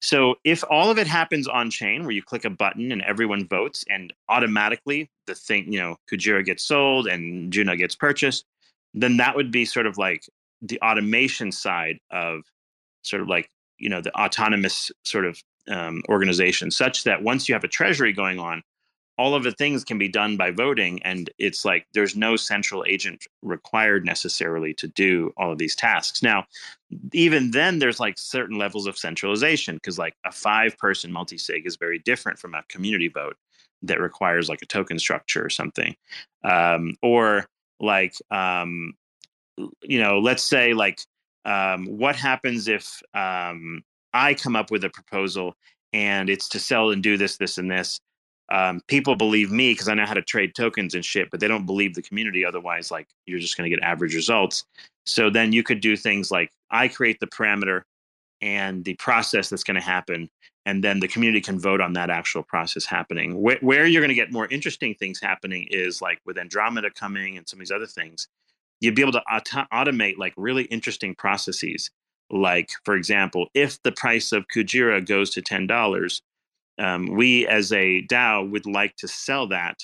So 0.00 0.36
if 0.44 0.64
all 0.70 0.90
of 0.90 0.98
it 0.98 1.06
happens 1.06 1.48
on 1.48 1.70
chain 1.70 2.02
where 2.02 2.12
you 2.12 2.22
click 2.22 2.44
a 2.44 2.50
button 2.50 2.92
and 2.92 3.02
everyone 3.02 3.46
votes 3.46 3.84
and 3.88 4.12
automatically 4.28 5.10
the 5.26 5.34
thing, 5.34 5.70
you 5.72 5.78
know, 5.78 5.96
Kujira 6.10 6.44
gets 6.44 6.64
sold 6.64 7.06
and 7.06 7.52
Juno 7.52 7.74
gets 7.74 7.94
purchased, 7.94 8.44
then 8.92 9.16
that 9.16 9.34
would 9.34 9.50
be 9.50 9.64
sort 9.64 9.86
of 9.86 9.96
like 9.96 10.24
the 10.60 10.80
automation 10.80 11.52
side 11.52 11.98
of 12.10 12.44
sort 13.04 13.22
of 13.22 13.28
like, 13.28 13.50
you 13.78 13.88
know, 13.88 14.00
the 14.00 14.14
autonomous 14.14 14.90
sort 15.04 15.24
of 15.24 15.42
um, 15.68 16.02
organization, 16.08 16.70
such 16.70 17.04
that 17.04 17.22
once 17.22 17.48
you 17.48 17.54
have 17.54 17.64
a 17.64 17.68
treasury 17.68 18.12
going 18.12 18.38
on, 18.38 18.62
all 19.16 19.34
of 19.34 19.44
the 19.44 19.52
things 19.52 19.84
can 19.84 19.96
be 19.96 20.08
done 20.08 20.36
by 20.36 20.50
voting 20.50 21.00
and 21.04 21.30
it's 21.38 21.64
like 21.64 21.86
there's 21.94 22.16
no 22.16 22.34
central 22.34 22.84
agent 22.88 23.24
required 23.42 24.04
necessarily 24.04 24.74
to 24.74 24.88
do 24.88 25.32
all 25.36 25.52
of 25.52 25.58
these 25.58 25.76
tasks. 25.76 26.22
Now 26.22 26.46
even 27.12 27.52
then 27.52 27.78
there's 27.78 28.00
like 28.00 28.18
certain 28.18 28.58
levels 28.58 28.86
of 28.86 28.98
centralization 28.98 29.76
because 29.76 29.98
like 29.98 30.14
a 30.24 30.32
five 30.32 30.76
person 30.78 31.12
multi-sig 31.12 31.66
is 31.66 31.76
very 31.76 31.98
different 32.00 32.38
from 32.38 32.54
a 32.54 32.64
community 32.68 33.08
vote 33.08 33.36
that 33.82 34.00
requires 34.00 34.48
like 34.48 34.62
a 34.62 34.66
token 34.66 34.98
structure 34.98 35.44
or 35.44 35.50
something. 35.50 35.94
Um, 36.42 36.96
or 37.02 37.46
like 37.80 38.14
um, 38.30 38.94
you 39.82 40.00
know 40.00 40.18
let's 40.18 40.42
say 40.42 40.74
like 40.74 41.00
um, 41.44 41.86
what 41.86 42.16
happens 42.16 42.68
if 42.68 43.02
um, 43.14 43.82
i 44.12 44.34
come 44.34 44.56
up 44.56 44.70
with 44.70 44.84
a 44.84 44.90
proposal 44.90 45.54
and 45.92 46.28
it's 46.28 46.48
to 46.48 46.58
sell 46.58 46.90
and 46.90 47.02
do 47.02 47.16
this 47.16 47.36
this 47.36 47.58
and 47.58 47.70
this 47.70 48.00
um, 48.50 48.80
people 48.88 49.16
believe 49.16 49.50
me 49.50 49.72
because 49.72 49.88
I 49.88 49.94
know 49.94 50.04
how 50.04 50.14
to 50.14 50.22
trade 50.22 50.54
tokens 50.54 50.94
and 50.94 51.04
shit, 51.04 51.30
but 51.30 51.40
they 51.40 51.48
don't 51.48 51.66
believe 51.66 51.94
the 51.94 52.02
community. 52.02 52.44
Otherwise, 52.44 52.90
like 52.90 53.08
you're 53.26 53.38
just 53.38 53.56
going 53.56 53.70
to 53.70 53.74
get 53.74 53.82
average 53.84 54.14
results. 54.14 54.64
So 55.06 55.30
then 55.30 55.52
you 55.52 55.62
could 55.62 55.80
do 55.80 55.96
things 55.96 56.30
like 56.30 56.50
I 56.70 56.88
create 56.88 57.20
the 57.20 57.26
parameter 57.26 57.82
and 58.40 58.84
the 58.84 58.94
process 58.94 59.48
that's 59.48 59.64
going 59.64 59.76
to 59.76 59.80
happen, 59.80 60.28
and 60.66 60.84
then 60.84 61.00
the 61.00 61.08
community 61.08 61.40
can 61.40 61.58
vote 61.58 61.80
on 61.80 61.94
that 61.94 62.10
actual 62.10 62.42
process 62.42 62.84
happening. 62.84 63.40
Where, 63.40 63.58
where 63.60 63.86
you're 63.86 64.02
going 64.02 64.08
to 64.08 64.14
get 64.14 64.32
more 64.32 64.46
interesting 64.48 64.94
things 64.94 65.20
happening 65.20 65.66
is 65.70 66.02
like 66.02 66.18
with 66.26 66.36
Andromeda 66.36 66.90
coming 66.90 67.38
and 67.38 67.48
some 67.48 67.58
of 67.58 67.60
these 67.60 67.70
other 67.70 67.86
things, 67.86 68.28
you'd 68.80 68.94
be 68.94 69.02
able 69.02 69.12
to 69.12 69.22
auto- 69.22 69.66
automate 69.72 70.18
like 70.18 70.34
really 70.36 70.64
interesting 70.64 71.14
processes. 71.14 71.90
Like, 72.30 72.70
for 72.84 72.94
example, 72.94 73.48
if 73.54 73.82
the 73.82 73.92
price 73.92 74.32
of 74.32 74.46
Kujira 74.54 75.04
goes 75.04 75.30
to 75.30 75.42
ten 75.42 75.66
dollars, 75.66 76.22
um, 76.78 77.06
we 77.14 77.46
as 77.46 77.72
a 77.72 78.02
DAO 78.06 78.50
would 78.50 78.66
like 78.66 78.96
to 78.96 79.08
sell 79.08 79.46
that 79.48 79.78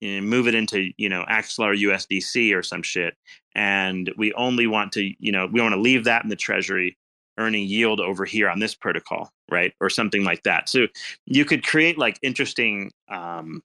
and 0.00 0.28
move 0.28 0.48
it 0.48 0.54
into 0.54 0.90
you 0.96 1.08
know 1.08 1.24
Axelar 1.28 1.76
USDC 1.76 2.56
or 2.56 2.62
some 2.62 2.82
shit, 2.82 3.14
and 3.54 4.12
we 4.16 4.32
only 4.34 4.66
want 4.66 4.92
to 4.92 5.12
you 5.18 5.32
know 5.32 5.46
we 5.46 5.60
want 5.60 5.74
to 5.74 5.80
leave 5.80 6.04
that 6.04 6.22
in 6.22 6.28
the 6.28 6.36
treasury 6.36 6.96
earning 7.38 7.66
yield 7.66 8.00
over 8.00 8.24
here 8.24 8.48
on 8.48 8.58
this 8.58 8.74
protocol 8.74 9.30
right 9.50 9.72
or 9.80 9.88
something 9.88 10.22
like 10.22 10.42
that 10.42 10.68
so 10.68 10.86
you 11.24 11.44
could 11.44 11.64
create 11.64 11.96
like 11.96 12.18
interesting 12.22 12.90
um 13.08 13.62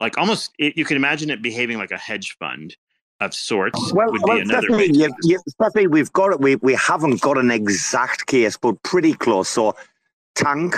like 0.00 0.18
almost 0.18 0.50
it, 0.58 0.76
you 0.76 0.84
can 0.84 0.96
imagine 0.96 1.30
it 1.30 1.42
behaving 1.42 1.78
like 1.78 1.90
a 1.90 1.98
hedge 1.98 2.36
fund 2.38 2.76
of 3.20 3.34
sorts 3.34 3.92
well, 3.92 4.10
would 4.12 4.22
well 4.22 4.36
be 4.36 4.42
another 4.42 4.68
Stephanie, 4.68 4.96
you, 4.96 5.12
you, 5.22 5.40
Stephanie, 5.48 5.86
we've 5.88 6.12
got 6.12 6.30
it 6.32 6.40
we, 6.40 6.56
we 6.56 6.74
haven't 6.74 7.20
got 7.20 7.36
an 7.36 7.50
exact 7.50 8.26
case 8.26 8.56
but 8.56 8.80
pretty 8.82 9.12
close 9.12 9.48
so 9.48 9.74
tank 10.34 10.76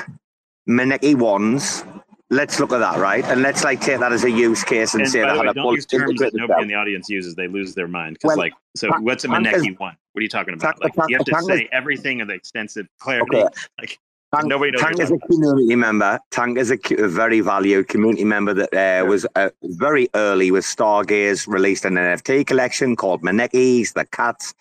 Maneki 0.68 1.14
ones. 1.16 1.84
Let's 2.32 2.60
look 2.60 2.72
at 2.72 2.78
that, 2.78 2.98
right? 2.98 3.24
And 3.24 3.42
let's 3.42 3.64
like 3.64 3.80
take 3.80 3.98
that 3.98 4.12
as 4.12 4.22
a 4.22 4.30
use 4.30 4.62
case 4.62 4.94
and, 4.94 5.02
and 5.02 5.10
say 5.10 5.20
that 5.20 5.34
the 5.34 5.40
way, 5.40 5.46
had 5.48 5.56
don't 5.56 5.64
full 5.64 5.74
use 5.74 5.86
terms 5.86 6.20
that 6.20 6.32
nobody 6.32 6.52
cell. 6.52 6.62
in 6.62 6.68
the 6.68 6.74
audience 6.74 7.08
uses. 7.08 7.34
They 7.34 7.48
lose 7.48 7.74
their 7.74 7.88
mind 7.88 8.14
because, 8.14 8.28
Well, 8.28 8.36
like, 8.38 8.52
so 8.76 8.88
tank- 8.88 9.04
what's 9.04 9.24
a 9.24 9.28
Maneki 9.28 9.78
one? 9.80 9.96
What 10.12 10.20
are 10.20 10.22
you 10.22 10.28
talking 10.28 10.54
about? 10.54 10.80
tank- 10.80 10.84
Like, 10.84 10.94
tank- 10.94 11.10
you 11.10 11.16
have 11.16 11.26
to 11.26 11.42
say 11.42 11.68
everything 11.72 12.20
of 12.20 12.28
the 12.28 12.34
extensive 12.34 12.86
clarity. 12.98 13.38
Okay. 13.38 13.48
Like, 13.80 13.98
Tank, 14.32 14.46
nobody 14.46 14.70
knows 14.70 14.80
Tank 14.82 15.00
is 15.00 15.10
a 15.10 15.18
community 15.18 15.74
member. 15.74 16.20
Tank 16.30 16.56
is 16.56 16.70
a, 16.70 16.78
a 16.98 17.08
very 17.08 17.40
valued 17.40 17.88
community 17.88 18.22
member 18.24 18.54
that 18.54 18.72
uh, 18.72 19.04
was 19.04 19.26
uh, 19.34 19.50
very 19.64 20.08
early 20.14 20.52
with 20.52 20.64
Stargaze 20.64 21.48
released 21.48 21.84
an 21.84 21.94
NFT 21.94 22.46
collection 22.46 22.94
called 22.94 23.22
Manekis, 23.22 23.92
the 23.94 24.04
cats, 24.06 24.54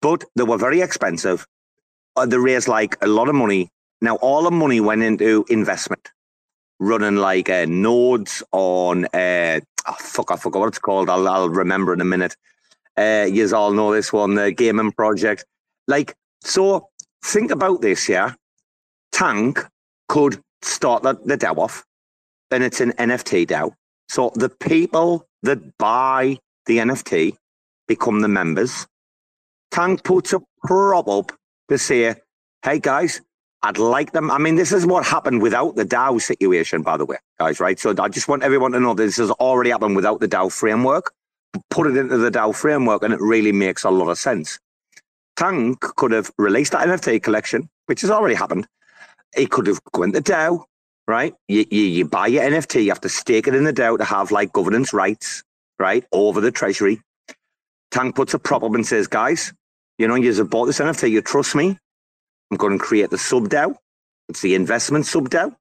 but 0.00 0.24
they 0.36 0.44
were 0.44 0.58
very 0.58 0.80
expensive. 0.80 1.44
Uh, 2.14 2.24
they 2.24 2.38
raised 2.38 2.68
like 2.68 2.96
a 3.02 3.08
lot 3.08 3.28
of 3.28 3.34
money. 3.34 3.68
Now 4.00 4.14
all 4.16 4.44
the 4.44 4.50
money 4.52 4.80
went 4.80 5.02
into 5.02 5.44
investment, 5.48 6.08
running 6.78 7.16
like 7.16 7.50
uh, 7.50 7.66
nodes 7.68 8.44
on. 8.52 9.06
Uh, 9.06 9.58
oh, 9.88 9.96
fuck, 9.98 10.30
I 10.30 10.36
forgot 10.36 10.60
what 10.60 10.68
it's 10.68 10.78
called. 10.78 11.10
I'll, 11.10 11.26
I'll 11.26 11.48
remember 11.48 11.92
in 11.92 12.00
a 12.00 12.04
minute. 12.04 12.36
Uh, 12.96 13.26
you 13.28 13.52
all 13.56 13.72
know 13.72 13.92
this 13.92 14.12
one, 14.12 14.36
the 14.36 14.52
gaming 14.52 14.92
project. 14.92 15.44
Like 15.88 16.14
so, 16.42 16.90
think 17.24 17.50
about 17.50 17.80
this, 17.82 18.08
yeah. 18.08 18.34
Tank 19.20 19.66
could 20.08 20.40
start 20.62 21.02
the, 21.02 21.12
the 21.26 21.36
DAO 21.36 21.58
off, 21.58 21.84
and 22.50 22.64
it's 22.64 22.80
an 22.80 22.92
NFT 22.92 23.46
DAO. 23.46 23.74
So 24.08 24.32
the 24.34 24.48
people 24.48 25.26
that 25.42 25.76
buy 25.76 26.38
the 26.64 26.78
NFT 26.78 27.36
become 27.86 28.20
the 28.20 28.28
members. 28.28 28.86
Tank 29.70 30.04
puts 30.04 30.32
a 30.32 30.40
prop 30.64 31.06
up 31.06 31.32
to 31.68 31.76
say, 31.76 32.14
hey 32.64 32.78
guys, 32.78 33.20
I'd 33.62 33.76
like 33.76 34.12
them. 34.12 34.30
I 34.30 34.38
mean, 34.38 34.54
this 34.54 34.72
is 34.72 34.86
what 34.86 35.04
happened 35.04 35.42
without 35.42 35.76
the 35.76 35.84
DAO 35.84 36.18
situation, 36.18 36.80
by 36.80 36.96
the 36.96 37.04
way, 37.04 37.18
guys, 37.38 37.60
right? 37.60 37.78
So 37.78 37.94
I 37.98 38.08
just 38.08 38.26
want 38.26 38.42
everyone 38.42 38.72
to 38.72 38.80
know 38.80 38.94
this 38.94 39.18
has 39.18 39.30
already 39.32 39.68
happened 39.68 39.96
without 39.96 40.20
the 40.20 40.28
DAO 40.28 40.50
framework. 40.50 41.12
Put 41.68 41.88
it 41.88 41.96
into 41.98 42.16
the 42.16 42.30
DAO 42.30 42.54
framework, 42.54 43.02
and 43.02 43.12
it 43.12 43.20
really 43.20 43.52
makes 43.52 43.84
a 43.84 43.90
lot 43.90 44.08
of 44.08 44.16
sense. 44.16 44.58
Tank 45.36 45.80
could 45.80 46.12
have 46.12 46.30
released 46.38 46.72
that 46.72 46.88
NFT 46.88 47.22
collection, 47.22 47.68
which 47.84 48.00
has 48.00 48.10
already 48.10 48.34
happened. 48.34 48.66
It 49.36 49.50
could 49.50 49.66
have 49.66 49.80
gone 49.92 50.12
to 50.12 50.20
DAO, 50.20 50.64
right? 51.06 51.34
You, 51.48 51.64
you, 51.70 51.82
you 51.82 52.04
buy 52.04 52.28
your 52.28 52.42
NFT, 52.42 52.84
you 52.84 52.90
have 52.90 53.00
to 53.02 53.08
stake 53.08 53.46
it 53.46 53.54
in 53.54 53.64
the 53.64 53.72
DAO 53.72 53.98
to 53.98 54.04
have 54.04 54.30
like 54.30 54.52
governance 54.52 54.92
rights, 54.92 55.42
right, 55.78 56.04
over 56.12 56.40
the 56.40 56.50
treasury. 56.50 57.00
Tank 57.90 58.14
puts 58.14 58.34
a 58.34 58.38
prop 58.38 58.62
up 58.62 58.74
and 58.74 58.86
says, 58.86 59.06
guys, 59.06 59.52
you 59.98 60.08
know, 60.08 60.14
you 60.14 60.32
have 60.32 60.50
bought 60.50 60.66
this 60.66 60.78
NFT, 60.78 61.10
you 61.10 61.22
trust 61.22 61.54
me. 61.54 61.76
I'm 62.50 62.56
going 62.56 62.78
to 62.78 62.84
create 62.84 63.10
the 63.10 63.18
sub 63.18 63.48
DAO. 63.48 63.76
It's 64.28 64.40
the 64.40 64.54
investment 64.54 65.06
sub 65.06 65.28
DAO. 65.28 65.54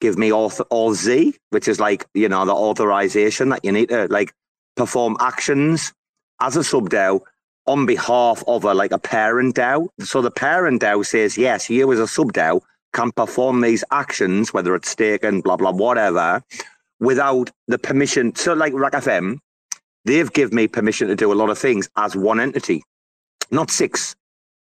Give 0.00 0.18
me 0.18 0.32
author, 0.32 0.64
all 0.70 0.94
Z, 0.94 1.36
which 1.50 1.68
is 1.68 1.78
like, 1.78 2.06
you 2.14 2.28
know, 2.28 2.44
the 2.44 2.52
authorization 2.52 3.50
that 3.50 3.64
you 3.64 3.70
need 3.70 3.90
to 3.90 4.08
like 4.08 4.32
perform 4.76 5.16
actions 5.20 5.92
as 6.40 6.56
a 6.56 6.64
sub 6.64 6.90
DAO 6.90 7.20
on 7.66 7.86
behalf 7.86 8.42
of 8.48 8.64
a 8.64 8.74
like 8.74 8.90
a 8.90 8.98
parent 8.98 9.54
DAO. 9.54 9.88
So 10.00 10.22
the 10.22 10.30
parent 10.30 10.82
DAO 10.82 11.06
says, 11.06 11.38
yes, 11.38 11.70
you 11.70 11.92
as 11.92 12.00
a 12.00 12.08
sub 12.08 12.32
DAO 12.32 12.62
can 12.92 13.12
perform 13.12 13.60
these 13.60 13.84
actions, 13.90 14.52
whether 14.52 14.74
it's 14.74 14.90
staking, 14.90 15.40
blah, 15.40 15.56
blah, 15.56 15.72
whatever, 15.72 16.42
without 17.00 17.50
the 17.68 17.78
permission. 17.78 18.34
So 18.34 18.54
like 18.54 18.72
RAC 18.74 18.92
FM, 18.92 19.38
they've 20.04 20.32
given 20.32 20.56
me 20.56 20.68
permission 20.68 21.08
to 21.08 21.16
do 21.16 21.32
a 21.32 21.34
lot 21.34 21.50
of 21.50 21.58
things 21.58 21.88
as 21.96 22.14
one 22.16 22.40
entity, 22.40 22.82
not 23.50 23.70
six. 23.70 24.14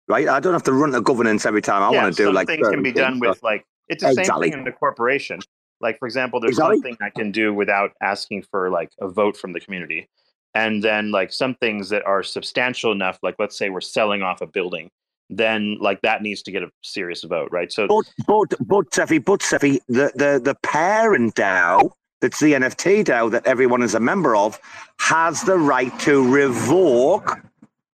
Right? 0.09 0.27
I 0.27 0.39
don't 0.39 0.53
have 0.53 0.63
to 0.63 0.73
run 0.73 0.91
the 0.91 1.01
governance 1.01 1.45
every 1.45 1.61
time 1.61 1.83
I 1.83 1.91
yeah, 1.91 2.03
want 2.03 2.15
to 2.15 2.17
do 2.17 2.27
some 2.27 2.33
like 2.33 2.47
things 2.47 2.67
can 2.69 2.81
be 2.81 2.93
done 2.93 3.19
with 3.19 3.43
like 3.43 3.65
it's 3.89 4.03
the 4.03 4.13
same 4.13 4.41
thing 4.41 4.53
in 4.53 4.63
the 4.63 4.71
corporation. 4.71 5.39
Like 5.81 5.99
for 5.99 6.05
example, 6.05 6.39
there's 6.39 6.51
Exactly. 6.51 6.77
something 6.77 6.97
I 7.01 7.09
can 7.09 7.31
do 7.31 7.53
without 7.53 7.91
asking 8.01 8.43
for 8.43 8.69
like 8.69 8.91
a 9.01 9.09
vote 9.09 9.35
from 9.35 9.51
the 9.51 9.59
community, 9.59 10.07
and 10.53 10.81
then 10.81 11.11
like 11.11 11.33
some 11.33 11.55
things 11.55 11.89
that 11.89 12.05
are 12.05 12.23
substantial 12.23 12.93
enough. 12.93 13.19
Like 13.21 13.35
let's 13.37 13.57
say 13.57 13.69
we're 13.69 13.81
selling 13.81 14.21
off 14.21 14.39
a 14.41 14.47
building, 14.47 14.91
then 15.29 15.77
like 15.81 16.01
that 16.01 16.21
needs 16.21 16.41
to 16.43 16.51
get 16.51 16.63
a 16.63 16.69
serious 16.83 17.23
vote, 17.23 17.49
right? 17.51 17.71
So, 17.71 17.87
but 17.87 18.05
but 18.27 18.53
but 18.67 18.93
Cephii, 18.93 19.19
but 19.19 19.41
Cephii, 19.41 19.79
the 19.87 20.11
the 20.15 20.39
the 20.43 20.55
parent 20.63 21.35
DAO 21.35 21.91
that's 22.21 22.39
the 22.39 22.53
NFT 22.53 23.03
DAO 23.05 23.29
that 23.31 23.45
everyone 23.45 23.81
is 23.81 23.93
a 23.93 23.99
member 23.99 24.35
of 24.35 24.59
has 24.99 25.43
the 25.43 25.57
right 25.57 25.97
to 25.99 26.27
revoke 26.33 27.39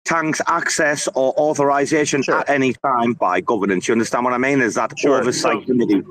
Tank's 0.05 0.40
access 0.48 1.09
or 1.15 1.32
authorization 1.39 2.23
Sure. 2.23 2.40
at 2.40 2.51
any 2.51 2.73
time 2.74 3.12
by 3.15 3.40
governance. 3.40 3.86
You 3.86 3.93
understand 3.93 4.24
what 4.24 4.35
I 4.35 4.39
mean? 4.39 4.61
Is 4.61 4.74
that 4.74 4.98
Sure. 4.98 5.19
oversight 5.20 5.61
So- 5.61 5.65
committee? 5.66 6.02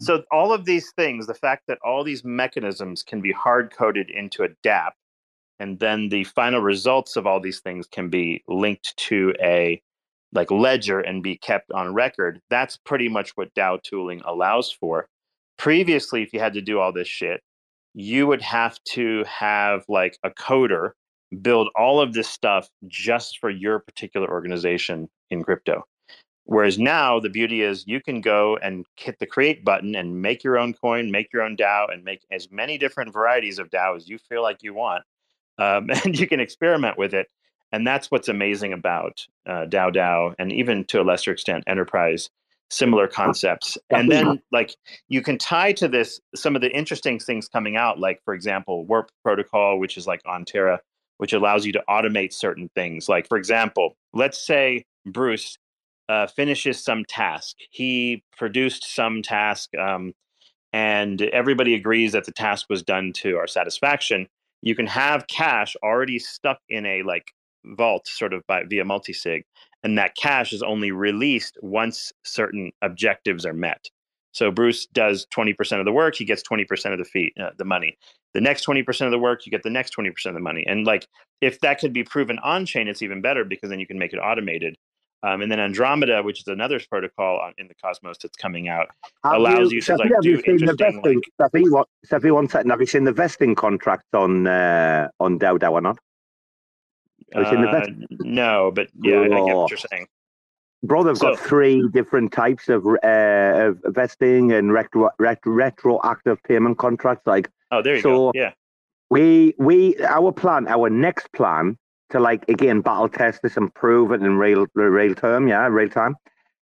so 0.00 0.22
all 0.30 0.52
of 0.52 0.64
these 0.64 0.92
things, 0.92 1.26
the 1.26 1.34
fact 1.34 1.64
that 1.66 1.78
all 1.84 2.04
these 2.04 2.24
mechanisms 2.24 3.02
can 3.02 3.20
be 3.20 3.32
hard 3.32 3.74
coded 3.76 4.10
into 4.10 4.44
a 4.44 4.48
DApp, 4.64 4.92
and 5.58 5.78
then 5.80 6.08
the 6.08 6.24
final 6.24 6.60
results 6.60 7.16
of 7.16 7.26
all 7.26 7.40
these 7.40 7.58
things 7.60 7.86
can 7.88 8.08
be 8.08 8.44
linked 8.46 8.96
to 8.96 9.34
a 9.42 9.82
like 10.32 10.50
ledger 10.50 11.00
and 11.00 11.22
be 11.22 11.36
kept 11.36 11.70
on 11.72 11.94
record. 11.94 12.40
That's 12.50 12.76
pretty 12.76 13.08
much 13.08 13.30
what 13.34 13.54
DAO 13.54 13.82
tooling 13.82 14.22
allows 14.24 14.70
for. 14.70 15.06
Previously, 15.56 16.22
if 16.22 16.32
you 16.32 16.40
had 16.40 16.54
to 16.54 16.60
do 16.60 16.78
all 16.78 16.92
this 16.92 17.08
shit, 17.08 17.42
you 17.94 18.26
would 18.26 18.42
have 18.42 18.78
to 18.84 19.24
have 19.24 19.84
like 19.88 20.18
a 20.22 20.30
coder 20.30 20.90
build 21.42 21.68
all 21.76 22.00
of 22.00 22.14
this 22.14 22.28
stuff 22.28 22.68
just 22.86 23.38
for 23.38 23.50
your 23.50 23.80
particular 23.80 24.28
organization 24.30 25.08
in 25.30 25.42
crypto. 25.42 25.84
Whereas 26.44 26.78
now 26.78 27.20
the 27.20 27.28
beauty 27.28 27.60
is 27.60 27.86
you 27.86 28.00
can 28.00 28.22
go 28.22 28.56
and 28.62 28.86
hit 28.96 29.18
the 29.18 29.26
create 29.26 29.64
button 29.64 29.94
and 29.94 30.22
make 30.22 30.42
your 30.42 30.58
own 30.58 30.72
coin, 30.72 31.10
make 31.10 31.30
your 31.30 31.42
own 31.42 31.58
DAO, 31.58 31.92
and 31.92 32.02
make 32.02 32.22
as 32.32 32.50
many 32.50 32.78
different 32.78 33.12
varieties 33.12 33.58
of 33.58 33.68
DAO 33.68 33.96
as 33.96 34.08
you 34.08 34.16
feel 34.16 34.42
like 34.42 34.62
you 34.62 34.72
want. 34.72 35.04
Um, 35.58 35.90
and 36.04 36.18
you 36.18 36.26
can 36.26 36.40
experiment 36.40 36.96
with 36.96 37.12
it. 37.12 37.28
And 37.72 37.86
that's 37.86 38.10
what's 38.10 38.28
amazing 38.28 38.72
about 38.72 39.26
uh, 39.46 39.66
DAO 39.66 39.94
DAO 39.94 40.34
and 40.38 40.52
even 40.52 40.84
to 40.86 41.00
a 41.00 41.04
lesser 41.04 41.32
extent 41.32 41.64
enterprise 41.66 42.30
similar 42.70 43.08
concepts. 43.08 43.78
And 43.90 44.10
then 44.10 44.42
like 44.52 44.76
you 45.08 45.22
can 45.22 45.38
tie 45.38 45.72
to 45.72 45.88
this 45.88 46.20
some 46.34 46.54
of 46.54 46.62
the 46.62 46.70
interesting 46.70 47.18
things 47.18 47.48
coming 47.48 47.76
out, 47.76 47.98
like 47.98 48.20
for 48.24 48.34
example, 48.34 48.84
Warp 48.86 49.10
Protocol, 49.22 49.78
which 49.78 49.96
is 49.96 50.06
like 50.06 50.20
on 50.26 50.44
Terra, 50.44 50.80
which 51.18 51.32
allows 51.32 51.64
you 51.64 51.72
to 51.72 51.82
automate 51.88 52.32
certain 52.32 52.68
things. 52.74 53.08
Like 53.08 53.26
for 53.28 53.38
example, 53.38 53.96
let's 54.12 54.38
say 54.38 54.84
Bruce 55.06 55.58
uh, 56.08 56.26
finishes 56.26 56.82
some 56.82 57.04
task. 57.06 57.56
He 57.70 58.22
produced 58.36 58.94
some 58.94 59.22
task, 59.22 59.74
um, 59.76 60.14
and 60.72 61.20
everybody 61.22 61.74
agrees 61.74 62.12
that 62.12 62.24
the 62.24 62.32
task 62.32 62.66
was 62.70 62.82
done 62.82 63.12
to 63.14 63.36
our 63.36 63.46
satisfaction. 63.46 64.26
You 64.62 64.74
can 64.74 64.86
have 64.86 65.26
cash 65.28 65.76
already 65.82 66.18
stuck 66.18 66.58
in 66.68 66.84
a 66.84 67.02
like 67.02 67.32
vault, 67.76 68.06
sort 68.06 68.32
of 68.32 68.42
by 68.46 68.64
via 68.64 68.84
multisig, 68.84 69.42
and 69.82 69.98
that 69.98 70.16
cash 70.16 70.52
is 70.52 70.62
only 70.62 70.90
released 70.90 71.56
once 71.62 72.12
certain 72.24 72.72
objectives 72.82 73.44
are 73.46 73.52
met. 73.52 73.84
So 74.32 74.50
Bruce 74.50 74.86
does 74.86 75.26
20% 75.34 75.78
of 75.78 75.84
the 75.84 75.92
work, 75.92 76.14
he 76.14 76.24
gets 76.24 76.42
20% 76.42 76.92
of 76.92 76.98
the 76.98 77.04
fee, 77.04 77.32
uh, 77.40 77.50
the 77.58 77.64
money. 77.64 77.96
The 78.34 78.40
next 78.40 78.66
20% 78.66 79.06
of 79.06 79.10
the 79.10 79.18
work, 79.18 79.46
you 79.46 79.50
get 79.50 79.62
the 79.62 79.70
next 79.70 79.96
20% 79.96 80.10
of 80.26 80.34
the 80.34 80.40
money. 80.40 80.64
And 80.66 80.86
like 80.86 81.06
if 81.40 81.58
that 81.60 81.80
could 81.80 81.92
be 81.92 82.04
proven 82.04 82.38
on 82.40 82.66
chain, 82.66 82.88
it's 82.88 83.02
even 83.02 83.20
better 83.20 83.44
because 83.44 83.70
then 83.70 83.80
you 83.80 83.86
can 83.86 83.98
make 83.98 84.12
it 84.12 84.18
automated. 84.18 84.76
Um, 85.24 85.42
and 85.42 85.50
then 85.50 85.58
Andromeda, 85.58 86.22
which 86.22 86.40
is 86.40 86.46
another 86.46 86.80
protocol 86.88 87.40
on, 87.40 87.52
in 87.58 87.66
the 87.66 87.74
Cosmos 87.82 88.18
that's 88.22 88.36
coming 88.36 88.68
out, 88.68 88.86
Have 89.24 89.34
allows 89.34 89.72
you 89.72 89.80
to 89.80 89.86
Cephii, 89.86 90.04
like 90.04 90.12
have 90.12 90.22
do 90.22 90.30
you 90.30 90.42
seen 90.42 90.64
the 90.64 90.74
vesting? 90.74 91.22
What, 91.72 91.88
Cephii, 92.04 92.30
one 92.30 92.48
second. 92.48 92.70
Have 92.70 92.80
you 92.80 92.86
seen 92.86 93.02
the 93.02 93.12
vesting 93.12 93.56
contracts 93.56 94.06
on 94.14 94.46
uh, 94.46 95.08
on 95.18 95.40
DAO 95.40 95.72
or 95.72 95.80
not? 95.80 95.98
Seen 97.34 97.60
the 97.62 97.68
Uh, 97.68 97.86
no, 98.20 98.70
but 98.74 98.88
yeah, 99.02 99.20
I 99.20 99.28
get 99.28 99.32
Oh. 99.38 99.60
what 99.62 99.70
you're 99.70 99.78
saying. 99.92 100.06
Bro, 100.82 101.02
they've 101.04 101.18
got 101.18 101.38
three 101.38 101.86
different 101.92 102.32
types 102.32 102.68
of, 102.68 102.86
uh, 102.86 102.96
of 103.04 103.78
vesting 103.86 104.52
and 104.52 104.72
retro, 104.72 105.10
retro, 105.18 105.52
retroactive 105.52 106.42
payment 106.44 106.78
contracts. 106.78 107.26
Like 107.26 107.50
Oh, 107.70 107.82
there 107.82 107.96
you 107.96 108.00
So- 108.00 108.10
go. 108.10 108.32
Yeah. 108.34 108.52
we, 109.10 109.54
we, 109.58 109.96
our 110.04 110.32
plan, 110.32 110.68
our 110.68 110.88
next 110.88 111.30
plan 111.32 111.76
to 112.10 112.20
like 112.20 112.48
again 112.48 112.80
battle 112.80 113.08
test 113.08 113.42
this 113.42 113.56
and 113.58 113.74
prove 113.74 114.12
it 114.12 114.22
in 114.22 114.38
real, 114.38 114.66
real 114.74 115.14
term, 115.14 115.48
yeah, 115.48 115.66
real 115.66 115.88
time. 115.90 116.14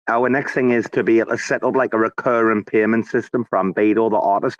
Our 0.08 0.28
next 0.28 0.52
thing 0.52 0.70
is 0.70 0.88
to 0.90 1.02
be 1.02 1.18
able 1.20 1.32
to 1.32 1.38
set 1.38 1.64
up 1.64 1.74
like 1.74 1.94
a 1.94 1.98
recurring 1.98 2.64
payment 2.64 3.06
system 3.06 3.44
from 3.48 3.72
Beto, 3.74 4.10
the 4.10 4.18
artist. 4.18 4.58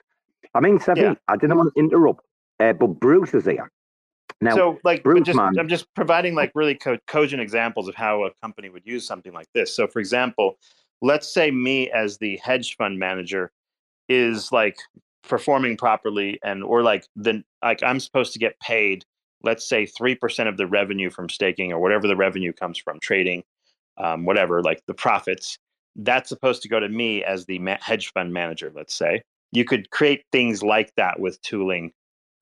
I 0.55 0.61
mean, 0.61 0.79
Cephii, 0.79 1.03
Yeah. 1.03 1.15
I 1.29 1.37
didn't 1.37 1.57
want 1.59 1.73
to 1.75 1.79
interrupt, 1.81 2.25
uh, 2.59 2.73
but 2.73 2.87
Bruce 2.99 3.35
is 3.35 3.45
here 3.45 3.71
now. 4.43 4.55
so 4.55 4.79
like 4.85 5.05
just, 5.25 5.39
i'm 5.39 5.69
just 5.69 5.93
providing 5.95 6.35
like 6.35 6.51
really 6.55 6.75
co- 6.75 6.99
cogent 7.07 7.41
examples 7.41 7.89
of 7.89 7.95
how 7.95 8.25
a 8.25 8.31
company 8.43 8.69
would 8.69 8.83
use 8.85 9.07
something 9.07 9.33
like 9.33 9.49
this 9.55 9.75
so 9.75 9.87
for 9.87 9.99
example 9.99 10.59
let's 11.01 11.33
say 11.33 11.51
me 11.51 11.91
as 11.91 12.19
the 12.19 12.37
hedge 12.39 12.77
fund 12.77 12.99
manager 12.99 13.51
is 14.09 14.53
like 14.53 14.77
performing 15.23 15.77
properly 15.77 16.39
and 16.43 16.63
or 16.65 16.83
like 16.83 17.07
then 17.17 17.45
like 17.63 17.83
i'm 17.83 18.01
supposed 18.01 18.33
to 18.33 18.39
get 18.39 18.59
paid 18.61 19.05
let's 19.45 19.69
say 19.69 19.85
3% 19.85 20.49
of 20.49 20.57
the 20.57 20.69
revenue 20.69 21.11
from 21.11 21.29
staking 21.29 21.73
or 21.73 21.81
whatever 21.81 22.07
the 22.07 22.15
revenue 22.15 22.53
comes 22.53 22.79
from 22.79 23.01
trading 23.01 23.43
um, 23.99 24.25
whatever 24.25 24.63
like 24.63 24.83
the 24.87 24.95
profits 24.95 25.59
that's 25.97 26.29
supposed 26.29 26.63
to 26.63 26.69
go 26.69 26.81
to 26.81 26.89
me 26.89 27.23
as 27.25 27.45
the 27.47 27.59
ma- 27.59 27.77
hedge 27.81 28.13
fund 28.13 28.33
manager 28.33 28.73
let's 28.75 28.95
say 28.95 29.23
you 29.53 29.65
could 29.65 29.91
create 29.91 30.25
things 30.33 30.63
like 30.63 30.93
that 30.97 31.21
with 31.21 31.41
tooling 31.43 31.93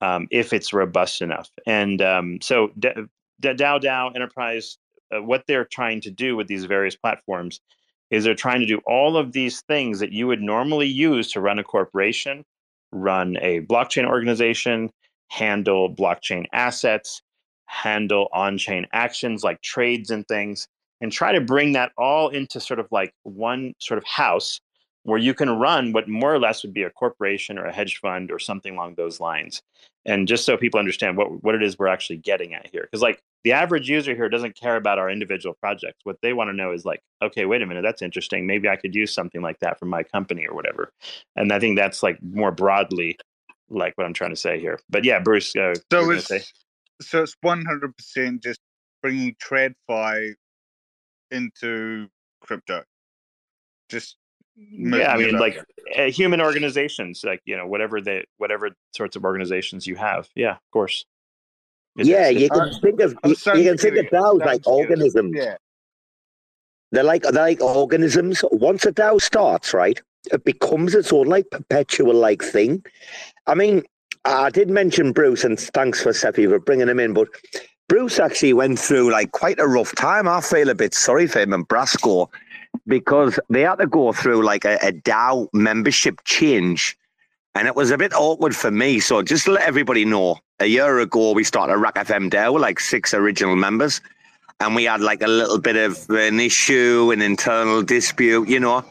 um, 0.01 0.27
if 0.31 0.53
it's 0.53 0.73
robust 0.73 1.21
enough. 1.21 1.49
And 1.65 2.01
um, 2.01 2.39
so 2.41 2.69
DAO 2.79 3.07
DAO 3.41 4.15
Enterprise, 4.15 4.77
uh, 5.15 5.21
what 5.21 5.43
they're 5.47 5.65
trying 5.65 6.01
to 6.01 6.11
do 6.11 6.35
with 6.35 6.47
these 6.47 6.65
various 6.65 6.95
platforms 6.95 7.61
is 8.09 8.23
they're 8.23 8.35
trying 8.35 8.59
to 8.59 8.65
do 8.65 8.81
all 8.85 9.15
of 9.15 9.31
these 9.31 9.61
things 9.61 9.99
that 9.99 10.11
you 10.11 10.27
would 10.27 10.41
normally 10.41 10.87
use 10.87 11.31
to 11.31 11.39
run 11.39 11.59
a 11.59 11.63
corporation, 11.63 12.43
run 12.91 13.37
a 13.41 13.61
blockchain 13.61 14.05
organization, 14.05 14.89
handle 15.29 15.93
blockchain 15.93 16.45
assets, 16.51 17.21
handle 17.65 18.27
on-chain 18.33 18.85
actions 18.91 19.43
like 19.43 19.61
trades 19.61 20.11
and 20.11 20.27
things, 20.27 20.67
and 20.99 21.11
try 21.11 21.31
to 21.31 21.39
bring 21.39 21.71
that 21.71 21.93
all 21.97 22.27
into 22.27 22.59
sort 22.59 22.79
of 22.79 22.87
like 22.91 23.13
one 23.23 23.73
sort 23.79 23.97
of 23.97 24.03
house 24.03 24.59
where 25.03 25.17
you 25.17 25.33
can 25.33 25.49
run 25.49 25.93
what 25.93 26.07
more 26.07 26.33
or 26.33 26.39
less 26.39 26.63
would 26.63 26.73
be 26.73 26.83
a 26.83 26.89
corporation 26.89 27.57
or 27.57 27.65
a 27.65 27.73
hedge 27.73 27.97
fund 27.97 28.31
or 28.31 28.39
something 28.39 28.75
along 28.75 28.95
those 28.95 29.19
lines. 29.19 29.61
And 30.05 30.27
just 30.27 30.45
so 30.45 30.57
people 30.57 30.79
understand 30.79 31.17
what 31.17 31.43
what 31.43 31.55
it 31.55 31.63
is 31.63 31.77
we're 31.77 31.87
actually 31.87 32.17
getting 32.17 32.53
at 32.53 32.67
here. 32.71 32.83
Because 32.83 33.01
like 33.01 33.21
the 33.43 33.53
average 33.53 33.89
user 33.89 34.15
here 34.15 34.29
doesn't 34.29 34.55
care 34.55 34.75
about 34.75 34.99
our 34.99 35.09
individual 35.09 35.55
projects. 35.59 35.99
What 36.03 36.17
they 36.21 36.33
want 36.33 36.49
to 36.49 36.55
know 36.55 36.71
is 36.71 36.85
like 36.85 37.01
okay 37.21 37.45
wait 37.45 37.61
a 37.61 37.65
minute 37.65 37.83
that's 37.83 38.01
interesting. 38.01 38.45
Maybe 38.45 38.69
i 38.69 38.75
could 38.75 38.95
use 38.95 39.13
something 39.13 39.41
like 39.41 39.59
that 39.59 39.79
for 39.79 39.85
my 39.85 40.03
company 40.03 40.45
or 40.47 40.55
whatever. 40.55 40.91
And 41.35 41.51
i 41.51 41.59
think 41.59 41.77
that's 41.77 42.03
like 42.03 42.21
more 42.21 42.51
broadly 42.51 43.17
like 43.69 43.97
what 43.97 44.05
i'm 44.05 44.13
trying 44.13 44.31
to 44.31 44.35
say 44.35 44.59
here. 44.59 44.79
But 44.89 45.03
yeah 45.03 45.19
bruce 45.19 45.55
uh, 45.55 45.75
So 45.91 46.11
it's 46.11 46.53
so 47.01 47.23
it's 47.23 47.35
one 47.41 47.65
hundred 47.65 47.95
percent 47.95 48.43
just 48.43 48.59
bringing 49.01 49.35
TradFi 49.35 50.35
into 51.31 52.07
crypto. 52.41 52.83
Just 53.89 54.17
yeah 54.71 55.13
i 55.13 55.17
mean 55.17 55.37
like 55.37 55.57
uh, 55.97 56.03
human 56.03 56.39
organizations 56.41 57.23
like 57.23 57.41
you 57.45 57.55
know 57.57 57.65
whatever 57.67 57.99
they 58.01 58.23
whatever 58.37 58.69
sorts 58.95 59.15
of 59.15 59.23
organizations 59.25 59.85
you 59.87 59.95
have 59.95 60.27
yeah 60.35 60.51
of 60.51 60.71
course 60.71 61.05
It's- 61.97 62.07
yeah, 62.07 62.29
it's- 62.29 62.39
you 62.41 62.45
it's- 62.45 62.59
can 62.73 62.81
think 62.81 62.99
of 63.01 63.11
you, 63.25 63.29
you 63.31 63.69
can 63.69 63.77
think 63.77 63.97
of 63.97 64.05
it. 64.05 64.11
DAOs 64.11 64.45
like 64.45 64.63
to 64.63 64.69
organisms. 64.69 65.33
Yeah. 65.35 65.55
They're 66.93 67.03
like 67.03 67.23
they're 67.23 67.31
like 67.51 67.61
organisms. 67.61 68.43
Once 68.51 68.85
a 68.85 68.91
DAO 68.91 69.19
starts, 69.21 69.73
right, 69.73 69.99
it 70.31 70.43
becomes 70.43 70.93
its 70.95 71.11
own 71.13 71.27
like 71.27 71.49
perpetual 71.51 72.13
like 72.13 72.41
thing. 72.43 72.83
I 73.47 73.55
mean, 73.55 73.83
I 74.25 74.49
did 74.49 74.69
mention 74.69 75.11
Bruce, 75.13 75.43
and 75.43 75.59
thanks 75.59 76.01
for 76.01 76.11
Cephii 76.13 76.47
for 76.47 76.59
bringing 76.59 76.87
him 76.89 76.99
in, 76.99 77.13
but 77.13 77.27
Bruce 77.89 78.19
actually 78.19 78.53
went 78.53 78.77
through 78.79 79.11
like 79.11 79.31
quite 79.31 79.59
a 79.59 79.67
rough 79.67 79.93
time. 79.95 80.27
I 80.27 80.41
feel 80.41 80.69
a 80.69 80.75
bit 80.75 80.93
sorry 80.93 81.27
for 81.27 81.39
him 81.39 81.53
and 81.53 81.67
Brasco 81.67 82.27
because 82.91 83.39
they 83.49 83.61
had 83.61 83.77
to 83.77 83.87
go 83.87 84.11
through 84.13 84.43
like 84.43 84.65
a, 84.65 84.75
a 84.83 84.91
DAO 84.91 85.47
membership 85.53 86.19
change. 86.25 86.95
And 87.55 87.67
it 87.67 87.75
was 87.75 87.89
a 87.89 87.97
bit 87.97 88.13
awkward 88.13 88.55
for 88.55 88.69
me. 88.69 88.99
So 88.99 89.23
just 89.23 89.45
to 89.45 89.51
let 89.53 89.63
everybody 89.63 90.05
know, 90.05 90.37
a 90.59 90.67
year 90.67 90.99
ago 90.99 91.31
we 91.31 91.43
started 91.43 91.77
RAC 91.77 91.95
FM 91.95 92.29
DAO, 92.29 92.59
like 92.59 92.79
six 92.79 93.13
original 93.13 93.55
members 93.55 94.01
and 94.61 94.75
we 94.75 94.83
had 94.83 95.01
like 95.01 95.21
a 95.23 95.27
little 95.27 95.57
bit 95.57 95.75
of 95.75 96.07
an 96.09 96.39
issue, 96.39 97.11
an 97.11 97.21
internal 97.21 97.81
dispute, 97.81 98.47
you 98.47 98.59
know. 98.59 98.85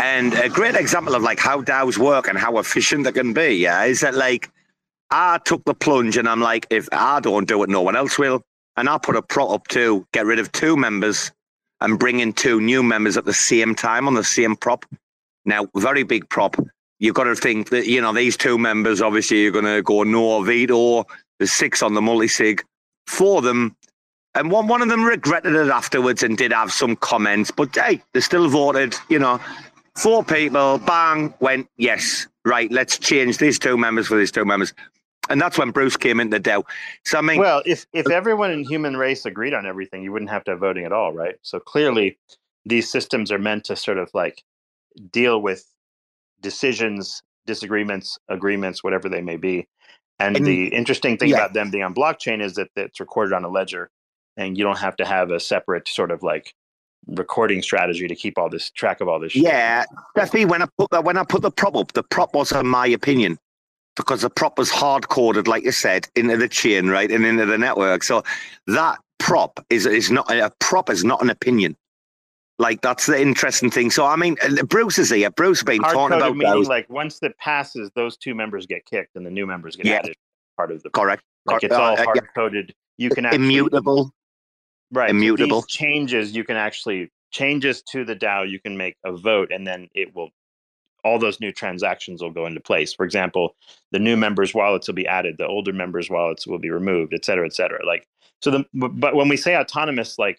And 0.00 0.32
a 0.34 0.48
great 0.48 0.74
example 0.74 1.14
of 1.14 1.22
like 1.22 1.38
how 1.38 1.60
DAOs 1.60 1.98
work 1.98 2.28
and 2.28 2.38
how 2.38 2.58
efficient 2.58 3.04
they 3.04 3.12
can 3.12 3.34
be, 3.34 3.56
yeah, 3.56 3.84
is 3.84 4.00
that 4.00 4.14
like 4.14 4.50
I 5.10 5.38
took 5.44 5.64
the 5.64 5.74
plunge 5.74 6.16
and 6.16 6.26
I'm 6.26 6.40
like, 6.40 6.66
if 6.70 6.88
I 6.92 7.20
don't 7.20 7.46
do 7.46 7.62
it, 7.62 7.68
no 7.68 7.82
one 7.82 7.94
else 7.94 8.18
will. 8.18 8.42
And 8.78 8.88
I 8.88 8.96
put 8.96 9.16
a 9.16 9.22
prop 9.22 9.50
up 9.50 9.68
to 9.68 10.06
get 10.12 10.24
rid 10.24 10.38
of 10.38 10.50
two 10.52 10.76
members 10.78 11.30
and 11.82 11.98
bring 11.98 12.20
in 12.20 12.32
two 12.32 12.60
new 12.60 12.82
members 12.82 13.16
at 13.18 13.26
the 13.26 13.34
same 13.34 13.74
time 13.74 14.08
on 14.08 14.14
the 14.14 14.24
same 14.24 14.56
prop. 14.56 14.86
Now, 15.44 15.66
very 15.76 16.04
big 16.04 16.28
prop. 16.30 16.56
You've 17.00 17.16
got 17.16 17.24
to 17.24 17.36
think 17.36 17.70
that, 17.70 17.86
you 17.86 18.00
know, 18.00 18.14
these 18.14 18.36
two 18.38 18.58
members, 18.58 19.02
obviously, 19.02 19.42
you're 19.42 19.52
going 19.52 19.66
to 19.66 19.82
go 19.82 20.04
no 20.04 20.42
veto. 20.42 21.04
There's 21.38 21.52
six 21.52 21.82
on 21.82 21.94
the 21.94 22.02
multi 22.02 22.28
sig. 22.28 22.64
Four 23.08 23.38
of 23.38 23.44
them 23.44 23.76
And 24.34 24.50
one, 24.50 24.68
one 24.68 24.82
of 24.82 24.88
them 24.88 25.04
regretted 25.04 25.54
it 25.54 25.68
afterwards 25.68 26.22
and 26.22 26.38
did 26.38 26.52
have 26.52 26.72
some 26.72 26.96
comments, 26.96 27.50
but 27.50 27.74
hey, 27.76 28.02
they 28.14 28.20
still 28.20 28.48
voted, 28.48 28.96
you 29.10 29.18
know. 29.18 29.40
Four 29.96 30.24
people, 30.24 30.78
bang, 30.78 31.34
went, 31.40 31.68
yes, 31.76 32.28
right, 32.46 32.72
let's 32.72 32.98
change 32.98 33.38
these 33.38 33.58
two 33.58 33.76
members 33.76 34.08
for 34.08 34.16
these 34.16 34.32
two 34.32 34.46
members. 34.46 34.72
And 35.28 35.40
that's 35.40 35.56
when 35.58 35.70
Bruce 35.70 35.96
came 35.96 36.20
into 36.20 36.38
the 36.38 36.50
DAO. 36.50 36.64
So, 37.04 37.18
I 37.18 37.20
mean, 37.20 37.38
Well, 37.38 37.62
if 37.64 37.86
if 37.92 38.06
uh, 38.06 38.10
everyone 38.10 38.50
in 38.50 38.64
human 38.64 38.96
race 38.96 39.24
agreed 39.24 39.54
on 39.54 39.66
everything, 39.66 40.02
you 40.02 40.12
wouldn't 40.12 40.30
have 40.30 40.44
to 40.44 40.52
have 40.52 40.60
voting 40.60 40.84
at 40.84 40.92
all, 40.92 41.12
right? 41.12 41.36
So 41.42 41.60
clearly, 41.60 42.18
these 42.64 42.90
systems 42.90 43.30
are 43.30 43.38
meant 43.38 43.64
to 43.66 43.76
sort 43.76 43.98
of 43.98 44.10
like 44.14 44.42
deal 45.10 45.40
with 45.40 45.64
decisions, 46.40 47.22
disagreements, 47.46 48.18
agreements, 48.28 48.82
whatever 48.82 49.08
they 49.08 49.22
may 49.22 49.36
be. 49.36 49.68
And, 50.18 50.36
And- 50.36 50.46
the 50.46 50.68
interesting 50.68 51.16
thing 51.16 51.30
yeah. 51.30 51.36
about 51.36 51.52
them 51.54 51.70
being 51.70 51.84
on 51.84 51.94
blockchain 51.94 52.42
is 52.42 52.54
that 52.54 52.68
it's 52.76 53.00
recorded 53.00 53.32
on 53.32 53.44
a 53.44 53.48
ledger, 53.48 53.90
and 54.36 54.58
you 54.58 54.64
don't 54.64 54.78
have 54.78 54.96
to 54.96 55.04
have 55.04 55.30
a 55.30 55.40
separate 55.40 55.88
sort 55.88 56.10
of 56.10 56.22
like 56.22 56.54
recording 57.06 57.62
strategy 57.62 58.06
to 58.06 58.14
keep 58.14 58.38
all 58.38 58.48
this 58.48 58.70
track 58.70 59.00
of 59.00 59.08
all 59.08 59.18
this. 59.18 59.32
shit. 59.32 59.42
Yeah, 59.42 59.84
definitely. 60.14 60.46
When 60.46 60.62
I 60.62 60.66
put 60.78 60.90
that, 60.90 61.04
when 61.04 61.16
I 61.16 61.24
put 61.24 61.42
the 61.42 61.50
prop 61.50 61.76
up, 61.76 61.92
the 61.92 62.02
prop 62.02 62.34
wasn't 62.34 62.64
my 62.66 62.88
opinion 62.88 63.38
because 63.96 64.22
the 64.22 64.30
prop 64.30 64.58
was 64.58 64.70
hard 64.70 65.08
coded, 65.08 65.48
like 65.48 65.64
you 65.64 65.72
said, 65.72 66.08
into 66.14 66.36
the 66.36 66.48
chain, 66.48 66.88
right, 66.88 67.10
and 67.10 67.24
into 67.24 67.46
the 67.46 67.58
network. 67.58 68.02
So 68.02 68.22
that 68.66 68.98
prop 69.18 69.64
is 69.70 69.86
is 69.86 70.10
not 70.10 70.30
a 70.30 70.50
prop 70.60 70.90
is 70.90 71.04
not 71.04 71.22
an 71.22 71.30
opinion. 71.30 71.76
Like 72.58 72.80
that's 72.80 73.06
the 73.06 73.20
interesting 73.20 73.70
thing. 73.70 73.90
So 73.90 74.06
I 74.06 74.16
mean, 74.16 74.36
Bruce 74.66 74.98
is 74.98 75.10
here. 75.10 75.30
Bruce 75.30 75.62
been 75.62 75.82
hard 75.82 75.94
talking 75.94 76.16
about 76.16 76.36
meaning 76.36 76.52
those. 76.54 76.68
like 76.68 76.88
once 76.90 77.18
that 77.20 77.36
passes, 77.38 77.90
those 77.94 78.16
two 78.16 78.34
members 78.34 78.66
get 78.66 78.84
kicked 78.86 79.16
and 79.16 79.26
the 79.26 79.30
new 79.30 79.46
members 79.46 79.76
get 79.76 79.86
Yeah. 79.86 79.96
added. 79.96 80.14
Part 80.56 80.70
of 80.70 80.82
the 80.82 80.90
correct. 80.90 81.22
like 81.46 81.64
it's 81.64 81.74
all 81.74 81.92
uh, 81.92 81.94
uh, 81.94 82.04
hard 82.04 82.28
coded. 82.34 82.74
You 82.98 83.10
can 83.10 83.24
actually 83.24 83.44
immutable. 83.44 84.12
right 84.92 85.08
so 85.08 85.16
immutable. 85.16 85.62
these 85.62 85.66
changes 85.66 86.36
you 86.36 86.44
can 86.44 86.56
actually 86.56 87.10
changes 87.30 87.82
to 87.90 88.04
the 88.04 88.14
DAO. 88.14 88.48
You 88.48 88.60
can 88.60 88.76
make 88.76 88.96
a 89.04 89.12
vote, 89.12 89.50
and 89.50 89.66
then 89.66 89.88
it 89.94 90.14
will 90.14 90.30
all 91.04 91.18
those 91.18 91.40
new 91.40 91.52
transactions 91.52 92.22
will 92.22 92.30
go 92.30 92.46
into 92.46 92.60
place. 92.60 92.92
For 92.92 93.04
example, 93.04 93.56
the 93.90 93.98
new 93.98 94.16
members' 94.16 94.54
wallets 94.54 94.86
will 94.86 94.94
be 94.94 95.06
added, 95.06 95.36
the 95.38 95.46
older 95.46 95.72
members' 95.72 96.10
wallets 96.10 96.46
will 96.46 96.58
be 96.58 96.70
removed, 96.70 97.12
et 97.14 97.24
cetera, 97.24 97.46
et 97.46 97.54
cetera. 97.54 97.84
Like 97.86 98.06
so, 98.40 98.50
the 98.50 98.64
but 98.72 99.14
when 99.14 99.28
we 99.28 99.36
say 99.36 99.56
autonomous, 99.56 100.18
like 100.18 100.38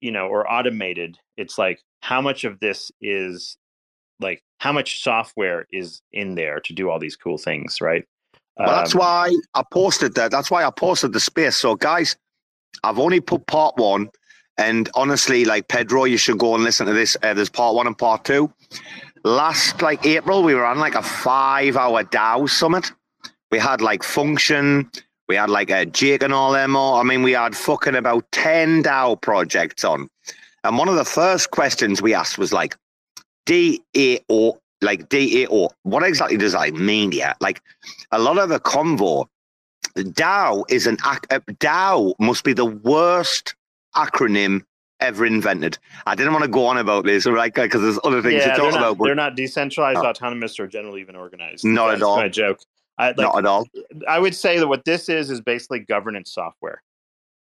you 0.00 0.10
know, 0.10 0.26
or 0.26 0.50
automated, 0.50 1.18
it's 1.36 1.58
like 1.58 1.80
how 2.00 2.20
much 2.20 2.44
of 2.44 2.58
this 2.60 2.90
is 3.00 3.56
like 4.20 4.42
how 4.58 4.72
much 4.72 5.02
software 5.02 5.66
is 5.72 6.02
in 6.12 6.34
there 6.34 6.60
to 6.60 6.72
do 6.72 6.90
all 6.90 6.98
these 6.98 7.16
cool 7.16 7.38
things, 7.38 7.80
right? 7.80 8.04
Well, 8.56 8.68
that's 8.76 8.94
Um, 8.94 9.00
why 9.00 9.36
I 9.54 9.62
posted 9.72 10.14
that. 10.14 10.30
That's 10.30 10.50
why 10.50 10.64
I 10.64 10.70
posted 10.70 11.12
the 11.12 11.20
space. 11.20 11.56
So, 11.56 11.74
guys, 11.74 12.16
I've 12.84 12.98
only 12.98 13.20
put 13.20 13.46
part 13.46 13.76
one, 13.76 14.10
and 14.58 14.90
honestly, 14.94 15.44
like 15.44 15.68
Pedro, 15.68 16.04
you 16.04 16.18
should 16.18 16.38
go 16.38 16.54
and 16.54 16.62
listen 16.62 16.86
to 16.86 16.92
this. 16.92 17.16
Uh, 17.22 17.34
there's 17.34 17.48
part 17.48 17.74
one 17.74 17.86
and 17.86 17.96
part 17.96 18.24
two. 18.24 18.52
Last 19.24 19.82
like 19.82 20.04
April, 20.04 20.42
we 20.42 20.54
were 20.54 20.64
on 20.64 20.78
like 20.78 20.94
a 20.94 21.02
five-hour 21.02 22.04
DAO 22.04 22.48
summit. 22.48 22.92
We 23.50 23.58
had 23.58 23.80
like 23.80 24.02
function. 24.02 24.90
We 25.28 25.36
had 25.36 25.48
like 25.48 25.70
a 25.70 25.86
Jake 25.86 26.22
and 26.22 26.32
all 26.32 26.52
them. 26.52 26.74
All. 26.74 26.96
I 26.96 27.04
mean, 27.04 27.22
we 27.22 27.32
had 27.32 27.56
fucking 27.56 27.94
about 27.94 28.24
ten 28.32 28.82
DAO 28.82 29.20
projects 29.20 29.84
on. 29.84 30.08
And 30.64 30.76
one 30.76 30.88
of 30.88 30.96
the 30.96 31.04
first 31.04 31.50
questions 31.50 32.02
we 32.02 32.14
asked 32.14 32.38
was 32.38 32.52
like, 32.52 32.76
DAO, 33.46 34.58
like 34.80 35.08
DAO. 35.08 35.70
What 35.84 36.02
exactly 36.02 36.36
does 36.36 36.52
that 36.52 36.74
mean? 36.74 37.12
Yeah, 37.12 37.34
like 37.40 37.62
a 38.10 38.18
lot 38.18 38.38
of 38.38 38.48
the 38.48 38.58
convo, 38.60 39.26
DAO 39.96 40.64
is 40.68 40.86
an 40.86 40.96
uh, 41.04 41.18
DAO 41.60 42.14
must 42.18 42.42
be 42.42 42.52
the 42.52 42.66
worst 42.66 43.54
acronym 43.94 44.64
ever 45.02 45.26
invented. 45.26 45.78
I 46.06 46.14
didn't 46.14 46.32
want 46.32 46.44
to 46.44 46.50
go 46.50 46.64
on 46.66 46.78
about 46.78 47.04
this, 47.04 47.26
right? 47.26 47.52
Because 47.52 47.82
there's 47.82 47.98
other 48.04 48.22
things 48.22 48.42
yeah, 48.44 48.52
to 48.54 48.56
talk 48.60 48.70
not, 48.72 48.78
about. 48.78 48.98
but 48.98 49.04
they're 49.06 49.14
not 49.14 49.36
decentralized, 49.36 50.02
No. 50.02 50.06
autonomous, 50.08 50.58
or 50.58 50.66
generally 50.66 51.00
even 51.00 51.16
organized. 51.16 51.64
Not 51.64 51.94
at 51.94 52.02
all. 52.02 52.16
My 52.16 52.28
joke. 52.28 52.60
I, 52.98 53.08
like, 53.08 53.16
not 53.18 53.38
at 53.38 53.46
all, 53.46 53.66
I 54.08 54.18
would 54.18 54.34
say 54.34 54.58
that 54.58 54.68
what 54.68 54.84
this 54.84 55.08
is 55.08 55.30
is 55.30 55.40
basically 55.40 55.80
governance 55.80 56.32
software. 56.32 56.82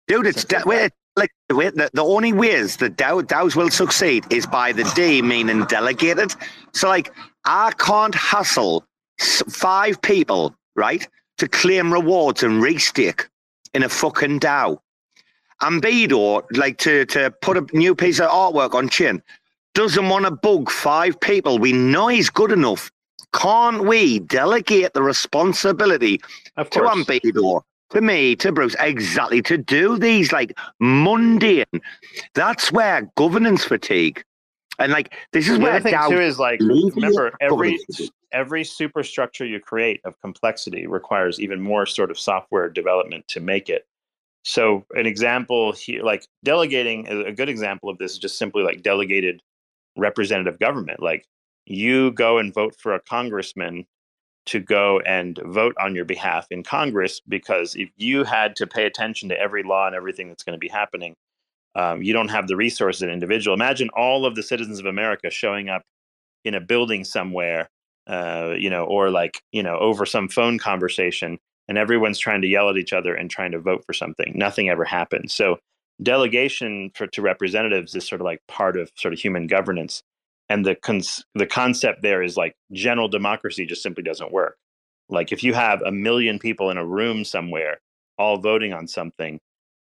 dude. 0.08 0.26
It's 0.26 0.44
da- 0.44 0.62
wait, 0.64 0.92
like 1.16 1.30
wait, 1.52 1.74
the, 1.74 1.90
the 1.92 2.04
only 2.04 2.32
ways 2.32 2.76
that 2.78 2.96
DAO, 2.96 3.22
DAOs 3.22 3.56
will 3.56 3.70
succeed 3.70 4.24
is 4.30 4.46
by 4.46 4.72
the 4.72 4.84
D 4.94 5.22
meaning 5.22 5.64
delegated. 5.64 6.34
So, 6.72 6.88
like, 6.88 7.12
I 7.44 7.72
can't 7.78 8.14
hustle 8.14 8.84
five 9.18 10.00
people, 10.02 10.54
right, 10.76 11.06
to 11.38 11.48
claim 11.48 11.92
rewards 11.92 12.42
and 12.42 12.62
restake 12.62 13.26
in 13.74 13.82
a 13.82 13.88
fucking 13.88 14.38
DAO. 14.40 14.78
Ambido, 15.64 16.44
like 16.56 16.78
to 16.78 17.06
to 17.06 17.30
put 17.40 17.56
a 17.56 17.66
new 17.72 17.94
piece 17.94 18.20
of 18.20 18.28
artwork 18.28 18.74
on 18.74 18.88
Chin, 18.88 19.22
doesn't 19.74 20.08
want 20.08 20.26
to 20.26 20.30
bug 20.30 20.70
five 20.70 21.18
people. 21.20 21.58
We 21.58 21.72
know 21.72 22.08
he's 22.08 22.30
good 22.30 22.52
enough. 22.52 22.90
Can't 23.32 23.84
we 23.84 24.20
delegate 24.20 24.92
the 24.92 25.02
responsibility 25.02 26.20
Of 26.56 26.70
to. 26.70 26.80
Ambido, 26.80 27.62
to 27.90 28.00
me, 28.00 28.36
to 28.36 28.52
Bruce, 28.52 28.76
exactly 28.78 29.42
to 29.42 29.58
do 29.58 29.98
these 29.98 30.32
like 30.32 30.56
mundane? 30.80 31.64
That's 32.34 32.70
where 32.70 33.10
governance 33.16 33.64
fatigue, 33.64 34.22
and 34.78 34.92
like 34.92 35.14
this 35.32 35.48
is 35.48 35.56
the 35.56 35.64
where 35.64 35.76
other 35.76 35.90
thing 35.90 35.98
too 36.10 36.20
is 36.20 36.38
like 36.38 36.60
remember 36.60 37.32
every 37.40 37.78
every 38.32 38.64
superstructure 38.64 39.46
you 39.46 39.60
create 39.60 40.00
of 40.04 40.20
complexity 40.20 40.86
requires 40.86 41.40
even 41.40 41.60
more 41.60 41.86
sort 41.86 42.10
of 42.10 42.18
software 42.18 42.68
development 42.68 43.26
to 43.28 43.40
make 43.40 43.70
it. 43.70 43.86
So 44.44 44.84
an 44.90 45.06
example 45.06 45.72
here, 45.72 46.02
like 46.02 46.26
delegating, 46.44 47.08
a 47.08 47.32
good 47.32 47.48
example 47.48 47.88
of 47.88 47.98
this 47.98 48.12
is 48.12 48.18
just 48.18 48.38
simply 48.38 48.62
like 48.62 48.82
delegated 48.82 49.40
representative 49.96 50.58
government. 50.58 51.02
Like 51.02 51.26
you 51.66 52.12
go 52.12 52.38
and 52.38 52.52
vote 52.52 52.76
for 52.78 52.94
a 52.94 53.00
congressman 53.00 53.86
to 54.46 54.60
go 54.60 55.00
and 55.06 55.38
vote 55.46 55.74
on 55.80 55.94
your 55.94 56.04
behalf 56.04 56.46
in 56.50 56.62
Congress 56.62 57.22
because 57.26 57.74
if 57.74 57.88
you 57.96 58.24
had 58.24 58.54
to 58.56 58.66
pay 58.66 58.84
attention 58.84 59.30
to 59.30 59.40
every 59.40 59.62
law 59.62 59.86
and 59.86 59.96
everything 59.96 60.28
that's 60.28 60.42
going 60.42 60.52
to 60.52 60.58
be 60.58 60.68
happening, 60.68 61.14
um, 61.74 62.02
you 62.02 62.12
don't 62.12 62.28
have 62.28 62.46
the 62.46 62.56
resources 62.56 63.00
an 63.00 63.08
individual. 63.08 63.54
Imagine 63.54 63.88
all 63.96 64.26
of 64.26 64.34
the 64.34 64.42
citizens 64.42 64.78
of 64.78 64.84
America 64.84 65.30
showing 65.30 65.70
up 65.70 65.82
in 66.44 66.54
a 66.54 66.60
building 66.60 67.04
somewhere, 67.04 67.68
uh, 68.06 68.52
you 68.56 68.68
know, 68.68 68.84
or 68.84 69.08
like 69.10 69.40
you 69.52 69.62
know, 69.62 69.78
over 69.78 70.04
some 70.04 70.28
phone 70.28 70.58
conversation, 70.58 71.38
and 71.68 71.78
everyone's 71.78 72.18
trying 72.18 72.42
to 72.42 72.48
yell 72.48 72.68
at 72.68 72.76
each 72.76 72.92
other 72.92 73.14
and 73.14 73.30
trying 73.30 73.52
to 73.52 73.58
vote 73.58 73.84
for 73.86 73.92
something. 73.92 74.32
Nothing 74.34 74.68
ever 74.68 74.84
happens. 74.84 75.34
So 75.34 75.58
delegation 76.02 76.90
for, 76.94 77.06
to 77.06 77.22
representatives 77.22 77.94
is 77.94 78.06
sort 78.06 78.20
of 78.20 78.24
like 78.24 78.40
part 78.48 78.76
of 78.76 78.90
sort 78.96 79.14
of 79.14 79.20
human 79.20 79.46
governance 79.46 80.02
and 80.48 80.64
the 80.66 80.74
cons- 80.74 81.24
the 81.34 81.46
concept 81.46 82.02
there 82.02 82.22
is 82.22 82.36
like 82.36 82.54
general 82.72 83.08
democracy 83.08 83.64
just 83.64 83.82
simply 83.82 84.02
doesn't 84.02 84.32
work 84.32 84.56
like 85.08 85.32
if 85.32 85.42
you 85.42 85.54
have 85.54 85.80
a 85.82 85.92
million 85.92 86.38
people 86.38 86.70
in 86.70 86.78
a 86.78 86.84
room 86.84 87.24
somewhere 87.24 87.78
all 88.18 88.38
voting 88.38 88.72
on 88.72 88.86
something 88.86 89.40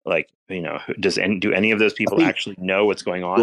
like 0.04 0.30
you 0.48 0.62
know 0.62 0.78
does 1.00 1.18
any, 1.18 1.38
do 1.38 1.52
any 1.52 1.70
of 1.70 1.78
those 1.78 1.92
people 1.92 2.16
think- 2.16 2.28
actually 2.28 2.56
know 2.58 2.86
what's 2.86 3.02
going 3.02 3.24
on? 3.24 3.40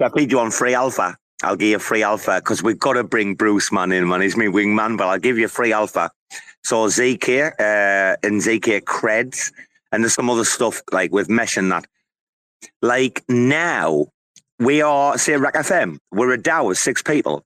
I 0.00 0.08
feed 0.08 0.30
you 0.30 0.38
on 0.38 0.50
free 0.50 0.74
alpha. 0.74 1.16
I'll 1.42 1.56
give 1.56 1.68
you 1.68 1.78
free 1.78 2.02
alpha 2.02 2.36
because 2.36 2.62
we've 2.62 2.78
got 2.78 2.94
to 2.94 3.04
bring 3.04 3.36
bruceman 3.36 3.92
in, 3.92 4.08
man. 4.08 4.20
He's 4.22 4.36
my 4.36 4.44
wingman, 4.44 4.96
but 4.96 5.08
I'll 5.08 5.18
give 5.18 5.38
you 5.38 5.48
free 5.48 5.72
alpha. 5.72 6.10
So 6.64 6.86
ZK 6.86 7.52
uh, 7.58 8.16
and 8.22 8.40
ZK 8.40 8.82
creds, 8.82 9.52
and 9.90 10.02
there's 10.02 10.14
some 10.14 10.30
other 10.30 10.44
stuff 10.44 10.82
like 10.92 11.12
with 11.12 11.28
mesh 11.28 11.56
and 11.56 11.70
that. 11.72 11.86
Like 12.80 13.24
now, 13.28 14.06
we 14.58 14.80
are 14.82 15.18
say 15.18 15.36
RAC 15.36 15.54
FM. 15.54 15.98
We're 16.12 16.32
a 16.34 16.38
DAO 16.38 16.70
of 16.70 16.78
six 16.78 17.02
people. 17.02 17.44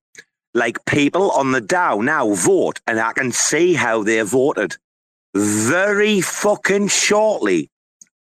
Like 0.54 0.84
people 0.86 1.30
on 1.32 1.52
the 1.52 1.60
DAO 1.60 2.02
now 2.04 2.34
vote, 2.34 2.80
and 2.86 3.00
I 3.00 3.12
can 3.12 3.32
see 3.32 3.74
how 3.74 4.02
they 4.02 4.20
voted. 4.20 4.76
Very 5.34 6.20
fucking 6.20 6.88
shortly, 6.88 7.70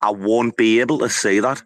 I 0.02 0.12
won't 0.12 0.58
be 0.58 0.80
able 0.82 1.00
to 1.00 1.10
see 1.10 1.40
that. 1.40 1.64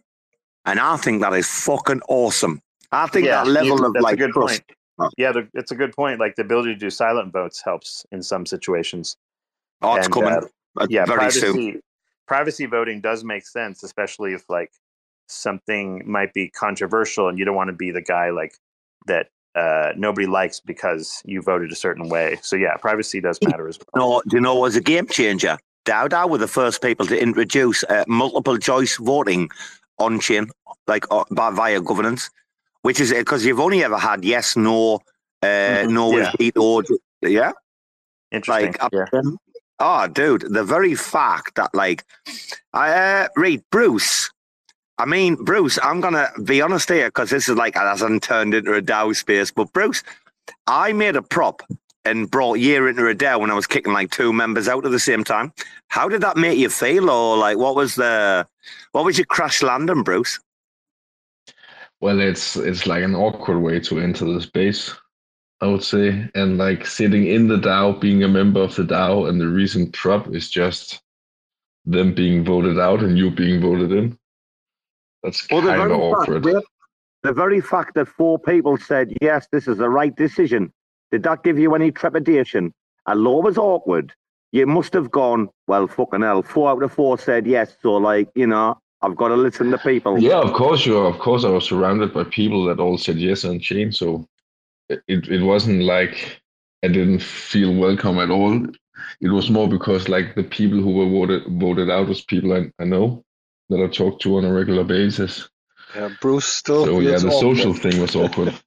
And 0.66 0.80
I 0.80 0.98
think 0.98 1.22
that 1.22 1.34
is 1.34 1.48
fucking 1.48 2.02
awesome. 2.08 2.62
I 2.92 3.08
think 3.08 3.26
Yeah, 3.26 3.44
that 3.44 3.50
level 3.50 3.86
of 3.86 3.96
like 4.00 4.20
trust. 4.20 4.34
point 4.34 4.64
yeah 5.18 5.32
the, 5.32 5.48
it's 5.54 5.72
a 5.72 5.76
good 5.76 5.94
point 5.96 6.20
like 6.20 6.36
the 6.36 6.42
ability 6.42 6.74
to 6.74 6.80
do 6.80 6.90
silent 6.90 7.32
votes 7.32 7.62
helps 7.64 8.06
in 8.12 8.22
some 8.24 8.46
situations. 8.46 9.18
Oh, 9.82 9.96
it's 9.96 10.08
And, 10.08 10.14
coming 10.14 10.34
uh, 10.34 10.42
uh, 10.80 10.88
yeah 10.90 11.06
very 11.06 11.18
privacy 11.20 11.40
soon. 11.40 11.82
privacy 12.28 12.66
voting 12.66 13.02
does 13.02 13.24
make 13.24 13.46
sense 13.46 13.84
especially 13.84 14.34
if 14.34 14.44
like 14.50 14.72
something 15.28 16.04
might 16.06 16.34
be 16.34 16.50
controversial 16.50 17.28
and 17.30 17.38
you 17.38 17.46
don't 17.46 17.56
want 17.56 17.70
to 17.70 17.76
be 17.76 17.92
the 17.92 18.02
guy 18.02 18.30
like 18.32 18.54
that 19.08 19.28
uh, 19.56 19.94
nobody 19.98 20.28
likes 20.28 20.60
because 20.60 21.22
you 21.26 21.42
voted 21.42 21.72
a 21.72 21.76
certain 21.76 22.08
way. 22.10 22.38
So 22.42 22.56
yeah 22.56 22.76
privacy 22.78 23.22
does 23.22 23.40
matter 23.44 23.68
as 23.68 23.80
well. 23.94 24.10
No, 24.10 24.22
do 24.28 24.38
you 24.38 24.42
know 24.42 24.56
was 24.56 24.76
a 24.76 24.82
game 24.82 25.08
changer? 25.08 25.58
DAO 25.86 26.08
DAO 26.08 26.30
were 26.30 26.38
the 26.38 26.48
first 26.48 26.82
people 26.82 27.06
to 27.08 27.20
introduce 27.20 27.84
uh, 27.86 28.04
multiple 28.08 28.58
choice 28.58 28.98
voting 28.98 29.50
on 29.98 30.20
chain, 30.20 30.50
like 30.88 31.06
uh, 31.12 31.24
by, 31.32 31.50
via 31.52 31.82
governance, 31.82 32.30
which 32.82 33.00
is 33.00 33.14
because 33.14 33.46
you've 33.46 33.60
only 33.60 33.84
ever 33.84 33.98
had 33.98 34.24
yes, 34.24 34.56
no, 34.56 34.96
uh, 35.44 35.46
Mhm, 35.46 35.92
no 35.92 36.12
yeah. 36.12 36.32
with 36.40 36.54
veto. 36.56 36.82
Yeah, 37.22 37.52
interesting 38.32 38.74
like 38.82 38.92
yeah 38.94 39.22
Oh, 39.82 40.08
dude, 40.08 40.42
the 40.42 40.64
very 40.64 40.94
fact 40.94 41.56
that, 41.56 41.74
like, 41.74 42.04
I 42.74 42.92
uh, 42.92 43.28
read 43.38 43.64
Bruce. 43.72 44.30
I 44.98 45.06
mean, 45.06 45.36
Bruce, 45.36 45.80
I'm 45.82 46.02
gonna 46.02 46.30
be 46.44 46.62
honest 46.62 46.90
here 46.90 47.08
because 47.08 47.30
this 47.30 47.48
is 47.48 47.56
like 47.56 47.78
it 47.78 47.80
hasn't 47.80 48.24
turned 48.24 48.54
into 48.54 48.74
a 48.74 48.82
DAO 48.82 49.16
space. 49.16 49.52
But 49.52 49.72
Bruce, 49.72 50.04
I 50.68 50.92
made 50.92 51.16
a 51.16 51.22
prop 51.22 51.62
and 52.04 52.30
brought 52.30 52.60
year 52.60 52.90
into 52.90 53.08
a 53.08 53.16
DAO 53.16 53.40
when 53.40 53.52
I 53.52 53.54
was 53.54 53.68
kicking 53.68 53.94
like 53.94 54.12
two 54.12 54.34
members 54.34 54.68
out 54.68 54.86
at 54.86 54.92
the 54.92 55.00
same 55.00 55.24
time. 55.24 55.54
How 55.88 56.10
did 56.10 56.20
that 56.22 56.36
make 56.36 56.58
you 56.58 56.68
feel, 56.70 57.10
or 57.10 57.38
like 57.38 57.58
what 57.58 57.76
was 57.78 57.96
the 57.96 58.46
what 58.92 59.06
was 59.06 59.18
your 59.18 59.26
crash 59.28 59.64
landing, 59.64 60.04
Bruce? 60.04 60.42
Well, 62.02 62.20
it's 62.20 62.56
it's 62.56 62.88
like 62.88 63.04
an 63.04 63.16
awkward 63.16 63.60
way 63.60 63.80
to 63.82 64.00
enter 64.00 64.26
the 64.26 64.42
space, 64.42 64.94
I 65.62 65.68
would 65.68 65.84
say, 65.84 66.30
and 66.34 66.58
like 66.58 66.86
sitting 66.86 67.28
in 67.28 67.48
the 67.48 67.58
DAO, 67.58 68.00
being 68.00 68.24
a 68.24 68.28
member 68.28 68.62
of 68.62 68.76
the 68.76 68.84
DAO, 68.84 69.28
and 69.28 69.40
the 69.40 69.48
recent 69.48 69.94
prop 69.94 70.34
is 70.34 70.50
just 70.50 71.02
them 71.86 72.14
being 72.14 72.44
voted 72.44 72.80
out 72.80 73.04
and 73.04 73.18
you 73.18 73.32
being 73.32 73.62
voted 73.62 73.92
in. 73.92 74.18
That's 75.24 75.46
Well, 75.50 75.62
kind 75.62 75.82
of 75.82 75.88
very 75.88 76.12
fact, 76.12 76.30
awkward. 76.30 76.64
The 77.24 77.34
very 77.34 77.60
fact 77.60 77.96
that 77.96 78.08
four 78.08 78.40
people 78.40 78.78
said 78.78 79.12
yes, 79.22 79.48
this 79.52 79.68
is 79.68 79.80
the 79.80 79.90
right 79.90 80.16
decision. 80.16 80.72
Did 81.12 81.24
that 81.24 81.44
give 81.44 81.60
you 81.60 81.76
any 81.76 81.92
trepidation? 81.92 82.74
Although 83.08 83.40
it 83.40 83.44
was 83.44 83.58
awkward, 83.58 84.14
you 84.52 84.66
must 84.66 84.94
have 84.94 85.12
gone, 85.12 85.50
well, 85.68 85.88
fucking 85.88 86.22
hell. 86.22 86.44
Four 86.44 86.70
out 86.70 86.84
of 86.84 86.94
four 86.94 87.18
said 87.18 87.46
yes, 87.46 87.76
so 87.82 87.96
like, 87.96 88.30
you 88.36 88.48
know, 88.48 88.80
I've 89.02 89.16
got 89.16 89.30
to 89.30 89.36
listen 89.36 89.72
to 89.72 89.78
people. 89.78 90.20
Yeah, 90.20 90.40
of 90.40 90.54
course 90.54 90.86
you 90.86 90.98
are. 90.98 91.08
Of 91.08 91.20
course, 91.20 91.46
I 91.46 91.50
was 91.50 91.66
surrounded 91.66 92.14
by 92.14 92.26
people 92.26 92.66
that 92.66 92.80
all 92.80 92.98
said 92.98 93.18
yes 93.18 93.46
on 93.46 93.60
chain, 93.60 93.92
so 93.92 94.28
it 94.90 95.02
it 95.08 95.42
wasn't 95.42 95.84
like 95.84 96.42
I 96.84 96.88
didn't 96.88 97.22
feel 97.22 97.74
welcome 97.74 98.20
at 98.20 98.30
all. 98.30 98.66
It 99.22 99.30
was 99.30 99.50
more 99.50 99.70
because 99.70 100.10
like 100.10 100.36
the 100.36 100.44
people 100.44 100.80
who 100.80 100.94
were 100.94 101.10
voted 101.10 101.44
voted 101.60 101.90
out 101.90 102.08
was 102.08 102.22
people 102.22 102.54
I, 102.54 102.72
I 102.82 102.86
know 102.86 103.24
that 103.70 103.82
I 103.82 103.88
talk 103.88 104.20
to 104.22 104.38
on 104.38 104.46
a 104.46 104.54
regular 104.54 104.84
basis. 104.84 105.50
Yeah, 105.96 106.10
Bruce 106.22 106.46
still. 106.46 106.86
So 106.86 107.00
yeah, 107.00 107.18
the 107.18 107.30
awkward. 107.30 107.58
social 107.58 107.74
thing 107.74 108.02
was 108.02 108.16
awkward. 108.16 108.54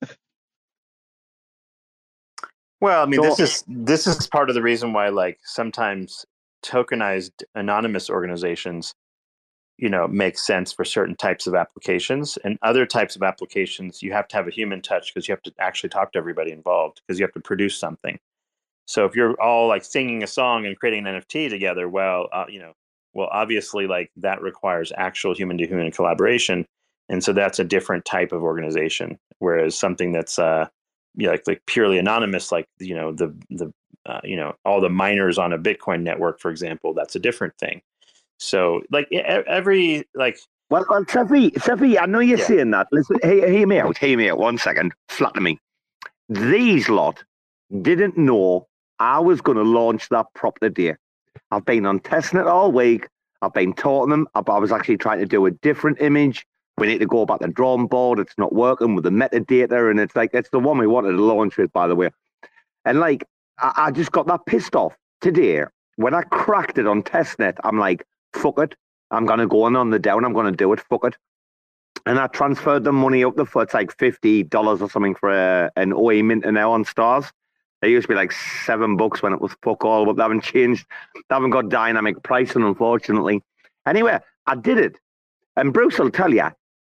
Well, 2.82 3.00
I 3.00 3.06
mean, 3.06 3.22
this 3.22 3.38
is 3.38 3.64
this 3.68 4.08
is 4.08 4.26
part 4.26 4.48
of 4.48 4.56
the 4.56 4.60
reason 4.60 4.92
why, 4.92 5.08
like, 5.08 5.38
sometimes 5.44 6.26
tokenized 6.64 7.44
anonymous 7.54 8.10
organizations, 8.10 8.92
you 9.82 9.88
know, 9.88 10.06
make 10.06 10.38
sense 10.38 10.72
for 10.72 10.84
certain 10.84 11.16
types 11.16 11.48
of 11.48 11.56
applications, 11.56 12.38
and 12.44 12.56
other 12.62 12.86
types 12.86 13.16
of 13.16 13.24
applications 13.24 14.00
you 14.00 14.12
have 14.12 14.28
to 14.28 14.36
have 14.36 14.46
a 14.46 14.52
human 14.52 14.80
touch 14.80 15.12
because 15.12 15.26
you 15.26 15.32
have 15.32 15.42
to 15.42 15.52
actually 15.58 15.90
talk 15.90 16.12
to 16.12 16.18
everybody 16.18 16.52
involved 16.52 17.02
because 17.04 17.18
you 17.18 17.24
have 17.24 17.32
to 17.32 17.40
produce 17.40 17.76
something. 17.76 18.16
So 18.86 19.06
if 19.06 19.16
you're 19.16 19.34
all 19.42 19.66
like 19.66 19.84
singing 19.84 20.22
a 20.22 20.28
song 20.28 20.66
and 20.66 20.78
creating 20.78 21.08
an 21.08 21.20
NFT 21.20 21.50
together, 21.50 21.88
well, 21.88 22.28
uh, 22.32 22.44
you 22.48 22.60
know, 22.60 22.74
well, 23.12 23.28
obviously, 23.32 23.88
like 23.88 24.12
that 24.18 24.40
requires 24.40 24.92
actual 24.96 25.34
human 25.34 25.58
to 25.58 25.66
human 25.66 25.90
collaboration, 25.90 26.64
and 27.08 27.24
so 27.24 27.32
that's 27.32 27.58
a 27.58 27.64
different 27.64 28.04
type 28.04 28.30
of 28.30 28.44
organization. 28.44 29.18
Whereas 29.40 29.76
something 29.76 30.12
that's 30.12 30.38
uh, 30.38 30.68
you 31.16 31.26
know, 31.26 31.32
like 31.32 31.48
like 31.48 31.62
purely 31.66 31.98
anonymous, 31.98 32.52
like 32.52 32.68
you 32.78 32.94
know 32.94 33.12
the 33.12 33.34
the 33.50 33.72
uh, 34.06 34.20
you 34.22 34.36
know 34.36 34.54
all 34.64 34.80
the 34.80 34.88
miners 34.88 35.38
on 35.38 35.52
a 35.52 35.58
Bitcoin 35.58 36.02
network, 36.02 36.38
for 36.38 36.52
example, 36.52 36.94
that's 36.94 37.16
a 37.16 37.18
different 37.18 37.58
thing. 37.58 37.82
So 38.42 38.82
like 38.90 39.10
every 39.12 40.08
like 40.14 40.38
Well, 40.70 40.84
well, 40.90 41.04
Cephii, 41.06 41.98
I 41.98 42.06
know 42.06 42.20
you're 42.20 42.38
Yeah. 42.38 42.44
saying 42.44 42.70
that. 42.72 42.88
Listen, 42.92 43.18
hear, 43.22 43.48
hear 43.48 43.66
me 43.66 43.78
out. 43.78 43.98
Hear 43.98 44.16
me 44.18 44.30
out. 44.30 44.38
One 44.38 44.58
second. 44.58 44.92
Flatter 45.08 45.40
me. 45.40 45.58
These 46.28 46.88
lot 46.88 47.22
didn't 47.82 48.16
know 48.18 48.66
I 48.98 49.18
was 49.20 49.40
going 49.40 49.58
to 49.58 49.64
launch 49.64 50.08
that 50.10 50.26
prop 50.34 50.58
today. 50.60 50.96
I've 51.50 51.64
been 51.64 51.86
on 51.86 52.00
testnet 52.00 52.46
all 52.46 52.72
week. 52.72 53.08
I've 53.42 53.52
been 53.54 53.74
taught 53.74 54.08
them. 54.08 54.26
I 54.34 54.42
I 54.46 54.58
was 54.58 54.72
actually 54.72 54.96
trying 54.98 55.18
to 55.20 55.26
do 55.26 55.46
a 55.46 55.50
different 55.50 56.00
image. 56.00 56.46
We 56.78 56.86
need 56.86 56.98
to 56.98 57.06
go 57.06 57.26
back 57.26 57.40
the 57.40 57.48
drawing 57.48 57.86
board. 57.86 58.18
It's 58.18 58.34
not 58.38 58.54
working 58.54 58.94
with 58.94 59.04
the 59.04 59.10
metadata, 59.10 59.90
and 59.90 60.00
it's 60.00 60.16
like 60.16 60.30
it's 60.32 60.50
the 60.50 60.58
one 60.58 60.78
we 60.78 60.86
wanted 60.86 61.12
to 61.12 61.22
launch 61.22 61.56
with, 61.58 61.72
by 61.72 61.86
the 61.86 61.94
way. 61.94 62.10
And 62.84 62.98
like, 62.98 63.24
I, 63.58 63.72
I 63.76 63.90
just 63.90 64.10
got 64.12 64.26
that 64.28 64.46
pissed 64.46 64.74
off 64.74 64.96
today 65.20 65.64
when 65.96 66.14
I 66.14 66.22
cracked 66.22 66.78
it 66.78 66.86
on 66.86 67.02
testnet. 67.02 67.56
I'm 67.62 67.78
like, 67.78 68.04
fuck 68.34 68.58
it. 68.58 68.74
I'm 69.10 69.26
gonna 69.26 69.46
go 69.46 69.64
on 69.64 69.76
on 69.76 69.90
the 69.90 69.98
down. 69.98 70.24
I'm 70.24 70.32
gonna 70.32 70.52
do 70.52 70.72
it. 70.72 70.80
Fuck 70.80 71.04
it. 71.04 71.16
And 72.06 72.18
I 72.18 72.26
transferred 72.28 72.84
the 72.84 72.92
money 72.92 73.24
up 73.24 73.36
the 73.36 73.46
foot. 73.46 73.64
It's 73.64 73.74
like 73.74 73.96
fifty 73.98 74.42
dollars 74.42 74.80
or 74.82 74.90
something 74.90 75.14
for 75.14 75.30
a, 75.30 75.70
an 75.76 75.92
OE 75.92 76.22
mint 76.22 76.44
and 76.44 76.54
now 76.54 76.72
on 76.72 76.84
stars. 76.84 77.26
They 77.80 77.90
used 77.90 78.04
to 78.04 78.08
be 78.08 78.14
like 78.14 78.32
seven 78.32 78.96
bucks 78.96 79.22
when 79.22 79.32
it 79.32 79.40
was 79.40 79.54
fuck 79.62 79.84
all, 79.84 80.06
but 80.06 80.16
they 80.16 80.22
haven't 80.22 80.44
changed. 80.44 80.86
They 81.14 81.34
haven't 81.34 81.50
got 81.50 81.68
dynamic 81.68 82.22
pricing, 82.22 82.62
unfortunately. 82.62 83.42
Anyway, 83.86 84.18
I 84.46 84.54
did 84.54 84.78
it. 84.78 84.96
And 85.56 85.72
Bruce 85.72 85.98
will 85.98 86.10
tell 86.10 86.32
you, 86.32 86.48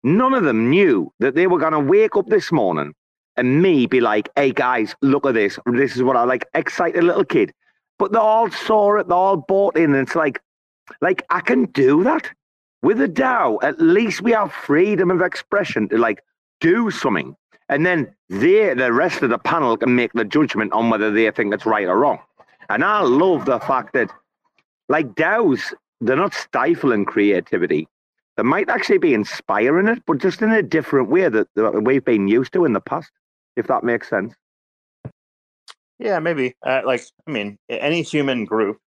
none 0.04 0.34
of 0.34 0.44
them 0.44 0.70
knew 0.70 1.12
that 1.20 1.36
they 1.36 1.46
were 1.48 1.60
gonna 1.60 1.80
wake 1.80 2.16
up 2.16 2.28
this 2.28 2.52
morning 2.52 2.94
and 3.38 3.62
me 3.62 3.86
be 3.86 4.02
like, 4.02 4.30
hey 4.36 4.52
guys, 4.52 4.96
look 5.02 5.26
at 5.26 5.36
this. 5.36 5.60
This 5.68 5.96
is 5.96 6.04
what 6.04 6.18
I 6.18 6.24
like, 6.24 6.46
excited 6.56 7.04
little 7.04 7.24
kid. 7.24 7.54
But 8.00 8.12
they 8.12 8.20
all 8.20 8.50
saw 8.52 8.98
it, 8.98 9.08
they 9.08 9.14
all 9.14 9.38
bought 9.38 9.78
in, 9.78 9.94
and 9.94 10.08
it's 10.08 10.16
like, 10.16 10.42
like 11.02 11.24
I 11.30 11.42
can 11.42 11.66
do 11.66 12.04
that 12.04 12.30
with 12.82 13.02
a 13.02 13.08
DAO. 13.08 13.58
At 13.64 13.80
least 13.80 14.22
we 14.22 14.32
have 14.32 14.52
freedom 14.52 15.12
of 15.12 15.22
expression 15.22 15.90
to 15.90 15.98
like 15.98 16.24
do 16.60 16.92
something, 16.92 17.36
and 17.70 17.86
then 17.86 18.14
they, 18.30 18.74
the 18.74 18.94
rest 18.94 19.22
of 19.22 19.30
the 19.30 19.38
panel, 19.38 19.78
can 19.78 19.96
make 19.96 20.14
the 20.14 20.26
judgment 20.26 20.74
on 20.74 20.90
whether 20.90 21.12
they 21.12 21.30
think 21.32 21.54
it's 21.54 21.66
right 21.66 21.88
or 21.88 21.98
wrong. 21.98 22.20
And 22.70 22.84
I 22.84 23.02
love 23.02 23.46
the 23.46 23.60
fact 23.60 23.94
that, 23.94 24.12
like 24.90 25.16
DAOs, 25.16 25.74
they're 26.02 26.16
not 26.16 26.34
stifling 26.34 27.06
creativity. 27.06 27.88
They 28.36 28.44
might 28.44 28.70
actually 28.70 29.00
be 29.00 29.14
inspiring 29.14 29.88
it, 29.88 30.04
but 30.06 30.20
just 30.20 30.42
in 30.42 30.52
a 30.52 30.62
different 30.62 31.10
way 31.10 31.28
that, 31.28 31.48
we've 31.84 32.06
been 32.06 32.28
used 32.28 32.54
to 32.54 32.66
in 32.66 32.74
the 32.74 32.82
past. 32.82 33.12
If 33.56 33.66
that 33.68 33.84
makes 33.84 34.08
sense. 34.08 34.36
Yeah, 35.98 36.20
maybe. 36.20 36.56
Uh, 36.64 36.82
like, 36.86 37.02
I 37.28 37.32
mean, 37.32 37.58
any 37.70 38.04
human 38.04 38.46
group 38.46 38.78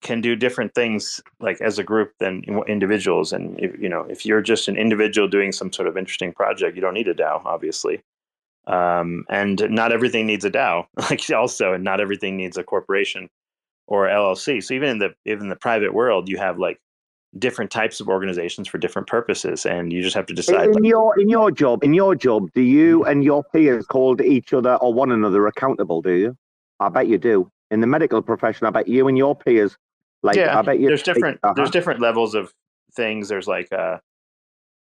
can 0.00 0.20
do 0.20 0.36
different 0.36 0.74
things, 0.74 1.20
like 1.40 1.60
as 1.60 1.78
a 1.78 1.84
group, 1.84 2.12
than 2.20 2.42
individuals. 2.66 3.32
And 3.32 3.58
if, 3.58 3.78
you 3.80 3.88
know, 3.88 4.02
if 4.08 4.24
you're 4.24 4.40
just 4.40 4.68
an 4.68 4.76
individual 4.76 5.28
doing 5.28 5.52
some 5.52 5.72
sort 5.72 5.88
of 5.88 5.96
interesting 5.96 6.32
project, 6.32 6.76
you 6.76 6.82
don't 6.82 6.94
need 6.94 7.08
a 7.08 7.14
DAO, 7.14 7.44
obviously. 7.44 8.00
Um, 8.66 9.24
and 9.28 9.66
not 9.70 9.92
everything 9.92 10.26
needs 10.26 10.44
a 10.44 10.50
DAO, 10.50 10.86
like 11.10 11.28
also, 11.30 11.72
and 11.72 11.82
not 11.82 12.00
everything 12.00 12.36
needs 12.36 12.56
a 12.56 12.62
corporation 12.62 13.28
or 13.86 14.06
LLC. 14.06 14.62
So 14.62 14.74
even 14.74 14.90
in 14.90 14.98
the 14.98 15.14
even 15.24 15.44
in 15.44 15.48
the 15.48 15.56
private 15.56 15.94
world, 15.94 16.28
you 16.28 16.36
have 16.36 16.58
like 16.58 16.78
different 17.38 17.70
types 17.70 18.00
of 18.00 18.08
organizations 18.08 18.68
for 18.68 18.78
different 18.78 19.08
purposes, 19.08 19.66
and 19.66 19.92
you 19.92 20.02
just 20.02 20.14
have 20.14 20.26
to 20.26 20.34
decide. 20.34 20.66
In 20.66 20.72
like, 20.74 20.84
your 20.84 21.18
in 21.18 21.28
your 21.28 21.50
job, 21.50 21.82
in 21.82 21.94
your 21.94 22.14
job, 22.14 22.50
do 22.54 22.60
you 22.60 23.04
and 23.04 23.24
your 23.24 23.42
peers 23.42 23.86
hold 23.90 24.20
each 24.20 24.52
other 24.52 24.76
or 24.76 24.92
one 24.92 25.10
another 25.10 25.46
accountable? 25.46 26.02
Do 26.02 26.12
you? 26.12 26.36
I 26.78 26.88
bet 26.88 27.08
you 27.08 27.18
do. 27.18 27.50
In 27.70 27.80
the 27.80 27.86
medical 27.86 28.22
profession, 28.22 28.66
I 28.66 28.70
bet 28.70 28.88
you 28.88 29.08
and 29.08 29.18
your 29.18 29.34
peers, 29.34 29.76
like, 30.22 30.36
yeah, 30.36 30.58
I 30.58 30.62
bet 30.62 30.80
you. 30.80 30.88
there's 30.88 31.02
different 31.02 31.40
uh-huh. 31.42 31.54
there's 31.54 31.70
different 31.70 32.00
levels 32.00 32.34
of 32.34 32.52
things. 32.94 33.28
There's 33.28 33.46
like 33.46 33.72
uh, 33.72 33.98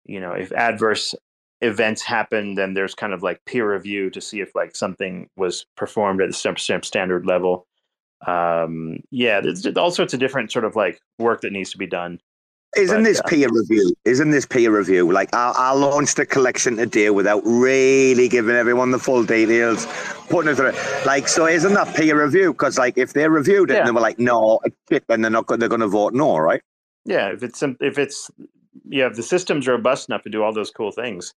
you 0.05 0.19
know, 0.19 0.33
if 0.33 0.51
adverse 0.51 1.15
events 1.61 2.01
happen, 2.01 2.55
then 2.55 2.73
there's 2.73 2.93
kind 2.93 3.13
of 3.13 3.23
like 3.23 3.43
peer 3.45 3.71
review 3.71 4.09
to 4.09 4.21
see 4.21 4.41
if 4.41 4.53
like 4.53 4.75
something 4.75 5.29
was 5.37 5.65
performed 5.77 6.21
at 6.21 6.29
the 6.29 6.79
standard 6.83 7.25
level. 7.25 7.65
Um, 8.27 8.99
yeah, 9.11 9.41
there's 9.41 9.65
all 9.77 9.91
sorts 9.91 10.13
of 10.13 10.19
different 10.19 10.51
sort 10.51 10.65
of 10.65 10.75
like 10.75 10.99
work 11.19 11.41
that 11.41 11.51
needs 11.51 11.71
to 11.71 11.77
be 11.77 11.87
done. 11.87 12.19
Isn't 12.75 12.99
but, 12.99 13.03
this 13.03 13.19
uh, 13.19 13.23
peer 13.27 13.49
review? 13.51 13.93
Isn't 14.05 14.31
this 14.31 14.45
peer 14.45 14.75
review? 14.75 15.11
Like, 15.11 15.33
I, 15.33 15.53
I 15.55 15.73
launched 15.73 16.17
a 16.19 16.25
collection 16.25 16.77
today 16.77 17.09
without 17.11 17.43
really 17.45 18.27
giving 18.27 18.55
everyone 18.55 18.91
the 18.91 18.99
full 18.99 19.23
details, 19.23 19.85
putting 20.29 20.51
it 20.51 20.55
through. 20.55 20.73
Like, 21.05 21.27
so 21.27 21.45
isn't 21.45 21.73
that 21.73 21.95
peer 21.95 22.21
review? 22.23 22.51
Because, 22.53 22.77
like, 22.77 22.97
if 22.97 23.13
they 23.13 23.27
reviewed 23.27 23.69
it 23.69 23.73
Yeah. 23.73 23.79
and 23.79 23.87
they 23.87 23.91
were 23.91 24.01
like, 24.01 24.17
no, 24.19 24.59
shit, 24.91 25.03
then 25.07 25.21
they're 25.21 25.31
not. 25.31 25.47
They're 25.47 25.69
going 25.69 25.81
to 25.81 25.87
vote 25.87 26.13
no, 26.13 26.37
right? 26.37 26.61
Yeah, 27.05 27.27
if 27.29 27.43
it's 27.43 27.61
if 27.61 27.97
it's 27.97 28.31
yeah, 28.85 29.07
if 29.07 29.15
the 29.15 29.23
system's 29.23 29.67
robust 29.67 30.09
enough 30.09 30.23
to 30.23 30.29
do 30.29 30.41
all 30.41 30.53
those 30.53 30.71
cool 30.71 30.91
things, 30.91 31.33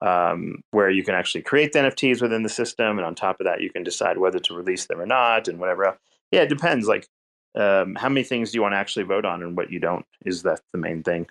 um, 0.00 0.62
where 0.70 0.88
you 0.88 1.02
can 1.02 1.14
actually 1.14 1.42
create 1.42 1.72
the 1.72 1.80
NFTs 1.80 2.22
within 2.22 2.42
the 2.42 2.48
system, 2.48 2.96
and 2.98 3.04
on 3.04 3.14
top 3.14 3.40
of 3.40 3.44
that, 3.44 3.60
you 3.60 3.70
can 3.70 3.82
decide 3.82 4.18
whether 4.18 4.38
to 4.38 4.54
release 4.54 4.86
them 4.86 5.00
or 5.00 5.06
not, 5.06 5.48
and 5.48 5.58
whatever. 5.58 5.84
Else. 5.84 5.98
Yeah, 6.30 6.42
it 6.42 6.48
depends. 6.48 6.86
Like, 6.86 7.08
um, 7.54 7.94
how 7.96 8.08
many 8.08 8.22
things 8.24 8.50
do 8.50 8.58
you 8.58 8.62
want 8.62 8.72
to 8.72 8.76
actually 8.78 9.04
vote 9.04 9.24
on, 9.24 9.42
and 9.42 9.56
what 9.56 9.70
you 9.70 9.80
don't 9.80 10.06
is 10.24 10.42
that 10.42 10.60
the 10.72 10.78
main 10.78 11.02
thing. 11.02 11.26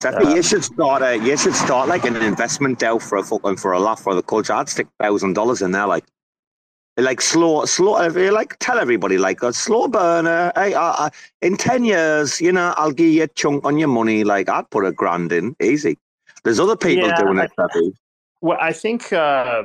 Definitely, 0.00 0.30
Um, 0.30 0.36
you 0.36 0.42
should 0.42 0.64
start. 0.64 1.02
A, 1.02 1.16
you 1.16 1.36
should 1.36 1.54
start 1.54 1.88
like 1.88 2.04
an 2.04 2.16
investment 2.16 2.78
deal 2.78 2.98
for 2.98 3.18
a 3.18 3.22
fucking 3.22 3.56
for 3.56 3.72
a 3.72 3.78
laugh 3.78 4.00
for 4.02 4.14
the 4.14 4.22
culture. 4.22 4.52
I'd 4.52 4.68
stick 4.68 4.88
thousand 4.98 5.34
dollars 5.34 5.62
in 5.62 5.70
there, 5.72 5.86
like, 5.86 6.04
like 6.96 7.20
slow, 7.20 7.64
slow. 7.66 7.92
Like, 8.32 8.58
tell 8.58 8.78
everybody, 8.80 9.16
like 9.18 9.42
a 9.42 9.52
slow 9.52 9.86
burner. 9.88 10.50
Hey, 10.56 10.74
uh, 10.74 10.94
uh, 10.98 11.10
in 11.40 11.56
ten 11.56 11.84
years, 11.84 12.40
you 12.40 12.50
know, 12.50 12.74
I'll 12.76 12.90
give 12.90 13.12
you 13.12 13.22
a 13.22 13.28
chunk 13.28 13.64
on 13.64 13.78
your 13.78 13.88
money. 13.88 14.24
Like, 14.24 14.48
I'd 14.48 14.68
put 14.70 14.84
a 14.84 14.92
grand 14.92 15.30
in, 15.32 15.54
easy. 15.62 15.96
There's 16.42 16.58
other 16.58 16.76
people 16.76 17.06
Yeah, 17.08 17.22
doing 17.22 17.38
I- 17.38 17.44
it. 17.44 17.52
Debbie. 17.56 17.94
Well, 18.40 18.58
I 18.60 18.72
think 18.72 19.12
uh, 19.12 19.62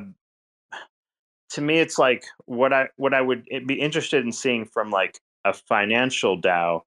to 1.50 1.62
me, 1.62 1.80
it's 1.80 1.98
like 1.98 2.26
what 2.46 2.74
I 2.74 2.90
what 2.98 3.16
I 3.16 3.22
would 3.22 3.44
be 3.66 3.74
interested 3.74 4.24
in 4.24 4.32
seeing 4.32 4.66
from 4.66 4.92
like 4.92 5.20
a 5.48 5.54
financial 5.54 6.40
DAO 6.40 6.82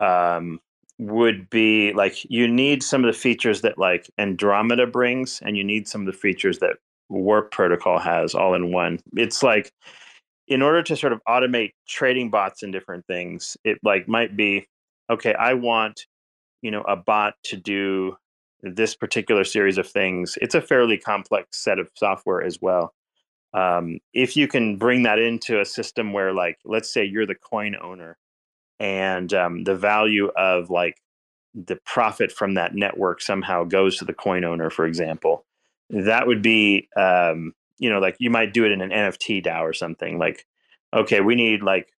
um, 0.00 0.60
would 0.98 1.48
be 1.50 1.92
like 1.92 2.28
you 2.30 2.48
need 2.48 2.82
some 2.82 3.04
of 3.04 3.12
the 3.12 3.18
features 3.18 3.62
that 3.62 3.78
like 3.78 4.10
Andromeda 4.18 4.86
brings, 4.86 5.40
and 5.42 5.56
you 5.56 5.64
need 5.64 5.88
some 5.88 6.02
of 6.02 6.06
the 6.06 6.18
features 6.18 6.58
that 6.58 6.76
Warp 7.08 7.50
Protocol 7.50 7.98
has 7.98 8.34
all 8.34 8.54
in 8.54 8.72
one. 8.72 8.98
It's 9.16 9.42
like 9.42 9.72
in 10.48 10.62
order 10.62 10.82
to 10.82 10.96
sort 10.96 11.12
of 11.12 11.20
automate 11.28 11.72
trading 11.88 12.30
bots 12.30 12.62
and 12.62 12.72
different 12.72 13.06
things, 13.06 13.56
it 13.64 13.78
like 13.82 14.08
might 14.08 14.36
be 14.36 14.66
okay. 15.10 15.34
I 15.34 15.54
want 15.54 16.06
you 16.62 16.70
know 16.70 16.82
a 16.82 16.96
bot 16.96 17.34
to 17.44 17.56
do 17.56 18.16
this 18.62 18.94
particular 18.94 19.44
series 19.44 19.78
of 19.78 19.88
things. 19.88 20.38
It's 20.40 20.54
a 20.54 20.60
fairly 20.60 20.98
complex 20.98 21.58
set 21.58 21.78
of 21.78 21.88
software 21.94 22.42
as 22.42 22.60
well. 22.60 22.94
Um, 23.54 23.98
if 24.14 24.36
you 24.36 24.48
can 24.48 24.76
bring 24.76 25.02
that 25.02 25.18
into 25.18 25.60
a 25.60 25.64
system 25.64 26.12
where, 26.12 26.32
like, 26.32 26.58
let's 26.64 26.92
say 26.92 27.04
you're 27.04 27.26
the 27.26 27.34
coin 27.34 27.76
owner 27.76 28.16
and 28.80 29.32
um, 29.34 29.64
the 29.64 29.76
value 29.76 30.28
of 30.36 30.70
like 30.70 31.02
the 31.54 31.76
profit 31.84 32.32
from 32.32 32.54
that 32.54 32.74
network 32.74 33.20
somehow 33.20 33.64
goes 33.64 33.98
to 33.98 34.04
the 34.04 34.14
coin 34.14 34.44
owner, 34.44 34.70
for 34.70 34.86
example, 34.86 35.44
that 35.90 36.26
would 36.26 36.42
be, 36.42 36.88
um, 36.96 37.52
you 37.78 37.90
know, 37.90 37.98
like 37.98 38.16
you 38.18 38.30
might 38.30 38.54
do 38.54 38.64
it 38.64 38.72
in 38.72 38.80
an 38.80 38.90
NFT 38.90 39.44
DAO 39.44 39.60
or 39.60 39.72
something. 39.72 40.18
Like, 40.18 40.46
okay, 40.94 41.20
we 41.20 41.34
need 41.34 41.62
like, 41.62 41.92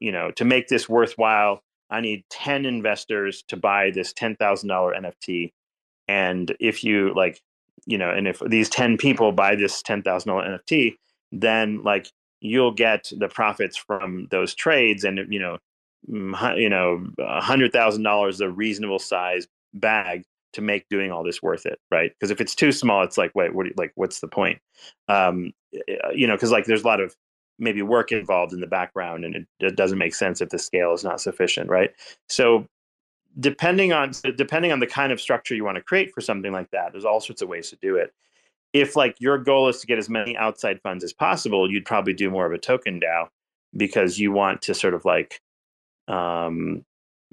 you 0.00 0.12
know, 0.12 0.30
to 0.32 0.44
make 0.44 0.68
this 0.68 0.88
worthwhile, 0.88 1.62
I 1.90 2.00
need 2.00 2.24
10 2.30 2.64
investors 2.64 3.42
to 3.48 3.56
buy 3.56 3.90
this 3.90 4.12
$10,000 4.12 4.38
NFT. 4.38 5.52
And 6.06 6.54
if 6.60 6.84
you 6.84 7.12
like, 7.14 7.42
you 7.86 7.98
know, 7.98 8.10
and 8.10 8.26
if 8.28 8.40
these 8.46 8.68
10 8.68 8.96
people 8.96 9.32
buy 9.32 9.54
this 9.56 9.82
$10,000 9.82 10.02
NFT, 10.04 10.96
then 11.32 11.82
like 11.82 12.08
you'll 12.40 12.72
get 12.72 13.10
the 13.16 13.28
profits 13.28 13.76
from 13.76 14.28
those 14.30 14.54
trades 14.54 15.04
and, 15.04 15.20
you 15.30 15.40
know, 15.40 15.58
you 16.06 16.68
know, 16.68 17.06
a 17.18 17.40
hundred 17.40 17.72
thousand 17.72 18.02
dollars 18.02 18.36
is 18.36 18.40
a 18.40 18.48
reasonable 18.48 18.98
size 18.98 19.46
bag 19.74 20.24
to 20.52 20.60
make 20.60 20.88
doing 20.88 21.10
all 21.10 21.22
this 21.22 21.42
worth 21.42 21.66
it, 21.66 21.78
right? 21.90 22.12
Because 22.12 22.30
if 22.30 22.40
it's 22.40 22.54
too 22.54 22.72
small, 22.72 23.02
it's 23.02 23.18
like, 23.18 23.32
wait, 23.34 23.54
what? 23.54 23.66
You, 23.66 23.74
like, 23.76 23.92
what's 23.96 24.20
the 24.20 24.28
point? 24.28 24.60
Um, 25.08 25.52
you 26.14 26.26
know, 26.26 26.34
because 26.34 26.50
like 26.50 26.64
there's 26.64 26.82
a 26.82 26.86
lot 26.86 27.00
of 27.00 27.14
maybe 27.58 27.82
work 27.82 28.12
involved 28.12 28.52
in 28.52 28.60
the 28.60 28.66
background, 28.66 29.24
and 29.24 29.34
it, 29.34 29.46
it 29.60 29.76
doesn't 29.76 29.98
make 29.98 30.14
sense 30.14 30.40
if 30.40 30.48
the 30.48 30.58
scale 30.58 30.92
is 30.94 31.04
not 31.04 31.20
sufficient, 31.20 31.68
right? 31.68 31.90
So 32.28 32.66
depending 33.40 33.92
on 33.92 34.12
depending 34.36 34.72
on 34.72 34.80
the 34.80 34.86
kind 34.86 35.12
of 35.12 35.20
structure 35.20 35.54
you 35.54 35.64
want 35.64 35.76
to 35.76 35.82
create 35.82 36.12
for 36.12 36.20
something 36.20 36.52
like 36.52 36.70
that, 36.70 36.92
there's 36.92 37.04
all 37.04 37.20
sorts 37.20 37.42
of 37.42 37.48
ways 37.48 37.70
to 37.70 37.76
do 37.80 37.96
it. 37.96 38.12
If 38.72 38.96
like 38.96 39.16
your 39.18 39.38
goal 39.38 39.68
is 39.68 39.80
to 39.80 39.86
get 39.86 39.98
as 39.98 40.08
many 40.08 40.36
outside 40.36 40.80
funds 40.82 41.04
as 41.04 41.12
possible, 41.12 41.70
you'd 41.70 41.86
probably 41.86 42.12
do 42.12 42.30
more 42.30 42.46
of 42.46 42.52
a 42.52 42.58
token 42.58 43.00
DAO 43.00 43.28
because 43.76 44.18
you 44.18 44.32
want 44.32 44.62
to 44.62 44.74
sort 44.74 44.94
of 44.94 45.04
like 45.04 45.40
um, 46.08 46.84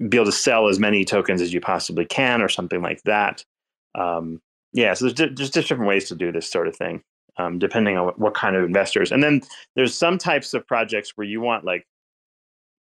be 0.08 0.16
able 0.16 0.26
to 0.26 0.32
sell 0.32 0.68
as 0.68 0.78
many 0.78 1.04
tokens 1.04 1.40
as 1.40 1.52
you 1.52 1.60
possibly 1.60 2.04
can 2.04 2.40
or 2.40 2.48
something 2.48 2.82
like 2.82 3.02
that. 3.02 3.44
Um, 3.94 4.40
yeah, 4.72 4.94
so 4.94 5.06
there's, 5.08 5.34
there's 5.34 5.50
just 5.50 5.68
different 5.68 5.88
ways 5.88 6.08
to 6.08 6.14
do 6.14 6.30
this 6.30 6.50
sort 6.50 6.68
of 6.68 6.76
thing, 6.76 7.02
um, 7.38 7.58
depending 7.58 7.96
on 7.96 8.06
what, 8.06 8.18
what 8.18 8.34
kind 8.34 8.56
of 8.56 8.64
investors. 8.64 9.10
And 9.10 9.22
then 9.22 9.40
there's 9.74 9.96
some 9.96 10.18
types 10.18 10.54
of 10.54 10.66
projects 10.66 11.12
where 11.16 11.26
you 11.26 11.40
want 11.40 11.64
like 11.64 11.86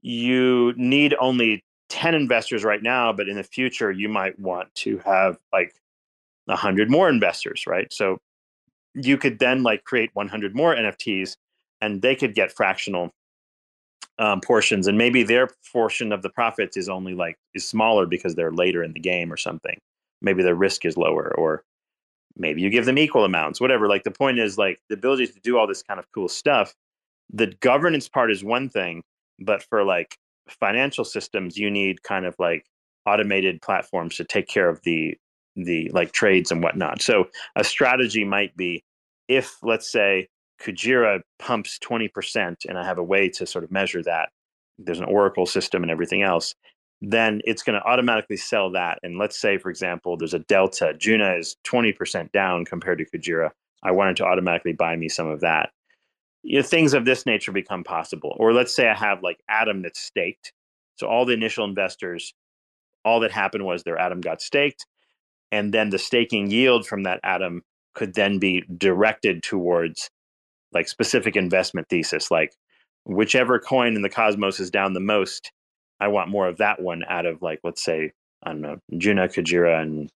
you 0.01 0.73
need 0.77 1.15
only 1.21 1.65
10 1.93 2.15
investors 2.15 2.65
right 2.65 2.83
now, 2.83 3.13
but 3.13 3.29
in 3.29 3.37
the 3.37 3.43
future 3.43 3.93
you 3.93 4.09
might 4.09 4.39
want 4.39 4.75
to 4.75 4.97
have 5.05 5.37
like 5.53 5.75
100 6.47 6.91
more 6.91 7.11
investors, 7.11 7.67
right? 7.67 7.93
So 7.93 8.19
you 8.95 9.19
could 9.19 9.39
then 9.39 9.63
like 9.63 9.85
create 9.85 10.09
100 10.15 10.57
more 10.57 10.75
NFTs 10.75 11.37
and 11.83 12.01
they 12.01 12.17
could 12.17 12.35
get 12.35 12.51
fractional 12.51 13.11
um, 14.19 14.41
portions, 14.41 14.87
and 14.87 14.97
maybe 14.97 15.23
their 15.23 15.51
portion 15.71 16.13
of 16.13 16.23
the 16.23 16.31
profits 16.31 16.77
is 16.79 16.89
only 16.89 17.13
like 17.13 17.37
is 17.55 17.69
smaller 17.69 18.07
because 18.07 18.35
they're 18.35 18.53
later 18.53 18.83
in 18.83 18.95
the 18.95 19.01
game 19.01 19.31
or 19.31 19.37
something. 19.37 19.79
Maybe 20.23 20.43
their 20.43 20.55
risk 20.55 20.87
is 20.87 20.97
lower, 20.97 21.35
or 21.37 21.63
maybe 22.37 22.63
you 22.63 22.71
give 22.71 22.87
them 22.87 22.99
equal 22.99 23.25
amounts, 23.25 23.61
whatever. 23.61 23.89
Like 23.89 24.05
the 24.05 24.11
point 24.11 24.39
is, 24.39 24.57
like 24.57 24.79
the 24.89 24.95
ability 24.95 25.27
to 25.27 25.41
do 25.41 25.59
all 25.59 25.67
this 25.67 25.83
kind 25.83 25.99
of 25.99 26.07
cool 26.15 26.29
stuff. 26.29 26.75
The 27.33 27.49
governance 27.61 28.09
part 28.09 28.31
is 28.31 28.45
one 28.45 28.69
thing, 28.69 29.03
but 29.41 29.63
for 29.63 29.85
like 29.85 30.17
financial 30.53 31.05
systems, 31.05 31.57
you 31.57 31.71
need 31.71 32.03
kind 32.03 32.27
of 32.27 32.35
like 32.39 32.65
automated 33.07 33.61
platforms 33.63 34.17
to 34.17 34.25
take 34.25 34.49
care 34.49 34.69
of 34.69 34.81
the 34.83 35.17
the 35.57 35.91
like 35.93 36.13
trades 36.13 36.51
and 36.51 36.63
whatnot. 36.63 37.03
So 37.03 37.27
a 37.57 37.65
strategy 37.65 38.25
might 38.25 38.57
be 38.57 38.83
if 39.29 39.57
let's 39.63 39.91
say 39.91 40.29
Kujira 40.63 41.21
pumps 41.39 41.79
20% 41.79 42.57
and 42.69 42.79
I 42.79 42.85
have 42.85 42.99
a 42.99 43.03
way 43.03 43.29
to 43.31 43.47
sort 43.47 43.65
of 43.65 43.71
measure 43.71 44.03
that, 44.05 44.31
there's 44.79 45.01
an 45.01 45.05
Oracle 45.05 45.47
system 45.47 45.83
and 45.83 45.91
everything 45.91 46.23
else, 46.23 46.55
then 47.01 47.41
it's 47.45 47.63
going 47.63 47.79
to 47.79 47.87
automatically 47.87 48.37
sell 48.37 48.71
that. 48.71 48.99
And 49.03 49.19
let's 49.19 49.39
say, 49.39 49.59
for 49.59 49.71
example, 49.71 50.17
there's 50.17 50.35
a 50.35 50.39
delta. 50.41 50.95
Juno 50.97 51.37
is 51.37 51.57
20% 51.67 52.33
down 52.33 52.65
compared 52.65 52.99
to 52.99 53.05
Kujira. 53.05 53.51
I 53.83 53.91
wanted 53.91 54.17
to 54.19 54.25
automatically 54.25 54.73
buy 54.73 54.97
me 54.97 55.09
some 55.09 55.29
of 55.29 55.41
that. 55.41 55.71
You 56.43 56.59
know, 56.59 56.63
things 56.63 56.95
of 56.95 57.05
this 57.05 57.27
nature 57.27 57.53
become 57.53 57.85
possible. 57.85 58.37
Or 58.39 58.53
let's 58.53 58.75
say 58.75 58.89
I 58.89 58.95
have 58.95 59.23
like 59.23 59.41
Atom 59.49 59.83
that's 59.83 60.01
staked. 60.01 60.53
So 60.97 61.07
all 61.09 61.25
the 61.27 61.35
initial 61.35 61.65
investors, 61.65 62.35
all 63.05 63.21
that 63.21 63.33
happened 63.33 63.65
was 63.65 63.83
their 63.83 63.99
Atom 63.99 64.21
got 64.21 64.43
staked. 64.43 64.87
And 65.53 65.73
then 65.75 65.91
the 65.91 65.99
staking 65.99 66.51
yield 66.51 66.87
from 66.87 67.05
that 67.05 67.21
Atom 67.25 67.63
could 67.95 68.15
then 68.15 68.39
be 68.39 68.65
directed 68.79 69.43
towards 69.43 70.11
like 70.73 70.89
specific 70.89 71.37
investment 71.37 71.89
thesis, 71.89 72.31
like 72.31 72.55
whichever 73.05 73.59
coin 73.59 73.97
in 73.97 74.03
the 74.03 74.09
cosmos 74.09 74.61
is 74.61 74.71
down 74.71 74.93
the 74.95 75.01
most, 75.01 75.53
I 76.01 76.09
want 76.09 76.31
more 76.31 76.49
of 76.49 76.59
that 76.59 76.83
one 76.83 77.05
out 77.09 77.27
of 77.27 77.43
like 77.43 77.61
let's 77.65 77.85
say 77.85 78.13
I 78.43 78.51
don't 78.51 78.61
know 78.61 78.79
Juno, 78.99 79.29
Kujira, 79.29 79.81
and 79.83 80.11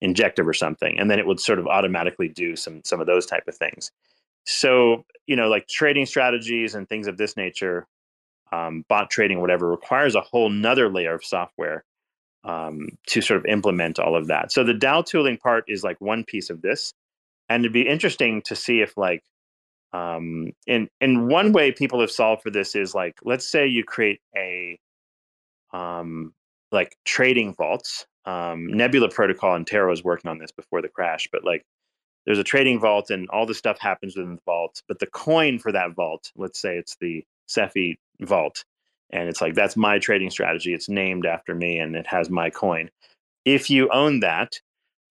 Injective 0.00 0.48
or 0.48 0.54
something, 0.54 0.98
and 0.98 1.10
then 1.10 1.18
it 1.18 1.26
would 1.26 1.40
sort 1.40 1.58
of 1.58 1.66
automatically 1.66 2.28
do 2.28 2.56
some 2.56 2.82
some 2.84 3.00
of 3.00 3.06
those 3.06 3.26
type 3.26 3.44
of 3.48 3.56
things. 3.56 3.90
So 4.48 5.04
you 5.26 5.36
know, 5.36 5.48
like 5.48 5.68
trading 5.68 6.06
strategies 6.06 6.74
and 6.74 6.88
things 6.88 7.06
of 7.06 7.18
this 7.18 7.36
nature, 7.36 7.86
um, 8.50 8.84
bot 8.88 9.10
trading, 9.10 9.40
whatever, 9.40 9.70
requires 9.70 10.14
a 10.14 10.22
whole 10.22 10.48
nother 10.48 10.88
layer 10.88 11.14
of 11.14 11.24
software 11.24 11.84
um, 12.44 12.88
to 13.08 13.20
sort 13.20 13.38
of 13.38 13.46
implement 13.46 13.98
all 13.98 14.16
of 14.16 14.26
that. 14.28 14.50
So 14.50 14.64
the 14.64 14.72
DAO 14.72 15.04
tooling 15.04 15.36
part 15.36 15.64
is 15.68 15.84
like 15.84 16.00
one 16.00 16.24
piece 16.24 16.48
of 16.48 16.62
this, 16.62 16.94
and 17.48 17.62
it'd 17.62 17.74
be 17.74 17.86
interesting 17.86 18.40
to 18.42 18.56
see 18.56 18.80
if 18.80 18.96
like 18.96 19.22
um, 19.92 20.52
and 20.66 20.88
and 21.00 21.28
one 21.28 21.52
way 21.52 21.72
people 21.72 22.00
have 22.00 22.10
solved 22.10 22.42
for 22.42 22.50
this 22.50 22.74
is 22.74 22.94
like, 22.94 23.16
let's 23.24 23.48
say 23.48 23.66
you 23.66 23.84
create 23.84 24.20
a 24.34 24.78
um, 25.72 26.32
like 26.72 26.96
trading 27.04 27.54
vaults. 27.54 28.06
Um, 28.24 28.66
Nebula 28.68 29.08
Protocol 29.10 29.54
and 29.54 29.66
Terra 29.66 29.88
was 29.88 30.04
working 30.04 30.30
on 30.30 30.38
this 30.38 30.52
before 30.52 30.82
the 30.82 30.88
crash, 30.88 31.28
but 31.32 31.44
like 31.44 31.64
there's 32.28 32.38
a 32.38 32.44
trading 32.44 32.78
vault 32.78 33.08
and 33.08 33.26
all 33.30 33.46
the 33.46 33.54
stuff 33.54 33.78
happens 33.78 34.14
within 34.14 34.34
the 34.34 34.42
vault. 34.44 34.82
But 34.86 34.98
the 34.98 35.06
coin 35.06 35.58
for 35.58 35.72
that 35.72 35.94
vault, 35.94 36.30
let's 36.36 36.60
say 36.60 36.76
it's 36.76 36.94
the 37.00 37.24
Cephii 37.46 37.98
vault, 38.20 38.66
and 39.08 39.30
it's 39.30 39.40
like 39.40 39.54
that's 39.54 39.78
my 39.78 39.98
trading 39.98 40.28
strategy. 40.28 40.74
It's 40.74 40.90
named 40.90 41.24
after 41.24 41.54
me 41.54 41.78
and 41.78 41.96
it 41.96 42.06
has 42.06 42.28
my 42.28 42.50
coin. 42.50 42.90
If 43.46 43.70
you 43.70 43.88
own 43.88 44.20
that, 44.20 44.60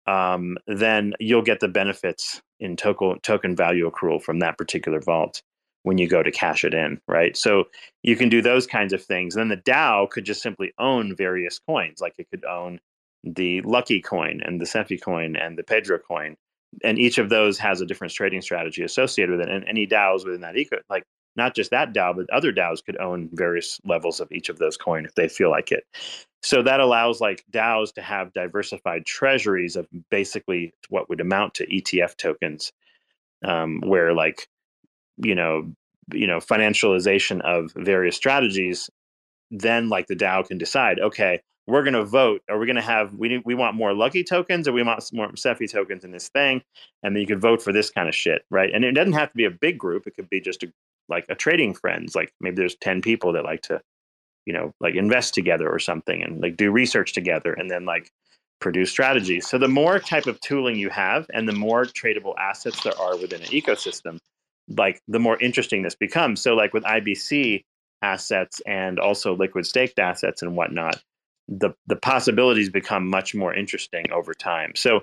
um, 0.05 0.59
then 0.67 1.15
you'll 1.19 1.41
get 1.41 1.59
the 1.59 1.67
benefits 1.67 2.39
in 2.59 2.77
token 2.77 3.19
token 3.23 3.55
value 3.55 3.89
accrual 3.89 4.21
from 4.21 4.37
that 4.39 4.59
particular 4.59 5.01
vault 5.01 5.41
when 5.81 5.97
you 5.97 6.07
go 6.07 6.21
to 6.21 6.31
cash 6.31 6.63
it 6.63 6.75
in, 6.75 7.01
right? 7.07 7.35
So 7.35 7.63
you 8.03 8.15
can 8.15 8.29
do 8.29 8.43
those 8.43 8.67
kinds 8.67 8.93
of 8.93 9.03
things. 9.03 9.33
Then 9.33 9.47
the 9.47 9.57
DAO 9.57 10.07
could 10.07 10.23
just 10.23 10.43
simply 10.43 10.71
own 10.77 11.15
various 11.15 11.57
coins, 11.57 11.99
like 11.99 12.13
it 12.19 12.29
could 12.29 12.45
own 12.45 12.79
the 13.23 13.61
Lucky 13.61 14.01
coin 14.03 14.39
and 14.45 14.61
the 14.61 14.67
Cephii 14.67 14.99
coin 14.99 15.35
and 15.35 15.57
the 15.57 15.63
Pedro 15.63 15.97
coin, 15.97 16.37
and 16.83 16.99
each 16.99 17.17
of 17.17 17.29
those 17.29 17.57
has 17.59 17.81
a 17.81 17.85
different 17.85 18.13
trading 18.13 18.41
strategy 18.41 18.83
associated 18.83 19.37
with 19.37 19.47
it. 19.47 19.53
And 19.53 19.63
any 19.67 19.87
DAOs 19.87 20.25
within 20.25 20.41
that 20.41 20.57
eco, 20.57 20.77
like 20.89 21.03
not 21.35 21.55
just 21.55 21.71
that 21.71 21.93
DAO, 21.93 22.15
but 22.15 22.29
other 22.29 22.51
DAOs 22.51 22.83
could 22.83 22.97
own 22.97 23.29
various 23.33 23.79
levels 23.85 24.19
of 24.19 24.31
each 24.31 24.49
of 24.49 24.57
those 24.57 24.77
coin 24.77 25.05
if 25.05 25.15
they 25.15 25.27
feel 25.27 25.49
like 25.49 25.71
it. 25.71 25.85
So 26.41 26.61
that 26.63 26.79
allows 26.79 27.21
like 27.21 27.43
DAOs 27.51 27.93
to 27.93 28.01
have 28.01 28.33
diversified 28.33 29.05
treasuries 29.05 29.75
of 29.75 29.87
basically 30.09 30.73
what 30.89 31.09
would 31.09 31.21
amount 31.21 31.55
to 31.55 31.67
ETF 31.67 32.15
tokens, 32.17 32.71
um, 33.43 33.81
where 33.81 34.13
like 34.13 34.47
you 35.17 35.35
know 35.35 35.71
you 36.13 36.27
know 36.27 36.37
financialization 36.37 37.41
of 37.41 37.71
various 37.75 38.15
strategies, 38.15 38.89
then 39.51 39.89
like 39.89 40.07
the 40.07 40.15
DAO 40.15 40.47
can 40.47 40.57
decide, 40.57 40.99
okay, 40.99 41.41
we're 41.67 41.83
going 41.83 41.93
to 41.93 42.05
vote. 42.05 42.41
Are 42.49 42.57
we 42.57 42.65
going 42.65 42.77
to 42.77 42.81
have 42.81 43.13
we 43.13 43.41
we 43.45 43.53
want 43.53 43.75
more 43.75 43.93
lucky 43.93 44.23
tokens 44.23 44.67
or 44.67 44.73
we 44.73 44.83
want 44.83 45.03
more 45.13 45.35
Cephii 45.35 45.67
tokens 45.67 46.03
in 46.03 46.11
this 46.11 46.29
thing? 46.29 46.61
And 47.03 47.15
then 47.15 47.21
you 47.21 47.27
could 47.27 47.41
vote 47.41 47.61
for 47.61 47.73
this 47.73 47.89
kind 47.89 48.07
of 48.07 48.15
shit, 48.15 48.43
right? 48.49 48.71
And 48.73 48.83
it 48.83 48.93
doesn't 48.93 49.13
have 49.13 49.31
to 49.31 49.37
be 49.37 49.45
a 49.45 49.51
big 49.51 49.77
group. 49.77 50.07
It 50.07 50.15
could 50.15 50.29
be 50.29 50.41
just 50.41 50.63
a 50.63 50.71
like 51.09 51.25
a 51.29 51.35
trading 51.35 51.73
friends. 51.73 52.15
Like 52.15 52.33
maybe 52.39 52.55
there's 52.55 52.75
ten 52.75 53.01
people 53.01 53.33
that 53.33 53.43
like 53.43 53.61
to 53.63 53.81
you 54.45 54.53
know 54.53 54.73
like 54.79 54.95
invest 54.95 55.33
together 55.33 55.69
or 55.69 55.79
something 55.79 56.23
and 56.23 56.41
like 56.41 56.57
do 56.57 56.71
research 56.71 57.13
together 57.13 57.53
and 57.53 57.69
then 57.69 57.85
like 57.85 58.11
produce 58.59 58.89
strategies 58.89 59.47
so 59.47 59.59
the 59.59 59.67
more 59.67 59.99
type 59.99 60.25
of 60.25 60.39
tooling 60.39 60.77
you 60.77 60.89
have 60.89 61.27
and 61.31 61.47
the 61.47 61.53
more 61.53 61.85
tradable 61.85 62.33
assets 62.39 62.81
there 62.81 62.97
are 62.99 63.15
within 63.17 63.41
an 63.41 63.49
ecosystem 63.49 64.17
like 64.69 64.99
the 65.07 65.19
more 65.19 65.37
interesting 65.41 65.83
this 65.83 65.93
becomes 65.93 66.41
so 66.41 66.55
like 66.55 66.73
with 66.73 66.83
ibc 66.85 67.63
assets 68.01 68.61
and 68.65 68.99
also 68.99 69.35
liquid 69.35 69.65
staked 69.65 69.99
assets 69.99 70.41
and 70.41 70.55
whatnot, 70.55 71.01
the 71.47 71.71
the 71.87 71.95
possibilities 71.95 72.69
become 72.69 73.07
much 73.09 73.33
more 73.33 73.53
interesting 73.53 74.11
over 74.11 74.33
time. 74.33 74.73
So 74.75 75.01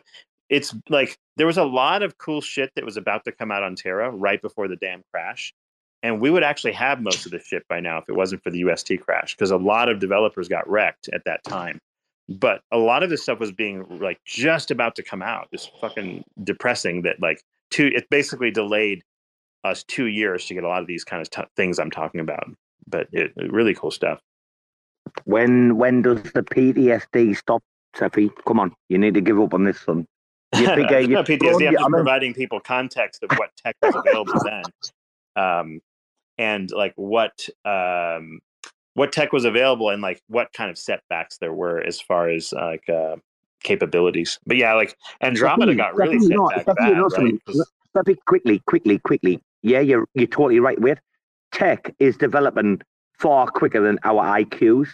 it's 0.50 0.74
like 0.88 1.18
there 1.36 1.46
was 1.46 1.56
a 1.56 1.64
lot 1.64 2.02
of 2.02 2.18
cool 2.18 2.40
shit 2.40 2.70
that 2.76 2.84
was 2.84 2.96
about 2.96 3.24
to 3.24 3.32
come 3.32 3.50
out 3.50 3.62
on 3.62 3.76
Terra 3.76 4.10
right 4.10 4.40
before 4.40 4.68
the 4.68 4.76
damn 4.76 5.02
crash. 5.12 5.54
And 6.02 6.20
we 6.20 6.30
would 6.30 6.42
actually 6.42 6.72
have 6.72 7.00
most 7.00 7.24
of 7.24 7.32
the 7.32 7.38
shit 7.38 7.66
by 7.66 7.80
now 7.80 7.96
if 7.96 8.04
it 8.08 8.14
wasn't 8.14 8.42
for 8.42 8.50
the 8.50 8.58
UST 8.58 9.00
crash, 9.00 9.34
because 9.34 9.50
a 9.50 9.56
lot 9.56 9.88
of 9.88 10.00
developers 10.00 10.48
got 10.48 10.68
wrecked 10.68 11.08
at 11.14 11.24
that 11.24 11.42
time. 11.44 11.78
But 12.28 12.60
a 12.70 12.76
lot 12.76 13.02
of 13.02 13.08
this 13.08 13.22
stuff 13.22 13.40
was 13.40 13.52
being 13.52 13.86
like 14.00 14.18
just 14.26 14.70
about 14.70 14.96
to 14.96 15.02
come 15.02 15.22
out. 15.22 15.48
It's 15.50 15.70
fucking 15.80 16.24
depressing 16.42 17.02
that 17.02 17.20
like 17.20 17.42
two. 17.70 17.90
It 17.94 18.08
basically 18.10 18.50
delayed 18.50 19.02
us 19.64 19.82
two 19.82 20.06
years 20.06 20.44
to 20.46 20.54
get 20.54 20.64
a 20.64 20.68
lot 20.68 20.82
of 20.82 20.86
these 20.86 21.04
kind 21.04 21.22
of 21.22 21.30
t- 21.30 21.42
things 21.56 21.78
I'm 21.78 21.90
talking 21.90 22.20
about. 22.20 22.44
But 22.86 23.08
it, 23.12 23.32
really 23.36 23.74
cool 23.74 23.90
stuff. 23.90 24.20
When 25.24 25.76
when 25.76 26.02
does 26.02 26.22
the 26.22 26.42
PTSD 26.42 27.36
stop, 27.36 27.62
Cephii? 27.94 28.30
Come 28.46 28.60
on, 28.60 28.74
you 28.88 28.98
need 28.98 29.14
to 29.14 29.20
give 29.20 29.40
up 29.40 29.54
on 29.54 29.64
this, 29.64 29.80
son. 29.80 30.06
You 30.54 30.66
no 30.66 30.98
you 30.98 31.16
PTSD. 31.16 31.66
I'm 31.66 31.74
just 31.74 31.90
providing 31.90 32.32
people 32.32 32.60
context 32.60 33.22
of 33.24 33.36
what 33.36 33.50
tech 33.56 33.74
was 33.82 33.94
available 33.96 34.34
then, 34.44 34.62
um, 35.34 35.80
and 36.38 36.70
like 36.70 36.92
what 36.94 37.48
um, 37.64 38.38
what 38.94 39.12
tech 39.12 39.32
was 39.32 39.44
available, 39.44 39.90
and 39.90 40.00
like 40.00 40.22
what 40.28 40.52
kind 40.52 40.70
of 40.70 40.78
setbacks 40.78 41.38
there 41.38 41.52
were 41.52 41.80
as 41.80 42.00
far 42.00 42.28
as 42.28 42.52
like 42.52 42.88
uh, 42.88 43.16
capabilities. 43.64 44.38
But 44.46 44.58
yeah, 44.58 44.74
like 44.74 44.96
Andromeda 45.20 45.74
got 45.74 45.96
really 45.96 46.20
set 46.20 46.30
know, 46.30 46.48
back 46.48 46.66
bad, 46.66 46.98
right? 46.98 48.24
Quickly, 48.26 48.60
quickly, 48.66 48.98
quickly. 49.00 49.40
Yeah, 49.62 49.80
you're 49.80 50.06
you're 50.14 50.28
totally 50.28 50.60
right. 50.60 50.80
With 50.80 51.00
tech 51.50 51.92
is 51.98 52.16
developing 52.16 52.80
far 53.18 53.46
quicker 53.46 53.80
than 53.80 53.98
our 54.04 54.24
IQs. 54.40 54.88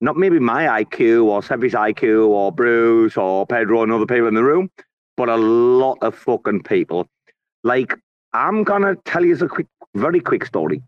Not 0.00 0.16
maybe 0.16 0.38
my 0.38 0.82
IQ 0.82 1.24
or 1.24 1.40
Cephii's 1.42 1.74
IQ 1.74 2.28
or 2.28 2.50
Bruce 2.50 3.16
or 3.16 3.46
Pedro 3.46 3.82
and 3.82 3.92
other 3.92 4.06
people 4.06 4.28
in 4.28 4.34
the 4.34 4.44
room, 4.44 4.70
but 5.16 5.28
a 5.28 5.36
lot 5.36 5.98
of 6.00 6.14
fucking 6.14 6.62
people. 6.62 7.06
Like 7.64 7.94
I'm 8.32 8.64
gonna 8.64 8.96
tell 9.04 9.24
you 9.24 9.36
a 9.36 9.48
quick, 9.48 9.66
very 9.94 10.20
quick 10.20 10.46
story. 10.46 10.82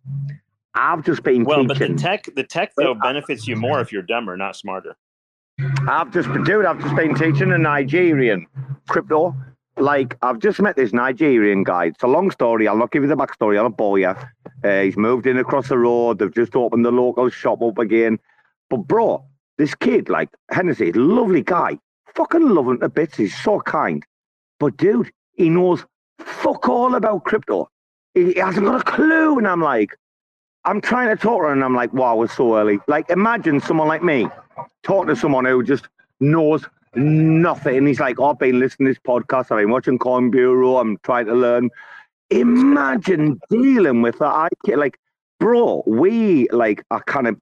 I've 0.75 1.05
just 1.05 1.23
been 1.23 1.45
teaching 1.45 1.45
well, 1.45 1.65
but 1.65 1.79
the 1.79 1.95
tech, 1.95 2.29
the 2.35 2.45
tech 2.45 2.73
though 2.77 2.95
benefits 2.95 3.47
you 3.47 3.57
more 3.57 3.81
if 3.81 3.93
you're 3.93 4.03
dumber, 4.03 4.37
not 4.37 4.57
smarter. 4.57 4.97
I've 5.87 6.11
just 6.13 6.33
been 6.33 6.45
dude, 6.45 6.65
I've 6.65 6.81
just 6.81 6.97
been 6.97 7.15
teaching 7.15 7.53
a 7.53 7.59
Nigerian 7.59 8.47
crypto. 8.89 9.35
Like 9.83 10.17
I've 10.23 10.39
just 10.39 10.61
met 10.61 10.77
this 10.77 10.93
Nigerian 10.93 11.65
guy. 11.65 11.87
It's 11.87 12.05
a 12.05 12.07
long 12.07 12.31
story. 12.31 12.69
I'll 12.69 12.77
not 12.77 12.93
give 12.93 13.03
you 13.03 13.09
the 13.09 13.17
backstory. 13.17 13.57
I'll 13.57 13.65
not 13.65 13.77
bore 13.77 13.99
you. 13.99 14.15
Uh, 14.65 14.81
he's 14.83 14.97
moved 14.97 15.27
in 15.27 15.37
across 15.39 15.69
the 15.71 15.77
road. 15.77 16.21
They've 16.21 16.33
just 16.33 16.55
opened 16.55 16.85
the 16.85 16.93
local 16.93 17.29
shop 17.31 17.61
up 17.63 17.79
again. 17.79 18.21
But 18.71 18.87
bro, 18.87 19.25
this 19.59 19.75
kid, 19.75 20.09
like 20.09 20.29
Hennessy, 20.53 20.93
lovely 20.93 21.43
guy. 21.43 21.79
Fucking 22.15 22.43
him 22.43 22.79
to 22.79 22.89
bits. 22.89 23.17
He's 23.17 23.37
so 23.43 23.59
kind. 23.59 24.05
But 24.61 24.77
dude, 24.77 25.11
he 25.33 25.49
knows 25.49 25.85
fuck 26.21 26.69
all 26.69 26.95
about 26.95 27.25
crypto. 27.25 27.69
He, 28.15 28.35
he 28.35 28.39
hasn't 28.39 28.65
got 28.65 28.81
a 28.81 28.85
clue. 28.85 29.37
And 29.37 29.49
I'm 29.49 29.61
like, 29.61 29.97
I'm 30.65 30.81
trying 30.81 31.09
to 31.09 31.21
talk 31.21 31.43
to 31.43 31.47
him 31.49 31.55
and 31.55 31.65
I'm 31.65 31.75
like, 31.75 31.93
wow, 31.93 32.23
it's 32.23 32.37
so 32.37 32.57
early. 32.57 32.79
Like 32.87 33.11
imagine 33.11 33.61
someone 33.61 33.89
like 33.89 34.05
me 34.05 34.29
talking 34.85 35.13
to 35.13 35.17
someone 35.17 35.45
who 35.45 35.65
just 35.65 35.89
knows 36.21 36.65
nothing. 36.95 37.87
He's 37.87 38.01
like, 38.01 38.19
oh, 38.21 38.31
I've 38.31 38.39
been 38.39 38.59
listening 38.59 38.89
to 38.89 38.93
this 38.93 39.03
podcast. 39.07 39.51
I've 39.51 39.59
been 39.59 39.71
watching 39.71 39.99
Coin 39.99 40.31
Bureau. 40.31 40.77
I'm 40.79 40.99
trying 40.99 41.27
to 41.27 41.35
learn. 41.35 41.71
Imagine 42.31 43.39
dealing 43.51 44.03
with 44.03 44.19
that. 44.19 44.27
I 44.27 44.49
can't, 44.65 44.79
like, 44.79 44.99
bro, 45.39 45.83
we 45.87 46.49
like 46.51 46.85
are 46.91 47.03
kind 47.05 47.29
of. 47.29 47.41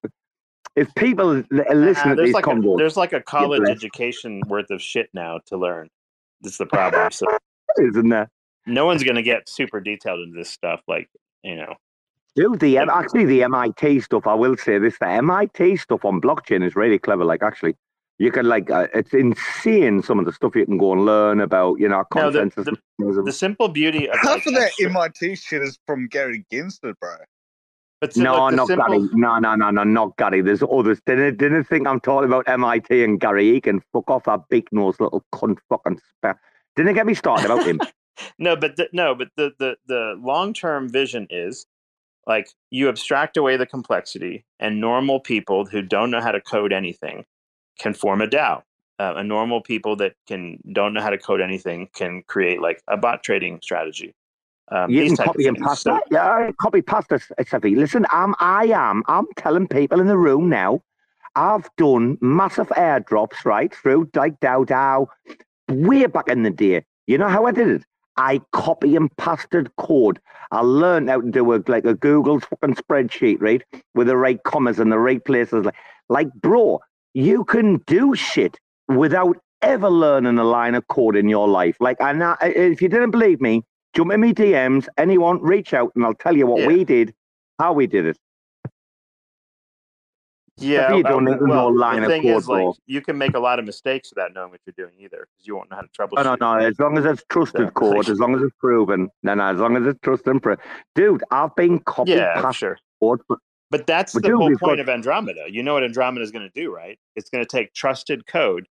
If 0.77 0.95
people 0.95 1.43
listen 1.51 1.59
Uh, 1.61 2.11
to 2.11 2.15
there's 2.15 2.29
these 2.29 2.35
like 2.35 2.47
a, 2.47 2.75
there's 2.77 2.97
like 2.97 3.13
a 3.13 3.21
college 3.21 3.69
education 3.69 4.41
worth 4.47 4.71
of 4.71 4.81
shit 4.81 5.11
now 5.13 5.41
to 5.47 5.57
learn. 5.57 5.89
That's 6.41 6.59
the 6.59 6.67
problem. 6.67 7.11
So 7.11 7.27
isn't 7.79 8.09
there? 8.09 8.31
no 8.67 8.87
one's 8.87 9.03
gonna 9.03 9.23
get 9.23 9.49
super 9.49 9.81
detailed 9.81 10.21
into 10.21 10.39
this 10.39 10.51
stuff. 10.51 10.81
Like 10.87 11.09
you 11.43 11.57
know, 11.57 11.75
Dude, 12.37 12.61
the 12.61 12.79
actually 12.79 13.25
the 13.25 13.43
MIT 13.43 14.01
stuff. 14.01 14.27
I 14.27 14.35
will 14.35 14.57
say 14.57 14.79
this: 14.79 14.97
the 14.99 15.09
MIT 15.09 15.77
stuff 15.77 16.05
on 16.05 16.21
blockchain 16.21 16.65
is 16.65 16.77
really 16.77 16.99
clever. 16.99 17.25
Like, 17.25 17.43
actually, 17.43 17.77
you 18.21 18.31
can 18.31 18.47
like 18.47 18.71
uh, 18.71 18.87
it's 18.93 19.15
insane 19.15 20.03
some 20.03 20.19
of 20.19 20.27
the 20.27 20.33
stuff 20.33 20.55
you 20.55 20.67
can 20.67 20.77
go 20.77 20.93
and 20.93 21.07
learn 21.07 21.41
about. 21.41 21.81
You 21.81 21.89
know, 21.89 22.05
No, 22.15 22.31
the- 22.31 22.51
the- 22.99 23.23
the 23.25 23.33
simple 23.33 23.69
beauty 23.69 24.11
of 24.11 24.19
Half 24.19 24.45
like, 24.45 24.47
of 24.49 24.55
that 24.55 24.73
MIT 24.79 25.37
shit 25.37 25.63
is 25.63 25.79
from 25.87 26.07
Gary 26.07 26.45
Gensler, 26.53 26.93
bro. 27.01 27.15
but 28.03 28.13
si- 28.13 28.23
no, 28.23 28.35
look, 28.35 28.51
the 28.51 28.57
not 28.57 28.67
simple, 28.69 28.87
Gary. 28.89 29.09
No, 29.15 29.39
no, 29.39 29.55
no, 29.55 29.71
no, 29.71 29.85
not 29.85 30.19
Gary. 30.19 30.43
There's 30.43 30.63
others. 30.63 31.01
Didn't 31.07 31.39
didn't 31.39 31.65
think 31.65 31.87
I'm 31.87 31.99
talking 31.99 32.29
about 32.29 32.47
MIT 32.47 33.03
and 33.03 33.19
Gary. 33.19 33.53
He 33.55 33.61
can 33.63 33.81
fuck 33.91 34.11
off 34.11 34.25
that 34.25 34.41
big 34.51 34.69
nose 34.71 35.01
little 35.01 35.25
cunt 35.35 35.57
fucking 35.71 35.99
spare. 36.19 36.39
Didn't 36.77 36.93
get 36.95 37.07
me 37.07 37.15
started 37.15 37.47
about 37.47 37.67
him. 37.67 37.81
no, 38.39 38.55
but 38.55 38.77
the, 38.77 38.91
no, 38.93 39.15
but 39.15 39.29
the 39.37 39.53
the 39.59 39.77
the 39.87 40.21
long 40.23 40.53
term 40.53 40.91
vision 40.91 41.27
is 41.31 41.65
like 42.27 42.51
you 42.69 42.91
abstract 42.91 43.39
away 43.39 43.57
the 43.57 43.65
complexity, 43.65 44.45
and 44.59 44.79
normal 44.79 45.21
people 45.21 45.65
who 45.65 45.81
don't 45.81 46.11
know 46.11 46.21
how 46.21 46.33
to 46.33 46.41
code 46.43 46.71
anything 46.75 47.25
can 47.81 47.95
form 47.95 48.21
a 48.21 48.27
DAO. 48.27 48.63
Uh, 48.99 49.15
a 49.17 49.25
normal 49.25 49.63
people 49.63 49.97
that 49.97 50.13
can 50.29 50.59
don't 50.73 50.93
know 50.93 51.01
how 51.01 51.09
to 51.09 51.17
code 51.17 51.41
anything 51.41 51.89
can 51.95 52.23
create 52.27 52.61
like 52.61 52.83
a 52.87 52.99
bot 52.99 53.23
trading 53.23 53.59
strategy. 53.63 54.15
Um, 54.71 54.91
You 54.91 55.07
can 55.07 55.17
copy 55.17 55.47
and 55.47 55.57
paste 55.57 55.83
So- 55.83 55.93
that. 55.95 56.03
Yeah, 56.11 56.51
copy 56.61 56.83
pasta, 56.83 57.19
Cephii. 57.19 57.77
Listen, 57.77 58.05
I'm, 58.11 58.35
I 58.41 58.67
am, 58.67 59.03
I'm 59.09 59.27
telling 59.37 59.67
people 59.67 60.01
in 60.01 60.07
the 60.07 60.19
room 60.19 60.49
now. 60.51 60.83
I've 61.35 61.69
done 61.77 62.19
massive 62.21 62.69
airdrops 62.69 63.45
right 63.45 63.75
through 63.75 64.11
like 64.15 64.39
DAO 64.41 64.67
DAO 64.67 65.07
way 65.71 66.05
back 66.07 66.29
in 66.29 66.43
the 66.43 66.51
day. 66.51 66.85
You 67.07 67.17
know 67.19 67.29
how 67.29 67.47
I 67.47 67.53
did 67.53 67.69
it? 67.69 67.85
I 68.17 68.41
copy 68.53 68.97
and 68.97 69.15
pasted 69.17 69.75
code. 69.77 70.21
I 70.51 70.61
learned 70.61 71.09
how 71.09 71.21
to 71.23 71.31
do 71.31 71.55
a 71.55 71.63
like 71.69 71.85
a 71.87 71.95
Google 71.95 72.41
fucking 72.41 72.75
spreadsheet, 72.75 73.39
right, 73.41 73.63
with 73.95 74.09
the 74.09 74.17
right 74.17 74.43
commas 74.43 74.79
in 74.79 74.91
the 74.91 74.99
right 74.99 75.25
places. 75.25 75.65
Like, 75.65 75.77
like, 76.09 76.33
bro, 76.35 76.81
you 77.15 77.45
can 77.45 77.79
do 77.87 78.15
shit 78.15 78.59
without 78.89 79.37
ever 79.63 79.91
learning 79.91 80.39
a 80.39 80.45
line 80.45 80.75
of 80.75 80.87
code 80.89 81.17
in 81.17 81.29
your 81.29 81.49
life. 81.49 81.77
Like, 81.81 81.97
and 82.01 82.23
I, 82.23 82.37
if 82.41 82.81
you 82.81 82.89
didn't 82.89 83.11
believe 83.11 83.41
me, 83.41 83.63
jump 83.95 84.13
in 84.13 84.21
me 84.21 84.33
DMs. 84.33 84.89
Anyone, 84.97 85.41
reach 85.43 85.75
out, 85.75 85.93
and 85.95 86.05
I'll 86.05 86.15
tell 86.15 86.37
you 86.37 86.47
what 86.47 86.61
Yeah. 86.63 86.67
we 86.69 86.85
did, 86.85 87.15
how 87.59 87.73
we 87.73 87.87
did 87.87 88.07
it. 88.07 88.19
Yeah, 90.57 90.95
you 90.95 91.03
don't 91.03 91.25
need 91.25 91.39
to 91.39 91.45
well, 91.47 91.71
know 91.73 91.79
line 91.79 92.03
the 92.03 92.07
of 92.07 92.11
thing 92.11 92.23
code, 92.23 92.37
is, 92.37 92.47
like, 92.49 92.75
you 92.87 93.01
can 93.01 93.17
make 93.17 93.33
a 93.35 93.39
lot 93.39 93.59
of 93.59 93.65
mistakes 93.65 94.11
without 94.15 94.35
knowing 94.35 94.51
what 94.51 94.61
you're 94.67 94.75
doing 94.77 94.93
either, 94.99 95.27
because 95.33 95.47
you 95.47 95.57
won't 95.57 95.71
know 95.71 95.77
how 95.77 95.83
to 95.83 95.89
troubleshoot. 95.89 96.25
No, 96.25 96.37
no, 96.39 96.59
no. 96.59 96.67
As 96.67 96.79
long 96.79 96.99
as 96.99 97.07
it's 97.07 97.25
trusted 97.31 97.63
Yeah. 97.63 97.71
code, 97.71 98.11
as 98.11 98.19
long 98.19 98.35
as 98.35 98.43
it's 98.43 98.55
proven, 98.61 99.09
no, 99.23 99.35
no. 99.35 99.45
As 99.45 99.59
long 99.59 99.77
as 99.79 99.87
it's 99.87 99.99
trusted 100.03 100.29
and 100.29 100.43
proven. 100.43 100.63
Dude, 100.95 101.25
I've 101.31 101.55
been 101.57 101.79
copying 101.79 102.19
Yeah, 102.19 102.43
past 102.43 102.59
sure. 102.59 102.79
code. 103.01 103.21
For, 103.27 103.39
But 103.71 103.87
that's 103.87 104.13
But 104.15 104.25
the 104.25 104.37
whole 104.37 104.49
point 104.49 104.61
got- 104.61 104.81
of 104.81 104.89
Andromeda. 104.89 105.47
You 105.49 105.63
know 105.63 105.75
what 105.75 105.85
Andromeda 105.85 106.23
is 106.23 106.31
going 106.33 106.49
to 106.51 106.61
do, 106.61 106.75
right? 106.75 106.99
It's 107.17 107.31
going 107.31 107.45
to 107.45 107.49
take 107.49 107.73
trusted 107.73 108.27
code. 108.27 108.67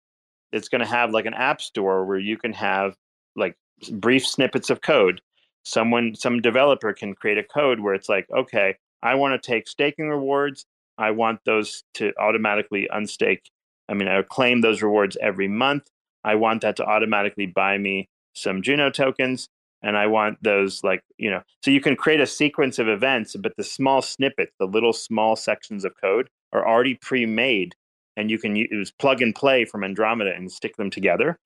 It's 0.52 0.68
going 0.68 0.80
to 0.80 0.86
have 0.86 1.10
like 1.10 1.26
an 1.26 1.34
app 1.34 1.60
store 1.60 2.04
where 2.06 2.18
you 2.18 2.38
can 2.38 2.52
have 2.54 2.96
like 3.34 3.56
brief 3.92 4.26
snippets 4.26 4.70
of 4.70 4.80
code. 4.80 5.20
Someone, 5.64 6.14
some 6.14 6.40
developer 6.40 6.92
can 6.92 7.14
create 7.14 7.36
a 7.38 7.42
code 7.42 7.80
where 7.80 7.92
it's 7.92 8.08
like, 8.08 8.26
okay, 8.30 8.76
I 9.02 9.16
want 9.16 9.40
to 9.40 9.46
take 9.50 9.68
staking 9.68 10.08
rewards. 10.08 10.64
I 10.96 11.10
want 11.10 11.40
those 11.44 11.82
to 11.94 12.12
automatically 12.18 12.88
unstake. 12.94 13.40
I 13.88 13.94
mean, 13.94 14.08
I 14.08 14.22
claim 14.22 14.62
those 14.62 14.80
rewards 14.80 15.16
every 15.20 15.48
month. 15.48 15.88
I 16.24 16.36
want 16.36 16.62
that 16.62 16.76
to 16.76 16.84
automatically 16.84 17.46
buy 17.46 17.76
me 17.76 18.08
some 18.34 18.62
Juno 18.62 18.90
tokens 18.90 19.48
and 19.86 19.96
I 19.96 20.08
want 20.08 20.42
those 20.42 20.82
like 20.82 21.02
you 21.16 21.30
know 21.30 21.42
so 21.64 21.70
you 21.70 21.80
can 21.80 21.96
create 21.96 22.20
a 22.20 22.26
sequence 22.26 22.78
of 22.78 22.88
events 22.88 23.36
but 23.38 23.52
the 23.56 23.64
small 23.64 24.02
snippets 24.02 24.52
the 24.58 24.66
little 24.66 24.92
small 24.92 25.36
sections 25.36 25.84
of 25.84 25.94
code 25.98 26.28
are 26.52 26.66
already 26.66 26.94
pre-made 26.94 27.74
and 28.16 28.30
you 28.30 28.38
can 28.38 28.56
use 28.56 28.90
plug 28.90 29.22
and 29.22 29.34
play 29.34 29.64
from 29.64 29.84
Andromeda 29.84 30.34
and 30.34 30.50
stick 30.50 30.76
them 30.76 30.90
together 30.90 31.38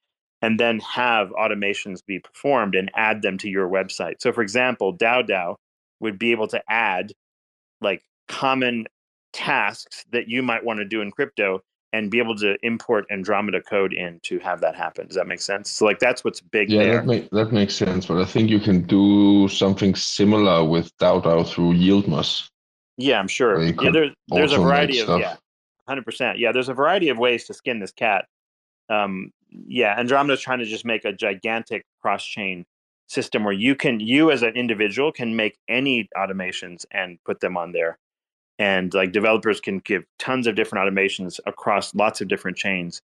and 0.42 0.58
then 0.58 0.80
have 0.80 1.30
automations 1.30 2.04
be 2.04 2.18
performed 2.18 2.74
and 2.74 2.90
add 2.96 3.20
them 3.20 3.36
to 3.36 3.50
your 3.50 3.68
website. 3.68 4.14
So 4.20 4.32
for 4.32 4.42
example 4.42 4.96
DAO 4.96 5.56
would 6.00 6.18
be 6.18 6.32
able 6.32 6.48
to 6.48 6.62
add 6.68 7.12
like 7.82 8.02
common 8.26 8.86
tasks 9.32 10.04
that 10.12 10.28
you 10.28 10.42
might 10.42 10.64
want 10.64 10.78
to 10.78 10.84
do 10.84 11.02
in 11.02 11.10
crypto 11.10 11.60
and 11.92 12.10
be 12.10 12.18
able 12.18 12.36
to 12.36 12.56
import 12.62 13.04
Andromeda 13.10 13.60
code 13.60 13.92
in 13.92 14.20
to 14.22 14.38
have 14.38 14.60
that 14.60 14.76
happen. 14.76 15.06
Does 15.06 15.16
that 15.16 15.26
make 15.26 15.40
sense? 15.40 15.70
So 15.70 15.84
like 15.84 15.98
that's 15.98 16.22
what's 16.24 16.40
big 16.40 16.70
Yeah, 16.70 16.82
there. 16.84 16.96
that 16.98 17.06
make 17.06 17.30
that 17.30 17.52
makes 17.52 17.74
sense. 17.74 18.06
But 18.06 18.18
I 18.18 18.24
think 18.24 18.48
you 18.50 18.60
can 18.60 18.82
do 18.82 19.48
something 19.48 19.94
similar 19.94 20.64
with 20.64 20.96
DAO 20.98 21.22
DAO 21.22 21.46
through 21.46 21.74
Yieldmos. 21.74 22.48
Yeah, 22.96 23.18
I'm 23.18 23.28
sure. 23.28 23.62
Yeah, 23.62 23.72
could 23.72 23.94
there's 23.94 24.10
there's 24.28 24.52
a 24.52 24.58
variety 24.58 24.98
of 25.00 25.04
stuff. 25.04 25.20
yeah, 25.20 25.36
hundred 25.88 26.04
percent. 26.04 26.38
Yeah, 26.38 26.52
there's 26.52 26.68
a 26.68 26.74
variety 26.74 27.08
of 27.08 27.18
ways 27.18 27.46
to 27.46 27.54
skin 27.54 27.80
this 27.80 27.92
cat. 27.92 28.26
Um, 28.88 29.32
yeah, 29.50 29.98
Andromeda's 29.98 30.40
trying 30.40 30.58
to 30.60 30.64
just 30.64 30.84
make 30.84 31.04
a 31.04 31.12
gigantic 31.12 31.84
cross 32.02 32.24
chain 32.24 32.64
system 33.08 33.42
where 33.42 33.52
you 33.52 33.74
can 33.74 33.98
you 33.98 34.30
as 34.30 34.42
an 34.44 34.54
individual 34.54 35.10
can 35.10 35.34
make 35.34 35.58
any 35.68 36.08
automations 36.16 36.84
and 36.92 37.18
put 37.24 37.40
them 37.40 37.56
on 37.56 37.72
there. 37.72 37.98
And 38.60 38.92
like 38.92 39.10
developers 39.10 39.58
can 39.58 39.78
give 39.80 40.04
tons 40.18 40.46
of 40.46 40.54
different 40.54 40.86
automations 40.86 41.40
across 41.46 41.94
lots 41.94 42.20
of 42.20 42.28
different 42.28 42.56
chains 42.56 43.00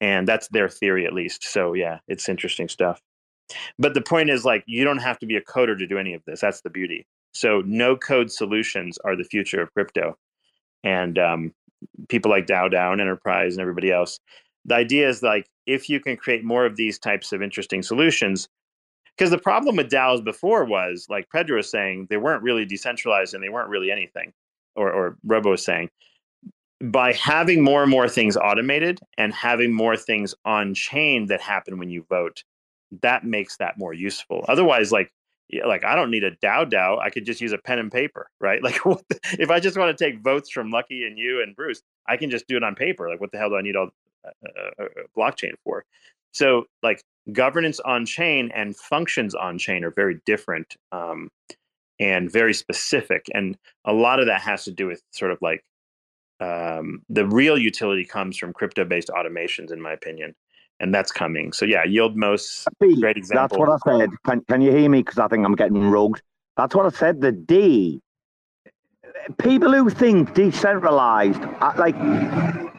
and 0.00 0.28
that's 0.28 0.48
their 0.48 0.68
theory 0.68 1.06
at 1.06 1.14
least 1.14 1.42
so 1.42 1.72
yeah 1.72 1.98
it's 2.06 2.28
interesting 2.28 2.68
stuff. 2.68 3.00
But 3.78 3.94
the 3.94 4.02
point 4.02 4.30
is 4.30 4.44
like 4.44 4.62
you 4.66 4.84
don't 4.84 4.98
have 4.98 5.18
to 5.18 5.26
be 5.26 5.36
a 5.36 5.42
coder 5.42 5.76
to 5.76 5.86
do 5.86 5.98
any 5.98 6.14
of 6.14 6.22
this 6.26 6.40
that's 6.42 6.60
the 6.60 6.70
beauty. 6.70 7.06
So 7.32 7.62
no 7.64 7.96
code 7.96 8.30
solutions 8.30 8.98
are 9.04 9.16
the 9.16 9.24
future 9.24 9.62
of 9.62 9.72
crypto 9.72 10.16
and 10.84 11.18
um, 11.18 11.54
people 12.08 12.30
like 12.30 12.46
DAO 12.46 12.92
and 12.92 13.00
Enterprise 13.00 13.54
and 13.54 13.62
everybody 13.62 13.90
else. 13.90 14.20
The 14.66 14.74
idea 14.74 15.08
is 15.08 15.22
like 15.22 15.46
if 15.66 15.88
you 15.88 16.00
can 16.00 16.16
create 16.16 16.44
more 16.44 16.66
of 16.66 16.76
these 16.76 16.98
types 16.98 17.32
of 17.32 17.42
interesting 17.42 17.82
solutions, 17.82 18.48
because 19.16 19.30
the 19.30 19.38
problem 19.38 19.76
with 19.76 19.90
DAOs 19.90 20.22
before 20.24 20.64
was 20.64 21.06
like 21.08 21.28
Pedro 21.30 21.56
was 21.56 21.70
saying, 21.70 22.08
they 22.10 22.16
weren't 22.16 22.42
really 22.42 22.64
decentralized 22.64 23.34
and 23.34 23.42
they 23.42 23.48
weren't 23.48 23.68
really 23.68 23.90
anything, 23.90 24.32
or, 24.76 24.90
or 24.92 25.16
Robo 25.24 25.50
was 25.50 25.64
saying. 25.64 25.90
By 26.80 27.12
having 27.12 27.62
more 27.62 27.82
and 27.82 27.90
more 27.90 28.08
things 28.08 28.36
automated 28.36 28.98
and 29.16 29.32
having 29.32 29.72
more 29.72 29.96
things 29.96 30.34
on 30.44 30.74
chain 30.74 31.26
that 31.26 31.40
happen 31.40 31.78
when 31.78 31.90
you 31.90 32.04
vote, 32.08 32.42
that 33.02 33.24
makes 33.24 33.56
that 33.58 33.78
more 33.78 33.94
useful. 33.94 34.44
Otherwise, 34.48 34.90
like 34.90 35.12
like 35.66 35.84
I 35.84 35.94
don't 35.94 36.10
need 36.10 36.24
a 36.24 36.32
DAO 36.36 36.68
DAO. 36.68 36.98
I 36.98 37.10
could 37.10 37.26
just 37.26 37.40
use 37.40 37.52
a 37.52 37.58
pen 37.58 37.78
and 37.78 37.92
paper, 37.92 38.30
right? 38.40 38.62
Like 38.62 38.80
if 39.38 39.50
I 39.50 39.60
just 39.60 39.76
want 39.76 39.96
to 39.96 40.04
take 40.04 40.22
votes 40.22 40.50
from 40.50 40.70
Lucky 40.70 41.04
and 41.06 41.18
you 41.18 41.42
and 41.42 41.54
Bruce, 41.54 41.82
I 42.08 42.16
can 42.16 42.30
just 42.30 42.48
do 42.48 42.56
it 42.56 42.64
on 42.64 42.74
paper. 42.74 43.08
Like 43.08 43.20
what 43.20 43.32
the 43.32 43.38
hell 43.38 43.50
do 43.50 43.56
I 43.56 43.62
need 43.62 43.76
all 43.76 43.90
uh, 44.24 44.30
uh, 44.46 44.84
uh, 44.84 44.88
blockchain 45.16 45.52
for? 45.64 45.84
So 46.32 46.64
like 46.82 47.02
governance 47.32 47.78
on 47.80 48.06
chain 48.06 48.50
and 48.54 48.76
functions 48.76 49.34
on 49.34 49.58
chain 49.58 49.84
are 49.84 49.90
very 49.90 50.20
different 50.24 50.76
um, 50.90 51.28
and 52.02 52.30
very 52.30 52.54
specific, 52.54 53.26
and 53.32 53.56
a 53.84 53.92
lot 53.92 54.20
of 54.20 54.26
that 54.26 54.40
has 54.40 54.64
to 54.64 54.72
do 54.72 54.86
with 54.86 55.02
sort 55.10 55.30
of 55.30 55.38
like 55.40 55.64
um, 56.40 57.02
the 57.08 57.26
real 57.26 57.58
utility 57.58 58.04
comes 58.04 58.36
from 58.36 58.52
crypto 58.52 58.84
based 58.84 59.08
automations, 59.08 59.72
in 59.72 59.80
my 59.80 59.92
opinion 59.92 60.34
and 60.82 60.92
that's 60.92 61.12
coming. 61.12 61.52
So 61.52 61.64
yeah, 61.64 61.84
Yieldmos 61.86 62.66
great 63.00 63.16
example. 63.16 63.64
That's 63.64 63.84
what 63.86 63.98
I 63.98 64.00
said. 64.00 64.10
Can, 64.26 64.40
can 64.48 64.60
you 64.60 64.72
hear 64.72 64.90
me? 64.90 64.98
Because 64.98 65.18
I 65.18 65.28
think 65.28 65.46
I'm 65.46 65.54
getting 65.54 65.90
rugged. 65.90 66.22
That's 66.56 66.74
what 66.74 66.84
I 66.84 66.90
said. 66.90 67.20
The 67.20 67.32
D. 67.32 68.00
People 69.38 69.72
who 69.72 69.88
think 69.88 70.34
decentralized, 70.34 71.40
uh, 71.60 71.72
like 71.76 71.96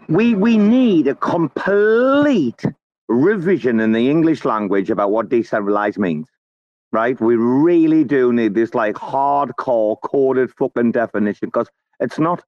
we 0.10 0.36
we 0.36 0.58
need 0.58 1.08
a 1.08 1.16
complete 1.16 2.62
revision 3.08 3.80
in 3.80 3.94
the 3.94 4.10
English 4.10 4.44
language 4.44 4.90
about 4.90 5.12
what 5.12 5.30
decentralized 5.30 5.98
means. 5.98 6.28
Right? 6.94 7.20
We 7.20 7.36
really 7.36 8.06
do 8.06 8.32
need 8.32 8.54
this 8.54 8.74
like 8.74 8.96
hardcore 8.96 9.98
coded 10.02 10.52
fucking 10.58 10.94
definition 10.94 11.50
because 11.50 11.68
it's 12.00 12.20
not 12.20 12.44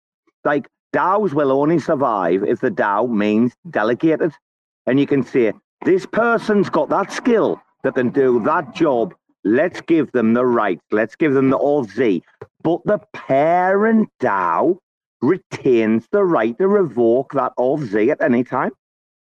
like 0.46 0.68
DAOs 0.94 1.34
will 1.34 1.52
only 1.52 1.80
survive 1.80 2.44
if 2.44 2.62
the 2.62 2.72
DAO 2.72 3.10
means 3.10 3.54
delegated 3.70 4.32
and 4.88 5.00
you 5.00 5.08
can 5.08 5.24
say, 5.24 5.54
this 5.84 6.06
person's 6.06 6.70
got 6.70 6.90
that 6.90 7.12
skill 7.12 7.62
that 7.84 7.96
can 7.96 8.10
do 8.10 8.42
that 8.44 8.74
job. 8.74 9.14
Let's 9.44 9.82
give 9.82 10.12
them 10.12 10.34
the 10.34 10.46
right. 10.46 10.80
Let's 10.92 11.16
give 11.16 11.34
them 11.34 11.50
the 11.50 11.58
OZ. 11.58 12.22
But 12.64 12.82
the 12.86 13.00
parent 13.14 14.10
DAO 14.20 14.78
retains 15.22 16.08
the 16.12 16.24
right 16.24 16.58
to 16.58 16.68
revoke 16.68 17.34
that 17.34 17.54
OZ 17.58 17.96
at 17.96 18.22
any 18.22 18.44
time. 18.44 18.72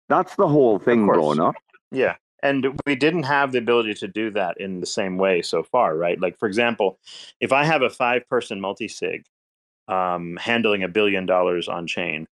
That's 0.09 0.35
the 0.37 0.49
whole 0.49 0.79
thing, 0.79 1.07
Rona. 1.07 1.53
Yeah. 1.91 2.17
And 2.43 2.81
we 2.87 2.97
didn't 2.97 3.23
have 3.25 3.53
the 3.53 3.59
ability 3.59 3.95
to 3.95 4.09
do 4.09 4.31
that 4.31 4.61
in 4.61 4.81
the 4.81 4.87
same 4.87 5.17
way 5.17 5.43
so 5.43 5.62
far, 5.62 5.97
right? 5.97 6.21
Like, 6.21 6.39
for 6.39 6.49
example, 6.49 6.99
if 7.41 7.53
I 7.53 7.65
have 7.65 7.83
a 7.83 7.91
five 7.91 8.29
person 8.29 8.61
multi 8.61 8.89
sig 8.89 9.25
um, 9.89 10.37
handling 10.41 10.83
a 10.83 10.89
billion 10.89 11.25
dollars 11.27 11.69
on 11.69 11.87
chain, 11.87 12.27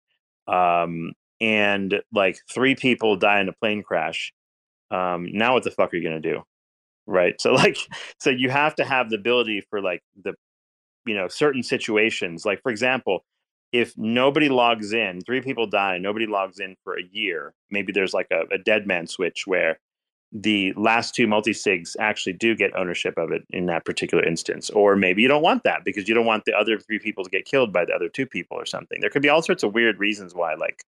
um, 0.48 1.14
and 1.42 2.02
like 2.14 2.40
three 2.52 2.76
people 2.76 3.16
die 3.16 3.40
in 3.40 3.50
a 3.50 3.54
plane 3.54 3.84
crash 3.84 4.34
um, 4.92 5.28
now 5.32 5.54
what 5.54 5.64
the 5.64 5.72
fuck 5.72 5.94
are 5.94 5.98
you 5.98 6.04
going 6.04 6.22
to 6.22 6.34
do 6.34 6.42
right 7.08 7.40
so 7.40 7.54
like 7.64 7.78
so 8.20 8.30
you 8.30 8.50
have 8.50 8.76
to 8.76 8.84
have 8.84 9.10
the 9.10 9.16
ability 9.16 9.64
for 9.70 9.82
like 9.82 10.02
the 10.24 10.34
you 11.06 11.16
know 11.16 11.28
certain 11.28 11.64
situations 11.64 12.46
like 12.46 12.62
for 12.62 12.72
example 12.72 13.24
if 13.72 13.94
nobody 13.98 14.50
logs 14.50 14.94
in 14.94 15.22
three 15.22 15.42
people 15.42 15.68
die 15.68 15.98
nobody 15.98 16.26
logs 16.26 16.60
in 16.60 16.76
for 16.84 16.98
a 16.98 17.04
year 17.12 17.54
maybe 17.70 17.92
there's 17.92 18.14
like 18.14 18.28
a, 18.32 18.44
a 18.54 18.58
dead 18.58 18.86
man 18.86 19.08
switch 19.08 19.44
where 19.46 19.80
the 20.32 20.74
last 20.74 21.16
two 21.16 21.26
multi-sigs 21.26 21.96
actually 22.00 22.34
do 22.34 22.56
get 22.56 22.76
ownership 22.76 23.18
of 23.18 23.32
it 23.32 23.44
in 23.50 23.66
that 23.66 23.84
particular 23.84 24.24
instance 24.24 24.70
or 24.70 24.96
maybe 24.96 25.22
you 25.22 25.28
don't 25.28 25.42
want 25.42 25.64
that 25.64 25.84
because 25.84 26.08
you 26.08 26.14
don't 26.14 26.26
want 26.26 26.46
the 26.46 26.54
other 26.54 26.78
three 26.78 27.00
people 27.00 27.24
to 27.24 27.30
get 27.32 27.46
killed 27.46 27.74
by 27.74 27.84
the 27.84 27.94
other 27.94 28.10
two 28.10 28.28
people 28.28 28.56
or 28.56 28.66
something 28.66 29.02
there 29.02 29.10
could 29.10 29.24
be 29.24 29.30
all 29.30 29.42
sorts 29.42 29.64
of 29.64 29.74
weird 29.74 29.98
reasons 30.00 30.36
why 30.36 30.54
like 30.54 30.84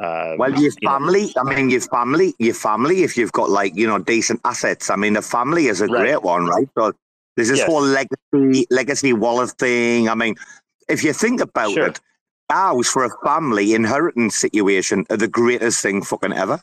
uh, 0.00 0.36
well, 0.38 0.54
your 0.60 0.70
family. 0.84 1.32
know. 1.34 1.42
I 1.42 1.56
mean, 1.56 1.70
your 1.70 1.80
family. 1.80 2.32
Your 2.38 2.54
family. 2.54 3.02
If 3.02 3.16
you've 3.16 3.32
got 3.32 3.50
like 3.50 3.74
you 3.74 3.84
know 3.84 3.98
decent 3.98 4.40
assets, 4.44 4.90
I 4.90 4.96
mean, 4.96 5.14
the 5.14 5.22
family 5.22 5.66
is 5.66 5.80
a 5.80 5.88
right. 5.88 6.02
great 6.02 6.22
one, 6.22 6.46
right? 6.46 6.68
So 6.78 6.92
there's 7.34 7.48
this 7.48 7.58
yes. 7.58 7.68
whole 7.68 7.82
legacy 7.82 8.66
legacy 8.70 9.12
wallet 9.12 9.50
thing. 9.58 10.08
I 10.08 10.14
mean, 10.14 10.36
if 10.88 11.02
you 11.02 11.12
think 11.12 11.40
about 11.40 11.72
sure. 11.72 11.88
it, 11.88 12.00
house 12.48 12.88
for 12.88 13.04
a 13.04 13.10
family 13.24 13.74
inheritance 13.74 14.36
situation 14.36 15.04
are 15.10 15.16
the 15.16 15.28
greatest 15.28 15.82
thing 15.82 16.02
fucking 16.02 16.32
ever. 16.32 16.60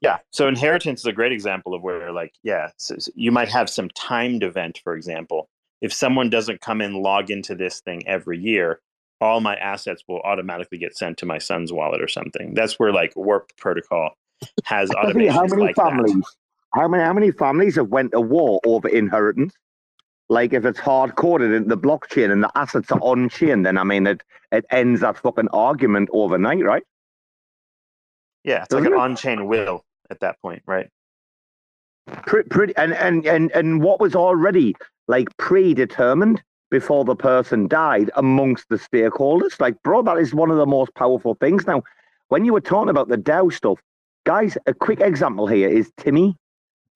Yeah. 0.00 0.18
So 0.30 0.48
inheritance 0.48 1.00
is 1.00 1.06
a 1.06 1.12
great 1.12 1.32
example 1.32 1.74
of 1.74 1.82
where, 1.82 2.12
like, 2.12 2.34
yeah, 2.42 2.70
so, 2.78 2.96
you 3.14 3.30
might 3.30 3.48
have 3.48 3.68
some 3.68 3.90
timed 3.90 4.42
event, 4.42 4.80
for 4.82 4.94
example. 4.94 5.48
If 5.80 5.92
someone 5.92 6.30
doesn't 6.30 6.60
come 6.60 6.80
in, 6.80 7.02
log 7.02 7.30
into 7.30 7.54
this 7.54 7.80
thing 7.80 8.06
every 8.06 8.38
year, 8.38 8.80
all 9.20 9.40
my 9.40 9.56
assets 9.56 10.02
will 10.08 10.20
automatically 10.20 10.78
get 10.78 10.96
sent 10.96 11.18
to 11.18 11.26
my 11.26 11.38
son's 11.38 11.72
wallet 11.72 12.00
or 12.00 12.08
something. 12.08 12.54
That's 12.54 12.78
where 12.78 12.92
like 12.92 13.14
Warp 13.16 13.50
Protocol 13.58 14.10
has 14.64 14.90
automations 14.90 15.30
how 15.32 15.44
many 15.44 15.62
like 15.62 15.76
families? 15.76 16.14
That. 16.14 16.24
How 16.74 16.88
many 16.88 17.02
how 17.02 17.12
many 17.12 17.30
families 17.32 17.76
have 17.76 17.88
went 17.88 18.12
to 18.12 18.20
war 18.20 18.60
over 18.64 18.88
inheritance? 18.88 19.54
Like 20.28 20.52
if 20.52 20.64
it's 20.64 20.78
hard 20.78 21.16
coded 21.16 21.52
in 21.52 21.68
the 21.68 21.76
blockchain 21.76 22.30
and 22.30 22.42
the 22.42 22.50
assets 22.54 22.90
are 22.92 23.00
on 23.00 23.28
chain, 23.28 23.62
then 23.62 23.76
I 23.76 23.84
mean 23.84 24.06
it 24.06 24.22
it 24.52 24.64
ends 24.70 25.00
that 25.00 25.18
fucking 25.18 25.48
argument 25.48 26.08
overnight, 26.12 26.64
right? 26.64 26.84
Yeah, 28.44 28.60
it's 28.60 28.68
Doesn't 28.68 28.84
like 28.84 28.94
an 28.94 29.00
on 29.00 29.16
chain 29.16 29.46
will 29.46 29.84
at 30.10 30.20
that 30.20 30.40
point, 30.42 30.62
right? 30.66 30.88
Pretty, 32.26 32.74
and, 32.76 32.92
and 32.94 33.24
and 33.26 33.52
and 33.52 33.82
what 33.82 34.00
was 34.00 34.16
already 34.16 34.74
like 35.06 35.28
predetermined 35.36 36.42
before 36.70 37.04
the 37.04 37.16
person 37.16 37.68
died 37.68 38.10
amongst 38.16 38.68
the 38.68 38.76
stakeholders. 38.76 39.60
Like, 39.60 39.80
bro, 39.82 40.02
that 40.02 40.18
is 40.18 40.34
one 40.34 40.50
of 40.50 40.56
the 40.56 40.66
most 40.66 40.94
powerful 40.94 41.34
things. 41.40 41.66
Now, 41.66 41.82
when 42.28 42.44
you 42.44 42.52
were 42.52 42.60
talking 42.60 42.90
about 42.90 43.08
the 43.08 43.18
DAO 43.18 43.52
stuff, 43.52 43.78
guys, 44.24 44.56
a 44.66 44.74
quick 44.74 45.00
example 45.00 45.46
here 45.46 45.68
is 45.68 45.90
Timmy. 45.96 46.36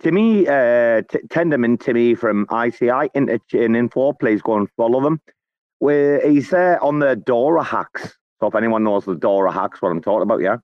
Timmy, 0.01 0.47
uh, 0.47 1.03
T- 1.11 1.19
Tenderman 1.29 1.79
Timmy 1.81 2.15
from 2.15 2.47
ICI 2.53 3.11
in, 3.15 3.41
in 3.53 3.77
Info, 3.77 4.13
please 4.13 4.43
go 4.43 4.57
and 4.57 4.69
follow 4.77 5.01
them. 5.01 5.21
Where 5.79 6.27
he's 6.29 6.51
there 6.51 6.83
on 6.83 7.01
the 7.01 7.17
DoraHacks. 7.17 8.13
So 8.41 8.49
if 8.49 8.55
anyone 8.55 8.85
knows 8.85 9.05
the 9.05 9.15
DoraHacks, 9.15 9.81
what 9.81 9.91
I'm 9.91 10.03
talking 10.03 10.23
about, 10.23 10.41
yeah. 10.41 10.57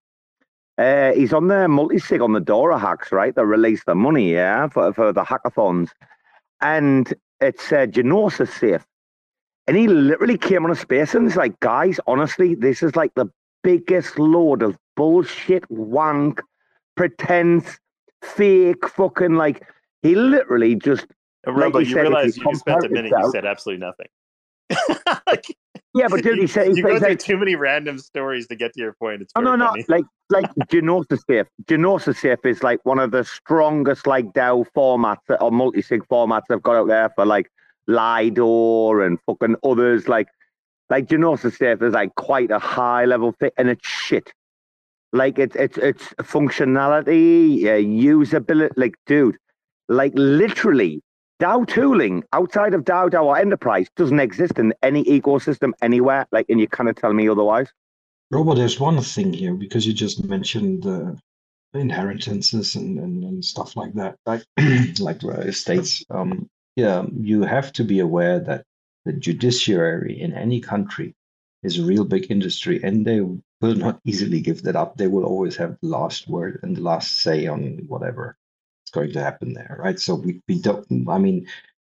Uh, 0.81 1.13
he's 1.13 1.35
on 1.35 1.49
the 1.49 1.69
multi-sig 1.69 2.23
on 2.23 2.33
the 2.33 2.41
DoraHacks, 2.41 3.13
right? 3.13 3.35
They 3.35 3.45
release 3.45 3.85
the 3.85 3.95
money, 3.95 4.33
yeah, 4.33 4.67
for, 4.69 4.95
for 4.95 5.13
the 5.13 5.23
hackathons. 5.23 5.91
And 6.63 7.13
it's 7.39 7.71
uh, 7.71 7.85
Gnosis 7.95 8.55
safe. 8.55 8.87
And 9.67 9.77
he 9.77 9.89
literally 9.89 10.39
came 10.39 10.65
on 10.65 10.71
a 10.71 10.75
space 10.75 11.15
and 11.15 11.25
was 11.25 11.37
like, 11.37 11.61
guys, 11.61 12.01
honestly, 12.07 12.55
this 12.55 12.83
is 12.83 12.97
like 12.97 13.13
the 13.15 13.27
biggest 13.63 14.19
load 14.19 14.63
of 14.63 14.79
bullshit, 14.97 15.71
wank, 15.71 16.41
pretense, 16.97 17.79
fake, 18.23 18.89
fucking 18.89 19.35
like. 19.35 19.63
He 20.03 20.15
literally 20.15 20.77
just. 20.77 21.07
Robo, 21.47 21.79
like 21.79 21.89
you 21.89 21.93
said, 21.93 22.01
realize 22.01 22.39
you 22.39 22.45
just 22.45 22.61
spent 22.61 22.87
a 22.87 22.89
minute, 22.89 23.13
you 23.15 23.31
said 23.33 23.45
absolutely 23.45 23.87
nothing. 23.87 25.03
like, 25.27 25.45
yeah, 25.95 26.07
but 26.09 26.23
dude, 26.23 26.39
he 26.39 26.47
said 26.47 26.69
he 26.69 26.77
you 26.77 26.83
go 26.83 26.99
through 26.99 27.17
too 27.17 27.37
many 27.37 27.57
random 27.57 27.99
stories 27.99 28.47
to 28.49 28.57
get 28.57 28.73
to 28.75 28.81
your 28.81 28.93
point. 28.95 29.23
It's 29.23 29.33
oh, 29.35 29.41
no, 29.41 29.57
no. 29.57 29.75
Like, 29.89 30.05
like 30.29 30.47
Gnosis 30.73 31.23
Safe. 31.29 31.47
Gnosis 31.69 32.19
Safe 32.19 32.39
is 32.45 32.63
like 32.63 32.81
one 32.85 32.99
of 32.99 33.11
the 33.11 33.25
strongest 33.25 34.07
like 34.07 34.27
DAO 34.33 34.67
formats 34.77 35.19
or 35.41 35.51
multi 35.51 35.83
sig 35.83 36.03
formats 36.09 36.43
they've 36.49 36.63
got 36.63 36.77
out 36.77 36.89
there 36.89 37.11
for 37.17 37.27
like 37.27 37.51
Lido 37.89 39.01
and 39.01 39.19
fucking 39.27 39.57
others. 39.65 40.09
Like, 40.09 40.29
like 40.91 41.11
Gnosis 41.11 41.57
stuff 41.57 41.83
is 41.83 41.95
like 41.95 42.15
quite 42.15 42.51
a 42.51 42.59
high 42.59 43.05
level 43.05 43.33
thing, 43.33 43.51
and 43.59 43.69
it's 43.69 43.87
shit. 43.87 44.33
Like 45.13 45.41
it's 45.41 45.57
it's 45.57 45.77
it's 45.77 46.05
functionality, 46.19 47.65
uh, 47.65 47.83
usability. 47.83 48.71
Like, 48.77 48.95
dude, 49.07 49.37
like 49.89 50.13
literally, 50.15 51.03
DAO 51.41 51.67
tooling 51.67 52.23
outside 52.35 52.75
of 52.75 52.85
DAO 52.85 53.09
DAO 53.09 53.25
or 53.25 53.39
Enterprise 53.39 53.89
doesn't 53.97 54.21
exist 54.21 54.59
in 54.59 54.75
any 54.83 55.03
ecosystem 55.05 55.73
anywhere. 55.81 56.27
Like, 56.31 56.47
and 56.51 56.61
you 56.61 56.69
kind 56.69 56.91
of 56.91 56.97
tell 56.97 57.15
me 57.15 57.29
otherwise. 57.29 57.69
Robert, 58.31 58.57
there's 58.57 58.79
one 58.79 59.01
thing 59.01 59.33
here 59.33 59.55
because 59.55 59.87
you 59.87 59.95
just 59.95 60.23
mentioned 60.23 60.87
uh, 60.87 61.13
inheritances 61.73 62.77
and, 62.77 62.99
and, 62.99 63.25
and 63.25 63.45
stuff 63.45 63.75
like 63.75 63.95
that, 63.95 64.17
like 64.27 64.45
like 65.01 65.25
uh, 65.25 65.31
estates. 65.41 66.05
Um, 66.11 66.47
yeah, 66.77 67.07
you 67.19 67.43
have 67.43 67.73
to 67.73 67.85
be 67.85 68.01
aware 68.01 68.39
that 68.41 68.65
the 69.07 69.15
judiciary 69.15 70.21
in 70.21 70.35
any 70.35 70.61
country 70.61 71.15
is 71.63 71.79
a 71.79 71.85
real 71.85 72.05
big 72.05 72.31
industry, 72.31 72.83
and 72.83 73.05
they 73.05 73.21
will 73.21 73.75
not 73.75 73.99
easily 74.05 74.41
give 74.41 74.63
that 74.65 74.77
up. 74.77 74.97
They 74.97 75.09
will 75.09 75.25
always 75.25 75.57
have 75.57 75.79
the 75.81 75.89
last 75.89 76.29
word 76.29 76.61
and 76.63 76.77
the 76.77 76.83
last 76.83 77.23
say 77.23 77.47
on 77.47 77.81
whatever 77.89 78.37
going 78.91 79.13
to 79.13 79.23
happen 79.23 79.53
there, 79.53 79.77
right? 79.79 79.99
So 79.99 80.15
we, 80.15 80.41
we 80.49 80.61
don't. 80.61 80.87
I 81.09 81.19
mean, 81.19 81.47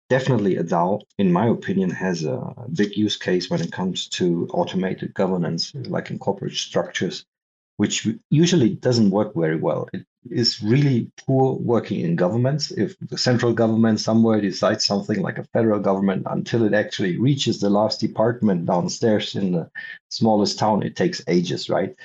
definitely 0.09 0.57
a 0.57 0.63
DAO, 0.63 1.01
in 1.17 1.31
my 1.31 1.47
opinion, 1.47 1.89
has 1.89 2.23
a 2.23 2.53
big 2.73 2.95
use 2.95 3.17
case 3.17 3.49
when 3.49 3.61
it 3.61 3.71
comes 3.71 4.07
to 4.09 4.47
automated 4.53 5.13
governance, 5.13 5.73
like 5.75 6.11
in 6.11 6.19
corporate 6.19 6.53
structures, 6.53 7.25
which 7.77 8.07
usually 8.29 8.75
doesn't 8.75 9.09
work 9.09 9.33
very 9.35 9.57
well. 9.57 9.89
It 9.93 10.05
is 10.29 10.61
really 10.61 11.11
poor 11.25 11.55
working 11.55 11.99
in 12.01 12.15
governments. 12.15 12.71
If 12.71 12.97
the 12.99 13.17
central 13.17 13.53
government 13.53 13.99
somewhere 13.99 14.39
decides 14.39 14.85
something 14.85 15.21
like 15.21 15.37
a 15.37 15.45
federal 15.45 15.79
government, 15.79 16.27
until 16.29 16.63
it 16.63 16.73
actually 16.73 17.17
reaches 17.17 17.59
the 17.59 17.69
last 17.69 17.99
department 17.99 18.65
downstairs 18.65 19.35
in 19.35 19.51
the 19.53 19.69
smallest 20.09 20.59
town, 20.59 20.83
it 20.83 20.95
takes 20.95 21.23
ages, 21.27 21.69
right? 21.69 21.95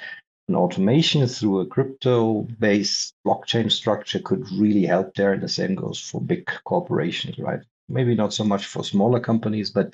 And 0.48 0.56
automation 0.56 1.26
through 1.26 1.60
a 1.60 1.66
crypto 1.66 2.42
based 2.58 3.14
blockchain 3.26 3.70
structure 3.70 4.18
could 4.18 4.50
really 4.52 4.86
help 4.86 5.14
there. 5.14 5.32
And 5.32 5.42
the 5.42 5.48
same 5.48 5.74
goes 5.74 6.00
for 6.00 6.20
big 6.20 6.50
corporations, 6.64 7.38
right? 7.38 7.60
Maybe 7.88 8.14
not 8.14 8.32
so 8.32 8.44
much 8.44 8.66
for 8.66 8.82
smaller 8.82 9.20
companies, 9.20 9.70
but 9.70 9.92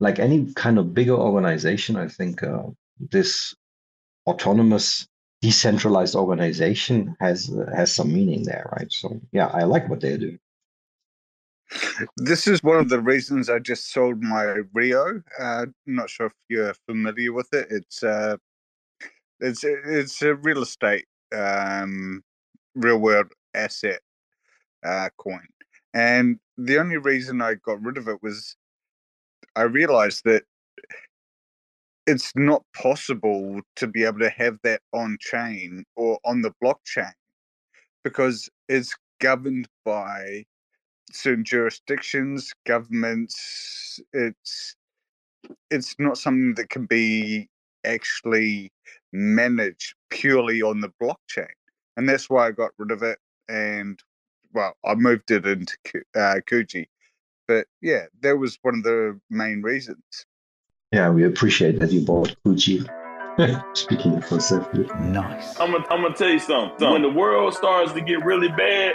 like 0.00 0.18
any 0.18 0.52
kind 0.54 0.78
of 0.78 0.94
bigger 0.94 1.16
organization, 1.16 1.96
I 1.96 2.08
think 2.08 2.42
uh, 2.42 2.62
this 3.10 3.54
autonomous 4.26 5.08
decentralized 5.40 6.16
organization 6.16 7.16
has 7.20 7.50
has 7.74 7.94
some 7.94 8.12
meaning 8.12 8.42
there 8.42 8.68
right 8.76 8.90
so 8.90 9.20
yeah 9.32 9.46
i 9.48 9.62
like 9.62 9.88
what 9.88 10.00
they 10.00 10.16
do 10.16 10.36
this 12.16 12.48
is 12.48 12.62
one 12.62 12.78
of 12.78 12.88
the 12.88 13.00
reasons 13.00 13.48
i 13.48 13.58
just 13.58 13.92
sold 13.92 14.20
my 14.20 14.56
rio 14.74 15.22
uh 15.38 15.66
not 15.86 16.10
sure 16.10 16.26
if 16.26 16.32
you're 16.48 16.74
familiar 16.74 17.32
with 17.32 17.48
it 17.52 17.68
it's 17.70 18.02
uh 18.02 18.36
it's 19.40 19.64
it's 19.64 20.22
a 20.22 20.34
real 20.34 20.62
estate 20.62 21.06
um 21.34 22.22
real 22.74 22.98
world 22.98 23.32
asset 23.54 24.00
uh 24.84 25.08
coin 25.18 25.46
and 25.94 26.38
the 26.56 26.78
only 26.78 26.96
reason 26.96 27.40
i 27.40 27.54
got 27.54 27.82
rid 27.82 27.96
of 27.98 28.08
it 28.08 28.22
was 28.22 28.56
i 29.56 29.62
realized 29.62 30.22
that 30.24 30.44
it's 32.06 32.32
not 32.34 32.62
possible 32.74 33.60
to 33.76 33.86
be 33.86 34.04
able 34.04 34.18
to 34.18 34.30
have 34.30 34.58
that 34.64 34.80
on 34.94 35.18
chain 35.20 35.84
or 35.94 36.18
on 36.24 36.40
the 36.40 36.52
blockchain 36.62 37.12
because 38.02 38.48
it's 38.68 38.96
governed 39.20 39.68
by 39.84 40.44
certain 41.12 41.44
jurisdictions, 41.44 42.52
governments. 42.66 44.00
It's 44.12 44.74
it's 45.70 45.94
not 45.98 46.18
something 46.18 46.54
that 46.54 46.70
can 46.70 46.86
be 46.86 47.48
actually 47.84 48.72
managed 49.12 49.94
purely 50.10 50.62
on 50.62 50.80
the 50.80 50.92
blockchain, 51.02 51.48
and 51.96 52.08
that's 52.08 52.28
why 52.28 52.46
I 52.46 52.50
got 52.52 52.70
rid 52.78 52.90
of 52.90 53.02
it. 53.02 53.18
And 53.48 54.00
well, 54.52 54.74
I 54.84 54.94
moved 54.94 55.30
it 55.30 55.46
into 55.46 55.76
uh, 56.14 56.40
Kuji, 56.48 56.86
but 57.46 57.66
yeah, 57.80 58.06
that 58.20 58.38
was 58.38 58.58
one 58.62 58.76
of 58.76 58.82
the 58.82 59.20
main 59.30 59.62
reasons. 59.62 60.26
Yeah, 60.92 61.10
we 61.10 61.24
appreciate 61.24 61.80
that 61.80 61.92
you 61.92 62.00
bought 62.00 62.34
Gucci. 62.46 62.88
Speaking 63.76 64.16
of 64.16 64.42
safety. 64.42 64.86
Nice. 65.00 65.60
I'm 65.60 65.70
gonna, 65.70 65.84
I'm 65.90 66.02
gonna 66.02 66.14
tell 66.14 66.30
you 66.30 66.40
something. 66.40 66.90
When 66.90 67.02
the 67.02 67.10
world 67.10 67.54
starts 67.54 67.92
to 67.92 68.00
get 68.00 68.24
really 68.24 68.48
bad 68.48 68.94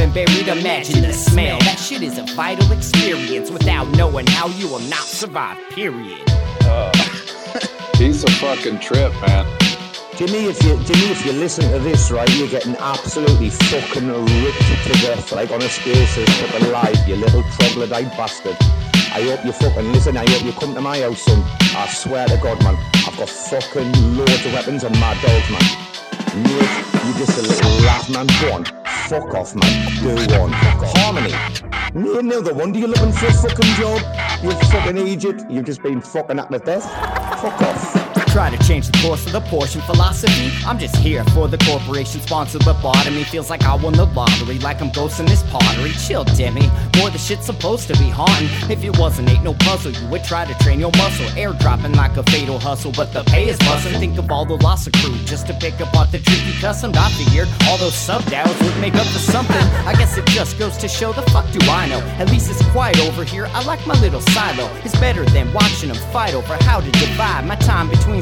and 0.00 0.12
buried. 0.12 0.48
Imagine 0.48 1.02
the 1.02 1.12
smell. 1.12 1.58
That 1.60 1.78
shit 1.78 2.02
is 2.02 2.18
a 2.18 2.24
vital 2.34 2.70
experience 2.72 3.50
without 3.50 3.88
knowing 3.96 4.26
how 4.26 4.48
you 4.48 4.68
will 4.68 4.80
not 4.80 5.04
survive, 5.04 5.58
period. 5.70 6.22
Uh, 6.62 6.92
he's 7.96 8.24
a 8.24 8.30
fucking 8.32 8.80
trip, 8.80 9.12
man. 9.22 9.46
Jimmy, 10.16 10.44
if 10.44 10.62
you 10.62 10.76
Jimmy, 10.84 11.10
if 11.10 11.24
you 11.24 11.32
listen 11.32 11.70
to 11.72 11.78
this, 11.78 12.10
right, 12.10 12.28
you're 12.36 12.48
getting 12.48 12.76
absolutely 12.76 13.50
fucking 13.50 14.08
ripped 14.08 14.86
to 14.86 14.92
death, 15.00 15.32
like 15.32 15.50
on 15.50 15.62
a 15.62 15.68
spaces, 15.68 16.28
fucking 16.38 16.70
live, 16.70 17.08
you 17.08 17.16
little 17.16 17.42
troglodyte 17.58 18.10
bastard. 18.16 18.56
I 19.14 19.22
hope 19.22 19.44
you 19.44 19.52
fucking 19.52 19.92
listen. 19.92 20.16
I 20.16 20.28
hope 20.30 20.44
you 20.44 20.52
come 20.52 20.74
to 20.74 20.80
my 20.80 21.00
house, 21.00 21.22
son. 21.22 21.42
I 21.76 21.86
swear 21.88 22.26
to 22.28 22.36
God, 22.38 22.62
man, 22.62 22.76
I've 23.06 23.16
got 23.16 23.28
fucking 23.28 24.16
loads 24.16 24.46
of 24.46 24.52
weapons 24.52 24.84
and 24.84 24.94
mad 25.00 25.20
dogs, 25.20 25.50
man. 25.50 25.92
Mate, 26.44 27.04
you 27.04 27.12
just 27.18 27.38
a 27.38 27.42
little 27.42 27.84
laugh, 27.84 28.08
man. 28.08 28.26
Go 28.40 28.52
on, 28.54 28.64
fuck 29.12 29.34
off, 29.34 29.54
man. 29.54 30.02
Do 30.02 30.40
one. 30.40 30.52
Harmony. 30.52 31.34
No, 31.94 32.18
another 32.18 32.54
one. 32.54 32.72
Do 32.72 32.78
you 32.78 32.86
looking 32.86 33.12
for 33.12 33.26
a 33.26 33.32
fucking 33.32 33.74
job? 33.74 34.00
You 34.42 34.52
fucking 34.52 34.96
idiot. 34.96 35.42
You've 35.50 35.66
just 35.66 35.82
been 35.82 36.00
fucking 36.00 36.38
at 36.38 36.50
the 36.50 36.58
death. 36.58 36.84
Fuck 37.42 37.60
off. 37.60 38.11
Try 38.32 38.48
to 38.48 38.56
change 38.66 38.86
the 38.86 38.96
course 39.06 39.26
of 39.26 39.32
the 39.32 39.42
portion 39.42 39.82
philosophy. 39.82 40.50
I'm 40.66 40.78
just 40.78 40.96
here 40.96 41.22
for 41.34 41.48
the 41.48 41.58
corporation 41.58 42.18
sponsored 42.22 42.62
lobotomy. 42.62 43.24
Feels 43.24 43.50
like 43.50 43.62
I 43.64 43.74
won 43.74 43.92
the 43.92 44.06
lottery, 44.06 44.58
like 44.60 44.80
I'm 44.80 44.90
ghosting 44.90 45.28
this 45.28 45.42
pottery. 45.50 45.90
Chill, 45.90 46.24
Demi. 46.24 46.66
More 46.96 47.10
the 47.10 47.18
shit's 47.18 47.44
supposed 47.44 47.88
to 47.88 47.92
be 47.98 48.08
haunting. 48.08 48.48
If 48.70 48.84
it 48.84 48.98
wasn't, 48.98 49.28
ain't 49.28 49.44
no 49.44 49.52
puzzle. 49.52 49.92
You 49.92 50.08
would 50.08 50.24
try 50.24 50.46
to 50.46 50.54
train 50.64 50.80
your 50.80 50.92
muscle. 50.96 51.26
Airdropping 51.36 51.94
like 51.94 52.16
a 52.16 52.22
fatal 52.22 52.58
hustle, 52.58 52.90
but 52.96 53.12
the 53.12 53.22
pay 53.24 53.50
is 53.50 53.58
busting. 53.58 54.00
Think 54.00 54.16
of 54.16 54.30
all 54.30 54.46
the 54.46 54.56
loss 54.64 54.86
accrued 54.86 55.26
just 55.26 55.46
to 55.48 55.52
pick 55.52 55.78
up 55.82 55.92
off 55.94 56.10
the 56.10 56.18
tricky 56.18 56.58
custom. 56.58 56.92
I 56.94 57.10
figured 57.10 57.48
all 57.68 57.76
those 57.76 57.94
sub 57.94 58.24
downs 58.30 58.58
would 58.62 58.80
make 58.80 58.94
up 58.94 59.06
for 59.08 59.18
something. 59.18 59.66
I 59.84 59.92
guess 59.92 60.16
it 60.16 60.24
just 60.28 60.58
goes 60.58 60.78
to 60.78 60.88
show 60.88 61.12
the 61.12 61.22
fuck 61.32 61.44
do 61.52 61.60
I 61.68 61.86
know. 61.86 62.00
At 62.16 62.30
least 62.30 62.50
it's 62.50 62.64
quiet 62.70 62.98
over 63.00 63.24
here. 63.24 63.44
I 63.52 63.62
like 63.64 63.86
my 63.86 64.00
little 64.00 64.22
silo. 64.32 64.70
It's 64.84 64.98
better 64.98 65.26
than 65.26 65.52
watching 65.52 65.90
them 65.90 66.00
fight 66.12 66.32
over 66.32 66.54
how 66.64 66.80
to 66.80 66.90
divide 66.92 67.46
my 67.46 67.56
time 67.56 67.90
between 67.90 68.21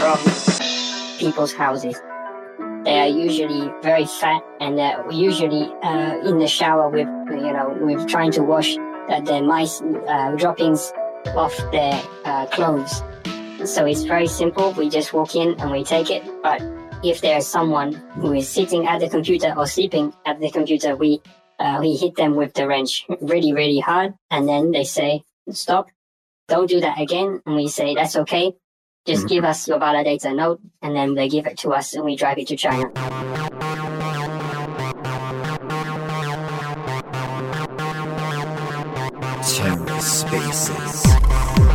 from 0.00 0.16
people's 1.18 1.52
houses. 1.52 1.94
They 2.84 2.98
are 2.98 3.06
usually 3.06 3.70
very 3.82 4.06
fat 4.06 4.42
and 4.58 4.78
they're 4.78 5.04
usually 5.12 5.64
uh, 5.82 6.20
in 6.24 6.38
the 6.38 6.48
shower 6.48 6.88
with, 6.88 7.06
you 7.28 7.52
know, 7.52 7.76
with 7.82 8.08
trying 8.08 8.32
to 8.32 8.42
wash 8.42 8.78
uh, 8.78 9.20
the 9.20 9.42
mice 9.42 9.82
uh, 9.82 10.34
droppings 10.36 10.90
off 11.36 11.54
their 11.70 12.02
uh, 12.24 12.46
clothes. 12.46 13.02
So 13.66 13.84
it's 13.84 14.04
very 14.04 14.26
simple. 14.26 14.72
We 14.72 14.88
just 14.88 15.12
walk 15.12 15.36
in 15.36 15.60
and 15.60 15.70
we 15.70 15.84
take 15.84 16.10
it. 16.10 16.24
But 16.42 16.62
if 17.04 17.20
there's 17.20 17.46
someone 17.46 17.92
who 17.92 18.32
is 18.32 18.48
sitting 18.48 18.86
at 18.86 19.00
the 19.00 19.10
computer 19.10 19.52
or 19.54 19.66
sleeping 19.66 20.14
at 20.24 20.40
the 20.40 20.50
computer, 20.50 20.96
we 20.96 21.20
uh, 21.58 21.76
we 21.78 21.94
hit 21.94 22.16
them 22.16 22.36
with 22.36 22.54
the 22.54 22.66
wrench 22.66 23.04
really, 23.20 23.52
really 23.52 23.80
hard, 23.80 24.14
and 24.30 24.48
then 24.48 24.70
they 24.70 24.84
say, 24.84 25.22
"Stop! 25.50 25.90
Don't 26.48 26.70
do 26.70 26.80
that 26.80 26.98
again." 26.98 27.42
And 27.44 27.54
we 27.54 27.68
say, 27.68 27.94
"That's 27.94 28.16
okay. 28.16 28.54
Just 29.06 29.24
mm-hmm. 29.24 29.28
give 29.28 29.44
us 29.44 29.66
your 29.66 29.78
validator 29.78 30.34
node," 30.34 30.60
and 30.82 30.94
then 30.94 31.14
they 31.14 31.28
give 31.28 31.46
it 31.46 31.58
to 31.58 31.70
us, 31.70 31.94
and 31.94 32.04
we 32.04 32.16
drive 32.16 32.38
it 32.38 32.48
to 32.48 32.56
China. 32.56 32.90
TerraSpaces. 39.40 41.69